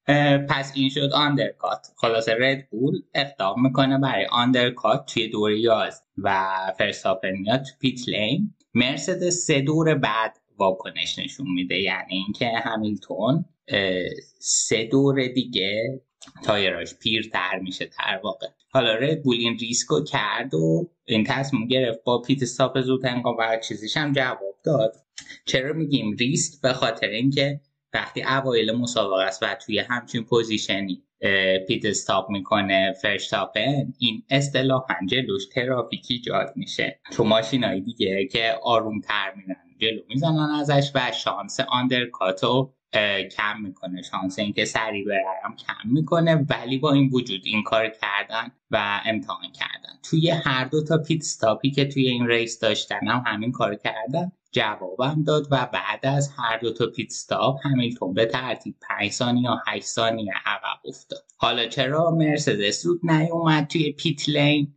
پس 0.50 0.72
این 0.76 0.90
شد 0.90 1.10
آندرکات 1.14 1.88
خلاصه 1.98 2.36
رد 2.40 2.70
بول 2.70 3.02
اقدام 3.14 3.62
می‌کنه 3.62 4.00
برای 4.00 4.26
آندرکات 4.26 5.06
توی 5.14 5.28
دور 5.30 5.52
یاز 5.52 6.04
و 6.18 6.48
فرستاپن 6.78 7.32
میاد 7.32 7.62
تو 7.62 7.72
pit 7.80 8.10
lane 8.10 8.54
مرسدس 8.74 9.46
سه 9.48 9.62
دور 9.62 9.96
بعد 9.96 10.38
واکنش 10.58 11.20
نشون 11.20 11.48
میده 11.56 11.82
یعنی 11.82 12.14
اینکه 12.14 12.52
همیلتون 12.64 13.46
سه 14.40 14.86
دور 14.86 15.28
دیگه 15.28 16.02
تایراش 16.44 16.96
پیرتر 16.96 17.60
میشه 17.60 17.86
در 17.86 18.20
واقع. 18.24 18.48
حالا 18.70 18.96
رد 18.96 19.24
بول 19.24 19.38
این 19.38 19.58
ریسکو 19.58 20.04
کرد 20.04 20.54
و 20.54 20.90
این 21.06 21.24
تصمیم 21.24 21.68
گرفت 21.68 22.04
با 22.04 22.22
pit 22.22 22.44
stop 22.44 22.82
زود 22.82 23.06
هنگام 23.06 23.36
و 23.40 23.60
چیزیش 23.68 23.98
هم 23.98 24.12
جواب 24.12 24.56
داد. 24.64 24.96
چرا 25.46 25.74
میگیم 25.74 26.16
ریسک؟ 26.16 26.62
به 26.62 26.74
خاطر 26.74 27.08
اینکه 27.08 27.62
وقتی 27.96 28.24
اوایل 28.24 28.72
مسابقه 28.72 29.24
است 29.24 29.44
و 29.44 29.56
توی 29.66 29.80
همچین 29.80 30.24
position 30.24 30.95
ی 30.95 31.04
pit 31.68 31.86
stop 31.86 32.30
می‌کنه 32.30 32.94
فرستاپن 33.02 33.94
این 34.00 34.24
اصطلاحا 34.30 34.96
جلوش 35.10 35.46
ترافیکی 35.46 36.14
ایجاد 36.14 36.54
میشه. 36.56 37.00
تو 37.12 37.24
ماشینای 37.24 37.82
دیگه 37.82 38.28
که 38.32 38.56
آروم 38.64 39.00
تر 39.00 39.34
میرن 39.36 39.56
جلو 39.82 40.02
می‌زنن 40.10 40.50
ازش 40.60 40.92
و 40.96 41.12
شانس 41.12 41.60
undercut 41.60 42.61
و 42.61 42.74
کم 43.38 43.62
می‌کنه. 43.62 44.02
شانس 44.02 44.40
اینکه 44.40 44.66
سریع 44.66 45.06
برم 45.06 45.56
کم 45.56 45.90
می‌کنه 45.94 46.46
ولی 46.50 46.78
با 46.78 46.92
این 46.94 47.10
وجود 47.14 47.42
این 47.46 47.64
کار 47.64 47.90
کردن 47.90 48.52
و 48.72 49.02
امتحان 49.06 49.52
کردن. 49.52 50.00
توی 50.10 50.30
هر 50.30 50.66
دو 50.66 50.84
تا 50.84 50.98
pit 50.98 51.22
stop 51.22 51.62
ی 51.62 51.72
که 51.72 51.86
توی 51.86 52.08
این 52.08 52.28
race 52.28 52.60
داشتن 52.60 53.08
هم 53.08 53.24
همین 53.26 53.52
کار 53.52 53.76
کردن. 53.76 54.32
جوابم 54.56 55.24
داد 55.24 55.48
و 55.52 55.70
بعد 55.74 56.06
از 56.06 56.30
هر 56.38 56.58
دو 56.58 56.74
تا 56.74 56.86
pit 56.88 57.08
stop 57.12 57.60
همیلتون 57.64 58.14
به 58.14 58.26
ترتیب 58.26 58.76
5 58.82 59.12
ثانیه 59.12 59.44
یا 59.44 59.58
8 59.68 59.84
ثانیه 59.84 60.34
عقب 60.46 60.80
افتاد. 60.86 61.26
حالا 61.38 61.68
چرا 61.68 62.12
مرسدس 62.12 62.84
زود 62.84 63.00
نیومد 63.04 63.68
توی 63.68 63.92
pit 63.92 64.30
lane 64.30 64.74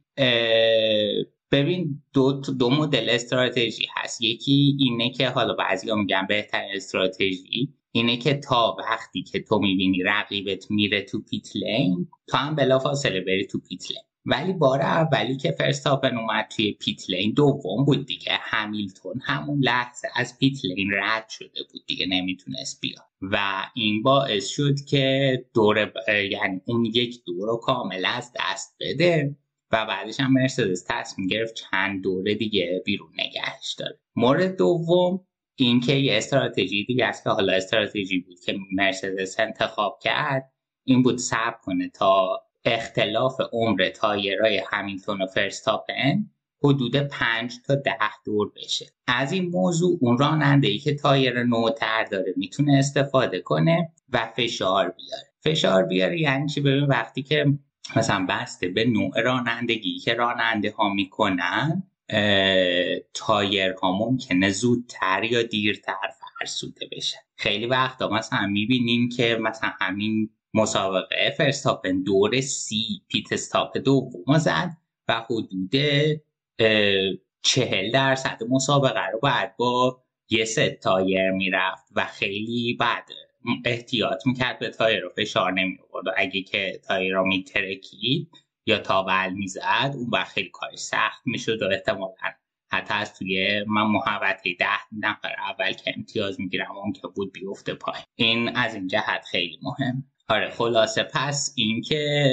ببین 1.51 2.03
دو, 2.13 2.33
دو 2.33 2.71
مدل 2.71 3.11
استراتژی 3.11 3.87
هست. 3.97 4.23
یکی 4.23 4.77
اینه 4.81 5.11
که 5.11 5.29
حالا 5.29 5.55
بعضی 5.55 5.95
میگن 5.95 6.27
بهترین 6.29 6.71
استراتژی 6.75 7.75
اینه 7.93 8.17
که 8.17 8.35
تا 8.35 8.77
وقتی 8.79 9.23
که 9.23 9.41
تو 9.41 9.59
می‌بینی 9.59 10.03
رقیبت 10.03 10.71
میره 10.71 11.03
تو 11.03 11.23
pit 11.23 11.57
lane 11.57 12.09
تو 12.27 12.37
هم 12.37 12.55
بلافاصله 12.55 13.21
بری 13.21 13.47
تو 13.47 13.59
پیت 13.59 13.91
لین 13.91 14.08
ولی 14.29 14.53
بار 14.53 14.81
اولی 14.81 15.37
که 15.37 15.51
فرستاپن 15.51 16.17
اومد 16.17 16.49
توی 16.57 16.73
پیت 16.73 17.11
لین 17.11 17.33
دوم 17.33 17.85
بود 17.85 18.07
دیگه. 18.07 18.33
همیلتون 18.33 19.21
همون 19.25 19.61
لحظه 19.61 20.09
از 20.17 20.39
پیت 20.39 20.65
لین 20.65 20.91
رد 20.93 21.29
شده 21.29 21.61
بود 21.73 21.83
دیگه 21.87 22.07
نمی‌تونست 22.07 22.81
بیاد. 22.81 23.05
و 23.23 23.39
این 23.75 24.03
باعث 24.03 24.47
شد 24.47 24.75
که 24.89 25.37
دور 25.55 25.93
یعنی 26.09 26.61
اون 26.65 26.85
یک 26.85 27.25
دور 27.27 27.49
رو 27.49 27.57
کامل 27.57 28.05
از 28.07 28.33
دست 28.41 28.77
بده 28.81 29.37
و 29.73 29.87
بعدش 29.87 30.21
هم 30.21 30.33
مرسدس 30.33 30.85
تصمیم 30.89 31.29
گرفت 31.29 31.55
چند 31.55 32.03
دوره 32.03 32.35
دیگه 32.35 32.83
بیرون 32.85 33.11
نگهش 33.13 33.75
داره. 33.79 34.01
مورد 34.17 34.57
دوم 34.57 35.27
اینکه 35.57 35.95
یه 35.95 36.17
استراتژی 36.17 36.85
دیگه 36.85 37.05
است 37.05 37.25
که 37.25 37.31
حالا 37.31 37.53
استراتژی 37.53 38.19
بود 38.19 38.41
که 38.41 38.59
مرسدس 38.73 39.41
انتخاب 39.41 39.99
کرد 40.03 40.53
این 40.85 41.03
بود 41.03 41.19
صبر 41.19 41.59
کنه 41.63 41.89
تا 41.89 42.48
اختلاف 42.69 43.41
عمر 43.53 43.89
تایرهای 43.89 44.63
همیلتون 44.71 45.23
و 45.23 45.27
فرستاپن 45.27 46.31
حدود 46.65 46.97
5 46.97 47.55
تا 47.67 47.75
10 47.75 47.93
دور 48.25 48.53
بشه. 48.57 48.87
از 49.07 49.33
این 49.33 49.49
موضوع 49.49 49.99
اون 50.01 50.19
راننده 50.19 50.69
ای 50.69 50.79
که 50.79 50.95
تایر 50.95 51.43
نوتر 51.43 52.05
داره 52.05 52.35
می‌تونه 52.37 52.79
استفاده 52.79 53.41
کنه 53.41 53.93
و 54.13 54.33
فشار 54.37 54.89
بیاره. 54.89 55.29
فشار 55.41 55.85
بیاره 55.85 56.21
یعنی 56.21 56.49
چی؟ 56.49 56.61
ببین 56.61 56.85
وقتی 56.85 57.23
که 57.23 57.47
مثلا 57.97 58.27
بسته 58.29 58.69
به 58.69 58.85
نوع 58.85 59.21
رانندگی 59.21 59.99
که 59.99 60.15
راننده 60.15 60.71
ها 60.71 60.89
می‌کنن 60.89 61.83
تایرها 63.15 63.99
ممکنه 63.99 64.51
زودتر 64.51 65.25
یا 65.25 65.43
دیرتر 65.43 66.09
فرسوده 66.39 66.89
بشه. 66.93 67.17
خیلی 67.37 67.67
وقتا 67.67 68.09
مثلا 68.09 68.47
می‌بینیم 68.47 69.09
که 69.09 69.39
مثلا 69.43 69.71
همین 69.81 70.31
مسابقه 70.59 71.35
فرستاپن 71.39 72.03
دور 72.03 72.41
سی 72.41 73.03
pit 73.09 73.33
stop 73.33 73.79
دوم 73.79 74.39
زد 74.39 74.71
و 75.09 75.25
حدود 75.31 75.75
چهل 77.43 77.91
درصد 77.91 78.39
مسابقه 78.51 79.07
رو 79.07 79.19
باید 79.23 79.57
با 79.57 80.03
یه 80.31 80.45
ست 80.45 80.71
تایر 80.71 81.31
می‌رفت 81.31 81.85
و 81.97 82.05
خیلی 82.05 82.77
بعد 82.81 83.09
احتیاط 83.65 84.27
می‌کرد 84.27 84.59
به 84.59 84.71
تایر 84.71 85.01
رو 85.01 85.11
فشار 85.17 85.53
نمی 85.53 85.79
و 86.07 86.11
اگه 86.17 86.43
که 86.43 86.81
تایر 86.89 87.15
رو 87.15 87.27
میترکید 87.27 88.29
یا 88.67 88.79
تاول 88.79 89.33
می‌زد 89.33 89.93
اون 89.95 90.11
وقت 90.13 90.33
خیلی 90.33 90.51
کارش 90.51 90.79
سخت 90.79 91.23
می‌شد 91.27 91.63
و 91.63 91.69
احتمالا 91.73 92.15
حتی 92.71 92.95
از 92.95 93.15
توی 93.19 93.65
من 93.67 93.83
محوطه 93.83 94.55
ده 94.59 94.67
نفر 94.93 95.35
اول 95.51 95.73
که 95.73 95.95
امتیاز 95.97 96.41
می‌گیرم 96.41 96.77
اون 96.77 96.93
که 96.93 97.09
بود 97.15 97.33
بیفته 97.33 97.75
پای 97.75 98.01
این 98.15 98.57
از 98.57 98.75
این 98.75 98.87
جهت 98.87 99.25
خیلی 99.31 99.59
مهم. 99.63 100.05
آره 100.29 100.51
خلاصه. 100.51 101.03
پس 101.03 101.55
اینکه 101.57 102.31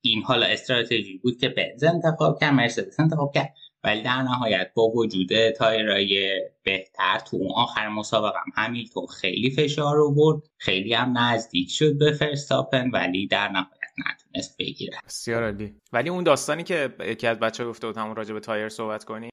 این 0.00 0.22
حالا 0.22 0.46
استراتژی 0.46 1.18
بود 1.18 1.38
که 1.38 1.48
بنز 1.48 1.84
انتخاب 1.84 2.40
کرد 2.40 2.54
مرسدس 2.54 3.00
انتخاب 3.00 3.32
کرد. 3.34 3.54
ولی 3.84 4.02
در 4.02 4.22
نهایت 4.22 4.70
با 4.74 4.88
وجود 4.88 5.50
تایرای 5.50 6.40
بهتر 6.62 7.18
تو 7.18 7.36
اون 7.36 7.52
آخر 7.54 7.88
مسابقه 7.88 8.38
هم 8.38 8.64
همیلتون 8.64 9.06
خیلی 9.06 9.50
فشار 9.50 9.96
رو 9.96 10.14
برد 10.14 10.42
خیلی 10.58 10.94
هم 10.94 11.18
نزدیک 11.18 11.70
شد 11.70 11.98
به 11.98 12.12
فرستاپن 12.12 12.90
ولی 12.90 13.26
در 13.26 13.48
نهایت 13.48 13.79
نتونست 13.98 14.56
بگیره. 14.58 14.98
بسیار 15.06 15.44
عالی. 15.44 15.74
ولی 15.92 16.08
اون 16.08 16.24
داستانی 16.24 16.62
که 16.62 16.94
یکی 17.00 17.26
از 17.26 17.38
بچه 17.38 17.64
گفته 17.64 17.86
بود 17.86 17.96
همون 17.96 18.16
راجع 18.16 18.34
به 18.34 18.40
تایر 18.40 18.68
صحبت 18.68 19.04
کنی 19.04 19.30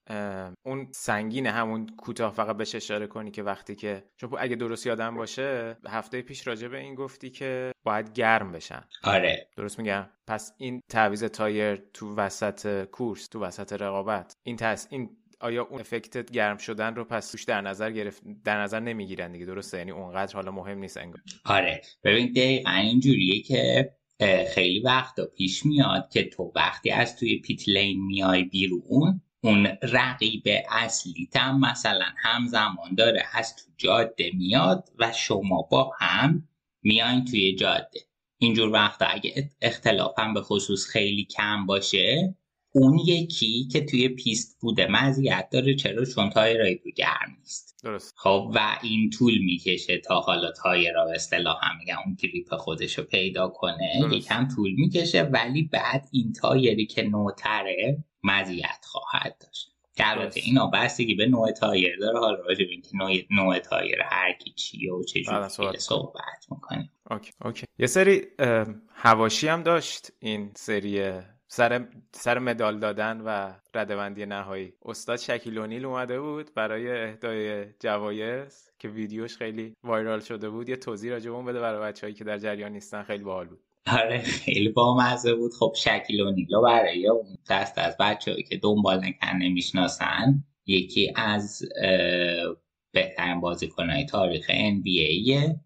اون 0.66 0.88
سنگینه 0.92 1.50
همون 1.50 1.86
کوتاه 1.86 2.34
فقط 2.34 2.56
بهش 2.56 2.74
اشاره 2.74 3.06
کنی 3.06 3.30
که 3.30 3.42
وقتی 3.42 3.74
که 3.74 4.04
چون 4.16 4.30
اگه 4.38 4.56
درست 4.56 4.86
یادم 4.86 5.14
باشه 5.14 5.76
هفته 5.88 6.22
پیش 6.22 6.46
راجع 6.46 6.68
به 6.68 6.78
این 6.78 6.94
گفتی 6.94 7.30
که 7.30 7.72
باید 7.84 8.12
گرم 8.12 8.52
بشن. 8.52 8.84
آره. 9.04 9.48
درست 9.56 9.78
میگم؟ 9.78 10.06
پس 10.26 10.52
این 10.58 10.80
تعویض 10.90 11.24
تایر 11.24 11.76
تو 11.76 12.14
وسط 12.16 12.84
course 12.84 13.28
تو 13.28 13.40
وسط 13.40 13.72
رقابت 13.72 14.32
این 14.42 14.56
تس 14.56 14.86
این 14.90 15.10
آیا 15.40 15.62
اون 15.62 15.80
effect 15.80 16.30
گرم 16.30 16.56
شدن 16.56 16.94
رو 16.94 17.04
پس 17.04 17.30
توش 17.30 17.44
در 17.44 17.60
نظر 17.60 17.90
گرفت 17.90 18.22
در 18.44 18.62
نظر 18.62 18.80
نمی‌گیرن 18.80 19.32
دیگه 19.32 19.44
درسته؟ 19.46 19.78
یعنی 19.78 19.90
اونقدر 19.90 20.34
حالا 20.34 20.50
مهم 20.50 20.78
نیست 20.78 20.96
انگار. 20.96 21.20
آره. 21.44 21.82
ببین 22.04 22.32
دقیقا 22.32 22.70
اینجوریه 22.70 23.42
که 23.42 23.90
خیلی 24.54 24.80
وقتا 24.80 25.26
پیش 25.26 25.66
میاد 25.66 26.10
که 26.10 26.24
تو 26.24 26.52
وقتی 26.54 26.90
از 26.90 27.16
توی 27.16 27.38
pit 27.38 27.68
lane 27.68 28.06
میای 28.06 28.42
بیرون 28.42 29.20
اون 29.40 29.66
رقیب 29.82 30.42
اصلی 30.70 31.28
تم 31.32 31.58
مثلا 31.58 32.06
همزمان 32.16 32.94
داره 32.96 33.22
از 33.32 33.56
تو 33.56 33.62
جاده 33.76 34.30
میاد 34.34 34.88
و 34.98 35.12
شما 35.12 35.62
با 35.62 35.92
هم 35.98 36.48
میاین 36.82 37.24
توی 37.24 37.54
جاده. 37.54 38.00
اینجور 38.38 38.72
وقتا 38.72 39.06
اگه 39.06 39.50
اختلافم 39.60 40.34
به 40.34 40.42
خصوص 40.42 40.86
خیلی 40.86 41.24
کم 41.24 41.66
باشه 41.66 42.34
اون 42.72 42.98
یکی 42.98 43.68
که 43.72 43.84
توی 43.84 44.08
پیست 44.08 44.58
بوده 44.60 44.86
مزیت 44.90 45.48
داره 45.52 45.74
چرا؟ 45.74 46.04
چون 46.04 46.30
تایرهای 46.30 46.74
تو 46.74 46.90
گرم 46.90 47.36
نیست. 47.38 47.80
درست. 47.84 48.14
خب 48.16 48.52
و 48.54 48.78
این 48.82 49.10
طول 49.10 49.38
می‌کشه 49.38 49.98
تا 49.98 50.20
حالا 50.20 50.52
تایر 50.52 50.92
به 50.92 51.14
اصطلاح 51.14 51.56
هم 51.62 51.78
میگم 51.78 51.96
اون 52.04 52.16
grip 52.18 52.54
خودش 52.54 52.98
رو 52.98 53.04
پیدا 53.04 53.48
کنه. 53.48 54.00
درست. 54.00 54.14
یکم 54.14 54.48
طول 54.56 54.74
می‌کشه 54.76 55.22
ولی 55.22 55.62
بعد 55.62 56.08
این 56.12 56.32
تایری 56.32 56.86
که 56.86 57.02
نوتره 57.02 58.04
مزیت 58.22 58.84
خواهد 58.84 59.36
داشت. 59.40 59.72
البته. 60.00 60.40
اینا 60.40 60.66
بستگی 60.66 61.14
به 61.14 61.26
نوع 61.26 61.52
تایر 61.52 61.96
داره 61.98 62.18
حالا 62.18 62.40
راجع 62.40 62.64
به 62.64 62.70
اینکه 62.70 62.88
نوع, 62.94 63.12
نوع 63.30 63.58
تایر 63.58 64.02
هر 64.02 64.32
کی 64.32 64.50
چیه 64.50 64.92
و 64.92 65.02
چه 65.04 65.22
جوری 65.22 65.48
صحبت 65.48 65.78
صحبت 65.78 66.46
می‌کنیم. 66.50 66.90
okay 67.10 67.32
okay. 67.44 67.66
یه 67.78 67.86
سری 67.86 68.22
حواشی 68.94 69.48
هم 69.48 69.62
داشت 69.62 70.12
این 70.20 70.50
سری 70.56 71.12
سر 71.50 71.88
سر 72.12 72.38
مدال 72.38 72.78
دادن 72.78 73.20
و 73.20 73.52
رده‌بندی 73.74 74.26
نهایی. 74.26 74.72
استاد 74.84 75.18
شکیل 75.18 75.58
اونیل 75.58 75.84
اومده 75.84 76.20
بود 76.20 76.54
برای 76.54 77.02
اهدای 77.02 77.64
جوایز 77.80 78.70
که 78.78 78.88
ویدیوش 78.88 79.36
خیلی 79.36 79.74
وایرال 79.84 80.20
شده 80.20 80.48
بود. 80.50 80.68
یه 80.68 80.76
توضیح 80.76 81.14
اون 81.14 81.44
بده 81.44 81.60
برای 81.60 81.80
بچه‌ای 81.80 82.14
که 82.14 82.24
در 82.24 82.38
جریان 82.38 82.72
نیستن. 82.72 83.02
خیلی 83.02 83.24
باحال 83.24 83.46
بود. 83.46 83.60
آره 83.86 84.18
خیلی 84.18 84.68
بامزه 84.68 85.34
بود. 85.34 85.52
خب 85.58 85.72
شکیل 85.76 86.20
و 86.20 86.62
برای 86.62 87.08
اون 87.08 87.38
دست 87.50 87.78
از 87.78 87.96
بچه 88.00 88.42
که 88.42 88.56
دنبال 88.56 88.98
نکن 89.04 89.36
نمی‌شناسن 89.36 90.44
یکی 90.66 91.12
از 91.16 91.62
بهترین 92.92 93.40
بازیکنهای 93.40 94.06
تاریخ 94.06 94.50
NBA 94.50 95.56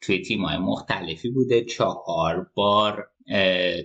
توی 0.00 0.22
تیمای 0.22 0.56
مختلفی 0.56 1.30
بوده. 1.30 1.64
چهار 1.64 2.50
بار 2.54 3.08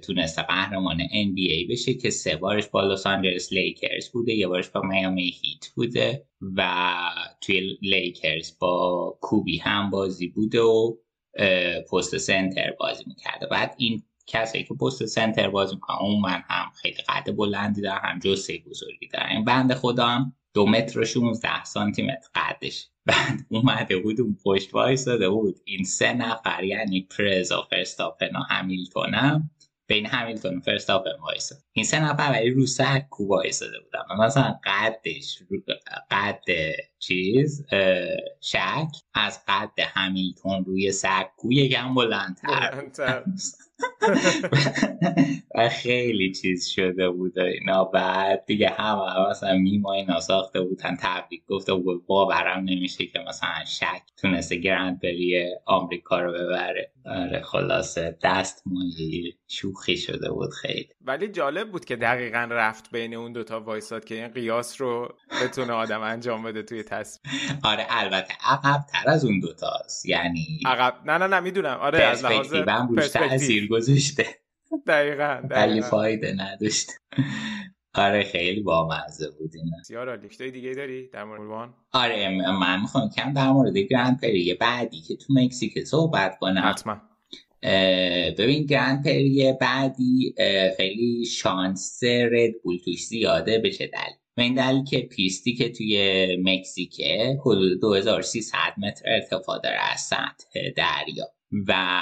تونسته 0.03 0.41
قهرمان 0.41 0.97
NBA 1.07 1.71
بشه 1.71 1.93
که 1.93 2.09
سه 2.09 2.35
بارش 2.35 2.67
با 2.67 2.81
لس 2.81 3.07
آنجلس 3.07 3.53
لیکرز 3.53 4.09
بوده 4.09 4.33
یه 4.33 4.47
بارش 4.47 4.69
با 4.69 4.81
میامی 4.81 5.29
هیت 5.41 5.67
بوده 5.75 6.25
و 6.41 6.93
توی 7.41 7.77
لیکرز 7.81 8.59
با 8.59 9.17
کوبی 9.21 9.57
هم 9.57 9.89
بازی 9.89 10.27
بوده 10.27 10.61
و 10.61 10.95
پست 11.91 12.17
سنتر 12.17 12.73
بازی 12.79 13.03
می‌کرده. 13.07 13.47
بعد 13.47 13.75
این 13.77 14.03
کسایی 14.27 14.63
که 14.63 14.73
پست 14.73 15.05
سنتر 15.05 15.49
بازی 15.49 15.75
می‌کنن 15.75 15.97
اون 16.01 16.19
من 16.21 16.43
هم 16.47 16.71
خیلی 16.81 16.97
قد 17.09 17.35
بلندی 17.35 17.81
دارن 17.81 18.01
هم 18.03 18.19
جثه 18.19 18.57
بزرگی 18.69 19.07
دارن 19.07 19.29
این 19.29 19.45
بنده 19.45 19.75
خدا 19.75 20.07
هم 20.07 20.33
دو 20.57 20.65
متر 20.65 20.99
و 20.99 21.05
16 21.05 21.63
سانتی 21.63 22.03
متر 22.03 22.29
قدش. 22.35 22.89
بعد 23.05 23.39
اومده 23.49 23.97
بود 23.97 24.21
اون 24.21 24.37
پشت 24.45 24.73
وایساده 24.73 25.29
بود. 25.29 25.55
این 25.65 25.83
سه 25.83 26.13
نفر 26.13 26.63
یعنی 26.63 27.07
پرز 27.17 27.51
و 27.51 27.61
فرستاپن 27.69 28.35
و 28.35 28.39
همیلتون 28.49 29.13
هم 29.13 29.49
بین 29.87 30.05
همیلتون 30.05 30.57
و 30.57 30.59
فرستاپن 30.59 31.11
وایساد 31.21 31.57
این 31.73 31.85
سه 31.85 31.99
نفر 31.99 32.31
ولی 32.31 32.49
رو 32.49 32.65
سکو 32.65 33.27
وایساده 33.27 33.79
بودن. 33.79 33.99
و 34.09 34.23
مثلا 34.23 34.59
قدش 34.63 35.39
قد 36.11 36.45
چیز 36.99 37.65
شک. 38.41 38.87
از 39.13 39.39
قد 39.47 39.79
همیلتون 39.79 40.65
روی 40.65 40.91
سکو 40.91 41.53
یکم 41.53 41.93
بلندتر. 41.95 42.83
و 45.55 45.69
خیلی 45.69 46.31
چیز 46.31 46.67
شده 46.67 47.09
بود 47.09 47.37
و 47.37 47.41
اینا. 47.41 47.83
بعد 47.83 48.45
دیگه 48.45 48.69
همه 48.69 49.29
مثلا 49.29 49.57
میما 49.57 49.93
اینا 49.93 50.19
ساخته 50.19 50.61
بودن 50.61 50.97
تبریک 51.01 51.45
گفته 51.45 51.73
بود. 51.73 52.05
باورم 52.05 52.59
نمیشه 52.59 53.05
که 53.05 53.19
مثلا 53.27 53.65
شک 53.65 54.01
تونسته 54.21 54.55
گرند 54.55 54.99
پری 54.99 55.45
آمریکا 55.65 56.19
رو 56.19 56.33
ببره. 56.33 56.91
آره 57.05 57.41
خلاصه 57.41 58.17
دست 58.23 58.63
مایه 58.65 59.33
شوخی 59.47 59.97
شده 59.97 60.31
بود 60.31 60.49
خیلی. 60.53 60.89
ولی 61.01 61.27
جالب 61.27 61.71
بود 61.71 61.85
که 61.85 61.95
دقیقا 61.95 62.47
رفت 62.51 62.91
بین 62.91 63.13
اون 63.13 63.31
دوتا 63.33 63.59
وایساد 63.59 64.05
که 64.05 64.15
این 64.15 64.27
قیاس 64.27 64.81
رو 64.81 65.15
بتونه 65.43 65.73
آدم 65.73 66.01
انجام 66.01 66.43
بده 66.43 66.63
توی 66.63 66.83
تصویر. 66.87 67.33
آره 67.63 67.85
البته 67.89 68.33
عقب 68.45 68.85
تر 68.91 69.09
از 69.09 69.25
اون 69.25 69.39
دوتاست 69.39 70.05
یعنی 70.05 70.59
عقب. 70.65 70.93
نه 71.05 71.17
نه 71.17 71.27
نه 71.27 71.39
می‌دونم. 71.39 71.77
آره 71.81 72.03
از 72.03 72.25
لحاظ 72.25 72.53
روش. 72.53 73.07
تاثیر 73.07 73.67
گذاشته. 73.67 74.25
دقیقا 74.87 75.41
ولی 75.49 75.81
فایده 75.81 76.35
نداشت. 76.37 76.91
آره 77.93 78.23
خیلی 78.23 78.61
بامزه 78.61 79.31
بود 79.39 79.51
اینا. 79.55 79.77
بسیار 79.81 80.09
عالی 80.09 80.51
دیگه 80.51 80.73
داری 80.73 81.07
در 81.07 81.23
مورد 81.23 81.41
وان 81.41 81.73
آره 81.93 82.29
من 82.51 82.81
می‌خوام 82.81 83.09
کم 83.09 83.33
در 83.33 83.49
مورد 83.49 83.77
گرند 83.77 84.21
پری 84.21 84.53
بعدی 84.53 85.01
که 85.01 85.15
تو 85.15 85.33
مکزیک 85.33 85.83
صحبت 85.83 86.37
کنم. 86.39 86.61
حتما. 86.65 87.01
ببین 88.37 88.65
گرند 88.65 89.03
پری 89.03 89.53
بعدی 89.61 90.35
خیلی 90.77 91.25
شانس 91.25 92.03
ردبول 92.03 92.77
توش 92.85 93.05
زیاده 93.05 93.59
بشه 93.59 93.87
دلیل 93.87 94.15
و 94.37 94.41
این 94.41 94.53
دلیل 94.53 94.83
که 94.83 94.99
پیستی 94.99 95.55
که 95.55 95.69
توی 95.69 96.37
مکزیکه 96.43 97.37
حدود 97.41 97.81
2300 97.81 98.57
متر 98.77 99.01
ارتفاع 99.05 99.59
داره 99.63 99.77
از 99.91 99.99
سطح 99.99 100.69
دریا. 100.75 101.25
و 101.67 102.01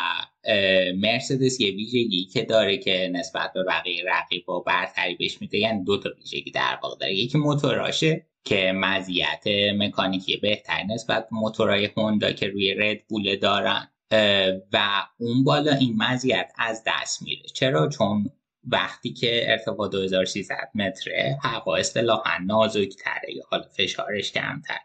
مرسدس 0.96 1.62
یه 1.62 1.72
ویژگی 1.72 2.26
که 2.26 2.42
داره 2.44 2.78
که 2.78 3.10
نسبت 3.14 3.54
به 3.54 3.64
بقیه 3.64 4.04
رقیبا 4.08 4.60
برتری 4.60 5.16
بهش 5.16 5.42
میده 5.42 5.58
یعنی 5.58 5.84
دو 5.84 5.98
تا 5.98 6.10
ویژگی 6.18 6.52
در 6.52 6.80
واقع 6.84 6.98
داره. 7.00 7.16
یکی 7.16 7.38
موتوراشه 7.38 8.26
که 8.44 8.72
مزیت 8.76 9.44
مکانیکی 9.78 10.38
بهتری 10.38 10.84
نسبت 10.88 11.30
به 11.30 11.36
موتورهای 11.36 11.90
هوندا 11.98 12.32
که 12.32 12.48
روی 12.48 12.74
ردبول 12.74 13.36
دارن 13.36 13.88
اه، 14.12 14.50
و 14.74 15.06
اون 15.20 15.44
بالا 15.44 15.74
این 15.74 15.96
مزیت 15.98 16.52
از 16.58 16.84
دست 16.88 17.22
میره. 17.22 17.44
چرا؟ 17.54 17.90
چون 17.90 18.30
وقتی 18.72 19.14
که 19.14 19.52
ارتفاع 19.52 19.90
2300 19.90 20.70
متره 20.76 21.38
هوا 21.44 21.76
اصطلاحا 21.76 22.44
نازکتره 22.46 23.34
یا 23.36 23.44
حالا 23.52 23.64
فشارش 23.78 24.32
کمتر. 24.32 24.78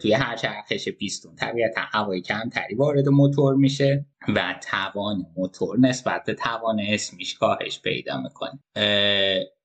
توی 0.00 0.12
هر 0.12 0.36
چرخش 0.36 0.88
پیستون 0.88 1.36
طبیعتا 1.36 1.80
هوای 1.92 2.20
کمتری 2.20 2.74
وارد 2.74 3.08
موتور 3.08 3.54
میشه 3.54 4.06
و 4.34 4.54
توان 4.70 5.26
موتور 5.36 5.80
نسبت 5.80 6.22
به 6.26 6.34
توان 6.34 6.80
اسمیش 6.80 7.34
کاهش 7.34 7.80
پیدا 7.80 8.20
می‌کنه. 8.20 8.58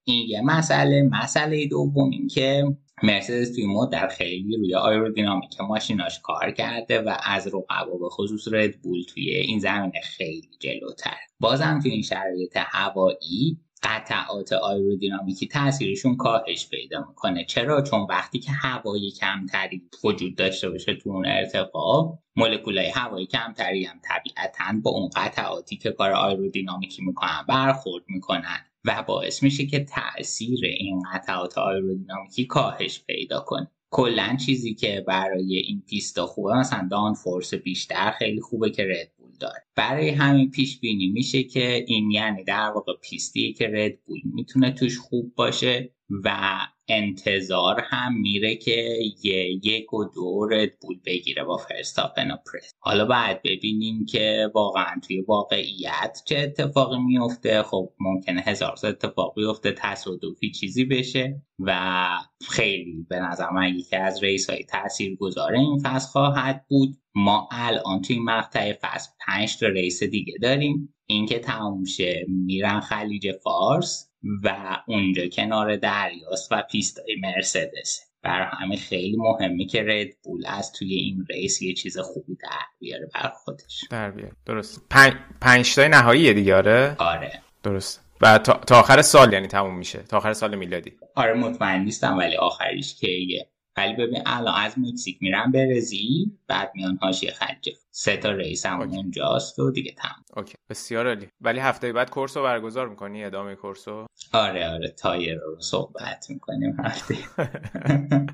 این 0.04 0.30
یه 0.30 0.42
مسئله. 0.42 1.02
مسئله 1.02 1.68
دوم 1.68 2.10
این 2.10 2.28
که 2.28 2.64
مرسدس 3.04 3.56
توی 3.56 3.66
مدت 3.66 4.08
خیلی 4.08 4.58
روی 4.58 4.76
آیرودینامیک 4.76 5.62
ماشیناش 5.62 6.20
کار 6.20 6.52
کرده 6.52 7.02
و 7.02 7.18
از 7.24 7.48
رقبا 7.48 7.98
به 7.98 8.10
خصوص 8.10 8.48
ردبول 8.52 9.04
توی 9.04 9.30
این 9.30 9.60
زمینه 9.60 10.02
خیلی 10.04 10.50
جلوتر. 10.60 11.18
بازم 11.40 11.80
توی 11.84 11.92
این 11.92 12.02
شرایط 12.02 12.58
هوایی 12.58 13.60
قطعات 13.84 14.54
آیرودینامیکی 14.54 15.48
تاثیرشون 15.48 16.18
کاهش 16.18 16.70
پیدا 16.70 17.06
می‌کنه. 17.10 17.46
چرا؟ 17.46 17.82
چون 17.82 18.08
وقتی 18.10 18.40
که 18.40 18.52
هوای 18.52 19.12
کمتری 19.12 19.82
وجود 20.04 20.36
داشته 20.36 20.70
باشه 20.70 20.96
تو 20.96 21.10
اون 21.10 21.26
ارتفاع 21.26 22.20
مولکولای 22.36 22.90
هوای 22.90 23.26
کمتری 23.26 23.86
هم 23.86 24.00
طبیعتا 24.04 24.80
با 24.84 24.92
اون 24.92 25.10
قطعاتی 25.16 25.78
که 25.78 25.92
کار 25.92 26.12
آیرودینامیکی 26.12 27.06
می‌کنن 27.06 27.46
برخورد 27.48 28.04
می‌کنن. 28.08 28.71
و 28.86 29.04
باعث 29.08 29.44
میشه 29.44 29.66
که 29.66 29.80
تاثیر 29.80 30.60
این 30.66 31.02
قطعات 31.14 31.58
آیرودینامیکی 31.58 32.46
کاهش 32.46 33.04
پیدا 33.08 33.40
کنه. 33.40 33.72
کلا 33.92 34.38
چیزی 34.46 34.74
که 34.74 35.04
برای 35.08 35.56
این 35.56 35.84
پیستا 35.90 36.26
خوبه 36.26 36.54
مثلا 36.54 36.88
دان 36.92 37.14
فورس 37.14 37.54
بیشتر 37.54 38.12
خیلی 38.12 38.42
خوبه 38.42 38.70
که 38.70 38.84
ردبول 38.84 39.32
داره. 39.40 39.64
برای 39.76 40.10
همین 40.10 40.52
پیش 40.52 40.80
بینی 40.80 41.08
میشه 41.08 41.44
که 41.44 41.86
این 41.88 42.12
یعنی 42.12 42.44
در 42.44 42.72
واقع 42.76 42.94
پیستی 43.02 43.54
که 43.54 43.68
ردبول 43.68 44.22
می‌تونه 44.34 44.72
توش 44.72 44.98
خوب 44.98 45.36
باشه. 45.36 45.94
و 46.24 46.60
انتظار 46.88 47.82
هم 47.84 48.22
میره 48.22 48.56
که 48.56 49.00
یه 49.24 49.60
یک 49.64 49.94
و 49.94 50.04
دو 50.04 50.48
بول 50.82 51.00
بگیره 51.06 51.44
با 51.44 51.58
فرستاپن 51.58 52.32
و 52.32 52.36
پرز 52.36 52.74
حالا 52.80 53.06
باید 53.06 53.42
ببینیم 53.42 54.06
که 54.06 54.52
واقعا 54.56 55.00
توی 55.08 55.22
واقعیت 55.22 56.22
چه 56.26 56.40
اتفاقی 56.40 56.98
میفته. 57.00 57.64
خب 57.64 57.94
ممکنه 58.00 58.42
هزار 58.42 58.76
اتفاق 58.84 59.34
بیفته 59.36 59.72
تصادفی 59.72 60.52
چیزی 60.52 60.86
بشه 60.86 61.42
و 61.60 62.10
خیلی 62.50 63.06
به 63.10 63.20
نظر 63.20 63.50
من 63.50 63.76
یکی 63.76 63.96
از 63.96 64.24
race 64.24 64.50
های 64.50 64.64
تاثیر 64.64 65.16
گذاره 65.16 65.60
این 65.60 65.80
فصل 65.84 66.10
خواهد 66.10 66.66
بود. 66.70 66.98
ما 67.16 67.50
الان 67.52 68.02
توی 68.02 68.20
مقطع 68.20 68.74
فصل 68.74 69.10
پنج 69.28 69.58
تا 69.60 69.68
race 69.68 70.04
دیگه 70.04 70.34
داریم. 70.42 70.94
اینکه 71.06 71.40
تموم 71.40 71.86
شه 71.86 72.26
میرن 72.28 72.80
خلیج 72.80 73.32
فارس. 73.44 74.11
و 74.44 74.78
اونجا 74.88 75.28
کنار 75.28 75.76
دریاست 75.76 76.52
و 76.52 76.64
پیستای 76.72 77.16
مرسدس. 77.22 78.12
برای 78.24 78.48
همه 78.52 78.76
خیلی 78.76 79.18
مهمه 79.18 79.66
که 79.66 79.84
رد 79.84 80.08
بول 80.24 80.46
از 80.48 80.72
توی 80.72 80.94
این 80.94 81.26
race 81.30 81.62
یه 81.62 81.74
چیز 81.74 81.98
خوبی 81.98 82.36
در 82.36 82.66
بیاره 82.80 83.10
بر 83.14 83.32
خودش. 83.36 83.84
در 83.90 84.12
بیاره. 84.12 84.32
درست. 84.46 84.86
پنج, 84.90 85.14
پنج 85.42 85.76
تای 85.76 85.90
نهاییه 85.90 86.34
دیگه 86.34 86.56
آره؟ 86.56 86.96
آره. 87.00 87.42
درست. 87.64 88.06
و 88.22 88.38
تا... 88.38 88.54
تا 88.54 88.80
آخر 88.80 89.02
سال 89.02 89.34
یعنی 89.34 89.48
تموم 89.48 89.78
میشه. 89.78 90.00
تا 90.00 90.18
آخر 90.18 90.34
سال 90.34 90.56
میلادی. 90.56 90.92
آره 91.16 91.34
مطمئن 91.34 91.84
نیستم 91.84 92.18
ولی 92.18 92.36
آخریش 92.36 92.96
کیه. 92.96 93.50
ولی 93.82 93.94
ببین 93.94 94.22
الان 94.26 94.54
از 94.56 94.80
مکزیک 94.80 95.18
میرن 95.22 95.52
برزیل 95.52 96.32
بعد 96.48 96.72
میان 96.76 96.98
حاشیه 97.02 97.32
خلیج 97.32 97.76
سه 97.92 98.18
تا 98.18 98.32
race 98.32 98.66
هم 98.66 98.82
اونجاست 98.82 99.60
و 99.60 99.72
دیگه 99.72 99.92
تمام. 99.92 100.16
Okay. 100.38 100.54
بسیار 100.70 101.08
عالی. 101.08 101.28
ولی 101.42 101.60
هفته 101.60 101.94
بعد 101.94 102.10
کورس 102.10 102.38
رو 102.38 102.44
برگزار 102.44 102.90
می‌کنی؟ 102.90 103.24
ادامه 103.24 103.56
کورس 103.56 103.88
رو 103.88 104.06
آره 104.34 104.70
آره. 104.70 104.88
تایر 104.90 105.40
رو 105.40 105.58
صحبت 105.60 106.26
می‌کنیم 106.30 106.78
هفته. 106.80 107.16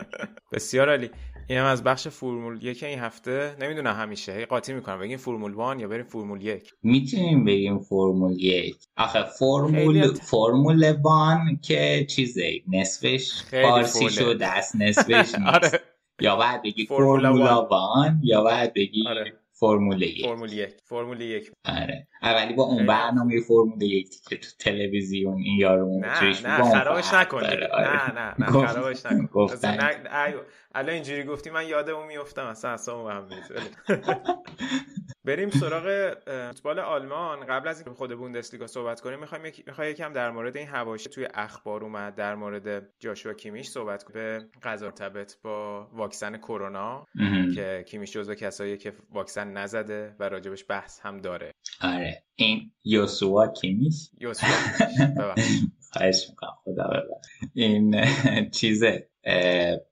بسیار 0.52 0.88
عالی. 0.90 1.10
اینم 1.48 1.64
از 1.64 1.84
بخش 1.84 2.08
فرمول 2.08 2.62
یک 2.62 2.82
این 2.82 2.98
هفته. 2.98 3.56
نمی‌دونم 3.60 3.94
همیشه. 3.94 4.32
هی 4.32 4.44
قاطی 4.44 4.72
می‌کنم. 4.72 4.98
بگیم 4.98 5.18
فرمول 5.18 5.52
وان 5.52 5.80
یا 5.80 5.88
بریم 5.88 6.04
فرمول 6.04 6.42
یک. 6.42 6.74
می‌تونیم 6.82 7.44
بگیم 7.44 7.78
فرمول 7.78 8.32
یک. 8.40 8.76
آخه 8.96 9.22
فرمول 9.22 10.14
فرمول 10.14 10.92
وان 11.02 11.58
که 11.62 12.06
چیزه. 12.10 12.60
نصفش 12.68 13.42
فارسی 13.50 14.10
شده. 14.10 14.46
است 14.46 14.76
نصفش 14.76 15.10
نیست. 15.38 15.38
آره. 15.54 15.70
یا 16.20 16.36
بعد 16.36 16.62
بگی 16.62 16.86
فرمولا 16.86 17.66
وان 17.66 18.20
یا 18.22 18.42
بعد 18.44 18.74
بگی 18.74 19.08
آره. 19.08 19.32
فرمول 19.60 20.02
یک. 20.02 20.26
فرمول 20.26 20.52
یک. 20.52 20.74
فرمول 20.84 21.20
یک. 21.20 21.52
آره. 21.64 22.06
اولی 22.22 22.54
با 22.54 22.62
اون 22.62 22.86
برنامه 22.86 23.40
فرمول 23.40 23.82
یک 23.82 24.08
که 24.28 24.36
تو 24.36 24.48
تلویزیون 24.58 25.36
این 25.36 25.58
یارو 25.58 26.00
نه 26.00 26.42
نه 26.42 26.72
خرابش 26.72 27.14
نکن 27.14 27.40
نه 27.40 28.12
نه 28.12 28.34
نه 28.38 28.66
خرابش 28.66 29.06
نکن. 29.06 29.48
الان 30.74 30.94
اینجوری 30.94 31.24
گفتی 31.24 31.50
من 31.50 31.68
یادمون 31.68 32.06
میافتم 32.06 32.46
اصلا 32.46 32.70
اصلا 32.70 33.08
هم 33.08 33.28
بریم 35.24 35.50
سراغ 35.50 36.14
فوتبال 36.26 36.78
آلمان. 36.78 37.46
قبل 37.46 37.68
از 37.68 37.80
اینکه 37.80 37.94
خود 37.94 38.18
بوندسلیگا 38.18 38.66
صحبت 38.66 39.00
کنیم 39.00 39.20
می‌خوایم 39.20 39.46
یک 39.46 39.64
می‌خوای 39.66 39.90
یکم 39.90 40.12
در 40.12 40.30
مورد 40.30 40.56
این 40.56 40.66
حواشی 40.66 41.08
توی 41.10 41.28
اخبار 41.34 41.84
اومد 41.84 42.14
در 42.14 42.34
مورد 42.34 42.88
جاشوا 43.00 43.32
کیمیش 43.32 43.68
صحبت 43.68 44.04
کنیم. 44.04 44.14
به 44.14 44.46
قضا 44.62 44.90
تبت 44.90 45.36
با 45.42 45.88
واکسن 45.92 46.36
کرونا 46.36 47.06
که 47.54 47.84
کیمیش 47.88 48.12
جزو 48.12 48.34
کسایی 48.34 48.76
که 48.76 48.92
واکسن 49.10 49.43
نزده 49.52 50.16
و 50.20 50.28
راجبش 50.28 50.64
بحث 50.68 51.00
هم 51.00 51.18
داره. 51.20 51.50
آره. 51.80 52.22
این 52.36 52.70
یوسوا 52.84 53.46
کیمیش 53.46 54.10
یوسوا. 54.20 54.48
خواهش 55.92 56.26
می‌کنم. 56.28 56.54
خدا 56.64 56.84
ببر 56.84 57.04
این 57.54 58.04
چیزه. 58.60 59.08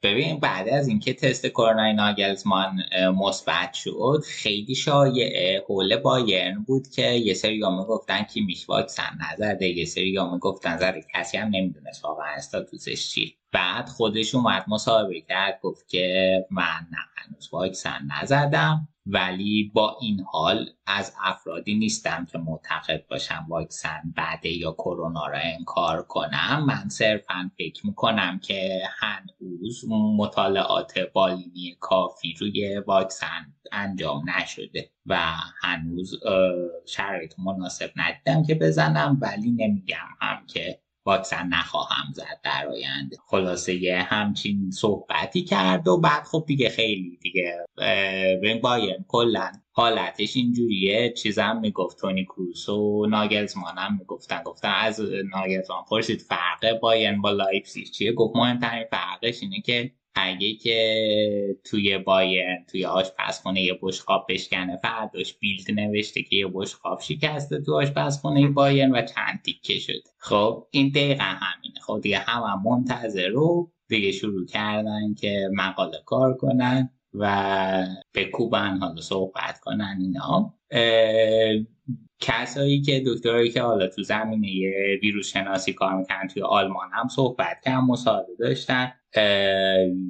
ببین 0.03 0.41
بعد 0.41 0.69
از 0.69 0.89
اینکه 0.89 1.15
تست 1.15 1.47
کرونا 1.47 1.93
ناگلزمان 1.93 2.77
مثبت 3.17 3.73
شد 3.73 4.23
خیلی 4.27 4.75
شایعه. 4.75 5.65
حول 5.69 5.97
بایرن 5.97 6.63
بود 6.67 6.89
که 6.89 7.03
یه 7.03 7.35
سری 7.35 7.61
ها 7.61 7.79
می‌گفتن 7.79 8.27
که 8.35 8.41
میش 8.41 8.69
واکسن 8.69 9.19
نزده. 9.33 9.69
یه 9.69 9.85
سری 9.85 10.17
ها 10.17 10.33
می‌گفتن 10.33 10.77
زده. 10.77 11.05
کسی 11.15 11.37
هم 11.37 11.49
نمی‌دونست 11.49 12.05
واقعا 12.05 12.35
استاتوسش 12.37 13.11
چی. 13.11 13.37
بعد 13.53 13.89
خودش 13.89 14.35
اومد 14.35 14.65
مصاحبه 14.69 15.21
کرد 15.21 15.59
گفت 15.63 15.89
که 15.89 16.35
من 16.51 16.87
نه 16.91 16.99
هنوز 17.17 17.49
واکسن 17.53 18.09
نزدم. 18.23 18.89
ولی 19.07 19.71
با 19.75 19.97
این 20.01 20.21
حال 20.33 20.71
از 20.87 21.15
افرادی 21.23 21.75
نیستم 21.75 22.27
که 22.33 22.39
معتقد 22.39 23.07
باشم 23.11 23.47
واکسن 23.49 24.13
بعده 24.17 24.49
یا 24.49 24.73
کرونا 24.73 25.27
را 25.27 25.39
انکار 25.43 26.03
کنم. 26.03 26.65
من 26.67 26.89
صرفا 26.89 27.51
فکر 27.59 27.87
می‌کنم 27.87 28.39
که 28.39 28.83
هنوز 28.99 29.85
مطالعات 30.17 30.99
بالینی 31.15 31.77
کافی 31.81 32.35
روی 32.41 32.79
واکسن 32.87 33.55
انجام 33.73 34.25
نشده 34.31 34.91
و 35.07 35.19
هنوز 35.63 36.21
شرایط 36.87 37.35
مناسب 37.39 37.91
ندیدم 37.97 38.43
که 38.43 38.55
بزنم 38.55 39.19
ولی 39.21 39.51
نمیگم 39.51 40.09
هم 40.21 40.47
که 40.47 40.81
واکسن 41.07 41.47
نخواهم 41.47 42.13
زد 42.13 42.41
در 42.45 42.67
آینده. 42.67 43.17
خلاصه 43.27 43.75
یه 43.75 44.03
همچین 44.03 44.71
صحبتی 44.71 45.45
کرد 45.45 45.89
و 45.89 46.01
بعد 46.01 46.25
خب 46.25 46.45
دیگه 46.47 46.69
خیلی 46.69 47.19
دیگه 47.23 47.57
بین 48.43 48.61
باین 48.61 49.05
کلا 49.09 49.53
حالتش 49.73 50.37
اینجوریه. 50.37 51.13
چیزم 51.13 51.59
می‌گفت 51.63 51.99
تونی 52.01 52.25
کروس 52.25 52.69
و 52.69 53.07
ناگلزمان 53.07 53.79
هم 53.79 53.97
می‌گفتن. 53.99 54.43
گفتن 54.43 54.73
از 54.75 55.01
ناگلزمان 55.35 55.85
پرسید 55.91 56.21
فرق 56.21 56.79
باین 56.81 57.21
با 57.21 57.31
لایپسیش 57.31 57.91
چیه؟ 57.91 58.13
گفت 58.13 58.37
مهمترین 58.37 58.85
فرقش 58.91 59.43
اینه 59.43 59.61
که 59.61 59.93
اگه 60.15 60.55
که 60.55 61.57
توی 61.65 61.99
بایرن 61.99 62.65
توی 62.71 62.85
آشپزخونه 62.85 63.63
یه 63.63 63.79
بشقاب 63.83 64.27
بشکنه. 64.29 64.77
فرداش 64.77 65.35
بیلد 65.35 65.71
نوشته 65.71 66.23
که 66.23 66.37
یه 66.37 66.47
بشقاب 66.55 67.01
شکسته 67.01 67.61
تو 67.61 67.75
آشپزخونه 67.75 68.49
بایرن 68.49 68.93
و 68.93 69.03
چند 69.03 69.43
تیکه 69.45 69.79
شده. 69.79 70.03
خب 70.19 70.67
این 70.71 70.89
دقیقا 70.89 71.25
همینه. 71.25 71.81
خب 71.81 72.01
دیگه 72.03 72.19
هم, 72.19 72.43
هم 72.43 72.63
منتظر 72.65 73.29
رو 73.29 73.73
دیگه 73.89 74.13
شروع 74.13 74.47
کردن 74.47 75.15
که 75.15 75.49
مقاله 75.55 75.99
کار 76.07 76.37
کنن 76.37 76.91
و 77.15 77.87
به 78.13 78.25
کوبن 78.25 78.79
حالا 78.79 79.01
صحبت 79.01 79.61
کنن 79.61 79.99
اینا. 80.01 80.55
کسایی 82.21 82.81
که 82.81 83.03
دکترایی 83.07 83.51
که 83.51 83.63
حالا 83.63 83.87
تو 83.87 84.03
زمینه 84.03 84.49
ویروس 85.03 85.27
شناسی 85.27 85.73
کار 85.73 85.97
می‌کنن 85.97 86.29
توی 86.29 86.43
آلمان 86.43 86.91
هم 86.93 87.09
صحبت 87.09 87.57
کردن 87.65 87.81
مصاحبه 87.81 88.33
داشتن. 88.39 88.93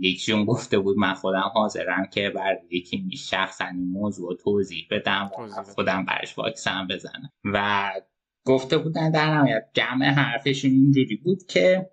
یکیشون 0.00 0.44
گفته 0.44 0.78
بود 0.78 0.98
من 0.98 1.14
خودم 1.14 1.50
حاضرم 1.54 2.08
که 2.12 2.30
بر 2.30 2.58
یکی 2.70 3.16
شخصا 3.16 3.64
این 3.64 3.88
موضوع 3.92 4.36
توضیح 4.44 4.86
بدم 4.90 5.30
و 5.38 5.62
خودم 5.62 6.04
برش 6.04 6.38
واکسن 6.38 6.86
بزنم. 6.90 7.30
و 7.44 7.90
گفته 8.46 8.78
بودن 8.78 9.10
در 9.10 9.34
نهایت 9.34 9.64
جمع 9.74 10.06
حرفشون 10.06 10.70
اینجوری 10.70 11.16
بود 11.16 11.38
که 11.48 11.90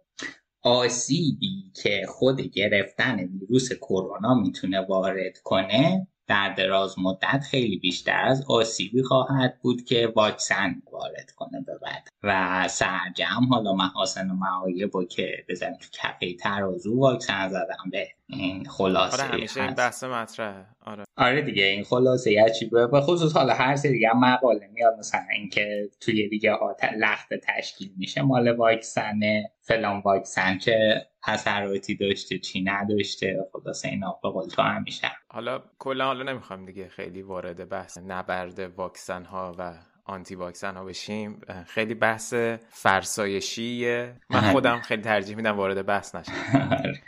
آسیبی 0.63 1.71
که 1.83 2.05
خود 2.07 2.41
گرفتن 2.41 3.19
ویروس 3.19 3.73
کرونا 3.73 4.33
می‌تونه 4.33 4.81
وارد 4.81 5.37
کنه 5.43 6.07
در 6.29 6.53
دراز 6.53 6.99
مدت 6.99 7.43
خیلی 7.51 7.77
بیشتر 7.77 8.25
از 8.25 8.45
آسیبی 8.47 9.03
خواهد 9.03 9.59
بود 9.61 9.85
که 9.85 10.13
واکسن 10.15 10.81
وارد 10.91 11.31
کنه 11.35 11.61
به 11.61 11.77
بعد. 11.81 12.07
و 12.23 12.67
سرجم 12.67 13.47
حالا 13.49 13.73
محاسن 13.73 14.31
و 14.31 14.33
معایب 14.33 14.91
با 14.91 15.05
که 15.05 15.45
بزنیم 15.49 15.77
تو 15.77 15.87
کفه 15.93 16.33
ترازو 16.33 16.99
واکسن 16.99 17.49
زدم 17.49 17.89
به 17.91 18.07
این 18.27 18.65
خلاصه 18.65 19.23
آره 19.23 19.33
همیشه 19.33 19.61
این 19.61 19.73
بحث 19.73 20.03
مطرحه. 20.03 20.65
آره. 20.85 21.03
آره 21.17 21.41
دیگه 21.41 21.63
این 21.63 21.83
خلاصه 21.83 22.31
یه 22.31 22.49
چی 22.59 22.65
به 22.65 23.01
خصوص 23.01 23.33
حالا 23.33 23.53
هر 23.53 23.75
سری 23.75 23.91
دیگه 23.91 24.13
مقاله 24.15 24.69
میاد 24.73 24.93
مثلا 24.99 25.21
اینکه 25.33 25.89
توی 25.99 26.29
دیگه 26.29 26.53
ها 26.53 26.75
لخت 26.97 27.33
تشکیل 27.33 27.91
میشه 27.97 28.21
مال 28.21 28.47
واکسن 28.47 29.19
فلان 29.61 30.01
واکسن 30.05 30.57
که 30.57 31.05
اثراتی 31.27 31.95
داشته 31.95 32.39
چی 32.39 32.61
نداشته 32.61 33.47
خلاصه 33.53 33.87
اینا 33.89 34.19
به 34.23 34.29
قول 34.29 34.47
تو 34.49 34.61
همیشه 34.61 35.11
حالا 35.27 35.63
کلا 35.79 36.05
حالا 36.05 36.23
نمی‌خوام 36.23 36.65
دیگه 36.65 36.87
خیلی 36.87 37.21
وارد 37.21 37.69
بحث 37.69 37.97
نبرد 37.97 38.59
واکسن 38.59 39.23
ها 39.25 39.55
و 39.57 39.73
آنتی 40.05 40.35
واکسن 40.35 40.75
ها 40.75 40.83
بشیم. 40.83 41.41
خیلی 41.67 41.93
بحث 41.93 42.33
فرسایشیه. 42.69 44.15
من 44.29 44.41
خودم 44.53 44.81
خیلی 44.81 45.01
ترجیح 45.01 45.35
میدم 45.35 45.57
وارد 45.57 45.85
بحث 45.85 46.15
نشم. 46.15 46.31
آره. 46.71 47.01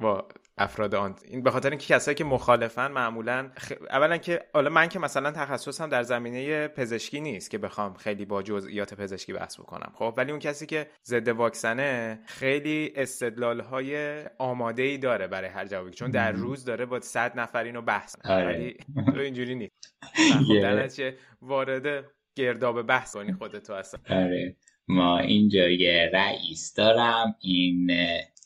با 0.00 0.28
افراد 0.58 0.94
آن. 0.94 1.14
این 1.24 1.42
به 1.42 1.50
خاطر 1.50 1.70
اینکه 1.70 1.94
کسایی 1.94 2.14
که 2.14 2.24
مخالفن 2.24 2.90
معمولا 2.90 3.50
خ... 3.56 3.72
اولا 3.90 4.16
که 4.16 4.40
حالا 4.54 4.70
من 4.70 4.88
که 4.88 4.98
مثلا 4.98 5.30
تخصصم 5.30 5.88
در 5.88 6.02
زمینه 6.02 6.68
پزشکی 6.68 7.20
نیست 7.20 7.50
که 7.50 7.58
بخوام 7.58 7.94
خیلی 7.94 8.24
با 8.24 8.42
جزئیات 8.42 8.94
پزشکی 8.94 9.32
بحث 9.32 9.60
بکنم 9.60 9.92
خب؟ 9.94 10.14
ولی 10.16 10.30
اون 10.30 10.40
کسی 10.40 10.66
که 10.66 10.86
ضد 11.04 11.28
واکسنه 11.28 12.20
خیلی 12.26 12.92
استدلال 12.96 13.60
های 13.60 14.22
آماده 14.38 14.82
ای 14.82 14.98
داره 14.98 15.26
برای 15.26 15.50
هر 15.50 15.66
جوابی 15.66 15.90
چون 15.90 16.10
در 16.10 16.32
روز 16.32 16.64
داره 16.64 16.86
با 16.86 17.00
100 17.00 17.38
نفر 17.40 17.64
اینو 17.64 17.82
بحث 17.82 18.16
آره. 18.24 18.74
ولی 19.06 19.20
اینجوری 19.24 19.54
نیست. 19.54 19.94
خب 20.96 21.12
وارد 21.42 22.04
گرداب 22.34 22.82
بحث 22.82 23.14
کنی 23.14 23.32
خودتو 23.32 23.72
اصلا. 23.72 24.00
آره. 24.10 24.56
ما 24.88 25.18
اینجا 25.18 25.68
یه 25.68 26.10
رئیس 26.12 26.74
دارم. 26.74 27.34
این 27.40 27.90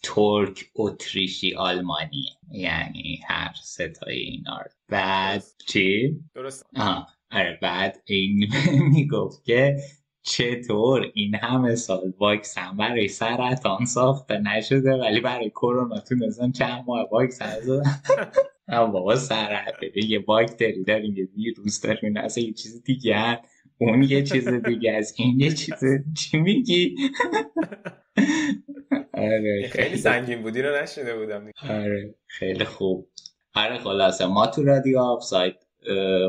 ترک 0.03 0.65
اتریشی 0.75 1.55
آلمانیه. 1.55 2.37
یعنی 2.51 3.21
هر 3.29 3.53
ستای 3.63 4.19
اینا 4.19 4.59
رو. 4.59 4.71
بعد 4.89 5.45
چی؟ 5.67 6.21
درست. 6.35 6.67
آه 6.77 7.09
آره 7.33 7.59
بعد 7.63 8.03
این 8.05 8.53
می‌گفت 8.95 9.45
که 9.45 9.77
چطور 10.23 11.11
این 11.15 11.35
همه 11.35 11.75
سال 11.75 12.13
واکسن 12.19 12.77
برای 12.77 13.09
سرطان 13.09 13.85
ساخته 13.85 14.39
نشده 14.39 14.91
ولی 14.93 15.21
برای 15.21 15.51
کرونا 15.51 16.01
تونستن 16.01 16.53
چند 16.53 16.85
ماه 16.87 17.09
واکسن 17.13 17.61
زدن 17.61 18.01
بابا 18.93 19.17
سرطان 19.17 19.91
یه 19.95 20.19
باکتری 20.19 20.85
داریم 20.85 21.17
یه 21.17 21.29
ویروس 21.37 21.81
داریم 21.81 22.17
اصلا 22.17 22.45
یه 22.45 22.53
چیز 22.53 22.83
دیگه 22.83 23.41
اون 23.79 24.03
یه 24.03 24.23
چیز 24.23 24.49
دیگه 24.49 24.93
از 24.93 25.15
این 25.17 25.41
یه 25.41 25.53
چیز 25.53 25.85
چی 26.19 26.39
میگی؟ 26.39 26.97
آره 29.15 29.69
خیلی 29.73 29.97
سنگین 29.97 30.43
بودی 30.43 30.63
رو 30.63 30.83
نشده 30.83 31.17
بودم 31.17 31.51
آره 31.69 32.15
خیلی 32.27 32.65
خوب. 32.65 33.09
آره 33.55 33.79
خلاصه. 33.79 34.27
ما 34.27 34.47
تو 34.47 34.63
رادیو 34.63 34.99
آف 34.99 35.23
سایت 35.23 35.55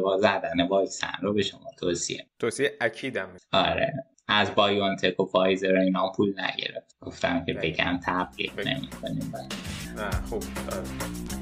با 0.03 0.17
زدن 0.17 0.67
واکسن 0.69 1.07
رو 1.21 1.33
به 1.33 1.41
شما 1.41 1.69
توصیه. 1.79 2.25
توصیه 2.39 2.77
اکیدم. 2.81 3.29
آره. 3.51 3.93
از 4.27 4.55
بایونتک 4.55 5.19
و 5.19 5.25
فایزر 5.25 5.75
اینا 5.75 6.11
پول 6.15 6.29
نگرفت. 6.29 6.95
گفتم 7.01 7.45
که 7.45 7.53
بگم 7.53 7.99
تبلیغ 8.05 8.67
نمی 8.67 8.87
کنیم 8.87 9.31
نه 9.97 10.09
خوب. 10.29 10.43
خیلی 10.43 11.32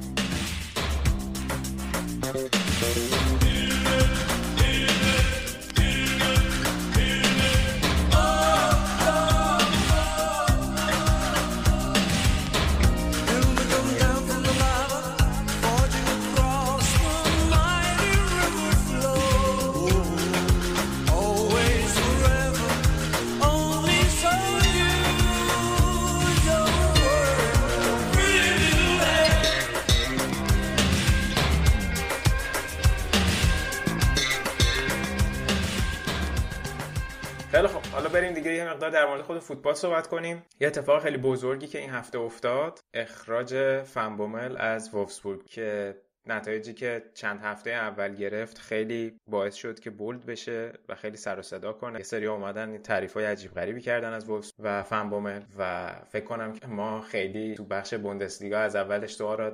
بریم 38.11 38.33
دیگه 38.33 38.53
یه 38.53 38.69
مقدار 38.69 38.89
در 38.89 39.05
مورد 39.05 39.21
خود 39.21 39.39
فوتبال 39.39 39.73
صحبت 39.73 40.07
کنیم. 40.07 40.43
یه 40.59 40.67
اتفاق 40.67 41.03
خیلی 41.03 41.17
بزرگی 41.17 41.67
که 41.67 41.79
این 41.79 41.89
هفته 41.89 42.19
افتاد 42.19 42.79
اخراج 42.93 43.81
فنبومل 43.83 44.57
از 44.57 44.93
وولفسبورگ 44.93 45.45
که 45.45 45.95
نتایجی 46.25 46.73
که 46.73 47.03
چند 47.13 47.39
هفته 47.43 47.71
اول 47.71 48.15
گرفت 48.15 48.57
خیلی 48.57 49.19
باعث 49.27 49.55
شد 49.55 49.79
که 49.79 49.89
بولد 49.89 50.25
بشه 50.25 50.73
و 50.89 50.95
خیلی 50.95 51.17
سر 51.17 51.39
و 51.39 51.41
صدا 51.41 51.73
کنه. 51.73 51.97
یه 51.97 52.03
سری 52.03 52.25
اومدن 52.27 52.77
تعریف 52.77 53.13
های 53.13 53.25
عجیب 53.25 53.53
غریبی 53.53 53.81
کردن 53.81 54.13
از 54.13 54.29
وولفز 54.29 54.53
و 54.59 54.83
فنبومل 54.83 55.41
و 55.57 55.91
فکر 56.07 56.25
کنم 56.25 56.53
که 56.53 56.67
ما 56.67 57.01
خیلی 57.01 57.55
تو 57.55 57.65
بخش 57.65 57.93
بوندسلیگا 57.93 58.59
از 58.59 58.75
اولش 58.75 59.15
تو 59.15 59.51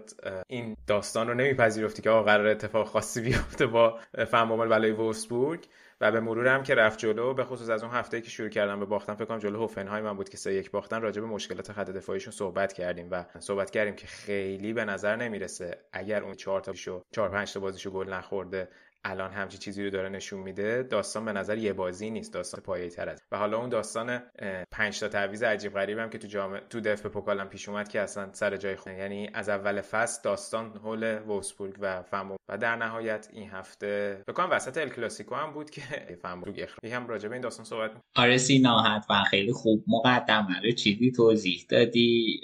این 0.48 0.78
داستان 0.88 1.28
رو 1.28 1.34
نمیپذیرفتی 1.34 2.02
که 2.02 2.10
آقا 2.10 2.24
قرار 2.24 2.48
اتفاق 2.48 2.88
خاصی 2.88 3.22
بیفته 3.22 3.68
با 3.68 4.00
فنبومل 4.32 4.68
برای 4.68 4.92
وولفسبورگ. 4.92 5.68
و 6.02 6.12
به 6.12 6.20
مرور 6.20 6.48
هم 6.48 6.64
که 6.64 6.76
رفت 6.76 7.00
جلو 7.00 7.34
به 7.34 7.44
خصوص 7.44 7.70
از 7.70 7.84
اون 7.84 7.92
هفته 7.92 8.22
که 8.22 8.30
شروع 8.30 8.50
کردم 8.50 8.80
به 8.80 8.86
باختن 8.86 9.16
فکر 9.16 9.26
کنم 9.26 9.40
جلو 9.40 9.60
هوفنهایم 9.60 10.04
من 10.04 10.18
بود 10.18 10.30
که 10.30 10.38
سه 10.38 10.54
یک 10.54 10.72
باختن 10.72 11.02
راجع 11.02 11.22
به 11.22 11.28
مشکلات 11.28 11.72
خط 11.72 11.90
دفاعیشون 11.90 12.34
صحبت 12.34 12.74
کردیم 12.74 13.08
و 13.12 13.26
صحبت 13.40 13.72
کردیم 13.72 13.96
که 13.96 14.08
خیلی 14.08 14.74
به 14.74 14.86
نظر 14.86 15.16
نمی‌رسه 15.16 15.82
اگر 15.92 16.24
اون 16.24 16.34
4 16.34 16.62
تا 16.62 16.74
شو 16.74 17.04
4 17.12 17.30
5 17.30 17.54
تا 17.54 17.60
بازیشو 17.60 17.92
گل 17.92 18.10
نخورده 18.10 18.70
الان 19.04 19.32
همچی 19.32 19.58
چیزی 19.58 19.84
رو 19.84 19.90
داره 19.90 20.10
نشون 20.10 20.40
میده 20.40 20.84
داستان 20.84 21.26
به 21.26 21.34
نظر 21.34 21.58
یه 21.58 21.74
بازی 21.74 22.10
نیست 22.10 22.34
داستان 22.34 22.62
پایه 22.62 22.90
تر 22.90 23.10
است. 23.10 23.24
و 23.32 23.38
حالا 23.38 23.58
اون 23.58 23.70
داستان 23.70 24.24
5 24.72 25.00
تا 25.00 25.08
تعویض 25.08 25.44
عجیب 25.44 25.74
غریب 25.74 25.98
هم 25.98 26.10
که 26.10 26.18
تو 26.18 26.28
جام 26.28 26.60
تو 26.60 26.80
دف 26.80 27.06
پوکالم 27.06 27.50
پیش 27.50 27.70
اومد 27.70 27.90
که 27.90 28.02
اصلا 28.02 28.30
سر 28.34 28.58
جای 28.58 28.76
خود 28.76 28.94
یعنی 28.94 29.30
از 29.34 29.50
اول 29.50 29.82
فصل 29.82 30.22
داستان 30.24 30.78
هول 30.84 31.20
وولسبورگ 31.28 31.76
و 31.80 32.04
فنبو 32.04 32.36
و 32.50 32.58
در 32.58 32.76
نهایت 32.76 33.28
این 33.34 33.50
هفته 33.50 34.24
بکنم 34.28 34.50
وسط 34.52 34.78
ال 34.78 34.90
کلاسیکو 34.90 35.36
هم 35.36 35.54
بود 35.54 35.70
که 35.70 35.82
فنبورگ 36.24 36.60
اخراج 36.60 36.94
هم 36.94 37.08
راجع 37.08 37.28
به 37.28 37.36
این 37.36 37.42
داستان 37.42 37.66
صحبت 37.66 37.92
آره 38.16 38.38
سینا 38.38 38.80
حتما 38.80 39.24
خیلی 39.24 39.52
خوب. 39.52 39.84
مقدمه 39.88 40.62
رو 40.64 40.72
چیزی 40.72 41.12
توضیح 41.12 41.66
دادی؟ 41.70 42.42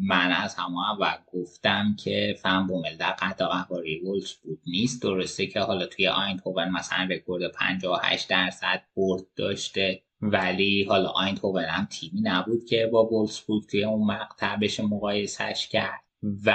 من 0.00 0.32
از 0.32 0.54
همه 0.54 0.90
اول 0.90 1.16
گفتم 1.32 1.96
که 2.04 2.36
فن 2.42 2.66
بومل 2.66 2.96
در 2.96 3.10
قطع 3.10 3.46
قهواری 3.46 3.98
بود. 3.98 4.24
نیست. 4.66 5.02
درسته 5.02 5.46
که 5.46 5.60
حالا 5.60 5.86
توی 5.86 6.08
آینتهوون 6.08 6.68
مثلا 6.68 7.08
رکورد 7.10 7.52
58 7.52 8.28
درصد 8.28 8.82
برد 8.96 9.22
داشته 9.36 10.02
ولی 10.20 10.84
حالا 10.84 11.08
آینتهوون 11.08 11.64
هم 11.64 11.84
تیمی 11.90 12.20
نبود 12.20 12.64
که 12.64 12.86
با 12.92 13.28
بود 13.46 13.64
توی 13.70 13.84
اون 13.84 14.06
مقطع 14.06 14.56
بشه 14.56 14.82
مقایسش 14.82 15.68
کرد. 15.68 16.00
و 16.46 16.54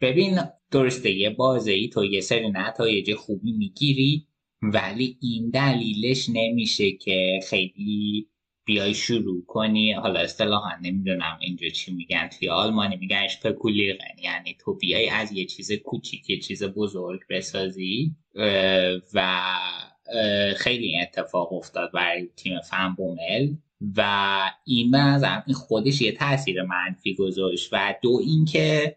ببین 0.00 0.38
درسته 0.70 1.10
یه 1.10 1.30
بازه 1.30 1.72
ای 1.72 1.88
تو 1.88 2.04
یه 2.04 2.20
سری 2.20 2.50
نتایج 2.50 3.14
خوبی 3.14 3.52
می‌گیری 3.52 4.26
ولی 4.62 5.18
این 5.22 5.50
دلیلش 5.50 6.28
نمیشه 6.28 6.92
که 6.92 7.40
خیلی 7.48 8.29
بیای 8.70 8.94
شروع 8.94 9.44
کنی. 9.46 9.92
حالا 9.92 10.20
اصطلاحا 10.20 10.70
نمی‌دونم 10.82 11.38
اینجا 11.40 11.68
چی 11.68 11.92
میگن. 11.92 12.28
توی 12.28 12.48
آلمانی 12.48 12.96
میگن 12.96 13.20
اشپکولیرن 13.24 14.18
یعنی 14.22 14.56
تو 14.60 14.74
بیای 14.74 15.08
از 15.08 15.32
یه 15.32 15.44
چیز 15.44 15.72
کوچیک 15.72 16.30
یه 16.30 16.38
چیز 16.38 16.64
بزرگ 16.64 17.20
بسازی. 17.30 18.14
و 19.14 19.42
خیلی 20.56 21.00
اتفاق 21.00 21.52
افتاد 21.52 21.92
برای 21.92 22.28
تیم 22.36 22.60
فن 22.60 22.94
بومل 22.96 23.54
و 23.96 24.40
این 24.64 24.90
به 24.90 25.52
خودش 25.54 26.02
یه 26.02 26.12
تاثیر 26.12 26.62
منفی 26.62 27.14
گذاشت. 27.14 27.68
و 27.72 27.94
دو 28.02 28.20
اینکه 28.22 28.96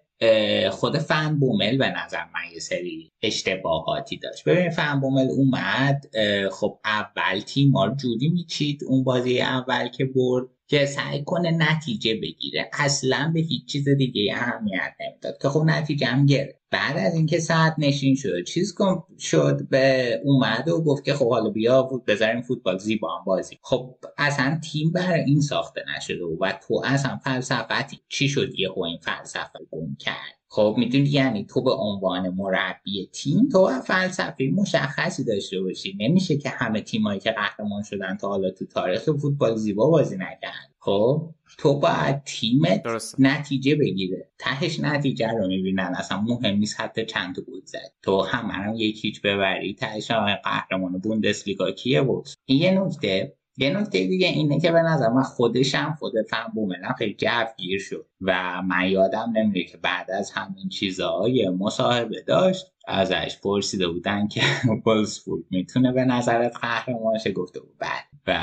خود 0.72 0.98
فن 0.98 1.40
بومل 1.40 1.78
به 1.78 1.90
نظر 2.06 2.24
من 2.34 2.54
یه 2.54 2.60
سری 2.60 3.12
اشتباهاتی 3.22 4.18
داشت. 4.18 4.44
ببین 4.50 4.70
فن 4.70 5.00
بومل 5.00 5.28
اومد 5.30 6.06
خب 6.52 6.80
اول 6.86 7.40
تیم 7.40 7.74
جوری 7.95 8.30
میچید 8.30 8.84
اون 8.84 9.04
بازی 9.04 9.41
اول 9.41 9.88
که 9.88 10.06
برد 10.06 10.45
که 10.68 10.85
سعی 10.85 11.23
کنه 11.23 11.52
نتیجه 11.52 12.15
بگیره. 12.15 12.69
اصلا 12.73 13.31
به 13.34 13.40
هیچ 13.40 13.65
چیز 13.65 13.90
دیگه 13.90 14.34
اهمیت 14.35 14.94
نمی‌داد. 14.99 15.38
که 15.41 15.49
خب 15.49 15.64
نتیجه 15.65 16.07
هم 16.07 16.26
گرفت. 16.26 16.60
بعد 16.72 16.98
از 16.98 17.15
اینکه 17.15 17.40
ساعت 17.40 17.76
نشین 17.77 18.15
شد 18.15 18.44
چیز 18.44 18.73
کن 18.73 19.03
شد 19.19 19.68
به 19.69 20.19
اومد 20.23 20.68
و 20.68 20.84
گفت 20.84 21.06
که 21.06 21.14
خب 21.14 21.30
حالا 21.30 21.49
بیا 21.49 21.84
بذاریم 22.07 22.41
فوتبال 22.41 22.77
زیبا 22.77 23.18
هم 23.18 23.26
بازی. 23.26 23.60
خب 23.61 23.95
اصلا 24.18 24.60
تیم 24.72 24.91
برای 24.91 25.22
این 25.22 25.41
ساخته 25.41 25.81
نشده 25.98 26.23
و 26.41 26.52
تو 26.68 26.81
اصلا 26.85 27.18
فلسفتی. 27.18 27.99
چی 28.10 28.30
شد 28.30 28.60
یه 28.60 28.69
این 28.77 28.99
فلسفه 29.02 29.60
گم 29.72 29.95
کرد؟ 29.99 30.43
خب 30.55 30.75
می‌دونی 30.77 31.09
یعنی 31.09 31.45
تو 31.45 31.61
به 31.61 31.71
عنوان 31.71 32.30
مربی 32.30 33.09
تیم 33.13 33.49
تو 33.51 33.69
فلسفه 33.81 34.51
مشخصی 34.55 35.23
داشته 35.23 35.61
باشی. 35.61 35.97
نمیشه 35.99 36.38
که 36.38 36.49
همه 36.49 36.81
تیمایی 36.81 37.19
که 37.19 37.31
قهرمان 37.31 37.84
شدن 37.84 38.17
تا 38.17 38.27
حالا 38.27 38.51
تو 38.51 38.65
تاریخ 38.65 39.03
فوتبال 39.03 39.55
زیبا 39.55 39.89
بازی 39.89 40.15
نکرد 40.15 40.73
خب 40.80 41.30
تو 41.57 41.80
باید 41.80 42.23
تیمت 42.25 42.84
نتیجه 43.19 43.75
بگیره. 43.75 44.30
تهش 44.39 44.80
نتیجه 44.80 45.27
رو 45.27 45.47
می‌بینن. 45.47 45.93
اصلا 45.97 46.21
مهم 46.21 46.55
نیست 46.55 46.81
حتی 46.81 47.05
چند 47.05 47.35
گل 47.39 47.61
زد. 47.65 47.93
تو 48.01 48.21
هم 48.21 48.73
یکیچ 48.75 49.21
ببری. 49.21 49.73
تهش 49.73 50.11
قهرمان 50.43 50.97
بوندسلیگا 50.97 51.71
کیه 51.71 52.01
بود؟ 52.01 52.27
این 52.45 52.61
یه 52.61 52.81
نکته. 52.81 53.38
یه 53.57 53.69
نکته 53.69 54.07
دیگه 54.07 54.27
اینه 54.27 54.59
که 54.59 54.71
به 54.71 54.81
نظر 54.81 55.09
من 55.09 55.23
خودشم 55.23 55.95
خود 55.99 56.13
فن 56.30 56.47
بومنم 56.55 56.95
خیلی 56.97 57.13
گیر 57.57 57.80
شد 57.80 58.05
و 58.21 58.61
من 58.61 58.89
یادم 58.89 59.34
نمیره 59.35 59.63
که 59.65 59.77
بعد 59.77 60.11
از 60.11 60.31
همین 60.31 60.69
چیزها 60.69 61.30
یه 61.30 61.49
مصاحبه 61.49 62.21
داشت 62.21 62.65
ازش 62.88 63.38
پرسیده 63.43 63.88
بودن 63.88 64.27
که 64.27 64.41
بود 65.25 65.45
می‌تونه 65.49 65.91
به 65.91 66.05
نظرت 66.05 66.57
قهرمانشه 66.61 67.31
گفته 67.31 67.59
بود 67.59 67.77
بعد 67.80 68.03
و 68.27 68.39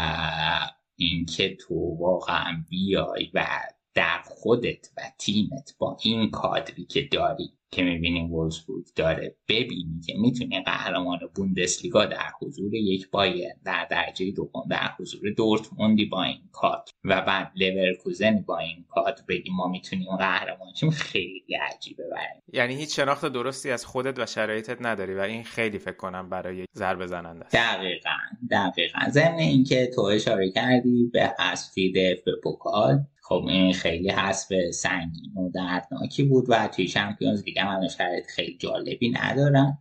اینکه 0.97 1.57
تو 1.57 1.97
واقعا 2.01 2.65
بیای 2.69 3.31
و 3.35 3.47
در 3.95 4.21
خودت 4.25 4.89
و 4.97 5.01
تیمت 5.19 5.75
با 5.79 5.97
این 6.05 6.31
کادری 6.31 6.85
که 6.85 7.09
داری 7.13 7.53
که 7.73 7.83
می‌بینیم 7.83 8.33
وولسبورگ 8.33 8.87
داره 8.97 9.37
ببینی 9.49 10.01
که 10.07 10.15
می‌تونی 10.19 10.63
قهرمان 10.63 11.19
بوندسلیگا 11.35 12.07
در 12.07 12.31
حضور 12.41 12.75
یک 12.75 13.11
بایر 13.11 13.49
در 13.65 13.87
درجه 13.91 14.31
دوم 14.31 14.65
در 14.71 14.91
حضور 14.99 15.31
دورتموندی 15.37 16.05
با 16.05 16.23
این 16.23 16.41
کات 16.53 16.91
و 17.05 17.23
بعد 17.23 17.53
لورکوزن 17.55 18.45
با 18.47 18.59
این 18.59 18.85
کات 18.89 19.21
بگیم 19.29 19.55
ما 19.55 19.69
می‌تونیم 19.69 20.17
قهرمان 20.17 20.75
شیم 20.75 20.91
خیلی 20.91 21.55
عجیبه 21.71 22.05
برای 22.11 22.41
یعنی 22.53 22.75
هیچ 22.75 22.97
شناخت 22.97 23.27
درستی 23.27 23.71
از 23.71 23.85
خودت 23.87 24.19
و 24.19 24.27
شرایطت 24.27 24.77
نداری 24.81 25.15
و 25.15 25.21
این 25.21 25.45
خیلی 25.45 25.79
فکر 25.79 25.97
کنم 25.97 26.31
برای 26.31 26.65
ضربه 26.77 27.07
زننده 27.07 27.45
است. 27.45 27.55
دقیقا 27.55 28.17
دقیقا. 28.51 28.99
ضمن 29.11 29.39
اینکه 29.39 29.91
تو 29.95 30.01
اشاره 30.03 30.51
کردی 30.51 31.11
به 31.13 31.35
حذفی 31.39 31.93
دف 31.93 32.23
به 32.25 32.33
پوکال 32.43 33.05
خب 33.31 33.45
این 33.49 33.73
خیلی 33.73 34.11
حذف 34.11 34.71
سنگین 34.71 35.33
و 35.37 35.51
دردناکی 35.55 36.23
بود 36.23 36.45
و 36.49 36.69
توی 36.69 36.87
چمپیونز 36.87 37.43
دیگه 37.43 37.63
هم 37.63 37.89
شرایط 37.89 38.27
خیلی 38.27 38.57
جالبی 38.59 39.11
ندارن. 39.11 39.79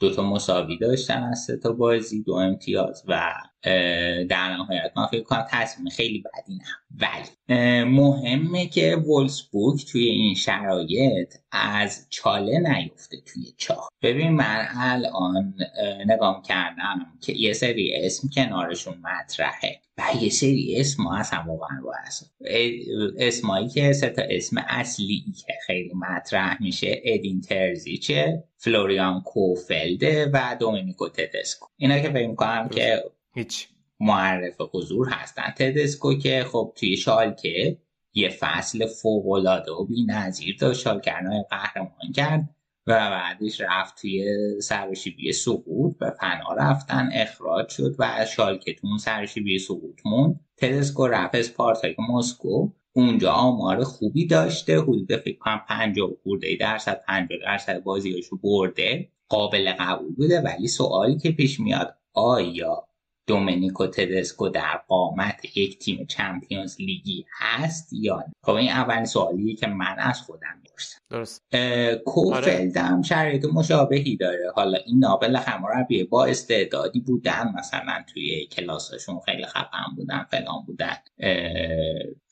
دوتا 0.00 0.22
مساوی 0.22 0.78
داشتن 0.78 1.22
از 1.22 1.38
سه 1.38 1.56
تا 1.56 1.72
بازی 1.72 2.22
دو 2.22 2.32
امتیاز 2.32 3.04
و 3.08 3.34
در 3.62 4.56
نهایت. 4.56 4.92
من 4.96 5.06
فکر 5.06 5.22
کنم 5.22 5.46
تصمیم 5.50 5.88
خیلی 5.88 6.22
بدی 6.22 6.54
نه. 6.54 6.64
ولی 7.00 7.84
مهمه 7.84 8.66
که 8.66 8.96
وولسبورگ 8.96 9.80
توی 9.92 10.04
این 10.04 10.34
شرایط 10.34 11.34
از 11.52 12.06
چاله 12.10 12.58
نیفته 12.58 13.16
توی 13.26 13.42
چاه. 13.56 13.88
ببین 14.02 14.32
من 14.32 14.66
الان 14.76 15.54
نگام 16.06 16.42
کردم 16.42 17.06
که 17.20 17.32
یه 17.32 17.52
سری 17.52 17.92
اسم 17.94 18.28
کنارشون 18.28 18.94
مطرحه 19.02 19.80
و 19.98 20.02
یه 20.22 20.30
سری 20.30 20.76
اسم 20.78 21.02
ما 21.02 21.16
اصلا 21.16 21.44
واقعا 21.48 21.80
اسمایی 23.18 23.68
که 23.68 23.92
سه 23.92 24.08
تا 24.08 24.22
اسم 24.30 24.64
اصلی 24.68 25.24
که 25.46 25.52
خیلی 25.66 25.92
مطرح 25.94 26.62
میشه 26.62 27.00
ادین 27.04 27.40
ترزیچه 27.40 28.44
فلوریان 28.56 29.20
کوفلده 29.20 30.30
و 30.32 30.56
دومینیکو 30.60 31.08
تدسکو. 31.08 31.66
اینا 31.76 31.98
که 31.98 32.10
فکر 32.10 32.34
کنم 32.34 32.68
که 32.68 33.02
هیچ. 33.34 33.68
معرف 34.00 34.60
حضور 34.74 35.08
هستن. 35.08 35.54
تدسکو 35.56 36.14
که 36.14 36.44
خب 36.52 36.72
توی 36.76 36.96
شالکه 36.96 37.78
یه 38.14 38.28
فصل 38.28 38.86
فوقالعاده 38.86 39.72
و 39.72 39.84
بی‌نظیر 39.84 40.56
داشت 40.60 40.80
شالکرنای 40.80 41.44
قهرمان 41.50 42.12
کرد 42.16 42.48
و 42.86 43.10
بعدش 43.10 43.60
رفت 43.60 44.00
توی 44.00 44.24
سرشیبی 44.62 45.32
سقوط 45.32 45.96
و 46.00 46.10
فنا 46.10 46.54
رفتن 46.58 47.10
اخراج 47.12 47.68
شد 47.68 47.94
و 47.98 48.26
شالکتون 48.36 48.98
سرشیبی 48.98 49.58
سقوط 49.58 50.00
مون 50.04 50.40
تدسکو 50.56 51.06
رفت 51.06 51.34
اسپارتاک 51.34 51.96
مسکو. 51.98 52.68
اونجا 52.92 53.32
آمار 53.32 53.84
خوبی 53.84 54.26
داشته 54.26 54.80
حدود 54.80 55.16
فکر 55.16 55.38
کنم 55.38 55.60
50 55.68 56.10
خورده 56.22 56.56
درصد 56.60 57.02
50 57.06 57.38
درصد 57.42 57.82
بازیاشو 57.82 58.36
برده 58.36 59.08
قابل 59.28 59.72
قبول 59.72 60.14
بوده. 60.14 60.40
ولی 60.40 60.68
سوالی 60.68 61.18
که 61.18 61.30
پیش 61.32 61.60
میاد 61.60 61.96
آیا 62.12 62.89
دومینیکو 63.30 63.86
تدسکو 63.86 64.48
در 64.48 64.80
قامت 64.88 65.56
یک 65.56 65.78
تیم 65.78 66.06
چمپیونز 66.06 66.80
لیگی 66.80 67.26
هست 67.38 67.92
یا 67.92 68.16
نه؟ 68.16 68.32
خب 68.44 68.52
این 68.52 68.70
اولین 68.70 69.04
سوالیه 69.04 69.56
که 69.56 69.66
من 69.66 69.96
از 69.98 70.20
خودم 70.20 70.60
می‌پرسم. 70.62 70.98
درست. 71.10 71.42
کوفلد 72.04 72.76
هم 72.76 73.02
شرایط 73.02 73.44
مشابهی 73.44 74.16
داره. 74.16 74.52
حالا 74.54 74.78
این 74.86 74.98
نابل 74.98 75.36
همربیه 75.36 76.04
با 76.04 76.24
استعدادی 76.24 77.00
بودن 77.00 77.52
مثلا 77.58 78.04
توی 78.12 78.46
کلاساشون 78.46 79.20
خیلی 79.26 79.46
خفن 79.46 79.94
بودن 79.96 80.26
فلان 80.30 80.64
بودن 80.66 80.96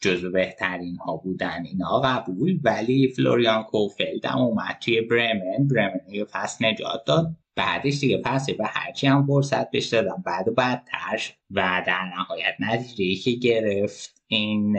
جزو 0.00 0.30
بهترین 0.30 0.96
ها 0.96 1.16
بودن 1.16 1.64
اینا 1.64 2.00
قبول 2.00 2.60
ولی 2.64 3.08
فلوریان 3.08 3.62
کوفلد 3.62 4.26
هم 4.26 4.38
اومد 4.38 4.76
توی 4.80 5.00
برمن. 5.00 5.68
برمن 5.70 6.00
یه 6.10 6.24
فصل 6.24 6.64
نجات 6.64 7.04
داد. 7.06 7.36
بعدش 7.58 8.00
دیگه 8.00 8.18
پس 8.18 8.46
و 8.58 8.64
هرچی 8.66 9.06
هم 9.06 9.26
فرصت 9.26 9.70
بهش 9.70 9.86
دادم 9.86 10.22
بعد 10.26 10.48
و 10.48 10.52
بدتر 10.52 11.22
و 11.50 11.82
در 11.86 12.04
نهایت 12.16 12.54
نتیجه 12.60 13.22
که 13.22 13.30
گرفت. 13.30 14.22
این 14.26 14.78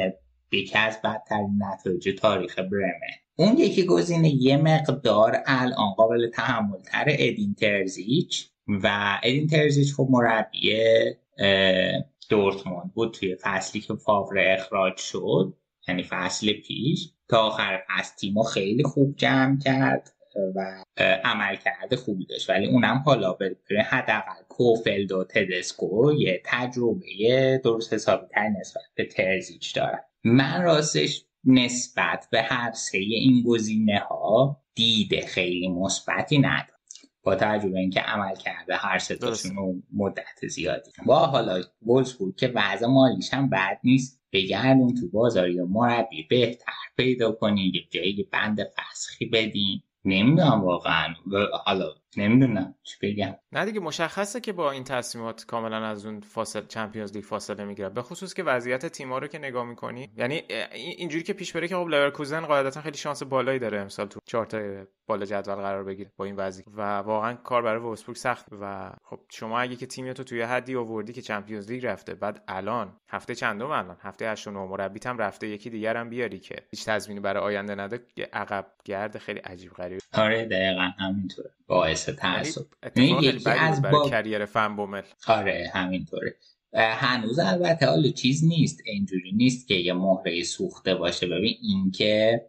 یکی 0.51 0.77
از 0.77 1.01
بدترین 1.03 1.59
نتایج 1.63 2.09
تاریخ 2.19 2.59
برمن. 2.59 3.15
اون 3.35 3.57
یکی 3.57 3.85
گزینه 3.85 4.29
یه 4.29 4.57
مقدار 4.57 5.37
الان 5.45 5.93
قابل 5.97 6.29
تحمل 6.29 6.79
تر 6.91 7.05
ادین 7.07 7.53
ترزیچ. 7.53 8.49
و 8.67 9.19
ادین 9.23 9.47
ترزیچ 9.47 9.93
خب 9.93 10.07
مربی 10.09 10.75
دورتموند 12.29 12.93
بود 12.93 13.13
توی 13.13 13.35
فصلی 13.41 13.81
که 13.81 13.93
فاور 13.93 14.39
اخراج 14.39 14.97
شد. 14.97 15.53
یعنی 15.87 16.03
فصل 16.03 16.53
پیش. 16.53 17.09
تا 17.29 17.37
آخر 17.37 17.83
فصل 17.89 18.15
تیمو 18.15 18.43
خیلی 18.43 18.83
خوب 18.83 19.15
جمع 19.17 19.57
کرد. 19.59 20.13
و 20.55 20.83
عمل 21.23 21.55
کرده 21.55 21.95
خوبی 21.95 22.25
داشت. 22.25 22.49
ولی 22.49 22.67
اونم 22.67 23.03
حالا 23.05 23.33
به 23.33 23.55
حداقل 23.89 24.43
کوفلد 24.49 25.11
و 25.11 25.23
تدسکو 25.23 26.13
یه 26.13 26.41
تجربه 26.45 27.61
درست 27.63 27.93
حسابی 27.93 28.27
تر 28.27 28.49
نسبت 28.59 28.83
به 28.95 29.05
ترزیچ 29.05 29.75
دارن. 29.75 29.99
من 30.23 30.63
راستش 30.63 31.25
نسبت 31.43 32.27
به 32.31 32.41
هر 32.41 32.71
سه 32.71 32.97
این 32.97 33.43
گزینه 33.47 33.99
ها 33.99 34.61
دیده 34.75 35.21
خیلی 35.21 35.67
مثبتی 35.67 36.37
ندارم. 36.37 36.79
با 37.23 37.35
تجربه 37.35 37.79
اینکه 37.79 37.99
عمل 37.99 38.35
کرده 38.35 38.75
هر 38.75 38.97
سه 38.97 39.15
تاشون 39.15 39.83
مدت 39.93 40.47
زیادی. 40.49 40.91
با 41.05 41.19
حالا 41.19 41.61
بود 42.19 42.35
که 42.35 42.51
وضع 42.55 42.87
مالیش 42.87 43.33
هم 43.33 43.49
بد 43.49 43.79
نیست. 43.83 44.19
بگردیم 44.31 44.87
تو 44.87 45.09
بازار 45.13 45.49
یا 45.49 45.65
مربی 45.65 46.23
بهتر 46.29 46.73
پیدا 46.97 47.31
کنیم 47.31 47.71
یه 47.75 47.81
جایی 47.91 48.29
بند 48.31 48.59
فسخی 48.63 49.25
بدیم 49.25 49.83
نمی‌دونم 50.05 50.63
واقعا. 50.63 51.13
حالا 51.65 51.85
نمی‌دونم 52.17 52.75
چی 52.83 52.95
بگم؟ 53.01 53.35
نه 53.51 53.65
دیگه 53.65 53.79
مشخصه 53.79 54.39
که 54.39 54.53
با 54.53 54.71
این 54.71 54.83
تصمیمات 54.83 55.45
کاملا 55.45 55.85
از 55.85 56.05
اون 56.05 56.19
فاصله 56.19 56.65
چمپیونز 56.67 57.13
لیگ 57.13 57.23
فاصله 57.23 57.65
می‌گیره 57.65 57.89
به 57.89 58.01
خصوص 58.01 58.33
که 58.33 58.43
وضعیت 58.43 58.85
تیم‌ها 58.85 59.17
رو 59.17 59.27
که 59.27 59.39
نگاه 59.39 59.65
می‌کنی 59.65 60.09
یعنی 60.17 60.41
اینجوری 60.73 61.23
که 61.23 61.33
پیش 61.33 61.53
بره 61.53 61.67
که 61.67 61.75
خب 61.75 61.87
لورکوزن 61.87 62.45
قاعدتا 62.45 62.81
خیلی 62.81 62.97
شانس 62.97 63.23
بالایی 63.23 63.59
داره 63.59 63.79
امسال 63.79 64.07
تو 64.07 64.19
چارت 64.25 64.55
بالا 65.09 65.25
جدول 65.25 65.55
قرار 65.55 65.83
بگیره 65.83 66.11
با 66.17 66.25
این 66.25 66.35
وضعیت. 66.35 66.67
و 66.75 66.97
واقعا 66.97 67.33
کار 67.33 67.61
برای 67.61 67.81
وولسبورگ 67.81 68.17
سخت. 68.17 68.45
و 68.61 68.91
خب 69.03 69.19
شما 69.29 69.59
اگه 69.59 69.75
که 69.75 69.85
تیمتو 69.85 70.23
توی 70.23 70.41
حدی 70.41 70.75
آوردی 70.75 71.13
که 71.13 71.21
چمپیونز 71.21 71.71
لیگ 71.71 71.85
رفته 71.85 72.15
بعد 72.15 72.43
الان 72.47 72.93
هفته 73.09 73.35
چندم 73.35 73.71
الان؟ 73.71 73.97
هفته 74.01 74.29
8 74.31 74.47
و 74.47 74.51
9 74.51 74.59
مربیت 74.59 75.07
هم 75.07 75.17
رفته 75.17 75.47
یکی 75.47 75.69
دیگر 75.69 75.97
هم 75.97 76.09
بیاری 76.09 76.39
که 76.39 76.55
هیچ 76.71 76.85
تضمینی 76.85 77.19
برای 77.19 77.43
آینده 77.43 77.75
نده 77.75 77.99
عقب 78.33 78.65
گرد 78.85 79.17
خیلی 79.17 79.39
عجیب 79.39 79.71
غریب. 79.71 79.99
آره 80.13 80.45
دقیقاً 80.45 80.91
همینطوره. 80.99 81.49
باعث 81.67 82.09
تعصب. 82.09 82.65
یکی 82.95 83.49
از 83.49 83.81
با... 83.81 84.09
کریر 84.09 84.45
فن 84.45 84.75
بومل 84.75 85.01
آره 85.27 85.71
همینطوره. 85.73 86.35
هنوز 86.73 87.39
البته 87.39 87.85
حالا 87.85 88.09
چیز 88.09 88.43
نیست 88.43 88.81
اینجوری 88.85 89.31
نیست 89.31 89.67
که 89.67 89.73
یه 89.73 89.93
مهره 89.93 90.43
سوخته 90.43 90.95
باشه. 90.95 91.27
ببین 91.27 91.57
اینکه 91.61 92.41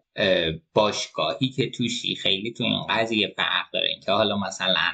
باشگاهی 0.75 1.49
که 1.49 1.71
توشی 1.71 2.15
خیلی 2.15 2.53
تو 2.53 2.65
این 2.65 2.83
قضیه 2.91 3.35
فرق 3.37 3.71
داره. 3.73 3.89
اینکه 3.89 4.13
حالا 4.13 4.39
مثلا 4.39 4.93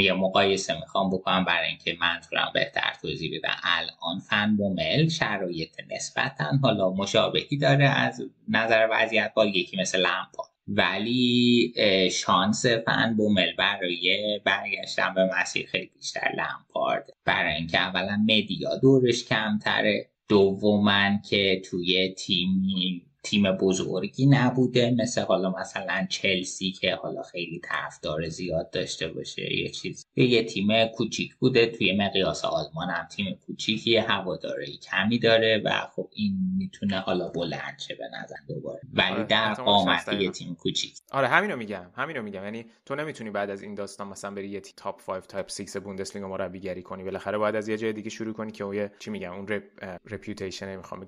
یه 0.00 0.12
مقایسه 0.12 0.80
می‌خوام 0.80 1.10
بکنم 1.10 1.44
برای 1.44 1.68
اینکه 1.68 1.96
منظورم 2.00 2.50
بهتر 2.54 2.92
توضیح 3.02 3.38
بدم. 3.38 3.56
الان 3.62 4.20
فن 4.30 4.56
بومل 4.56 5.08
شرایط 5.08 5.76
نسبتا 5.90 6.44
حالا 6.62 6.90
مشابهی 6.90 7.56
داره 7.58 7.84
از 7.84 8.22
نظر 8.48 8.88
وضعیت 8.92 9.32
با 9.36 9.46
یکی 9.46 9.76
مثل 9.76 9.98
لمپا 9.98 10.44
ولی 10.68 11.74
شانس 12.12 12.66
فن 12.66 13.14
بومل 13.16 13.52
برای 13.58 14.40
برگشتن 14.44 15.14
به 15.14 15.30
مسیر 15.40 15.66
خیلی 15.66 15.90
بیشتر 15.96 16.32
لمپارد 16.36 17.10
برای 17.24 17.54
اینکه 17.54 17.78
اولا 17.78 18.24
مدیا 18.28 18.76
دورش 18.76 19.24
کمتره. 19.24 20.10
دوما 20.28 21.18
که 21.30 21.62
توی 21.70 22.14
تیمی 22.14 23.09
تیم 23.22 23.52
بزرگی 23.52 24.26
نبوده 24.26 24.94
مثل 24.98 25.20
حالا 25.20 25.50
مثلا 25.50 26.06
چلسی 26.10 26.72
که 26.72 26.94
حالا 26.94 27.22
خیلی 27.22 27.60
طرفدار 27.64 28.28
زیاد 28.28 28.70
داشته 28.70 29.08
باشه 29.08 29.56
یه 29.56 29.68
چیز. 29.68 30.06
یه 30.16 30.44
تیم 30.44 30.86
کوچیک 30.86 31.34
بوده 31.34 31.66
توی 31.66 31.96
مقیاس 31.96 32.44
آلمان 32.44 32.90
هم 32.90 33.06
تیم 33.06 33.38
کوچیکی 33.46 33.96
هواداری 33.96 34.78
کمی 34.78 35.18
داره 35.18 35.62
و 35.64 35.70
خب 35.96 36.08
این 36.12 36.38
می‌تونه 36.58 37.00
حالا 37.00 37.28
بلند 37.28 37.78
شه 37.78 37.94
به 37.94 38.04
نظر 38.22 38.36
دوباره. 38.48 38.80
ولی 38.92 39.12
آره، 39.12 39.24
در 39.24 39.54
قامت 39.54 40.12
یه 40.12 40.30
تیم 40.30 40.54
کوچیک. 40.54 40.94
آره 41.12 41.28
همینو 41.28 41.56
میگم 41.56 41.90
همینو 41.96 42.22
میگم. 42.22 42.44
یعنی 42.44 42.66
تو 42.86 42.94
نمی‌تونی 42.94 43.30
بعد 43.30 43.50
از 43.50 43.62
این 43.62 43.74
داستان 43.74 44.08
مثلا 44.08 44.30
بری 44.30 44.48
یه 44.48 44.60
top 44.60 45.02
5 45.02 45.22
top 45.28 45.50
6 45.50 45.76
بوندسلیگا 45.76 46.28
مربیگری 46.28 46.82
کنی. 46.82 47.04
بالاخره 47.04 47.38
باید 47.38 47.56
از 47.56 47.68
یه 47.68 47.76
جای 47.76 47.92
دیگه 47.92 48.10
شروع 48.10 48.32
کنی 48.32 48.52
که 48.52 48.64
اون 48.64 48.88
چی 48.98 49.10
میگم 49.10 49.32
اون 49.32 49.48
rep... 49.48 49.62
reputation 50.10 50.76
می‌خوام 50.76 51.06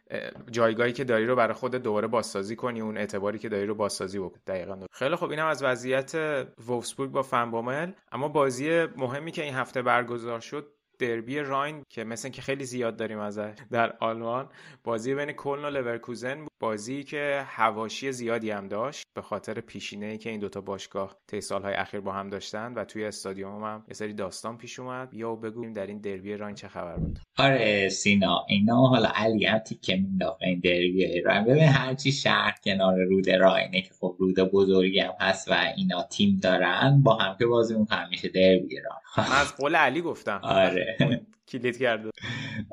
جایگاهی 0.50 0.92
که 0.92 1.04
داری 1.04 1.26
رو 1.26 1.36
برای 1.36 1.54
خود 1.54 1.74
دوباره 1.74 2.01
بازسازی 2.08 2.56
کنی 2.56 2.80
اون 2.80 2.96
اعتباری 2.96 3.38
که 3.38 3.48
داری 3.48 3.66
رو 3.66 3.74
بازسازی 3.74 4.18
بکن. 4.18 4.40
دقیقاً 4.46 4.78
خیلی 4.92 5.16
خب 5.16 5.30
اینم 5.30 5.46
از 5.46 5.62
وضعیت 5.62 6.14
وولفسبورگ 6.68 7.10
با 7.10 7.22
فن‌بومل 7.22 7.92
اما 8.12 8.28
بازی 8.28 8.86
مهمی 8.96 9.32
که 9.32 9.42
این 9.42 9.54
هفته 9.54 9.82
برگزار 9.82 10.40
شد 10.40 10.72
دربی 10.98 11.38
راین 11.38 11.82
که 11.88 12.04
مثل 12.04 12.28
که 12.28 12.42
خیلی 12.42 12.64
زیاد 12.64 12.96
داریم 12.96 13.18
از 13.18 13.38
در 13.70 13.96
آلمان 14.00 14.48
بازی 14.84 15.14
بین 15.14 15.32
کلن 15.32 15.64
و 15.64 15.70
لورکوزن 15.70 16.46
بازی 16.60 17.04
که 17.04 17.42
هواشی 17.46 18.12
زیادی 18.12 18.50
هم 18.50 18.68
داشت 18.68 19.02
به 19.14 19.22
خاطر 19.22 19.60
پیشینه 19.60 20.06
ای 20.06 20.18
که 20.18 20.30
این 20.30 20.40
دوتا 20.40 20.60
باشگاه 20.60 21.16
طی 21.26 21.40
سالهای 21.40 21.74
اخیر 21.74 22.00
با 22.00 22.12
هم 22.12 22.30
داشتن 22.30 22.74
و 22.74 22.84
توی 22.84 23.04
استادیوم 23.04 23.64
هم 23.64 23.84
یه 23.88 23.94
سری 23.94 24.14
داستان 24.14 24.58
پیش 24.58 24.78
اومد. 24.78 25.14
یا 25.14 25.34
بگویم 25.34 25.72
در 25.72 25.86
این 25.86 25.98
دربی 25.98 26.36
راین 26.36 26.54
چه 26.54 26.68
خبر 26.68 26.96
بود؟ 26.96 27.18
آره 27.38 27.88
سینا 27.88 28.44
اینا 28.48 28.86
حالا 28.86 29.08
علی 29.14 29.46
هم 29.46 29.58
تیکه 29.58 29.96
مینداخت 29.96 30.42
این 30.42 30.60
دربی 30.60 31.20
راین 31.20 31.44
ببین 31.44 31.62
هرچی 31.62 32.12
شهر 32.12 32.54
کنار 32.64 33.04
رود 33.04 33.30
راینه 33.30 33.82
که 33.82 33.90
خب 34.00 34.16
رود 34.18 34.40
بزرگی 34.40 34.98
هم 34.98 35.14
هست 35.20 35.50
و 35.50 35.54
اینا 35.76 36.02
تیم 36.02 36.40
دارن 36.42 37.02
با 37.02 37.16
هم 37.16 37.36
که 37.38 37.46
بازی 37.46 37.74
اون 37.74 37.86
همیشه 37.90 38.28
دربی 38.28 38.76
راین 38.76 39.02
من 39.18 39.36
از 39.40 39.56
قول 39.56 39.76
علی 39.76 40.00
گفتم. 40.00 40.40
آره. 40.42 40.81
کلید 41.50 41.78
کرده. 41.78 42.10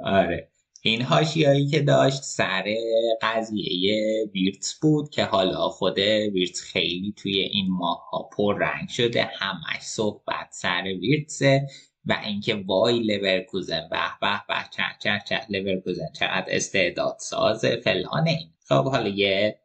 آره. 0.03 0.49
این 0.81 1.01
حاشیه‌هایی 1.01 1.67
که 1.67 1.81
داشت 1.81 2.23
سر 2.23 2.75
قضیه 3.21 4.25
ویرتس 4.33 4.79
بود 4.81 5.09
که 5.09 5.23
حالا 5.23 5.69
خود 5.69 5.97
ویرتس 6.33 6.61
خیلی 6.61 7.13
توی 7.17 7.39
این 7.39 7.65
ماه 7.69 8.09
ها 8.09 8.29
پر 8.37 8.57
رنگ 8.59 8.89
شده 8.89 9.23
همش 9.23 9.81
صحبت 9.81 10.47
سر 10.51 10.83
ویرتسه 10.83 11.67
و 12.05 12.21
اینکه 12.25 12.55
وای 12.55 12.99
لورکوزن 12.99 13.87
به 13.91 13.97
به 14.21 14.41
به 14.47 14.55
چه 14.71 14.83
چه 14.99 15.19
چه 15.27 15.41
لورکوزن 15.49 16.11
چقدر 16.19 16.45
استعداد 16.47 17.17
سازه 17.19 17.75
فلان 17.83 18.27
این. 18.27 18.49
خب 18.65 18.83
حالا 18.83 19.07
یه 19.07 19.59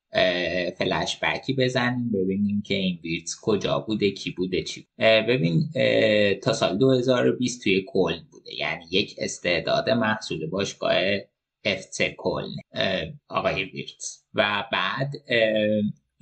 فلش 0.79 1.19
بکی 1.23 1.55
بزنیم 1.55 2.11
ببینیم 2.13 2.63
که 2.63 2.75
این 2.75 2.99
ویرتس 3.05 3.37
کجا 3.43 3.79
بوده 3.79 4.11
کی 4.11 4.31
بوده 4.31 4.63
چی 4.63 4.87
ببین 4.99 5.71
تا 6.43 6.53
سال 6.53 6.79
2020 6.79 7.63
توی 7.63 7.85
کلن 7.89 8.27
یعنی 8.59 8.85
یک 8.91 9.15
استعداد 9.19 9.91
محصول 9.91 10.47
باشگاه 10.47 11.19
FC 11.67 12.03
کلن 12.17 12.57
آقای 13.29 13.65
ویرتس. 13.65 14.25
و 14.35 14.65
بعد 14.73 15.13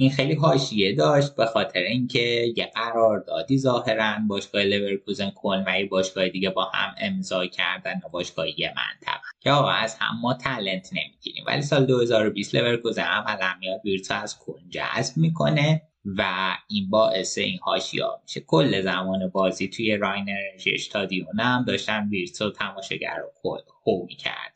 این 0.03 0.11
خیلی 0.11 0.35
حاشیه 0.35 0.95
داشت 0.95 1.35
به 1.35 1.47
خاطر 1.47 1.81
اینکه 1.81 2.53
یه 2.57 2.71
قراردادی 2.75 3.59
ظاهرا 3.59 4.15
باشگاه 4.29 4.63
لورکوزن 4.63 5.33
یه 5.79 5.89
باشگاه 5.91 6.29
دیگه 6.29 6.51
با 6.51 6.65
هم 6.65 6.95
امضا 6.99 7.47
کردن 7.47 8.01
و 8.05 8.09
باشگاه‌های 8.09 8.69
منطقه. 8.69 9.21
که 9.41 9.51
آقا 9.51 9.71
از 9.71 9.97
هم 10.01 10.21
ما 10.21 10.35
talent 10.35 10.91
نمی‌گیریم. 10.93 11.45
ولی 11.47 11.63
سال 11.63 11.87
2020 11.87 12.55
لورکوزن 12.55 13.03
عملا 13.03 13.55
میاد 13.61 13.81
ویرتس 13.85 14.06
رو 14.06 14.15
از 14.15 14.39
کلن 14.39 14.71
جذب 14.71 15.17
می‌کنه 15.17 15.83
و 16.05 16.25
این 16.69 16.91
باعث 16.91 17.39
این 17.39 17.59
هاشیا 17.59 18.21
میشه. 18.23 18.41
کل 18.41 18.81
زمان 18.81 19.29
بازی 19.29 19.69
توی 19.69 19.97
راین 19.97 20.27
انرژی 20.29 20.71
استادیوم 20.75 21.41
هم 21.41 21.65
داشتن 21.65 22.09
ویرتو 22.09 22.51
تماشاگر 22.51 23.17
رو 23.17 23.59
هو 23.87 24.05
می‌کرد 24.07 24.52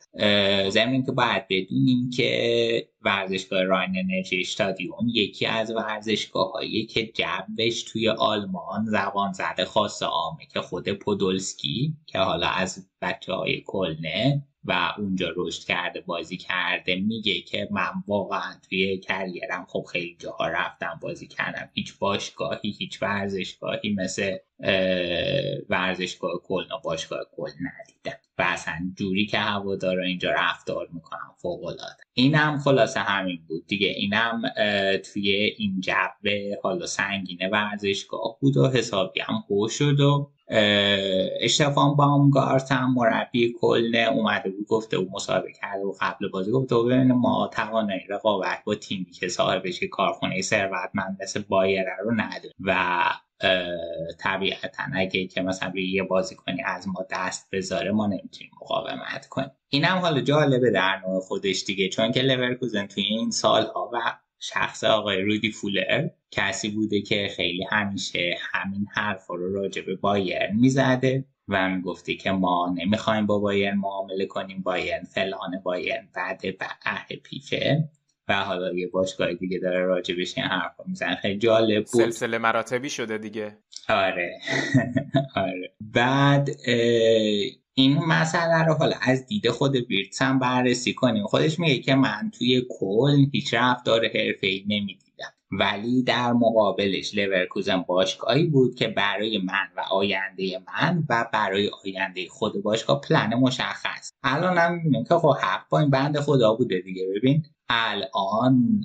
زمین 0.69 1.05
که 1.05 1.11
باید 1.11 1.47
بدونیم 1.49 2.09
که 2.09 2.89
ورزشگاه 3.01 3.63
راین 3.63 3.95
انرژی 3.97 4.41
استادیوم 4.41 5.07
یکی 5.13 5.45
از 5.45 5.71
ورزشگاه 5.71 6.51
که 6.89 7.05
جبش 7.05 7.83
توی 7.83 8.09
آلمان 8.09 8.85
زبان 8.85 9.33
زده 9.33 9.65
خاص 9.65 10.03
عامه 10.03 10.45
که 10.53 10.61
خود 10.61 10.89
پودولسکی 10.89 11.93
که 12.05 12.19
حالا 12.19 12.47
از 12.47 12.89
بچه 13.01 13.33
های 13.33 13.63
کلنه 13.67 14.47
و 14.67 14.93
اونجا 14.97 15.33
رشد 15.35 15.63
کرده 15.63 16.01
بازی 16.01 16.37
کرده 16.37 16.95
میگه 16.95 17.41
که 17.41 17.67
من 17.71 17.91
واقعا 18.07 18.53
توی 18.69 18.97
کریرم 18.97 19.65
خب 19.69 19.85
خیلی 19.91 20.15
جاها 20.19 20.47
رفتم 20.47 20.99
بازی 21.01 21.27
کردم. 21.27 21.69
هیچ 21.73 21.97
باشگاهی 21.99 22.75
هیچ 22.79 23.03
ورزشگاهی 23.03 23.93
مثل 23.93 24.37
ورزشگاه 25.69 26.31
کلنا 26.43 26.77
باشگاه 26.83 27.19
کل 27.35 27.49
ندیدم. 27.49 28.17
و 28.37 28.41
اصلا 28.47 28.93
جوری 28.95 29.25
که 29.25 29.37
هوادارا 29.37 30.03
اینجا 30.03 30.31
رفتار 30.31 30.87
می‌کنم 30.93 31.35
فوق 31.37 31.63
العاده 31.63 32.03
اینم 32.13 32.57
خلاصه 32.57 32.99
همین 32.99 33.39
بود 33.47 33.67
دیگه. 33.67 33.87
اینم 33.87 34.41
توی 35.13 35.31
این 35.31 35.79
جو 35.79 36.29
حالا 36.63 36.85
سنگینه 36.85 37.49
ورزشگاه 37.49 38.37
بود 38.41 38.57
و 38.57 38.69
حسابی 38.69 39.19
هم 39.19 39.43
هو 39.49 39.67
شد 39.67 39.99
و 39.99 40.31
اشتفان 41.41 41.95
بامگارت 41.95 42.71
هم 42.71 42.93
مربی 42.93 43.55
کلنه 43.61 44.09
اومده 44.13 44.49
بود 44.49 44.67
گفته 44.67 44.97
او 44.97 45.09
مسابقه 45.11 45.51
کرده 45.51 45.85
و 45.85 45.93
قبل 46.01 46.29
بازی 46.29 46.51
گفته 46.51 46.75
و 46.75 46.83
ببینه 46.83 47.13
ما 47.13 47.49
توانایی 47.53 48.01
رقابت 48.09 48.63
با 48.65 48.75
تیمی 48.75 49.11
که 49.11 49.27
صاحبش 49.27 49.83
کارخونه 49.83 50.41
ثروتمند 50.41 51.17
مثل 51.21 51.43
بایره 51.49 51.95
رو 52.03 52.11
نداره 52.11 52.53
و 52.59 53.03
طبیعتا 54.19 54.83
اگه 54.93 55.27
که 55.27 55.41
مثلا 55.41 55.71
یه 55.75 56.03
بازی 56.03 56.35
کنی 56.35 56.63
از 56.65 56.87
ما 56.87 57.05
دست 57.11 57.47
بذاره 57.51 57.91
ما 57.91 58.07
نمی‌تونیم 58.07 58.51
مقاومت 58.61 59.27
کنیم. 59.29 59.51
اینم 59.69 59.97
حالا 59.97 60.21
جالبه 60.21 60.71
در 60.71 61.01
نوع 61.07 61.21
خودش 61.21 61.63
دیگه 61.63 61.89
چون 61.89 62.11
که 62.11 62.21
لورکوزن 62.21 62.85
توی 62.85 63.03
این 63.03 63.31
سالها 63.31 63.89
و 63.93 63.97
شخص 64.39 64.83
آقای 64.83 65.21
رودی 65.21 65.51
فولر 65.51 66.07
کسی 66.31 66.69
بوده 66.69 67.01
که 67.01 67.27
خیلی 67.35 67.63
همیشه 67.71 68.37
همین 68.51 68.87
حرف 68.93 69.27
رو 69.27 69.53
راجع 69.53 69.81
به 69.81 69.95
بایرن 69.95 70.55
می‌زده 70.55 71.25
و 71.47 71.69
می‌گفته 71.69 72.15
که 72.15 72.31
ما 72.31 72.75
نمی‌خوایم 72.77 73.25
با 73.25 73.39
بایرن 73.39 73.77
معامله 73.77 74.25
کنیم 74.25 74.61
بایرن 74.61 75.03
فلان 75.03 75.61
بایرن 75.63 76.09
بعد 76.15 76.41
به 76.41 76.67
اه 76.85 77.05
پیفه 77.23 77.89
و 78.27 78.33
حالا 78.33 78.73
یه 78.73 78.87
باشگاه 78.87 79.33
دیگه 79.33 79.59
داره 79.59 79.85
راجبش 79.85 80.37
این 80.37 80.47
حرفا 80.47 80.83
میزن 80.87 81.15
خیلی 81.15 81.37
جالب 81.39 81.85
بود. 81.85 82.03
سلسله 82.03 82.37
مراتبی 82.37 82.89
شده 82.89 83.17
دیگه. 83.17 83.57
آره. 83.89 84.39
آره. 85.35 85.75
بعد 85.81 86.49
این 87.79 87.97
مسئله 88.05 88.63
رو 88.63 88.73
حالا 88.73 88.95
از 89.01 89.25
دید 89.25 89.49
خود 89.49 89.75
ویرتس 89.75 90.21
هم 90.21 90.39
بررسی 90.39 90.93
کنیم. 90.93 91.27
خودش 91.27 91.59
میگه 91.59 91.79
که 91.79 91.95
من 91.95 92.31
توی 92.37 92.65
کل 92.79 93.25
هیچ 93.31 93.53
رفتار 93.53 94.05
حرفه‌ای 94.05 94.63
نمی‌دیدم. 94.67 95.33
ولی 95.51 96.03
در 96.03 96.33
مقابلش 96.33 97.15
لورکوزن 97.15 97.81
باشگاهی 97.81 98.43
بود 98.43 98.75
که 98.75 98.87
برای 98.87 99.37
من 99.37 99.67
و 99.77 99.81
آینده 99.91 100.61
من 100.67 101.03
و 101.09 101.25
برای 101.33 101.71
آینده 101.85 102.27
خود 102.29 102.63
باشگاه 102.63 103.01
پلن 103.01 103.33
مشخص. 103.33 104.11
الان 104.23 104.57
هم 104.57 105.03
که 105.09 105.15
خب 105.15 105.35
حق 105.41 105.69
با 105.69 105.79
این 105.79 105.89
بند 105.89 106.19
خدا 106.19 106.53
بوده 106.53 106.79
دیگه. 106.79 107.03
ببین 107.15 107.45
الان 107.69 108.83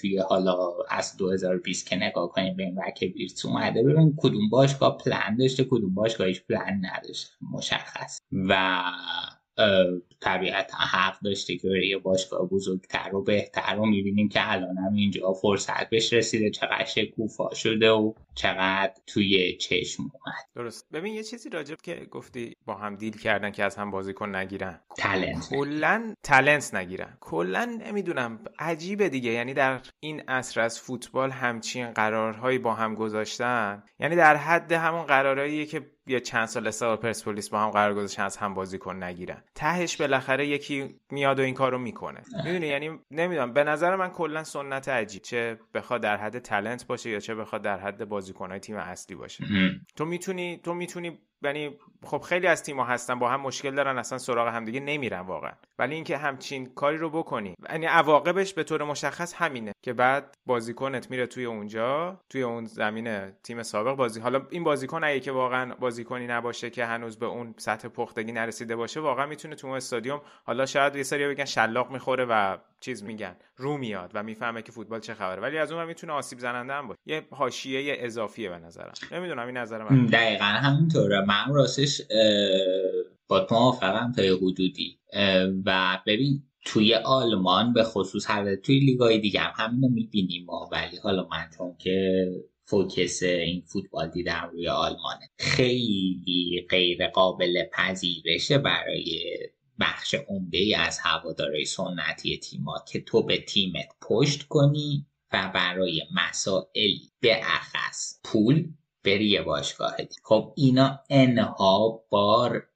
توی 0.00 0.18
حالا 0.18 0.72
از 0.90 1.16
2020 1.16 1.88
که 1.88 1.96
نگاه 1.96 2.28
کنیم 2.28 2.56
به 2.56 2.62
این 2.62 2.78
وکه 2.78 3.06
ویرتس 3.06 3.46
اومده 3.46 3.82
ببین 3.82 4.14
کدوم 4.18 4.48
باشگاه 4.48 4.98
پلن 4.98 5.36
داشته 5.36 5.64
کدوم 5.64 5.94
باشگاه 5.94 6.26
هیچ 6.26 6.42
پلن 6.46 6.80
نداشته 6.82 7.30
مشخص. 7.52 8.20
و 8.32 8.82
طبیعتا 10.20 10.76
حق 10.76 11.20
داشته 11.20 11.56
که 11.56 11.68
یه 11.68 11.98
باشگاه 11.98 12.48
بزرگتر 12.48 13.14
و 13.14 13.22
بهتر 13.22 13.74
رو 13.74 13.86
می‌بینیم 13.86 14.28
که 14.28 14.52
الان 14.52 14.78
هم 14.78 14.94
اینجا 14.94 15.32
فرصت 15.32 15.90
بهش 15.90 16.12
رسیده 16.12 16.50
چقدر 16.50 16.84
شکوفا 16.84 17.54
شده 17.54 17.90
و 17.90 18.12
چقدر 18.34 18.92
توی 19.06 19.56
چشم 19.56 20.02
اومد. 20.02 20.34
درست. 20.54 20.88
ببین 20.92 21.14
یه 21.14 21.22
چیزی 21.22 21.50
راجب 21.50 21.76
که 21.82 22.06
گفتی 22.10 22.56
با 22.66 22.74
هم 22.74 22.96
دیل 22.96 23.16
کردن 23.16 23.50
که 23.50 23.64
از 23.64 23.76
هم 23.76 23.90
بازیکن 23.90 24.34
نگیرن. 24.34 24.80
تلنت 24.96 25.48
کلا 25.50 26.14
تلنت 26.22 26.74
نگیرن. 26.74 27.16
کلا 27.20 27.78
نمی‌دونم 27.86 28.44
عجیبه 28.58 29.08
دیگه. 29.08 29.30
یعنی 29.30 29.54
در 29.54 29.80
این 30.00 30.20
عصر 30.20 30.60
از 30.60 30.80
فوتبال 30.80 31.30
همچین 31.30 31.90
قرارهایی 31.90 32.58
با 32.58 32.74
هم 32.74 32.94
گذاشتن. 32.94 33.82
یعنی 33.98 34.16
در 34.16 34.36
حد 34.36 34.72
همون 34.72 35.02
قرارهاییه 35.02 35.66
که 35.66 35.90
یا 36.06 36.20
چند 36.20 36.46
سال 36.46 36.66
استقلال 36.66 36.96
پرسپولیس 36.96 37.48
با 37.48 37.60
هم 37.60 37.70
قرار 37.70 37.94
گذاشتن 37.94 38.22
از 38.22 38.36
هم 38.36 38.54
بازیکن 38.54 39.02
نگیرن. 39.02 39.42
تهش 39.54 39.96
بالاخره 39.96 40.46
یکی 40.46 41.00
میاد 41.10 41.38
و 41.38 41.42
این 41.42 41.54
کارو 41.54 41.78
می‌کنه. 41.78 42.22
می‌دونی؟ 42.44 42.66
یعنی 42.66 42.98
نمی‌دونم. 43.10 43.52
به 43.52 43.64
نظر 43.64 43.96
من 43.96 44.08
کلا 44.08 44.44
سنت 44.44 44.88
عجیب. 44.88 45.22
چه 45.22 45.58
بخواد 45.74 46.00
در 46.00 46.16
حد 46.16 46.38
تلنت 46.38 46.86
باشه 46.86 47.10
یا 47.10 47.20
چه 47.20 47.34
بخواد 47.34 47.62
در 47.62 47.78
حد 47.78 48.02
بازیکنهای 48.24 48.60
تیم 48.60 48.76
اصلی 48.76 49.16
باشه. 49.16 49.44
تو 49.96 50.04
می‌تونی 50.04 50.60
تو 50.64 50.74
می‌تونی 50.74 51.18
یعنی 51.44 51.76
خب 52.04 52.20
خیلی 52.20 52.46
از 52.46 52.62
تیم‌ها 52.62 52.84
هستن 52.84 53.18
با 53.18 53.28
هم 53.28 53.40
مشکل 53.40 53.74
دارن 53.74 53.98
اصلا 53.98 54.18
سراغ 54.18 54.48
همدیگه 54.48 54.80
نمیرن 54.80 55.20
واقعا. 55.20 55.52
ولی 55.78 55.94
اینکه 55.94 56.16
همچین 56.16 56.66
کاری 56.74 56.96
رو 56.96 57.10
بکنی. 57.10 57.54
یعنی 57.70 57.86
عواقبش 57.86 58.54
به 58.54 58.64
طور 58.64 58.84
مشخص 58.84 59.34
همینه 59.34 59.72
که 59.82 59.92
بعد 59.92 60.36
بازیکنت 60.46 61.10
میره 61.10 61.26
توی 61.26 61.44
اونجا 61.44 62.20
توی 62.30 62.42
اون 62.42 62.64
زمین 62.64 63.30
تیم 63.30 63.62
سابق 63.62 63.96
بازی. 63.96 64.20
حالا 64.20 64.42
این 64.50 64.64
بازیکن 64.64 65.04
اگه 65.04 65.20
که 65.20 65.32
واقعا 65.32 65.74
بازیکنی 65.74 66.26
نباشه 66.26 66.70
که 66.70 66.84
هنوز 66.84 67.18
به 67.18 67.26
اون 67.26 67.54
سطح 67.56 67.88
پختگی 67.88 68.32
نرسیده 68.32 68.76
باشه 68.76 69.00
واقعا 69.00 69.26
می‌تونه 69.26 69.54
تو 69.54 69.66
اون 69.66 69.76
استادیوم 69.76 70.20
حالا 70.44 70.66
شاید 70.66 70.96
یه 70.96 71.02
سری 71.02 71.28
بگن 71.28 71.44
شلاق 71.44 71.90
می‌خوره 71.90 72.24
و 72.24 72.56
چیز 72.80 73.04
میگن 73.04 73.36
رو 73.56 73.76
میاد 73.76 74.10
و 74.14 74.22
می‌فهمه 74.22 74.62
که 74.62 74.72
فوتبال 74.72 75.00
چه 75.00 75.14
خبره. 75.14 75.42
ولی 75.42 75.58
از 75.58 75.72
اون 75.72 75.84
می‌تونه 75.84 76.12
آسیب 76.12 76.38
زننده 76.38 76.72
هم 76.72 76.88
باشه. 76.88 77.00
یه 77.06 77.26
حاشیه 77.30 77.96
اضافیه 77.98 78.48
به 78.48 78.58
نظرم. 78.58 78.92
نمی‌دونم 79.12 79.46
این 79.46 79.56
نظر 79.56 79.82
من. 79.82 80.06
دقیقا 80.06 80.44
همینطوره. 80.44 81.24
من 81.34 81.54
راستش 81.54 82.00
با 83.28 83.40
تو 83.40 83.54
موافقم 83.54 84.12
تا 84.16 84.22
حدودی. 84.22 84.98
و 85.66 85.98
ببین 86.06 86.42
توی 86.64 86.94
آلمان 86.94 87.72
به 87.72 87.84
خصوص 87.84 88.30
هر 88.30 88.56
توی 88.56 88.78
لیگای 88.78 89.18
دیگه 89.18 89.40
هم 89.40 89.64
همینو 89.64 89.88
می‌بینیم 89.88 90.44
ما 90.44 90.68
ولی 90.72 90.96
حالا 90.96 91.28
من 91.30 91.50
چون 91.58 91.76
که 91.78 92.26
فوکس 92.64 93.22
این 93.22 93.62
فوتبال 93.66 94.08
دیدن 94.08 94.48
روی 94.52 94.68
آلمانه 94.68 95.30
خیلی 95.38 96.66
غیر 96.70 97.06
قابل 97.06 97.64
پذیرشه 97.72 98.58
برای 98.58 99.22
بخش 99.80 100.14
عمده 100.28 100.58
ای 100.58 100.74
از 100.74 100.98
هوادارای 101.02 101.64
سنتی 101.64 102.38
تیما 102.38 102.84
که 102.88 103.00
تو 103.00 103.22
به 103.22 103.38
تیمت 103.38 103.88
پشت 104.02 104.42
کنی 104.42 105.06
و 105.32 105.50
برای 105.54 106.02
مسائل 106.14 106.96
به 107.20 107.40
اخص 107.42 108.20
پول 108.24 108.68
بری 109.04 109.40
باشگاه 109.40 109.96
دید 109.96 110.20
خب 110.24 110.52
اینا 110.56 111.00
انها 111.10 112.04
بار 112.10 112.66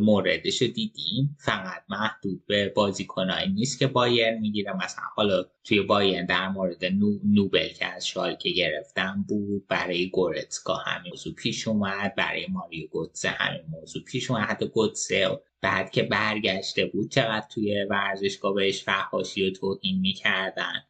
موردش 0.00 0.62
دیدیم. 0.62 1.36
فقط 1.40 1.82
محدود 1.88 2.46
به 2.46 2.72
بازیکنایی 2.76 3.48
نیست 3.48 3.78
که 3.78 3.86
بایر 3.86 4.38
می‌گیره. 4.38 4.76
مثلا 4.76 5.04
حالا 5.16 5.44
توی 5.64 5.80
بایر 5.80 6.26
در 6.26 6.48
مورد 6.48 6.84
نو، 6.84 7.18
نوبل 7.24 7.68
که 7.68 7.86
از 7.86 8.06
شالکه 8.06 8.50
گرفتن 8.50 9.24
بود 9.28 9.66
برای 9.68 10.10
گورتسکا 10.10 10.74
همین 10.74 11.10
موضوع 11.10 11.34
پیش 11.34 11.68
اومد 11.68 12.14
برای 12.14 12.46
ماریو 12.46 12.88
گوتسه 12.88 13.28
همین 13.28 13.62
موضوع 13.70 14.02
پیش 14.02 14.30
اومد. 14.30 14.42
حتی 14.42 14.68
گوتسه 14.68 15.40
بعد 15.60 15.90
که 15.90 16.02
برگشته 16.02 16.86
بود 16.86 17.10
چقدر 17.10 17.46
توی 17.50 17.84
ورزشگاه 17.90 18.54
بهش 18.54 18.82
فحاشی 18.82 19.48
و 19.48 19.52
توهین 19.52 20.00
می‌کردن. 20.00 20.84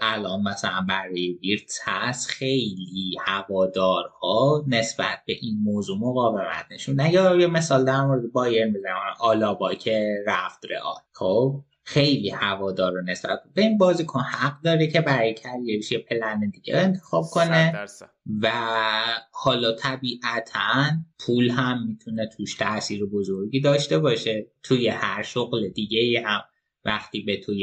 الان 0.00 0.42
مثلا 0.42 0.84
برای 0.88 1.38
ویرتس 1.42 2.26
خیلی 2.26 3.16
هوادارها 3.20 4.64
نسبت 4.68 5.18
به 5.26 5.36
این 5.40 5.58
موضوع 5.64 5.98
مقاومت 5.98 6.66
نشون 6.70 7.00
یا 7.00 7.36
یه 7.36 7.46
مثال 7.46 7.84
در 7.84 8.04
مورد 8.04 8.32
بایر 8.32 8.66
می‌زنم. 8.66 9.14
آلابا 9.20 9.74
که 9.74 10.24
رفت 10.26 10.66
رئال. 10.70 10.96
خب 11.12 11.62
خیلی 11.84 12.30
هوادار 12.30 12.92
رو 12.92 13.02
نسبت 13.02 13.42
به 13.54 13.62
این 13.62 13.78
بازیکن 13.78 14.20
حق 14.20 14.62
داره 14.62 14.86
که 14.86 15.00
برای 15.00 15.34
کریرش 15.34 15.92
یه 15.92 15.98
پلن 15.98 16.50
دیگه 16.50 16.76
انتخاب 16.76 17.24
کنه. 17.24 17.86
و 18.42 18.52
حالا 19.32 19.72
طبیعتا 19.72 20.84
پول 21.26 21.50
هم 21.50 21.86
می‌تونه 21.86 22.26
توش 22.36 22.54
تاثیر 22.54 23.04
بزرگی 23.04 23.60
داشته 23.60 23.98
باشه. 23.98 24.46
توی 24.62 24.88
هر 24.88 25.22
شغل 25.22 25.68
دیگه 25.68 26.22
هم 26.26 26.40
وقتی 26.84 27.20
به 27.20 27.36
تو 27.36 27.54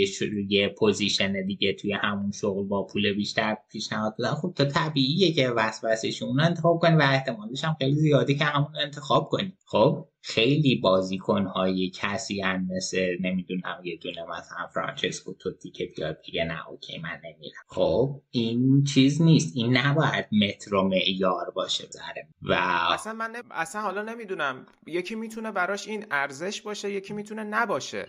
یه 0.50 0.70
position 0.70 1.46
دیگه 1.46 1.74
توی 1.74 1.94
همون 1.94 2.32
شغل 2.32 2.64
با 2.64 2.84
پول 2.84 3.14
بیشتر 3.14 3.58
پیشنهاد 3.72 4.16
بدن 4.20 4.34
خب 4.34 4.54
تو 4.56 4.66
طبیعیه 4.66 5.32
که 5.32 5.50
وسوسش 5.50 6.24
اون 6.24 6.40
انتخاب 6.40 6.80
کنی 6.80 6.96
و 6.96 7.02
احتمالش 7.02 7.64
هم 7.64 7.76
خیلی 7.80 7.96
زیادی 7.96 8.36
که 8.36 8.44
همون 8.44 8.76
انتخاب 8.84 9.30
کنی. 9.30 9.58
خب؟ 9.66 10.09
خیلی 10.22 10.76
بازیکن 10.76 11.46
های 11.46 11.92
کسی 11.96 12.42
هم 12.42 12.68
مثل 12.76 13.18
نمی‌دونم 13.22 13.82
یه 13.84 13.98
دونه 13.98 14.26
مثلا 14.30 14.68
فرانچسکو 14.74 15.34
توتی 15.34 15.72
که 15.72 15.90
بیاد 15.98 16.18
بگه 16.28 16.44
نه 16.44 16.70
اوکی 16.70 16.98
من 16.98 17.22
نمیرم. 17.24 17.64
خب 17.68 18.22
این 18.32 18.84
چیز 18.84 19.22
نیست. 19.22 19.58
این 19.58 19.78
نباید 19.78 20.26
متر 20.32 20.76
و 20.76 20.84
معیار 20.84 21.52
باشه 21.56 21.88
زره 21.90 22.28
و 22.42 22.54
اصلا 22.94 23.14
من 23.14 23.36
اصلا 23.52 23.82
حالا 23.82 24.02
نمی‌دونم. 24.02 24.66
یکی 24.88 25.16
می‌تونه 25.16 25.52
براش 25.52 25.88
این 25.88 26.06
ارزش 26.12 26.62
باشه 26.62 26.92
یکی 26.92 27.14
می‌تونه 27.14 27.44
نباشه. 27.44 28.08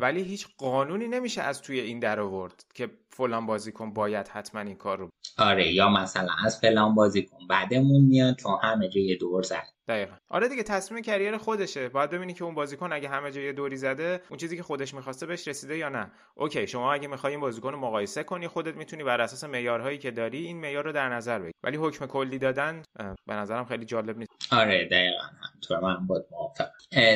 ولی 0.00 0.22
هیچ 0.22 0.46
قانونی 0.58 1.08
نمیشه 1.08 1.42
از 1.42 1.62
توی 1.62 1.80
این 1.80 1.98
در 1.98 2.20
آورد 2.20 2.64
که 2.74 2.90
فلان 3.10 3.46
بازیکن 3.46 3.92
باید 3.92 4.28
حتما 4.28 4.60
این 4.60 4.76
کار 4.76 4.98
رو 4.98 5.08
آره 5.38 5.72
یا 5.72 5.88
مثلا 5.88 6.28
از 6.44 6.60
فلان 6.60 6.94
بازیکن 6.94 7.46
بعدمون 7.48 8.04
میاد 8.04 8.36
چون 8.36 8.58
همه 8.62 8.88
جای 8.88 9.16
دور 9.16 9.42
زد. 9.42 9.66
دقیقا. 9.90 10.14
آره 10.28 10.48
دیگه 10.48 10.62
تصمیم 10.62 11.02
کریر 11.02 11.36
خودشه. 11.36 11.88
باید 11.88 12.10
ببینی 12.10 12.34
که 12.34 12.44
اون 12.44 12.54
بازیکن 12.54 12.92
اگه 12.92 13.08
همه 13.08 13.30
جای 13.30 13.52
دوری 13.52 13.76
زده 13.76 14.20
اون 14.28 14.38
چیزی 14.38 14.56
که 14.56 14.62
خودش 14.62 14.94
می‌خواسته 14.94 15.26
بهش 15.26 15.48
رسیده 15.48 15.76
یا 15.76 15.88
نه. 15.88 16.10
اوکی 16.34 16.66
شما 16.66 16.92
اگه 16.92 17.08
می‌خوای 17.08 17.32
این 17.32 17.40
بازیکن 17.40 17.72
رو 17.72 17.78
مقایسه 17.78 18.22
کنی 18.22 18.48
خودت 18.48 18.74
می‌تونی 18.76 19.04
بر 19.04 19.20
اساس 19.20 19.44
معیارهایی 19.44 19.98
که 19.98 20.10
داری 20.10 20.46
این 20.46 20.60
معیار 20.60 20.84
رو 20.84 20.92
در 20.92 21.08
نظر 21.08 21.38
بگیری. 21.38 21.52
ولی 21.62 21.76
حکم 21.76 22.06
کلی 22.06 22.38
دادن 22.38 22.82
به 23.26 23.34
نظرم 23.34 23.64
خیلی 23.64 23.84
جالب 23.84 24.18
نیست. 24.18 24.30
آره 24.52 24.84
دقیقا. 24.84 25.22
همطور 25.54 25.80
من 25.80 26.06
بود 26.06 26.26
موافق 26.30 26.68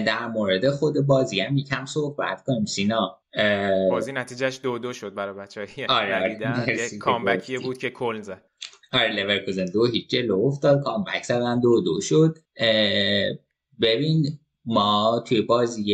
در 0.07 0.27
مورد 0.27 0.71
خود 0.71 1.07
بازی 1.07 1.41
هم 1.41 1.57
یکم 1.57 1.85
صحبت 1.85 2.43
کنیم. 2.47 2.65
سینا 2.65 3.19
بازی 3.91 4.13
نتیجهش 4.13 4.61
دو 4.63 4.79
دو 4.79 4.93
شد 4.93 5.15
برای 5.15 5.35
بچه‌ها 5.35 5.67
آره, 5.89 6.17
آره. 6.17 6.93
یه 6.93 6.99
comeback 6.99 7.52
ی 7.52 7.59
بود 7.59 7.79
که 7.79 7.91
کلن 7.91 8.21
زد. 8.21 8.43
آره 8.93 9.13
لورکوزن 9.13 9.65
دو 9.65 9.87
هیچ 9.87 10.11
جلو 10.11 10.41
افتاد. 10.47 10.85
comeback 10.85 11.23
زدن 11.23 11.61
دو 11.61 11.81
دو 11.81 12.01
شد. 12.01 12.39
ببین 13.81 14.39
ما 14.67 15.25
توی 15.27 15.41
بازی 15.41 15.85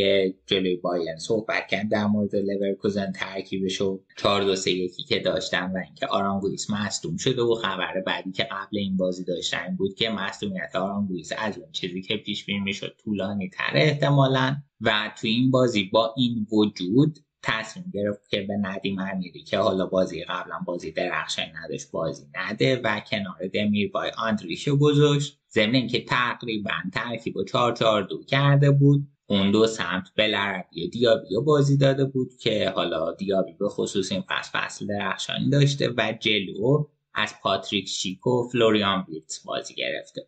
جلوی 0.47 0.77
بایرن 0.77 1.19
صحبت 1.19 1.67
کردن 1.67 1.89
در 1.89 2.07
مورد 2.07 2.37
لیورکوزن 2.37 3.13
ترکیبش 3.13 3.81
و 3.81 4.01
4 4.17 4.45
2 4.45 4.57
3 4.57 4.71
1 4.71 4.97
که 5.09 5.19
داشتن 5.19 5.73
و 5.73 5.79
اینکه 5.87 6.07
آرانگویس 6.07 6.71
مصدوم 6.71 7.17
شده 7.17 7.43
و 7.43 7.55
خبر 7.55 8.01
بعدی 8.07 8.33
که 8.33 8.43
قبل 8.43 8.79
این 8.79 8.97
بازی 8.97 9.25
داشتن 9.25 9.77
بود 9.79 9.95
که 9.95 10.11
مصدومیت 10.11 10.77
آرانگویس 10.77 11.33
از 11.39 11.59
اون 11.59 11.73
چیزی 11.73 12.03
که 12.03 12.17
پیش 12.17 12.45
بینی 12.45 12.61
می‌شد 12.61 12.97
طولانی 13.05 13.49
تر 13.49 13.71
احتمالا. 13.75 14.57
و 14.81 15.11
توی 15.21 15.31
این 15.31 15.51
بازی 15.51 15.85
با 15.85 16.15
این 16.17 16.47
وجود 16.53 17.19
تصمیم 17.43 17.91
گرفت 17.95 18.29
که 18.29 18.43
به 18.43 18.55
ندیم 18.57 18.99
امیری 18.99 19.43
که 19.43 19.59
حالا 19.59 19.87
بازی 19.87 20.25
قبلا 20.25 20.59
بازی 20.67 20.93
درخشانی 20.93 21.53
نداشت 21.65 21.91
بازی 21.91 22.27
نده 22.35 22.81
و 22.85 23.01
کنار 23.11 23.49
دمیر 23.55 23.91
بای 23.91 24.11
آندریشو 24.19 24.77
گذاشت. 24.77 25.40
ضمن 25.53 25.75
اینکه 25.75 26.05
تقریبا 26.05 26.71
ترکیب 26.93 27.37
و 27.37 27.45
چار 27.45 27.77
چار 27.77 28.03
دو 28.03 28.25
کرده 28.25 28.71
بود 28.71 29.09
اون 29.27 29.51
دو 29.51 29.67
سمت 29.67 30.09
بلربی 30.17 30.89
دیابی 30.89 31.29
بازی 31.47 31.77
داده 31.77 32.05
بود 32.05 32.37
که 32.41 32.73
حالا 32.77 33.13
دیابی 33.13 33.53
به 33.53 33.69
خصوص 33.69 34.13
این 34.13 34.25
فصل 34.29 34.59
فصل 34.59 34.87
درخشانی 34.87 35.51
داشته 35.51 35.91
و 35.97 36.15
جلو 36.21 36.87
از 37.15 37.35
پاتریک 37.43 37.89
شیک 37.89 38.27
و 38.27 38.49
فلوریان 38.53 39.07
ویرتس 39.09 39.45
بازی 39.45 39.75
گرفته. 39.75 40.27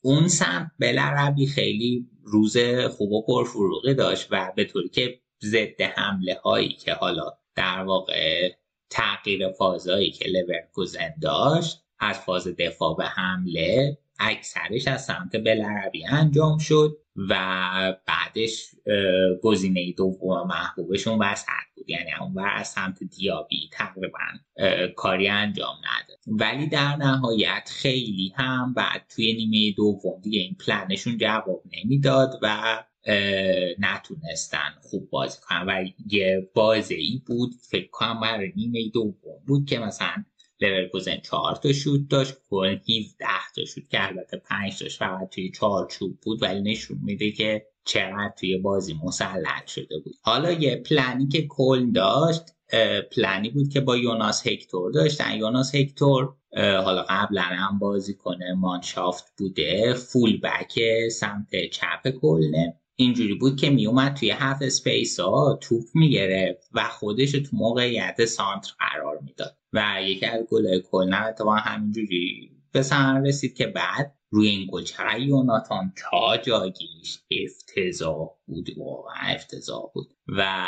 اون 0.00 0.28
سمت 0.28 0.70
بلربی 0.78 1.46
خیلی 1.46 2.06
روز 2.22 2.56
خوب 2.96 3.12
و 3.12 3.26
پرفروغی 3.26 3.94
داشت 3.94 4.28
و 4.30 4.52
به 4.56 4.64
طوری 4.64 4.88
که 4.88 5.20
ضد 5.42 5.80
حمله 5.80 6.34
هایی 6.44 6.72
که 6.72 6.92
حالا 6.92 7.30
در 7.54 7.84
واقع 7.84 8.52
تغییر 8.90 9.52
فازهایی 9.52 10.10
که 10.10 10.28
لورکوزن 10.28 11.14
داشت 11.22 11.82
از 11.98 12.18
فاز 12.18 12.48
دفاع 12.48 12.96
به 12.96 13.04
حمله 13.04 13.98
اکثرش 14.22 14.88
از 14.88 15.04
سمت 15.04 15.36
بلربی 15.36 16.06
انجام 16.06 16.58
شد 16.58 16.98
و 17.16 17.34
بعدش 18.06 18.70
گزینه 19.42 19.92
دوم 19.92 20.46
محبوبشون 20.46 21.18
وسط 21.18 21.46
بود. 21.76 21.90
یعنی 21.90 22.10
اون 22.20 22.38
از 22.38 22.68
سمت 22.68 23.04
دیابی 23.04 23.70
تقریبا 23.72 24.18
کاری 24.96 25.28
انجام 25.28 25.76
نداد. 25.76 26.18
ولی 26.26 26.66
در 26.66 26.96
نهایت 26.96 27.70
خیلی 27.72 28.32
هم 28.36 28.74
بعد 28.74 29.06
توی 29.14 29.32
نیمه 29.32 29.74
دوم 29.76 30.20
دیگه 30.22 30.40
این 30.40 30.56
پلنشون 30.66 31.18
جواب 31.18 31.62
نمی‌داد 31.72 32.38
و 32.42 32.84
نتونستن 33.78 34.74
خوب 34.80 35.10
بازی 35.10 35.38
کنن. 35.42 35.64
و 35.68 35.84
یه 36.06 36.50
بازی 36.54 37.22
بود 37.26 37.52
فکر 37.70 37.90
کنم 37.90 38.20
برای 38.20 38.52
نیمه 38.56 38.88
دوم 38.88 39.42
بود 39.46 39.66
که 39.66 39.78
مثلا 39.78 40.24
لورکوزن 40.62 41.16
چهار 41.16 41.56
تا 41.56 41.72
شوت 41.72 42.00
داشت 42.08 42.34
کلن 42.50 42.66
17 42.66 43.26
تا 43.56 43.64
شوت 43.64 43.90
که 43.90 44.06
البته 44.06 44.36
5 44.36 44.78
تاش 44.78 44.98
فقط 44.98 45.28
توی 45.30 45.50
چهار 45.50 45.86
چوب 45.90 46.18
بود 46.22 46.42
ولی 46.42 46.60
نشون 46.60 46.98
میده 47.02 47.30
که 47.30 47.66
چقدر 47.84 48.32
توی 48.38 48.56
بازی 48.56 48.94
مسلط 49.04 49.66
شده 49.66 49.98
بود. 50.04 50.14
حالا 50.22 50.52
یه 50.52 50.76
پلنی 50.76 51.28
که 51.28 51.46
کلن 51.46 51.90
داشت 51.90 52.42
پلنی 53.12 53.50
بود 53.50 53.68
که 53.68 53.80
با 53.80 53.96
یوناس 53.96 54.46
هکتور 54.46 54.92
داشتن. 54.92 55.36
یوناس 55.36 55.74
هکتور 55.74 56.34
حالا 56.56 57.04
قبلا 57.08 57.42
هم 57.42 57.78
بازیکن 57.78 58.54
مانشافت 58.54 59.24
بوده 59.38 59.94
full-back 59.94 60.80
سمت 61.08 61.70
چپ 61.70 62.08
کلنه 62.20 62.81
اینجوری 62.96 63.34
بود 63.34 63.56
که 63.56 63.70
میومد 63.70 64.14
توی 64.14 64.30
half 64.30 64.62
space 64.62 65.20
ها 65.20 65.58
توپ 65.62 65.84
می‌گرفت 65.94 66.68
و 66.72 66.84
خودش 66.84 67.32
تو 67.32 67.56
موقعیت 67.56 68.24
سانتر 68.24 68.72
قرار 68.78 69.18
می‌داد. 69.22 69.56
و 69.72 70.02
یکی 70.02 70.26
از 70.26 70.44
گل 70.50 70.80
کلن 70.80 71.14
اتفاقا 71.14 71.54
همینجوری 71.54 72.50
به 72.72 72.82
ثمر 72.82 73.26
رسید 73.26 73.56
که 73.56 73.66
بعد 73.66 74.14
روی 74.30 74.48
این 74.48 74.68
گل 74.72 74.82
چقدر 74.82 75.20
یوناتان 75.20 75.92
تا 75.96 76.36
جاگیریش 76.36 77.18
افتضاح 77.30 78.28
بود 78.46 78.70
واقعا 78.76 79.34
افتضاح 79.34 79.82
بود. 79.94 80.14
و 80.28 80.64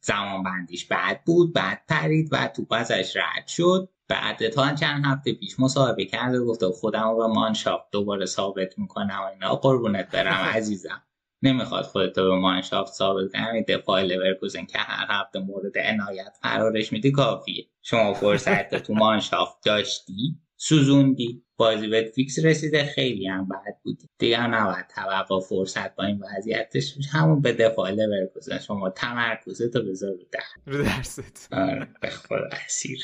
زمان 0.00 0.42
بندیش 0.42 0.84
بد 0.84 1.24
بود 1.24 1.52
بعد 1.52 1.82
پرید 1.88 2.28
و 2.32 2.48
توپ 2.56 2.72
ازش 2.72 3.16
رد 3.16 3.46
شد. 3.46 3.88
بعد 4.08 4.48
تا 4.48 4.74
چند 4.74 5.04
هفته 5.06 5.32
پیش 5.32 5.60
مصاحبه 5.60 6.04
کرده 6.04 6.40
گفته 6.40 6.66
خودم 6.68 7.08
رو 7.08 7.16
به 7.16 7.26
مانشافت 7.26 7.84
دوباره 7.92 8.26
ثابت 8.26 8.78
می‌کنم 8.78 9.20
و 9.22 9.32
اینا. 9.32 9.56
قربونت 9.56 10.10
برم 10.10 10.34
عزیزم. 10.34 11.02
نمی‌خواد 11.42 11.84
خودتو 11.84 12.28
به 12.28 12.36
مانشافت 12.36 12.92
ثابت 12.92 13.32
کنی. 13.32 13.62
دفاع 13.62 14.02
لورکوزن 14.02 14.64
که 14.64 14.78
هر 14.78 15.06
هفته 15.10 15.38
مورد 15.38 15.78
عنایت 15.78 16.38
قرارش 16.42 16.92
میدی 16.92 17.12
کافیه. 17.12 17.66
شما 17.82 18.14
فرصت 18.14 18.74
تو 18.74 18.94
مانشافت 18.94 19.64
داشتی؟ 19.64 20.38
سوزوندی. 20.56 21.42
بازی 21.58 21.88
به 21.88 22.12
فیکس 22.14 22.44
رسیده. 22.44 22.84
خیلی 22.84 23.26
هم 23.26 23.48
بد 23.48 23.76
بود 23.82 23.98
دیگه 24.18 24.46
نباید 24.46 24.86
توقع 24.94 25.40
فرصت 25.40 25.96
با 25.96 26.04
این 26.04 26.22
وضعیتش 26.22 26.94
همون 27.12 27.40
به 27.40 27.52
دفاع 27.52 27.90
لورکوزن 27.90 28.58
شما 28.58 28.90
تمرکزه 28.90 29.68
تو 29.68 29.82
بذار 29.82 30.10
رو 30.10 30.24
در. 30.32 30.72
رو 30.72 30.84
درست. 30.84 31.48
آره 31.52 31.88
به 32.00 32.08
خدا 32.08 32.48
اسیر. 32.66 33.00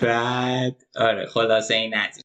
بعد 0.00 0.82
آره 0.96 1.26
خلاصه 1.26 1.74
این 1.74 1.94
از 1.94 2.22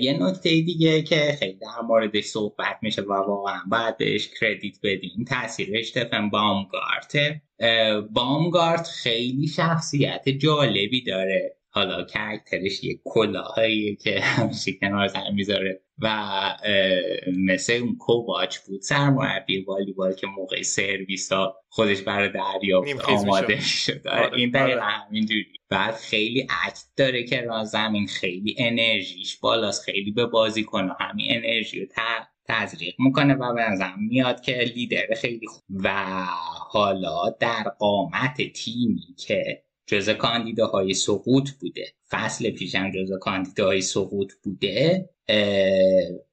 یه 0.00 0.18
نکته 0.20 0.48
دیگه 0.48 1.02
که 1.02 1.36
خیلی 1.38 1.58
در 1.58 1.80
موردش 1.84 2.24
صحبت 2.24 2.76
میشه 2.82 3.02
و 3.02 3.12
واقعا 3.12 3.60
باید 3.70 3.96
بهش 3.96 4.28
کردیت 4.40 4.78
بدیم. 4.82 5.24
تاثیر 5.28 5.68
اشتفن 5.78 6.30
بامگارته. 6.30 7.42
بامگارت 8.10 8.86
خیلی 8.86 9.48
شخصیت 9.48 10.28
جالبی 10.28 11.04
داره. 11.04 11.56
حالا 11.74 12.04
کرکترش 12.04 12.84
یه 12.84 13.00
کلاهایی 13.04 13.96
که 13.96 14.20
همیشه 14.20 14.72
کنار 14.72 15.08
زمین 15.08 15.34
می‌ذاره 15.34 15.82
و 15.98 16.08
مثل 17.46 17.72
اون 17.72 17.96
کوواچ 17.96 18.58
بود 18.58 18.80
سرمربی 18.80 19.64
والیبال 19.64 20.14
که 20.14 20.26
موقع 20.26 20.62
سرویس 20.62 21.32
ها 21.32 21.56
خودش 21.68 22.00
برای 22.00 22.28
دریافت 22.28 23.00
آماده 23.00 23.60
شد 23.60 24.08
آره، 24.08 24.36
این 24.36 24.50
دقیقا 24.50 24.80
آره. 24.80 24.92
همینجوری. 24.92 25.46
بعد 25.68 25.94
خیلی 25.94 26.40
عکت 26.66 26.84
داره 26.96 27.24
که 27.24 27.40
را 27.40 27.64
زمین 27.64 28.06
خیلی 28.06 28.54
انرژیش 28.58 29.36
بالاست 29.36 29.84
خیلی 29.84 30.10
به 30.10 30.26
بازی 30.26 30.64
کنه 30.64 30.92
همین 31.00 31.26
انرژی 31.30 31.80
رو 31.80 31.86
تزریق 32.48 32.94
می‌کنه 32.98 33.34
و 33.34 33.54
به 33.54 33.70
نظرم 33.70 34.04
میاد 34.08 34.40
که 34.40 34.52
لیدر 34.74 35.14
خیلی 35.16 35.46
خوب. 35.46 35.62
و 35.84 36.04
حالا 36.70 37.30
در 37.40 37.62
قامت 37.78 38.52
تیمی 38.52 39.14
که 39.26 39.62
جز 39.92 40.10
کاندیداهای 40.10 40.94
سقوط 40.94 41.50
بوده. 41.50 41.92
فصل 42.10 42.50
پیشم 42.50 42.90
جز 42.90 43.18
کاندیداهای 43.20 43.80
سقوط 43.80 44.32
بوده. 44.42 45.08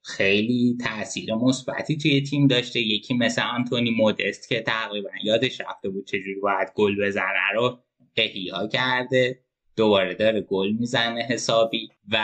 خیلی 0.03 0.77
تاثیر 0.85 1.35
مثبتی 1.35 1.97
توی 1.97 2.21
تیم 2.21 2.47
داشته. 2.47 2.79
یکی 2.79 3.13
مثل 3.13 3.41
آنتونی 3.41 3.91
مودست 3.91 4.49
که 4.49 4.61
تقریبا 4.61 5.09
یادش 5.23 5.61
رفته 5.61 5.89
بود 5.89 6.05
چجوری 6.07 6.39
باید 6.41 6.67
گل 6.75 7.05
بزنه 7.05 7.53
رو 7.55 7.79
احیا 8.15 8.67
کرده. 8.67 9.39
دوباره 9.75 10.13
داره 10.13 10.41
گل 10.41 10.71
می‌زنه 10.71 11.21
حسابی 11.21 11.89
و 12.11 12.17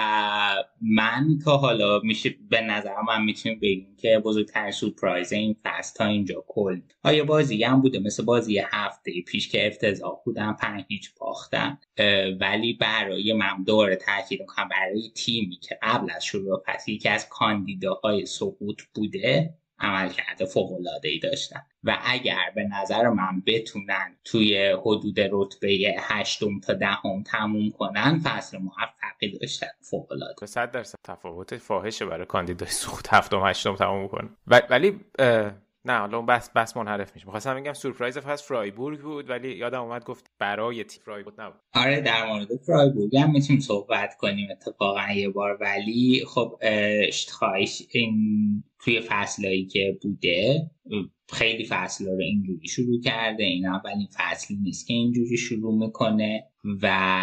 من 0.82 1.26
تا 1.46 1.58
حالا 1.58 2.00
میشه 2.00 2.36
به 2.50 2.62
نظر 2.62 3.02
من 3.08 3.24
می‌تونیم 3.24 3.60
بگیم 3.60 3.96
که 3.98 4.22
بزرگتر 4.26 4.72
سورپرایز 4.72 5.34
این 5.34 5.56
فصل 5.64 5.98
تا 5.98 6.06
اینجا 6.06 6.44
کل. 6.48 6.80
آیا 7.04 7.26
بازی 7.26 7.64
هم 7.64 7.82
بوده؟ 7.82 8.00
مثل 8.00 8.26
بازی 8.26 8.62
هفته 8.66 9.12
پیش 9.28 9.50
که 9.50 9.68
افتضاح 9.68 10.16
بودن 10.26 10.54
پنج 10.54 10.84
هیچ 10.88 11.14
باختن. 11.20 11.78
ولی 12.42 12.74
برای 12.74 13.34
من 13.34 13.64
دوباره 13.64 13.96
تاکید 13.96 14.40
می‌کنم 14.40 14.68
برای 14.68 15.12
تیمی 15.16 15.58
که 15.58 15.80
قبل 15.82 16.12
از 16.16 16.26
شروع 16.26 16.64
فصل 16.68 16.92
یکی 16.92 17.10
از 17.10 17.30
کاندیداهای 17.30 18.26
سقوط 18.26 18.82
بوده. 18.96 19.54
عمل 19.80 20.10
کرده 20.10 20.46
فوق 20.46 20.80
ای 21.04 21.20
داشتن. 21.20 21.62
و 21.84 21.98
اگر 22.06 22.52
به 22.56 22.64
نظر 22.64 23.10
من 23.10 23.44
بتونن 23.46 24.18
توی 24.24 24.76
حدود 24.82 25.20
رتبه 25.32 25.96
هشتم 26.00 26.60
تا 26.60 26.74
دهم 26.74 27.24
تموم 27.24 27.72
کنن 27.72 28.20
فصل 28.24 28.58
موفقی 28.58 29.38
داشتن. 29.40 29.68
فوق 29.82 30.12
العاده 30.12 30.46
صد 30.46 30.72
درصد 30.72 30.96
تفاوت 31.04 31.58
فاحشه 31.58 32.06
برای 32.06 32.26
کاندیدای 32.26 32.70
سقوط 32.70 33.14
هفتم 33.14 33.46
هشتم 33.46 33.76
تموم 33.76 34.08
کنه. 34.08 34.30
ولی 34.70 35.00
نه 35.86 35.98
حالا 35.98 36.22
بس 36.22 36.50
بس 36.50 36.78
منحرف 36.78 37.14
میشه 37.14 37.26
می‌خواستم 37.26 37.56
بگم 37.62 37.74
سورپرایز 37.74 38.18
فصل 38.18 38.46
فرایبورگ 38.46 39.02
بود 39.02 39.30
ولی 39.30 39.56
یادم 39.56 39.82
اومد 39.82 40.06
گفت 40.06 40.32
برای 40.40 40.84
تیم 40.84 41.02
فرایبورگ 41.06 41.36
نبود. 41.38 41.60
آره 41.74 42.02
در 42.02 42.26
مورد 42.26 42.48
فرایبورگ 42.66 43.18
هم 43.18 43.32
می‌تونیم 43.32 43.62
صحبت 43.62 44.16
کنیم 44.18 44.48
اتفاقا 44.52 45.12
یه 45.16 45.30
بار. 45.30 45.58
ولی 45.62 46.24
خب 46.28 46.60
اشتخایش 47.08 47.82
این 47.92 48.64
توی 48.80 49.02
فصلایی 49.02 49.66
که 49.66 50.00
بوده 50.02 50.72
خیلی 51.32 51.66
فصل 51.66 52.06
رو 52.06 52.22
اینجوری 52.22 52.68
شروع 52.68 53.02
کرده. 53.02 53.44
این 53.44 53.68
اولین 53.68 54.08
فصلی 54.18 54.58
نیست 54.58 54.88
که 54.88 54.94
اینجوری 54.94 55.38
شروع 55.38 55.86
می‌کنه 55.86 56.44
و 56.82 57.20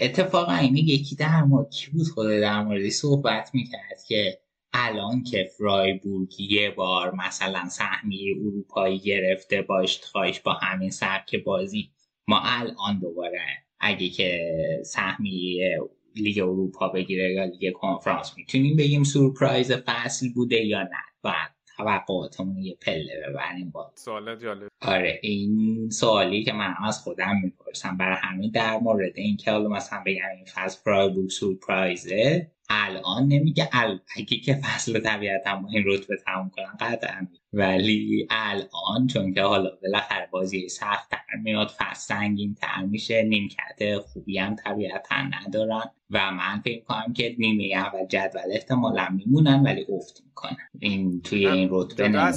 اتفاقا 0.00 0.54
اینه 0.54 0.80
یکی 0.80 1.16
در 1.16 1.42
مورد 1.42 1.70
کی 1.70 1.90
بود 1.90 2.06
خود 2.14 2.26
در 2.26 2.62
موردی 2.62 2.90
صحبت 2.90 3.50
می‌کرد 3.54 3.98
که 4.08 4.38
الان 4.76 5.22
که 5.22 5.50
فرایبورگ 5.58 6.40
یه 6.40 6.70
بار 6.70 7.14
مثلا 7.14 7.68
سهمیه 7.68 8.36
اروپایی 8.36 8.98
گرفته 8.98 9.62
با 9.62 9.86
خواهش 10.12 10.40
با 10.40 10.52
همین 10.52 10.90
سبک 10.90 11.36
بازی 11.44 11.90
ما 12.28 12.40
الان 12.44 12.98
دوباره 13.00 13.40
اگه 13.80 14.08
که 14.08 14.40
سهمیه 14.84 15.78
لیگ 16.16 16.38
اروپا 16.38 16.88
بگیره 16.88 17.32
یا 17.32 17.44
لیگ 17.44 17.72
کنفرانس 17.72 18.32
می‌تونیم 18.36 18.76
بگیم 18.76 19.04
سورپرایز 19.04 19.72
فصل 19.72 20.28
بوده 20.34 20.64
یا 20.64 20.82
نه 20.82 21.04
و 21.24 21.32
توقعاتمون 21.76 22.58
یه 22.58 22.76
پله 22.82 23.22
ببریم 23.28 23.70
با 23.70 23.92
سوال 23.94 24.36
جالب. 24.36 24.68
آره 24.82 25.20
این 25.22 25.90
سوالی 25.90 26.44
که 26.44 26.52
من 26.52 26.74
از 26.84 26.98
خودم 26.98 27.40
می‌پرسم 27.44 27.96
برای 27.96 28.16
همین 28.22 28.50
در 28.50 28.78
مورد 28.78 29.12
این 29.14 29.36
که 29.36 29.50
حالا 29.50 29.68
مثلا 29.68 30.02
بگم 30.06 30.30
این 30.36 30.44
فصل 30.44 30.80
فرایبورگ 30.84 31.30
سورپرایزه 31.30 32.50
الان 32.68 33.28
نمیگه 33.28 33.68
ال... 33.72 33.98
اگه 34.16 34.36
که 34.36 34.54
فصل 34.54 35.00
طبیعت 35.00 35.46
هم 35.46 35.66
این 35.66 35.84
رتبه 35.86 36.16
تموم 36.16 36.50
کنن 36.50 36.76
قطعا. 36.80 37.26
ولی 37.52 38.26
الان 38.30 39.06
چون 39.12 39.34
که 39.34 39.42
حالا 39.42 39.70
بالاخره 39.82 40.28
بازی 40.30 40.68
سخت 40.68 41.10
تر 41.10 41.36
میاد 41.42 41.68
فصل 41.78 42.14
سنگین 42.14 42.54
تر 42.54 42.84
میشه 42.84 43.22
نیمکت 43.22 43.98
خوبی 43.98 44.38
هم 44.38 44.54
طبیعتا 44.54 45.16
ندارن 45.16 45.90
و 46.10 46.30
من 46.30 46.60
فکر 46.64 46.84
کنم 46.84 47.12
که 47.12 47.34
نیمه 47.38 47.74
اول 47.76 48.06
جدول 48.06 48.50
احتمالا 48.50 49.08
میمونن 49.08 49.62
ولی 49.62 49.86
افت 49.88 50.22
می‌کنن. 50.26 50.56
این 50.78 51.20
توی 51.20 51.46
این 51.46 51.68
رتبه 51.72 52.08
نمیمونن 52.08 52.34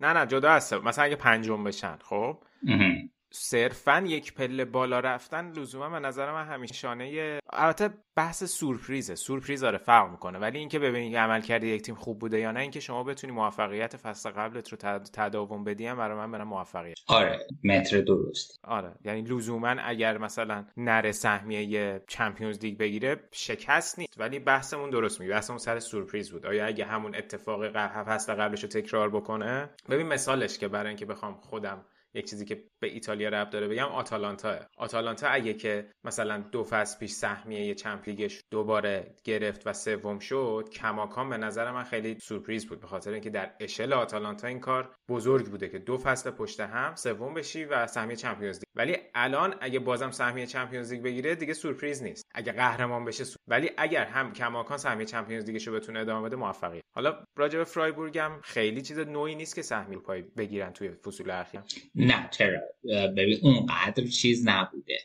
نه 0.00 0.12
نه 0.12 0.26
جدا 0.26 0.50
هست 0.50 0.72
مثلا 0.72 1.04
اگه 1.04 1.16
پنجم 1.16 1.64
بشن 1.64 1.96
خب؟ 2.02 2.36
صرفا 3.32 4.04
یک 4.06 4.34
پله 4.34 4.64
بالا 4.64 5.00
رفتن 5.00 5.52
لزوما 5.52 5.88
به 5.88 5.98
نظر 5.98 6.32
من 6.32 6.46
همیشه 6.46 6.74
شانه 6.74 7.40
البته 7.52 7.90
بحث 8.16 8.44
سورپریزه. 8.44 9.14
سورپریز 9.14 9.60
داره 9.60 9.78
فرق 9.78 10.10
می‌کنه. 10.10 10.38
ولی 10.38 10.58
اینکه 10.58 10.78
ببینید 10.78 11.16
عمل 11.16 11.40
کرده 11.40 11.66
یک 11.66 11.82
تیم 11.82 11.94
خوب 11.94 12.18
بوده 12.18 12.38
یا 12.38 12.52
نه 12.52 12.60
اینکه 12.60 12.80
شما 12.80 13.04
بتونی 13.04 13.32
موفقیت 13.32 13.96
فصل 13.96 14.30
قبلت 14.30 14.68
رو 14.68 14.78
تداوم 14.98 15.64
بدی 15.64 15.86
هم 15.86 15.96
برای 15.96 16.16
من 16.16 16.30
برای 16.30 16.44
موفقیت. 16.44 16.96
آره 17.06 17.46
متر 17.64 18.00
درست. 18.00 18.60
آره 18.64 18.94
یعنی 19.04 19.22
لزوما 19.22 19.68
اگر 19.68 20.18
مثلا 20.18 20.66
نره 20.76 21.12
سهمیه 21.12 22.02
چمپیونز 22.08 22.58
لیگ 22.58 22.78
بگیره 22.78 23.16
شکست 23.32 23.98
نیست. 23.98 24.20
ولی 24.20 24.38
بحثمون 24.38 24.90
درست 24.90 25.20
میگه. 25.20 25.32
بحثمون 25.32 25.58
سر 25.58 25.78
سورپریز 25.78 26.32
بود. 26.32 26.46
آیا 26.46 26.66
اگه 26.66 26.84
همون 26.84 27.14
اتفاق 27.14 27.68
فصل 28.04 28.34
قبلش 28.34 28.62
رو 28.62 28.68
تکرار 28.68 29.10
بکنه؟ 29.10 29.70
ببین 29.90 30.06
مثالش 30.06 30.58
که 30.58 30.68
برای 30.68 30.88
اینکه 30.88 31.06
بخوام 31.06 31.34
خودم 31.34 31.84
یک 32.14 32.30
چیزی 32.30 32.44
که 32.44 32.64
به 32.80 32.88
ایتالیا 32.88 33.28
ربط 33.28 33.50
داره 33.50 33.68
بگم 33.68 33.84
آتالانتا. 33.84 34.58
آتالانتا 34.76 35.28
اگه 35.28 35.54
که 35.54 35.90
مثلا 36.04 36.38
دو 36.38 36.64
فصل 36.64 36.98
پیش 36.98 37.10
سهمیه 37.10 37.74
Champions 37.74 38.11
League 38.11 38.36
ش 38.36 38.44
دوباره 38.50 39.14
گرفت 39.24 39.66
و 39.66 39.72
سوم 39.72 40.18
شد 40.18 40.68
کماکان 40.72 41.30
به 41.30 41.36
نظر 41.36 41.70
من 41.70 41.84
خیلی 41.84 42.18
سورپریز 42.18 42.68
بود. 42.68 42.80
به 42.80 42.86
خاطر 42.86 43.12
اینکه 43.12 43.30
در 43.30 43.54
اشل 43.60 43.92
آتالانتا 43.92 44.48
این 44.48 44.60
کار 44.60 44.94
بزرگ 45.08 45.46
بوده 45.46 45.68
که 45.68 45.78
دو 45.78 45.98
فصل 45.98 46.30
پشت 46.30 46.60
هم 46.60 46.94
سوم 46.94 47.34
بشی 47.34 47.64
و 47.64 47.86
سهمیه 47.86 48.16
Champions 48.16 48.56
League. 48.56 48.64
ولی 48.74 48.96
الان 49.14 49.54
اگه 49.60 49.78
بازم 49.78 50.10
سهمیه 50.10 50.46
Champions 50.46 50.92
League 50.92 51.02
بگیره 51.02 51.34
دیگه 51.34 51.54
سورپریز 51.54 52.02
نیست. 52.02 52.24
اگه 52.34 52.52
قهرمان 52.52 53.04
بشه 53.04 53.24
سور... 53.24 53.36
ولی 53.46 53.70
اگر 53.76 54.04
هم 54.04 54.32
کماکان 54.32 54.78
سهمیه 54.78 55.06
Champions 55.06 55.44
League 55.44 55.62
ش 55.62 55.68
رو 55.68 55.74
بتونه 55.74 56.00
ادامه 56.00 56.26
بده 56.28 56.36
موفقیت 56.36 56.82
حالا 56.94 57.24
راجع 57.36 57.58
به 57.58 57.64
فرایبورگ 57.64 58.18
هم 58.18 58.40
خیلی 58.44 58.82
چیز 58.82 58.98
نویی 58.98 59.34
نیست 59.34 59.54
که 59.54 59.62
سهمیه 59.62 59.98
اروپایی 59.98 60.22
بگیرن 60.22 60.72
توی 60.72 60.90
فصول 60.90 61.30
اخیر. 61.30 61.60
نه 62.06 62.28
چرا؟ 62.30 62.60
ببین 63.16 63.38
اونقدر 63.42 64.04
چیز 64.06 64.48
نبوده. 64.48 64.98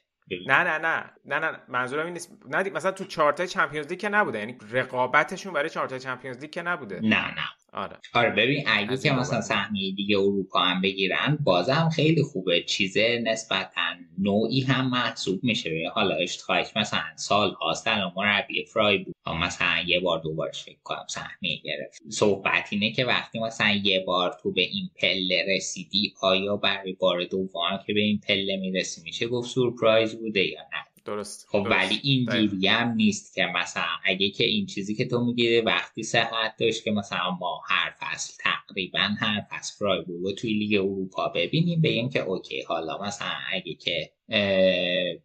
نه 0.48 0.64
نه 0.64 0.78
نه. 0.78 1.12
نه 1.26 1.40
نه 1.40 1.60
منظورم 1.68 2.06
این 2.06 2.14
نیست. 2.14 2.32
نه 2.46 2.70
مثلا 2.70 2.92
تو 2.92 3.06
چارت 3.06 3.46
چمپیونز 3.46 3.88
لیگ 3.88 4.00
که 4.00 4.10
نبوده. 4.10 4.40
یعنی 4.40 4.58
رقابتشون 4.72 5.54
برای 5.54 5.70
چارت 5.70 5.98
چمپیونز 5.98 6.38
لیگ 6.38 6.52
که 6.52 6.62
نبوده. 6.62 7.00
نه 7.00 7.28
نه. 7.36 7.46
آره. 7.76 7.98
آره 8.14 8.30
ببین 8.30 8.64
اگه 8.68 8.98
که 8.98 9.12
مثلا 9.12 9.42
سهمیه 9.42 9.92
دیگه 9.96 10.18
اروپا 10.18 10.60
هم 10.60 10.82
بگیرن 10.82 11.38
بازم 11.44 11.90
خیلی 11.96 12.24
خوبه. 12.24 12.64
چیزه 12.64 13.24
نسبتا 13.26 13.82
نوعی 14.18 14.62
هم 14.62 14.90
محسوب 14.90 15.44
میشه. 15.44 15.92
حالا 15.94 16.16
اشتخایش 16.16 16.68
مثلا 16.76 17.02
سال 17.16 17.52
هاست 17.52 17.88
الان 17.88 18.14
مربی 18.16 18.66
فرای 18.66 18.98
بود. 18.98 19.16
مثلا 19.42 19.82
یه 19.88 20.00
بار 20.00 20.20
دوبارش 20.20 20.64
فکر 20.64 20.78
کنم 20.84 21.06
سهمیه 21.10 21.62
گرفت. 21.64 22.02
صحبت 22.10 22.68
اینه 22.70 22.92
که 22.92 23.06
وقتی 23.06 23.40
مثلا 23.40 23.72
یه 23.84 24.04
بار 24.08 24.38
تو 24.44 24.52
به 24.52 24.62
این 24.62 24.90
پله 25.02 25.46
رسیدی 25.56 26.14
آیا 26.22 26.56
برای 26.58 26.94
بار 26.94 27.24
دوم 27.24 27.80
که 27.88 27.94
به 27.94 28.02
این 28.02 28.20
پله 28.28 28.58
می‌رسی 28.58 29.02
میشه 29.02 29.28
گفت 29.28 29.50
سورپرایز 29.50 30.16
بوده 30.16 30.44
یا 30.44 30.62
نه؟ 30.62 30.95
درست. 31.06 31.48
خب 31.50 31.64
درست. 31.64 31.72
ولی 31.72 32.00
اینجوری 32.04 32.68
هم 32.68 32.92
نیست 32.92 33.36
که 33.36 33.46
مثلا 33.56 33.84
اگه 34.06 34.30
که 34.30 34.44
این 34.44 34.66
چیزی 34.66 34.96
که 34.96 35.08
تو 35.08 35.26
میگی 35.26 35.62
وقتی 35.62 36.04
صحت 36.04 36.56
داشت 36.60 36.84
که 36.84 36.92
مثلا 36.92 37.32
ما 37.32 37.62
هر 37.70 37.96
فصل 38.00 38.34
تقریبا 38.40 39.00
هر 39.20 39.42
فصل 39.52 39.76
فرایبورگ 39.80 40.24
رو 40.24 40.32
توی 40.32 40.54
لیگ 40.54 40.80
اروپا 40.80 41.28
ببینیم 41.28 41.82
به 41.82 42.10
که 42.14 42.20
اوکی 42.20 42.62
حالا 42.62 43.02
مثلا 43.02 43.32
اگه 43.54 43.74
که 43.74 44.12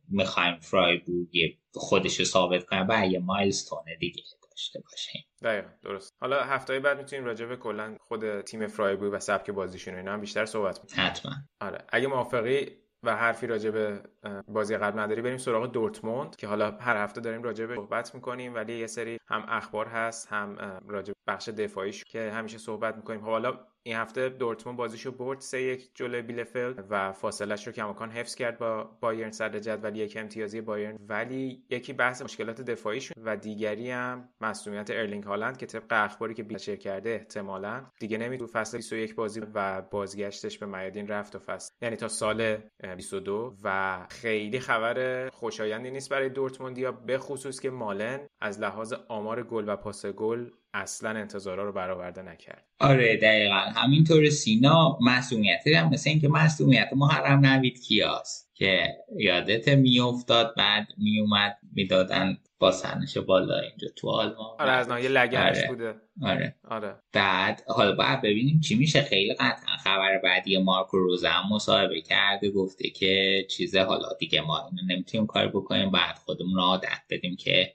می‌خوایم 0.08 0.58
فرایبورگ 0.60 1.58
خودش 1.74 2.18
رو 2.18 2.24
ثابت 2.24 2.64
کنه 2.64 2.86
و 2.88 3.06
یه 3.06 3.18
milestone 3.18 3.78
دیگه 4.00 4.22
داشته 4.50 4.80
باشیم. 4.80 5.24
دقیقا 5.42 5.68
درست. 5.82 6.14
حالا 6.20 6.44
هفته 6.44 6.80
بعد 6.80 6.98
می‌تونیم 6.98 7.24
راجع 7.24 7.46
به 7.46 7.56
کلا 7.56 7.96
خود 8.00 8.40
تیم 8.40 8.66
فرایبورگ 8.66 9.12
و 9.12 9.18
سبک 9.18 9.50
بازیشون 9.50 9.94
اینا 9.94 10.12
هم 10.12 10.20
بیشتر 10.20 10.44
صحبت 10.44 10.78
کنیم 10.78 11.06
حتما. 11.06 11.32
آره 11.60 11.84
اگه 11.88 12.06
موافقی 12.06 12.66
و 13.02 13.16
حرفی 13.16 13.46
راجع 13.46 13.70
به 13.70 14.02
بازی 14.48 14.76
قبل 14.76 14.98
نداری 14.98 15.22
بریم 15.22 15.36
سراغ 15.36 15.72
دورتموند 15.72 16.36
که 16.36 16.46
حالا 16.46 16.70
هر 16.70 16.96
هفته 16.96 17.20
داریم 17.20 17.42
راجع 17.42 17.66
به 17.66 17.74
صحبت 17.74 18.14
می‌کنیم 18.14 18.54
ولی 18.54 18.78
یه 18.78 18.86
سری 18.86 19.18
هم 19.28 19.44
اخبار 19.48 19.86
هست 19.86 20.32
هم 20.32 20.80
راجع 20.88 21.12
بخش 21.26 21.48
دفاعیش 21.48 22.04
که 22.04 22.32
همیشه 22.32 22.58
صحبت 22.58 22.96
می‌کنیم. 22.96 23.20
خب 23.20 23.26
حالا 23.26 23.58
این 23.82 23.96
هفته 23.96 24.28
دورتموند 24.28 24.78
بازیشو 24.78 25.10
برد 25.10 25.40
سه 25.40 25.62
یک 25.62 25.90
جلوی 25.94 26.22
بیلفلد 26.22 26.84
و 26.90 27.12
فاصلش 27.12 27.66
رو 27.66 27.72
کماکان 27.72 28.10
حفظ 28.10 28.34
کرد 28.34 28.58
با 28.58 28.84
بایرن 29.00 29.30
صدر 29.30 29.58
جدول 29.58 29.96
یک 29.96 30.16
امتیازی 30.16 30.60
بایرن. 30.60 30.98
ولی 31.08 31.64
یکی 31.70 31.92
بحث 31.92 32.22
مشکلات 32.22 32.60
دفاعیشون 32.60 33.24
و 33.24 33.36
دیگری 33.36 33.90
هم 33.90 34.28
مسئولیت 34.40 34.90
ارلینگ 34.90 35.24
هالند 35.24 35.56
که 35.56 35.66
طبق 35.66 35.86
اخباری 35.90 36.34
که 36.34 36.42
بیشتر 36.42 36.76
کرده 36.76 37.10
احتمالا 37.10 37.86
دیگه 38.00 38.18
نمی‌دونه 38.18 38.50
فصل 38.50 38.76
21 38.76 39.14
بازی 39.14 39.40
و 39.54 39.82
بازگشتش 39.82 40.58
به 40.58 40.66
میادین 40.66 41.08
رفت 41.08 41.36
و 41.36 41.38
فصل. 41.38 41.74
یعنی 41.82 41.96
تا 41.96 42.08
سال 42.08 42.58
22 42.96 43.54
و 43.64 43.98
خیلی 44.10 44.60
خبر 44.60 45.28
خوشایندی 45.28 45.90
نیست 45.90 46.10
برای 46.10 46.28
دورتموندیا 46.28 46.92
به 46.92 47.18
خصوص 47.18 47.60
که 47.60 47.70
مالن 47.70 48.20
از 48.40 48.60
لحاظ 48.60 48.92
آمار 49.08 49.42
گل 49.42 49.64
و 49.68 49.76
پاس 49.76 50.06
گل 50.06 50.50
اصلا 50.74 51.10
انتظارا 51.10 51.64
رو 51.64 51.72
برآورده 51.72 52.22
نکرد. 52.22 52.64
آره 52.80 53.16
دقیقا. 53.16 53.54
همینطور 53.54 54.30
سینا 54.30 54.98
مسئولیتی 55.00 55.74
هم 55.74 55.90
مثل 55.90 56.10
اینکه 56.10 56.28
مسئولیت 56.28 56.88
محرم 56.92 57.46
نوید 57.46 57.80
کیاست 57.80 58.50
که 58.54 58.88
یادت 59.18 59.68
میافتاد 59.68 60.54
بعد 60.56 60.86
میومد 60.98 61.56
می‌دادن 61.72 62.38
با 62.60 62.70
سرنش 62.70 63.18
بالا 63.18 63.58
اینجا 63.58 63.88
تو 63.96 64.08
آلمان. 64.10 64.56
آره 64.58 64.70
از 64.70 64.88
ناحیه 64.88 65.08
لگنش 65.08 65.56
آره. 65.56 65.68
بوده. 65.68 65.94
آره. 66.22 66.56
آره. 66.68 66.94
بعد 67.12 67.62
حالا 67.68 67.94
باید 67.94 68.20
ببینیم 68.20 68.60
چی 68.60 68.74
میشه. 68.74 69.02
خیلی 69.02 69.34
قطعا 69.34 69.76
خبر 69.84 70.18
بعدی 70.24 70.58
مارکو 70.58 70.98
روزم 70.98 71.42
مصاحبه 71.50 72.00
کرده 72.00 72.50
گفته 72.50 72.90
که 72.90 73.46
چیزه 73.50 73.82
حالا 73.82 74.08
دیگه 74.18 74.40
ما 74.40 74.58
اینو 74.58 74.94
نمی‌تونیم 74.94 75.26
کار 75.26 75.48
بکنیم. 75.48 75.90
بعد 75.90 76.14
خودمون 76.24 76.54
رو 76.54 76.60
عادت 76.60 77.02
بدیم 77.10 77.36
که 77.36 77.74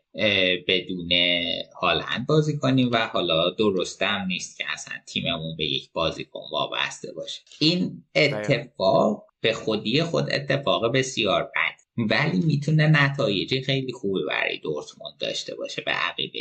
بدون 0.67 1.09
هالند 1.81 2.27
بازی 2.27 2.57
کنیم 2.57 2.89
و 2.91 2.97
حالا 2.97 3.49
درستم 3.49 4.25
نیست 4.27 4.57
که 4.57 4.63
اصلا 4.73 4.93
تیممون 5.07 5.55
به 5.57 5.65
یک 5.65 5.91
بازیکن 5.91 6.41
وابسته 6.51 7.13
باشه. 7.13 7.41
این 7.59 8.03
اتفاق 8.15 9.25
به 9.41 9.53
خودی 9.53 10.03
خود 10.03 10.25
اتفاق 10.31 10.93
بسیار 10.93 11.43
بد. 11.43 11.84
ولی 11.97 12.39
می‌تونه 12.39 12.87
نتایج 12.87 13.65
خیلی 13.65 13.93
خوبی 13.93 14.19
برای 14.27 14.57
دورتموند 14.57 15.17
داشته 15.19 15.55
باشه 15.55 15.81
به 15.81 15.91
عقیده 15.91 16.39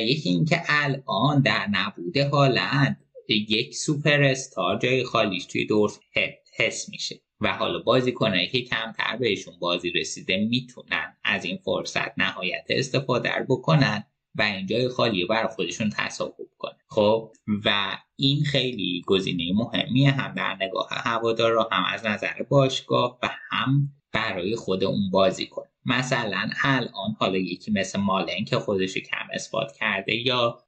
یکی 0.00 0.28
اینکه 0.28 0.62
الان 0.68 1.42
در 1.42 1.66
نبود 1.72 2.16
هالند 2.16 3.04
یک 3.28 3.74
سوپر 3.74 4.22
استار 4.22 4.78
جای 4.78 5.04
خالیش 5.04 5.44
توی 5.44 5.66
دورتموند 5.66 6.32
حس 6.56 6.88
میشه 6.88 7.20
و 7.40 7.52
حالا 7.52 7.78
بازیکنایی 7.78 8.48
که 8.48 8.62
کمتر 8.62 9.16
بهشون 9.16 9.54
بازی 9.58 9.90
رسیده 9.90 10.36
می‌تونن 10.36 11.16
از 11.24 11.44
این 11.44 11.56
فرصت 11.56 12.18
نهایت 12.18 12.64
استفاده 12.68 13.30
بکنن 13.48 14.04
و 14.34 14.42
این 14.42 14.66
جای 14.66 14.88
خالی 14.88 15.24
برای 15.24 15.48
خودشون 15.54 15.90
تصاحب 15.90 16.48
کنه 16.58 16.76
خب 16.88 17.32
و 17.64 17.98
این 18.16 18.44
خیلی 18.44 19.02
گزینه 19.06 19.52
مهمیه 19.54 20.10
هم 20.10 20.34
در 20.34 20.56
نگاه 20.60 20.88
هوادارا 20.90 21.68
هم 21.72 21.84
از 21.94 22.06
نظر 22.06 22.42
باشگاه 22.48 23.18
و 23.22 23.30
هم 23.50 23.92
برای 24.12 24.56
خود 24.56 24.84
اون 24.84 25.10
بازی 25.10 25.46
کن 25.46 25.62
مثلا 25.86 26.50
الان 26.64 27.16
حالا 27.18 27.38
یکی 27.38 27.70
مثل 27.70 28.00
مالن 28.00 28.44
که 28.44 28.56
خودش 28.56 28.94
کم 28.94 29.26
اثبات 29.32 29.72
کرده 29.72 30.14
یا 30.14 30.58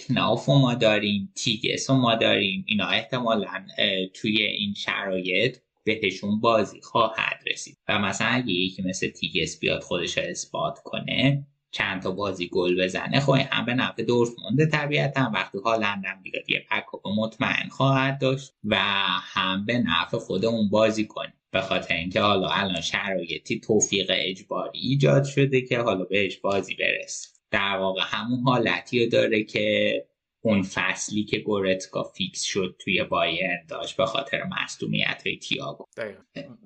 کناف 0.00 0.48
ما 0.48 0.74
داریم 0.74 1.32
تیگس 1.36 1.90
ما 1.90 2.14
داریم 2.14 2.64
اینا 2.68 2.86
احتمالا 2.86 3.66
توی 4.14 4.42
این 4.42 4.74
شرایط 4.74 5.58
بهشون 5.84 6.40
بازی 6.40 6.80
خواهد 6.80 7.40
رسید. 7.46 7.78
و 7.88 7.98
مثلا 7.98 8.28
اگه 8.28 8.52
یکی 8.52 8.82
مثل 8.82 9.08
تیگس 9.08 9.60
بیاد 9.60 9.82
خودش 9.82 10.18
اثبات 10.18 10.78
کنه 10.84 11.46
چند 11.72 12.02
تا 12.02 12.10
بازی 12.10 12.48
گل 12.48 12.84
بزنه. 12.84 13.20
خب 13.20 13.32
هم 13.50 13.64
به 13.66 13.74
نفع 13.74 14.02
دورتموند 14.02 14.70
طبیعتا 14.70 15.30
وقتی 15.34 15.58
هالند 15.58 16.04
هم 16.06 16.22
بیاد 16.22 16.50
یه 16.50 16.66
پکاپ 16.70 17.08
مطمئن 17.18 17.68
خواهد 17.68 18.20
داشت 18.20 18.54
و 18.64 18.76
هم 19.20 19.64
به 19.66 19.78
نفع 19.78 20.18
خود 20.18 20.44
اون 20.44 20.68
بازی 20.68 21.06
کنه 21.06 21.32
به 21.50 21.60
خاطر 21.60 21.94
اینکه 21.94 22.20
حالا 22.20 22.48
الان 22.48 22.80
شرایطی 22.80 23.60
توفیق 23.60 24.10
اجباری 24.14 24.78
ایجاد 24.80 25.24
شده 25.24 25.60
که 25.60 25.78
حالا 25.78 26.04
بهش 26.04 26.36
بازی 26.36 26.74
برسه. 26.74 27.28
در 27.50 27.76
واقع 27.76 28.02
همون 28.04 28.40
حالتی 28.40 29.04
رو 29.04 29.10
داره 29.10 29.42
که 29.42 30.06
اون 30.44 30.62
فصلی 30.62 31.24
که 31.24 31.38
گورتکا 31.38 32.02
فیکس 32.02 32.42
شد 32.42 32.76
توی 32.78 33.04
بایرن 33.04 33.66
داشت 33.68 33.96
به 33.96 34.06
خاطر 34.06 34.42
مصدومیت 34.44 35.22
تییاگو. 35.40 35.84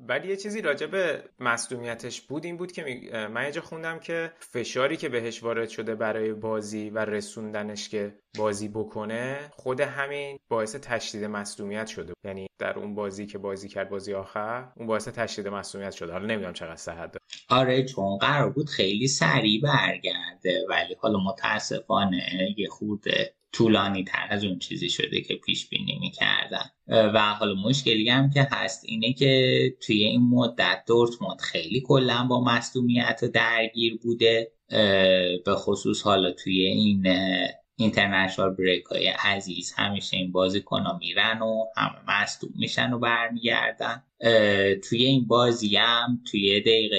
ولی 0.08 0.28
یه 0.28 0.36
چیزی 0.36 0.62
راجع 0.62 0.86
به 0.86 1.24
مصدومیتش 1.38 2.20
بود 2.20 2.44
این 2.44 2.56
بود 2.56 2.72
که 2.72 2.82
من 3.32 3.52
یه 3.54 3.60
خوندم 3.60 3.98
که 3.98 4.32
فشاری 4.38 4.96
که 4.96 5.08
بهش 5.08 5.42
وارد 5.42 5.68
شده 5.68 5.94
برای 5.94 6.32
بازی 6.32 6.90
و 6.90 6.98
رسوندنش 6.98 7.88
که 7.88 8.18
بازی 8.36 8.68
بکنه 8.68 9.38
خود 9.52 9.80
همین 9.80 10.38
باعث 10.48 10.76
تشدید 10.76 11.24
مصدومیت 11.24 11.86
شده 11.86 12.12
یعنی 12.24 12.46
در 12.58 12.78
اون 12.78 12.94
بازی 12.94 13.26
که 13.26 13.38
بازی 13.38 13.68
کرد 13.68 13.90
بازی 13.90 14.14
آخر 14.14 14.68
اون 14.76 14.86
باعث 14.86 15.08
تشدید 15.08 15.48
مصدومیت 15.48 15.90
شده. 15.90 16.12
حالا 16.12 16.26
نمی‌دونم 16.26 16.52
چقدر 16.52 16.76
صحت 16.76 17.12
داره. 17.12 17.20
آره 17.48 17.84
چون 17.84 18.18
قرار 18.18 18.50
بود 18.50 18.68
خیلی 18.68 19.08
سریع 19.08 19.60
برگرده 19.62 20.66
ولی 20.68 20.96
حالا 20.98 21.18
متاسفانه 21.18 22.54
یه 22.56 22.68
خورده 22.68 23.34
طولانی 23.52 24.04
تر 24.04 24.26
از 24.30 24.44
اون 24.44 24.58
چیزی 24.58 24.88
شده 24.88 25.20
که 25.20 25.34
پیش 25.34 25.68
بینی 25.68 25.98
می‌کردن. 26.00 26.70
و 26.88 27.34
حالا 27.34 27.54
مشکلی 27.54 28.08
هم 28.08 28.30
که 28.30 28.48
هست 28.52 28.84
اینه 28.84 29.12
که 29.12 29.60
توی 29.80 30.04
این 30.04 30.28
مدت 30.30 30.82
دورتموند 30.86 31.40
خیلی 31.40 31.82
کلا 31.86 32.26
با 32.30 32.44
مصدومیت 32.44 33.24
درگیر 33.24 33.98
بوده 34.02 34.52
به 35.44 35.54
خصوص 35.54 36.02
حالا 36.02 36.32
توی 36.32 36.66
این 36.66 37.06
اینترنشنال 37.78 38.54
بریک 38.54 38.84
های 38.84 39.08
عزیز. 39.08 39.72
همیشه 39.76 40.16
این 40.16 40.32
بازی 40.32 40.60
کنا 40.60 40.98
میرن 40.98 41.42
و 41.42 41.64
همه 41.76 41.96
مصدوم 42.08 42.50
میشن 42.58 42.92
و 42.92 42.98
برمیگردن. 42.98 44.02
توی 44.88 45.04
این 45.04 45.26
بازی 45.26 45.76
هم 45.76 46.22
توی 46.30 46.60
دقیقه 46.60 46.96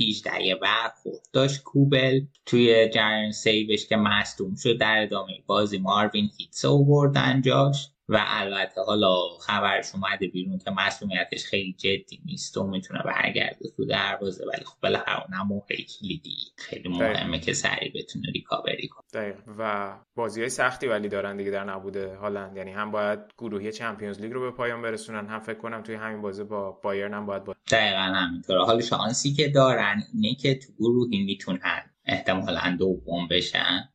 18 0.00 0.54
برخورد 0.54 1.20
داشت 1.32 1.62
کوبل. 1.62 2.20
توی 2.46 2.88
جریان 2.88 3.32
سیوش 3.32 3.86
که 3.86 3.96
مصدوم 3.96 4.54
شد 4.54 4.78
در 4.78 5.02
ادامه 5.02 5.32
بازی 5.46 5.78
ماروین 5.78 6.30
هیتس 6.38 6.64
اووردن 6.64 7.42
جاش. 7.42 7.88
و 8.08 8.24
البته 8.26 8.80
حالا 8.80 9.16
خبرش 9.40 9.94
اومده 9.94 10.26
بیرون 10.26 10.58
که 10.58 10.70
مسئولیتش 10.70 11.44
خیلی 11.44 11.72
جدی 11.72 12.20
نیست 12.24 12.56
و 12.56 12.66
می‌تونه 12.66 13.02
برگرده 13.02 13.68
تو 13.76 13.84
دروازه 13.84 14.44
ولی 14.46 14.64
خب 14.64 14.80
بالاخره 14.82 15.22
اونم 15.22 15.46
موقعی 15.46 15.84
کلیدی. 15.84 16.36
خیلی 16.56 16.88
مهمه 16.88 17.38
که 17.38 17.52
سریع 17.52 17.92
بتونه 17.94 18.30
ریکاوری 18.34 18.88
کنه. 18.88 19.04
دقیق 19.14 19.36
و 19.58 19.94
بازی 20.14 20.40
های 20.40 20.50
سختی 20.50 20.86
ولی 20.86 21.08
دارن 21.08 21.36
دیگه 21.36 21.50
در 21.50 21.64
نبوده. 21.64 22.16
هالند 22.16 22.56
یعنی 22.56 22.72
هم 22.72 22.90
باید 22.90 23.18
گروهی 23.38 23.72
چمپیونز 23.72 24.20
لیگ 24.20 24.32
رو 24.32 24.40
به 24.40 24.50
پایان 24.50 24.82
برسونن 24.82 25.26
هم 25.26 25.40
فکر 25.40 25.58
کنم 25.58 25.82
توی 25.82 25.94
همین 25.94 26.22
بازی 26.22 26.44
با 26.44 26.72
بایرن 26.72 27.14
هم 27.14 27.26
باید 27.26 27.44
با 27.44 27.54
دقیقا 27.70 28.00
همینطوره. 28.00 28.64
حالا 28.64 28.80
شانسی 28.80 29.32
که 29.32 29.48
دارن 29.48 30.02
اینه 30.14 30.34
که 30.34 30.54
تو 30.54 30.72
گروهی 30.78 31.24
می‌تونن 31.24 31.82
احتمالا 32.06 32.76
دوم 32.78 33.28
بشن. 33.30 33.88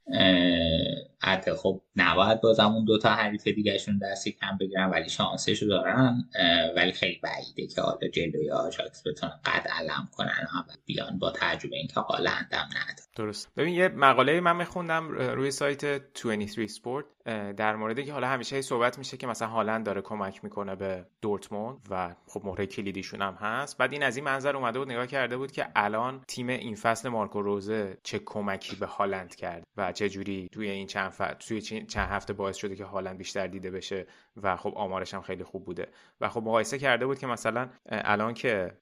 حتی 1.22 1.54
خب 1.54 1.82
نباید 1.96 2.42
بازم 2.42 2.72
اون 2.72 2.86
دوتا 2.86 3.10
حریف 3.10 3.48
دیگهشون 3.48 3.98
دستی 3.98 4.32
کم 4.32 4.58
بگیرن 4.60 4.90
ولی 4.90 5.10
شانسشو 5.10 5.66
دارن 5.66 6.30
ولی 6.76 6.92
خیلی 6.92 7.20
بعیده 7.24 7.68
که 7.68 7.82
حالا 7.82 8.08
جلوی 8.14 8.52
آژاکس 8.52 9.08
بتونن 9.08 9.40
قد 9.46 9.68
علم 9.68 10.10
کنن 10.12 10.48
و 10.56 10.74
بیان 10.86 11.20
با 11.20 11.32
تجربه 11.36 11.76
اینکه 11.76 12.00
حالا 12.00 12.30
اندم 12.30 12.68
نداره 12.68 13.10
درست. 13.16 13.50
ببین 13.58 13.74
یه 13.74 13.88
مقاله 13.88 14.42
من 14.42 14.56
میخوندم 14.56 15.10
روی 15.12 15.52
سایت 15.52 15.86
23 15.86 16.68
Sport 16.68 17.06
در 17.58 17.76
موردی 17.76 18.06
که 18.06 18.14
حالا 18.14 18.28
همیشه 18.28 18.62
صحبت 18.62 18.98
میشه 18.98 19.18
که 19.18 19.28
مثلا 19.28 19.48
هالند 19.48 19.86
داره 19.86 20.02
کمک 20.02 20.44
می‌کنه 20.44 20.76
به 20.76 21.06
دورتموند 21.22 21.78
و 21.90 22.16
خب 22.28 22.42
مهره 22.46 22.66
کلیدیشون 22.66 23.22
هم 23.22 23.34
هست. 23.34 23.78
بعد 23.78 23.94
این 23.94 24.04
از 24.04 24.16
این 24.16 24.26
منظر 24.26 24.56
اومده 24.56 24.80
بود 24.80 24.92
نگاه 24.92 25.08
کرده 25.08 25.38
بود 25.38 25.52
که 25.52 25.68
الان 25.76 26.24
تیم 26.28 26.50
این 26.50 26.76
فصل 26.76 27.10
مارکو 27.10 27.42
روزه 27.42 27.98
چه 28.04 28.20
کمکی 28.26 28.76
به 28.76 28.86
هالند 28.86 29.36
کرد 29.36 29.64
و 29.78 29.92
چه 29.92 30.10
جوری 30.10 30.50
توی 30.52 30.70
این 30.70 30.88
چند 30.88 31.09
ف... 31.10 31.22
توی 31.40 31.62
چند 31.62 32.10
هفته 32.10 32.34
باعث 32.34 32.58
شده 32.58 32.76
که 32.76 32.86
هالند 32.86 33.18
بیشتر 33.18 33.48
دیده 33.48 33.72
بشه 33.72 34.08
و 34.38 34.58
خب 34.58 34.74
آمارش 34.76 35.14
هم 35.14 35.22
خیلی 35.22 35.44
خوب 35.44 35.66
بوده. 35.66 35.88
و 36.22 36.30
خب 36.30 36.44
مقایسه 36.44 36.80
کرده 36.80 37.06
بود 37.06 37.20
که 37.20 37.28
مثلا 37.28 37.70
الان 37.86 38.34
که 38.34 38.78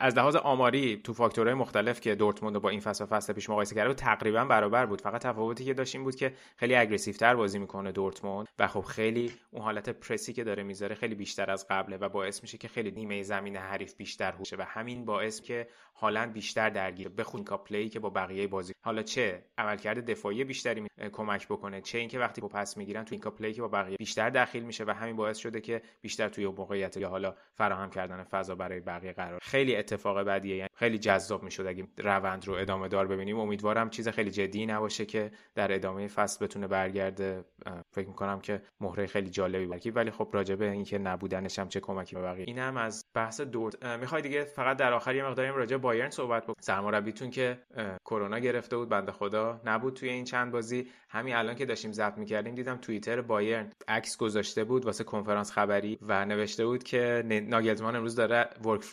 از 0.00 0.16
لحاظ 0.16 0.36
آماری 0.36 1.00
تو 1.04 1.12
فاکتورهای 1.12 1.54
مختلف 1.54 2.00
که 2.00 2.14
دورتموند 2.14 2.58
با 2.58 2.68
این 2.68 2.80
فصل 2.80 3.04
و 3.04 3.06
فصل 3.06 3.32
پیش 3.32 3.50
مقایسه 3.50 3.74
کرده 3.74 3.94
تقریبا 3.94 4.44
برابر 4.44 4.86
بود. 4.86 5.00
فقط 5.00 5.22
تفاوتی 5.22 5.64
که 5.64 5.74
داشت 5.74 5.94
این 5.94 6.04
بود 6.04 6.14
که 6.14 6.34
خیلی 6.56 6.74
اگریسیو 6.74 7.14
تر 7.14 7.34
بازی 7.34 7.58
می‌کنه 7.58 7.92
دورتموند 7.92 8.48
و 8.58 8.66
خب 8.66 8.80
خیلی 8.80 9.32
اون 9.50 9.62
حالت 9.62 9.88
پرسی 9.88 10.32
که 10.32 10.44
داره 10.44 10.62
می‌ذاره 10.62 10.94
خیلی 10.94 11.14
بیشتر 11.14 11.50
از 11.50 11.66
قبله 11.70 11.96
و 11.96 12.08
باعث 12.08 12.42
میشه 12.42 12.58
که 12.58 12.68
خیلی 12.68 12.90
نیمه 12.90 13.22
زمین 13.22 13.56
حریف 13.56 13.94
بیشتر 13.94 14.32
هوشه 14.32 14.56
و 14.56 14.64
همین 14.68 15.04
باعث 15.04 15.40
که 15.40 15.68
هالند 15.94 16.32
بیشتر 16.32 16.70
درگیر 16.70 17.08
بخون 17.08 17.44
کا 17.44 17.56
پلی 17.56 17.88
که 17.88 18.00
با 18.00 18.10
بقیه 18.10 18.46
بازی 18.46 18.72
حالا 18.84 19.02
چه 19.02 19.44
عملکرد 19.58 20.10
دفاعی 20.10 20.44
بیشتری 20.44 20.80
می... 20.80 20.88
کمک 21.12 21.48
بکنه 21.48 21.80
چه 21.80 21.98
اینکه 21.98 22.18
وقتی 22.18 22.40
با 22.40 22.48
پس 22.48 22.76
می‌گیرن 22.76 23.04
تو 23.04 23.14
این 23.14 23.20
پلی 23.20 23.52
که 23.52 23.62
با 23.62 23.68
بقیه 23.68 23.96
بیشتر 23.96 24.30
داخل 24.30 24.60
میشه 24.60 24.84
و 24.84 24.90
همین 24.90 25.16
باعث 25.16 25.38
شده 25.38 25.60
که 25.60 25.82
بیشتر 26.00 26.28
توی 26.28 26.46
موقعیت 26.46 26.96
یا 26.96 27.08
حالا 27.08 27.34
فراهم 27.54 27.90
کردن 27.90 28.24
فضا 28.24 28.54
برای 28.54 28.80
بقیه 28.80 29.12
قرار. 29.24 29.40
خیلی 29.42 29.76
اتفاق 29.76 30.18
بدیه 30.18 30.56
یعنی 30.56 30.68
خیلی 30.74 30.98
جذاب 30.98 31.42
می‌شد 31.42 31.66
اگه 31.66 31.86
روند 31.98 32.46
رو 32.46 32.54
ادامه 32.54 32.88
دار 32.88 33.06
ببینیم. 33.06 33.38
امیدوارم 33.38 33.90
چیز 33.90 34.08
خیلی 34.08 34.30
جدی 34.30 34.66
نباشه 34.66 35.06
که 35.06 35.30
در 35.54 35.74
ادامه 35.74 36.08
فصل 36.08 36.44
بتونه 36.44 36.66
برگرده. 36.66 37.44
فکر 37.90 38.08
می‌کنم 38.08 38.40
که 38.40 38.62
مهره 38.80 39.06
خیلی 39.06 39.30
جالبی 39.30 39.66
باشه. 39.66 39.90
ولی 39.90 40.10
خب 40.10 40.28
راجبه 40.32 40.70
اینکه 40.70 40.98
نبودنش 40.98 41.58
هم 41.58 41.68
چه 41.68 41.80
کمکی 41.80 42.16
به 42.16 42.22
بقیه. 42.22 42.44
اینم 42.48 42.76
از 42.76 43.04
بحث 43.14 43.40
دورت. 43.40 43.84
می‌خوای 43.84 44.22
دیگه 44.22 44.44
فقط 44.44 44.76
در 44.76 44.92
آخر 44.92 45.14
یه 45.14 45.24
مقداری 45.24 45.48
راجع 45.48 45.76
بایرن 45.76 46.10
صحبت 46.10 46.42
بکنیم 46.42 46.56
سرمربیتون 46.60 47.30
که 47.30 47.58
کرونا 48.04 48.38
گرفته 48.38 48.76
بود 48.76 48.88
بنده 48.88 49.12
خدا 49.12 49.60
نبود 49.64 49.94
توی 49.94 50.08
این 50.08 50.24
چند 50.24 50.52
بازی. 50.52 50.88
همین 51.08 51.34
الان 51.34 51.54
که 51.54 51.66
داشتیم 51.66 51.92
ضبط 51.92 52.18
می‌کردیم 52.18 52.54
دیدم 52.54 52.76
توییتر 52.76 53.20
بایرن 53.20 53.70
عکس 53.88 54.16
گذاشته 54.16 54.64
بود 54.64 54.84
واسه 54.84 55.04
کنفرانس 55.04 55.52
خبری 55.52 55.98
و 56.02 56.24
نوشته 56.24 56.66
بود 56.66 56.82
که 56.82 57.22
ناگلزمان 57.48 57.96
امروز 57.96 58.16
داره 58.16 58.48
ورک 58.64 58.84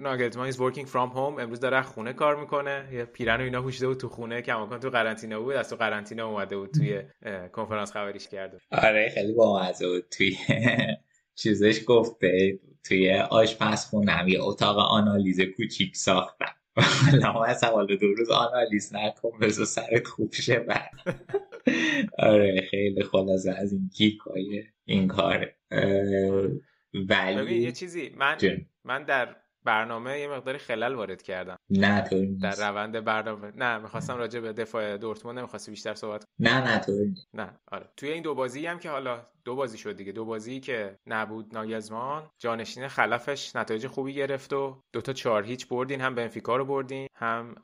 ناگلزمان 0.00 0.52
is 0.52 0.54
working 0.54 0.86
from 0.86 1.14
home. 1.14 1.40
امروز 1.40 1.60
داره 1.60 1.82
خونه 1.82 2.12
کار 2.12 2.40
می‌کنه. 2.40 2.88
یه 2.92 3.04
پیرن 3.04 3.40
و 3.40 3.44
اینا 3.44 3.62
پوشیده 3.62 3.88
بود 3.88 3.96
تو 3.96 4.08
خونه. 4.08 4.42
کماکان 4.42 4.80
تو 4.80 4.90
قرنطینه 4.90 5.38
بود. 5.38 5.54
از 5.54 5.70
تو 5.70 5.76
قرنطینه 5.76 6.22
اومده 6.22 6.56
بود 6.56 6.70
توی 6.70 7.02
کنفرانس 7.52 7.92
خبریش 7.92 8.28
کرده 8.28 8.58
آره 8.72 9.12
خیلی 9.14 9.32
بامزه 9.32 9.88
بود. 9.88 10.04
توی 10.10 10.36
چیزش 11.40 11.80
گفته 11.86 12.58
توی 12.84 13.14
آشپزخونه 13.14 14.30
یه 14.30 14.42
اتاق 14.42 14.78
آنالیز 14.78 15.40
کوچیک 15.40 15.96
ساختم. 15.96 16.54
حالا 16.76 17.42
مثلا 17.42 17.70
حالا 17.70 17.96
دو 17.96 18.14
روز 18.14 18.30
آنالیز 18.30 18.94
نکن 18.94 19.38
بزا 19.40 19.64
سرت 19.64 20.06
خوب 20.06 20.32
شه 20.32 20.58
بعد. 20.58 20.90
آره 22.18 22.66
خیلی 22.70 23.02
خلاصه 23.02 23.52
از 23.52 23.72
این 23.72 23.90
گیک 23.96 24.18
این 24.84 25.08
کاره 25.08 25.56
ولی 26.94 27.62
یه 27.62 27.72
چیزی. 27.72 28.12
من 28.16 28.38
من 28.84 29.04
در 29.04 29.36
برنامه 29.66 30.20
یه 30.20 30.28
مقداری 30.28 30.58
خلل 30.58 30.94
وارد 30.94 31.22
کردم. 31.22 31.56
نه 31.70 32.00
تو 32.00 32.38
در 32.38 32.70
روند 32.70 33.04
برنامه. 33.04 33.52
نه 33.56 33.78
می‌خواستم 33.78 34.16
راجع 34.16 34.40
به 34.40 34.52
دفاع 34.52 34.96
دورتموند 34.96 35.38
نمی‌خواستی 35.38 35.70
بیشتر 35.70 35.94
صحبت 35.94 36.24
نه 36.38 36.64
نه 36.64 36.78
تو 36.78 36.92
نه 37.34 37.60
آره. 37.72 37.88
توی 37.96 38.10
این 38.10 38.22
دو 38.22 38.34
بازی 38.34 38.66
هم 38.66 38.78
که 38.78 38.90
حالا 38.90 39.26
دو 39.46 39.54
بازی 39.54 39.78
شد 39.78 39.96
دیگه. 39.96 40.12
دو 40.12 40.24
بازی 40.24 40.60
که 40.60 40.98
نبود 41.06 41.46
ناگلزمان. 41.52 42.30
جانشین 42.38 42.88
خلفش 42.88 43.56
نتایج 43.56 43.86
خوبی 43.86 44.14
گرفت 44.14 44.52
و 44.52 44.82
دوتا 44.92 45.12
چهار 45.12 45.44
هیچ 45.44 45.68
بردین. 45.68 46.00
هم 46.00 46.14
بنفیکا 46.14 46.56
رو 46.56 46.64
بردین 46.64 47.08
هم 47.14 47.54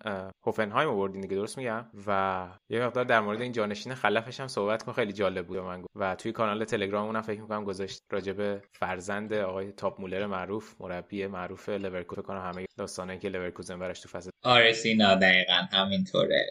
هوفنهایم 0.47 0.89
رو 0.89 0.97
بردین 0.97 1.21
دیگه 1.21 1.37
درست 1.37 1.59
میگم؟ 1.59 1.85
و 2.07 2.49
یه 2.69 2.87
مقدار 2.87 3.05
در 3.05 3.21
مورد 3.21 3.41
این 3.41 3.53
جانشین 3.53 3.95
خلفش 3.95 4.41
هم 4.41 4.49
صحبت 4.49 4.83
کن. 4.83 4.93
خیلی 4.93 5.13
جالب 5.13 5.47
بود 5.47 5.59
من 5.59 5.85
و 5.95 6.15
توی 6.15 6.33
کانال 6.33 6.65
تلگراممون 6.65 7.17
هم 7.17 7.23
فکر 7.23 7.41
می‌کنم 7.41 7.65
گذاشت 7.65 8.03
راجب 8.11 8.61
فرزند 8.73 9.33
آقای 9.33 9.73
تاپ 9.73 10.01
مولر 10.01 10.27
معروف 10.27 10.75
مربی 10.81 11.27
معروف 11.27 11.69
لورکوزن 11.69 12.23
کنم 12.23 12.41
همه 12.41 12.67
داستانایی 12.77 13.19
که 13.19 13.29
لورکوزن 13.29 13.79
براش 13.79 14.01
تو 14.01 14.09
فصل 14.09 14.31
آره 14.43 14.73
سینا 14.73 15.15
دقیقا 15.15 15.67
همینطوره. 15.73 16.47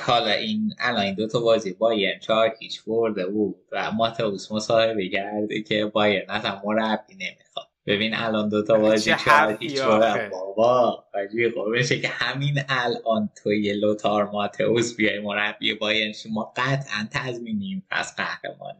حالا 0.00 0.30
این 0.30 0.74
الان 0.78 1.02
این 1.02 1.14
دو 1.14 1.26
تا 1.26 1.40
بازی 1.40 1.72
بایر 1.72 2.18
چهار 2.18 2.54
هیچ 2.60 2.84
برده 2.84 3.26
بود 3.26 3.56
و 3.72 3.92
ماتئوس 4.02 4.52
مصاحبه 4.52 5.08
کرده 5.08 5.62
که 5.62 5.84
بایر 5.84 6.24
اصلا 6.28 6.60
مربی 6.64 7.14
نمی‌خواد. 7.14 7.66
ببین 7.86 8.14
الان 8.14 8.48
دوتا 8.48 8.78
بازی 8.78 9.14
چهار 9.14 10.28
بابا 10.28 11.04
حاجی 11.14 11.50
خب 11.50 12.00
که 12.00 12.08
همین 12.08 12.58
الان 12.68 13.30
توی 13.42 13.72
لوتار 13.72 14.30
ماتئوس 14.30 14.96
بیای 14.96 15.18
مربی 15.18 15.74
بایر 15.74 16.16
ما 16.30 16.52
قطعا 16.56 17.08
تضمینیم 17.10 17.86
پس 17.90 18.16
قهرمان 18.16 18.74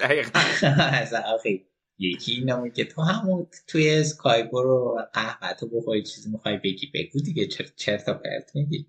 دقیقا. 0.00 0.40
یکی 1.98 2.32
اینمون 2.32 2.70
که 2.70 2.84
تو 2.84 3.02
همون 3.02 3.46
توی 3.66 3.90
اسکایپ 3.90 4.54
رو 4.54 5.06
قهوه 5.12 5.68
بخوری 5.72 6.02
چیزی 6.02 6.30
می‌خوای 6.30 6.56
بگی 6.56 6.90
بگو 6.94 7.20
دیگه 7.20 7.46
چرت 7.76 8.08
و 8.08 8.14
پرت 8.14 8.50
میگی؟ 8.54 8.86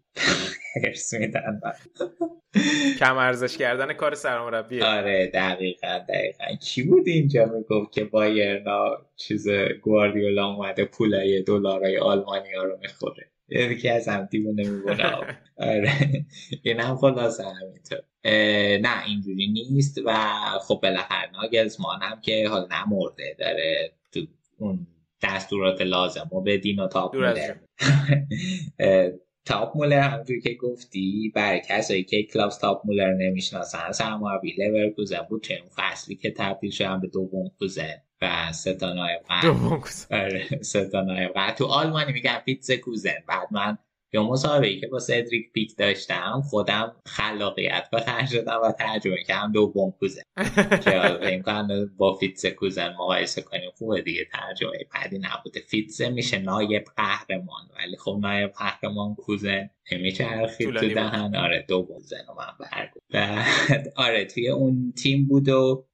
هرس 0.83 1.13
میدن 1.13 1.61
کم 2.99 3.17
ارزش 3.17 3.57
کردن 3.57 3.93
کار 3.93 4.15
سرمربیه. 4.15 4.85
آره 4.85 5.31
دقیقا 5.33 5.99
دقیقا. 6.09 6.55
کی 6.61 6.83
بود 6.83 7.07
اینجا 7.07 7.45
می‌گفت 7.45 7.91
که 7.91 8.03
بایرنا 8.03 8.97
چیز 9.15 9.47
گواردیولا 9.81 10.47
اومده 10.47 10.85
پولای 10.85 11.41
دلارای 11.41 11.97
آلمانی 11.97 12.53
ها 12.53 12.63
رو 12.63 12.77
می‌خوره؟ 12.81 13.31
یکی 13.49 13.89
از 13.89 14.07
هم 14.07 14.25
دیوونه 14.25 14.69
میبونه 14.69 15.11
آره. 15.57 15.91
این 16.63 16.79
هم 16.79 16.95
خلاصه 16.95 17.43
همینطور. 17.43 17.99
نه 18.81 19.05
اینجوری 19.05 19.47
نیست 19.47 20.01
و 20.05 20.13
خب 20.61 20.79
بالاخره 20.83 21.31
ناگلزمان 21.31 22.01
هم 22.01 22.21
که 22.21 22.47
حال 22.49 22.67
نمرده 22.71 23.35
داره 23.39 23.91
تو 24.11 24.19
اون 24.57 24.87
دستورات 25.23 25.81
لازم 25.81 26.29
و 26.31 26.41
بدین 26.41 26.79
و 26.79 26.87
تاپ 26.87 27.15
تاپ 29.45 29.77
مولر 29.77 29.99
همونجوری 29.99 30.41
که 30.41 30.53
گفتی 30.53 31.31
برای 31.35 31.61
کسایی 31.69 32.03
که 32.03 32.23
کلاس 32.23 32.57
تاپ 32.57 32.81
مولر 32.85 33.13
نمی‌شناسن 33.13 33.91
سرمربی 33.91 34.55
لورکوزن 34.57 35.21
بود. 35.29 35.41
توی 35.41 35.55
اون 35.55 35.69
فصلی 35.75 36.15
که 36.15 36.31
تبدیل 36.31 36.71
شدن 36.71 36.99
به 36.99 37.07
دوم 37.07 37.51
کوزن 37.59 38.01
و 38.21 38.51
سه 38.53 38.73
تا 38.73 38.93
نایب 38.93 39.21
آره 40.11 40.47
سه 40.61 40.89
تا 40.89 41.01
نایب 41.01 41.51
تو 41.57 41.65
آلمانی 41.65 42.13
میگن 42.13 42.37
Vizekusen. 42.45 43.23
بعد 43.27 43.47
من 43.51 43.77
یا 44.13 44.23
مصاحبه 44.23 44.79
که 44.79 44.87
با 44.87 44.99
سدریک 44.99 45.51
پیک 45.51 45.77
داشتم 45.77 46.41
خودم 46.49 46.95
خلاقیت 47.05 47.89
به 47.91 47.99
خرج 47.99 48.35
دادم 48.35 48.59
و 48.63 48.71
ترجمه 48.71 49.23
کردم 49.27 49.51
دوم 49.51 49.91
کوزن 49.91 50.21
که 50.83 50.95
امکان 51.33 51.95
با 51.97 52.13
فیتز 52.13 52.45
کوزن 52.45 52.93
مقایسه 52.93 53.41
کنیم 53.41 53.71
خوبه 53.75 54.01
دیگه 54.01 54.25
ترجمه 54.33 54.77
بعدی 54.93 55.19
نبوده. 55.19 55.59
فیتزه 55.59 56.09
میشه 56.09 56.39
نایب 56.39 56.83
قهرمان 56.97 57.69
ولی 57.79 57.97
خب 57.97 58.17
نایب 58.21 58.51
قهرمان 58.51 59.15
کوزن 59.15 59.69
نمیچرخید 59.91 60.75
تو 60.75 60.87
دهن. 60.87 61.35
آره 61.35 61.65
دوم 61.67 61.99
زن 61.99 62.25
و 62.29 62.33
من 62.33 62.67
برگو 62.71 62.99
آره 63.95 64.25
توی 64.25 64.49
اون 64.49 64.93
تیم 64.97 65.27
بود 65.27 65.49
و 65.49 65.85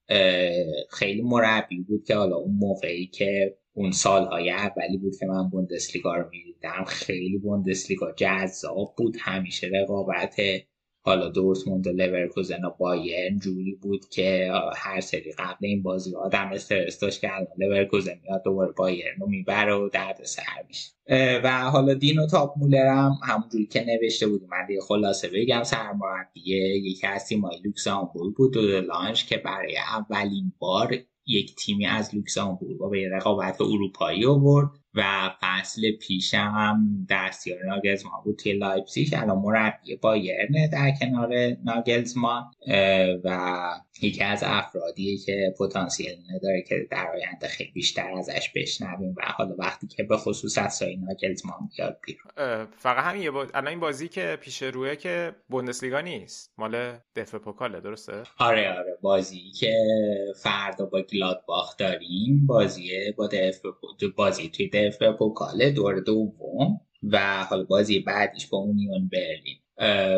خیلی 0.89 1.21
مربی 1.21 1.81
بود 1.81 2.03
که 2.03 2.15
حالا 2.15 2.35
اون 2.35 2.55
موقعی 2.55 3.07
که 3.07 3.57
اون 3.73 3.91
سالهای 3.91 4.51
اولی 4.51 4.97
بود 4.97 5.17
که 5.19 5.25
من 5.25 5.49
بوندسلیگا 5.49 6.15
رو 6.15 6.29
می‌دیدم. 6.31 6.83
خیلی 6.87 7.37
بوندسلیگا 7.37 8.11
جذاب 8.11 8.93
بود. 8.97 9.17
همیشه 9.19 9.67
رقابت 9.67 10.35
حالا 11.03 11.29
دورتموند 11.29 11.87
و 11.87 11.91
لورکوزن 11.91 12.65
و 12.65 12.69
بایرن 12.79 13.39
جوری 13.39 13.75
بود 13.81 14.09
که 14.09 14.51
هر 14.75 15.01
سری 15.01 15.31
قبل 15.31 15.57
این 15.65 15.83
بازی 15.83 16.15
آدم 16.15 16.49
استرس 16.53 16.99
داشت 16.99 17.21
که 17.21 17.35
الان 17.35 17.47
لورکوزن 17.57 18.19
میاد 18.23 18.43
دوباره 18.43 18.71
بایرن 18.71 19.19
رو 19.19 19.27
می‌بره 19.27 19.73
و 19.73 19.89
درد 19.89 20.23
سر 20.23 20.43
میشه. 20.67 20.91
و 21.43 21.61
حالا 21.61 21.93
دینو 21.93 22.27
تاپ 22.27 22.57
مولرم 22.57 23.19
همونجوری 23.23 23.65
که 23.65 23.85
نوشته 23.85 24.27
بود 24.27 24.43
من 24.43 24.65
دیگه 24.67 24.81
خلاصه 24.81 25.29
بگم 25.33 25.63
سرمربیه 25.63 26.77
یکی 26.77 27.07
از 27.07 27.25
تیمای 27.25 27.61
لوکسامبورگ 27.65 28.35
بود 28.35 28.57
دودلانژ 28.57 29.25
که 29.25 29.37
برای 29.37 29.77
اولین 29.77 30.53
بار 30.59 30.95
یک 31.27 31.55
تیمی 31.55 31.85
از 31.85 32.15
لوکسامبورگ 32.15 32.91
به 32.91 33.09
رقابت 33.13 33.61
اروپایی 33.61 34.25
آورد. 34.25 34.80
و 34.95 35.31
فصل 35.41 35.91
پیشم 35.91 36.53
هم 36.55 37.07
دستیار 37.09 37.65
ناگلزمان 37.65 38.21
بود. 38.23 38.37
توی 38.37 38.53
لایپسیش 38.53 39.13
الان 39.13 39.37
مربی 39.37 39.95
بایرنه 39.95 40.67
در 40.67 40.91
کنار 40.99 41.29
ناگلزمان 41.63 42.43
و 43.23 43.59
یکی 44.01 44.23
از 44.23 44.43
افرادیه 44.45 45.17
که 45.17 45.53
پتانسیل 45.59 46.17
نداره 46.35 46.61
که 46.67 46.87
در 46.91 47.07
آینده 47.13 47.47
خیلی 47.47 47.71
بیشتر 47.71 48.11
ازش 48.17 48.51
بشنویم 48.55 49.15
و 49.17 49.21
حالا 49.25 49.55
وقتی 49.59 49.87
که 49.87 50.03
به 50.03 50.17
خصوص 50.17 50.57
از 50.57 50.73
سای 50.73 50.97
ناگلزمان 50.97 51.69
بیاد 51.77 51.99
بیرون. 52.05 52.65
فقط 52.65 53.03
همین 53.03 53.21
یه 53.21 53.31
باز... 53.31 53.47
الان 53.53 53.67
این 53.67 53.79
بازی 53.79 54.07
که 54.07 54.37
پیش 54.41 54.63
روی 54.63 54.95
که 54.95 55.35
بوندسلیگا 55.49 56.01
نیست 56.01 56.53
مال 56.57 56.93
دفع 57.15 57.37
پوکاله 57.37 57.79
درسته؟ 57.79 58.23
آره 58.37 58.69
آره. 58.69 58.97
بازی 59.01 59.51
که 59.59 59.75
فردا 60.43 60.85
با 60.85 61.01
گلادباخ 61.01 61.77
داریم 61.77 62.45
بازی 62.45 63.11
با 63.17 63.27
دفع 63.27 63.69
بازی 64.15 64.49
توی 64.49 64.69
دفع 64.69 64.80
پوکاله 65.19 65.71
دور 65.71 65.99
دوم 65.99 66.81
و 67.03 67.43
حالا 67.43 67.63
بازی 67.63 67.99
بعدیش 67.99 68.47
با 68.47 68.57
اونیون 68.57 69.09
برلین 69.13 69.57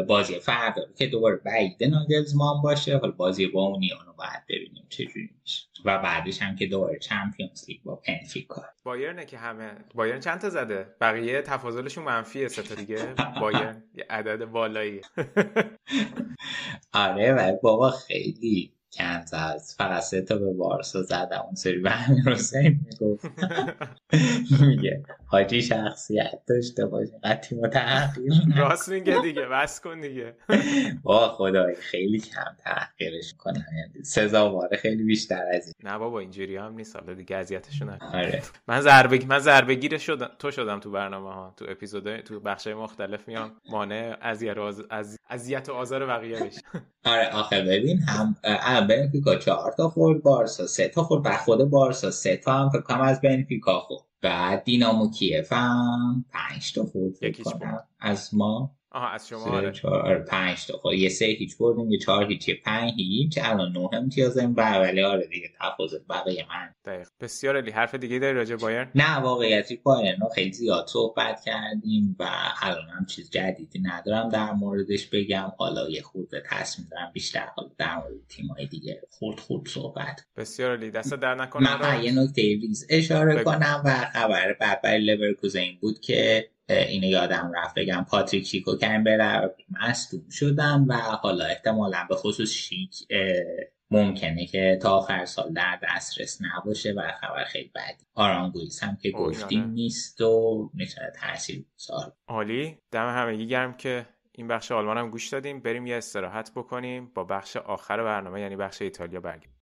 بازی 0.07 0.39
فردا 0.39 0.81
که 0.97 1.07
دوباره 1.07 1.35
بعید 1.35 1.83
ناگلزمان 1.83 2.61
باشه. 2.61 2.97
حالا 2.97 3.11
بازی 3.11 3.47
با 3.47 3.61
اونیان 3.65 4.05
رو 4.05 4.13
باید 4.13 4.43
ببینیم 4.49 4.85
چجوری 4.89 5.29
میشه. 5.41 5.67
و 5.85 5.97
بعدش 5.97 6.41
هم 6.41 6.55
که 6.55 6.65
دوباره 6.65 6.99
چمپیونز 6.99 7.65
لیگ 7.69 7.81
با 7.83 7.95
پنفیکا 7.95 8.63
بایرن 8.83 9.25
که 9.25 9.37
همه 9.37 9.71
بایرن 9.95 10.19
چند 10.19 10.39
تا 10.39 10.49
زده؟ 10.49 10.95
بقیه 11.01 11.41
تفاضلشون 11.41 12.03
منفیه 12.03 12.47
سه 12.47 12.61
تا 12.63 12.75
دیگه. 12.75 13.15
بایرن 13.41 13.83
یه 13.95 14.05
عدد 14.09 14.45
بالایی 14.45 15.01
آره 16.93 17.33
ولی 17.33 17.57
بابا 17.63 17.91
خیلی 17.91 18.73
کنز 18.97 19.33
از 19.33 19.75
فقط 19.77 20.01
سه 20.03 20.21
تا 20.21 20.35
به 20.37 20.53
بارسا 20.53 21.01
زدم 21.01 21.41
اون 21.45 21.55
سری 21.55 21.77
به 21.79 21.89
همین 21.89 22.21
حسین 22.27 22.79
می‌گفت. 22.89 23.25
میگه 24.67 25.03
حاجی 25.25 25.61
شخصیت 25.61 26.39
داشته 26.47 26.85
باشه 26.85 27.19
قطعی 27.23 27.57
متحقیر 27.59 28.33
راست 28.57 28.89
میگه 28.89 29.21
دیگه 29.21 29.45
بس 29.45 29.81
کن 29.81 29.99
دیگه. 30.01 30.35
با 31.03 31.27
خدای 31.29 31.75
خیلی 31.75 32.19
کم 32.19 32.55
تحقیرش 32.63 33.33
کنم 33.37 33.65
سزاواره 34.03 34.77
خیلی 34.77 35.03
بیشتر 35.03 35.43
از 35.53 35.65
این. 35.65 35.91
نه 35.91 35.97
بابا 35.97 36.19
اینجوری 36.19 36.55
هم 36.57 36.73
نیست. 36.73 36.95
حالا 36.95 37.13
دیگه 37.13 37.35
اذیتشون 37.35 37.89
نکن. 37.89 38.05
آره. 38.05 38.41
من 38.67 38.81
ضربه 38.81 39.25
من 39.25 39.39
ضربه 39.39 39.75
گیر 39.75 39.97
شدم 39.97 40.29
تو 40.39 40.51
شدم 40.51 40.79
تو 40.79 40.91
برنامه 40.91 41.33
ها. 41.33 41.53
تو 41.57 41.65
اپیزود 41.69 42.17
تو 42.17 42.39
بخش 42.39 42.67
مختلف 42.67 43.27
میام. 43.27 43.51
مانع 43.69 44.17
اذیت 44.21 44.57
از 44.89 45.17
اذیت 45.29 45.69
و 45.69 45.73
آزار 45.73 46.05
بقیه 46.05 46.39
بشه 46.43 46.61
آره 47.05 47.29
آخه 47.29 47.61
ببین 47.61 47.99
هم 48.01 48.35
بنفیکا 48.87 49.35
چهار 49.35 49.71
تا 49.71 49.89
خورد 49.89 50.23
بارسا 50.23 50.67
سه 50.67 50.87
تا 50.87 51.03
خورد 51.03 51.25
و 51.25 51.31
خود 51.31 51.63
بارسا 51.63 52.11
سه 52.11 52.37
تا 52.37 52.53
هم 52.53 52.69
فکر 52.69 52.81
کنم 52.81 53.01
از 53.01 53.21
بنفیکا 53.21 53.79
خورد 53.79 54.03
بعد 54.21 54.63
دینامو 54.63 55.11
کیف 55.11 55.53
هم 55.53 56.25
پنج 56.29 56.73
تا 56.73 56.83
خورد 56.83 57.13
فکر 57.13 57.43
کنم. 57.43 57.83
از 57.99 58.35
ما 58.35 58.71
آها 58.93 59.09
از 59.09 59.27
شما 59.27 59.39
آره. 59.39 59.71
چهار 59.71 60.01
آره، 60.01 60.19
پنج 60.19 60.67
تا. 60.67 60.77
خورد 60.77 60.97
یه 60.97 61.09
سه 61.09 61.25
هیچ 61.25 61.57
بردیم 61.57 61.91
یه 61.91 61.97
چهار 61.99 62.25
هیچ 62.25 62.49
یه 62.49 62.55
پنج 62.65 62.93
هیچ 62.97 63.39
الان 63.41 63.71
نه 63.71 63.89
امتیازیم. 63.93 64.53
و 64.57 64.79
ولی 64.79 65.01
آره 65.01 65.27
دیگه 65.27 65.49
تفاضل 65.61 65.99
بقیه 66.09 66.45
من. 66.49 66.75
دقیق. 66.85 67.07
بسیار 67.19 67.57
علی 67.57 67.71
حرف 67.71 67.95
دیگه 67.95 68.19
داری 68.19 68.33
راجع 68.33 68.55
به 68.55 68.61
بایرن؟ 68.61 68.91
نه 68.95 69.17
واقعیتی 69.17 69.75
بایرن 69.75 70.19
رو 70.21 70.29
خیلی 70.35 70.53
زیاد 70.53 70.87
صحبت 70.87 71.41
کردیم 71.45 72.15
و 72.19 72.29
الان 72.61 72.89
هم 72.89 73.05
چیز 73.05 73.29
جدیدی 73.29 73.79
ندارم 73.79 74.29
در 74.29 74.51
موردش 74.51 75.07
بگم. 75.07 75.51
حالا 75.57 75.89
یه 75.89 76.01
خورده 76.01 76.43
تصمیم 76.49 76.87
دارم 76.91 77.11
بیشتر 77.13 77.47
حالا 77.55 77.69
در 77.77 77.95
مورد 77.95 78.27
تیمای 78.29 78.67
دیگه 78.67 79.01
خورد 79.09 79.39
خورد 79.39 79.67
صحبت. 79.67 80.25
بسیار 80.37 80.77
علی 80.77 80.91
دست 80.91 81.13
در 81.13 81.35
نکنه. 81.35 81.81
من 81.81 82.03
یه 82.03 82.11
نکته 82.11 82.41
ریز 82.41 82.87
اشاره 82.89 83.35
بگو. 83.35 83.43
کنم 83.43 83.81
و 83.85 83.89
خبر 84.13 84.53
بعد 84.53 84.81
برای 84.81 85.35
بود 85.81 85.99
که 85.99 86.49
اینو 86.69 87.07
یادم 87.07 87.51
رفت 87.55 87.75
بگم 87.75 88.05
پاتریک 88.09 88.45
شیک 88.45 88.67
و 88.67 88.77
کمبر 88.77 89.49
مصدوم 89.69 90.29
شدن 90.29 90.85
و 90.87 90.93
حالا 90.93 91.45
احتمالا 91.45 92.05
به 92.09 92.15
خصوص 92.15 92.51
شیک 92.51 92.95
ممکنه 93.91 94.45
که 94.45 94.79
تا 94.81 94.97
آخر 94.97 95.25
سال 95.25 95.53
در 95.53 95.79
دسترس 95.83 96.39
نباشه 96.41 96.91
و 96.91 97.01
خبر 97.21 97.43
خیلی 97.43 97.71
بدی 97.75 98.05
آرانگویس 98.13 98.83
هم 98.83 98.97
که 99.01 99.11
گفتیم. 99.11 99.63
نیست 99.63 100.21
و 100.21 100.69
می‌تونه 100.73 101.11
تاثیر 101.21 101.65
سال 101.75 102.11
عالی 102.27 102.77
دم 102.91 103.15
همگی 103.17 103.47
گرم 103.47 103.73
که 103.73 104.05
این 104.31 104.47
بخش 104.47 104.71
آلمان 104.71 104.97
هم 104.97 105.09
گوش 105.09 105.29
دادیم 105.29 105.59
بریم 105.59 105.87
یه 105.87 105.95
استراحت 105.95 106.51
بکنیم 106.55 107.11
با 107.15 107.23
بخش 107.23 107.57
آخر 107.57 108.03
برنامه 108.03 108.41
یعنی 108.41 108.55
بخش 108.55 108.81
ایتالیا 108.81 109.19
برگردیم 109.19 109.53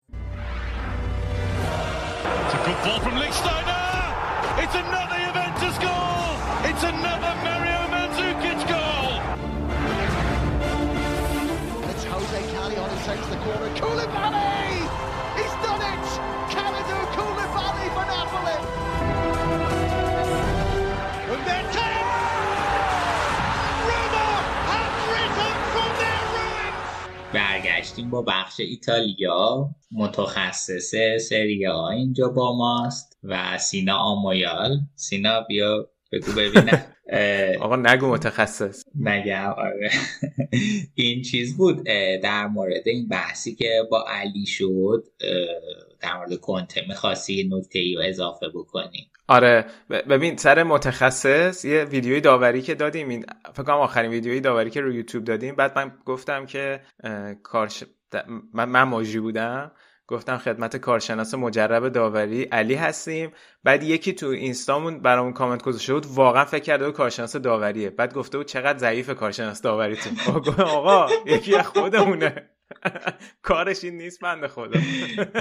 It's 2.51 2.53
a 2.53 2.63
good 2.67 2.79
ball 2.85 2.99
from 3.05 3.15
Lichtsteiner. 3.23 3.81
It's 4.63 4.75
another 4.75 5.19
Juventus 5.25 5.77
goal. 5.83 6.00
It's 6.83 6.89
another 6.89 7.33
Mario 7.45 7.81
Mandzukic 7.93 8.61
goal. 8.65 9.21
It's 11.91 12.03
Jose 12.05 12.41
Callejon 12.53 12.89
who 12.89 12.97
takes 13.05 13.27
the 13.27 13.37
corner. 13.45 13.69
Koulibaly! 13.77 14.89
He's 15.37 15.55
done 15.61 15.83
it! 15.93 16.07
Kalidou 16.49 17.01
Koulibaly 17.15 17.85
for 17.95 18.05
Napoli! 18.09 18.57
And 21.31 21.41
then 21.49 21.65
ten. 21.77 22.03
Roma 23.87 24.29
have 24.71 24.95
risen 25.13 25.53
from 25.73 25.91
their 26.01 26.23
ruins. 26.33 27.33
برگشتیم 27.33 28.09
با 28.09 28.21
بخش 28.21 28.59
ایتالیا 28.59 29.69
متخصص 29.91 30.91
سری 31.29 31.65
ها 31.65 31.89
اینجا 31.89 32.29
با 32.29 32.57
ماست 32.57 33.19
و 33.23 33.57
سینا 33.57 33.97
آمویال 33.97 34.79
سینا 34.95 35.41
بیا 35.41 35.90
بگو 36.11 36.31
ببینم. 36.31 36.83
آقا 37.65 37.75
نگو 37.75 38.07
متخصص. 38.07 38.83
نگم 38.95 39.53
آره. 39.57 39.91
این 40.95 41.21
چیز 41.21 41.57
بود 41.57 41.83
در 42.23 42.47
مورد 42.47 42.87
این 42.87 43.07
بحثی 43.07 43.55
که 43.55 43.83
با 43.91 44.05
علی 44.07 44.45
شد 44.45 45.03
در 46.01 46.17
مورد 46.17 46.35
کنته. 46.35 46.81
می‌خواستی 46.87 47.49
نکته 47.53 47.79
ای 47.79 47.95
رو 47.95 48.01
اضافه 48.05 48.49
بکنی. 48.49 49.11
آره 49.27 49.65
ببین 49.89 50.37
سر 50.37 50.63
متخصص 50.63 51.65
یه 51.65 51.83
ویدیوی 51.83 52.21
داوری 52.21 52.61
که 52.61 52.75
دادیم. 52.75 53.09
این 53.09 53.25
فکر 53.53 53.63
کنم 53.63 53.75
آخرین 53.75 54.11
ویدیوی 54.11 54.39
داوری 54.39 54.69
که 54.69 54.81
رو 54.81 54.93
یوتیوب 54.93 55.23
دادیم. 55.23 55.55
بعد 55.55 55.75
من 55.75 55.91
گفتم 56.05 56.45
که 56.45 56.81
کارش 57.43 57.83
من, 58.53 58.69
من 58.69 58.83
ماژی 58.83 59.19
بودم. 59.19 59.71
گفتم 60.11 60.37
خدمت 60.37 60.77
کارشناس 60.77 61.33
مجرب 61.33 61.89
داوری 61.89 62.43
علی 62.43 62.75
هستیم. 62.75 63.31
بعد 63.63 63.83
یکی 63.83 64.13
تو 64.13 64.27
اینستامون 64.27 64.99
برامون 64.99 65.33
کامنت 65.33 65.63
گذاشته 65.63 65.93
بود 65.93 66.05
واقعا 66.05 66.45
فکر 66.45 66.63
کرده 66.63 66.85
بود 66.85 66.93
کارشناس 66.93 67.35
داوریه. 67.35 67.89
بعد 67.89 68.13
گفته 68.13 68.37
بود 68.37 68.47
چقدر 68.47 68.77
ضعیف 68.77 69.09
کارشناس 69.09 69.61
داوریتون. 69.61 70.13
آقا 70.27 70.63
آقا 70.63 71.07
یکی 71.25 71.55
از 71.55 71.67
خودمونه. 71.67 72.49
کارش 73.41 73.83
این 73.83 73.97
نیست 73.97 74.19
بنده 74.21 74.47
خدا. 74.47 74.79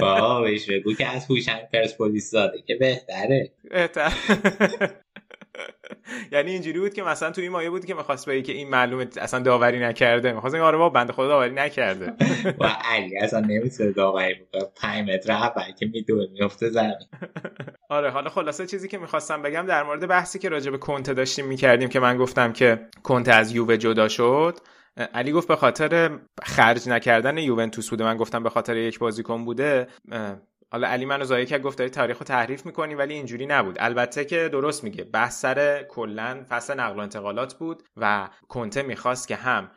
با 0.01 0.41
بهش 0.41 0.69
بگو 0.69 0.93
که 0.93 1.07
از 1.07 1.25
هوشنگ 1.25 1.69
پرسپولیس 1.73 2.31
زاده 2.31 2.61
که 2.61 2.75
بهتره. 2.75 3.51
بهتر. 3.71 4.13
یعنی 6.31 6.51
اینجوری 6.51 6.79
بود 6.79 6.93
که 6.93 7.03
مثلا 7.03 7.31
توی 7.31 7.43
این 7.43 7.51
مایه 7.51 7.69
بود 7.69 7.85
که 7.85 7.93
می‌خواست 7.93 8.29
بگه 8.29 8.41
که 8.41 8.53
این 8.53 8.69
معلومه 8.69 9.07
اصلا 9.17 9.39
داوری 9.39 9.79
نکرده. 9.79 10.33
می‌خواست 10.33 10.55
آره 10.55 10.77
با 10.77 10.89
بنده 10.89 11.13
خدا 11.13 11.27
داوری 11.27 11.53
نکرده. 11.53 12.13
و 12.61 12.65
علی 12.83 13.17
اصلا 13.17 13.39
نمی‌تونه 13.39 13.91
داوری 13.91 14.33
بکنه. 14.33 14.63
پنج 14.75 15.09
متر 15.09 15.31
اول 15.31 15.71
که 15.79 15.85
می‌دونه 15.85 16.27
میفته 16.33 16.69
زمین. 16.69 16.95
آره 17.89 18.09
حالا 18.09 18.29
خلاصه 18.29 18.65
چیزی 18.65 18.87
که 18.87 18.97
می‌خواستم 18.97 19.41
بگم 19.41 19.65
در 19.65 19.83
مورد 19.83 20.07
بحثی 20.07 20.39
که 20.39 20.49
راجع 20.49 20.71
به 20.71 20.77
کنته 20.77 21.13
داشتیم 21.13 21.45
می‌کردیم 21.45 21.89
که 21.89 21.99
من 21.99 22.17
گفتم 22.17 22.53
که 22.53 22.87
کنته 23.03 23.33
از 23.33 23.51
یووه 23.51 23.77
جدا 23.77 24.07
شد. 24.07 24.57
علی 25.13 25.31
گفت 25.31 25.47
به 25.47 25.55
خاطر 25.55 26.19
خرج 26.43 26.89
نکردن 26.89 27.37
یوونتوس 27.37 27.89
بوده. 27.89 28.03
من 28.03 28.17
گفتم 28.17 28.43
به 28.43 28.49
خاطر 28.49 28.77
یک 28.77 28.99
بازیکن 28.99 29.45
بوده. 29.45 29.87
حالا 30.71 30.87
علی 30.87 31.05
منو 31.05 31.23
زایه 31.23 31.45
کرد 31.45 31.61
گفت 31.61 31.77
داری 31.77 31.89
تاریخ 31.89 32.17
تحریف 32.17 32.65
می‌کنی 32.65 32.95
ولی 32.95 33.13
اینجوری 33.13 33.45
نبود. 33.45 33.75
البته 33.79 34.25
که 34.25 34.49
درست 34.49 34.83
میگه. 34.83 35.03
بحث 35.03 35.41
سر 35.41 35.83
کلا 35.83 36.45
فصل 36.49 36.79
نقل 36.79 36.97
و 36.97 36.99
انتقالات 36.99 37.53
بود 37.53 37.83
و 37.97 38.29
کنته 38.47 38.81
می‌خواست 38.81 39.27
که 39.27 39.35
هم 39.35 39.71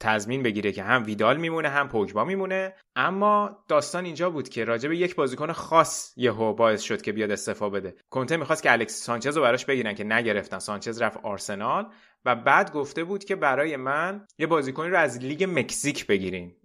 تضمین 0.00 0.42
بگیره 0.42 0.72
که 0.72 0.82
هم 0.82 1.04
ویدال 1.04 1.36
میمونه 1.36 1.68
هم 1.68 1.88
پوگبا 1.88 2.24
میمونه. 2.24 2.74
اما 2.96 3.64
داستان 3.68 4.04
اینجا 4.04 4.30
بود 4.30 4.48
که 4.48 4.64
راجع 4.64 4.88
به 4.88 4.96
یک 4.96 5.14
بازیکن 5.14 5.52
خاص 5.52 6.14
یهو 6.16 6.52
باعث 6.52 6.82
شد 6.82 7.02
که 7.02 7.12
بیاد 7.12 7.30
استعفا 7.30 7.68
بده. 7.68 7.94
کنته 8.10 8.36
می‌خواست 8.36 8.62
که 8.62 8.72
الکس 8.72 8.94
سانچز 8.94 9.36
رو 9.36 9.42
براش 9.42 9.64
بگیرن 9.64 9.94
که 9.94 10.04
نگرفتن. 10.04 10.58
سانچز 10.58 11.02
رفت 11.02 11.18
آرسنال 11.22 11.86
و 12.24 12.36
بعد 12.36 12.72
گفته 12.72 13.04
بود 13.04 13.24
که 13.24 13.36
برای 13.36 13.76
من 13.76 14.26
یه 14.38 14.46
بازیکنی 14.46 14.90
رو 14.90 14.98
از 14.98 15.18
لیگ 15.18 15.44
مکزیک 15.58 16.06
بگیرین. 16.06 16.56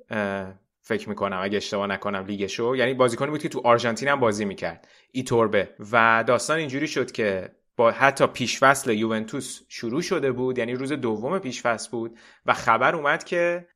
فکر 0.82 1.10
می‌کنم 1.10 1.40
اگه 1.42 1.58
اشتباه 1.58 1.88
نکنم 1.88 2.26
لیگشو 2.26 2.76
یعنی 2.76 2.94
بازیکنی 2.94 3.30
بود 3.30 3.42
که 3.42 3.50
تو 3.50 3.62
آرژانتین 3.64 4.08
هم 4.08 4.20
بازی 4.20 4.46
می‌کرد. 4.46 4.88
ایتوربه. 5.12 5.70
و 5.92 6.24
داستان 6.28 6.58
اینجوری 6.58 6.88
شد 6.88 7.12
که 7.12 7.50
با 7.76 7.92
حتی 7.92 8.28
پیشفصل 8.28 8.92
یوونتوس 8.92 9.62
شروع 9.70 10.02
شده 10.02 10.32
بود. 10.32 10.58
یعنی 10.58 10.74
روز 10.74 10.92
دوم 10.92 11.40
پیشفصل 11.40 11.92
بود. 11.92 12.18
و 12.46 12.54
خبر 12.54 12.96
اومد 12.96 13.24
که 13.24 13.68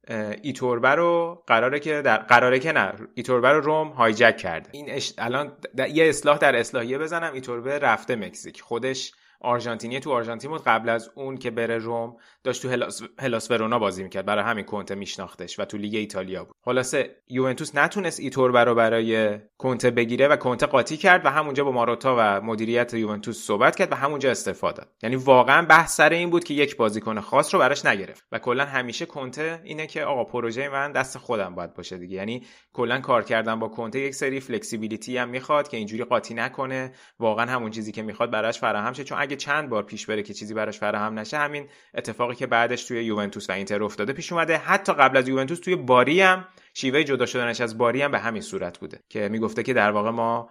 ایتوربه 0.42 0.90
رو 0.90 1.44
قراره 1.48 1.80
که 1.80 2.02
در 2.02 2.18
قراره 2.18 2.60
که 2.60 2.72
نه 2.72 2.94
ایتوربه 3.14 3.50
رو 3.50 3.62
روم 3.62 3.88
هایجک 3.88 4.38
کرده. 4.38 4.70
این 4.72 4.92
اش... 4.92 5.14
الان 5.18 5.58
د- 5.78 5.90
یه 5.90 6.10
اصلاح 6.10 6.38
در 6.38 6.56
اصلاحیه 6.56 6.98
بزنم. 6.98 7.34
ایتوربه 7.34 7.80
رفته 7.80 8.16
مکزیک. 8.16 8.62
خودش 8.62 9.12
آرژانتینی 9.44 10.00
تو 10.00 10.12
آرژانتین 10.12 10.52
بود 10.52 10.64
قبل 10.64 10.90
از 10.90 11.10
اون 11.16 11.38
که 11.38 11.52
بره 11.52 11.78
روم 11.78 12.18
داشت 12.44 12.62
تو 12.62 12.70
هلاس, 12.70 13.02
هلاس 13.20 13.52
ورونا 13.52 13.80
بازی 13.80 14.04
می‌کرد. 14.04 14.26
برای 14.26 14.44
همین 14.44 14.66
کنته 14.66 14.96
میشناختش 14.96 15.60
و 15.60 15.66
تو 15.66 15.78
لیگ 15.78 15.96
ایتالیا 15.96 16.44
بود. 16.44 16.56
خلاصه 16.66 17.16
یوونتوس 17.28 17.76
نتونست 17.76 18.20
ایتوربه 18.20 18.64
رو 18.64 18.76
برای 18.76 19.40
کنته 19.58 19.92
بگیره 19.92 20.28
و 20.28 20.36
کنته 20.36 20.66
قاطی 20.66 20.98
کرد 20.98 21.26
و 21.26 21.30
همونجا 21.30 21.64
با 21.64 21.72
ماروتا 21.72 22.16
و 22.20 22.42
مدیریت 22.42 22.94
یوونتوس 22.94 23.46
صحبت 23.46 23.76
کرد 23.76 23.92
و 23.92 23.96
همونجا 23.96 24.32
استعفا 24.32 24.72
داد. 24.72 24.88
یعنی 25.04 25.16
واقعا 25.16 25.66
بحث 25.66 25.96
سر 25.96 26.10
این 26.10 26.30
بود 26.30 26.44
که 26.44 26.54
یک 26.54 26.78
بازیکن 26.78 27.20
خاص 27.20 27.54
رو 27.54 27.60
براش 27.60 27.86
نگرفت 27.86 28.26
و 28.32 28.40
کلا 28.40 28.66
همیشه 28.66 29.06
کنته 29.06 29.62
اینه 29.64 29.88
که 29.88 30.04
آقا 30.04 30.24
پروژه 30.24 30.70
من 30.70 30.92
دست 30.92 31.18
خودم 31.18 31.56
باید 31.56 31.74
باشه 31.74 31.98
دیگه. 31.98 32.18
یعنی 32.18 32.44
کلا 32.74 33.00
کار 33.00 33.24
کردن 33.24 33.60
با 33.60 33.68
کنته 33.68 34.00
یک 34.00 34.16
سری 34.16 34.40
flexibility 34.40 35.18
هم 35.18 35.30
می‌خواد 35.30 35.68
که 35.68 35.78
اینجوری 35.78 36.04
قاطی 36.04 36.34
نکنه. 36.34 36.92
واقعا 37.20 37.46
همون 37.46 37.72
چیزی 37.72 37.92
که 37.92 38.02
می‌خواد 38.02 38.32
براش 38.32 38.60
فراهم 38.60 38.94
شه. 38.94 39.04
چون 39.04 39.18
اگه 39.34 39.42
چند 39.42 39.70
بار 39.70 39.84
پیش 39.84 40.06
بره 40.06 40.24
که 40.24 40.34
چیزی 40.34 40.54
براش 40.54 40.80
فراهم 40.80 41.20
نشه 41.20 41.38
همین 41.38 41.68
اتفاقی 41.96 42.36
که 42.36 42.48
بعدش 42.48 42.84
توی 42.84 43.04
یوونتوس 43.04 43.50
و 43.50 43.54
اینتر 43.54 43.84
افتاده 43.84 44.14
پیش 44.14 44.32
اومده. 44.32 44.58
حتی 44.58 44.94
قبل 44.94 45.18
از 45.18 45.28
یوونتوس 45.28 45.60
توی 45.60 45.76
باری 45.76 46.22
هم 46.22 46.48
شیوه 46.74 47.04
جدا 47.04 47.26
شدنش 47.26 47.62
از 47.62 47.78
باری 47.78 48.02
هم 48.02 48.12
به 48.12 48.20
همین 48.20 48.42
صورت 48.42 48.78
بوده 48.80 49.00
که 49.10 49.30
می‌گفته 49.30 49.64
که 49.64 49.74
در 49.74 49.92
واقع 49.92 50.10
ما 50.10 50.50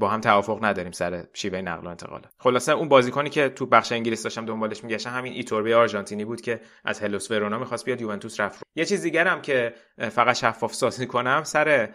با 0.00 0.08
هم 0.08 0.20
توافق 0.20 0.64
نداریم 0.64 0.92
سر 0.92 1.24
شیوه 1.32 1.60
نقل 1.60 1.86
و 1.86 1.88
انتقال. 1.88 2.22
خلاصه 2.38 2.72
اون 2.72 2.88
بازیکنی 2.88 3.30
که 3.30 3.48
تو 3.48 3.66
بخش 3.66 3.92
انگلیس 3.92 4.22
داشتم 4.22 4.46
دنبالش 4.46 4.84
میگشتم 4.84 5.10
همین 5.10 5.32
ایتوربی 5.32 5.74
آرژانتینی 5.74 6.24
بود 6.24 6.40
که 6.40 6.60
از 6.84 7.00
هلوس 7.00 7.30
ورونا 7.30 7.58
می‌خواست 7.58 7.84
بیاد 7.84 8.00
یوونتوس 8.00 8.40
رفت 8.40 8.62
یه 8.76 8.84
چیز 8.84 9.02
دیگرم 9.02 9.42
که 9.42 9.74
فقط 9.98 10.36
شفاف 10.36 10.74
سازی 10.74 11.06
کنم 11.06 11.42
سر 11.44 11.88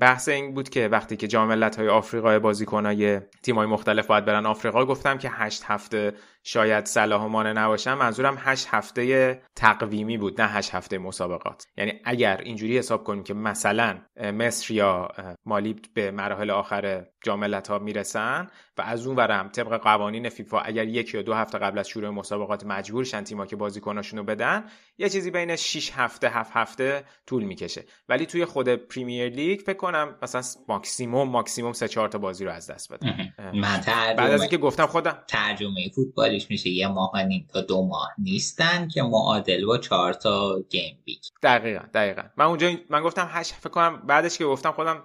بحث 0.00 0.28
این 0.28 0.54
بود 0.54 0.68
که 0.68 0.88
وقتی 0.88 1.16
که 1.16 1.26
جام 1.26 1.48
ملت‌های 1.48 1.88
آفریقا 1.88 2.38
بازیکنای 2.38 3.20
تیم‌های 3.42 3.66
مختلف 3.66 4.06
باید 4.06 4.24
برن 4.24 4.46
آفریقا 4.46 4.84
گفتم 4.84 5.18
که 5.18 5.30
8 5.32 5.64
هفته 5.66 6.12
شاید 6.48 6.84
صلاح 6.84 7.22
و 7.22 7.28
مانع 7.28 7.52
نباشن 7.52 7.94
منظورم 7.94 8.36
8 8.40 8.66
هفته 8.70 9.42
تقویمی 9.56 10.18
بود 10.18 10.40
نه 10.40 10.48
8 10.48 10.74
هفته 10.74 10.98
مسابقات. 10.98 11.66
یعنی 11.76 11.92
اگر 12.04 12.36
اینجوری 12.36 12.78
حساب 12.78 13.04
کنیم 13.04 13.22
که 13.22 13.34
مثلا 13.34 13.98
مصر 14.16 14.74
یا 14.74 15.08
مالی 15.46 15.76
به 15.94 16.10
مراحل 16.10 16.50
آخر 16.50 17.06
جام 17.24 17.54
ها 17.68 17.78
می‌رسن 17.78 18.46
و 18.78 18.82
از 18.82 19.06
اون 19.06 19.16
ورم 19.16 19.48
طبق 19.48 19.82
قوانین 19.82 20.28
فیفا 20.28 20.60
اگر 20.60 20.86
یک 20.86 21.14
یا 21.14 21.22
دو 21.22 21.34
هفته 21.34 21.58
قبل 21.58 21.78
از 21.78 21.88
شروع 21.88 22.10
مسابقات 22.10 22.66
مجبورشن 22.66 23.24
تیما 23.24 23.46
که 23.46 23.56
بازیکناشونو 23.56 24.22
بدن 24.22 24.64
یه 24.98 25.08
چیزی 25.08 25.30
بین 25.30 25.56
6 25.56 25.90
هفته 25.94 26.28
7 26.28 26.50
هفته 26.54 27.04
طول 27.26 27.44
می‌کشه. 27.44 27.84
ولی 28.08 28.26
توی 28.26 28.44
خود 28.44 28.68
پریمیر 28.68 29.28
لیگ 29.28 29.60
فکر 29.60 29.76
کنم 29.76 30.16
مثلا 30.22 30.42
ماکسیموم 30.68 31.28
ماکسیموم 31.28 31.72
3 31.72 31.88
4 31.88 32.08
تا 32.08 32.18
بازی 32.18 32.44
رو 32.44 32.50
از 32.50 32.70
دست 32.70 32.92
بده 32.92 33.32
من 33.54 33.80
بعد 34.16 34.30
از 34.30 34.40
اینکه 34.40 34.58
گفتم 34.58 34.86
خودم 34.86 35.18
ترجمه 35.28 35.90
فوتبالیش 36.36 36.50
میشه 36.50 36.70
یه 36.70 36.88
ماه 36.88 37.22
نیم 37.22 37.48
تا 37.52 37.60
دو 37.60 37.82
ماه 37.82 38.14
نیستن 38.18 38.88
که 38.88 39.02
معادل 39.02 39.66
با 39.66 39.78
4 39.78 40.12
تا 40.12 40.60
گیم 40.70 40.98
ویک 41.06 41.20
دقیقاً 41.42 41.84
دقیقاً. 41.94 42.22
من 42.36 42.44
اونجا 42.44 42.70
من 42.90 43.02
گفتم 43.02 43.28
8 43.30 43.52
فکر 43.52 43.68
کنم 43.68 44.02
بعدش 44.06 44.38
که 44.38 44.44
گفتم 44.44 44.72
خودم 44.72 45.02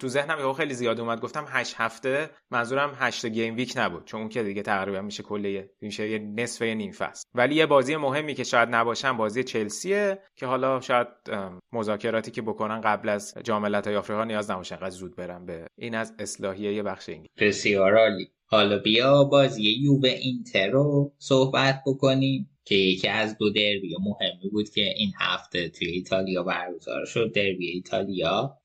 تو 0.00 0.08
ذهنم 0.08 0.38
یهو 0.38 0.52
خیلی 0.52 0.74
زیاد 0.74 1.00
اومد 1.00 1.20
گفتم 1.20 1.44
8 1.48 1.74
هفته 1.78 2.30
منظورم 2.50 2.96
8 2.98 3.26
game 3.26 3.56
week 3.56 3.72
نبود 3.76 4.04
چون 4.04 4.20
اون 4.20 4.28
که 4.28 4.42
دیگه 4.42 4.62
تقریبا 4.62 5.00
میشه 5.00 5.22
کلیه 5.22 5.70
میشه 5.80 6.08
یه 6.08 6.18
نصف 6.18 6.62
یه 6.62 6.74
نیم 6.74 6.92
فصل. 6.92 7.24
ولی 7.34 7.54
یه 7.54 7.66
بازی 7.66 7.96
مهمی 7.96 8.34
که 8.34 8.44
شاید 8.44 8.68
نباشن 8.68 9.16
بازی 9.16 9.44
چلسیه 9.44 10.18
که 10.36 10.46
حالا 10.46 10.80
شاید 10.80 11.08
مذاکراتی 11.72 12.30
که 12.30 12.42
بکنن 12.42 12.80
قبل 12.80 13.08
از 13.08 13.34
جام 13.44 13.62
ملت‌های 13.62 13.96
آفریقا 13.96 14.24
نیاز 14.24 14.50
نباشه 14.50 14.74
انقدر 14.74 14.90
زود 14.90 15.16
برن 15.16 15.46
به 15.46 15.66
این 15.78 15.94
از 15.94 16.14
اصلاحیه 16.18 16.74
یه 16.74 16.82
بخش 16.82 17.08
انگلیس 17.08 17.30
بسیار 17.38 17.98
عالی. 17.98 18.30
حالا 18.52 18.78
بیا 18.78 19.24
بازی 19.24 19.62
یووه 19.62 20.08
اینتر 20.08 20.70
رو 20.70 21.12
صحبت 21.18 21.82
بکنیم 21.86 22.48
که 22.64 22.74
یکی 22.74 23.08
از 23.08 23.38
دو 23.38 23.50
دربی 23.50 23.96
مهمی 24.00 24.50
بود 24.50 24.70
که 24.70 24.94
این 24.96 25.12
هفته 25.20 25.68
توی 25.68 25.88
ایتالیا 25.88 26.42
برگزار 26.42 27.04
شد 27.04 27.32
دربی 27.34 27.70
ایتالیا. 27.70 28.58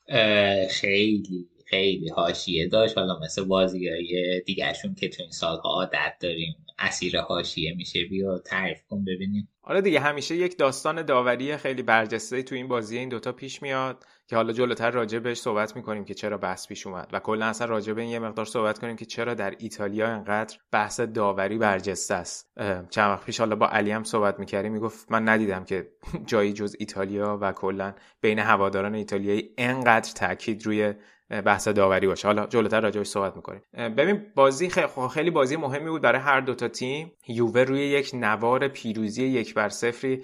خیلی 0.69 1.49
خیلی 1.66 2.09
حاشیه 2.09 2.67
داشت. 2.67 2.98
حالا 2.98 3.19
مثل 3.19 3.43
بازیای 3.43 4.41
دیگرشون 4.45 4.95
که 4.95 5.09
تو 5.09 5.24
این 5.24 5.32
سالها 5.32 5.69
عادت 5.69 6.14
داریم 6.22 6.56
اسیر 6.80 7.19
حاشیه 7.19 7.75
میشه. 7.75 8.03
بیا 8.03 8.38
تعریف 8.38 8.83
کن 8.90 9.03
ببینیم. 9.03 9.49
حالا 9.61 9.82
دیگه 9.82 9.99
همیشه 9.99 10.35
یک 10.35 10.57
داستان 10.57 11.01
داوری 11.01 11.57
خیلی 11.57 11.82
برجسته 11.82 12.43
تو 12.43 12.56
این 12.56 12.67
بازی 12.67 12.98
این 12.98 13.09
دوتا 13.09 13.32
پیش 13.32 13.61
میاد. 13.61 14.03
که 14.27 14.35
حالا 14.35 14.53
جلوتر 14.53 14.91
راجع 14.91 15.19
بهش 15.19 15.39
صحبت 15.39 15.75
می‌کنیم 15.75 16.06
که 16.06 16.14
چرا 16.14 16.38
بحث 16.38 16.67
پیش 16.67 16.88
اومد. 16.88 17.09
و 17.14 17.19
کلا 17.19 17.45
اصلا 17.45 17.67
راجع 17.67 17.93
به 17.93 18.01
این 18.01 18.11
یه 18.11 18.19
مقدار 18.19 18.45
صحبت 18.45 18.80
کنیم 18.80 18.95
که 18.95 19.06
چرا 19.06 19.33
در 19.33 19.56
ایتالیا 19.57 20.07
انقدر 20.07 20.57
بحث 20.72 20.99
داوری 20.99 21.57
برجسته 21.57 22.15
است. 22.15 22.51
چند 22.89 23.11
وقت 23.11 23.25
پیش 23.25 23.39
حالا 23.39 23.56
با 23.56 23.67
علی 23.67 23.91
هم 23.91 24.03
صحبت 24.03 24.39
می‌کردیم 24.39 24.72
می‌گفت 24.72 25.11
من 25.11 25.30
ندیدم 25.30 25.64
که 25.64 25.91
جایی 26.25 26.53
جز 26.53 26.75
ایتالیا 26.80 27.38
و 27.41 27.51
کلا 27.51 27.93
بین 28.22 28.39
هواداران 28.39 28.95
ایتالیایی 28.95 29.53
انقدر 29.57 30.11
تاکید 30.11 30.65
روی 30.65 30.93
بحث 31.30 31.67
داوری 31.67 32.07
باشه. 32.07 32.27
حالا 32.27 32.45
جلوتر 32.47 32.81
راجعش 32.81 33.07
صحبت 33.07 33.35
می‌کنیم. 33.35 33.61
ببین 33.73 34.22
بازی 34.35 34.69
خیلی 35.14 35.31
بازی 35.31 35.56
مهمی 35.56 35.89
بود 35.89 36.01
برای 36.01 36.22
هر 36.22 36.39
دوتا 36.39 36.67
تیم. 36.67 37.11
یووه 37.27 37.61
روی 37.64 37.81
یک 37.81 38.11
نوار 38.14 38.67
پیروزی 38.67 39.25
یک 39.25 39.53
بر 39.53 39.69
صفری 39.69 40.23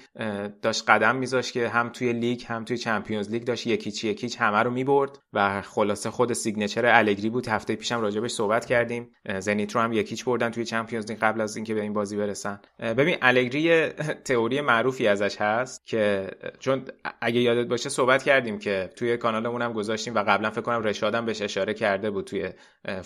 داشت 0.62 0.90
قدم 0.90 1.16
میذاشت 1.16 1.54
که 1.54 1.70
هم 1.70 1.90
توی 1.90 2.14
لیگ 2.14 2.44
هم 2.48 2.66
توی 2.66 2.78
Champions 2.78 3.30
League 3.30 3.44
داشت 3.44 3.68
یک 3.68 3.83
هیچ 3.83 4.04
یک 4.04 4.20
هیچ 4.20 4.42
همه 4.42 4.64
رو 4.64 4.72
می‌برد 4.72 5.20
و 5.34 5.62
خلاصه 5.62 6.10
خود 6.10 6.34
signature 6.34 6.86
الگری 6.86 7.30
بود. 7.30 7.48
هفته 7.48 7.76
پیشم 7.76 8.02
راجبش 8.02 8.32
صحبت 8.32 8.66
کردیم. 8.66 9.12
زنیت 9.40 9.76
رو 9.76 9.82
هم 9.82 9.94
یک 9.94 10.08
هیچ 10.08 10.26
بردن 10.26 10.50
توی 10.50 10.66
Champions 10.66 11.12
League 11.12 11.20
قبل 11.20 11.42
از 11.42 11.56
اینکه 11.56 11.74
به 11.74 11.82
این 11.82 11.94
بازی 11.94 12.18
برسن. 12.18 12.60
ببین 12.80 13.16
الگری 13.22 13.90
تئوری 14.26 14.62
معروفی 14.62 15.08
ازش 15.08 15.42
هست 15.42 15.86
که 15.86 16.32
چون 16.60 16.86
اگه 17.22 17.42
یادت 17.42 17.68
باشه 17.68 17.90
صحبت 17.90 18.24
کردیم 18.24 18.60
که 18.60 18.90
توی 18.96 19.18
کانالمون 19.18 19.62
هم 19.62 19.74
گذاشتیم 19.74 20.16
و 20.16 20.24
قبلا 20.28 20.50
فکر 20.50 20.62
کنم 20.62 20.82
رشادم 20.94 21.26
بهش 21.26 21.42
اشاره 21.42 21.74
کرده 21.74 22.12
بود 22.12 22.26
توی 22.26 22.50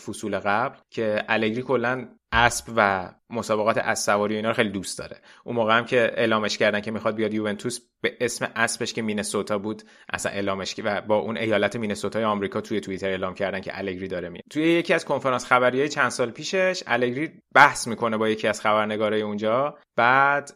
فصول 0.05 0.39
قبل 0.39 0.77
که 0.89 1.23
الگری 1.27 1.61
کلا 1.61 2.09
اسب 2.31 2.73
و 2.75 3.09
مسابقات 3.29 3.77
اسب 3.77 4.05
سواری 4.05 4.35
اینا 4.35 4.49
رو 4.49 4.53
خیلی 4.53 4.69
دوست 4.69 4.99
داره. 4.99 5.17
اون 5.43 5.55
موقع 5.55 5.77
هم 5.77 5.85
که 5.85 6.11
اعلامش 6.15 6.57
کردن 6.57 6.81
که 6.81 6.91
می‌خواد 6.91 7.15
بیاد 7.15 7.33
یوونتوس 7.33 7.79
به 8.01 8.17
اسم 8.21 8.51
اسبش 8.55 8.93
که 8.93 9.01
مینسوتا 9.01 9.57
بود 9.57 9.83
اصلا 10.13 10.31
اعلامش 10.31 10.75
و 10.83 11.01
با 11.01 11.15
اون 11.15 11.37
ایالت 11.37 11.75
مینسوتای 11.75 12.23
آمریکا 12.23 12.61
توی 12.61 12.79
توییتر 12.79 13.09
اعلام 13.09 13.33
کردن 13.33 13.61
که 13.61 13.77
الگری 13.77 14.07
داره 14.07 14.29
میاد. 14.29 14.43
توی 14.49 14.63
یکی 14.63 14.93
از 14.93 15.05
کنفرانس 15.05 15.45
خبری 15.45 15.89
چند 15.89 16.09
سال 16.09 16.31
پیشش 16.31 16.83
الگری 16.87 17.31
بحث 17.55 17.87
می‌کنه 17.87 18.17
با 18.17 18.29
یکی 18.29 18.47
از 18.47 18.61
خبرنگارای 18.61 19.21
اونجا. 19.21 19.77
بعد 19.95 20.51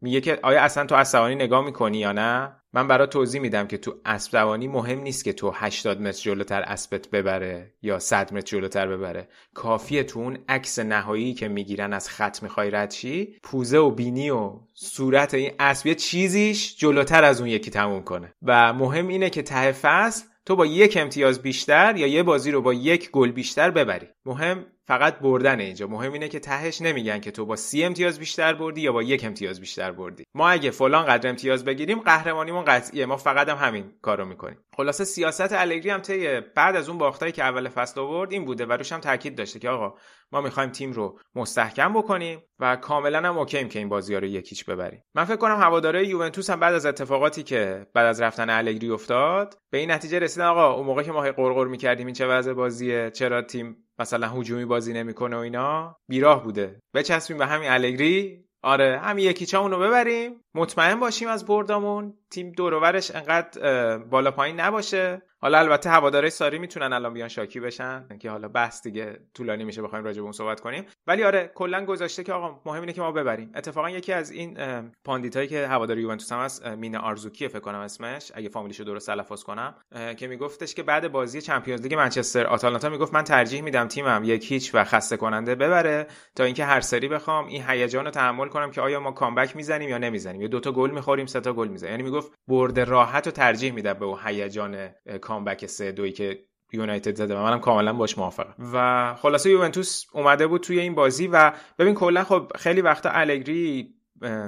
میگه 0.00 0.20
که 0.20 0.38
آیا 0.42 0.62
اصلا 0.62 0.86
تو 0.86 0.94
عصبانی 0.94 1.34
نگاه 1.34 1.64
می‌کنی 1.64 1.98
یا 1.98 2.12
نه؟ 2.12 2.57
من 2.72 2.88
برای 2.88 3.06
توضیح 3.06 3.40
میدم 3.40 3.66
که 3.66 3.78
تو 3.78 3.94
اسب 4.04 4.32
دوانی 4.32 4.68
مهم 4.68 5.00
نیست 5.00 5.24
که 5.24 5.32
تو 5.32 5.50
80 5.54 6.00
متر 6.00 6.22
جلوتر 6.22 6.62
اسبت 6.62 7.08
ببره 7.08 7.74
یا 7.82 7.98
100 7.98 8.32
متر 8.32 8.46
جلوتر 8.46 8.86
ببره. 8.88 9.28
کافیه 9.54 10.04
تو 10.04 10.20
اون 10.20 10.38
عکس 10.48 10.78
نهایی 10.78 11.34
که 11.34 11.48
می‌گیرن 11.48 11.92
از 11.92 12.08
خط 12.08 12.42
می‌خوای 12.42 12.70
رد 12.70 12.94
پوزه 13.42 13.78
و 13.78 13.90
بینی 13.90 14.30
و 14.30 14.52
صورت 14.74 15.34
این 15.34 15.52
اسب 15.58 15.86
یه 15.86 15.94
چیزیش 15.94 16.76
جلوتر 16.76 17.24
از 17.24 17.40
اون 17.40 17.50
یکی 17.50 17.70
تموم 17.70 18.02
کنه. 18.02 18.34
و 18.42 18.72
مهم 18.72 19.08
اینه 19.08 19.30
که 19.30 19.42
ته 19.42 19.72
فصل 19.72 20.24
تو 20.46 20.56
با 20.56 20.66
یک 20.66 20.96
امتیاز 21.00 21.42
بیشتر 21.42 21.96
یا 21.96 22.06
یه 22.06 22.22
بازی 22.22 22.50
رو 22.50 22.62
با 22.62 22.74
یک 22.74 23.10
گل 23.10 23.30
بیشتر 23.30 23.70
ببری. 23.70 24.06
مهم 24.26 24.66
فقط 24.88 25.18
بردن 25.18 25.60
اینجا. 25.60 25.86
مهم 25.86 26.12
اینه 26.12 26.28
که 26.28 26.40
تهش 26.40 26.82
نمیگن 26.82 27.20
که 27.20 27.30
تو 27.30 27.46
با 27.46 27.56
سی 27.56 27.84
امتیاز 27.84 28.18
بیشتر 28.18 28.54
بردی 28.54 28.80
یا 28.80 28.92
با 28.92 29.02
یک 29.02 29.24
امتیاز 29.24 29.60
بیشتر 29.60 29.92
بردی. 29.92 30.24
ما 30.34 30.48
اگه 30.48 30.70
فلان 30.70 31.06
قدر 31.06 31.28
امتیاز 31.28 31.64
بگیریم 31.64 31.98
قهرمانیمون 31.98 32.64
قطعیه. 32.64 33.06
ما 33.06 33.16
فقط 33.16 33.48
هم 33.48 33.56
همین 33.56 33.92
کارو 34.02 34.24
می‌کنیم. 34.24 34.58
خلاصه 34.76 35.04
سیاست 35.04 35.52
الگری 35.52 35.90
هم 35.90 36.00
طی 36.00 36.40
بعد 36.40 36.76
از 36.76 36.88
اون 36.88 36.98
باختایی 36.98 37.32
که 37.32 37.42
اول 37.44 37.68
فصل 37.68 38.00
آورد 38.00 38.32
این 38.32 38.44
بوده 38.44 38.66
و 38.66 38.72
روش 38.72 38.92
هم 38.92 39.00
تاکید 39.00 39.36
داشته 39.36 39.58
که 39.58 39.68
آقا 39.68 39.94
ما 40.32 40.40
می‌خوایم 40.40 40.70
تیم 40.70 40.92
رو 40.92 41.18
مستحکم 41.34 41.92
بکنیم 41.92 42.42
و 42.58 42.76
کاملا 42.76 43.18
هم 43.18 43.38
اوکیم 43.38 43.68
که 43.68 43.78
این 43.78 43.88
بازی 43.88 44.14
ها 44.14 44.20
رو 44.20 44.26
یکیچ 44.26 44.64
ببریم. 44.64 45.02
من 45.14 45.24
فکر 45.24 45.36
کنم 45.36 45.56
هواداره 45.56 46.08
یوونتوس 46.08 46.50
هم 46.50 46.60
بعد 46.60 46.74
از 46.74 46.86
اتفاقاتی 46.86 47.42
که 47.42 47.86
بعد 47.94 48.06
از 48.06 48.20
رفتن 48.20 48.50
الگری 48.50 48.90
افتاد 48.90 49.58
به 49.70 49.78
این 49.78 49.90
نتیجه 49.90 50.18
رسیدن 50.18 50.46
آقا 50.46 50.74
اون 50.74 50.86
موقع 50.86 51.02
که 51.02 51.12
ما 51.12 51.20
قرقر 51.20 51.66
می‌کردیم 51.66 52.06
این 52.06 52.14
چه 52.14 52.26
وضع 52.26 52.52
بازیه 52.52 53.10
چرا 53.10 53.42
تیم 53.42 53.87
مثلا 53.98 54.28
هجومی 54.28 54.64
بازی 54.64 54.92
نمی‌کنه 54.92 55.36
و 55.36 55.38
اینا 55.38 55.96
بیراه 56.08 56.44
بوده. 56.44 56.80
بچسبیم 56.94 57.38
به 57.38 57.46
همین 57.46 57.70
الگری. 57.70 58.44
آره 58.62 58.98
هم 58.98 59.18
یکی 59.18 59.46
چمون 59.46 59.70
رو 59.70 59.78
ببریم. 59.78 60.40
مطمئن 60.58 61.00
باشیم 61.00 61.28
از 61.28 61.46
بردامون. 61.46 62.14
تیم 62.30 62.52
دورورش 62.52 63.10
انقدر 63.14 63.98
بالا 63.98 64.30
پایین 64.30 64.60
نباشه. 64.60 65.22
حالا 65.40 65.58
البته 65.58 65.90
هوادارهای 65.90 66.30
ساری 66.30 66.58
می‌تونن 66.58 66.92
الان 66.92 67.14
بیان 67.14 67.28
شاکی 67.28 67.60
بشن. 67.60 68.08
که 68.20 68.30
حالا 68.30 68.48
بحث 68.48 68.82
دیگه 68.82 69.18
طولانی 69.34 69.64
میشه 69.64 69.82
بخوایم 69.82 70.04
راجع 70.04 70.16
به 70.16 70.22
اون 70.22 70.32
صحبت 70.32 70.60
کنیم. 70.60 70.84
ولی 71.06 71.24
آره 71.24 71.50
کلا 71.54 71.84
گذاشته 71.84 72.24
که 72.24 72.32
آقا 72.32 72.60
مهم 72.66 72.80
اینه 72.80 72.92
که 72.92 73.00
ما 73.00 73.12
ببریم. 73.12 73.52
اتفاقا 73.54 73.90
یکی 73.90 74.12
از 74.12 74.30
این 74.30 74.58
pundit 75.04 75.37
ایی 75.37 75.48
که 75.48 75.66
هواداری 75.66 76.02
یوونتوس 76.02 76.32
هم 76.32 76.38
هست 76.38 76.66
مینا 76.66 77.00
آرزوکی 77.00 77.48
فکر 77.48 77.58
کنم 77.58 77.78
اسمش. 77.78 78.32
اگه 78.34 78.48
فامیلیشو 78.48 78.84
درست 78.84 79.06
تلفظ 79.06 79.42
کنم. 79.42 79.74
که 80.16 80.26
میگفتش 80.26 80.74
که 80.74 80.82
بعد 80.82 81.12
بازی 81.12 81.40
Champions 81.40 81.82
League 81.82 81.94
منچستر 81.94 82.46
آتالانتا 82.46 82.88
می‌گفت 82.88 83.14
من 83.14 83.24
ترجیح 83.24 83.62
میدم 83.62 83.88
تیمم 83.88 84.22
یک 84.24 84.52
هیچ 84.52 84.74
و 84.74 84.84
خسته 84.84 85.16
کننده 85.16 85.54
ببره 85.54 86.06
تا 86.36 86.44
اینکه 86.44 86.64
هر 86.64 86.80
سری 86.80 87.08
بخوام 87.08 87.46
این 87.46 87.62
هیجان 87.68 88.10
تحمل 88.10 88.48
کنم 88.48 88.70
که 88.70 88.80
آیا 88.80 89.00
ما 89.00 89.12
comeback 89.12 89.56
می‌زنیم 89.56 89.88
یا 89.88 89.98
نمی‌زنیم. 89.98 90.40
یا 90.48 90.52
دو 90.52 90.60
تا 90.60 90.72
گل 90.72 90.90
می‌خوریم 90.90 91.26
سه 91.26 91.40
تا 91.40 91.52
گل 91.52 91.68
می‌زنیم. 91.68 91.90
یعنی 91.90 92.02
می‌گفت 92.02 92.32
برد 92.48 92.80
راحت 92.80 93.26
رو 93.26 93.32
ترجیح 93.32 93.72
میده 93.72 93.94
به 93.94 94.04
اون 94.04 94.18
هیجان 94.24 94.88
comeback 95.20 95.66
سه 95.66 95.92
دوی 95.92 96.12
که 96.12 96.44
یونایتد 96.72 97.16
زده 97.16 97.36
و 97.36 97.42
منم 97.42 97.60
کاملا 97.60 97.92
باش 97.92 98.18
موافقم. 98.18 98.54
و 98.72 99.14
خلاصه 99.14 99.50
یوونتوس 99.50 100.04
اومده 100.12 100.46
بود 100.46 100.60
توی 100.60 100.80
این 100.80 100.94
بازی 100.94 101.26
و 101.26 101.52
ببین 101.78 101.94
کلا 101.94 102.24
خب 102.24 102.52
خیلی 102.58 102.80
وقتا 102.80 103.10
الگری 103.10 103.94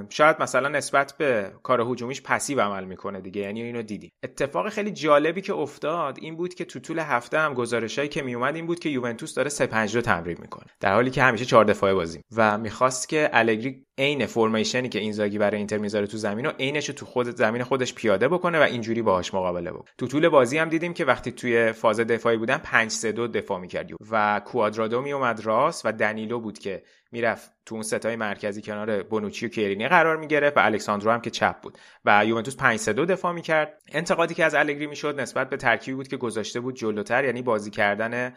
شاید 0.09 0.35
مثلا 0.39 0.69
نسبت 0.69 1.15
به 1.17 1.51
کار 1.63 1.81
هجومیش 1.81 2.21
پسیو 2.21 2.61
عمل 2.61 2.83
می‌کنه 2.83 3.21
دیگه. 3.21 3.41
یعنی 3.41 3.61
اینو 3.61 3.81
دیدیم 3.81 4.09
اتفاق 4.23 4.69
خیلی 4.69 4.91
جالبی 4.91 5.41
که 5.41 5.53
افتاد 5.53 6.17
این 6.21 6.35
بود 6.35 6.53
که 6.53 6.65
تو 6.65 6.79
طول 6.79 6.99
هفته 6.99 7.39
هم 7.39 7.53
گزارشایی 7.53 8.09
که 8.09 8.21
میومد 8.21 8.55
این 8.55 8.65
بود 8.65 8.79
که 8.79 8.89
یوونتوس 8.89 9.33
داره 9.33 9.49
3 9.49 9.65
5 9.65 9.97
تمرین 9.97 10.37
می‌کنه. 10.41 10.65
در 10.79 10.93
حالی 10.93 11.11
که 11.11 11.23
همیشه 11.23 11.45
4 11.45 11.65
دفاعه 11.65 11.93
بازی 11.93 12.21
و 12.35 12.57
می‌خواست 12.57 13.09
که 13.09 13.29
الگری 13.33 13.85
عین 13.97 14.25
فرمیشنی 14.25 14.89
که 14.89 14.99
اینزاگی 14.99 15.37
برای 15.37 15.57
اینتر 15.57 15.77
می‌ذاره 15.77 16.07
تو 16.07 16.17
زمین 16.17 16.45
و 16.45 16.51
عینش 16.59 16.85
تو 16.85 17.05
خود 17.05 17.35
زمین 17.35 17.63
خودش 17.63 17.93
پیاده 17.93 18.27
بکنه 18.27 18.59
و 18.59 18.61
اینجوری 18.61 19.01
باهاش 19.01 19.33
مقابله 19.33 19.71
بود 19.71 19.89
تو 19.97 20.07
طول 20.07 20.29
بازی 20.29 20.57
هم 20.57 20.69
دیدیم 20.69 20.93
که 20.93 21.05
وقتی 21.05 21.31
توی 21.31 21.71
فاز 21.71 21.99
دفاعی 21.99 22.37
بودن 22.37 22.57
5 22.57 22.91
3 22.91 23.11
2 23.11 23.27
دفاع 23.27 23.59
می‌کرد 23.59 23.89
و 24.11 24.41
کوادرادو 24.45 25.01
میومد 25.01 25.45
راست 25.45 25.85
و 25.85 25.91
دنیلو 25.91 26.39
بود 26.39 26.59
که 26.59 26.83
می‌رفت 27.11 27.51
تو 27.65 27.75
اون 27.75 27.83
ستای 27.83 28.15
مرکزی 28.15 28.61
کنار 28.61 29.03
بونوچی 29.03 29.45
و 29.45 29.49
کیرینی 29.49 29.87
قرار 29.87 30.17
می‌گرفت 30.17 30.57
و 30.57 30.59
الکساندرو 30.59 31.11
هم 31.11 31.21
که 31.21 31.29
چپ 31.29 31.61
بود 31.61 31.77
و 32.05 32.25
یوونتوس 32.25 32.55
5 32.55 32.79
3 32.79 32.93
2 32.93 33.05
دفاع 33.05 33.33
می‌کرد. 33.33 33.81
انتقادی 33.91 34.33
که 34.33 34.45
از 34.45 34.55
الگری 34.55 34.87
می‌شد 34.87 35.19
نسبت 35.19 35.49
به 35.49 35.57
ترکیبی 35.57 35.95
بود 35.95 36.07
که 36.07 36.17
گذاشته 36.17 36.59
بود 36.59 36.75
جلوتر 36.75 37.25
یعنی 37.25 37.41
بازی 37.41 37.71
کردن 37.71 38.33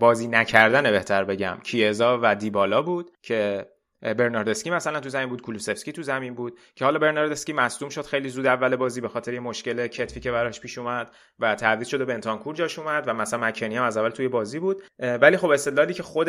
بازی 0.00 0.28
نکردن 0.28 0.82
بهتر 0.82 1.24
بگم 1.24 1.58
کیزا 1.62 2.20
و 2.22 2.34
دیبالا 2.34 2.82
بود 2.82 3.10
که 3.22 3.66
برناردسکی 4.00 4.70
مثلا 4.70 5.00
تو 5.00 5.08
زمین 5.08 5.28
بود 5.28 5.42
کولوسفسکی 5.42 5.92
تو 5.92 6.02
زمین 6.02 6.34
بود 6.34 6.58
که 6.74 6.84
حالا 6.84 6.98
برناردسکی 6.98 7.52
مصدوم 7.52 7.88
شد 7.88 8.02
خیلی 8.02 8.28
زود 8.28 8.46
اول 8.46 8.76
بازی 8.76 9.00
به 9.00 9.08
خاطر 9.08 9.34
یه 9.34 9.40
مشکل 9.40 9.86
کتفی 9.86 10.20
که 10.20 10.30
براش 10.32 10.60
پیش 10.60 10.78
اومد 10.78 11.10
و 11.38 11.54
تعویض 11.54 11.88
شد 11.88 12.00
و 12.00 12.06
بنتانکور 12.06 12.54
جاش 12.54 12.78
اومد 12.78 13.08
و 13.08 13.14
مثلا 13.14 13.40
مکنی 13.40 13.76
هم 13.76 13.84
از 13.84 13.96
اول 13.96 14.10
توی 14.10 14.28
بازی 14.28 14.58
بود. 14.58 14.82
ولی 14.98 15.36
خب 15.36 15.50
استدلالی 15.50 15.94
که 15.94 16.02
خود 16.02 16.28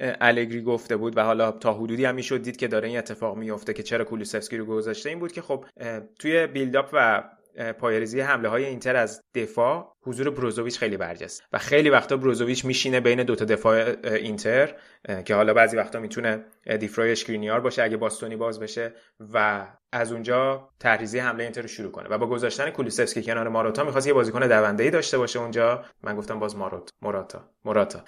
الگری 0.00 0.62
گفته 0.62 0.96
بود 0.96 1.16
و 1.16 1.20
حالا 1.20 1.52
تا 1.52 1.74
حدودی 1.74 2.04
هم 2.04 2.14
می‌شد 2.14 2.42
دید 2.42 2.56
که 2.56 2.68
داره 2.68 2.88
این 2.88 2.98
اتفاق 2.98 3.36
میفته 3.36 3.72
که 3.72 3.82
چرا 3.82 4.04
کولوسفسکی 4.04 4.56
رو 4.56 4.64
گذاشته 4.64 5.08
این 5.08 5.18
بود 5.18 5.32
که 5.32 5.42
خب 5.42 5.64
توی 6.18 6.46
بیلداپ 6.46 6.90
و 6.92 7.24
پایریزی 7.78 8.20
حمله 8.20 8.48
های 8.48 8.64
اینتر 8.64 8.96
از 8.96 9.22
دفاع 9.34 9.92
حضور 10.02 10.30
بروزوویچ 10.30 10.78
خیلی 10.78 10.96
برجست 10.96 11.42
و 11.52 11.58
خیلی 11.58 11.90
وقتا 11.90 12.16
بروزوویچ 12.16 12.64
میشینه 12.64 13.00
بین 13.00 13.22
دوتا 13.22 13.44
دفاع 13.44 13.94
اینتر 14.04 14.74
که 15.24 15.34
حالا 15.34 15.54
بعضی 15.54 15.76
وقتا 15.76 16.00
می‌تونه 16.00 16.44
دیفرای 16.80 17.12
اشکرینیار 17.12 17.60
باشه 17.60 17.82
اگه 17.82 17.96
باستونی 17.96 18.36
باز 18.36 18.60
بشه 18.60 18.92
و 19.34 19.66
از 19.92 20.12
اونجا 20.12 20.68
تحریزی 20.80 21.18
حمله 21.18 21.44
اینتر 21.44 21.62
رو 21.62 21.68
شروع 21.68 21.92
کنه. 21.92 22.08
و 22.08 22.18
با 22.18 22.26
گذاشتن 22.26 22.70
کولوسفسکی 22.70 23.22
کنار 23.22 23.48
ماروتا 23.48 23.84
می‌خواست 23.84 24.06
یه 24.06 24.12
بازیکن 24.12 24.40
دونده 24.40 24.90
داشته 24.90 25.18
باشه 25.18 25.38
اونجا. 25.38 25.84
من 26.02 26.16
گفتم 26.16 26.38
باز 26.38 26.56
ماروت 26.56 26.90
موراتا 27.02 27.50
موراتا. 27.64 28.04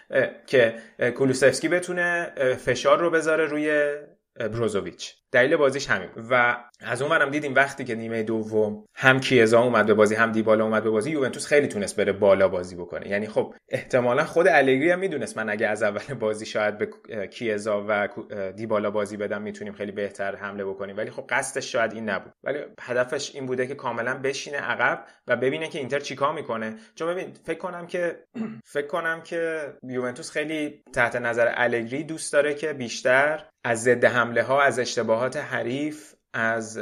که 0.46 0.74
کولوسفسکی 1.16 1.68
بتونه 1.68 2.32
فشار 2.64 2.98
رو 2.98 3.10
بذاره 3.10 3.46
روی 3.46 3.96
بروزوویچ. 4.36 5.16
دلیل 5.32 5.56
بازیش 5.56 5.90
همین. 5.90 6.08
و 6.30 6.56
از 6.80 7.02
اون 7.02 7.30
دیدیم 7.30 7.54
وقتی 7.54 7.84
که 7.84 7.94
نیمه 7.94 8.22
دوم 8.22 8.84
هم 8.94 9.20
کیزا 9.20 9.62
اومد 9.62 9.86
به 9.86 9.94
بازی 9.94 10.14
هم 10.14 10.32
دیبالا 10.32 10.64
اومد 10.64 10.84
به 10.84 10.90
بازی 10.90 11.10
یوونتوس 11.10 11.46
خیلی 11.46 11.66
تونست 11.66 11.96
بره 11.96 12.12
بالا 12.12 12.48
بازی 12.48 12.76
بکنه. 12.76 13.08
یعنی 13.08 13.26
خب 13.26 13.54
احتمالا 13.68 14.24
خود 14.24 14.48
الگری 14.48 14.90
هم 14.90 14.98
می‌دونست. 14.98 15.36
من 15.36 15.50
اگه 15.50 15.66
از 15.66 15.82
اول 15.82 16.14
بازی 16.14 16.46
شاید 16.46 16.78
به 16.78 16.88
کیزا 17.26 17.84
و 17.88 18.08
دیبالا 18.56 18.90
بازی 18.90 19.16
بدم 19.16 19.42
می‌تونیم 19.42 19.72
خیلی 19.72 19.92
بهتر 19.92 20.36
حمله 20.36 20.64
بکنیم. 20.64 20.96
ولی 20.96 21.10
خب 21.10 21.24
قصدش 21.28 21.72
شاید 21.72 21.92
این 21.92 22.08
نبود. 22.08 22.32
ولی 22.44 22.58
هدفش 22.80 23.34
این 23.34 23.46
بوده 23.46 23.66
که 23.66 23.74
کاملا 23.74 24.14
بشینه 24.14 24.58
عقب 24.58 25.04
و 25.28 25.36
ببینه 25.36 25.68
که 25.68 25.78
اینتر 25.78 26.00
چیکار 26.00 26.32
می‌کنه. 26.32 26.76
چون 26.94 27.08
ببین 27.08 27.32
فکر 27.44 27.58
کنم 27.58 27.86
که 27.86 28.24
فکر 28.74 28.86
کنم 28.86 29.22
که 29.22 29.72
یوونتوس 29.82 30.30
خیلی 30.30 30.82
تحت 30.94 31.16
نظر 31.16 31.52
الگری 31.54 32.04
دوست 32.04 32.32
داره 32.32 32.54
که 32.54 32.72
بیشتر 32.72 33.44
از 33.64 33.82
ضد 33.82 34.04
حمله 34.04 34.42
ها 34.42 34.62
از 34.62 34.78
اشتباهات 35.26 35.52
حریف 35.52 36.14
از 36.34 36.78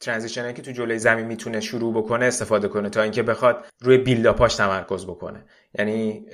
transition 0.00 0.52
که 0.52 0.62
تو 0.62 0.70
جلوی 0.70 0.98
زمین 0.98 1.26
می‌تونه 1.26 1.60
شروع 1.60 1.94
بکنه 1.94 2.24
استفاده 2.24 2.68
کنه 2.68 2.90
تا 2.90 3.02
اینکه 3.02 3.22
بخواد 3.22 3.64
روی 3.80 3.98
build-up 3.98 4.43
اش 4.43 4.54
تمرکز 4.54 5.06
بکنه. 5.06 5.44
یعنی 5.78 6.26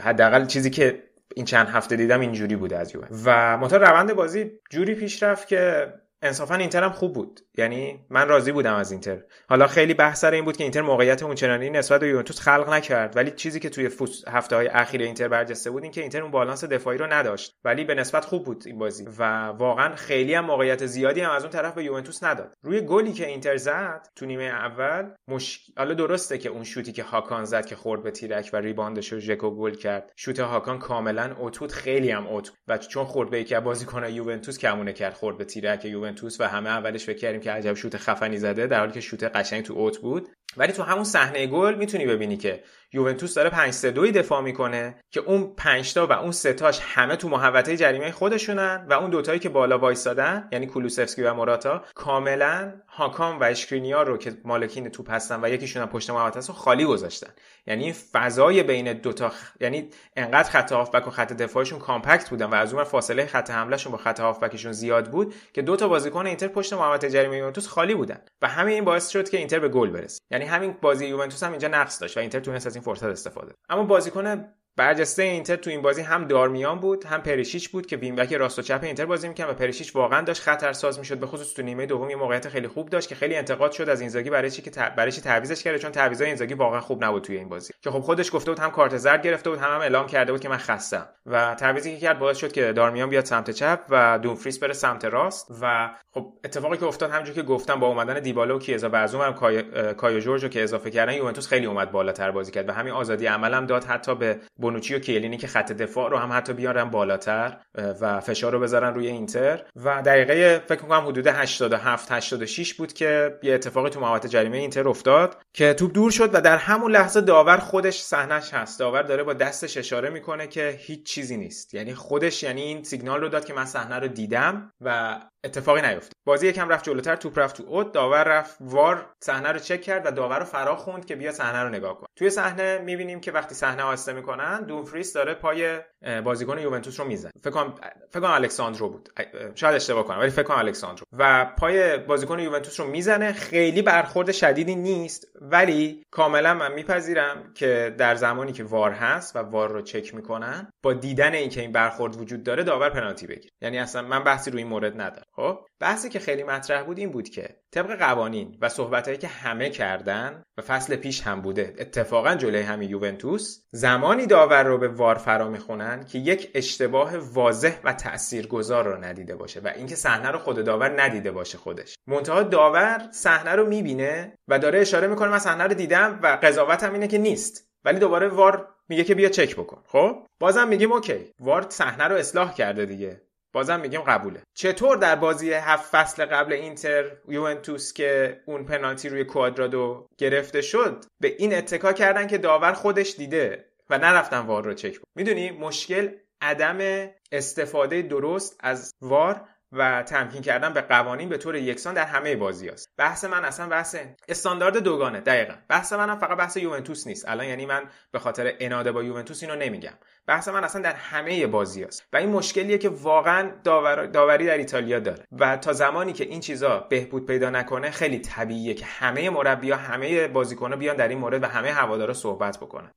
حداقل 0.00 0.46
چیزی 0.46 0.70
که 0.70 1.02
این 1.36 1.44
چند 1.44 1.68
هفته 1.68 1.96
دیدم 1.96 2.20
اینجوری 2.20 2.56
بوده 2.56 2.78
از 2.78 2.94
یووه 2.94 3.08
و 3.24 3.58
منتها 3.58 3.76
روند 3.76 4.12
بازی 4.12 4.50
جوری 4.70 4.94
پیش 4.94 5.22
رفت 5.22 5.48
که 5.48 5.92
انصافا 6.22 6.54
اینتر 6.54 6.84
هم 6.84 6.92
خوب 6.92 7.12
بود. 7.12 7.40
یعنی 7.58 8.06
من 8.10 8.28
راضی 8.28 8.52
بودم 8.52 8.74
از 8.74 8.92
اینتر. 8.92 9.22
حالا 9.48 9.66
خیلی 9.66 9.94
بحث 9.94 10.20
سر 10.20 10.30
این 10.30 10.44
بود 10.44 10.56
که 10.56 10.64
اینتر 10.64 10.80
موقعیت 10.80 11.22
اونچنانی 11.22 11.70
نسبت 11.70 12.00
به 12.00 12.08
یوونتوس 12.08 12.40
خلق 12.40 12.70
نکرد. 12.72 13.16
ولی 13.16 13.30
چیزی 13.30 13.60
که 13.60 13.70
توی 13.70 13.90
هفته 14.28 14.56
های 14.56 14.68
اخیر 14.68 15.02
اینتر 15.02 15.28
برجسته 15.28 15.70
بود 15.70 15.82
این 15.82 15.92
که 15.92 16.00
اینتر 16.00 16.22
اون 16.22 16.30
بالانس 16.30 16.64
دفاعی 16.64 16.98
رو 16.98 17.06
نداشت. 17.06 17.56
ولی 17.64 17.84
به 17.84 17.94
نسبت 17.94 18.24
خوب 18.24 18.44
بود 18.44 18.62
این 18.66 18.78
بازی. 18.78 19.04
و 19.18 19.46
واقعا 19.46 19.96
خیلی 19.96 20.34
هم 20.34 20.44
موقعیت 20.44 20.86
زیادی 20.86 21.20
هم 21.20 21.30
از 21.30 21.42
اون 21.42 21.52
طرف 21.52 21.74
به 21.74 21.84
یوونتوس 21.84 22.22
نداد. 22.22 22.54
روی 22.62 22.80
گلی 22.80 23.12
که 23.12 23.26
اینتر 23.26 23.56
زد 23.56 24.08
تو 24.16 24.26
نیمه 24.26 24.44
اول 24.44 25.10
مش... 25.28 25.70
حالا 25.78 25.94
درسته 25.94 26.38
که 26.38 26.48
اون 26.48 26.64
شوتی 26.64 26.92
که 26.92 27.02
هاکان 27.02 27.44
زد 27.44 27.66
که 27.66 27.76
خورد 27.76 28.02
به 28.02 28.10
تیرک 28.10 28.50
و 28.52 28.56
rebound 28.56 29.00
ش 29.00 29.12
رو 29.12 29.18
ژکو 29.18 29.50
گل 29.50 29.74
کرد. 29.74 30.12
شوت 30.16 30.40
هاکان 30.40 30.78
کاملا 30.78 31.36
اوتوت 31.38 31.72
خیلی 31.72 32.10
هم 32.10 32.26
اوت. 32.26 32.52
و 32.68 32.78
چون 32.78 33.04
خورد 33.04 33.30
به 33.30 33.40
یکی 33.40 33.60
بازیکن 33.60 34.04
یوونتوس 34.04 34.58
کمونه 34.58 34.92
کرد. 34.92 35.14
خورد 35.14 35.38
به 35.38 35.44
تیرک 35.44 35.84
یوونتوس. 35.84 36.09
و 36.40 36.48
همه 36.48 36.70
اولش 36.70 37.04
فکر 37.04 37.18
کردیم 37.18 37.40
که 37.40 37.50
عجب 37.52 37.74
شوت 37.74 37.96
خفنی 37.96 38.38
زده 38.38 38.66
در 38.66 38.78
حالی 38.78 38.92
که 38.92 39.00
شوت 39.00 39.24
قشنگ 39.24 39.64
تو 39.64 39.74
اوت 39.74 39.98
بود. 39.98 40.28
ولی 40.56 40.72
تو 40.72 40.82
همون 40.82 41.04
صحنه 41.04 41.46
گل 41.46 41.74
می‌تونی 41.74 42.06
ببینی 42.06 42.36
که 42.36 42.62
یوونتوس 42.92 43.34
داره 43.34 43.50
5 43.50 43.72
3 43.72 43.90
2 43.90 44.10
دفاع 44.10 44.40
می‌کنه 44.42 44.94
که 45.10 45.20
اون 45.20 45.54
5 45.56 45.94
تا 45.94 46.06
و 46.06 46.12
اون 46.12 46.32
سه 46.32 46.52
تاش 46.52 46.80
همه 46.82 47.16
تو 47.16 47.28
محوطه 47.28 47.76
جریمه 47.76 48.10
خودشونن 48.10 48.86
و 48.88 48.92
اون 48.92 49.10
دوتایی 49.10 49.38
که 49.38 49.48
بالا 49.48 49.78
وایسادن 49.78 50.48
یعنی 50.52 50.66
کولوسفسکی 50.66 51.22
و 51.22 51.34
موراتا 51.34 51.84
کاملا 51.94 52.72
هاکام 52.88 53.40
و 53.40 53.44
اشکرینیار 53.44 54.06
رو 54.06 54.16
که 54.16 54.32
مالکین 54.44 54.88
توپ 54.88 55.10
هستن 55.10 55.44
و 55.44 55.48
یکیشون 55.48 55.82
هم 55.82 55.88
پشت 55.88 56.10
محوطه 56.10 56.38
است 56.38 56.52
خالی 56.52 56.84
گذاشتن. 56.84 57.30
یعنی 57.66 57.92
فضای 57.92 58.62
بین 58.62 58.92
دوتا 58.92 59.28
خ... 59.28 59.34
یعنی 59.60 59.88
انقدر 60.16 60.50
خط 60.50 60.72
هافبک 60.72 61.06
و 61.06 61.10
خط 61.10 61.32
دفاعشون 61.32 61.78
compact 61.78 62.30
بودن 62.30 62.46
و 62.46 62.54
از 62.54 62.74
اون 62.74 62.84
فاصله 62.84 63.26
خط 63.26 63.50
حملهشون 63.50 63.92
با 63.92 63.98
خط 63.98 64.20
هافبکشون 64.20 64.72
زیاد 64.72 65.10
بود 65.10 65.34
که 65.52 65.62
دو 65.62 65.76
تا 65.76 65.88
بازیکن 65.88 66.26
اینتر 66.26 66.48
پشت 66.48 66.72
محوطه 66.72 67.10
جریمه 67.10 67.36
یوونتوس 67.36 67.68
خالی 67.68 67.94
بودن. 67.94 68.20
و 68.42 68.48
همین 68.48 68.74
این 68.74 68.84
باعث 68.84 69.08
شد 69.08 69.28
که 69.28 69.38
اینتر 69.38 69.58
به 69.58 69.68
گل 69.68 69.90
برسه. 69.90 70.20
یعنی 70.40 70.52
همین 70.52 70.76
بازی 70.80 71.06
یوونتوس 71.06 71.42
هم 71.42 71.50
اینجا 71.50 71.68
نقص 71.68 72.00
داشت 72.00 72.16
و 72.16 72.20
اینتر 72.20 72.40
تونست 72.40 72.66
از 72.66 72.74
این 72.74 72.84
فرصت 72.84 73.04
استفاده 73.04 73.54
اما 73.68 73.82
بازیکن 73.84 74.44
برجسته 74.80 75.22
اینتر 75.22 75.56
تو 75.56 75.70
این 75.70 75.82
بازی 75.82 76.02
هم 76.02 76.24
دارمیان 76.24 76.80
بود 76.80 77.04
هم 77.04 77.22
پریشیچ 77.22 77.68
بود 77.68 77.86
که 77.86 77.96
wing-back 77.96 78.32
راست 78.32 78.58
و 78.58 78.62
چپ 78.62 78.80
اینتر 78.82 79.06
بازی 79.06 79.28
می‌کرد 79.28 79.50
و 79.50 79.54
پریشیچ 79.54 79.96
واقعا 79.96 80.20
داشت 80.20 80.42
خطرساز 80.42 80.98
می‌شد. 80.98 81.18
به 81.18 81.26
خصوص 81.26 81.54
تو 81.54 81.62
نیمه 81.62 81.86
دوم 81.86 82.10
یه 82.10 82.16
موقعیت 82.16 82.48
خیلی 82.48 82.68
خوب 82.68 82.88
داشت 82.88 83.08
که 83.08 83.14
خیلی 83.14 83.36
انتقاد 83.36 83.72
شد 83.72 83.88
از 83.88 84.00
اینزاگی 84.00 84.30
برای 84.30 84.50
چی 84.50 84.62
که 84.62 84.70
برای 84.96 85.12
چی 85.12 85.20
تعویضش 85.20 85.62
کرده 85.62 85.78
چون 85.78 85.92
تعویضای 85.92 86.26
اینزاگی 86.26 86.54
واقعا 86.54 86.80
خوب 86.80 87.04
نبود 87.04 87.22
توی 87.22 87.36
این 87.36 87.48
بازی. 87.48 87.72
که 87.82 87.90
خب 87.90 88.00
خودش 88.00 88.34
گفته 88.34 88.50
بود 88.50 88.60
هم 88.60 88.70
کارت 88.70 88.96
زرد 88.96 89.22
گرفته 89.22 89.50
بود 89.50 89.58
هم, 89.58 89.74
هم 89.74 89.80
اعلام 89.80 90.06
کرده 90.06 90.32
بود 90.32 90.40
که 90.40 90.48
من 90.48 90.56
خستم. 90.56 91.08
و 91.26 91.54
تعویضی 91.54 91.94
که 91.94 92.00
کرد 92.00 92.18
باعث 92.18 92.36
شد 92.36 92.52
که 92.52 92.72
دارمیان 92.72 93.10
بیاد 93.10 93.24
سمت 93.24 93.50
چپ 93.50 93.80
و 93.90 94.18
دونفریس 94.22 94.58
بره 94.58 94.72
سمت 94.72 95.04
راست. 95.04 95.50
و 95.62 95.90
خب 96.12 96.32
اتفاقی 96.44 96.76
که 96.76 96.86
افتاد 96.86 97.10
همونجوری 97.10 97.34
که 97.34 97.42
گفتم 97.42 97.80
با 97.80 97.86
اومدن 97.86 98.20
دیبالا 98.20 98.56
و 98.56 98.58
کیزا 98.58 98.88
بعضوم 98.88 99.20
هم 99.20 99.34
کای... 99.34 99.62
کایو 99.94 100.20
جورجو 100.20 100.48
که 100.48 100.62
اضافه 100.62 100.90
کردن 100.90 101.12
یوونتوس 101.12 101.48
خیلی 101.48 101.66
اومد 101.66 101.90
بالاتر 101.92 102.30
بازی 102.30 102.52
کرد. 102.52 102.68
و 102.68 102.72
همین 102.72 102.92
آزادی 102.92 103.26
عملم 103.26 103.66
داد 103.66 103.84
حتی 103.84 104.14
به 104.14 104.38
بونوچی 104.70 104.94
و 104.94 104.98
کیه‌لینی 104.98 105.36
که 105.36 105.46
خط 105.46 105.72
دفاع 105.72 106.10
رو 106.10 106.18
هم 106.18 106.32
حتی 106.32 106.52
بیارن 106.52 106.84
بالاتر 106.84 107.56
و 108.00 108.20
فشار 108.20 108.52
رو 108.52 108.60
بذارن 108.60 108.94
روی 108.94 109.06
اینتر. 109.06 109.64
و 109.76 110.02
دقیقه 110.02 110.62
فکر 110.68 110.82
می‌کنم 110.82 111.06
حدود 111.06 111.26
87 111.26 112.12
86 112.12 112.74
بود 112.74 112.92
که 112.92 113.38
یه 113.42 113.54
اتفاقی 113.54 113.90
تو 113.90 114.00
محوطه 114.00 114.28
جریمه 114.28 114.56
اینتر 114.56 114.88
افتاد 114.88 115.36
که 115.52 115.74
توپ 115.74 115.92
دور 115.92 116.10
شد 116.10 116.34
و 116.34 116.40
در 116.40 116.56
همون 116.56 116.92
لحظه 116.92 117.20
داور 117.20 117.56
خودش 117.56 118.00
صحنش 118.00 118.54
هست. 118.54 118.78
داور 118.78 119.02
داره 119.02 119.22
با 119.22 119.32
دستش 119.32 119.76
اشاره 119.76 120.10
می‌کنه 120.10 120.46
که 120.46 120.78
هیچ 120.78 121.06
چیزی 121.06 121.36
نیست. 121.36 121.74
یعنی 121.74 121.94
خودش 121.94 122.42
یعنی 122.42 122.62
این 122.62 122.82
سیگنال 122.82 123.20
رو 123.20 123.28
داد 123.28 123.44
که 123.44 123.54
من 123.54 123.64
صحنه 123.64 123.98
رو 123.98 124.08
دیدم 124.08 124.72
و 124.80 125.20
اتفاقی 125.44 125.80
نیفتاد 125.80 126.12
بازی 126.24 126.48
یکم 126.48 126.68
رفت 126.68 126.84
جلوتر 126.84 127.16
توپ 127.16 127.38
رفت 127.38 127.56
تو 127.56 127.62
اوت 127.66 127.92
داور 127.92 128.24
رفت 128.24 128.56
وار 128.60 129.06
صحنه 129.24 129.52
رو 129.52 129.58
چک 129.58 129.80
کرد 129.80 130.06
و 130.06 130.10
داور 130.10 130.38
رو 130.38 130.44
فرا 130.44 130.76
خوند 130.76 131.06
که 131.06 131.16
بیا 131.16 131.32
صحنه 131.32 131.62
رو 131.62 131.68
نگاه 131.68 131.98
کن. 131.98 132.06
توی 132.16 132.30
صحنه 132.30 132.78
می‌بینیم 132.78 133.20
که 133.20 133.32
وقتی 133.32 133.54
صحنه 133.54 133.82
آسته 133.82 134.12
می‌کنن 134.12 134.64
دومفریس 134.64 135.12
داره 135.12 135.34
پای 135.34 135.78
بازیکن 136.24 136.58
یوونتوس 136.58 137.00
رو 137.00 137.06
می‌زنه. 137.06 137.32
فکر 137.42 137.50
کنم 137.50 137.74
فکر 138.10 138.20
کنم 138.20 138.30
الکساندرو 138.30 138.88
بود. 138.88 139.08
شاید 139.54 139.74
اشتباه 139.74 140.04
کنم 140.04 140.18
ولی 140.18 140.30
فکر 140.30 140.42
کنم 140.42 140.58
الکساندرو. 140.58 141.04
و 141.12 141.44
پای 141.58 141.98
بازیکن 141.98 142.38
یوونتوس 142.38 142.80
رو 142.80 142.86
می‌زنه. 142.86 143.32
خیلی 143.32 143.82
برخورد 143.82 144.32
شدیدی 144.32 144.74
نیست 144.74 145.26
ولی 145.40 146.02
کاملا 146.10 146.54
من 146.54 146.72
میپذیرم 146.72 147.52
که 147.54 147.94
در 147.98 148.14
زمانی 148.14 148.52
که 148.52 148.64
وار 148.64 148.90
هست 148.90 149.36
و 149.36 149.38
وار 149.38 149.68
رو 149.68 149.82
چک 149.82 150.14
می‌کنن 150.14 150.72
با 150.82 150.92
دیدن 150.92 151.34
اینکه 151.34 151.60
این 151.60 151.72
برخورد 151.72 152.16
وجود 152.16 152.42
داره 152.42 152.62
داور 152.62 152.90
پنالتی 152.90 153.26
بگیره. 153.26 153.54
یعنی 153.62 153.78
اصلا 153.78 154.02
من 154.02 154.24
بحثی 154.24 154.50
روی 154.50 154.62
این 154.62 154.70
مورد 154.70 155.00
ندارم. 155.00 155.24
خب 155.40 155.58
بحثی 155.80 156.08
که 156.08 156.18
خیلی 156.18 156.42
مطرح 156.42 156.82
بود 156.82 156.98
این 156.98 157.10
بود 157.10 157.28
که 157.28 157.48
طبق 157.70 157.98
قوانین 157.98 158.58
و 158.60 158.68
صحبتهایی 158.68 159.18
که 159.18 159.28
همه 159.28 159.70
کردن 159.70 160.42
و 160.58 160.62
فصل 160.62 160.96
پیش 160.96 161.22
هم 161.22 161.40
بوده 161.40 161.74
اتفاقا 161.78 162.34
جلوی 162.34 162.62
همین 162.62 162.90
یوونتوس 162.90 163.60
زمانی 163.72 164.26
داور 164.26 164.62
رو 164.62 164.78
به 164.78 164.88
وار 164.88 165.14
فرا 165.14 165.48
می‌خونن 165.48 166.04
که 166.04 166.18
یک 166.18 166.50
اشتباه 166.54 167.16
واضح 167.16 167.78
و 167.84 167.92
تاثیرگذار 167.92 168.84
رو 168.84 169.04
ندیده 169.04 169.36
باشه 169.36 169.60
و 169.60 169.72
اینکه 169.76 169.94
صحنه 169.94 170.30
رو 170.30 170.38
خود 170.38 170.64
داور 170.64 171.02
ندیده 171.02 171.30
باشه 171.32 171.58
خودش. 171.58 171.94
منتها 172.06 172.42
داور 172.42 173.08
صحنه 173.12 173.50
رو 173.50 173.66
می‌بینه 173.66 174.38
و 174.48 174.58
داره 174.58 174.80
اشاره 174.80 175.06
می‌کنه 175.08 175.30
من 175.30 175.38
صحنه 175.38 175.64
رو 175.64 175.74
دیدم 175.74 176.20
و 176.22 176.38
قضاوتم 176.42 176.92
اینه 176.92 177.08
که 177.08 177.18
نیست. 177.18 177.70
ولی 177.84 177.98
دوباره 177.98 178.28
وار 178.28 178.68
میگه 178.88 179.04
که 179.04 179.14
بیا 179.14 179.28
چک 179.28 179.56
بکن. 179.56 179.82
خب؟ 179.86 180.26
بازم 180.40 180.68
میگیم 180.68 180.92
اوکی 180.92 181.32
وار 181.40 181.66
صحنه 181.68 182.04
رو 182.04 182.16
اصلاح 182.16 182.54
کرده 182.54 182.86
دیگه. 182.86 183.29
بازم 183.52 183.80
میگیم 183.80 184.00
قبوله. 184.00 184.42
چطور 184.54 184.96
در 184.96 185.16
بازی 185.16 185.52
هفت 185.52 185.90
فصل 185.90 186.24
قبل 186.24 186.52
اینتر 186.52 187.16
یوونتوس 187.28 187.92
که 187.92 188.40
اون 188.46 188.64
پنالتی 188.64 189.08
روی 189.08 189.24
کوادرادو 189.24 190.06
گرفته 190.18 190.60
شد 190.62 191.04
به 191.20 191.34
این 191.38 191.54
اتکا 191.54 191.92
کردن 191.92 192.26
که 192.26 192.38
داور 192.38 192.72
خودش 192.72 193.16
دیده 193.16 193.64
و 193.90 193.98
نرفتن 193.98 194.38
وار 194.38 194.64
رو 194.64 194.74
چک 194.74 194.96
می‌دونی 195.16 195.50
مشکل 195.50 196.08
عدم 196.40 197.08
استفاده 197.32 198.02
درست 198.02 198.56
از 198.60 198.94
وار 199.00 199.48
و 199.72 200.02
تمکین 200.02 200.42
کردن 200.42 200.72
به 200.72 200.80
قوانین 200.80 201.28
به 201.28 201.38
طور 201.38 201.56
یکسان 201.56 201.94
در 201.94 202.04
همه 202.04 202.36
بازی 202.36 202.68
است 202.68 202.88
بحث 202.96 203.24
من 203.24 203.44
اصلا 203.44 203.68
بحث 203.68 203.96
استاندارد 204.28 204.78
دوگانه 204.78 205.20
دقیقا. 205.20 205.54
بحث 205.68 205.92
منم 205.92 206.18
فقط 206.18 206.38
بحث 206.38 206.56
یوونتوس 206.56 207.06
نیست. 207.06 207.28
الان 207.28 207.46
یعنی 207.46 207.66
من 207.66 207.82
به 208.12 208.18
خاطر 208.18 208.52
اناده 208.60 208.92
با 208.92 209.02
یوونتوس 209.02 209.42
اینو 209.42 209.56
نمیگم. 209.56 209.94
بحث 210.26 210.48
من 210.48 210.64
اصلا 210.64 210.82
در 210.82 210.92
همه 210.92 211.46
بازی 211.46 211.84
است 211.84 212.02
و 212.12 212.16
این 212.16 212.28
مشکلیه 212.28 212.78
که 212.78 212.88
واقعا 212.88 213.50
داور... 213.64 214.06
داوری 214.06 214.46
در 214.46 214.58
ایتالیا 214.58 214.98
داره. 214.98 215.24
و 215.32 215.56
تا 215.56 215.72
زمانی 215.72 216.12
که 216.12 216.24
این 216.24 216.40
چیزا 216.40 216.86
بهبود 216.90 217.26
پیدا 217.26 217.50
نکنه 217.50 217.90
خیلی 217.90 218.18
طبیعیه 218.18 218.74
که 218.74 218.84
همه 218.84 219.30
مربی‌ها 219.30 219.78
همه 219.78 220.28
بازیکن‌ها 220.28 220.76
بیان 220.76 220.96
در 220.96 221.08
این 221.08 221.18
مورد 221.18 221.42
و 221.42 221.46
همه 221.46 221.72
هوادارا 221.72 222.14
صحبت 222.14 222.58
بکنن. 222.58 222.92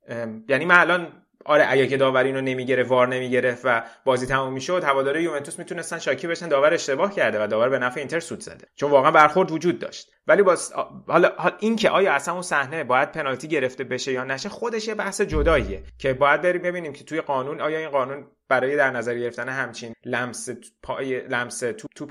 یعنی 0.48 0.64
من 0.64 0.78
الان 0.78 1.23
آره 1.44 1.64
اگه 1.68 1.86
که 1.86 1.96
داور 1.96 2.24
اینو 2.24 2.40
نمی‌گیره 2.40 2.82
وار 2.82 3.08
نمی‌گرفت 3.08 3.62
و 3.64 3.82
بازی 4.04 4.26
تموم 4.26 4.52
می‌شد 4.52 4.84
هواداره 4.84 5.22
یوونتوس 5.22 5.58
می‌تونستن 5.58 5.98
شاکی 5.98 6.26
بشن 6.26 6.48
داور 6.48 6.74
اشتباه 6.74 7.14
کرده 7.14 7.44
و 7.44 7.46
داور 7.46 7.68
به 7.68 7.78
نفع 7.78 8.00
اینتر 8.00 8.20
سود 8.20 8.40
زده. 8.40 8.66
چون 8.76 8.90
واقعا 8.90 9.10
برخورد 9.10 9.50
وجود 9.50 9.78
داشت. 9.78 10.10
ولی 10.26 10.42
باز 10.42 10.72
حالا 11.08 11.30
این 11.58 11.76
که 11.76 11.90
آیا 11.90 12.12
اصلا 12.12 12.34
اون 12.34 12.42
صحنه 12.42 12.84
باید 12.84 13.12
پنالتی 13.12 13.48
گرفته 13.48 13.84
بشه 13.84 14.12
یا 14.12 14.24
نشه 14.24 14.48
خودش 14.48 14.88
یه 14.88 14.94
بحث 14.94 15.20
جداییه 15.20 15.82
که 15.98 16.12
باید 16.12 16.42
بریم 16.42 16.62
ببینیم 16.62 16.92
که 16.92 17.04
توی 17.04 17.20
قانون 17.20 17.60
آیا 17.60 17.78
این 17.78 17.88
قانون 17.88 18.26
برای 18.48 18.76
در 18.76 18.90
نظر 18.90 19.18
گرفتن 19.18 19.48
همچین 19.48 19.94
لمس 20.04 20.48
پای 20.82 21.20
لمس 21.20 21.58
توپ 21.58 21.90
توپ 21.96 22.10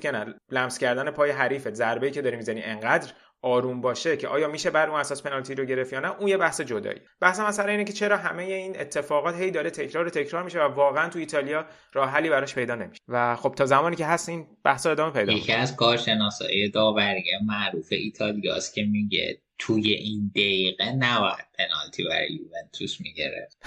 لمس 0.52 0.78
کردن 0.78 1.12
پای 1.12 1.32
حریفت 1.32 1.74
ضربه‌ای 1.74 2.12
که 2.12 2.22
داری 2.22 2.36
می‌زنی 2.36 2.64
انقدر 2.64 3.14
آروم 3.44 3.82
باشه 3.82 4.18
که 4.18 4.28
آیا 4.28 4.48
میشه 4.48 4.70
بر 4.70 4.90
اون 4.90 5.00
اساس 5.00 5.24
پنالتی 5.24 5.56
رو 5.56 5.66
گرفت 5.66 5.94
یا 5.94 6.00
نه 6.00 6.20
اون 6.20 6.28
یه 6.28 6.38
بحث 6.38 6.62
جدایی. 6.62 7.00
بحث 7.22 7.40
مثلا 7.40 7.72
اینه 7.72 7.84
که 7.84 7.94
چرا 7.94 8.18
همه 8.18 8.44
این 8.44 8.80
اتفاقات 8.80 9.36
هی 9.36 9.52
داره 9.52 9.70
تکرار 9.70 10.08
و 10.08 10.10
تکرار 10.10 10.44
میشه 10.44 10.60
و 10.60 10.68
واقعا 10.74 11.10
تو 11.10 11.20
ایتالیا 11.20 11.66
راه 11.94 12.10
حلی 12.10 12.30
براش 12.30 12.56
پیدا 12.56 12.76
نمیشه. 12.76 13.02
و 13.08 13.36
خب 13.36 13.54
تا 13.58 13.66
زمانی 13.66 13.96
که 13.96 14.06
هست 14.06 14.30
این 14.30 14.48
بحث 14.64 14.86
ادامه 14.86 15.14
پیدا 15.14 15.34
یکی 15.34 15.54
از 15.54 15.76
کارشناسای 15.76 16.70
داوری 16.70 17.24
معروف 17.46 17.88
ایتالیاست 17.92 18.74
که 18.74 18.84
میگه 18.84 19.43
توی 19.59 19.93
این 19.93 20.32
دقیقه 20.35 20.91
نباید 20.91 21.45
پنالتی 21.59 22.03
برای 22.03 22.33
یوونتوس 22.33 23.01
می‌گرفت. 23.01 23.57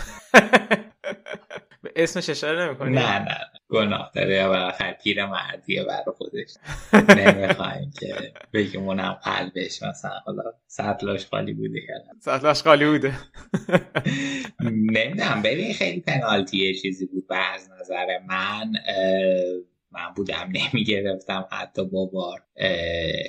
به 1.82 1.92
اسمش 2.02 2.30
اشاره 2.30 2.66
نمی‌کنی؟ 2.66 2.90
نه 2.90 3.18
نه 3.18 3.38
گناه 3.68 4.10
داره 4.14 4.34
یا 4.34 4.48
بالاخره 4.48 4.98
پیر 5.02 5.26
مردیه 5.26 5.84
برای 5.84 6.04
خودش. 6.18 6.54
نمی‌خوایم 7.18 7.92
که 8.00 8.32
بگیم 8.52 8.84
اونم 8.84 9.12
قلبش 9.12 9.82
مثلا. 9.82 10.18
حالا 10.26 10.42
سطلاش 10.66 11.26
خالی 11.26 11.52
بوده 11.52 11.80
سطلاش 12.20 12.62
خالی 12.62 12.84
بوده. 12.86 13.12
نمی‌دونم. 14.60 15.42
ببین 15.44 15.74
خیلی 15.74 16.00
پنالتی 16.00 16.74
چیزی 16.74 17.06
بود. 17.06 17.26
به 17.28 17.54
از 17.54 17.70
نظر 17.80 18.18
من 18.26 18.72
من 19.92 20.12
بودم 20.16 20.52
نمی‌گرفتم. 20.52 21.48
حتی 21.52 21.84
با 21.84 22.06
بار 22.06 22.42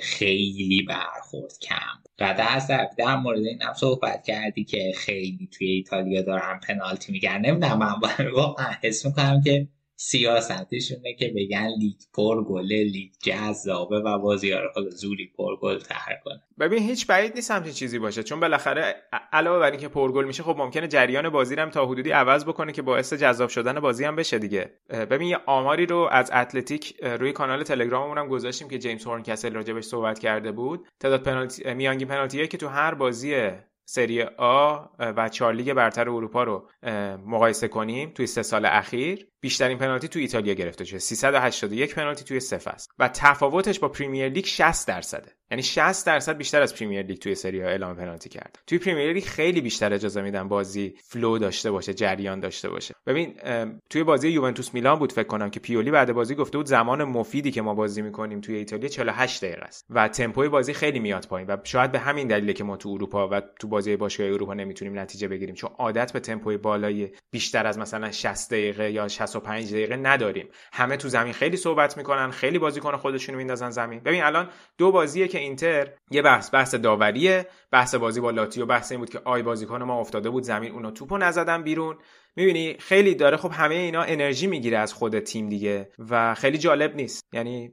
خیلی 0.02 0.82
برخورد 0.88 1.52
کم 1.62 2.02
و 2.20 2.34
در, 2.38 2.88
در 2.98 3.16
مورد 3.16 3.38
این 3.38 3.62
هم 3.62 3.74
صحبت 3.74 4.24
کردی 4.24 4.64
که 4.64 4.92
خیلی 4.96 5.48
توی 5.52 5.66
ایتالیا 5.66 6.22
دارن 6.22 6.60
پنالتی 6.68 7.12
میگن 7.12 7.38
نمی‌دونم 7.38 7.78
من 7.78 8.26
واقعا 8.34 8.72
حس 8.82 9.06
می‌کنم 9.06 9.42
که 9.44 9.68
سیاستشونه 10.00 11.14
که 11.18 11.32
بگن 11.36 11.68
لیگ 11.78 11.96
پر 12.14 12.44
گله 12.44 12.84
لیگ 12.84 13.12
جذابه 13.22 13.98
و 13.98 14.18
بازی 14.18 14.50
رو 14.50 14.68
خود 14.74 14.90
زوری 14.90 15.32
پر 15.36 15.56
گل 15.56 15.78
تر 15.78 16.18
کنه. 16.24 16.42
ببین 16.60 16.82
هیچ 16.82 17.06
بعید 17.06 17.34
نیست 17.34 17.50
همچین 17.50 17.72
چیزی 17.72 17.98
باشه. 17.98 18.22
چون 18.22 18.40
بالاخره 18.40 18.94
علاوه 19.32 19.58
بر 19.58 19.70
اینکه 19.70 19.88
پرگل 19.88 20.24
میشه 20.24 20.42
خب 20.42 20.54
ممکنه 20.58 20.88
جریان 20.88 21.28
بازی 21.28 21.56
رو 21.56 21.62
هم 21.62 21.70
تا 21.70 21.86
حدودی 21.86 22.10
عوض 22.10 22.44
بکنه 22.44 22.72
که 22.72 22.82
باعث 22.82 23.12
جذاب 23.12 23.48
شدن 23.48 23.80
بازی 23.80 24.04
هم 24.04 24.16
بشه 24.16 24.38
دیگه. 24.38 24.70
ببین 24.90 25.28
یه 25.28 25.38
آماری 25.46 25.86
رو 25.86 26.08
از 26.12 26.30
اتلتیک 26.34 26.96
روی 27.02 27.32
کانال 27.32 27.62
تلگراممون 27.62 28.18
هم 28.18 28.28
گذاشتیم 28.28 28.68
که 28.68 28.78
جیمز 28.78 29.06
هورن 29.06 29.22
کسل 29.22 29.54
راجبش 29.54 29.84
صحبت 29.84 30.18
کرده 30.18 30.52
بود. 30.52 30.86
تعداد 31.00 31.22
پنالتی 31.22 31.74
میانگین 31.74 32.08
پنالتیایی 32.08 32.48
که 32.48 32.56
تو 32.56 32.68
هر 32.68 32.94
بازی 32.94 33.50
سری 33.90 34.22
آ 34.22 34.84
و 34.98 35.28
چهار 35.28 35.53
لیگ 35.53 35.72
برتر 35.72 36.10
اروپا 36.10 36.42
رو 36.42 36.68
مقایسه 37.26 37.68
کنیم 37.68 38.10
توی 38.10 38.26
سه 38.26 38.42
سال 38.42 38.66
اخیر. 38.66 39.28
بیشترین 39.40 39.78
پنالتی 39.78 40.08
تو 40.08 40.18
ایتالیا 40.18 40.54
گرفته 40.54 40.84
شده. 40.84 40.98
381 40.98 41.94
پنالتی 41.94 42.24
توی 42.24 42.40
سه 42.40 42.58
فصل 42.58 42.88
و 42.98 43.08
تفاوتش 43.08 43.78
با 43.78 43.88
پریمیر 43.88 44.28
لیگ 44.28 44.44
60 44.44 44.88
درصده. 44.88 45.32
یعنی 45.50 45.62
60 45.62 46.06
درصد 46.06 46.36
بیشتر 46.36 46.62
از 46.62 46.74
پریمیر 46.74 47.02
لیگ 47.02 47.18
توی 47.18 47.34
سری 47.34 47.60
آ 47.60 47.68
اعلام 47.68 47.96
پنالتی 47.96 48.28
کرد. 48.28 48.58
توی 48.66 48.78
پریمیر 48.78 49.12
لیگ 49.12 49.24
خیلی 49.24 49.60
بیشتر 49.60 49.92
اجازه 49.92 50.22
میدن 50.22 50.48
بازی 50.48 50.94
flow 51.04 51.38
داشته 51.38 51.70
باشه 51.70 51.94
جریان 51.94 52.40
داشته 52.40 52.68
باشه. 52.68 52.94
ببین 53.06 53.34
توی 53.90 54.02
بازی 54.02 54.28
یوونتوس 54.28 54.74
میلان 54.74 54.98
بود 54.98 55.12
فکر 55.12 55.26
کنم 55.26 55.50
که 55.50 55.60
پیولی 55.60 55.90
بعد 55.90 56.12
بازی 56.12 56.34
گفته 56.34 56.58
بود 56.58 56.66
زمان 56.66 57.04
مفیدی 57.04 57.50
که 57.50 57.62
ما 57.62 57.74
بازی 57.74 58.02
می‌کنیم 58.02 58.40
توی 58.40 58.56
ایتالیا 58.56 58.88
48 58.88 59.44
دقیقه 59.44 59.62
است. 59.62 59.86
و 59.90 60.08
تمپوی 60.08 60.48
بازی 60.48 60.72
خیلی 60.72 60.98
میاد 60.98 61.26
پایین. 61.26 61.50
و 61.50 61.56
شاید 61.64 61.92
به 61.92 61.98
همین 61.98 62.28
دلیله 62.28 62.52
که 62.52 62.64
ما 62.64 62.76
تو 62.76 62.88
اروپا 62.88 63.28
و 63.28 63.40
تو 63.60 63.68
بازی 63.68 63.96
باشگاه 63.96 64.26
اروپا 64.26 64.54
نمی‌تونیم 64.54 64.98
نتیجه 64.98 65.28
بگیریم. 65.28 65.54
چون 65.54 65.70
عادت 65.78 66.12
به 66.12 66.20
تمپوی 66.20 66.56
بالای 66.56 67.10
بیشتر 67.30 67.66
از 67.66 67.78
مثلا 67.78 68.10
60 68.10 68.50
دقیقه 68.50 68.92
یا 68.92 69.08
65 69.28 69.72
دقیقه 69.72 69.96
نداریم. 69.96 70.48
همه 70.72 70.96
تو 70.96 71.08
زمین 71.08 71.32
خیلی 71.32 71.56
صحبت 71.56 71.96
می‌کنن 71.96 72.30
خیلی 72.30 72.58
بازیکن 72.58 72.96
خودشونو 72.96 73.38
میندازن 73.38 73.70
زمین. 73.70 74.00
ببین 74.00 74.22
الان 74.22 74.48
دو 74.78 74.92
بازیه 74.92 75.28
که 75.28 75.38
اینتر 75.38 75.88
یه 76.10 76.22
بحث 76.22 76.54
بحث 76.54 76.74
داوریه 76.74 77.46
بحث 77.70 77.94
بازی 77.94 78.20
با 78.20 78.30
لاتزیو 78.30 78.66
بحث 78.66 78.92
این 78.92 79.00
بود 79.00 79.10
که 79.10 79.20
آی 79.24 79.42
بازیکن 79.42 79.82
ما 79.82 80.00
افتاده 80.00 80.30
بود 80.30 80.42
زمین 80.42 80.72
اونو 80.72 80.90
توپو 80.90 81.18
نزدن 81.18 81.62
بیرون. 81.62 81.96
می‌بینی 82.38 82.76
خیلی 82.78 83.14
داره 83.14 83.36
خب 83.36 83.50
همه 83.52 83.74
اینا 83.74 84.02
انرژی 84.02 84.46
می‌گیره 84.46 84.78
از 84.78 84.92
خود 84.92 85.18
تیم 85.18 85.48
دیگه 85.48 85.88
و 86.10 86.34
خیلی 86.34 86.58
جالب 86.58 86.96
نیست. 86.96 87.22
یعنی 87.32 87.72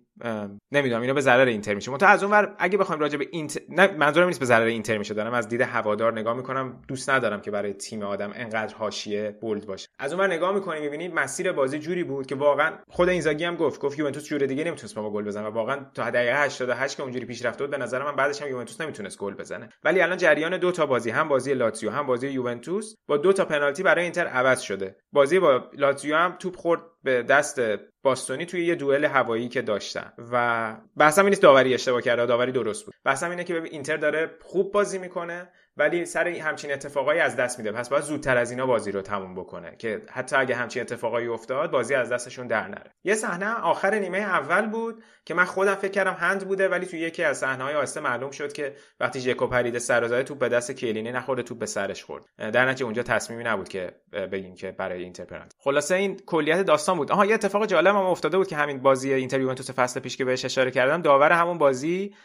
نمی‌دونم 0.72 1.02
اینا 1.02 1.14
به 1.14 1.22
ضرر 1.22 1.46
اینتر 1.46 1.74
میشه. 1.74 1.92
منتها 1.92 2.10
از 2.10 2.24
اونور 2.24 2.56
اگه 2.60 2.78
بخوایم 2.78 3.02
راجع 3.02 3.18
به 3.18 3.28
اینتر 3.32 3.60
نه 3.70 3.88
منظورم 3.88 4.28
نیست 4.28 4.40
به 4.40 4.46
ضرر 4.46 4.66
اینتر 4.66 4.98
میشه. 4.98 5.14
دارم 5.14 5.34
از 5.34 5.48
دید 5.48 5.62
هوادار 5.62 6.20
نگاه 6.20 6.38
می‌کنم 6.38 6.82
دوست 6.88 7.10
ندارم 7.10 7.42
که 7.42 7.52
برای 7.52 7.74
تیم 7.74 8.02
آدم 8.02 8.32
انقدر 8.36 8.76
حاشیه 8.76 9.38
bold 9.42 9.66
باشه. 9.66 9.88
از 10.00 10.14
اونور 10.14 10.28
نگاه 10.28 10.56
می‌کنیم 10.56 10.82
می‌بینید 10.82 11.14
مسیر 11.14 11.52
بازی 11.52 11.80
جوری 11.80 12.04
بود 12.04 12.26
که 12.26 12.36
واقعا 12.36 12.72
خود 12.90 13.10
اینزاگی 13.10 13.44
هم 13.44 13.56
گفت 13.56 13.82
گفت 13.82 14.00
یوونتوس 14.00 14.26
جور 14.26 14.46
دیگه 14.46 14.64
نمی‌تونست 14.64 14.98
ما 14.98 15.10
گل 15.10 15.24
بزنه 15.24 15.48
و 15.48 15.52
واقعا 15.52 15.86
تا 15.94 16.10
دقیقه 16.10 16.44
88 16.44 16.98
که 16.98 17.04
اونجوری 17.04 17.26
پیش 17.26 17.46
رفته 17.46 17.64
بود 17.64 17.72
به 17.72 17.78
نظر 17.78 18.04
من 18.04 18.16
بعدش 18.16 18.42
هم 18.42 18.48
یوونتوس 18.48 18.82
نمی‌تونست 18.82 19.18
گل 19.18 19.34
بزنه. 19.34 19.70
ولی 19.84 20.02
الان 20.02 20.18
جریان 20.18 20.58
دو 20.58 20.72
تا 20.72 20.86
بازی 20.86 21.10
هم 21.10 21.28
بازی 21.28 21.54
لاتزیو 21.54 21.90
هم 21.90 22.06
بازی 22.06 22.28
یوونتوس 22.28 22.96
با 23.08 23.18
دو 23.18 23.34
تا 23.34 23.46
پنالتی 23.46 23.84
برای 23.84 24.04
اینتر 24.04 24.28
عوض 24.28 24.55
شده. 24.62 24.96
بازی 25.12 25.40
با 25.40 25.70
لاتزیو 25.74 26.16
هم 26.16 26.36
توپ 26.40 26.56
خورد 26.56 26.82
به 27.04 27.24
دست 27.24 27.62
باستونی 28.04 28.46
توی 28.46 28.66
یه 28.66 28.76
دوئل 28.76 29.06
هوایی 29.06 29.50
که 29.50 29.62
داشتن. 29.62 30.14
و 30.32 30.76
بحثم 30.98 31.28
نیست 31.28 31.42
داوری 31.42 31.74
اشتباه 31.74 32.02
کرده 32.02 32.26
داوری 32.26 32.52
درست 32.52 32.86
بود. 32.86 32.96
بحثم 33.04 33.30
اینه 33.30 33.44
که 33.44 33.64
اینتر 33.64 33.98
داره 33.98 34.32
خوب 34.42 34.72
بازی 34.72 34.98
می‌کنه 34.98 35.50
ولی 35.78 36.06
سر 36.06 36.28
همچین 36.28 36.74
اتفاقایی 36.74 37.20
از 37.20 37.36
دست 37.36 37.60
میده. 37.60 37.72
پس 37.72 37.90
باید 37.90 38.04
زودتر 38.04 38.38
از 38.38 38.52
اینا 38.52 38.66
بازی 38.66 38.92
رو 38.92 39.02
تموم 39.02 39.36
بکنه 39.36 39.76
که 39.78 40.02
حتی 40.12 40.36
اگه 40.36 40.56
همچین 40.56 40.82
اتفاقایی 40.82 41.28
افتاد 41.28 41.72
بازی 41.72 41.96
از 41.96 42.12
دستشون 42.12 42.48
در 42.48 42.68
نره. 42.68 42.92
یه 43.04 43.16
صحنه 43.16 43.54
آخر 43.54 43.96
نیمه 43.96 44.18
اول 44.18 44.66
بود 44.66 45.04
که 45.26 45.34
من 45.34 45.46
خودم 45.46 45.76
فکر 45.76 45.92
کردم 45.92 46.14
هند 46.20 46.48
بوده 46.48 46.70
ولی 46.70 46.86
توی 46.86 47.00
یکی 47.00 47.24
از 47.24 47.38
صحنه‌های 47.38 47.76
آسته 47.76 48.00
معلوم 48.00 48.32
شد 48.32 48.54
که 48.54 48.76
وقتی 49.00 49.20
ژکو 49.20 49.48
پرید 49.48 49.78
سر 49.78 50.24
توپ 50.24 50.40
به 50.40 50.50
دست 50.50 50.72
کلینی 50.72 51.12
نخورده 51.12 51.44
توپ 51.44 51.60
به 51.60 51.66
سرش 51.66 52.04
خورد. 52.04 52.26
در 52.38 52.66
نتیجه 52.66 52.86
اونجا 52.86 53.04
تصمیمی 53.04 53.44
نبود 53.44 53.70
که 53.70 53.92
بگیم 54.32 54.56
که 54.56 54.72
برای 54.72 55.04
اینتر 55.04 55.26
خلاصه 55.60 55.96
این 55.96 56.20
کلیت 56.26 56.62
داستان 56.62 56.98
بود. 56.98 57.12
آها 57.12 57.26
یه 57.26 57.34
اتفاق 57.34 57.66
جالب 57.66 57.96
هم 57.96 58.06
افتاده 58.06 58.38
بود 58.38 58.48
که 58.48 58.56
همین 58.56 58.82
بازی 58.82 59.14
اینتر 59.14 59.40
یوونتوس 59.40 59.72
فصل 59.72 60.00
پیش 60.00 60.18
که 60.18 60.26
بهش 60.26 60.46
اشاره 60.46 60.72
کردم 60.72 61.02
داور 61.02 61.32
همون 61.32 61.58
بازی 61.58 62.16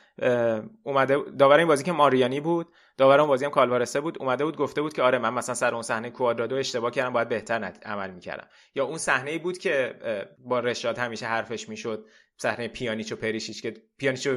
اومده 0.83 1.19
داور 1.39 1.59
این 1.59 1.69
بازی 1.69 1.85
که 1.85 1.93
ماریانی 1.93 2.41
بود. 2.41 2.69
داور 3.01 3.21
اون 3.21 3.29
بازی 3.29 3.45
هم 3.45 3.51
کالوارسه 3.51 4.01
بود 4.01 4.19
اومده 4.19 4.45
بود 4.45 4.57
گفته 4.57 4.83
بود 4.83 4.93
که 4.93 5.03
آره 5.03 5.19
من 5.19 5.35
مثلا 5.35 5.55
سر 5.55 5.75
اون 5.75 5.83
صحنه 5.83 6.11
کوادرادو 6.11 6.57
اشتباه 6.57 6.91
کردم 6.91 7.13
باید 7.13 7.29
بهتر 7.29 7.73
عمل 7.85 8.11
می‌کردم. 8.11 8.49
یا 8.75 8.85
اون 8.85 8.99
صحنه 8.99 9.31
ای 9.31 9.39
بود 9.39 9.59
که 9.59 9.95
با 10.39 10.61
رشاد 10.61 10.99
همیشه 10.99 11.27
حرفش 11.27 11.69
می‌شد. 11.69 12.07
صحنه 12.43 12.69
پیانیچ 12.69 13.13
و 13.13 13.17
پریشیچ 13.17 13.63
که 13.63 13.75
پیانیچ 13.99 14.27
و 14.27 14.31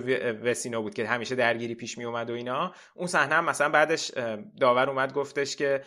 وسینو 0.44 0.82
بود 0.82 0.94
که 0.94 1.08
همیشه 1.08 1.36
درگیری 1.36 1.76
پیش 1.76 1.98
می 1.98 2.06
اومد 2.06 2.30
و 2.30 2.34
اینا. 2.34 2.74
اون 2.96 3.08
صحنه 3.08 3.36
هم 3.36 3.46
مثلا 3.46 3.70
بعدش 3.70 4.12
داور 4.60 4.90
اومد 4.90 5.14
گفتش 5.14 5.56
که 5.56 5.84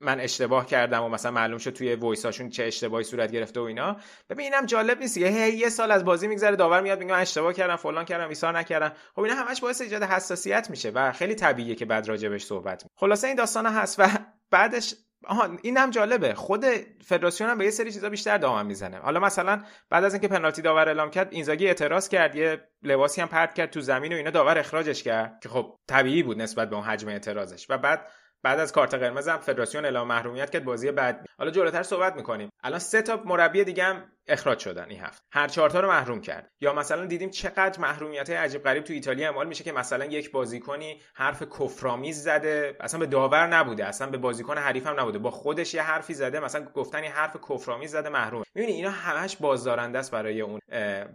من 0.00 0.20
اشتباه 0.20 0.66
کردم 0.66 1.04
و 1.04 1.08
مثلا 1.08 1.30
معلوم 1.30 1.58
شد 1.58 1.70
توی 1.70 1.94
وایساشون 1.94 2.48
چه 2.48 2.64
اشتباهی 2.64 3.04
صورت 3.04 3.32
گرفته 3.32 3.60
و 3.60 3.62
اینا. 3.62 3.96
ببین 4.30 4.66
جالب 4.66 4.98
نیست 4.98 5.16
یه 5.16 5.50
یه 5.50 5.68
سال 5.68 5.90
از 5.90 6.04
بازی 6.04 6.28
میگذره 6.28 6.56
داور 6.56 6.80
میاد 6.80 6.98
میگه 6.98 7.12
من 7.12 7.20
اشتباه 7.20 7.52
کردم 7.52 7.76
فلان 7.76 8.04
کردم 8.04 8.28
ایثار 8.28 8.58
نکردم. 8.58 8.92
خب 9.14 9.20
اینا 9.20 9.36
همش 9.36 9.60
باعث 9.60 9.80
ایجاد 9.80 10.02
حساسیت 10.02 10.70
میشه 10.70 10.90
و 10.90 11.12
خیلی 11.12 11.34
طبیعیه 11.34 11.74
که 11.74 11.84
بعد 11.84 12.08
راجبش 12.08 12.44
صحبت 12.44 12.84
می. 12.84 12.90
خلاصه 12.96 13.26
این 13.26 13.36
داستان 13.36 13.66
هست 13.66 14.00
و 14.00 14.08
بعدش 14.50 14.94
آها 15.26 15.58
این 15.62 15.76
هم 15.76 15.90
جالبه. 15.90 16.34
خود 16.34 16.64
فدراسیون 17.04 17.50
هم 17.50 17.58
به 17.58 17.64
یه 17.64 17.70
سری 17.70 17.92
چیزا 17.92 18.08
بیشتر 18.08 18.38
دامن 18.38 18.66
می‌زنه. 18.66 18.98
حالا 18.98 19.20
مثلا 19.20 19.62
بعد 19.90 20.04
از 20.04 20.14
اینکه 20.14 20.28
پنالتی 20.28 20.62
داور 20.62 20.88
اعلام 20.88 21.10
کرد 21.10 21.28
اینزاگی 21.30 21.66
اعتراض 21.66 22.08
کرد 22.08 22.36
یه 22.36 22.68
لباسی 22.82 23.20
هم 23.20 23.28
پرت 23.28 23.54
کرد 23.54 23.70
تو 23.70 23.80
زمین 23.80 24.12
و 24.12 24.16
اینا 24.16 24.30
داور 24.30 24.58
اخراجش 24.58 25.02
کرد 25.02 25.40
که 25.42 25.48
خب 25.48 25.78
طبیعی 25.88 26.22
بود 26.22 26.42
نسبت 26.42 26.70
به 26.70 26.76
اون 26.76 26.84
حجم 26.84 27.08
اعتراضش. 27.08 27.66
و 27.70 27.78
بعد 27.78 28.08
بعد 28.42 28.60
از 28.60 28.72
کارت 28.72 28.94
قرمز 28.94 29.28
هم 29.28 29.38
فدراسیون 29.38 29.84
اعلام 29.84 30.08
محرومیت 30.08 30.50
کرد 30.50 30.64
بازی 30.64 30.90
بعد. 30.90 31.26
حالا 31.38 31.50
جلوتر 31.50 31.82
صحبت 31.82 32.16
می‌کنیم. 32.16 32.50
الان 32.62 32.78
سه 32.78 33.02
تا 33.02 33.22
مربی 33.24 33.64
دیگه 33.64 33.84
هم 33.84 34.12
اخراج 34.28 34.58
شدن 34.58 34.86
این 34.88 35.00
هفته 35.00 35.24
هر 35.30 35.48
چهار 35.48 35.80
رو 35.82 35.88
محروم 35.88 36.20
کرد. 36.20 36.50
یا 36.60 36.72
مثلا 36.72 37.06
دیدیم 37.06 37.30
چقدر 37.30 37.80
محرومیت 37.80 38.30
عجیب 38.30 38.62
غریب 38.62 38.84
تو 38.84 38.92
ایتالیا 38.92 39.28
اعمال 39.28 39.48
میشه 39.48 39.64
که 39.64 39.72
مثلا 39.72 40.04
یک 40.04 40.30
بازیکنی 40.30 41.00
حرف 41.14 41.42
کفرآمیز 41.42 42.22
زده 42.22 42.76
اصلا 42.80 43.00
به 43.00 43.06
داور 43.06 43.46
نبوده 43.46 43.84
اصلا 43.84 44.10
به 44.10 44.18
بازیکن 44.18 44.58
حریف 44.58 44.86
هم 44.86 45.00
نبوده. 45.00 45.18
با 45.18 45.30
خودش 45.30 45.74
یه 45.74 45.82
حرفی 45.82 46.14
زده 46.14 46.40
مثلا 46.40 46.64
گفتن 46.64 47.04
یه 47.04 47.10
حرف 47.10 47.36
کفرآمیز 47.50 47.90
زده 47.90 48.08
محروم. 48.08 48.42
می‌بینی 48.54 48.72
اینا 48.72 48.90
همش 48.90 49.36
بازدارنده 49.36 49.98
است 49.98 50.10
برای 50.10 50.40
اون 50.40 50.60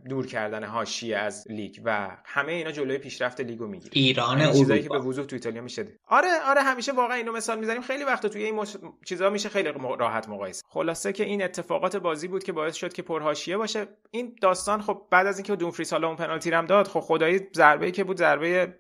دور 0.10 0.28
کردن 0.28 0.64
حاشیه 0.64 1.18
از 1.18 1.46
لیگ 1.50 1.82
و 1.86 2.18
همه 2.26 2.52
اینا 2.52 2.72
جلوی 2.72 2.98
پیشرفت 2.98 3.42
لیگو 3.42 3.68
می‌گیره. 3.68 3.92
ایران 3.94 4.40
یعنی 4.40 4.54
چیزایی 4.54 4.84
که 4.84 4.90
به 4.90 5.00
وضوح 5.00 5.26
تو 5.26 5.36
ایتالیا 5.36 5.62
میشه 5.62 5.88
آره 6.08 6.30
آره 6.46 6.62
همیشه 6.62 6.92
واقعا 6.92 7.18
اینو 7.18 7.32
مثال 7.32 7.60
می‌زنیم. 7.60 7.82
خیلی 7.82 8.04
وقت 8.04 8.28
توی 8.28 8.44
این 8.44 8.56
مش... 8.56 8.78
چیزا 9.06 9.30
میشه 9.30 9.50
خیلی 9.50 9.74
راحت 10.00 10.30
مقایسه. 10.30 10.64
خلاصه 10.68 11.14
که 11.14 11.24
این 11.24 11.44
اتفاقات 11.44 11.96
بازی 11.96 12.28
بود 12.28 12.44
که 12.44 12.52
باعث 12.52 12.76
شد 12.76 12.94
که 12.94 13.03
پرهاشیه 13.04 13.58
باشه. 13.58 13.88
این 14.12 14.36
داستان 14.42 14.82
خب 14.82 15.08
بعد 15.10 15.28
از 15.28 15.38
اینکه 15.38 15.56
دونفریس 15.56 15.94
حالا 15.94 16.08
اون 16.08 16.16
پنالتی 16.16 16.52
هم 16.52 16.66
داد 16.66 16.88
خب 16.88 17.00
خدایی 17.00 17.40
ضربه 17.56 17.92
که 17.92 18.04
بود 18.04 18.18
ضربه 18.18 18.76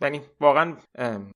یعنی 0.00 0.20
واقعا 0.40 0.76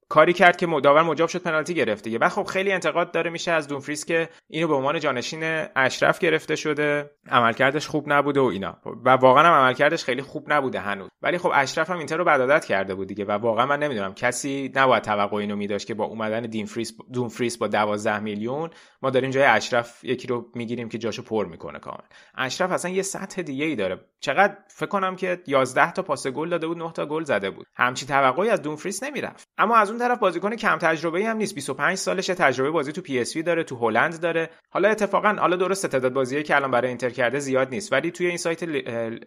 کاری 0.09 0.33
کرد 0.33 0.57
که 0.57 0.67
مداور 0.67 1.03
مجاب 1.03 1.29
شد 1.29 1.43
پنالتی 1.43 1.75
گرفته 1.75 2.19
بعد 2.19 2.31
خب 2.31 2.45
خیلی 2.45 2.73
انتقاد 2.73 3.13
داره 3.13 3.31
میشه 3.31 3.53
از 3.53 3.69
دونفریس 3.69 4.05
که 4.05 4.29
اینو 4.49 4.69
به 4.69 4.75
عنوان 4.75 5.01
جانشین 5.01 5.67
اشرف 5.77 6.19
گرفته 6.19 6.57
شده. 6.57 7.11
عملکردش 7.31 7.87
خوب 7.87 8.13
نبوده 8.13 8.41
و 8.41 8.45
اینا. 8.45 8.79
و 9.05 9.11
واقعا 9.11 9.47
هم 9.47 9.53
عملکردش 9.53 10.05
خیلی 10.05 10.23
خوب 10.23 10.53
نبوده 10.53 10.81
هنوز. 10.81 11.09
ولی 11.23 11.39
خب 11.39 11.51
اشرف 11.55 11.91
هم 11.91 11.99
اینتر 11.99 12.17
رو 12.17 12.25
بدادت 12.25 12.65
کرده 12.65 12.95
بود 12.95 13.09
دیگه. 13.09 13.25
و 13.25 13.31
واقعا 13.33 13.67
من 13.67 13.79
نمی‌دونم 13.79 14.15
کسی 14.15 14.73
نباید 14.75 15.03
توقع 15.03 15.37
اینو 15.37 15.57
میداشت 15.57 15.87
که 15.87 15.95
با 15.95 16.05
اومدن 16.05 16.41
دینفریس 16.41 16.93
دونفریس 17.13 17.59
با 17.59 17.67
12 17.67 18.19
میلیون 18.19 18.71
ما 19.03 19.11
داریم 19.11 19.31
جای 19.31 19.45
اشرف 19.45 20.05
یکی 20.05 20.29
رو 20.29 20.47
می‌گیریم 20.55 20.89
که 20.89 20.99
جاشو 20.99 21.23
پر 21.23 21.47
می‌کنه 21.47 21.79
کامل. 21.79 22.05
اشرف 22.35 22.73
اصلا 22.73 22.91
یه 22.91 23.03
سطح 23.03 23.43
دیگه 23.43 23.65
ای 23.65 23.77
داره. 23.77 24.01
چقدر 24.21 24.57
فکر 24.69 24.87
کنم 24.87 25.17
که 25.17 25.43
11 25.47 25.93
تا 25.93 26.03
پاس 26.03 26.27
گل 26.27 26.49
داده 26.49 26.67
بود 26.67 26.79
9 26.79 26.93
تا 26.93 27.07
گل 27.07 27.25
زده 27.25 27.51
بود. 27.51 27.67
همچی 27.75 28.07
توقعی 28.07 28.52
از 28.53 28.63
دونفریس 28.63 29.03
نمی‌رفت. 29.03 29.49
اما 29.59 29.77
از 29.77 29.91
اون 29.91 29.99
طرف 29.99 30.19
بازیکن 30.19 30.57
کم 30.57 30.79
تجربه 30.79 31.19
ای 31.19 31.25
هم 31.25 31.37
نیست. 31.37 31.55
25 31.55 31.99
سالشه 31.99 32.35
تجربه 32.35 32.71
بازی 32.71 32.93
تو 32.93 33.01
پی 33.01 33.21
اس 33.21 33.37
داره 33.37 33.65
تو 33.65 33.77
هلند 33.77 34.21
داره. 34.21 34.51
حالا 34.71 34.89
اتفاقا 34.89 35.37
حالا 35.39 35.57
درست 35.57 35.87
تعداد 35.87 36.13
بازیایی 36.13 36.45
که 36.45 36.57
الان 36.57 36.71
برای 36.71 36.89
اینتر 36.89 37.11
کرده 37.11 37.39
زیاد 37.39 37.69
نیست. 37.69 37.93
ولی 37.93 38.11
توی 38.11 38.27
این 38.27 38.37
سایت 38.37 38.63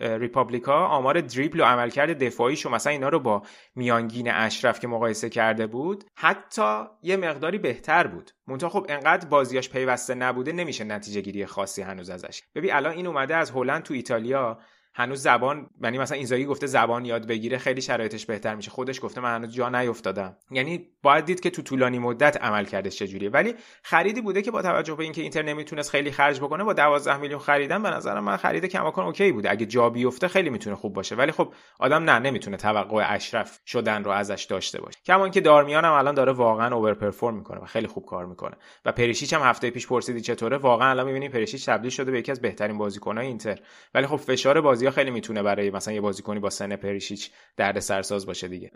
ریپابلیکا 0.01 0.85
آمار 0.87 1.21
دریبل 1.21 1.59
و 1.59 1.63
عملکرد 1.63 2.23
دفاعیش 2.23 2.65
و 2.65 2.69
مثلا 2.69 2.91
اینا 2.91 3.09
رو 3.09 3.19
با 3.19 3.41
میانگین 3.75 4.31
اشرف 4.31 4.79
که 4.79 4.87
مقایسه 4.87 5.29
کرده 5.29 5.67
بود 5.67 6.03
حتی 6.17 6.83
یه 7.01 7.17
مقداری 7.17 7.57
بهتر 7.57 8.07
بود. 8.07 8.31
منتها 8.47 8.69
خب 8.69 8.85
انقدر 8.89 9.27
بازیاش 9.27 9.69
پیوسته 9.69 10.15
نبوده 10.15 10.51
نمیشه 10.51 10.83
نتیجه 10.83 11.21
گیری 11.21 11.45
خاصی 11.45 11.81
هنوز 11.81 12.09
ازش. 12.09 12.41
ببین 12.55 12.73
الان 12.73 12.91
این 12.91 13.07
اومده 13.07 13.35
از 13.35 13.51
هلند 13.51 13.83
تو 13.83 13.93
ایتالیا. 13.93 14.59
هنوز 14.97 15.21
زبان 15.21 15.69
یعنی 15.83 15.97
مثلا 15.97 16.17
اینزاگی 16.17 16.45
گفته 16.45 16.67
زبان 16.67 17.05
یاد 17.05 17.27
بگیره 17.27 17.57
خیلی 17.57 17.81
شرایطش 17.81 18.25
بهتر 18.25 18.55
میشه. 18.55 18.71
خودش 18.71 19.01
گفته 19.01 19.21
من 19.21 19.35
هنوز 19.35 19.53
جا 19.53 19.69
نیافتادم 19.69 20.37
یعنی 20.51 20.87
باید 21.03 21.25
دید 21.25 21.39
که 21.39 21.49
تو 21.49 21.61
طولانی 21.61 21.99
مدت 21.99 22.37
عمل 22.41 22.65
کردش 22.65 22.95
چجوریه. 22.95 23.29
ولی 23.29 23.55
خریدی 23.83 24.21
بوده 24.21 24.41
که 24.41 24.51
با 24.51 24.61
توجه 24.61 24.95
به 24.95 25.03
اینکه 25.03 25.21
اینتر 25.21 25.41
نمی‌تونست 25.41 25.89
خیلی 25.89 26.11
خرج 26.11 26.39
بکنه 26.39 26.63
با 26.63 26.73
12 26.73 27.17
میلیون 27.17 27.39
خریدن 27.39 27.83
به 27.83 27.89
نظر 27.89 28.19
من 28.19 28.37
خرید 28.37 28.65
کماکان 28.65 29.05
اوکی 29.05 29.31
بوده. 29.31 29.51
اگه 29.51 29.65
جا 29.65 29.89
بیفته 29.89 30.27
خیلی 30.27 30.49
می‌تونه 30.49 30.75
خوب 30.75 30.93
باشه. 30.93 31.15
ولی 31.15 31.31
خب 31.31 31.53
آدم 31.79 32.03
نه 32.03 32.19
نمی‌تونه 32.19 32.57
توقع 32.57 33.03
اشرف 33.07 33.59
شدن 33.65 34.03
رو 34.03 34.11
ازش 34.11 34.43
داشته 34.43 34.81
باشه. 34.81 34.99
کما 35.05 35.23
اینکه 35.23 35.41
دارمیان 35.41 35.85
هم 35.85 35.93
الان 35.93 36.15
داره 36.15 36.31
واقعا 36.31 36.75
اوور 36.75 36.93
پرفورم 36.93 37.35
می‌کنه 37.35 37.61
و 37.61 37.65
خیلی 37.65 37.87
خوب 37.87 38.05
کار 38.05 38.25
می‌کنه. 38.25 38.55
و 38.85 38.91
پریشیچ 38.91 39.33
هم 39.33 39.41
هفته 39.41 39.69
پیش 39.69 39.87
پرسیدی 39.87 40.21
چطوره؟ 40.21 40.57
واقعا 40.57 40.89
الان 40.89 41.05
می‌بینی 41.05 41.29
پریشیچ 41.29 41.65
تبدیل 41.65 41.91
شده 41.91 42.11
به 42.11 42.19
یکی 42.19 42.31
از 42.31 42.41
بهترین 42.41 42.77
بازیکن‌های 42.77 43.27
اینتر. 43.27 43.59
ولی 43.93 44.07
خب 44.07 44.15
فشار 44.15 44.61
بازی‌ها 44.85 45.01
خیلی 45.01 45.11
می‌تونه 45.11 45.43
برای 45.43 45.71
مثلا 45.71 45.93
یه 45.93 46.01
بازیکنی 46.01 46.39
با 46.39 46.49
سن 46.49 46.75
پریشیچ 46.75 47.31
درد 47.57 47.79
سرساز 47.79 48.25
باشه 48.25 48.47
دیگه. 48.47 48.71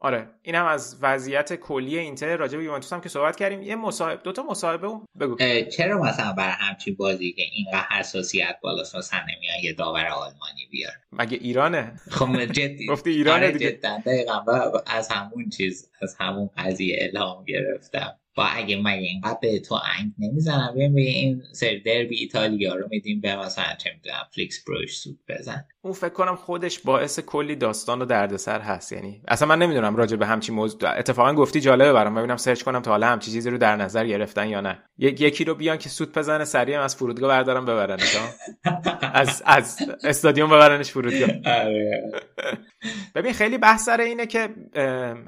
آره 0.00 0.28
اینم 0.42 0.66
از 0.66 0.98
وضعیت 1.02 1.54
کلی 1.54 1.98
اینتر 1.98 2.36
راجع 2.36 2.58
به 2.58 2.64
یوونتوس 2.64 2.92
هم 2.92 3.00
که 3.00 3.08
صحبت 3.08 3.36
کردیم. 3.36 3.62
یه 3.62 3.76
مصاحبه 3.76 4.22
دو 4.22 4.32
تا 4.32 4.42
مصاحبه 4.42 4.86
اون 4.86 5.06
بگو. 5.20 5.36
چرا 5.76 6.02
مثلا 6.02 6.32
بر 6.32 6.50
همچین 6.50 6.94
بازی 6.94 7.32
که 7.32 7.42
اینقدر 7.52 7.86
حساسیت 7.90 8.56
بالاست 8.62 8.96
مثلا 8.96 9.20
نمیان 9.20 9.56
یه 9.62 9.72
داور 9.72 10.06
آلمانی 10.06 10.66
بیار 10.70 10.92
مگه 11.12 11.38
ایرانه؟ 11.40 11.92
خب 12.10 12.44
جدی. 12.44 12.86
گفتی 12.92 13.10
ایرانه 13.10 13.46
آره 13.46 13.52
دیگه. 13.52 13.70
دقیقا 13.70 14.42
از 14.86 15.08
همون 15.08 15.48
چیز 15.48 15.90
از 16.02 16.16
همون 16.20 16.50
قضیه 16.56 16.98
الهام 17.00 17.44
گرفتم. 17.44 18.16
با 18.36 18.44
اگه 18.44 18.76
مگه 18.76 18.90
اینقدر 18.92 19.38
به 19.42 19.58
تو 19.58 19.74
انگ 19.74 20.12
نمی‌زنم 20.18 20.72
ببین 20.74 20.98
این 20.98 21.42
سری 21.52 21.80
دربی 21.80 22.16
ایتالیا 22.16 22.74
رو 22.74 22.88
میدیم 22.90 23.20
به 23.20 23.36
مثلا 23.36 23.64
چه 23.78 23.90
می‌دونم 23.94 24.26
فلیکس 24.34 24.64
بروش 24.64 24.96
سود 24.96 25.18
بزن. 25.28 25.64
اون 25.82 25.92
فکر 25.92 26.08
کنم 26.08 26.36
خودش 26.36 26.78
باعث 26.78 27.20
کلی 27.20 27.56
داستان 27.56 28.02
و 28.02 28.04
دردسر 28.04 28.60
هست 28.60 28.92
یعنی 28.92 29.22
اصلا 29.28 29.48
من 29.48 29.58
نمی‌دونم 29.58 29.96
راجع 29.96 30.16
به 30.16 30.26
همچین 30.26 30.54
موضوع 30.54 30.98
اتفاقا 30.98 31.34
گفتی 31.34 31.60
جالبه 31.60 31.92
برام 31.92 32.14
ببینم 32.14 32.36
سرچ 32.36 32.62
کنم 32.62 32.80
تا 32.80 32.90
حالا 32.90 33.06
همچین 33.06 33.34
چیزی 33.34 33.50
رو 33.50 33.58
در 33.58 33.76
نظر 33.76 34.06
گرفتن 34.06 34.48
یا 34.48 34.60
نه. 34.60 34.78
یک 34.98 35.20
یکی 35.20 35.44
رو 35.44 35.54
بیان 35.54 35.78
که 35.78 35.88
سود 35.88 36.12
بزنه 36.12 36.44
سریع 36.44 36.80
از 36.80 36.96
فرودگاه 36.96 37.28
بردارم 37.28 37.64
ببرنش 37.64 38.16
از 39.14 39.42
از 39.46 39.78
استادیوم 40.04 40.50
ببرنش 40.50 40.90
فرودگاه. 40.90 41.28
ببین 43.14 43.32
خیلی 43.32 43.58
بحث 43.58 43.84
سر 43.84 44.00
اینه 44.00 44.26
که 44.26 44.48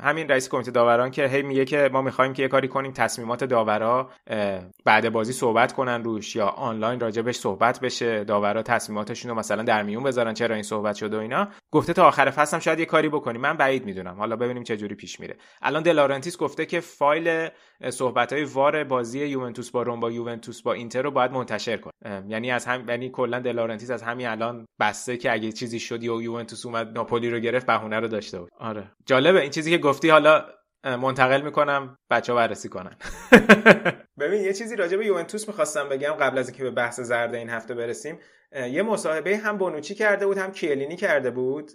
همین 0.02 0.28
رئیس 0.28 0.48
کمیته 0.48 0.70
داوران 0.70 1.10
که 1.10 1.28
هی 1.28 1.42
میگه 1.42 1.64
که 1.64 1.90
ما 1.92 2.02
می‌خوایم 2.02 2.32
که 2.32 2.42
یه 2.42 2.48
کاری 2.48 2.68
کنیم 2.68 2.92
تصمیمات 2.96 3.44
داورا 3.44 4.10
بعد 4.84 5.12
بازی 5.12 5.32
صحبت 5.32 5.72
کنن 5.72 6.04
روش 6.04 6.36
یا 6.36 6.46
آنلاین 6.46 7.00
راجبش 7.00 7.36
صحبت 7.36 7.80
بشه 7.80 8.24
داورا 8.24 8.62
تصمیماتشون 8.62 9.30
رو 9.30 9.38
مثلا 9.38 9.62
در 9.62 9.82
میون 9.82 10.02
بذارن 10.02 10.34
چرا 10.34 10.54
این 10.54 10.62
صحبت 10.62 10.94
شده 10.94 11.16
و 11.16 11.20
اینا. 11.20 11.48
گفته 11.72 11.92
تا 11.92 12.08
آخر 12.08 12.30
فصل 12.30 12.56
هم 12.56 12.60
شاید 12.60 12.78
یه 12.78 12.84
کاری 12.84 13.08
بکنیم 13.08 13.40
من 13.40 13.56
بعید 13.56 13.84
می‌دونم. 13.84 14.16
حالا 14.16 14.36
ببینیم 14.36 14.62
چه 14.62 14.76
جوری 14.76 14.94
پیش 14.94 15.20
میره. 15.20 15.36
الان 15.62 15.82
دلارنتیس 15.82 16.38
گفته 16.38 16.66
که 16.66 16.80
فایل 16.80 17.48
صحبت 17.90 18.32
های 18.32 18.44
وار 18.44 18.84
بازی 18.84 19.26
یوونتوس 19.26 19.70
با 19.70 19.82
روم 19.82 20.00
با 20.00 20.10
یوونتوس 20.10 20.62
با 20.62 20.72
اینتر 20.72 21.02
رو 21.02 21.10
باید 21.10 21.32
منتشر 21.32 21.76
کنه. 21.76 22.24
یعنی 22.28 22.50
از 22.50 22.66
هم 22.66 22.88
یعنی 22.88 23.10
کلا 23.10 23.40
دلارنتیس 23.40 23.90
از 23.90 24.02
همین 24.02 24.26
الان 24.26 24.66
بسته 24.80 25.16
که 25.16 25.32
اگه 25.32 25.52
چیزی 25.52 25.80
شد 25.80 26.02
یا 26.02 26.22
یوونتوس 26.22 26.66
اومد 26.66 26.92
ناپولی 26.94 27.30
رو 27.30 27.38
گرفت 27.38 27.66
بهونه 27.66 28.00
رو 28.00 28.08
داشته 28.08 28.40
بود. 28.40 28.50
آره. 28.58 28.90
جالبه. 29.06 29.40
این 29.40 29.50
چیزی 29.50 29.70
که 29.70 29.78
گفتی 29.78 30.08
حالا 30.08 30.44
منتقل 30.86 31.40
می‌کنم 31.40 31.98
بچه 32.10 32.32
ها 32.32 32.38
بررسی 32.38 32.68
کنن. 32.68 32.96
ببین 34.20 34.44
یه 34.44 34.52
چیزی 34.52 34.76
راجع 34.76 34.96
به 34.96 35.06
یوونتوس 35.06 35.48
می‌خواستم 35.48 35.88
بگم 35.88 36.12
قبل 36.12 36.38
از 36.38 36.48
اینکه 36.48 36.62
به 36.62 36.70
بحث 36.70 37.00
زرد 37.00 37.34
این 37.34 37.50
هفته 37.50 37.74
برسیم. 37.74 38.18
یه 38.70 38.82
مصاحبه 38.82 39.36
هم 39.36 39.58
بونوچی 39.58 39.94
کرده 39.94 40.26
بود 40.26 40.38
هم 40.38 40.52
کیلینی 40.52 40.96
کرده 40.96 41.30
بود 41.30 41.70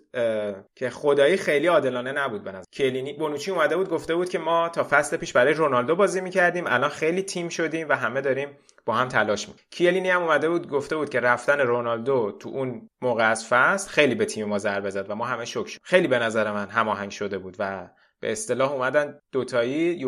که 0.75 0.89
خدایی 0.89 1.37
خیلی 1.37 1.67
عادلانه 1.67 2.11
نبود 2.11 2.43
به 2.43 2.51
نظر. 2.51 2.63
کیلینی 2.71 3.13
بونوچی 3.13 3.51
اومده 3.51 3.77
بود 3.77 3.89
گفته 3.89 4.15
بود 4.15 4.29
که 4.29 4.39
ما 4.39 4.69
تا 4.69 4.87
فصل 4.89 5.17
پیش 5.17 5.33
برای 5.33 5.53
رونالدو 5.53 5.95
بازی 5.95 6.21
می‌کردیم 6.21 6.67
الان 6.67 6.89
خیلی 6.89 7.21
تیم 7.21 7.49
شدیم 7.49 7.89
و 7.89 7.93
همه 7.93 8.21
داریم 8.21 8.49
با 8.85 8.93
هم 8.93 9.07
تلاش 9.07 9.47
می‌کنیم. 9.47 9.65
کیلینی 9.71 10.09
هم 10.09 10.21
اومده 10.23 10.49
بود 10.49 10.69
گفته 10.69 10.95
بود 10.95 11.09
که 11.09 11.19
رفتن 11.19 11.59
رونالدو 11.59 12.37
تو 12.39 12.49
اون 12.49 12.89
موقع 13.01 13.29
از 13.29 13.47
فصل 13.47 13.89
خیلی 13.89 14.15
به 14.15 14.25
تیم 14.25 14.47
ما 14.47 14.57
ضربه 14.57 14.89
زد 14.89 15.09
و 15.09 15.15
ما 15.15 15.25
همه 15.25 15.45
شوک 15.45 15.67
شد. 15.67 15.79
خیلی 15.83 16.07
به 16.07 16.19
نظر 16.19 16.51
من 16.51 16.69
هماهنگ 16.69 17.11
شده 17.11 17.37
بود 17.37 17.55
و 17.59 17.89
به 18.21 18.31
اصطلاح 18.31 18.71
اومدن 18.71 19.19
دوتایی 19.31 20.03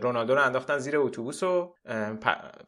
رونالدو 0.00 0.34
رو 0.34 0.42
انداختن 0.42 0.78
زیر 0.78 0.98
اتوبوس 0.98 1.42
و 1.42 1.74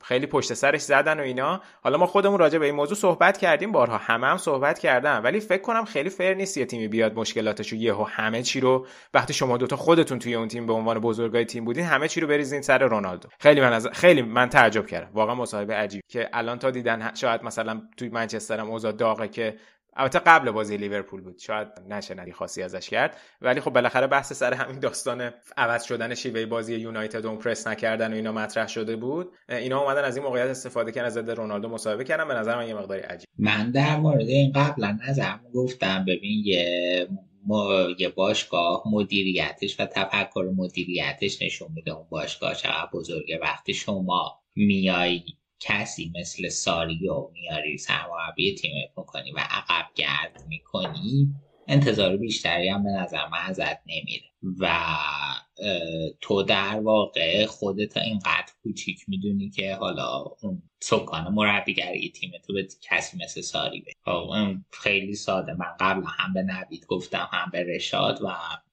خیلی 0.04 0.26
پشت 0.26 0.54
سرش 0.54 0.80
زدن 0.80 1.20
و 1.20 1.22
اینا. 1.22 1.60
حالا 1.82 1.98
ما 1.98 2.06
خودمون 2.06 2.38
راجع 2.38 2.58
به 2.58 2.66
این 2.66 2.74
موضوع 2.74 2.96
صحبت 2.96 3.38
کردیم 3.38 3.72
بارها 3.72 3.96
همه 3.96 4.26
هم 4.26 4.36
صحبت 4.36 4.78
کردن. 4.78 5.22
ولی 5.22 5.40
فکر 5.40 5.62
کنم 5.62 5.84
خیلی 5.84 6.10
فر 6.10 6.34
نیست 6.34 6.56
یه 6.56 6.64
تیمی 6.64 6.88
بیاد 6.88 7.14
مشکلاتشو 7.14 7.76
یهو 7.76 8.04
همه 8.04 8.42
چی 8.42 8.60
رو 8.60 8.86
وقتی 9.14 9.34
شما 9.34 9.56
دوتا 9.56 9.76
خودتون 9.76 10.18
توی 10.18 10.34
اون 10.34 10.48
تیم 10.48 10.66
به 10.66 10.72
عنوان 10.72 10.98
بزرگای 10.98 11.44
تیم 11.44 11.64
بودین 11.64 11.84
همه 11.84 12.08
چی 12.08 12.20
رو 12.20 12.26
بریزین 12.26 12.62
سر 12.62 12.78
رونالدو. 12.78 13.28
خیلی 13.40 13.60
من 13.60 13.72
از 13.72 13.86
خیلی 13.86 14.22
من 14.22 14.48
تعجب 14.48 14.86
کردم. 14.86 15.10
واقعا 15.12 15.34
مصاحبه 15.34 15.74
عجیب. 15.74 16.02
که 16.08 16.28
الان 16.32 16.58
تا 16.58 16.70
دیدن 16.70 17.14
شاید 17.14 17.44
مثلا 17.44 17.82
توی 17.96 18.08
منچستر 18.08 18.60
هم 18.60 18.70
اوضاع 18.70 18.92
داغه 18.92 19.28
که 19.28 19.56
البته 19.96 20.18
قبل 20.18 20.50
بازی 20.50 20.76
لیورپول 20.76 21.20
بود. 21.20 21.38
شاید 21.38 21.68
نشه 21.88 22.14
ندی 22.14 22.32
خاصی 22.32 22.62
ازش 22.62 22.88
کرد. 22.88 23.16
ولی 23.40 23.60
خب 23.60 23.70
بالاخره 23.70 24.06
بحث 24.06 24.32
سر 24.32 24.54
همین 24.54 24.78
داستان 24.78 25.30
عوض 25.56 25.84
شدن 25.84 26.14
شیوه 26.14 26.46
بازی 26.46 26.74
یونایتد 26.74 27.26
اون 27.26 27.38
پرس 27.38 27.66
نکردن 27.66 28.12
و 28.12 28.16
اینا 28.16 28.32
مطرح 28.32 28.68
شده 28.68 28.96
بود. 28.96 29.32
اینا 29.48 29.80
اومدن 29.80 30.04
از 30.04 30.16
این 30.16 30.26
موقعیت 30.26 30.50
استفاده 30.50 30.92
کردن 30.92 31.08
ضد 31.08 31.30
رونالدو 31.30 31.68
مسابقه 31.68 32.04
کردن. 32.04 32.28
به 32.28 32.34
نظر 32.34 32.56
من 32.56 32.68
یه 32.68 32.74
مقداری 32.74 33.00
عجیب. 33.00 33.28
من 33.38 33.70
در 33.70 33.96
مورد 33.96 34.28
این 34.28 34.52
قبلا 34.52 34.98
نظرم 35.08 35.40
گفتم. 35.54 36.04
ببین 36.04 36.42
یه 36.44 37.08
ما 37.46 37.86
یه 37.98 38.08
باشگاه 38.08 38.82
مدیریتش 38.92 39.80
و 39.80 39.86
تفکر 39.86 40.52
مدیریتش 40.56 41.42
نشون 41.42 41.68
میده. 41.74 41.90
اون 41.90 42.06
باشگاه 42.10 42.54
چقدر 42.54 42.88
بزرگه. 42.92 43.38
وقتی 43.42 43.74
شما 43.74 44.42
میای 44.56 45.22
کسی 45.62 46.12
مثل 46.20 46.48
ساریو 46.48 47.30
میاری 47.32 47.78
سرمربی 47.78 48.54
تیمت 48.54 48.98
می‌کنی 48.98 49.32
و 49.32 49.38
عقب 49.38 49.86
گرد 49.94 50.44
می‌کنی 50.48 51.34
انتظار 51.68 52.16
بیشتری 52.16 52.68
هم 52.68 52.84
به 52.84 52.90
نظر 52.90 53.28
من 53.28 53.38
ازت 53.38 53.78
نمیره. 53.86 54.24
و 54.60 54.88
تو 56.20 56.42
در 56.42 56.80
واقع 56.80 57.46
خودت 57.46 57.96
اینقدر 57.96 58.52
کوچیک 58.62 58.98
می‌دونی 59.08 59.50
که 59.50 59.74
حالا 59.74 60.24
اون 60.42 60.62
سکان 60.80 61.34
مربیگری 61.34 62.10
تیم 62.10 62.30
تو 62.46 62.52
به 62.52 62.68
کسی 62.82 63.18
مثل 63.24 63.40
ساری 63.40 63.80
به 63.80 63.92
خب، 64.04 64.30
خیلی 64.72 65.14
ساده. 65.14 65.52
من 65.52 65.76
قبل 65.80 66.02
هم 66.18 66.32
به 66.32 66.42
نوید 66.42 66.86
گفتم 66.86 67.28
هم 67.32 67.50
به 67.52 67.62
رشاد 67.62 68.22
و 68.22 68.28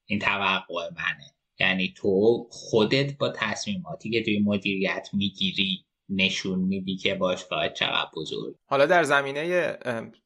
این 0.05 0.19
توقع 0.19 0.89
منه. 0.95 1.33
یعنی 1.59 1.93
تو 1.97 2.47
خودت 2.51 3.17
با 3.17 3.29
تصمیماتی 3.29 4.09
که 4.09 4.23
توی 4.23 4.39
مدیریت 4.39 5.09
می‌گیری 5.13 5.85
نشون 6.09 6.59
میدی 6.59 6.95
که 6.95 7.15
باشگاه 7.15 7.69
چقدر 7.69 8.09
بزرگ. 8.15 8.55
حالا 8.65 8.85
در 8.85 9.03
زمینه 9.03 9.77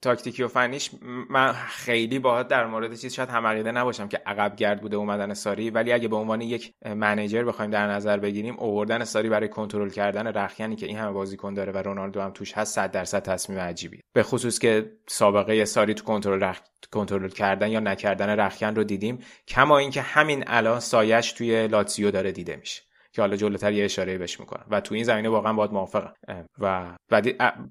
تاکتیکی 0.02 0.44
و 0.44 0.48
فنیش 0.48 0.90
من 1.30 1.54
خیلی 1.54 2.20
باهات 2.20 2.48
در 2.48 2.66
مورد 2.66 2.96
چیز 2.96 3.14
شاید 3.14 3.30
هم 3.30 3.46
نباشم 3.78 4.08
که 4.08 4.22
عقب 4.26 4.56
گرد 4.56 4.82
بوده 4.82 4.96
اومدن 4.96 5.34
ساری 5.34 5.70
ولی 5.70 5.92
اگه 5.92 6.08
به 6.08 6.16
عنوان 6.16 6.42
یک 6.42 6.74
منیجر 6.86 7.44
بخوایم 7.44 7.72
در 7.72 7.88
نظر 7.88 8.18
بگیریم 8.18 8.60
اووردن 8.60 9.04
ساری 9.04 9.30
برای 9.30 9.48
کنترل 9.48 9.90
کردن 9.90 10.28
رخیانی 10.28 10.76
که 10.76 10.86
این 10.86 10.98
همه 10.98 11.12
بازیکن 11.12 11.54
داره 11.54 11.72
و 11.72 11.78
رونالدو 11.78 12.22
هم 12.22 12.32
توش 12.32 12.54
هست 12.54 12.76
100 12.76 12.92
درصد 12.92 13.24
تصمیم 13.24 13.60
عجیبی 13.60 14.00
به 14.14 14.24
خصوص 14.24 14.60
که 14.60 14.92
سابقه 15.08 15.66
ساری 15.66 15.94
تو 15.94 16.04
کنترل 16.04 16.44
رخ... 16.44 16.60
کنترل 16.92 17.30
کردن 17.30 17.72
یا 17.72 17.80
نکردن 17.80 18.30
رخیان 18.30 18.76
رو 18.76 18.84
دیدیم. 18.84 19.20
کما 19.48 19.78
اینکه 19.78 20.02
همین 20.02 20.44
الان 20.48 20.80
سایش 20.80 21.32
توی 21.32 21.68
لاتزیو 21.68 22.12
داره 22.12 22.32
دیده 22.32 22.56
میشه. 22.56 22.82
که 23.14 23.22
حالا 23.22 23.36
جلوتر 23.36 23.72
یه 23.74 23.86
اشاره 23.86 24.18
بهش 24.18 24.40
می‌کنم. 24.40 24.66
و 24.70 24.82
تو 24.82 24.96
این 24.96 25.04
زمینه 25.04 25.30
واقعا 25.30 25.54
باید 25.54 25.72
موافقم. 25.72 26.14
و 26.60 26.84
بعد 27.10 27.28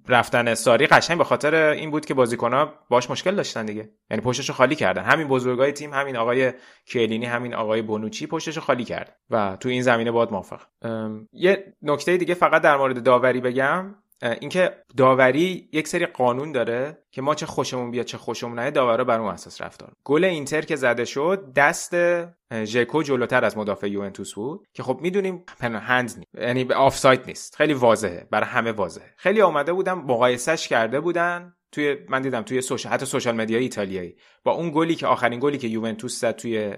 رفتن 0.09 0.55
ساری 0.55 0.87
قشنگ 0.87 1.19
به 1.19 1.25
خاطر 1.25 1.55
این 1.55 1.91
بود 1.91 2.07
که 2.07 2.15
بازیکن‌ها 2.15 2.75
باش 2.89 3.11
مشکل 3.11 3.35
داشتن 3.35 3.67
دیگه. 3.67 3.91
یعنی 4.11 4.23
پشتشو 4.23 4.53
خالی 4.53 4.75
کردن. 4.75 5.03
همین 5.03 5.29
بزرگای 5.29 5.73
تیم 5.73 5.93
همین 5.93 6.17
آقای 6.17 6.53
کلینی 6.87 7.27
همین 7.27 7.55
آقای 7.55 7.83
بونوچی 7.83 8.27
پشتشو 8.27 8.61
خالی 8.61 8.85
کرد. 8.85 9.17
و 9.31 9.57
تو 9.61 9.69
این 9.69 9.83
زمینه 9.83 10.11
باید 10.11 10.31
موافق 10.31 10.61
یه 11.33 11.75
نکته 11.83 12.17
دیگه 12.17 12.35
فقط 12.35 12.63
در 12.63 12.77
مورد 12.77 13.03
داوری 13.03 13.41
بگم. 13.41 13.95
اینکه 14.23 14.71
داوری 14.97 15.69
یک 15.73 15.89
سری 15.89 16.07
قانون 16.07 16.53
داره 16.53 16.99
که 17.11 17.23
ما 17.23 17.35
چه 17.35 17.47
خوشمون 17.47 17.91
بیاد 17.91 18.07
چه 18.07 18.19
خوشمون 18.19 18.59
نیاد 18.59 18.73
داورا 18.73 19.05
بر 19.05 19.21
اون 19.21 19.31
اساس 19.31 19.61
رفتار. 19.61 19.93
گل 20.05 20.25
اینتر 20.25 20.61
که 20.61 20.77
زده 20.77 21.05
شد 21.05 21.53
دست 21.57 21.95
ژکو 22.65 23.03
جلوتر 23.03 23.45
از 23.45 23.59
مدافع 23.59 23.87
یوونتوس 23.87 24.35
بود 24.35 24.67
که 24.75 24.83
خب 24.83 24.99
می‌دونیم 25.03 25.45
هند 25.61 26.05
نیست 26.17 26.29
یعنی 26.35 26.73
آفساید 26.73 27.21
نیست. 27.27 27.57
خیلی 27.57 27.73
واضحه 27.73 28.27
برای 28.31 28.47
همه 28.47 28.73
واضحه. 28.73 29.15
خیلی 29.17 29.43
اومده 29.43 29.73
بودن 29.73 29.99
مقایسش 29.99 30.69
کرده 30.69 31.01
بودن 31.01 31.55
توی 31.73 31.97
من 32.09 32.23
دیدم 32.23 32.43
توی 32.43 32.61
social 32.61 32.93
حتی 32.93 33.07
social 33.07 33.37
media 33.37 33.59
ایتالیایی. 33.59 34.17
با 34.45 34.53
اون 34.53 34.71
گلی 34.75 34.95
که 34.95 35.07
آخرین 35.07 35.41
گلی 35.41 35.59
که 35.59 35.69
یوونتوس 35.69 36.21
زد 36.21 36.37
توی 36.37 36.75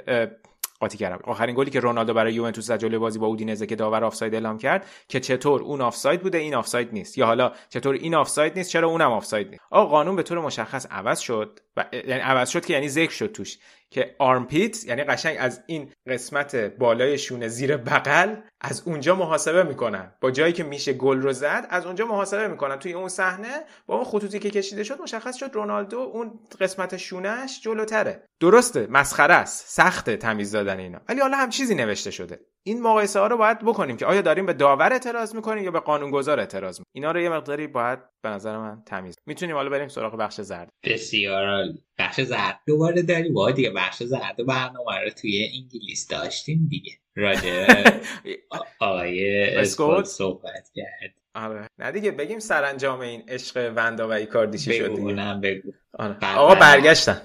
قاطی 0.80 0.98
کردم. 0.98 1.18
آخرین 1.24 1.54
گلی 1.56 1.70
که 1.70 1.80
رونالدو 1.80 2.14
برای 2.14 2.34
یوونتوس 2.34 2.70
در 2.70 2.76
جلوی 2.76 2.98
بازی 2.98 3.18
با 3.18 3.26
اودینزه 3.26 3.66
که 3.66 3.76
داور 3.76 4.04
آفساید 4.04 4.34
اعلام 4.34 4.58
کرد 4.58 4.86
که 5.08 5.20
چطور 5.20 5.62
اون 5.62 5.80
آفساید 5.80 6.22
بوده 6.22 6.38
این 6.38 6.54
آفساید 6.54 6.92
نیست. 6.92 7.18
یا 7.18 7.26
حالا 7.26 7.52
چطور 7.68 7.94
این 7.94 8.14
آفساید 8.14 8.58
نیست 8.58 8.70
چرا 8.70 8.88
اونم 8.88 9.12
آفساید 9.12 9.48
نیست؟ 9.50 9.62
آقا 9.70 9.90
قانون 9.90 10.16
به 10.16 10.22
طور 10.22 10.38
مشخص 10.40 10.86
عوض 10.90 11.18
شد. 11.18 11.60
و 11.76 11.84
یعنی 11.92 12.20
عوض 12.20 12.48
شد 12.50 12.66
که 12.66 12.72
یعنی 12.72 12.88
ذکر 12.88 13.12
شد 13.12 13.32
توش 13.32 13.58
که 13.90 14.16
آرمپیت 14.18 14.84
یعنی 14.84 15.04
قشنگ 15.04 15.36
از 15.40 15.62
این 15.66 15.92
قسمت 16.06 16.56
بالای 16.56 17.18
شونه 17.18 17.48
زیر 17.48 17.76
بغل 17.76 18.36
از 18.60 18.82
اونجا 18.86 19.14
محاسبه 19.14 19.62
می‌کنن. 19.62 20.12
با 20.20 20.30
جایی 20.30 20.52
که 20.52 20.64
میشه 20.64 20.92
گل 20.92 21.22
رو 21.22 21.32
زد 21.32 21.66
از 21.70 21.86
اونجا 21.86 22.06
محاسبه 22.06 22.48
می‌کنن. 22.48 22.78
توی 22.78 22.92
اون 22.92 23.08
صحنه 23.08 23.64
با 23.86 23.94
اون 23.94 24.04
خطوطی 24.04 24.38
که 24.38 24.50
کشیده 24.50 24.84
شد 24.84 25.00
مشخص 25.00 25.36
شد 25.36 25.50
رونالدو 25.52 25.98
اون 25.98 26.40
قسمت 26.60 26.96
شونهش 26.96 27.60
جلوتره. 27.60 28.26
درسته 28.40 28.86
مسخره 28.90 29.34
است. 29.34 29.68
سخت 29.68 30.10
تمیز 30.10 30.52
دادن 30.52 30.78
اینا. 30.78 31.00
ولی 31.08 31.20
حالا 31.20 31.36
هم 31.36 31.50
چیزی 31.50 31.74
نوشته 31.74 32.10
شده. 32.10 32.40
این 32.66 32.82
مقایسه 32.82 33.20
ها 33.20 33.26
رو 33.26 33.36
باید 33.36 33.58
بکنیم 33.58 33.96
که 33.96 34.06
آیا 34.06 34.20
داریم 34.22 34.46
به 34.46 34.52
داور 34.52 34.92
اعتراض 34.92 35.34
می‌کنیم 35.34 35.64
یا 35.64 35.70
به 35.70 35.80
قانونگذار 35.80 36.40
اعتراض 36.40 36.78
می‌کنیم؟ 36.78 36.92
اینا 36.94 37.12
رو 37.12 37.20
یه 37.20 37.28
مقداری 37.28 37.66
باید 37.66 37.98
به 38.22 38.28
نظر 38.28 38.58
من 38.58 38.82
تمیز. 38.86 39.14
می‌تونیم 39.26 39.56
حالا 39.56 39.70
بریم 39.70 39.88
سراغ 39.88 40.16
بخش 40.16 40.40
زرد. 40.40 40.68
بسیار 40.84 41.64
بخش 41.98 42.20
زرد 42.20 42.60
دوباره 42.66 43.02
داریم. 43.02 43.34
با 43.34 43.50
دیگه 43.50 43.70
بخش 43.70 44.02
زرد 44.02 44.46
برنامه 44.46 45.00
رو 45.04 45.10
توی 45.10 45.50
انگلیس 45.54 46.08
داشتیم 46.08 46.66
دیگه. 46.70 46.92
راجع 47.16 47.66
آقای 48.80 49.48
اسکوت؟ 49.56 50.04
صحبت 50.04 50.70
کرد. 50.74 51.14
آره. 51.34 51.66
نه 51.78 51.92
دیگه 51.92 52.10
بگیم 52.10 52.38
سرانجام 52.38 53.00
این 53.00 53.22
عشق 53.28 53.72
وندا 53.76 54.08
و 54.08 54.12
ایکاردی 54.12 54.58
چی 54.58 54.72
شد 54.74 54.94
دیگه. 54.94 55.34
بگو. 55.42 55.72
آره. 55.98 56.36
آقا 56.36 56.54
برگشتن. 56.54 57.20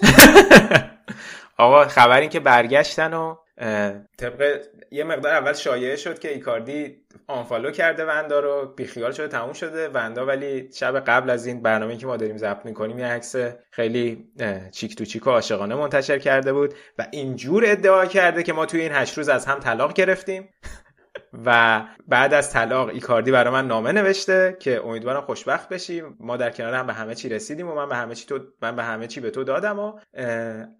آقا 1.58 1.84
خبر 1.88 2.20
این 2.20 2.30
که 2.30 2.40
برگشتن 2.40 3.14
و 3.14 3.36
طبق 4.18 4.66
یه 4.90 5.04
مقدار 5.04 5.32
اول 5.32 5.52
شایعه 5.52 5.96
شد 5.96 6.18
که 6.18 6.32
ایکاردی 6.32 6.96
آنفالو 7.26 7.70
کرده 7.70 8.04
وندا 8.04 8.40
رو 8.40 8.74
بیخیال 8.76 9.12
شده 9.12 9.28
تموم 9.28 9.52
شده. 9.52 9.88
وندا 9.88 10.26
ولی 10.26 10.72
شب 10.72 11.00
قبل 11.00 11.30
از 11.30 11.46
این 11.46 11.62
برنامه 11.62 11.96
که 11.96 12.06
ما 12.06 12.16
داریم 12.16 12.36
ضبط 12.36 12.64
می‌کنیم 12.64 12.98
یه 12.98 13.06
عکس 13.06 13.36
خیلی 13.70 14.32
چیک 14.72 14.96
تو 14.96 15.04
چیک 15.04 15.26
و 15.26 15.30
عاشقانه 15.30 15.74
منتشر 15.74 16.18
کرده 16.18 16.52
بود 16.52 16.74
و 16.98 17.06
اینجور 17.10 17.64
ادعا 17.66 18.06
کرده 18.06 18.42
که 18.42 18.52
ما 18.52 18.66
توی 18.66 18.80
این 18.80 18.92
هشت 18.92 19.18
روز 19.18 19.28
از 19.28 19.46
هم 19.46 19.58
طلاق 19.58 19.92
گرفتیم. 19.92 20.48
و 21.44 21.82
بعد 22.08 22.34
از 22.34 22.52
طلاق 22.52 22.88
ایکاردی 22.88 23.30
برای 23.30 23.52
من 23.52 23.66
نامه 23.66 23.92
نوشته 23.92 24.56
که 24.60 24.86
امیدوارم 24.86 25.20
خوشبخت 25.20 25.68
بشیم. 25.68 26.16
ما 26.20 26.36
در 26.36 26.50
کنار 26.50 26.74
هم 26.74 26.86
به 26.86 26.92
همه 26.92 27.14
چی 27.14 27.28
رسیدیم 27.28 27.68
و 27.68 27.74
من 27.74 27.88
به 27.88 27.96
همه 27.96 28.14
چی 28.14 28.26
تو 28.26 28.38
من 28.62 28.76
به 28.76 28.82
همه 28.82 29.06
چی 29.06 29.20
به 29.20 29.30
تو 29.30 29.44
دادم 29.44 29.78
و 29.78 29.92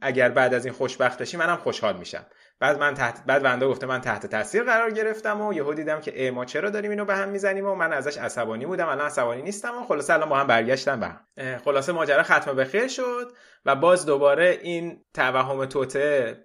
اگر 0.01 0.29
بعد 0.29 0.55
از 0.55 0.65
این 0.65 0.75
خوشبخت 0.75 1.19
بشی 1.19 1.37
منم 1.37 1.57
خوشحال 1.57 1.97
میشم. 1.97 2.27
بعد 2.61 2.79
من 2.79 2.95
تحت 2.95 3.25
بعد 3.27 3.45
وندا 3.45 3.69
گفته 3.69 3.87
من 3.87 4.01
تحت 4.01 4.27
تاثیر 4.27 4.63
قرار 4.63 4.91
گرفتم 4.91 5.41
و 5.41 5.53
یهو 5.53 5.75
دیدم 5.75 6.01
که 6.01 6.23
ای 6.23 6.31
ما 6.31 6.45
چرا 6.45 6.71
داریم 6.71 6.91
اینو 6.91 7.05
به 7.05 7.15
هم 7.15 7.29
می‌زنیم؟ 7.29 7.67
و 7.67 7.75
من 7.75 7.93
ازش 7.93 8.19
عصبانی 8.19 8.67
بودم 8.67 8.89
الان 8.89 9.07
عصبانی 9.07 9.43
نیستم 9.43 9.79
و 9.79 9.85
خلاصه 9.85 10.15
الان 10.15 10.29
با 10.29 10.37
هم 10.37 10.47
برگشتم 10.47 11.01
به 11.01 11.07
هم. 11.07 11.59
خلاصه 11.59 11.93
ماجرا 11.93 12.23
ختم 12.23 12.57
به 12.57 12.65
خیر 12.65 12.89
شد 12.89 13.33
و 13.65 13.77
باز 13.77 14.07
دوباره 14.07 14.59
این 14.63 15.05
توهم 15.15 15.67
توته 15.67 16.37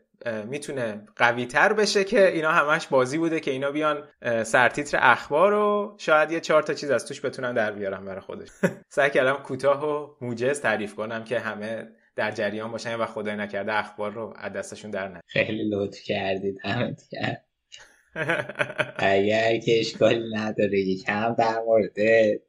می‌تونه 0.46 1.06
قوی 1.16 1.46
تر 1.46 1.74
بشه 1.74 2.04
که 2.04 2.28
اینا 2.28 2.52
همش 2.52 2.88
بازی 2.88 3.18
بوده 3.18 3.40
که 3.40 3.52
اینا 3.52 3.72
بیان 3.72 4.08
سرتیتر 4.44 5.00
اخبار 5.02 5.54
و 5.54 5.96
شاید 5.98 6.32
یه 6.32 6.40
چهار 6.40 6.64
تا 6.64 6.74
چیز 6.74 6.92
از 6.92 7.08
توش 7.08 7.26
بتونن 7.26 7.54
در 7.54 7.72
بیارم 7.72 8.06
برای 8.06 8.22
خودش. 8.22 8.48
سعی 8.90 9.10
کردم 9.10 9.34
کوتاه 9.34 9.86
و 9.86 10.16
موجز 10.22 10.62
تعریف 10.62 10.96
کنم 10.96 11.24
که 11.24 11.40
همه 11.40 11.88
در 12.22 12.32
جریان 12.32 12.72
باشن 12.72 12.96
و 12.96 13.06
خدای 13.06 13.36
نکرده 13.36 13.74
اخبار 13.74 14.12
رو 14.12 14.34
از 14.36 14.54
دستشون 14.54 14.92
در 14.92 15.08
نه 15.08 15.22
خیلی 15.26 15.70
لطف 15.70 16.04
کردید 16.04 16.58
همت 16.64 17.02
کرد 17.12 17.46
اگر 19.14 19.58
که 19.60 19.80
اشکالی 19.80 20.36
نداره 20.36 20.80
یکم 20.80 21.36
در 21.38 21.60
مورد 21.60 21.96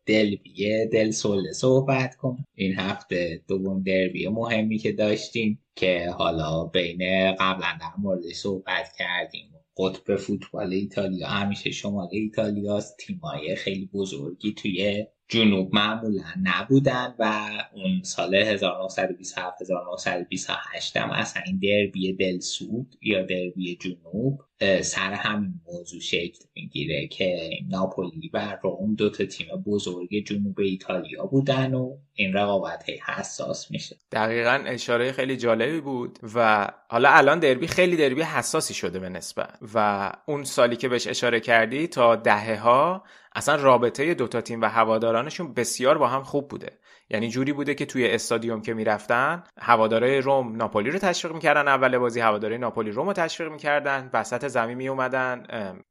دلبیه 0.07 0.89
دل 0.93 1.11
سوله 1.11 1.53
صحبت 1.53 2.17
کن. 2.17 2.45
این 2.55 2.75
هفته 2.75 3.43
دوم 3.49 3.83
دربی 3.83 4.29
مهمی 4.29 4.79
که 4.79 4.93
داشتیم 4.93 5.59
که 5.77 6.11
حالا 6.11 6.65
بین 6.65 7.33
قبلا 7.33 7.79
در 7.81 7.93
مورد 7.99 8.23
صحبت 8.35 8.93
کردیم. 8.99 9.53
قطب 9.79 10.17
فوتبال 10.17 10.73
ایتالیا 10.73 11.29
همیشه 11.29 11.71
شمال 11.71 12.09
ایتالیاست. 12.13 12.97
تیمای 12.97 13.57
خیلی 13.57 13.91
بزرگی 13.95 14.55
توی 14.55 15.07
جنوب 15.33 15.75
معمولا 15.75 16.25
نبودن 16.43 17.15
و 17.19 17.51
اون 17.73 18.03
سال 18.03 18.35
1927 18.35 19.63
1928 19.63 20.97
هم 20.97 21.11
اصلا 21.11 21.43
این 21.47 21.59
دربی 21.59 22.13
دل 22.13 22.39
سود 22.39 22.97
یا 23.03 23.23
دربی 23.23 23.79
جنوب 23.81 24.41
سر 24.83 25.13
همین 25.13 25.55
موضوع 25.67 26.01
شکل 26.01 26.45
می‌گیره 26.55 27.07
که 27.07 27.51
ناپولی 27.69 28.31
و 28.35 28.59
روم 28.63 28.95
دو 28.95 29.11
تا 29.11 29.25
تیم 29.25 29.47
بزرگ 29.67 30.27
جنوب 30.27 30.61
ایتالیا 30.61 31.27
بودن 31.27 31.75
و 31.75 31.97
این 32.15 32.33
رقابت 32.33 32.85
حساس 33.07 33.71
میشه 33.71 33.97
دقیقا 34.13 34.65
اشاره 34.67 35.13
خیلی 35.13 35.37
جالبی 35.37 35.81
بود 35.81 36.19
و 36.35 36.69
حالا 36.89 37.11
الان 37.11 37.39
دربی 37.39 37.67
خیلی 37.67 37.97
دربی 37.97 38.23
حساسی 38.23 38.75
شده 38.75 38.99
به 38.99 39.09
نسبت 39.09 39.59
و 39.75 40.11
اون 40.27 40.45
سالی 40.45 40.77
که 40.77 40.89
بهش 40.89 41.07
اشاره 41.07 41.41
کردی 41.41 41.87
تا 41.87 42.17
دهه 42.17 42.61
ها 42.61 43.05
اصلا 43.35 43.57
رابطه 43.57 44.15
دوتا 44.15 44.41
تیم 44.41 44.61
و 44.61 44.65
هوادارانشون 44.65 45.55
بسیار 45.55 45.99
با 45.99 46.09
هم 46.09 46.23
خوب 46.23 46.49
بوده. 46.49 46.79
یعنی 47.11 47.29
جوری 47.29 47.53
بوده 47.53 47.75
که 47.75 47.87
توی 47.87 48.11
استادیوم 48.11 48.63
که 48.63 48.75
می‌رفتن 48.75 49.43
هوادارای 49.61 50.21
روم 50.21 50.57
ناپولی 50.57 50.91
رو 50.91 50.99
تشویق 50.99 51.35
می‌کردن 51.35 51.69
اول 51.69 51.99
بازی 51.99 52.21
هوادارای 52.21 52.59
ناپولی 52.59 52.91
روم 52.91 53.07
رو 53.07 53.13
تشویق 53.13 53.53
می‌کردن 53.53 54.11
وسط 54.13 54.49
زمین 54.49 54.77
می 54.77 54.89
اومدن 54.89 55.43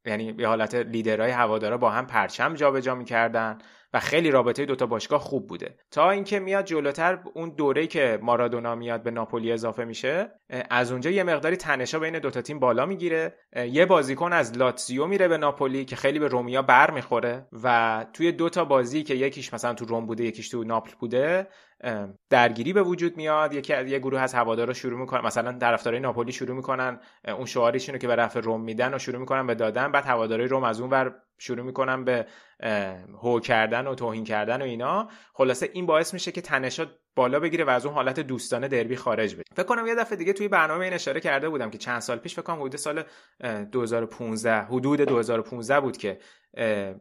یعنی 0.06 0.32
به 0.32 0.48
حالت 0.48 0.76
لیدرهای 0.76 1.32
هوادارا 1.32 1.78
با 1.78 1.90
هم 1.90 2.08
پرچم 2.08 2.54
جابجا 2.54 2.96
می‌کردن. 2.96 3.58
و 3.94 4.00
خیلی 4.00 4.32
رابطه 4.32 4.66
دوتا 4.66 4.86
باشگاه 4.86 5.20
خوب 5.20 5.48
بوده. 5.48 5.76
تا 5.92 6.12
اینکه 6.12 6.40
میاد 6.40 6.66
جلوتر 6.66 7.20
اون 7.34 7.50
دوره 7.50 7.88
که 7.88 8.20
مارادونا 8.22 8.76
میاد 8.76 9.04
به 9.04 9.12
ناپولی 9.12 9.52
اضافه 9.52 9.86
میشه 9.86 10.32
از 10.70 10.92
اونجا 10.92 11.10
یه 11.10 11.24
مقداری 11.24 11.56
تنشا 11.56 12.00
بین 12.00 12.20
دوتا 12.20 12.42
تیم 12.42 12.60
بالا 12.60 12.86
می‌گیره. 12.86 13.36
یه 13.72 13.86
بازیکن 13.86 14.34
از 14.34 14.58
لاتزیو 14.58 15.06
میره 15.06 15.28
به 15.28 15.38
ناپولی 15.38 15.86
که 15.86 15.96
خیلی 15.96 16.20
به 16.20 16.28
رومیا 16.28 16.62
بر 16.62 16.92
می‌خوره 16.92 17.48
و 17.64 18.06
توی 18.14 18.32
دوتا 18.32 18.66
بازی 18.66 19.04
که 19.04 19.16
یکیش 19.16 19.54
مثلا 19.54 19.74
تو 19.74 19.86
روم 19.86 20.06
بوده 20.06 20.24
یکیش 20.24 20.50
تو 20.50 20.64
ناپل 20.64 20.92
بوده 21.00 21.48
درگیری 22.30 22.74
به 22.74 22.84
وجود 22.84 23.18
میاد. 23.18 23.54
یکی 23.54 23.74
یه 23.74 24.00
گروه 24.00 24.20
از 24.22 24.34
هوادارا 24.34 24.74
شروع 24.74 25.00
می‌کنن. 25.00 25.26
مثلا 25.26 25.58
طرفدارای 25.58 26.00
ناپولی 26.00 26.32
شروع 26.32 26.56
می‌کنن. 26.56 27.00
اون 27.28 27.46
شعارشون 27.46 27.98
که 27.98 28.08
به 28.08 28.16
رفع 28.16 28.40
روم 28.40 28.62
میدن 28.62 28.94
و 28.94 29.00
شروع 29.00 29.20
می‌کنن 29.20 29.48
به 29.48 29.56
دادن. 29.56 29.92
بعد 29.92 30.06
هوادارای 30.06 30.48
روم 30.48 30.64
از 30.64 30.82
اون 30.82 30.90
ور 30.90 31.16
شروع 31.38 31.66
می‌کنن 31.66 32.04
به 32.04 32.26
هو 33.22 33.40
کردن 33.40 33.88
و 33.88 33.96
توهین 33.96 34.24
کردن 34.24 34.62
و 34.62 34.66
اینا. 34.66 35.10
خلاصه 35.34 35.70
این 35.74 35.86
باعث 35.86 36.14
میشه 36.14 36.32
که 36.32 36.42
تنشات 36.42 36.90
بالا 37.16 37.40
بگیره 37.40 37.64
و 37.66 37.70
از 37.70 37.86
اون 37.86 37.96
حالت 37.96 38.20
دوستانه 38.20 38.68
دربی 38.68 38.96
خارج 38.96 39.36
بشه. 39.36 39.44
فکر 39.56 39.66
کنم 39.66 39.88
یه 39.88 39.96
دفعه 39.96 40.18
دیگه 40.18 40.34
توی 40.34 40.48
برنامه 40.48 40.84
این 40.84 40.94
اشاره 40.94 41.20
کرده 41.20 41.50
بودم 41.50 41.70
که 41.70 41.78
چند 41.78 42.00
سال 42.00 42.18
پیش 42.18 42.34
فکر 42.34 42.42
کنم 42.42 42.60
حدود 42.60 42.76
سال 42.76 43.04
2015 43.72 44.62
حدود 44.62 45.02
2015 45.02 45.80
بود 45.80 45.98
که 45.98 46.20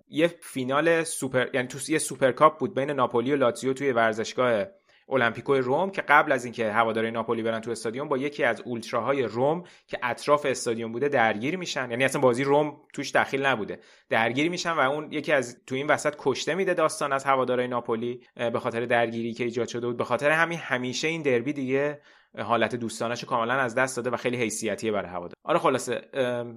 یه 0.09 0.27
فینال 0.43 1.05
سوپر 1.05 1.47
یعنی 1.55 1.69
تو 1.69 1.79
یه 1.89 1.99
سوپرکاپ 1.99 2.59
بود 2.59 2.75
بین 2.75 2.91
ناپولی 2.91 3.33
و 3.33 3.37
لاتزیو 3.37 3.73
توی 3.73 3.93
ورزشگاه 3.93 4.65
المپیکو 5.13 5.55
روم 5.55 5.91
که 5.91 6.03
قبل 6.03 6.33
از 6.33 6.45
اینکه 6.45 6.73
هواداری 6.73 7.11
ناپولی 7.11 7.43
برن 7.43 7.61
تو 7.61 7.71
استادیوم 7.71 8.09
با 8.09 8.19
یکی 8.19 8.45
از 8.45 8.61
اولتراهای 8.61 9.23
روم 9.23 9.65
که 9.87 9.99
اطراف 10.03 10.47
استادیوم 10.47 10.93
بوده 10.93 11.09
درگیر 11.09 11.57
میشن. 11.57 11.91
یعنی 11.91 12.05
اصلا 12.05 12.21
بازی 12.21 12.45
روم 12.45 12.77
توش 12.93 13.13
دخیل 13.13 13.47
نبوده. 13.47 13.81
درگیر 14.09 14.51
میشن 14.51 14.73
و 14.73 14.79
اون 14.79 15.13
یکی 15.13 15.33
از 15.33 15.59
تو 15.67 15.75
این 15.75 15.87
وسط 15.87 16.15
کشته 16.19 16.55
میده 16.55 16.75
داستان 16.75 17.13
از 17.13 17.25
هوادارهای 17.25 17.69
ناپولی 17.69 18.21
به 18.37 18.59
خاطر 18.59 18.87
درگیری 18.87 19.33
که 19.33 19.45
ایجاد 19.45 19.69
شده 19.69 19.87
بود. 19.87 19.97
به 19.97 20.05
خاطر 20.05 20.31
همین 20.31 20.59
همیشه 20.59 21.09
این 21.09 21.23
دربی 21.23 21.53
دیگه 21.53 22.01
حالت 22.39 22.77
دوستانش 22.77 23.25
کاملا 23.25 23.55
از 23.55 23.75
دست 23.75 23.97
داده 23.97 24.11
و 24.11 24.17
خیلی 24.17 24.37
حیثیتیه 24.37 24.93
برای 24.93 25.11
هوادار. 25.11 25.35
آره 25.45 25.59
خلاصه 25.59 26.01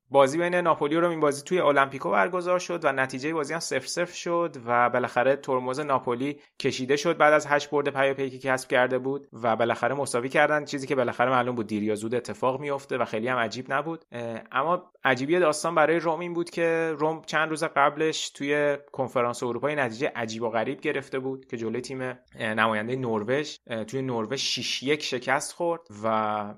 بازی 0.10 0.38
بین 0.38 0.56
ناپولی 0.56 0.96
رو 0.96 1.10
این 1.10 1.20
بازی 1.20 1.44
توی 1.44 1.60
المپیکو 1.60 2.12
برگزار 2.12 2.60
شد 2.60 2.86
و 2.86 2.92
نتیجه 2.92 3.34
بازی 3.34 3.54
هم 3.54 3.60
0 3.60 3.80
0 3.80 4.06
شد 4.06 4.58
و 4.66 4.90
بالاخره 4.90 5.36
ترمز 5.36 5.80
ناپولی 5.80 6.40
کشیده 6.60 6.96
شد 6.96 7.18
بعد 7.18 7.34
از 7.34 7.48
هشت 7.48 7.70
برد 7.70 7.90
پیاپی 7.90 8.30
که 8.30 8.40
کسب 8.40 8.70
کرده 8.70 8.98
بود 8.98 9.28
و 9.44 9.56
بالاخره 9.56 9.96
مساوی 9.96 10.30
کردن 10.30 10.66
چیزی 10.66 10.88
که 10.88 10.96
بالاخره 10.96 11.30
معلوم 11.30 11.56
بود 11.56 11.68
دیر 11.68 11.84
یا 11.84 11.96
زود 11.96 12.16
اتفاق 12.16 12.60
میفته 12.60 12.98
و 12.98 13.06
خیلی 13.06 13.28
هم 13.28 13.38
عجیب 13.38 13.74
نبود. 13.74 14.06
اما 14.52 14.92
عجیبی 15.04 15.40
داستان 15.40 15.76
برای 15.76 16.00
روم 16.00 16.20
این 16.20 16.34
بود 16.34 16.50
که 16.50 16.94
روم 16.98 17.22
چند 17.26 17.50
روز 17.50 17.64
قبلش 17.64 18.30
توی 18.30 18.78
کنفرانس 18.92 19.44
اروپا 19.44 19.70
نتیجه 19.70 20.12
عجیب 20.16 20.44
و 20.44 20.50
غریب 20.50 20.82
گرفته 20.82 21.20
بود 21.20 21.46
که 21.46 21.58
جلوی 21.58 21.82
تیم 21.82 22.20
نماینده 22.40 22.96
نروژ 22.96 23.56
توی 23.88 24.02
نروژ 24.02 24.40
6 24.40 24.84
1 24.84 25.04
شکست 25.04 25.54
خورد. 25.54 25.63
و 26.04 26.08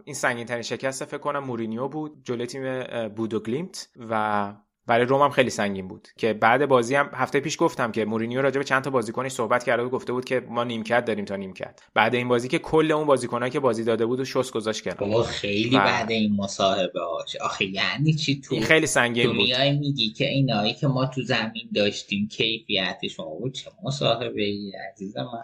این 0.03 0.16
سنگین 0.16 0.45
ترین 0.45 0.61
شکست 0.61 1.06
فکر 1.06 1.17
کنم 1.17 1.43
مورینیو 1.43 1.88
بود 1.88 2.22
جلوی 2.24 2.48
تیم 2.48 2.84
بودوگلیمت 3.08 3.90
و 4.09 4.53
برای 4.88 5.06
روم 5.06 5.22
هم 5.22 5.30
خیلی 5.30 5.50
سنگین 5.50 5.88
بود 5.88 6.08
که 6.17 6.34
بعد 6.34 6.66
بازی 6.66 6.95
هم 6.95 7.09
هفته 7.14 7.40
پیش 7.40 7.58
گفتم 7.59 7.92
که 7.92 8.06
مورینیو 8.06 8.42
راجع 8.42 8.58
به 8.58 8.64
چند 8.64 8.84
تا 8.84 8.90
بازیکنش 8.90 9.32
صحبت 9.32 9.64
کرده 9.64 9.84
و 9.84 9.90
گفته 9.90 10.14
بود 10.14 10.25
که 10.25 10.40
ما 10.50 10.64
نیمکت 10.64 11.06
داریم 11.06 11.25
تا 11.25 11.35
نیمکت. 11.35 11.80
بعد 11.93 12.16
این 12.16 12.27
بازی 12.27 12.48
که 12.48 12.59
کل 12.59 12.92
اون 12.92 13.08
بازیکنایی 13.08 13.51
که 13.51 13.59
بازی 13.59 13.84
داده 13.84 14.06
بود 14.06 14.19
و 14.19 14.25
شس 14.25 14.51
گذاشت 14.51 14.84
کرد 14.84 14.98
بابا 14.98 15.24
خیلی 15.24 15.77
و... 15.77 15.80
بعد 15.80 16.11
این 16.11 16.35
مصاحبه 16.35 17.01
هاش. 17.01 17.35
آخه 17.35 17.66
یعنی 17.66 18.14
چی 18.14 18.42
تو 18.42 18.59
خیلی 18.59 18.88
سنگین 18.88 19.25
تو 19.25 19.34
میای 19.34 19.77
میگی 19.77 20.09
که 20.09 20.25
اینایی 20.25 20.74
که 20.74 20.88
ما 20.88 21.06
تو 21.06 21.22
زمین 21.22 21.69
داشتیم 21.75 22.27
کیفیتش 22.27 23.16
بود 23.16 23.53
چه 23.53 23.72
مصاحبه 23.84 24.43
ای 24.43 24.74
عزیز 24.92 25.17
من. 25.17 25.42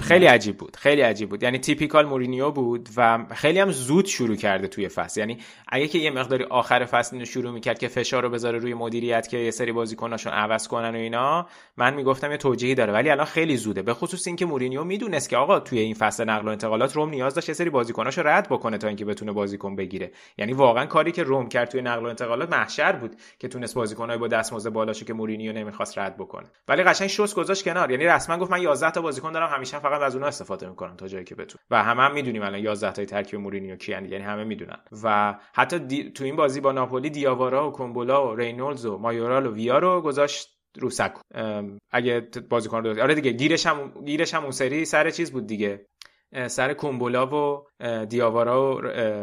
خیلی 0.00 0.26
عجیب 0.26 0.56
بود 0.56 0.76
خیلی 0.76 1.02
عجیب 1.02 1.28
بود. 1.28 1.42
یعنی 1.42 1.58
تیپیکال 1.58 2.06
مورینیو 2.06 2.50
بود 2.50 2.88
و 2.96 3.26
خیلی 3.34 3.58
هم 3.58 3.70
زود 3.70 4.06
شروع 4.06 4.36
کرده 4.36 4.68
توی 4.68 4.88
فصل. 4.88 5.20
یعنی 5.20 5.38
اگه 5.68 5.88
که 5.88 5.98
یه 5.98 6.10
مقداری 6.10 6.44
آخر 6.44 6.84
فصل 6.84 7.16
اینو 7.16 7.24
شروع 7.24 7.52
می‌کرد 7.52 7.78
که 7.78 7.88
فشار 7.88 8.22
رو 8.22 8.30
بذاره 8.30 8.58
روی 8.58 8.74
مدیریت 8.74 9.28
که 9.28 9.38
یه 9.38 9.50
سری 9.50 9.72
بازیکناشون 9.72 10.32
عوض 10.32 10.68
کنن 10.68 10.90
و 10.90 10.98
اینا 10.98 11.46
من 11.76 11.94
می‌گفتم 11.94 12.30
یه 12.30 12.36
توجیهی 12.36 12.74
داره. 12.74 12.92
ولی 12.92 13.10
الان 13.10 13.26
خیلی 13.26 13.56
زوده. 13.56 13.82
به 13.82 13.94
خصوص 13.94 14.26
اینکه 14.26 14.46
مورینیو 14.46 14.84
می‌دونست 14.84 15.28
که 15.28 15.36
آقا 15.36 15.60
توی 15.60 15.78
این 15.78 15.94
فصل 15.94 16.24
نقل 16.24 16.46
و 16.46 16.50
انتقالات 16.50 16.96
روم 16.96 17.10
نیاز 17.10 17.34
داشت 17.34 17.48
یه 17.48 17.54
سری 17.54 17.70
بازیکناشو 17.70 18.22
رد 18.22 18.48
بکنه 18.48 18.78
تا 18.78 18.88
اینکه 18.88 19.04
بتونه 19.04 19.32
بازیکن 19.32 19.76
بگیره. 19.76 20.12
یعنی 20.38 20.52
واقعا 20.52 20.86
کاری 20.86 21.12
که 21.12 21.22
روم 21.22 21.48
کرد 21.48 21.68
توی 21.68 21.82
نقل 21.82 22.04
و 22.04 22.08
انتقالات 22.08 22.52
محشر 22.52 22.92
بود 22.92 23.16
که 23.38 23.48
تونست 23.48 23.74
بازیکنای 23.74 24.18
با 24.18 24.28
دستمزد 24.28 24.70
بالاشو 24.70 25.04
که 25.04 25.12
مورینیو 25.12 25.52
نمی‌خواست 25.52 25.98
رد 25.98 26.16
بکنه. 26.16 26.46
ولی 26.68 26.82
قشنگ 26.82 27.08
شست 27.08 27.34
گذاشت 27.34 27.64
کنار. 27.64 27.90
یعنی 27.90 28.04
رسما 28.04 28.38
گفت 28.38 28.50
من 28.50 28.62
11 28.62 28.90
تا 28.90 29.02
دارم 29.30 29.48
همیشه 29.48 29.78
فقط 29.78 30.00
از 30.00 30.14
اونها 30.14 30.28
استفاده 30.28 30.68
می‌کنم 30.68 30.96
تا 30.96 31.08
جایی 31.08 31.24
که 31.24 31.34
بتونم. 31.34 31.64
و 31.70 31.82
همه 31.82 32.02
هم 32.02 32.14
می‌دونیم 32.14 32.42
الان 32.42 32.60
11 32.60 32.92
تای 32.92 33.06
ترکیب 33.06 33.40
مورینیو 33.40 33.76
کیان 33.76 34.04
یعنی 34.04 34.24
همه 34.24 34.44
می‌دونن. 34.44 34.78
و 35.02 35.38
حتی 35.54 35.78
دی... 35.78 36.10
تو 36.10 36.24
این 36.24 36.36
بازی 36.36 36.60
با 36.60 36.72
ناپولی 36.72 37.10
دیاوارا 37.10 37.68
و 37.68 37.72
کومبولا 37.72 38.28
و 38.28 38.36
رینولدز 38.36 38.86
و 38.86 38.98
مایورال 38.98 39.46
و 39.46 39.54
ویا 39.54 39.78
رو 39.78 40.00
گذاشت 40.00 40.48
رو 40.78 40.90
سکو. 40.90 41.20
اگه 41.90 42.28
بازیکن 42.50 42.84
رو 42.84 43.02
آره 43.02 43.14
دیگه 43.14 43.32
گیرش 43.32 43.66
هم 43.66 44.04
گیرش 44.04 44.34
هم 44.34 44.42
اون 44.42 44.50
سری 44.50 44.84
سر 44.84 45.10
چیز 45.10 45.32
بود 45.32 45.46
دیگه. 45.46 45.86
سر 46.46 46.72
کومبولا 46.72 47.26
و 47.26 47.66
دیاوارا 48.08 48.76
و, 48.76 48.80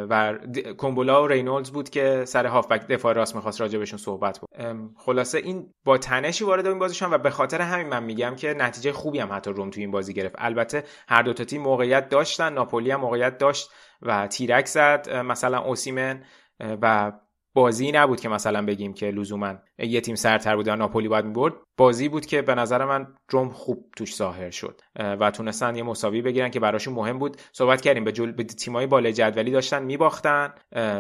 و 0.10 0.38
کومبولا 0.78 1.24
و 1.24 1.28
رینولدز 1.28 1.72
بود 1.72 1.90
که 1.90 2.26
سر 2.26 2.46
هافبک 2.46 2.88
دفاع 2.88 3.14
راست 3.14 3.36
می‌خواست 3.36 3.62
راجع 3.62 3.80
بهشون 3.80 4.00
صحبت 4.00 4.40
بود 4.40 4.50
خلاصه 4.98 5.38
این 5.38 5.74
با 5.86 5.98
تنشی 5.98 6.44
وارد 6.44 6.68
این 6.68 6.80
بازی 6.80 6.96
شدن 6.96 7.14
و 7.14 7.18
به 7.18 7.30
خاطر 7.30 7.62
همین 7.62 7.88
من 7.88 8.04
میگم 8.04 8.36
که 8.36 8.54
نتیجه 8.54 8.92
خوبی 8.92 9.20
هم 9.20 9.34
حتی 9.34 9.52
روم 9.52 9.70
توی 9.70 9.84
این 9.84 9.92
بازی 9.92 10.14
گرفت. 10.14 10.36
البته 10.38 10.84
هر 11.08 11.22
دو 11.22 11.34
تا 11.34 11.44
تیم 11.44 11.62
موقعیت 11.62 12.10
داشتن 12.10 12.54
ناپولی 12.54 12.92
هم 12.92 13.00
موقعیت 13.00 13.38
داشت 13.38 13.70
و 14.02 14.28
تیرک 14.28 14.66
زد. 14.66 15.10
مثلا 15.16 15.60
اوسیمن 15.60 16.24
و 16.60 17.12
بازی 17.54 17.92
نبود 17.92 18.20
که 18.20 18.30
مثلا 18.30 18.66
بگیم 18.66 18.94
که 18.94 19.06
لزوما 19.06 19.54
یه 19.80 20.02
تیم 20.02 20.16
سرتر 20.16 20.56
بود 20.56 20.68
و 20.68 20.76
ناپولی 20.76 21.08
باید 21.08 21.26
می‌برد. 21.26 21.54
بازی 21.78 22.10
بود 22.10 22.26
که 22.26 22.42
به 22.42 22.56
نظر 22.56 22.86
من 22.86 23.08
روم 23.30 23.50
خوب 23.50 23.86
توش 23.96 24.16
ظاهر 24.16 24.50
شد 24.50 24.82
و 24.96 25.32
تونستن 25.32 25.76
یه 25.76 25.84
مساوی 25.84 26.22
بگیرن 26.22 26.50
که 26.50 26.60
براشون 26.60 26.94
مهم 26.94 27.20
بود. 27.20 27.38
صحبت 27.52 27.82
کردیم 27.82 28.04
به, 28.04 28.12
جل... 28.12 28.32
به 28.32 28.44
تیمای 28.44 28.88
بالای 28.88 29.14
جدولی 29.14 29.52
داشتن 29.52 29.84
میباختن 29.84 30.54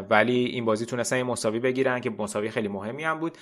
ولی 0.09 0.45
این 0.45 0.65
بازی 0.65 0.85
تونستن 0.85 1.17
یه 1.17 1.23
مساوی 1.23 1.59
بگیرن 1.59 1.99
که 1.99 2.09
مساوی 2.09 2.49
خیلی 2.49 2.67
مهمی 2.67 3.03
هم 3.03 3.19
بود. 3.19 3.37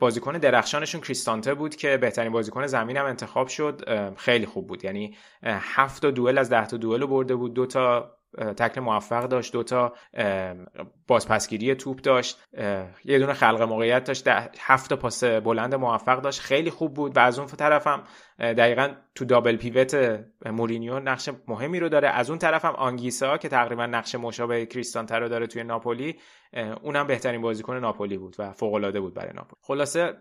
بازیکن 0.00 0.32
درخشانشون 0.32 1.00
کریستانته 1.00 1.54
بود 1.54 1.76
که 1.76 1.96
بهترین 1.96 2.32
بازیکن 2.32 2.66
زمین 2.66 2.96
هم 2.96 3.06
انتخاب 3.06 3.48
شد. 3.48 3.82
خیلی 4.16 4.46
خوب 4.46 4.66
بود. 4.66 4.84
یعنی 4.84 5.14
هفت 5.42 6.02
تا 6.02 6.10
دوئل 6.10 6.38
از 6.38 6.50
ده 6.50 6.66
تا 6.66 6.76
دوئل 6.76 7.06
برده 7.06 7.34
بود. 7.34 7.54
دو 7.54 7.66
تا 7.66 8.15
تکل 8.56 8.80
موفق 8.80 9.24
داشت 9.24 9.52
دوتا 9.52 9.92
بازپسگیری 11.06 11.74
توپ 11.74 12.00
داشت. 12.00 12.44
یه 13.04 13.18
دونه 13.18 13.32
خلق 13.32 13.62
موقعیت 13.62 14.04
داشت 14.04 14.28
هفت 14.58 14.92
پاس 14.92 15.24
بلند 15.24 15.74
موفق 15.74 16.20
داشت. 16.20 16.40
خیلی 16.40 16.70
خوب 16.70 16.94
بود 16.94 17.16
و 17.16 17.20
از 17.20 17.38
اون 17.38 17.48
طرفم 17.48 18.02
دقیقا 18.38 18.88
تو 19.14 19.24
دابل 19.24 19.56
پیوت 19.56 20.20
مورینیو 20.46 21.00
نقش 21.00 21.28
مهمی 21.48 21.80
رو 21.80 21.88
داره. 21.88 22.08
از 22.08 22.30
اون 22.30 22.38
طرفم 22.38 22.74
آنگیسا 22.76 23.38
که 23.38 23.48
تقریبا 23.48 23.86
نقش 23.86 24.14
مشابه 24.14 24.66
کریستانتر 24.66 25.20
رو 25.20 25.28
داره 25.28 25.46
توی 25.46 25.64
ناپولی 25.64 26.16
اونم 26.82 27.06
بهترین 27.06 27.42
بازیکن 27.42 27.76
ناپولی 27.76 28.18
بود 28.18 28.36
و 28.38 28.52
فوق 28.52 28.74
العاده 28.74 29.00
بود 29.00 29.14
برای 29.14 29.32
ناپولی. 29.32 29.60
خلاصه 29.62 30.12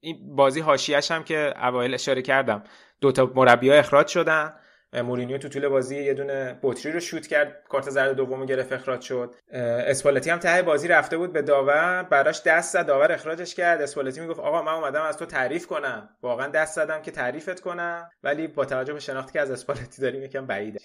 این 0.00 0.36
بازی 0.36 0.60
حاشیه‌اش 0.60 1.10
هم 1.10 1.24
که 1.24 1.54
اوایل 1.66 1.94
اشاره 1.94 2.22
کردم 2.22 2.62
دو 3.00 3.12
تا 3.12 3.32
مربی 3.34 3.70
اخراج 3.70 4.06
شدن. 4.06 4.54
مورینیو 5.02 5.38
تو 5.38 5.48
طول 5.48 5.68
بازی 5.68 5.96
یه 5.96 6.14
دونه 6.14 6.58
بطری 6.62 6.92
رو 6.92 7.00
شوت 7.00 7.26
کرد 7.26 7.62
کارت 7.68 7.90
زرد 7.90 8.16
دومو 8.16 8.46
گرفت 8.46 8.72
اخراج 8.72 9.00
شد. 9.00 9.34
اسپالتی 9.52 10.30
هم 10.30 10.38
ته 10.38 10.62
بازی 10.62 10.88
رفته 10.88 11.16
بود 11.16 11.32
به 11.32 11.42
داور 11.42 12.02
براش 12.02 12.42
دست 12.42 12.72
زد 12.72 12.86
داور 12.86 13.12
اخراجش 13.12 13.54
کرد. 13.54 13.82
اسپالتی 13.82 14.20
می‌گفت 14.20 14.40
آقا 14.40 14.62
من 14.62 14.72
اومدم 14.72 15.02
از 15.02 15.18
تو 15.18 15.26
تعریف 15.26 15.66
کنم. 15.66 16.08
واقعا 16.22 16.48
دست 16.48 16.76
زدم 16.76 17.02
که 17.02 17.10
تعریفت 17.10 17.60
کنم 17.60 18.10
ولی 18.22 18.46
با 18.46 18.64
توجه 18.64 18.92
به 18.92 19.00
شناختی 19.00 19.32
که 19.32 19.40
از 19.40 19.50
اسپالتی 19.50 20.02
داریم 20.02 20.22
یکم 20.22 20.46
بعیده. 20.46 20.78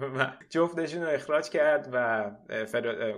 جفتشون 0.50 1.02
رو 1.02 1.08
اخراج 1.08 1.48
کرد 1.48 1.88
و 1.92 2.30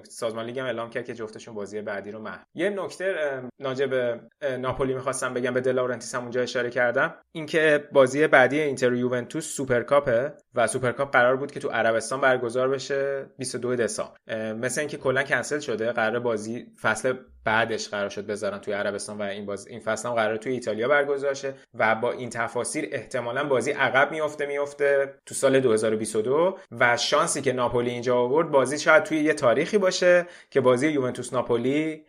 سازمان 0.03 0.45
لیگ 0.45 0.59
هم 0.59 0.67
اعلام 0.67 0.91
کرد 0.91 1.05
که 1.05 1.15
جفتشون 1.15 1.55
بازی 1.55 1.81
بعدی 1.81 2.11
رو 2.11 2.19
محروم 2.19 2.39
یه 2.55 2.71
نکته 2.71 3.15
راجب 3.61 4.21
ناپولی 4.59 4.95
می‌خواستم 4.95 5.35
بگم 5.35 5.55
به 5.55 5.61
دلاورنتیس 5.61 6.15
هم 6.15 6.23
اونجا 6.23 6.43
اشاره 6.43 6.71
کردم. 6.71 7.15
اینکه 7.33 7.89
بازی 7.93 8.27
بعدی 8.27 8.61
اینتر 8.61 8.93
یوونتوس 8.93 9.47
سوپرکاپه 9.57 10.28
و 10.55 10.67
سوپرکاپ 10.67 11.13
قرار 11.13 11.37
بود 11.37 11.51
که 11.51 11.61
تو 11.61 11.69
عربستان 11.69 12.21
برگزار 12.21 12.69
بشه 12.69 13.27
22 13.39 13.77
دسامبر. 13.77 14.53
مثل 14.53 14.81
اینکه 14.81 14.97
کلا 14.97 15.23
کنسل 15.23 15.59
شده 15.59 15.93
قرار 15.93 16.21
بازی 16.21 16.67
فصل 16.83 17.15
بعدش 17.45 17.89
قرار 17.89 18.09
شد 18.09 18.27
بذارن 18.27 18.59
توی 18.59 18.75
عربستان 18.75 19.19
و 19.19 19.23
این 19.23 19.47
باز 19.47 19.67
این 19.67 19.81
فصل 19.81 20.09
هم 20.09 20.15
قرار 20.15 20.37
توی 20.37 20.53
ایتالیا 20.53 20.89
برگزار 20.89 21.35
شه 21.35 21.55
و 21.75 21.95
با 21.95 22.13
این 22.13 22.31
تفاصیل 22.31 22.89
احتمالا 22.93 23.45
بازی 23.45 23.71
عقب 23.71 24.11
میفته 24.11 24.47
میفته 24.47 25.15
تو 25.27 25.35
سال 25.35 25.61
2022 25.61 26.59
و 26.71 26.97
شانسی 26.97 27.43
که 27.43 27.53
ناپولی 27.53 27.91
اینجا 27.91 28.17
آورد 28.17 28.51
بازی 28.51 28.79
شاید 28.79 29.03
توی 29.03 29.19
یه 29.19 29.35
تاریخی 29.35 29.79
باشه 29.79 30.27
که 30.51 30.61
بازی 30.61 30.89
یوونتوس 30.89 31.33
ناپولی 31.33 32.05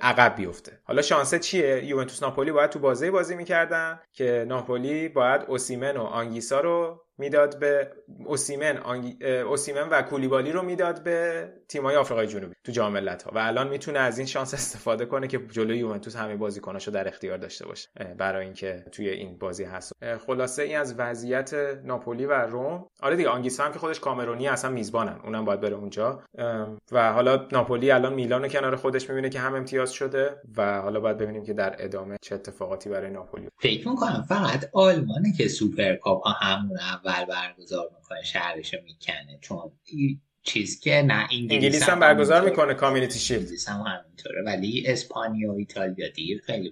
عقب 0.00 0.36
بیفته. 0.36 0.78
حالا 0.84 1.02
شانسه 1.02 1.38
چیه؟ 1.38 1.84
یوونتوس 1.84 2.22
ناپولی 2.22 2.52
باید 2.52 2.70
تو 2.70 2.78
بازی 2.78 3.10
بازی 3.10 3.36
می‌کردن 3.36 4.00
که 4.12 4.44
ناپولی 4.48 5.08
باید 5.08 5.42
اوسیمن 5.48 5.96
و 5.96 6.02
آنگیسا 6.02 6.60
رو 6.60 7.04
می‌داد 7.18 7.58
به 7.58 7.92
اوسیمن 8.24 8.76
اوسیمن 9.46 9.88
و 9.88 10.02
کولیبالی 10.02 10.52
رو 10.52 10.62
می‌داد 10.62 11.02
به 11.02 11.48
تیمای 11.68 11.96
آفریقای 11.96 12.26
جنوبی 12.26 12.54
تو 12.64 12.72
جام 12.72 12.96
ها 12.96 13.30
و 13.32 13.38
الان 13.38 13.68
می‌تونه 13.68 13.98
از 13.98 14.18
این 14.18 14.26
شانس 14.26 14.54
استفاده 14.58 15.06
کنه 15.06 15.28
که 15.28 15.38
جلوی 15.50 15.78
یوونتوس 15.78 16.16
همه 16.16 16.36
بازیکناشو 16.36 16.90
در 16.90 17.08
اختیار 17.08 17.38
داشته 17.38 17.66
باشه 17.66 17.88
برای 18.18 18.44
اینکه 18.44 18.84
توی 18.92 19.08
این 19.08 19.38
بازی 19.38 19.64
هست. 19.64 19.92
خلاصه 20.26 20.62
این 20.62 20.78
از 20.78 20.94
وضعیت 20.98 21.54
ناپولی 21.84 22.26
و 22.26 22.32
روم. 22.32 22.86
آره 23.02 23.16
دیگه 23.16 23.28
آنگیسا 23.28 23.64
هم 23.64 23.72
که 23.72 23.78
خودش 23.78 24.00
کامرونی 24.00 24.48
اصلا 24.48 24.70
میزبانن. 24.70 25.20
اونم 25.24 25.44
باید 25.44 25.60
بره 25.60 25.76
اونجا. 25.76 26.22
و 26.92 27.12
حالا 27.12 27.48
ناپولی 27.52 27.90
الان 27.90 28.14
میلان 28.14 28.48
کنار 28.48 28.76
خودش 28.76 29.10
می‌بینه 29.10 29.28
که 29.28 29.40
هم 29.40 29.54
امتیاز 29.54 29.90
شده 29.92 30.36
و 30.56 30.80
حالا 30.80 31.00
باید 31.00 31.18
ببینیم 31.18 31.44
که 31.44 31.52
در 31.52 31.76
ادامه 31.78 32.16
چه 32.22 32.34
اتفاقاتی 32.34 32.90
برای 32.90 33.10
ناپولی. 33.10 33.48
فکر 33.58 33.88
می‌کنم 33.88 34.24
فقط 34.28 34.70
آلمانه 34.72 35.32
که 35.36 35.48
سوپرکاپ 35.48 36.22
همون 36.42 36.78
اول 37.08 37.24
برگزار 37.24 37.90
می‌کنه 37.98 38.22
شهرش 38.22 38.74
می‌کنه. 38.74 39.38
چون 39.40 39.72
چیز 40.42 40.80
که 40.80 41.02
نه 41.02 41.14
انگلیس, 41.14 41.52
انگلیس 41.52 41.82
هم 41.82 42.00
برگزار 42.00 42.50
می‌کنه 42.50 42.74
کامیونیتی 42.74 43.18
شیلد. 43.18 43.40
انگلیس 43.40 43.68
هم 43.68 43.80
همینطوره. 43.80 44.42
ولی 44.46 44.84
اسپانیا 44.86 45.52
و 45.52 45.56
ایتالیا 45.56 46.08
دیر 46.08 46.42
خیلی 46.46 46.70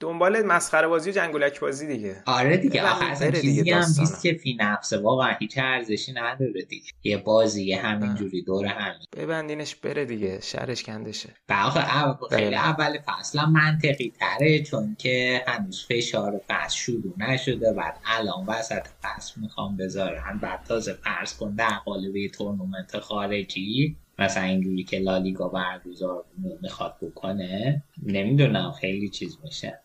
دنبال 0.00 0.42
مسخره 0.42 0.88
بازی 0.88 1.10
و 1.10 1.12
جنگولک 1.12 1.60
بازی 1.60 1.86
دیگه. 1.86 2.22
آره 2.26 2.56
دیگه 2.56 2.82
آخه 2.82 3.04
اصلا 3.04 3.30
چیزی 3.30 3.70
هم 3.70 3.84
نیست 3.98 4.22
که 4.22 4.32
فی 4.32 4.54
نفسه 4.60 4.98
واقعا 4.98 5.34
هیچ 5.38 5.58
ارزشی 5.58 6.12
نداره 6.12 6.62
دیگه. 6.62 6.90
یه 7.04 7.16
بازی 7.16 7.72
همینجوری 7.72 8.42
دور 8.42 8.66
همین. 8.66 9.06
ببندینش 9.16 9.74
بره 9.74 10.04
دیگه. 10.04 10.40
شرش 10.40 10.82
کندشه. 10.82 11.28
آخه 11.50 11.80
خیلی 12.30 12.54
اول 12.54 12.98
فصل 13.06 13.44
منطقی 13.44 14.12
تره 14.20 14.62
چون 14.62 14.96
که 14.98 15.44
هنوز 15.46 15.86
فشار 15.88 16.40
فصل 16.48 16.76
شروع 16.76 17.14
نشده. 17.18 17.72
بعد 17.72 17.96
الان 18.06 18.46
وسط 18.46 18.86
فصل 19.02 19.40
می‌خوام 19.40 19.76
بذارن. 19.76 20.38
بعد 20.42 20.64
تازه 20.64 20.92
فرض 20.92 21.36
کن 21.36 21.54
در 21.54 21.78
قالب 21.84 22.30
تورنمنت 22.30 22.98
خارجی. 22.98 23.96
مثلا 24.18 24.42
اینجوری 24.42 24.84
که 24.84 24.98
لالیگا 24.98 25.48
برگزار 25.48 26.24
می‌خواد 26.62 26.96
بکنه 27.02 27.82
نمی‌دونم 28.06 28.72
خیلی 28.80 29.08
چیز 29.08 29.38
میشه. 29.44 29.80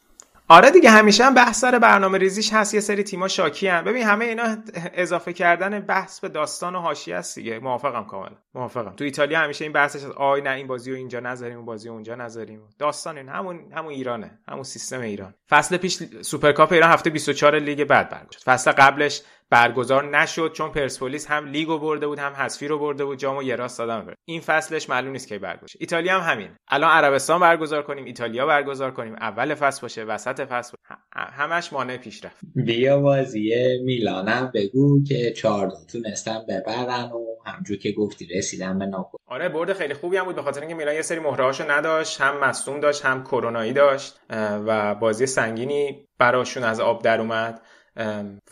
آره 0.48 0.72
دیگه 0.72 0.90
همیشه 0.90 1.24
هم 1.24 1.34
بحث 1.34 1.60
سر 1.60 1.80
برنامه 1.80 2.18
ریزیش 2.18 2.54
هست 2.54 2.74
یه 2.74 2.80
سری 2.80 3.04
تیما 3.04 3.28
شاکی 3.28 3.68
هم 3.68 3.84
ببین 3.84 4.04
همه 4.04 4.26
اینا 4.26 4.58
اضافه 4.94 5.34
کردن 5.34 5.80
بحث 5.80 6.20
به 6.20 6.30
داستان 6.30 6.76
و 6.76 6.80
حاشیه 6.80 7.16
است 7.16 7.36
دیگه. 7.36 7.60
موافقم 7.60 8.04
کاملا. 8.04 8.36
موافقم. 8.54 8.96
تو 8.96 9.04
ایتالیا 9.04 9.40
همیشه 9.40 9.66
این 9.66 9.72
بحثش 9.74 10.04
هست. 10.04 10.12
آی 10.18 10.42
نه 10.42 10.50
این 10.50 10.68
بازی 10.68 10.92
رو 10.92 10.98
اینجا 10.98 11.20
نذاریم 11.20 11.58
اون 11.58 11.66
بازی 11.66 11.88
رو 11.88 11.94
اونجا 11.94 12.16
نذاریم. 12.16 12.62
داستان 12.80 13.18
این 13.18 13.30
همون 13.30 13.60
همون 13.76 13.94
ایرانه. 13.94 14.40
همون 14.48 14.64
سیستم 14.64 15.02
ایران. 15.02 15.34
فصل 15.50 15.78
پیش 15.78 16.00
سوپرکاپ 16.22 16.74
ایران 16.74 16.92
هفته 16.92 17.10
24 17.10 17.60
لیگ 17.60 17.84
بعد 17.84 18.10
برگزار 18.10 18.42
فصل 18.46 18.72
قبلش 18.72 19.22
برگزار 19.50 20.18
نشد 20.18 20.52
چون 20.54 20.72
پرسپولیس 20.72 21.28
هم 21.28 21.48
لیگو 21.48 21.80
برده 21.80 22.08
بود 22.08 22.20
هم 22.20 22.34
حذفی 22.34 22.68
رو 22.68 22.80
برده 22.80 23.06
بود 23.06 23.18
جامو 23.18 23.44
یه 23.44 23.56
راست 23.56 23.78
دادم 23.78 24.06
بره. 24.06 24.16
این 24.26 24.42
فصلش 24.42 24.90
معلوم 24.90 25.12
نیست 25.12 25.28
کی 25.28 25.38
برگزار. 25.38 25.70
ایتالیا 25.80 26.20
هم 26.20 26.34
همین. 26.34 26.50
الان 26.68 26.90
عربستان 26.90 27.40
برگزار 27.40 27.84
کنیم 27.84 28.06
ایتالیا 28.06 28.46
برگزار 28.46 28.92
کنیم. 28.92 29.14
اول 29.14 29.56
فصل 29.56 29.82
باشه 29.82 30.04
وسط 30.04 30.42
فصل 30.42 30.78
همش 31.16 31.74
مانع 31.74 31.98
پیشرفت 31.98 32.38
بیا 32.56 33.00
بازی 33.00 33.54
میلانم 33.86 34.52
بگو 34.54 35.04
که 35.04 35.32
چهار 35.32 35.72
تونستن 35.92 36.40
ببرن 36.50 37.12
و 37.12 37.34
همجور 37.46 37.78
که 37.78 37.92
گفتی 37.92 38.26
رسیدن 38.26 38.80
به 38.80 38.86
ناپولی. 38.86 39.24
آره 39.28 39.50
برد 39.50 39.74
خیلی 39.74 39.94
خوبی 39.94 40.18
هم 40.18 40.26
بود 40.26 40.36
به 40.36 40.42
خاطر 40.42 40.60
اینکه 40.60 40.76
میلان 40.76 40.96
یه 40.96 41.02
سری 41.02 41.20
مهرهاشو 41.20 41.72
نداشت 41.72 42.22
هم 42.22 42.40
مصدوم 42.40 42.80
داشت 42.80 43.06
هم 43.06 43.24
کرونایی 43.24 43.74
داشت 43.74 44.20
و 44.68 44.96
بازی 44.96 45.26
سنگینی 45.26 46.08
براشون 46.20 46.64
از 46.64 46.80
آب 46.80 47.04
در 47.04 47.20
اومد. 47.20 47.62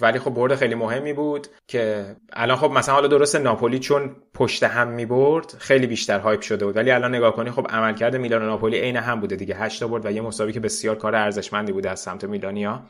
ولی 0.02 0.20
خب 0.20 0.30
برد 0.34 0.56
خیلی 0.56 0.76
مهمی 0.76 1.14
بود 1.14 1.48
که 1.68 2.16
الان 2.34 2.58
خب 2.58 2.72
مثلا 2.72 2.96
حالا 2.96 3.08
درست 3.08 3.36
ناپولی 3.36 3.80
چون 3.80 4.16
پشت 4.34 4.64
هم 4.64 4.88
می 4.88 5.06
برد 5.06 5.56
خیلی 5.58 5.88
بیشتر 5.88 6.20
هایپ 6.20 6.42
شده 6.42 6.66
بود. 6.66 6.76
ولی 6.78 6.92
الان 6.92 7.16
نگاه 7.16 7.36
کنی 7.36 7.52
خب 7.52 7.68
عملکرد 7.70 8.16
میلان 8.16 8.42
و 8.42 8.46
ناپولی 8.46 8.78
عین 8.78 8.98
هم 8.98 9.20
بوده 9.20 9.36
دیگه. 9.36 9.56
8 9.56 9.84
برد 9.84 10.06
و 10.06 10.12
یه 10.12 10.22
مساوی 10.22 10.52
که 10.52 10.60
بسیار 10.60 10.96
کار 10.96 11.16
ارزشمندی 11.16 11.72
بوده 11.72 11.90
از 11.90 12.00
سمت 12.00 12.24
میلانیا. 12.24 12.84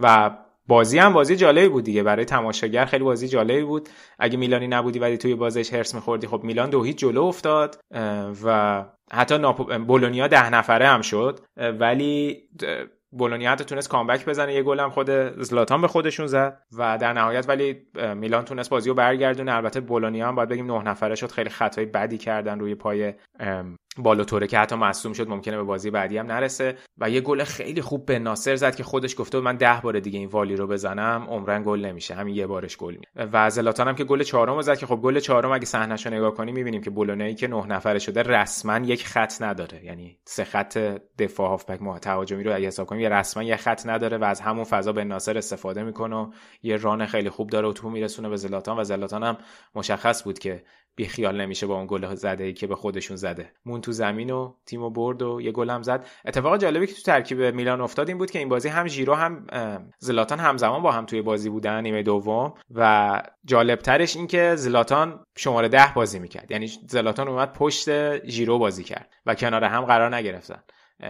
و 0.00 0.30
بازی 0.66 0.98
هم 0.98 1.12
بازی 1.12 1.36
جالبی 1.36 1.68
بود 1.68 1.84
دیگه. 1.84 2.02
برای 2.02 2.24
تماشاگر 2.24 2.84
خیلی 2.84 3.04
بازی 3.04 3.28
جالبی 3.28 3.62
بود. 3.62 3.88
اگه 4.18 4.36
میلانی 4.36 4.68
نبودی 4.68 4.98
ولی 4.98 5.18
توی 5.18 5.34
بازیش 5.34 5.72
هرس 5.72 5.94
میخوردی 5.94 6.26
خب 6.26 6.40
میلان 6.44 6.70
دو 6.70 6.82
هیچ 6.82 6.96
جلو 6.98 7.22
افتاد. 7.22 7.78
و 8.44 8.84
حتی 9.12 9.38
ناپو... 9.38 9.78
بولونیا 9.78 10.26
ده 10.26 10.50
نفره 10.50 10.86
هم 10.86 11.02
شد. 11.02 11.40
ولی 11.56 12.42
بولونیا 13.12 13.50
حتی 13.50 13.64
تونست 13.64 13.88
کامبک 13.88 14.26
بزنه 14.26 14.54
یه 14.54 14.62
گل 14.62 14.80
هم 14.80 14.90
خود 14.90 15.10
زلاتان 15.42 15.80
به 15.80 15.88
خودشون 15.88 16.26
زد 16.26 16.62
و 16.78 16.98
در 16.98 17.12
نهایت 17.12 17.48
ولی 17.48 17.86
میلان 18.14 18.44
تونست 18.44 18.70
بازی 18.70 18.88
رو 18.88 18.94
برگردونه. 18.94 19.54
البته 19.54 19.80
بولونیا 19.80 20.28
هم 20.28 20.34
باید 20.34 20.48
بگیم 20.48 20.72
نه 20.72 20.82
نفره 20.82 21.14
شد. 21.14 21.30
خیلی 21.30 21.50
خطای 21.50 21.86
بدی 21.86 22.18
کردن 22.18 22.58
روی 22.60 22.74
پای 22.74 23.14
بالوتوره 23.98 24.46
که 24.46 24.58
حتی 24.58 24.76
مصوم 24.76 25.12
شد 25.12 25.28
ممکنه 25.28 25.56
به 25.56 25.62
بازی 25.62 25.90
بعدی 25.90 26.18
هم 26.18 26.26
نرسه. 26.26 26.76
و 26.98 27.10
یه 27.10 27.20
گل 27.20 27.44
خیلی 27.44 27.80
خوب 27.80 28.06
به 28.06 28.18
ناصر 28.18 28.56
زد 28.56 28.74
که 28.74 28.84
خودش 28.84 29.20
گفته 29.20 29.40
من 29.40 29.56
ده 29.56 29.80
بار 29.82 30.00
دیگه 30.00 30.18
این 30.18 30.28
والی 30.28 30.56
رو 30.56 30.66
بزنم 30.66 31.26
عمرن 31.28 31.62
گل 31.62 31.84
نمیشه. 31.84 32.14
همین 32.14 32.34
یه 32.34 32.46
بارش 32.46 32.76
گل 32.76 32.94
می 32.94 33.06
و 33.32 33.50
زلاتان 33.50 33.88
هم 33.88 33.94
که 33.94 34.04
گل 34.04 34.22
چهارم 34.22 34.60
زد 34.62 34.78
که 34.78 34.86
خب 34.86 34.96
گل 34.96 35.20
چهارم 35.20 35.52
اگه 35.52 35.66
صحنه‌شو 35.66 36.10
نگاه 36.10 36.34
کنی 36.34 36.52
می‌بینیم 36.52 36.80
که 36.80 36.90
بولونایی 36.90 37.34
که 37.34 37.48
نه 37.48 37.66
نفره 37.66 37.98
شده 37.98 38.22
رسما 38.22 38.78
یک 38.78 39.06
خط 39.06 39.42
نداره. 39.42 39.84
یعنی 39.84 40.18
سه 40.24 40.44
خط 40.44 40.78
دفاع 41.18 41.48
هافبک 41.48 41.82
ما 41.82 41.98
تهاجمی 41.98 42.42
رو 42.42 42.56
اگه 42.56 42.66
حساب 42.66 42.86
کنیم 42.86 43.12
رسما 43.12 43.42
یه 43.42 43.56
خط 43.56 43.86
نداره 43.86 44.18
و 44.18 44.24
از 44.24 44.40
همون 44.40 44.64
فضا 44.64 44.92
به 44.92 45.04
ناصر 45.04 45.38
استفاده 45.38 45.82
می‌کنه 45.82 46.16
و 46.16 46.30
یه 46.62 46.76
ران 46.76 47.06
خیلی 47.06 47.30
خوب 47.30 47.50
داره 47.50 47.68
و 47.68 47.72
تو 47.72 47.90
میرسونه 47.90 48.28
به 48.28 48.36
زلاتان 48.36 48.78
و 48.78 48.84
زلاتان 48.84 49.22
هم 49.22 49.38
مشخص 49.74 50.24
بود 50.24 50.38
که 50.38 50.64
بی 50.96 51.06
خیال 51.06 51.40
نمیشه 51.40 51.66
با 51.66 51.76
اون 51.76 51.86
گل 51.86 52.14
زده 52.14 52.52
که 52.52 52.66
به 52.66 52.74
خودشون 52.74 53.16
زده. 53.16 53.52
مون 53.66 53.80
تو 53.80 53.92
زمین 53.92 54.30
و 54.30 54.54
تیمو 54.66 54.90
برد 54.90 55.22
و 55.22 55.40
یه 55.40 55.52
گل 55.52 55.70
هم 55.70 55.82
زد. 55.82 56.06
اتفاق 56.24 56.56
جالبی 56.56 56.86
که 56.86 56.94
تو 56.94 57.02
ترکیب 57.02 57.42
میلان 57.42 57.80
افتاد 57.80 58.08
این 58.08 58.18
بود 58.18 58.30
که 58.30 58.38
این 58.38 58.48
بازی 58.48 58.68
هم 58.68 58.86
ژیرو 58.86 59.14
هم 59.14 59.46
زلاتان 59.98 60.38
همزمان 60.38 60.82
با 60.82 60.92
هم 60.92 61.06
توی 61.06 61.22
بازی 61.22 61.50
بودن 61.50 61.80
نیمه 61.80 62.02
دوم 62.02 62.54
و 62.74 63.22
جالبترش 63.44 64.16
این 64.16 64.26
که 64.26 64.54
زلاتان 64.56 65.24
شماره 65.36 65.68
ده 65.68 65.92
بازی 65.94 66.18
می‌کرد. 66.18 66.50
یعنی 66.50 66.66
زلاتان 66.88 67.28
اومد 67.28 67.52
پشت 67.52 68.26
ژیرو 68.26 68.58
بازی 68.58 68.84
کرد 68.84 69.08
و 69.26 69.34
کنار 69.34 69.64
هم 69.64 69.84
قرار 69.84 70.16
نگرفتن. 70.16 70.62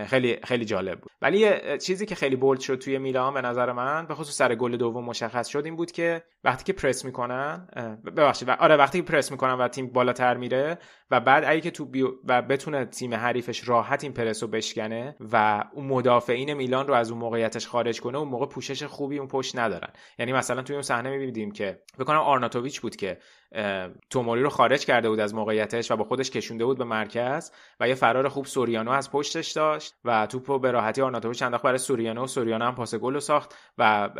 خیلی 0.07 0.39
خیلی 0.45 0.65
جالب 0.65 1.01
بود. 1.01 1.13
ولی 1.23 1.39
یه 1.39 1.79
چیزی 1.79 2.07
که 2.07 2.15
خیلی 2.15 2.37
بولد 2.37 2.61
شد 2.61 2.75
توی 2.75 2.99
میلان 2.99 3.35
به 3.35 3.41
نظر 3.41 3.73
من 3.73 4.07
به 4.07 4.15
خصوص 4.15 4.37
سر 4.37 4.55
گل 4.55 4.77
دوم 4.77 5.05
مشخص 5.05 5.49
شد 5.49 5.65
این 5.65 5.77
بود 5.77 5.93
که 5.93 6.23
وقتی 6.45 6.65
که 6.65 6.73
پرس 6.73 7.05
می‌کنن 7.05 7.69
ببخشید 8.17 8.51
آره 8.51 8.77
وقتی 8.77 8.99
که 8.99 9.13
پرس 9.13 9.31
می‌کنن 9.31 9.55
و 9.55 9.69
تیم 9.69 9.87
بالاتر 9.87 10.37
میره 10.37 10.79
و 11.11 11.21
بعد 11.21 11.45
اگه 11.47 11.61
که 11.61 11.71
تو 11.71 11.85
بیو 11.85 12.09
و 12.29 12.43
بتونه 12.43 12.85
تیم 12.85 13.15
حریفش 13.15 13.69
راحت 13.69 14.05
این 14.05 14.13
پرس 14.13 14.43
رو 14.43 14.49
بشکنه 14.49 15.17
و 15.33 15.65
اون 15.73 15.87
مدافعین 15.87 16.55
میلان 16.55 16.87
رو 16.87 16.95
از 16.95 17.11
اون 17.11 17.21
موقعیتش 17.21 17.67
خارج 17.67 18.01
کنه 18.01 18.19
اون 18.19 18.29
موقع 18.29 18.47
پوشش 18.47 18.83
خوبی 18.83 19.19
اون 19.19 19.29
پشت 19.29 19.59
ندارن. 19.59 19.93
یعنی 20.19 20.33
مثلا 20.33 20.63
توی 20.63 20.77
اون 20.77 20.83
صحنه 20.83 21.11
می‌بینیم 21.11 21.51
که 21.51 21.83
به 21.99 22.04
گمونم 22.04 22.19
آرناتوویچ 22.19 22.81
بود 22.81 22.97
که 22.97 23.19
توموری 24.11 24.43
رو 24.43 24.51
خارج 24.51 24.85
کرده 24.85 25.09
بود 25.09 25.21
از 25.21 25.35
موقعیتش 25.35 25.91
و 25.91 25.97
با 25.97 26.05
خودش 26.05 26.31
کشونده 26.31 26.65
بود 26.65 26.79
به 26.79 26.85
مرکز 26.85 27.51
و 27.81 27.89
یه 27.89 27.95
فرار 27.95 28.29
خوب 28.29 28.47
سوریانو 28.47 28.91
از 28.91 29.11
پشتش 29.11 29.53
داشت 29.53 29.95
و 30.05 30.27
توپو 30.27 30.59
به 30.59 30.71
راحتی 30.71 31.03
آرناتوویچ 31.03 31.43
انداخت 31.43 31.65
برای 31.65 31.79
سوریانو 31.79 32.25
و 32.25 32.27
سوریانو 32.27 32.65
هم 32.65 32.75
پاس 32.75 32.95
گل 32.95 33.19
ساخت 33.19 33.55
و 33.79 34.11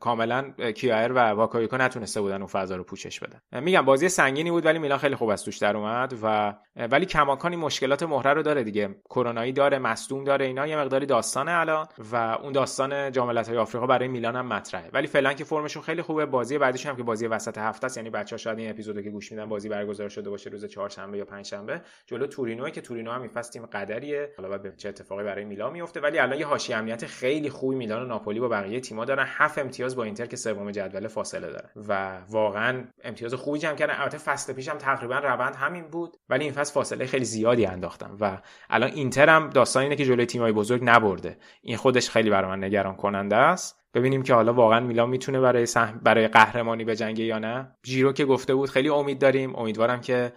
کاملا 0.00 0.50
کیایر 0.74 1.12
و 1.12 1.18
باکایوکو 1.18 1.76
نتونسته 1.76 2.20
بودن 2.20 2.36
اون 2.36 2.46
فضا 2.46 2.76
رو 2.76 2.84
پوشش 2.84 3.20
بدن. 3.20 3.62
میگم 3.62 3.82
بازی 3.82 4.08
سنگینی 4.08 4.50
بود 4.50 4.66
ولی 4.66 4.78
میلان 4.78 4.98
خیلی 4.98 5.14
خوب 5.14 5.28
از 5.28 5.44
توش 5.44 5.58
در 5.58 5.76
اومد 5.76 6.14
و 6.22 6.54
ولی 6.76 7.06
کماکان 7.06 7.43
این 7.43 7.56
مشکلات 7.56 8.02
مهره 8.02 8.32
رو 8.32 8.42
داره 8.42 8.64
دیگه. 8.64 8.94
کرونایی 9.04 9.52
داره 9.52 9.78
مصدوم 9.78 10.24
داره 10.24 10.46
اینا 10.46 10.66
یه 10.66 10.76
مقداری 10.76 11.06
داستانه 11.06 11.52
الان 11.52 11.86
و 12.12 12.16
اون 12.16 12.52
داستان 12.52 13.12
جام 13.12 13.38
های 13.38 13.56
آفریقا 13.56 13.86
برای 13.86 14.08
میلان 14.08 14.36
هم 14.36 14.46
مطرحه. 14.46 14.90
ولی 14.92 15.06
فعلا 15.06 15.32
که 15.32 15.44
فرمشون 15.44 15.82
خیلی 15.82 16.02
خوبه 16.02 16.26
بازی 16.26 16.58
بعدیش 16.58 16.86
هم 16.86 16.96
که 16.96 17.02
بازی 17.02 17.26
وسط 17.26 17.58
هفته 17.58 17.86
است 17.86 17.96
یعنی 17.96 18.10
بچه‌ها 18.10 18.38
شاید 18.38 18.58
این 18.58 18.68
اپیزودو 18.82 19.02
که 19.02 19.10
گوش 19.10 19.32
میدن 19.32 19.48
بازی 19.48 19.68
برگزار 19.68 20.08
شده 20.08 20.30
باشه 20.30 20.50
روز 20.50 20.64
چهارشنبه 20.64 21.18
یا 21.18 21.24
پنجشنبه 21.24 21.80
جلو 22.06 22.26
تورینو 22.26 22.70
که 22.70 22.80
تورینو 22.80 23.10
هم 23.10 23.22
این 23.22 23.30
تیم 23.52 23.66
قدریه. 23.66 24.32
حالا 24.36 24.58
ببینیم 24.58 24.76
چه 24.76 24.88
اتفاقی 24.88 25.24
برای 25.24 25.44
میلان 25.44 25.72
میفته 25.72 26.00
ولی 26.00 26.18
الان 26.18 26.38
یه 26.38 26.46
حاشیه 26.46 26.76
امنیت 26.76 27.06
خیلی 27.06 27.50
خوبی 27.50 27.76
میلان 27.76 28.02
و 28.02 28.06
ناپولی 28.06 28.40
با 28.40 28.48
بقیه 28.48 28.80
تیم‌ها 28.80 29.04
دارن. 29.04 29.24
هفت 29.28 29.58
امتیاز 29.58 29.96
با 29.96 30.04
اینتر 30.04 30.26
که 30.26 30.36
سوم 30.36 30.70
جدول 30.70 31.08
فاصله 31.08 31.50
داره. 31.50 31.70
و 31.88 32.18
واقعا 32.30 32.84
امتیاز 33.04 33.34
خوبی 33.34 33.58
جمع 33.58 33.74
کردن. 33.74 33.94
البته 33.94 34.18
فصل 34.18 34.52
پیشم 34.52 34.78
تقریبا 34.78 35.18
روند 35.18 35.56
همین 35.56 35.88
بود 35.88 36.16
ولی 36.28 36.44
این 36.44 36.52
فصل 36.52 36.74
فاصله 36.74 37.06
خیلی 37.06 37.24
زیادی 37.24 37.66
انداختن. 37.66 38.16
و 38.20 38.38
الان 38.70 38.90
اینتر 38.90 39.28
هم 39.28 39.50
داستان 39.50 39.82
اینه 39.82 39.96
که 39.96 40.04
جلوی 40.04 40.26
تیم‌های 40.26 40.52
بزرگ 40.52 40.80
نبرده. 40.84 41.36
این 41.62 41.76
خودش 41.76 42.10
خیلی 42.10 42.30
برای 42.30 42.50
من 42.50 42.64
نگران 42.64 42.96
کننده 42.96 43.36
است. 43.36 43.81
ببینیم 43.94 44.22
که 44.22 44.34
حالا 44.34 44.52
واقعا 44.52 44.80
میلان 44.80 45.08
می‌تونه 45.10 45.40
برای 45.40 45.66
سهم 45.66 46.00
برای 46.02 46.28
قهرمانی 46.28 46.84
به 46.84 46.96
جنگ 46.96 47.18
یا 47.18 47.38
نه. 47.38 47.68
جیرو 47.82 48.12
که 48.12 48.24
گفته 48.24 48.54
بود 48.54 48.70
خیلی 48.70 48.88
امید 48.88 49.18
داریم. 49.18 49.56
امیدوارم 49.56 50.00
که 50.00 50.32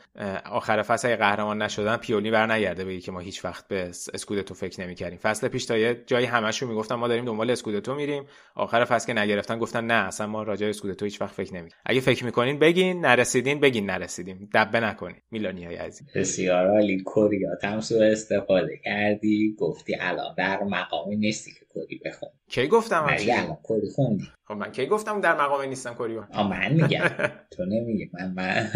آخر 0.51 0.81
فصل 0.81 1.07
اگه 1.07 1.17
قهرمان 1.17 1.61
نشدن 1.61 1.97
پیولی 1.97 2.31
بر 2.31 2.51
نگرده 2.51 2.85
بگی 2.85 3.01
که 3.01 3.11
ما 3.11 3.19
هیچ 3.19 3.45
وقت 3.45 3.67
به 3.67 3.81
اسکودتو 4.13 4.53
فکر 4.53 4.81
نمی‌کردیم. 4.81 5.19
فصل 5.19 5.47
پیش 5.47 5.65
تا 5.65 5.77
یه 5.77 6.03
جایی 6.07 6.25
همشون 6.25 6.69
می‌گفتن 6.69 6.95
ما 6.95 7.07
داریم 7.07 7.25
دنبال 7.25 7.51
اسکودتو 7.51 7.95
میریم. 7.95 8.23
آخر 8.55 8.85
فصل 8.85 9.07
که 9.07 9.13
نگرفتن 9.19 9.59
گفتن 9.59 9.85
نه 9.85 9.93
اصلا 9.93 10.27
ما 10.27 10.43
راجع 10.43 10.67
اسکودتو 10.67 11.05
هیچ 11.05 11.21
وقت 11.21 11.33
فکر 11.33 11.53
نمی‌کنیم 11.53 11.81
اگه 11.85 11.99
فکر 11.99 12.25
می‌کنین 12.25 12.59
بگین 12.59 13.05
نرسیدین 13.05 13.59
بگین 13.59 13.85
نرسیدیم. 13.85 14.49
دبه 14.53 14.79
نکنین. 14.79 15.17
میلانیای 15.31 15.75
عزیز. 15.75 16.07
بسیار 16.15 16.67
عالی. 16.67 17.03
کری‌هات 17.05 17.63
هم 17.63 17.79
سوء 17.79 18.11
استفاده 18.11 18.79
کردی 18.85 19.55
گفتی 19.59 19.95
الان 19.99 20.35
در 20.37 20.63
مقامی 20.63 21.15
نیستی 21.15 21.51
که 21.51 21.65
کری 21.73 22.01
بخونی 22.05 22.67
گفتم 22.67 23.05
الان 23.45 23.57
کری 23.63 23.89
خوندی 23.89 24.31
خب 24.47 24.53
من 24.53 24.71
کی 24.71 24.85
گفتم 24.85 25.21
در 25.21 25.41
مقام 25.41 25.61
نیستم 25.61 25.93
کری 25.93 26.13
رو 26.13 26.23
آ 26.33 26.43
من 26.43 26.73
میگم. 26.73 27.07
تو 27.57 27.65
نمیگی. 27.65 28.09
من 28.13 28.33
من 28.35 28.71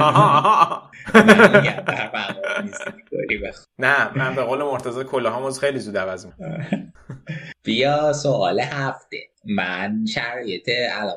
من 1.16 1.58
میگم 1.58 1.84
در 1.88 2.08
مقام 2.08 2.66
نیستی 2.66 2.92
که 2.92 3.04
کری 3.10 3.52
نه 3.80 4.18
من 4.18 4.36
به 4.36 4.44
قول 4.44 4.64
مرتضی 4.64 5.04
کلاهامو 5.04 5.52
خیلی 5.52 5.80
زود 5.80 5.98
عوض 5.98 6.26
می‌کنم. 6.26 6.94
بیا 7.66 8.14
سوال 8.14 8.60
هفته. 8.60 9.29
من 9.46 10.06
شرایط 10.06 10.70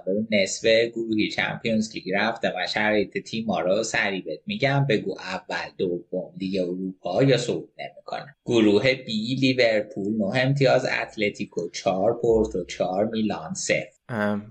ببین 0.07 0.28
نصف 0.31 0.68
گروهی 0.94 1.31
Champions 1.31 1.95
League 1.95 2.05
رفته 2.15 2.49
و 2.49 2.67
شرایط 2.67 3.18
تیما 3.18 3.60
رو 3.60 3.83
سریع 3.83 4.25
بهت 4.25 4.41
میگم. 4.47 4.86
بگو 4.89 5.17
اول 5.18 5.70
دوم 5.78 6.33
لیگ 6.41 6.60
اروپا 6.62 7.23
یا 7.23 7.36
صعود 7.36 7.68
نمی‌کنه 7.78 8.36
گروه 8.47 8.94
بی 8.94 9.34
لیورپول 9.34 10.12
9 10.12 10.25
امتیاز 10.25 10.86
اتلتیکو 11.02 11.70
4 11.70 12.18
پورتو 12.23 12.65
4 12.65 13.05
میلان 13.05 13.55
3 13.55 13.89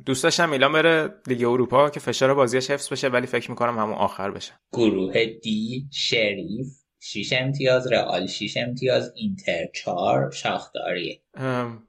دوست 0.06 0.24
داشتم 0.24 0.50
میلان 0.50 0.74
بره 0.74 1.10
لیگ 1.28 1.44
اروپا 1.44 1.90
که 1.90 2.00
فشار 2.00 2.34
بازیش 2.34 2.72
حفظ 2.72 2.92
بشه 2.92 3.08
ولی 3.08 3.28
فکر 3.28 3.50
می‌کنم 3.50 3.78
همون 3.78 3.96
آخر 3.96 4.32
بشه. 4.32 4.52
گروه 4.74 5.26
دی 5.26 5.86
شریف 5.92 6.81
6 7.04 7.34
امتیاز 7.34 7.92
رئال 7.92 8.28
6 8.28 8.58
امتیاز 8.58 9.14
اینتر 9.16 9.66
4 9.74 10.32
شاختاریه 10.32 11.20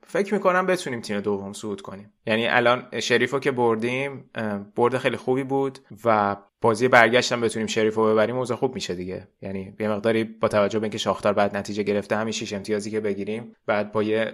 فکر 0.07 0.35
می‌کنم 0.35 0.67
بتونیم 0.67 1.01
تیم 1.01 1.21
دوم 1.21 1.53
صعود 1.53 1.81
کنیم. 1.81 2.13
یعنی 2.27 2.47
الان 2.47 3.01
شریفو 3.01 3.39
که 3.39 3.51
بردیم 3.51 4.31
برد 4.77 4.99
خیلی 4.99 5.17
خوبی 5.17 5.45
بود 5.45 5.79
و 6.05 6.37
بازی 6.61 6.89
برگشتم 6.89 7.41
بتونیم 7.41 7.67
شریفو 7.67 8.13
ببریم 8.13 8.37
اوضاع 8.37 8.57
خوب 8.57 8.75
میشه 8.75 8.95
دیگه. 8.95 9.29
یعنی 9.43 9.75
یه 9.81 9.89
مقداری 9.89 10.25
با 10.25 10.49
توجه 10.49 10.79
به 10.79 10.85
اینکه 10.85 10.99
شاختار 10.99 11.33
بعد 11.33 11.57
نتیجه 11.57 11.83
گرفته 11.83 12.17
همین 12.17 12.33
6 12.33 12.53
امتیازی 12.53 12.91
که 12.91 13.01
بگیریم 13.01 13.57
بعد 13.67 13.93
با 13.93 14.03
یه 14.03 14.33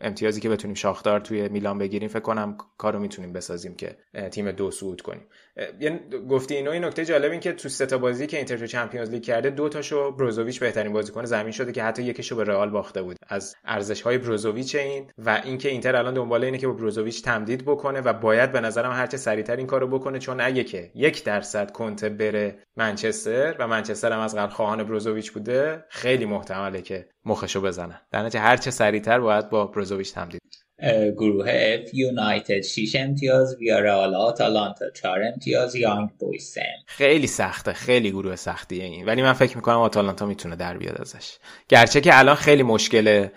امتیازی 0.00 0.40
که 0.40 0.48
بتونیم 0.48 0.74
شاختار 0.74 1.20
توی 1.20 1.48
میلان 1.48 1.78
بگیریم 1.78 2.08
فکر 2.08 2.20
کنم 2.20 2.56
کارو 2.78 2.98
می‌تونیم 2.98 3.32
بسازیم 3.32 3.74
که 3.74 3.96
تیم 4.30 4.50
دو 4.50 4.70
صعود 4.70 5.00
کنیم. 5.00 5.26
یعنی 5.80 6.00
گفتی 6.30 6.54
اینو 6.54 6.70
این 6.70 6.84
نکته 6.84 7.04
جالب 7.04 7.30
این 7.30 7.40
که 7.40 7.52
تو 7.52 7.68
سه 7.68 7.86
تا 7.86 7.98
بازی 7.98 8.26
که 8.26 8.36
اینتر 8.36 8.56
تو 8.56 8.66
چمپیونز 8.66 9.10
لیگ 9.10 9.22
کرده 9.22 9.50
دو 9.50 9.68
تاشو 9.68 10.10
بروزوویچ 10.10 10.60
بهترین 10.60 10.92
بازیکن 10.92 11.24
زمین 11.24 11.52
شده 11.52 11.72
که 11.72 11.82
حتی 11.82 12.02
یکیشو 12.02 12.36
به 12.36 12.44
رئال 12.44 12.70
باخته 12.70 13.02
بود. 13.02 13.16
از 13.28 13.56
ارزش 13.64 14.02
های 14.02 14.18
بروزوویچ 14.18 14.74
این 14.74 15.10
و 15.18 15.42
اینکه 15.44 15.68
اینتر 15.68 15.96
الان 15.96 16.14
دنبال 16.14 16.44
اینه 16.44 16.58
که 16.58 16.66
با 16.66 16.72
بروزوویچ 16.72 17.22
تمدید 17.22 17.64
بکنه 17.64 18.00
و 18.00 18.12
باید 18.12 18.52
به 18.52 18.60
نظرم 18.60 18.92
هرچه 18.92 19.16
سریعتر 19.16 19.56
این 19.56 19.66
کارو 19.66 19.88
بکنه 19.88 20.18
چون 20.18 20.40
اگه 20.40 20.64
که 20.64 20.90
یک 20.94 21.24
درصد 21.24 21.70
کنته 21.70 22.08
بره 22.08 22.58
منچستر 22.76 23.56
و 23.58 23.68
منچستر 23.68 24.12
هم 24.12 24.20
از 24.20 24.36
قبل 24.36 24.52
خواهان 24.52 24.84
بروزوویچ 24.84 25.32
بوده 25.32 25.84
خیلی 25.88 26.24
محتمله 26.24 26.82
که 26.82 27.08
مخشو 27.24 27.60
بزنن 27.60 28.00
در 28.10 28.22
نتیجه 28.22 28.40
هرچه 28.40 28.70
سریعتر 28.70 29.20
باید 29.20 29.50
با 29.50 29.66
بروزوویچ 29.66 30.14
تمدید. 30.14 30.69
گروه 31.16 31.76
F 31.76 31.94
یونایتد 31.94 32.60
6 32.60 32.96
امتیاز 32.98 33.56
ویارال 33.60 34.14
آتالانتا 34.14 34.90
4 34.90 35.22
امتیاز 35.22 35.74
یانگ 35.74 36.08
بویز 36.18 36.58
خیلی 36.86 37.26
سخته 37.26 37.72
خیلی 37.72 38.10
گروه 38.10 38.36
سختیه 38.36 38.84
این. 38.84 39.06
ولی 39.06 39.22
من 39.22 39.32
فکر 39.32 39.56
می‌کنم 39.56 39.78
آتالانتا 39.78 40.26
می‌تونه 40.26 40.56
در 40.56 40.78
بیاد 40.78 41.00
ازش. 41.00 41.36
گرچه 41.68 42.00
که 42.00 42.18
الان 42.18 42.34
خیلی 42.34 42.62
مشکل 42.62 43.28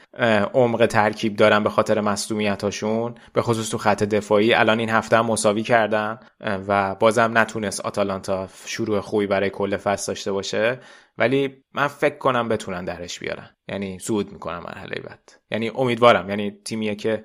عمق 0.53 0.85
ترکیب 0.85 1.35
دارن 1.35 1.63
به 1.63 1.69
خاطر 1.69 2.01
مصدومیتاشون 2.01 3.15
به 3.33 3.41
خصوص 3.41 3.69
تو 3.69 3.77
خط 3.77 4.03
دفاعی 4.03 4.53
الان 4.53 4.80
این 4.80 4.89
هفته 4.89 5.17
هم 5.17 5.25
مساوی 5.25 5.63
کردن 5.63 6.19
و 6.67 6.95
بازم 6.95 7.38
نتونست 7.38 7.81
آتالانتا 7.81 8.47
شروع 8.65 8.99
خوبی 8.99 9.27
برای 9.27 9.49
کل 9.49 9.77
فصل 9.77 10.11
داشته 10.11 10.31
باشه. 10.31 10.80
ولی 11.17 11.64
من 11.74 11.88
فکر 11.88 12.17
کنم 12.17 12.50
بتونن 12.50 12.85
درش 12.85 13.19
بیارن. 13.19 13.50
یعنی 13.69 14.00
صعود 14.00 14.32
می‌کنم 14.32 14.59
مرحله 14.59 15.01
بعد. 15.01 15.32
یعنی 15.51 15.69
امیدوارم. 15.69 16.30
یعنی 16.30 16.51
تیمیه 16.66 16.95
که 16.95 17.24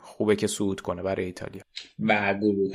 خوبه 0.00 0.36
که 0.36 0.46
صعود 0.46 0.80
کنه 0.80 1.02
برای 1.02 1.24
ایتالیا. 1.24 1.62
و 1.98 2.34
گروه 2.34 2.72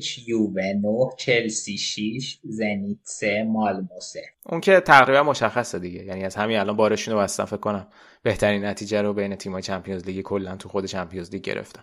H 0.00 0.28
یووه 0.28 0.62
9 0.62 1.10
چلسی 1.18 1.78
6 1.78 2.38
زنیت 2.44 2.98
3 3.02 3.44
مالمو 3.44 4.00
3 4.00 4.20
اون 4.46 4.60
که 4.60 4.80
تقریبا 4.80 5.22
مشخصه 5.22 5.78
دیگه. 5.78 6.04
یعنی 6.04 6.24
از 6.24 6.36
همین 6.36 6.58
الان 6.58 6.76
بارشون 6.76 7.14
رو 7.14 7.20
بستن 7.20 7.44
فکر 7.44 7.56
کنم 7.56 7.88
بهترین 8.22 8.64
نتیجه 8.64 9.02
رو 9.02 9.12
بین 9.12 9.36
تیم‌های 9.36 9.62
چمپیونز 9.62 10.06
لیگ 10.06 10.20
کلا 10.20 10.56
تو 10.56 10.68
خود 10.68 10.84
چمپیونز 10.84 11.30
لیگ 11.30 11.42
گرفتن. 11.42 11.82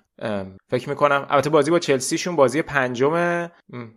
فکر 0.69 0.89
می‌کنم 0.89 1.27
البته 1.29 1.49
بازی 1.49 1.71
با 1.71 1.79
چلسی 1.79 2.17
شون 2.17 2.35
بازی 2.35 2.61
پنجم 2.61 3.13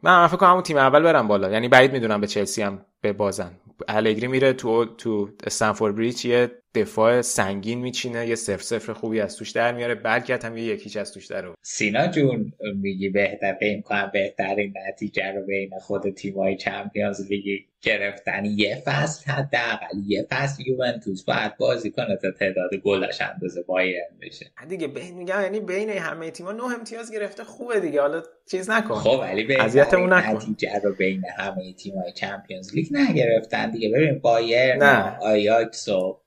من 0.03 0.27
فکر 0.27 0.37
کنم 0.37 0.51
همون 0.51 0.63
تیم 0.63 0.77
اول 0.77 1.03
برم 1.03 1.29
بالا. 1.29 1.51
یعنی 1.51 1.69
بعید 1.69 1.93
می‌دونم 1.93 2.21
به 2.21 2.27
چلسی 2.27 2.63
هم 2.63 2.85
بازن. 3.19 3.51
الگری 3.89 4.27
میره 4.27 4.53
تو 4.53 4.85
تو 4.85 5.29
استنفورد 5.47 5.97
بریج 5.97 6.25
یه 6.25 6.51
دفاع 6.75 7.23
سنگین 7.23 7.79
میچینه 7.79 8.27
یه 8.27 8.35
صفر 8.35 8.63
صفر 8.63 8.93
خوبی 8.93 9.21
از 9.21 9.37
توش 9.37 9.51
در 9.51 9.75
میاره 9.75 9.95
بلکه 9.95 10.39
هم 10.45 10.57
یه 10.57 10.65
یکیچ 10.65 10.97
از 10.97 11.13
توش 11.13 11.27
در 11.27 11.45
سینا 11.63 12.07
جون 12.07 12.53
میگی 12.75 13.09
بهتر 13.09 13.57
فکر 13.61 13.81
کنم 13.81 14.11
بهترین 14.13 14.75
نتیجه 14.89 15.33
رو 15.33 15.47
بین 15.47 15.71
خود 15.81 16.11
تیم‌های 16.11 16.57
چمپیونز 16.57 17.31
لیگ 17.31 17.61
گرفتن. 17.83 18.45
یه 18.45 18.83
فصل 18.87 19.31
حداقل 19.31 19.87
یه 20.07 20.27
فصل 20.31 20.63
یوونتوس 20.67 21.25
باید 21.25 21.57
بازی 21.57 21.91
کنه 21.91 22.17
تا 22.17 22.31
تعداد 22.31 22.75
گلش 22.75 23.21
اندازه 23.21 23.63
بایرن 23.63 24.19
بشه. 24.23 24.47
دیگه 24.69 24.87
بین 24.87 25.15
میگم 25.15 25.41
یعنی 25.43 25.61
بین 25.61 25.91
همه 25.91 26.31
تیم‌ها 26.31 26.53
نه 26.53 26.65
امتیاز 26.65 27.13
گرفته 27.13 27.45
خوبه 27.45 27.81
دیگه. 27.81 28.01
حالا 28.01 28.23
چیز 28.51 28.71
نکن. 28.71 28.95
خب 28.95 29.19
ولی 29.23 29.57
اذیتمون 29.57 30.13
نکن. 30.13 30.37
نتیجه 30.37 30.81
رو 30.85 30.95
بین 30.95 31.23
همه 31.39 31.73
تیم‌های 31.73 32.13
Champions 32.13 32.75
League 32.75 32.87
نگرفتن 32.91 33.71
دیگه. 33.71 33.89
ببین 33.89 34.19
بایرن 34.19 34.83
نه. 34.83 35.19
آیاکس 35.21 35.89
و 35.89 36.21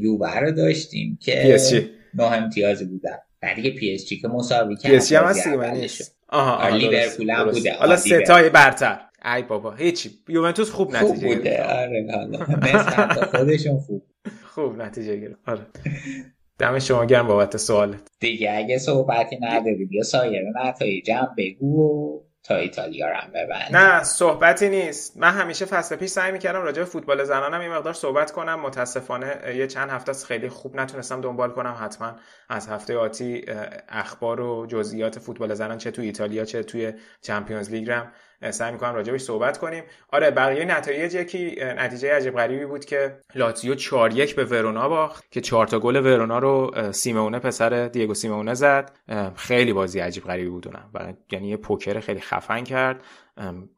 یووه 0.00 0.38
رو 0.38 0.50
داشتیم 0.50 1.18
که 1.22 1.58
نه 2.14 2.24
امتیازی 2.24 2.84
بودن. 2.84 3.18
بعد 3.40 3.56
دیگه 3.56 3.70
پی 3.70 3.94
اس 3.94 4.06
جی 4.06 4.20
که 4.20 4.28
مساوی 4.28 4.76
کرد 4.76 4.90
پی 4.90 4.96
اس 4.96 5.08
جی 5.08 5.14
هم 5.14 5.24
هست 5.24 5.48
دیگه 5.48 5.88
آها 6.28 6.68
لیورپول 6.68 7.30
هم. 7.30 7.50
بوده. 7.50 7.74
حالا 7.74 7.96
سه 7.96 8.20
تای 8.20 8.50
برتر. 8.50 9.00
ای 9.26 9.42
بابا 9.42 9.74
هیچی. 9.74 10.10
یوونتوس 10.28 10.70
خوب 10.70 10.96
خوب 10.96 10.96
نتیجه 10.96 11.28
بوده. 11.28 11.50
گرفت. 11.50 11.70
آره 11.70 13.26
خودشون 13.32 13.78
خوب. 13.78 14.02
خوب 14.44 14.82
نتیجه 14.82 15.16
گرفت. 15.16 15.40
آره. 15.46 15.66
دم 16.58 16.78
شما 16.78 17.04
گرم 17.04 17.26
بابت 17.26 17.56
سوالت. 17.56 18.00
دیگه 18.20 18.52
اگه 18.56 18.78
صحبتی 18.78 19.38
نداری 19.40 19.84
بیا 19.84 20.02
سایر 20.02 20.42
نتایجم 20.64 21.28
بگو 21.38 21.82
و 21.82 22.20
تا 22.42 22.56
ایتالیا 22.56 23.08
رو 23.08 23.14
هم 23.16 23.30
ببند 23.30 23.76
نه 23.76 24.02
صحبتی 24.02 24.68
نیست. 24.68 25.16
من 25.16 25.30
همیشه 25.30 25.64
فصل 25.64 25.96
پیش 25.96 26.10
سعی 26.10 26.32
می‌کردم 26.32 26.62
راجع 26.62 26.78
به 26.78 26.84
فوتبال 26.84 27.24
زنانم 27.24 27.62
یه 27.62 27.68
مقدار 27.68 27.92
صحبت 27.92 28.32
کنم. 28.32 28.60
متاسفانه 28.60 29.56
یه 29.56 29.66
چند 29.66 29.90
هفته 29.90 30.10
است 30.10 30.26
خیلی 30.26 30.48
خوب 30.48 30.76
نتونستم 30.80 31.20
دنبال 31.20 31.50
کنم 31.50 31.76
حتما 31.80 32.16
از 32.48 32.68
هفته 32.68 32.96
آتی 32.96 33.44
اخبار 33.88 34.40
و 34.40 34.66
جزئیات 34.66 35.18
فوتبال 35.18 35.54
زنان 35.54 35.78
چه 35.78 35.90
توی 35.90 36.06
ایتالیا 36.06 36.44
چه 36.44 36.62
توی 36.62 36.92
چمپیونز 37.22 37.70
لیگ 37.70 37.90
رم. 37.90 38.12
سعی 38.50 38.72
می‌کنم 38.72 38.94
راجبش 38.94 39.20
صحبت 39.20 39.58
کنیم. 39.58 39.84
آره 40.12 40.30
بقیه 40.30 40.64
نتایج 40.64 41.14
یکی 41.14 41.56
نتیجه 41.60 42.12
عجیب 42.12 42.36
غریبی 42.36 42.64
بود 42.64 42.84
که 42.84 43.20
لاتزیو 43.34 43.74
4 43.74 44.12
1 44.12 44.34
به 44.34 44.44
ورونا 44.44 44.88
باخت 44.88 45.30
که 45.30 45.40
4 45.40 45.66
تا 45.66 45.78
گل 45.78 45.96
ورونا 45.96 46.38
رو 46.38 46.72
سیمونه 46.92 47.38
پسر 47.38 47.88
دیگو 47.88 48.14
سیمونه 48.14 48.54
زد. 48.54 48.92
خیلی 49.36 49.72
بازی 49.72 50.00
عجیب 50.00 50.24
غریبی 50.24 50.48
بود 50.48 50.68
اونم. 50.68 51.16
یعنی 51.32 51.48
یه 51.48 51.56
پوکر 51.56 52.00
خیلی 52.00 52.20
خفن 52.20 52.64
کرد. 52.64 53.02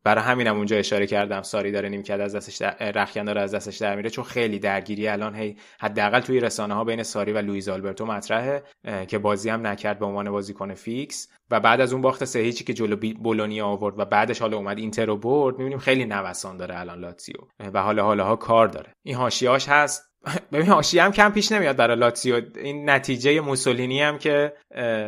برای 0.04 0.24
همینم 0.24 0.56
اونجا 0.56 0.76
اشاره 0.76 1.06
کردم 1.06 1.42
ساری 1.42 1.72
داره 1.72 1.88
نیمکت 1.88 2.20
از 2.20 2.34
دستش 2.34 2.62
رخیان 2.80 3.26
داره 3.26 3.40
از 3.40 3.54
دستش 3.54 3.76
در 3.76 3.96
میره 3.96 4.10
چون 4.10 4.24
خیلی 4.24 4.58
درگیری 4.58 5.08
الان 5.08 5.34
هی 5.34 5.56
حداقل 5.80 6.20
توی 6.20 6.40
رسانه 6.40 6.74
ها 6.74 6.84
بین 6.84 7.02
ساری 7.02 7.32
و 7.32 7.38
لوئیز 7.38 7.68
آلبرتو 7.68 8.06
مطرحه 8.06 8.62
که 9.08 9.18
بازی 9.18 9.50
هم 9.50 9.66
نکرد 9.66 9.98
به 9.98 10.06
عنوان 10.06 10.30
بازیکن 10.30 10.74
فیکس. 10.74 11.28
و 11.50 11.60
بعد 11.60 11.80
از 11.80 11.92
اون 11.92 12.02
باخت 12.02 12.24
سه 12.24 12.38
هیچی 12.38 12.64
که 12.64 12.74
جلو 12.74 12.96
بولونیا 12.96 13.66
آورد 13.66 13.98
و 13.98 14.04
بعدش 14.04 14.38
حالا 14.40 14.56
اومد 14.56 14.78
اینتر 14.78 15.06
رو 15.06 15.16
برد. 15.16 15.58
می‌بینیم 15.58 15.78
خیلی 15.78 16.04
نوسان 16.04 16.56
داره 16.56 16.80
الان 16.80 16.98
لاتزیو. 16.98 17.36
و 17.74 17.82
حالا 17.82 18.04
حالا 18.04 18.24
ها 18.24 18.36
کار 18.36 18.68
داره. 18.68 18.92
این 19.02 19.14
حاشیه‌اش 19.14 19.68
هست. 19.68 20.07
ببین 20.52 20.66
حاشیه 20.66 21.02
هم 21.02 21.12
کم 21.12 21.32
پیش 21.32 21.52
نمیاد 21.52 21.76
برای 21.76 21.96
لاتزیو. 21.96 22.40
این 22.56 22.90
نتیجه 22.90 23.40
موسولینی 23.40 24.02
هم 24.02 24.18
که 24.18 24.52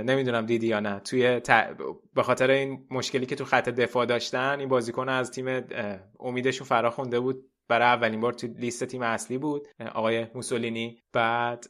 نمی‌دونم 0.07 0.47
دیدی 0.47 0.67
یا 0.67 0.81
نه. 0.81 1.01
توی 1.01 1.41
به 2.15 2.23
خاطر 2.23 2.51
این 2.51 2.87
مشکلی 2.91 3.27
که 3.27 3.37
تو 3.37 3.45
خط 3.45 3.69
دفاع 3.69 4.07
داشتن 4.07 4.61
این 4.61 4.69
بازیکن 4.69 5.09
از 5.09 5.31
تیم 5.31 5.65
امیدشون 6.21 6.67
فرا 6.67 6.91
خونده 6.91 7.21
بود. 7.21 7.45
برای 7.69 7.89
اولین 7.89 8.21
بار 8.21 8.33
تو 8.33 8.47
لیست 8.47 8.85
تیم 8.85 9.03
اصلی 9.03 9.39
بود 9.39 9.69
آقای 9.95 10.27
موسولینی. 10.35 11.03
بعد 11.13 11.65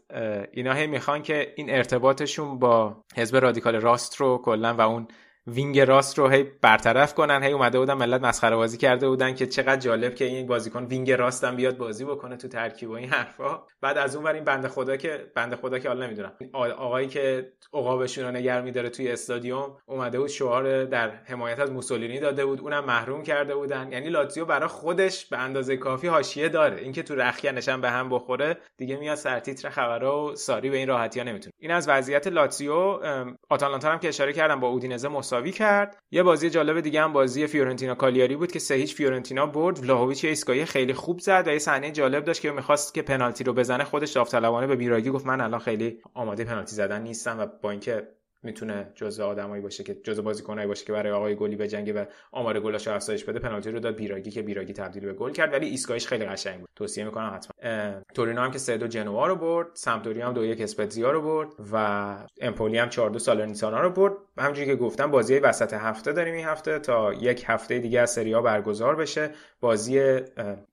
اینا 0.53 0.73
هی 0.73 0.87
می‌خوان 0.87 1.23
که 1.23 1.53
این 1.57 1.71
ارتباطشون 1.71 2.59
با 2.59 3.05
حزب 3.17 3.37
رادیکال 3.37 3.77
راست 3.77 4.17
رو 4.17 4.43
کلا 4.45 4.75
و 4.75 4.81
اون 4.81 5.09
وینگ 5.47 5.81
راست 5.81 6.19
رو 6.19 6.29
هی 6.29 6.43
برطرف 6.63 7.15
کنن 7.15 7.43
هی 7.43 7.53
اومده 7.53 7.79
بودن 7.79 7.95
ملت 7.95 8.23
مسخره 8.23 8.57
بازی 8.57 8.79
کرده 8.79 9.09
بودن 9.09 9.35
که 9.35 9.47
چقدر 9.47 9.81
جالب 9.81 10.15
که 10.15 10.25
این 10.25 10.47
بازیکن 10.47 10.85
وینگ 10.85 11.13
راست 11.13 11.45
هم 11.45 11.57
بیاد 11.57 11.77
بازی 11.77 12.05
بکنه 12.05 12.37
تو 12.37 12.49
ترکیب 12.49 12.91
و 12.91 12.93
این 12.93 13.09
حرفا. 13.09 13.63
بعد 13.81 13.99
از 13.99 14.17
اون 14.17 14.25
ور 14.25 14.33
این 14.33 14.45
بنده 14.45 14.69
خدا 14.69 14.97
که 14.97 15.31
بنده 15.35 15.57
خدا 15.57 15.79
که 15.79 15.89
حالا 15.89 16.07
نمی‌دونم. 16.07 16.33
آقایی 16.55 17.09
که 17.09 17.53
عقابشون 17.73 18.25
رو 18.25 18.31
نگه 18.31 18.61
میداره 18.61 18.89
توی 18.89 19.11
استادیوم 19.11 19.77
اومده 19.87 20.19
بود 20.19 20.29
شعار 20.29 20.85
در 20.85 21.11
حمایت 21.11 21.59
از 21.59 21.73
موسولینی 21.73 22.21
داده 22.21 22.45
بود. 22.45 22.61
اونم 22.61 22.85
محروم 22.85 23.23
کرده 23.23 23.55
بودن. 23.55 23.93
یعنی 23.93 24.09
لاتزیو 24.09 24.45
برای 24.45 24.69
خودش 24.69 25.27
به 25.27 25.39
اندازه 25.39 25.77
کافی 25.77 26.07
حاشیه 26.07 26.49
داره. 26.49 26.81
اینکه 26.81 27.03
تو 27.03 27.15
رخکنش 27.15 27.69
هم 27.69 27.81
به 27.81 27.91
هم 27.91 28.09
بخوره 28.09 28.57
دیگه 28.77 28.97
میاد 28.97 29.15
سرتیتر 29.15 29.71
خبرها 29.71 30.25
و 30.25 30.37
ساری 30.37 30.71
به 30.71 30.77
این 30.77 30.89
راحتی 30.89 31.21
ها 31.21 31.27
نمی‌تونه. 31.27 31.53
این 31.59 31.71
از 31.71 31.89
وضعیت 31.89 32.27
لاتزیو 32.27 33.01
آتالانتا 33.49 33.93
هم 33.93 33.99
که 33.99 34.09
اشاره 34.09 34.33
کردم 34.33 34.61
با 34.61 34.69
اودینزه 34.69 35.09
مساوی 35.31 35.53
کرد. 35.53 35.97
یه 36.11 36.23
بازی 36.23 36.51
جالب 36.51 36.81
دیگه 36.81 37.03
هم 37.03 37.13
بازی 37.13 37.47
فیورنتینا 37.47 37.95
کالیاری 37.95 38.37
بود 38.37 38.53
که 38.53 38.59
سه 38.59 38.75
هیچ 38.75 38.95
فیورنتینا 38.95 39.47
برد. 39.47 39.79
ولاهویچ 39.79 40.25
ایستگاهی 40.25 40.65
خیلی 40.65 40.95
خوب 40.95 41.19
زد 41.19 41.45
و 41.47 41.53
یه 41.53 41.59
صحنه 41.59 41.91
جالب 41.91 42.25
داشت 42.25 42.41
که 42.41 42.51
می‌خواست 42.51 42.95
که 42.95 43.03
پنالتی 43.03 43.45
رو 43.45 43.53
بزنه. 43.53 43.85
خودش 43.85 44.13
داوطلبانه 44.13 44.67
به 44.67 44.77
بیراگی 44.77 45.11
گفت 45.11 45.27
من 45.27 45.41
الان 45.41 45.61
خیلی 45.61 45.99
آماده 46.15 46.45
پنالتی 46.45 46.77
زدن 46.77 47.03
نیستم 47.03 47.41
و 47.41 47.47
با 47.63 47.71
اینکه 47.71 48.09
می‌تونه 48.43 48.93
جزء 48.95 49.25
آدمایی 49.25 49.63
باشه 49.63 49.85
که 49.85 49.95
جزء 49.95 50.23
بازیکنایی 50.23 50.69
باشه 50.69 50.85
که 50.85 50.93
برای 50.93 51.13
آقای 51.13 51.35
گلی 51.35 51.57
بجنگه 51.57 51.93
و 51.93 52.05
آمار 52.33 52.61
گلش 52.61 52.87
رو 52.87 52.95
افزایش 52.95 53.25
بده 53.25 53.39
پنالتی 53.39 53.71
رو 53.71 53.81
داد 53.81 53.97
بیراگی 53.97 54.31
که 54.31 54.43
بیراگی 54.43 54.73
تبدیل 54.73 55.05
به 55.05 55.13
گل 55.13 55.33
کرد 55.33 55.53
ولی 55.53 55.67
ایستگاهش 55.67 56.07
خیلی 56.07 56.25
قشنگ 56.25 56.61
بود. 56.61 56.69
توصیه 56.77 57.05
می‌کنم 57.05 57.33
حتما. 57.35 58.01
تورینو 58.15 58.41
هم 58.41 58.51
که 58.51 58.59
3 58.59 58.77
2 58.77 58.87
جنوا 58.87 59.27
رو 59.27 59.37
برد 59.37 59.67
سمپدوریا 59.75 60.27
هم 60.27 60.33
2 60.33 60.45
1 60.45 60.61
اسپتزیا 60.61 61.11
رو 61.11 61.23
برد 61.23 61.49
و 61.73 62.17
امپولی 62.41 62.79
هم 62.79 62.89
4 62.89 63.11
2 63.11 63.19
سالرنیتانا 63.19 63.81
رو 63.81 63.91
برد. 63.91 64.13
همونجوری 64.39 64.67
که 64.67 64.77
گفتم 64.77 65.11
بازی 65.11 65.39
وسط 65.39 65.73
هفته 65.73 66.13
داریم 66.13 66.35
این 66.35 66.47
هفته 66.47 66.79
تا 66.79 67.15
یک 67.15 67.45
هفته 67.47 67.79
دیگه 67.79 68.01
از 68.01 68.11
سری 68.11 68.35
برگزار 68.41 68.97
بشه. 68.97 69.31
بازی 69.61 70.21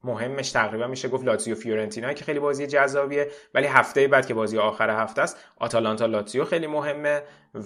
مهمش 0.03 0.51
تقریبا 0.51 0.88
میشه 0.88 1.07
گفت 1.07 1.25
لاتزیو 1.25 1.56
فیورنتینا 1.56 2.14
که 2.14 2.25
خیلی 2.25 2.40
بازی 2.40 2.67
جذابیه. 2.67 3.27
ولی 3.53 3.67
هفته 3.67 4.07
بعد 4.07 4.25
که 4.25 4.33
بازی 4.33 4.57
آخر 4.57 4.90
هفته 4.90 5.22
است 5.22 5.38
آتالانتا 5.57 6.06
لاتزیو 6.06 6.45
خیلی 6.45 6.67
مهمه 6.67 7.22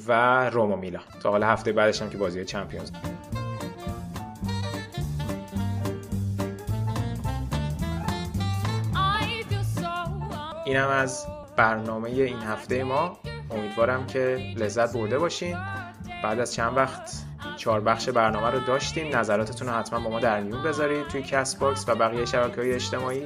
و 0.07 0.49
روما 0.49 0.75
میلان. 0.75 1.03
تا 1.23 1.31
حالا 1.31 1.47
هفته 1.47 1.71
بعدش 1.71 2.01
هم 2.01 2.09
که 2.09 2.17
بازی 2.17 2.45
چمپیونز. 2.45 2.91
اینم 10.65 10.87
از 10.87 11.25
برنامه 11.55 12.09
این 12.09 12.37
هفته 12.37 12.83
ما. 12.83 13.19
امیدوارم 13.51 14.07
که 14.07 14.53
لذت 14.57 14.93
برده 14.93 15.19
باشین. 15.19 15.57
بعد 16.23 16.39
از 16.39 16.53
چند 16.53 16.77
وقت 16.77 17.11
چهار 17.55 17.81
بخش 17.81 18.09
برنامه 18.09 18.49
رو 18.49 18.59
داشتیم. 18.59 19.17
نظراتتون 19.17 19.67
رو 19.67 19.73
حتما 19.73 19.99
با 19.99 20.09
ما 20.09 20.19
در 20.19 20.41
میون 20.41 20.63
بذارید 20.63 21.07
توی 21.07 21.21
Castbox 21.21 21.89
و 21.89 21.95
بقیه 21.95 22.25
شبکه 22.25 22.61
های 22.61 22.73
اجتماعی 22.73 23.23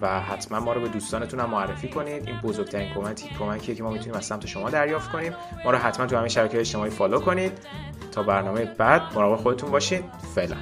و 0.00 0.20
حتما 0.20 0.60
ما 0.60 0.72
رو 0.72 0.80
به 0.80 0.88
دوستانتون 0.88 1.40
هم 1.40 1.50
معرفی 1.50 1.88
کنید. 1.88 2.28
این 2.28 2.40
بزرگترین 2.40 2.94
کمکی 2.94 3.28
کمکیه 3.38 3.74
که 3.74 3.82
ما 3.82 3.90
می‌تونیم 3.90 4.14
از 4.14 4.24
سمت 4.24 4.46
شما 4.46 4.70
دریافت 4.70 5.12
کنیم. 5.12 5.32
ما 5.64 5.70
رو 5.70 5.78
حتما 5.78 6.06
تو 6.06 6.16
همه 6.16 6.28
شبکه 6.28 6.60
اجتماعی 6.60 6.90
follow 6.90 7.20
کنید. 7.20 7.52
تا 8.12 8.22
برنامه 8.22 8.64
بعد 8.64 9.02
مراقب 9.14 9.36
خودتون 9.36 9.70
باشید. 9.70 10.04
فعلا. 10.34 10.56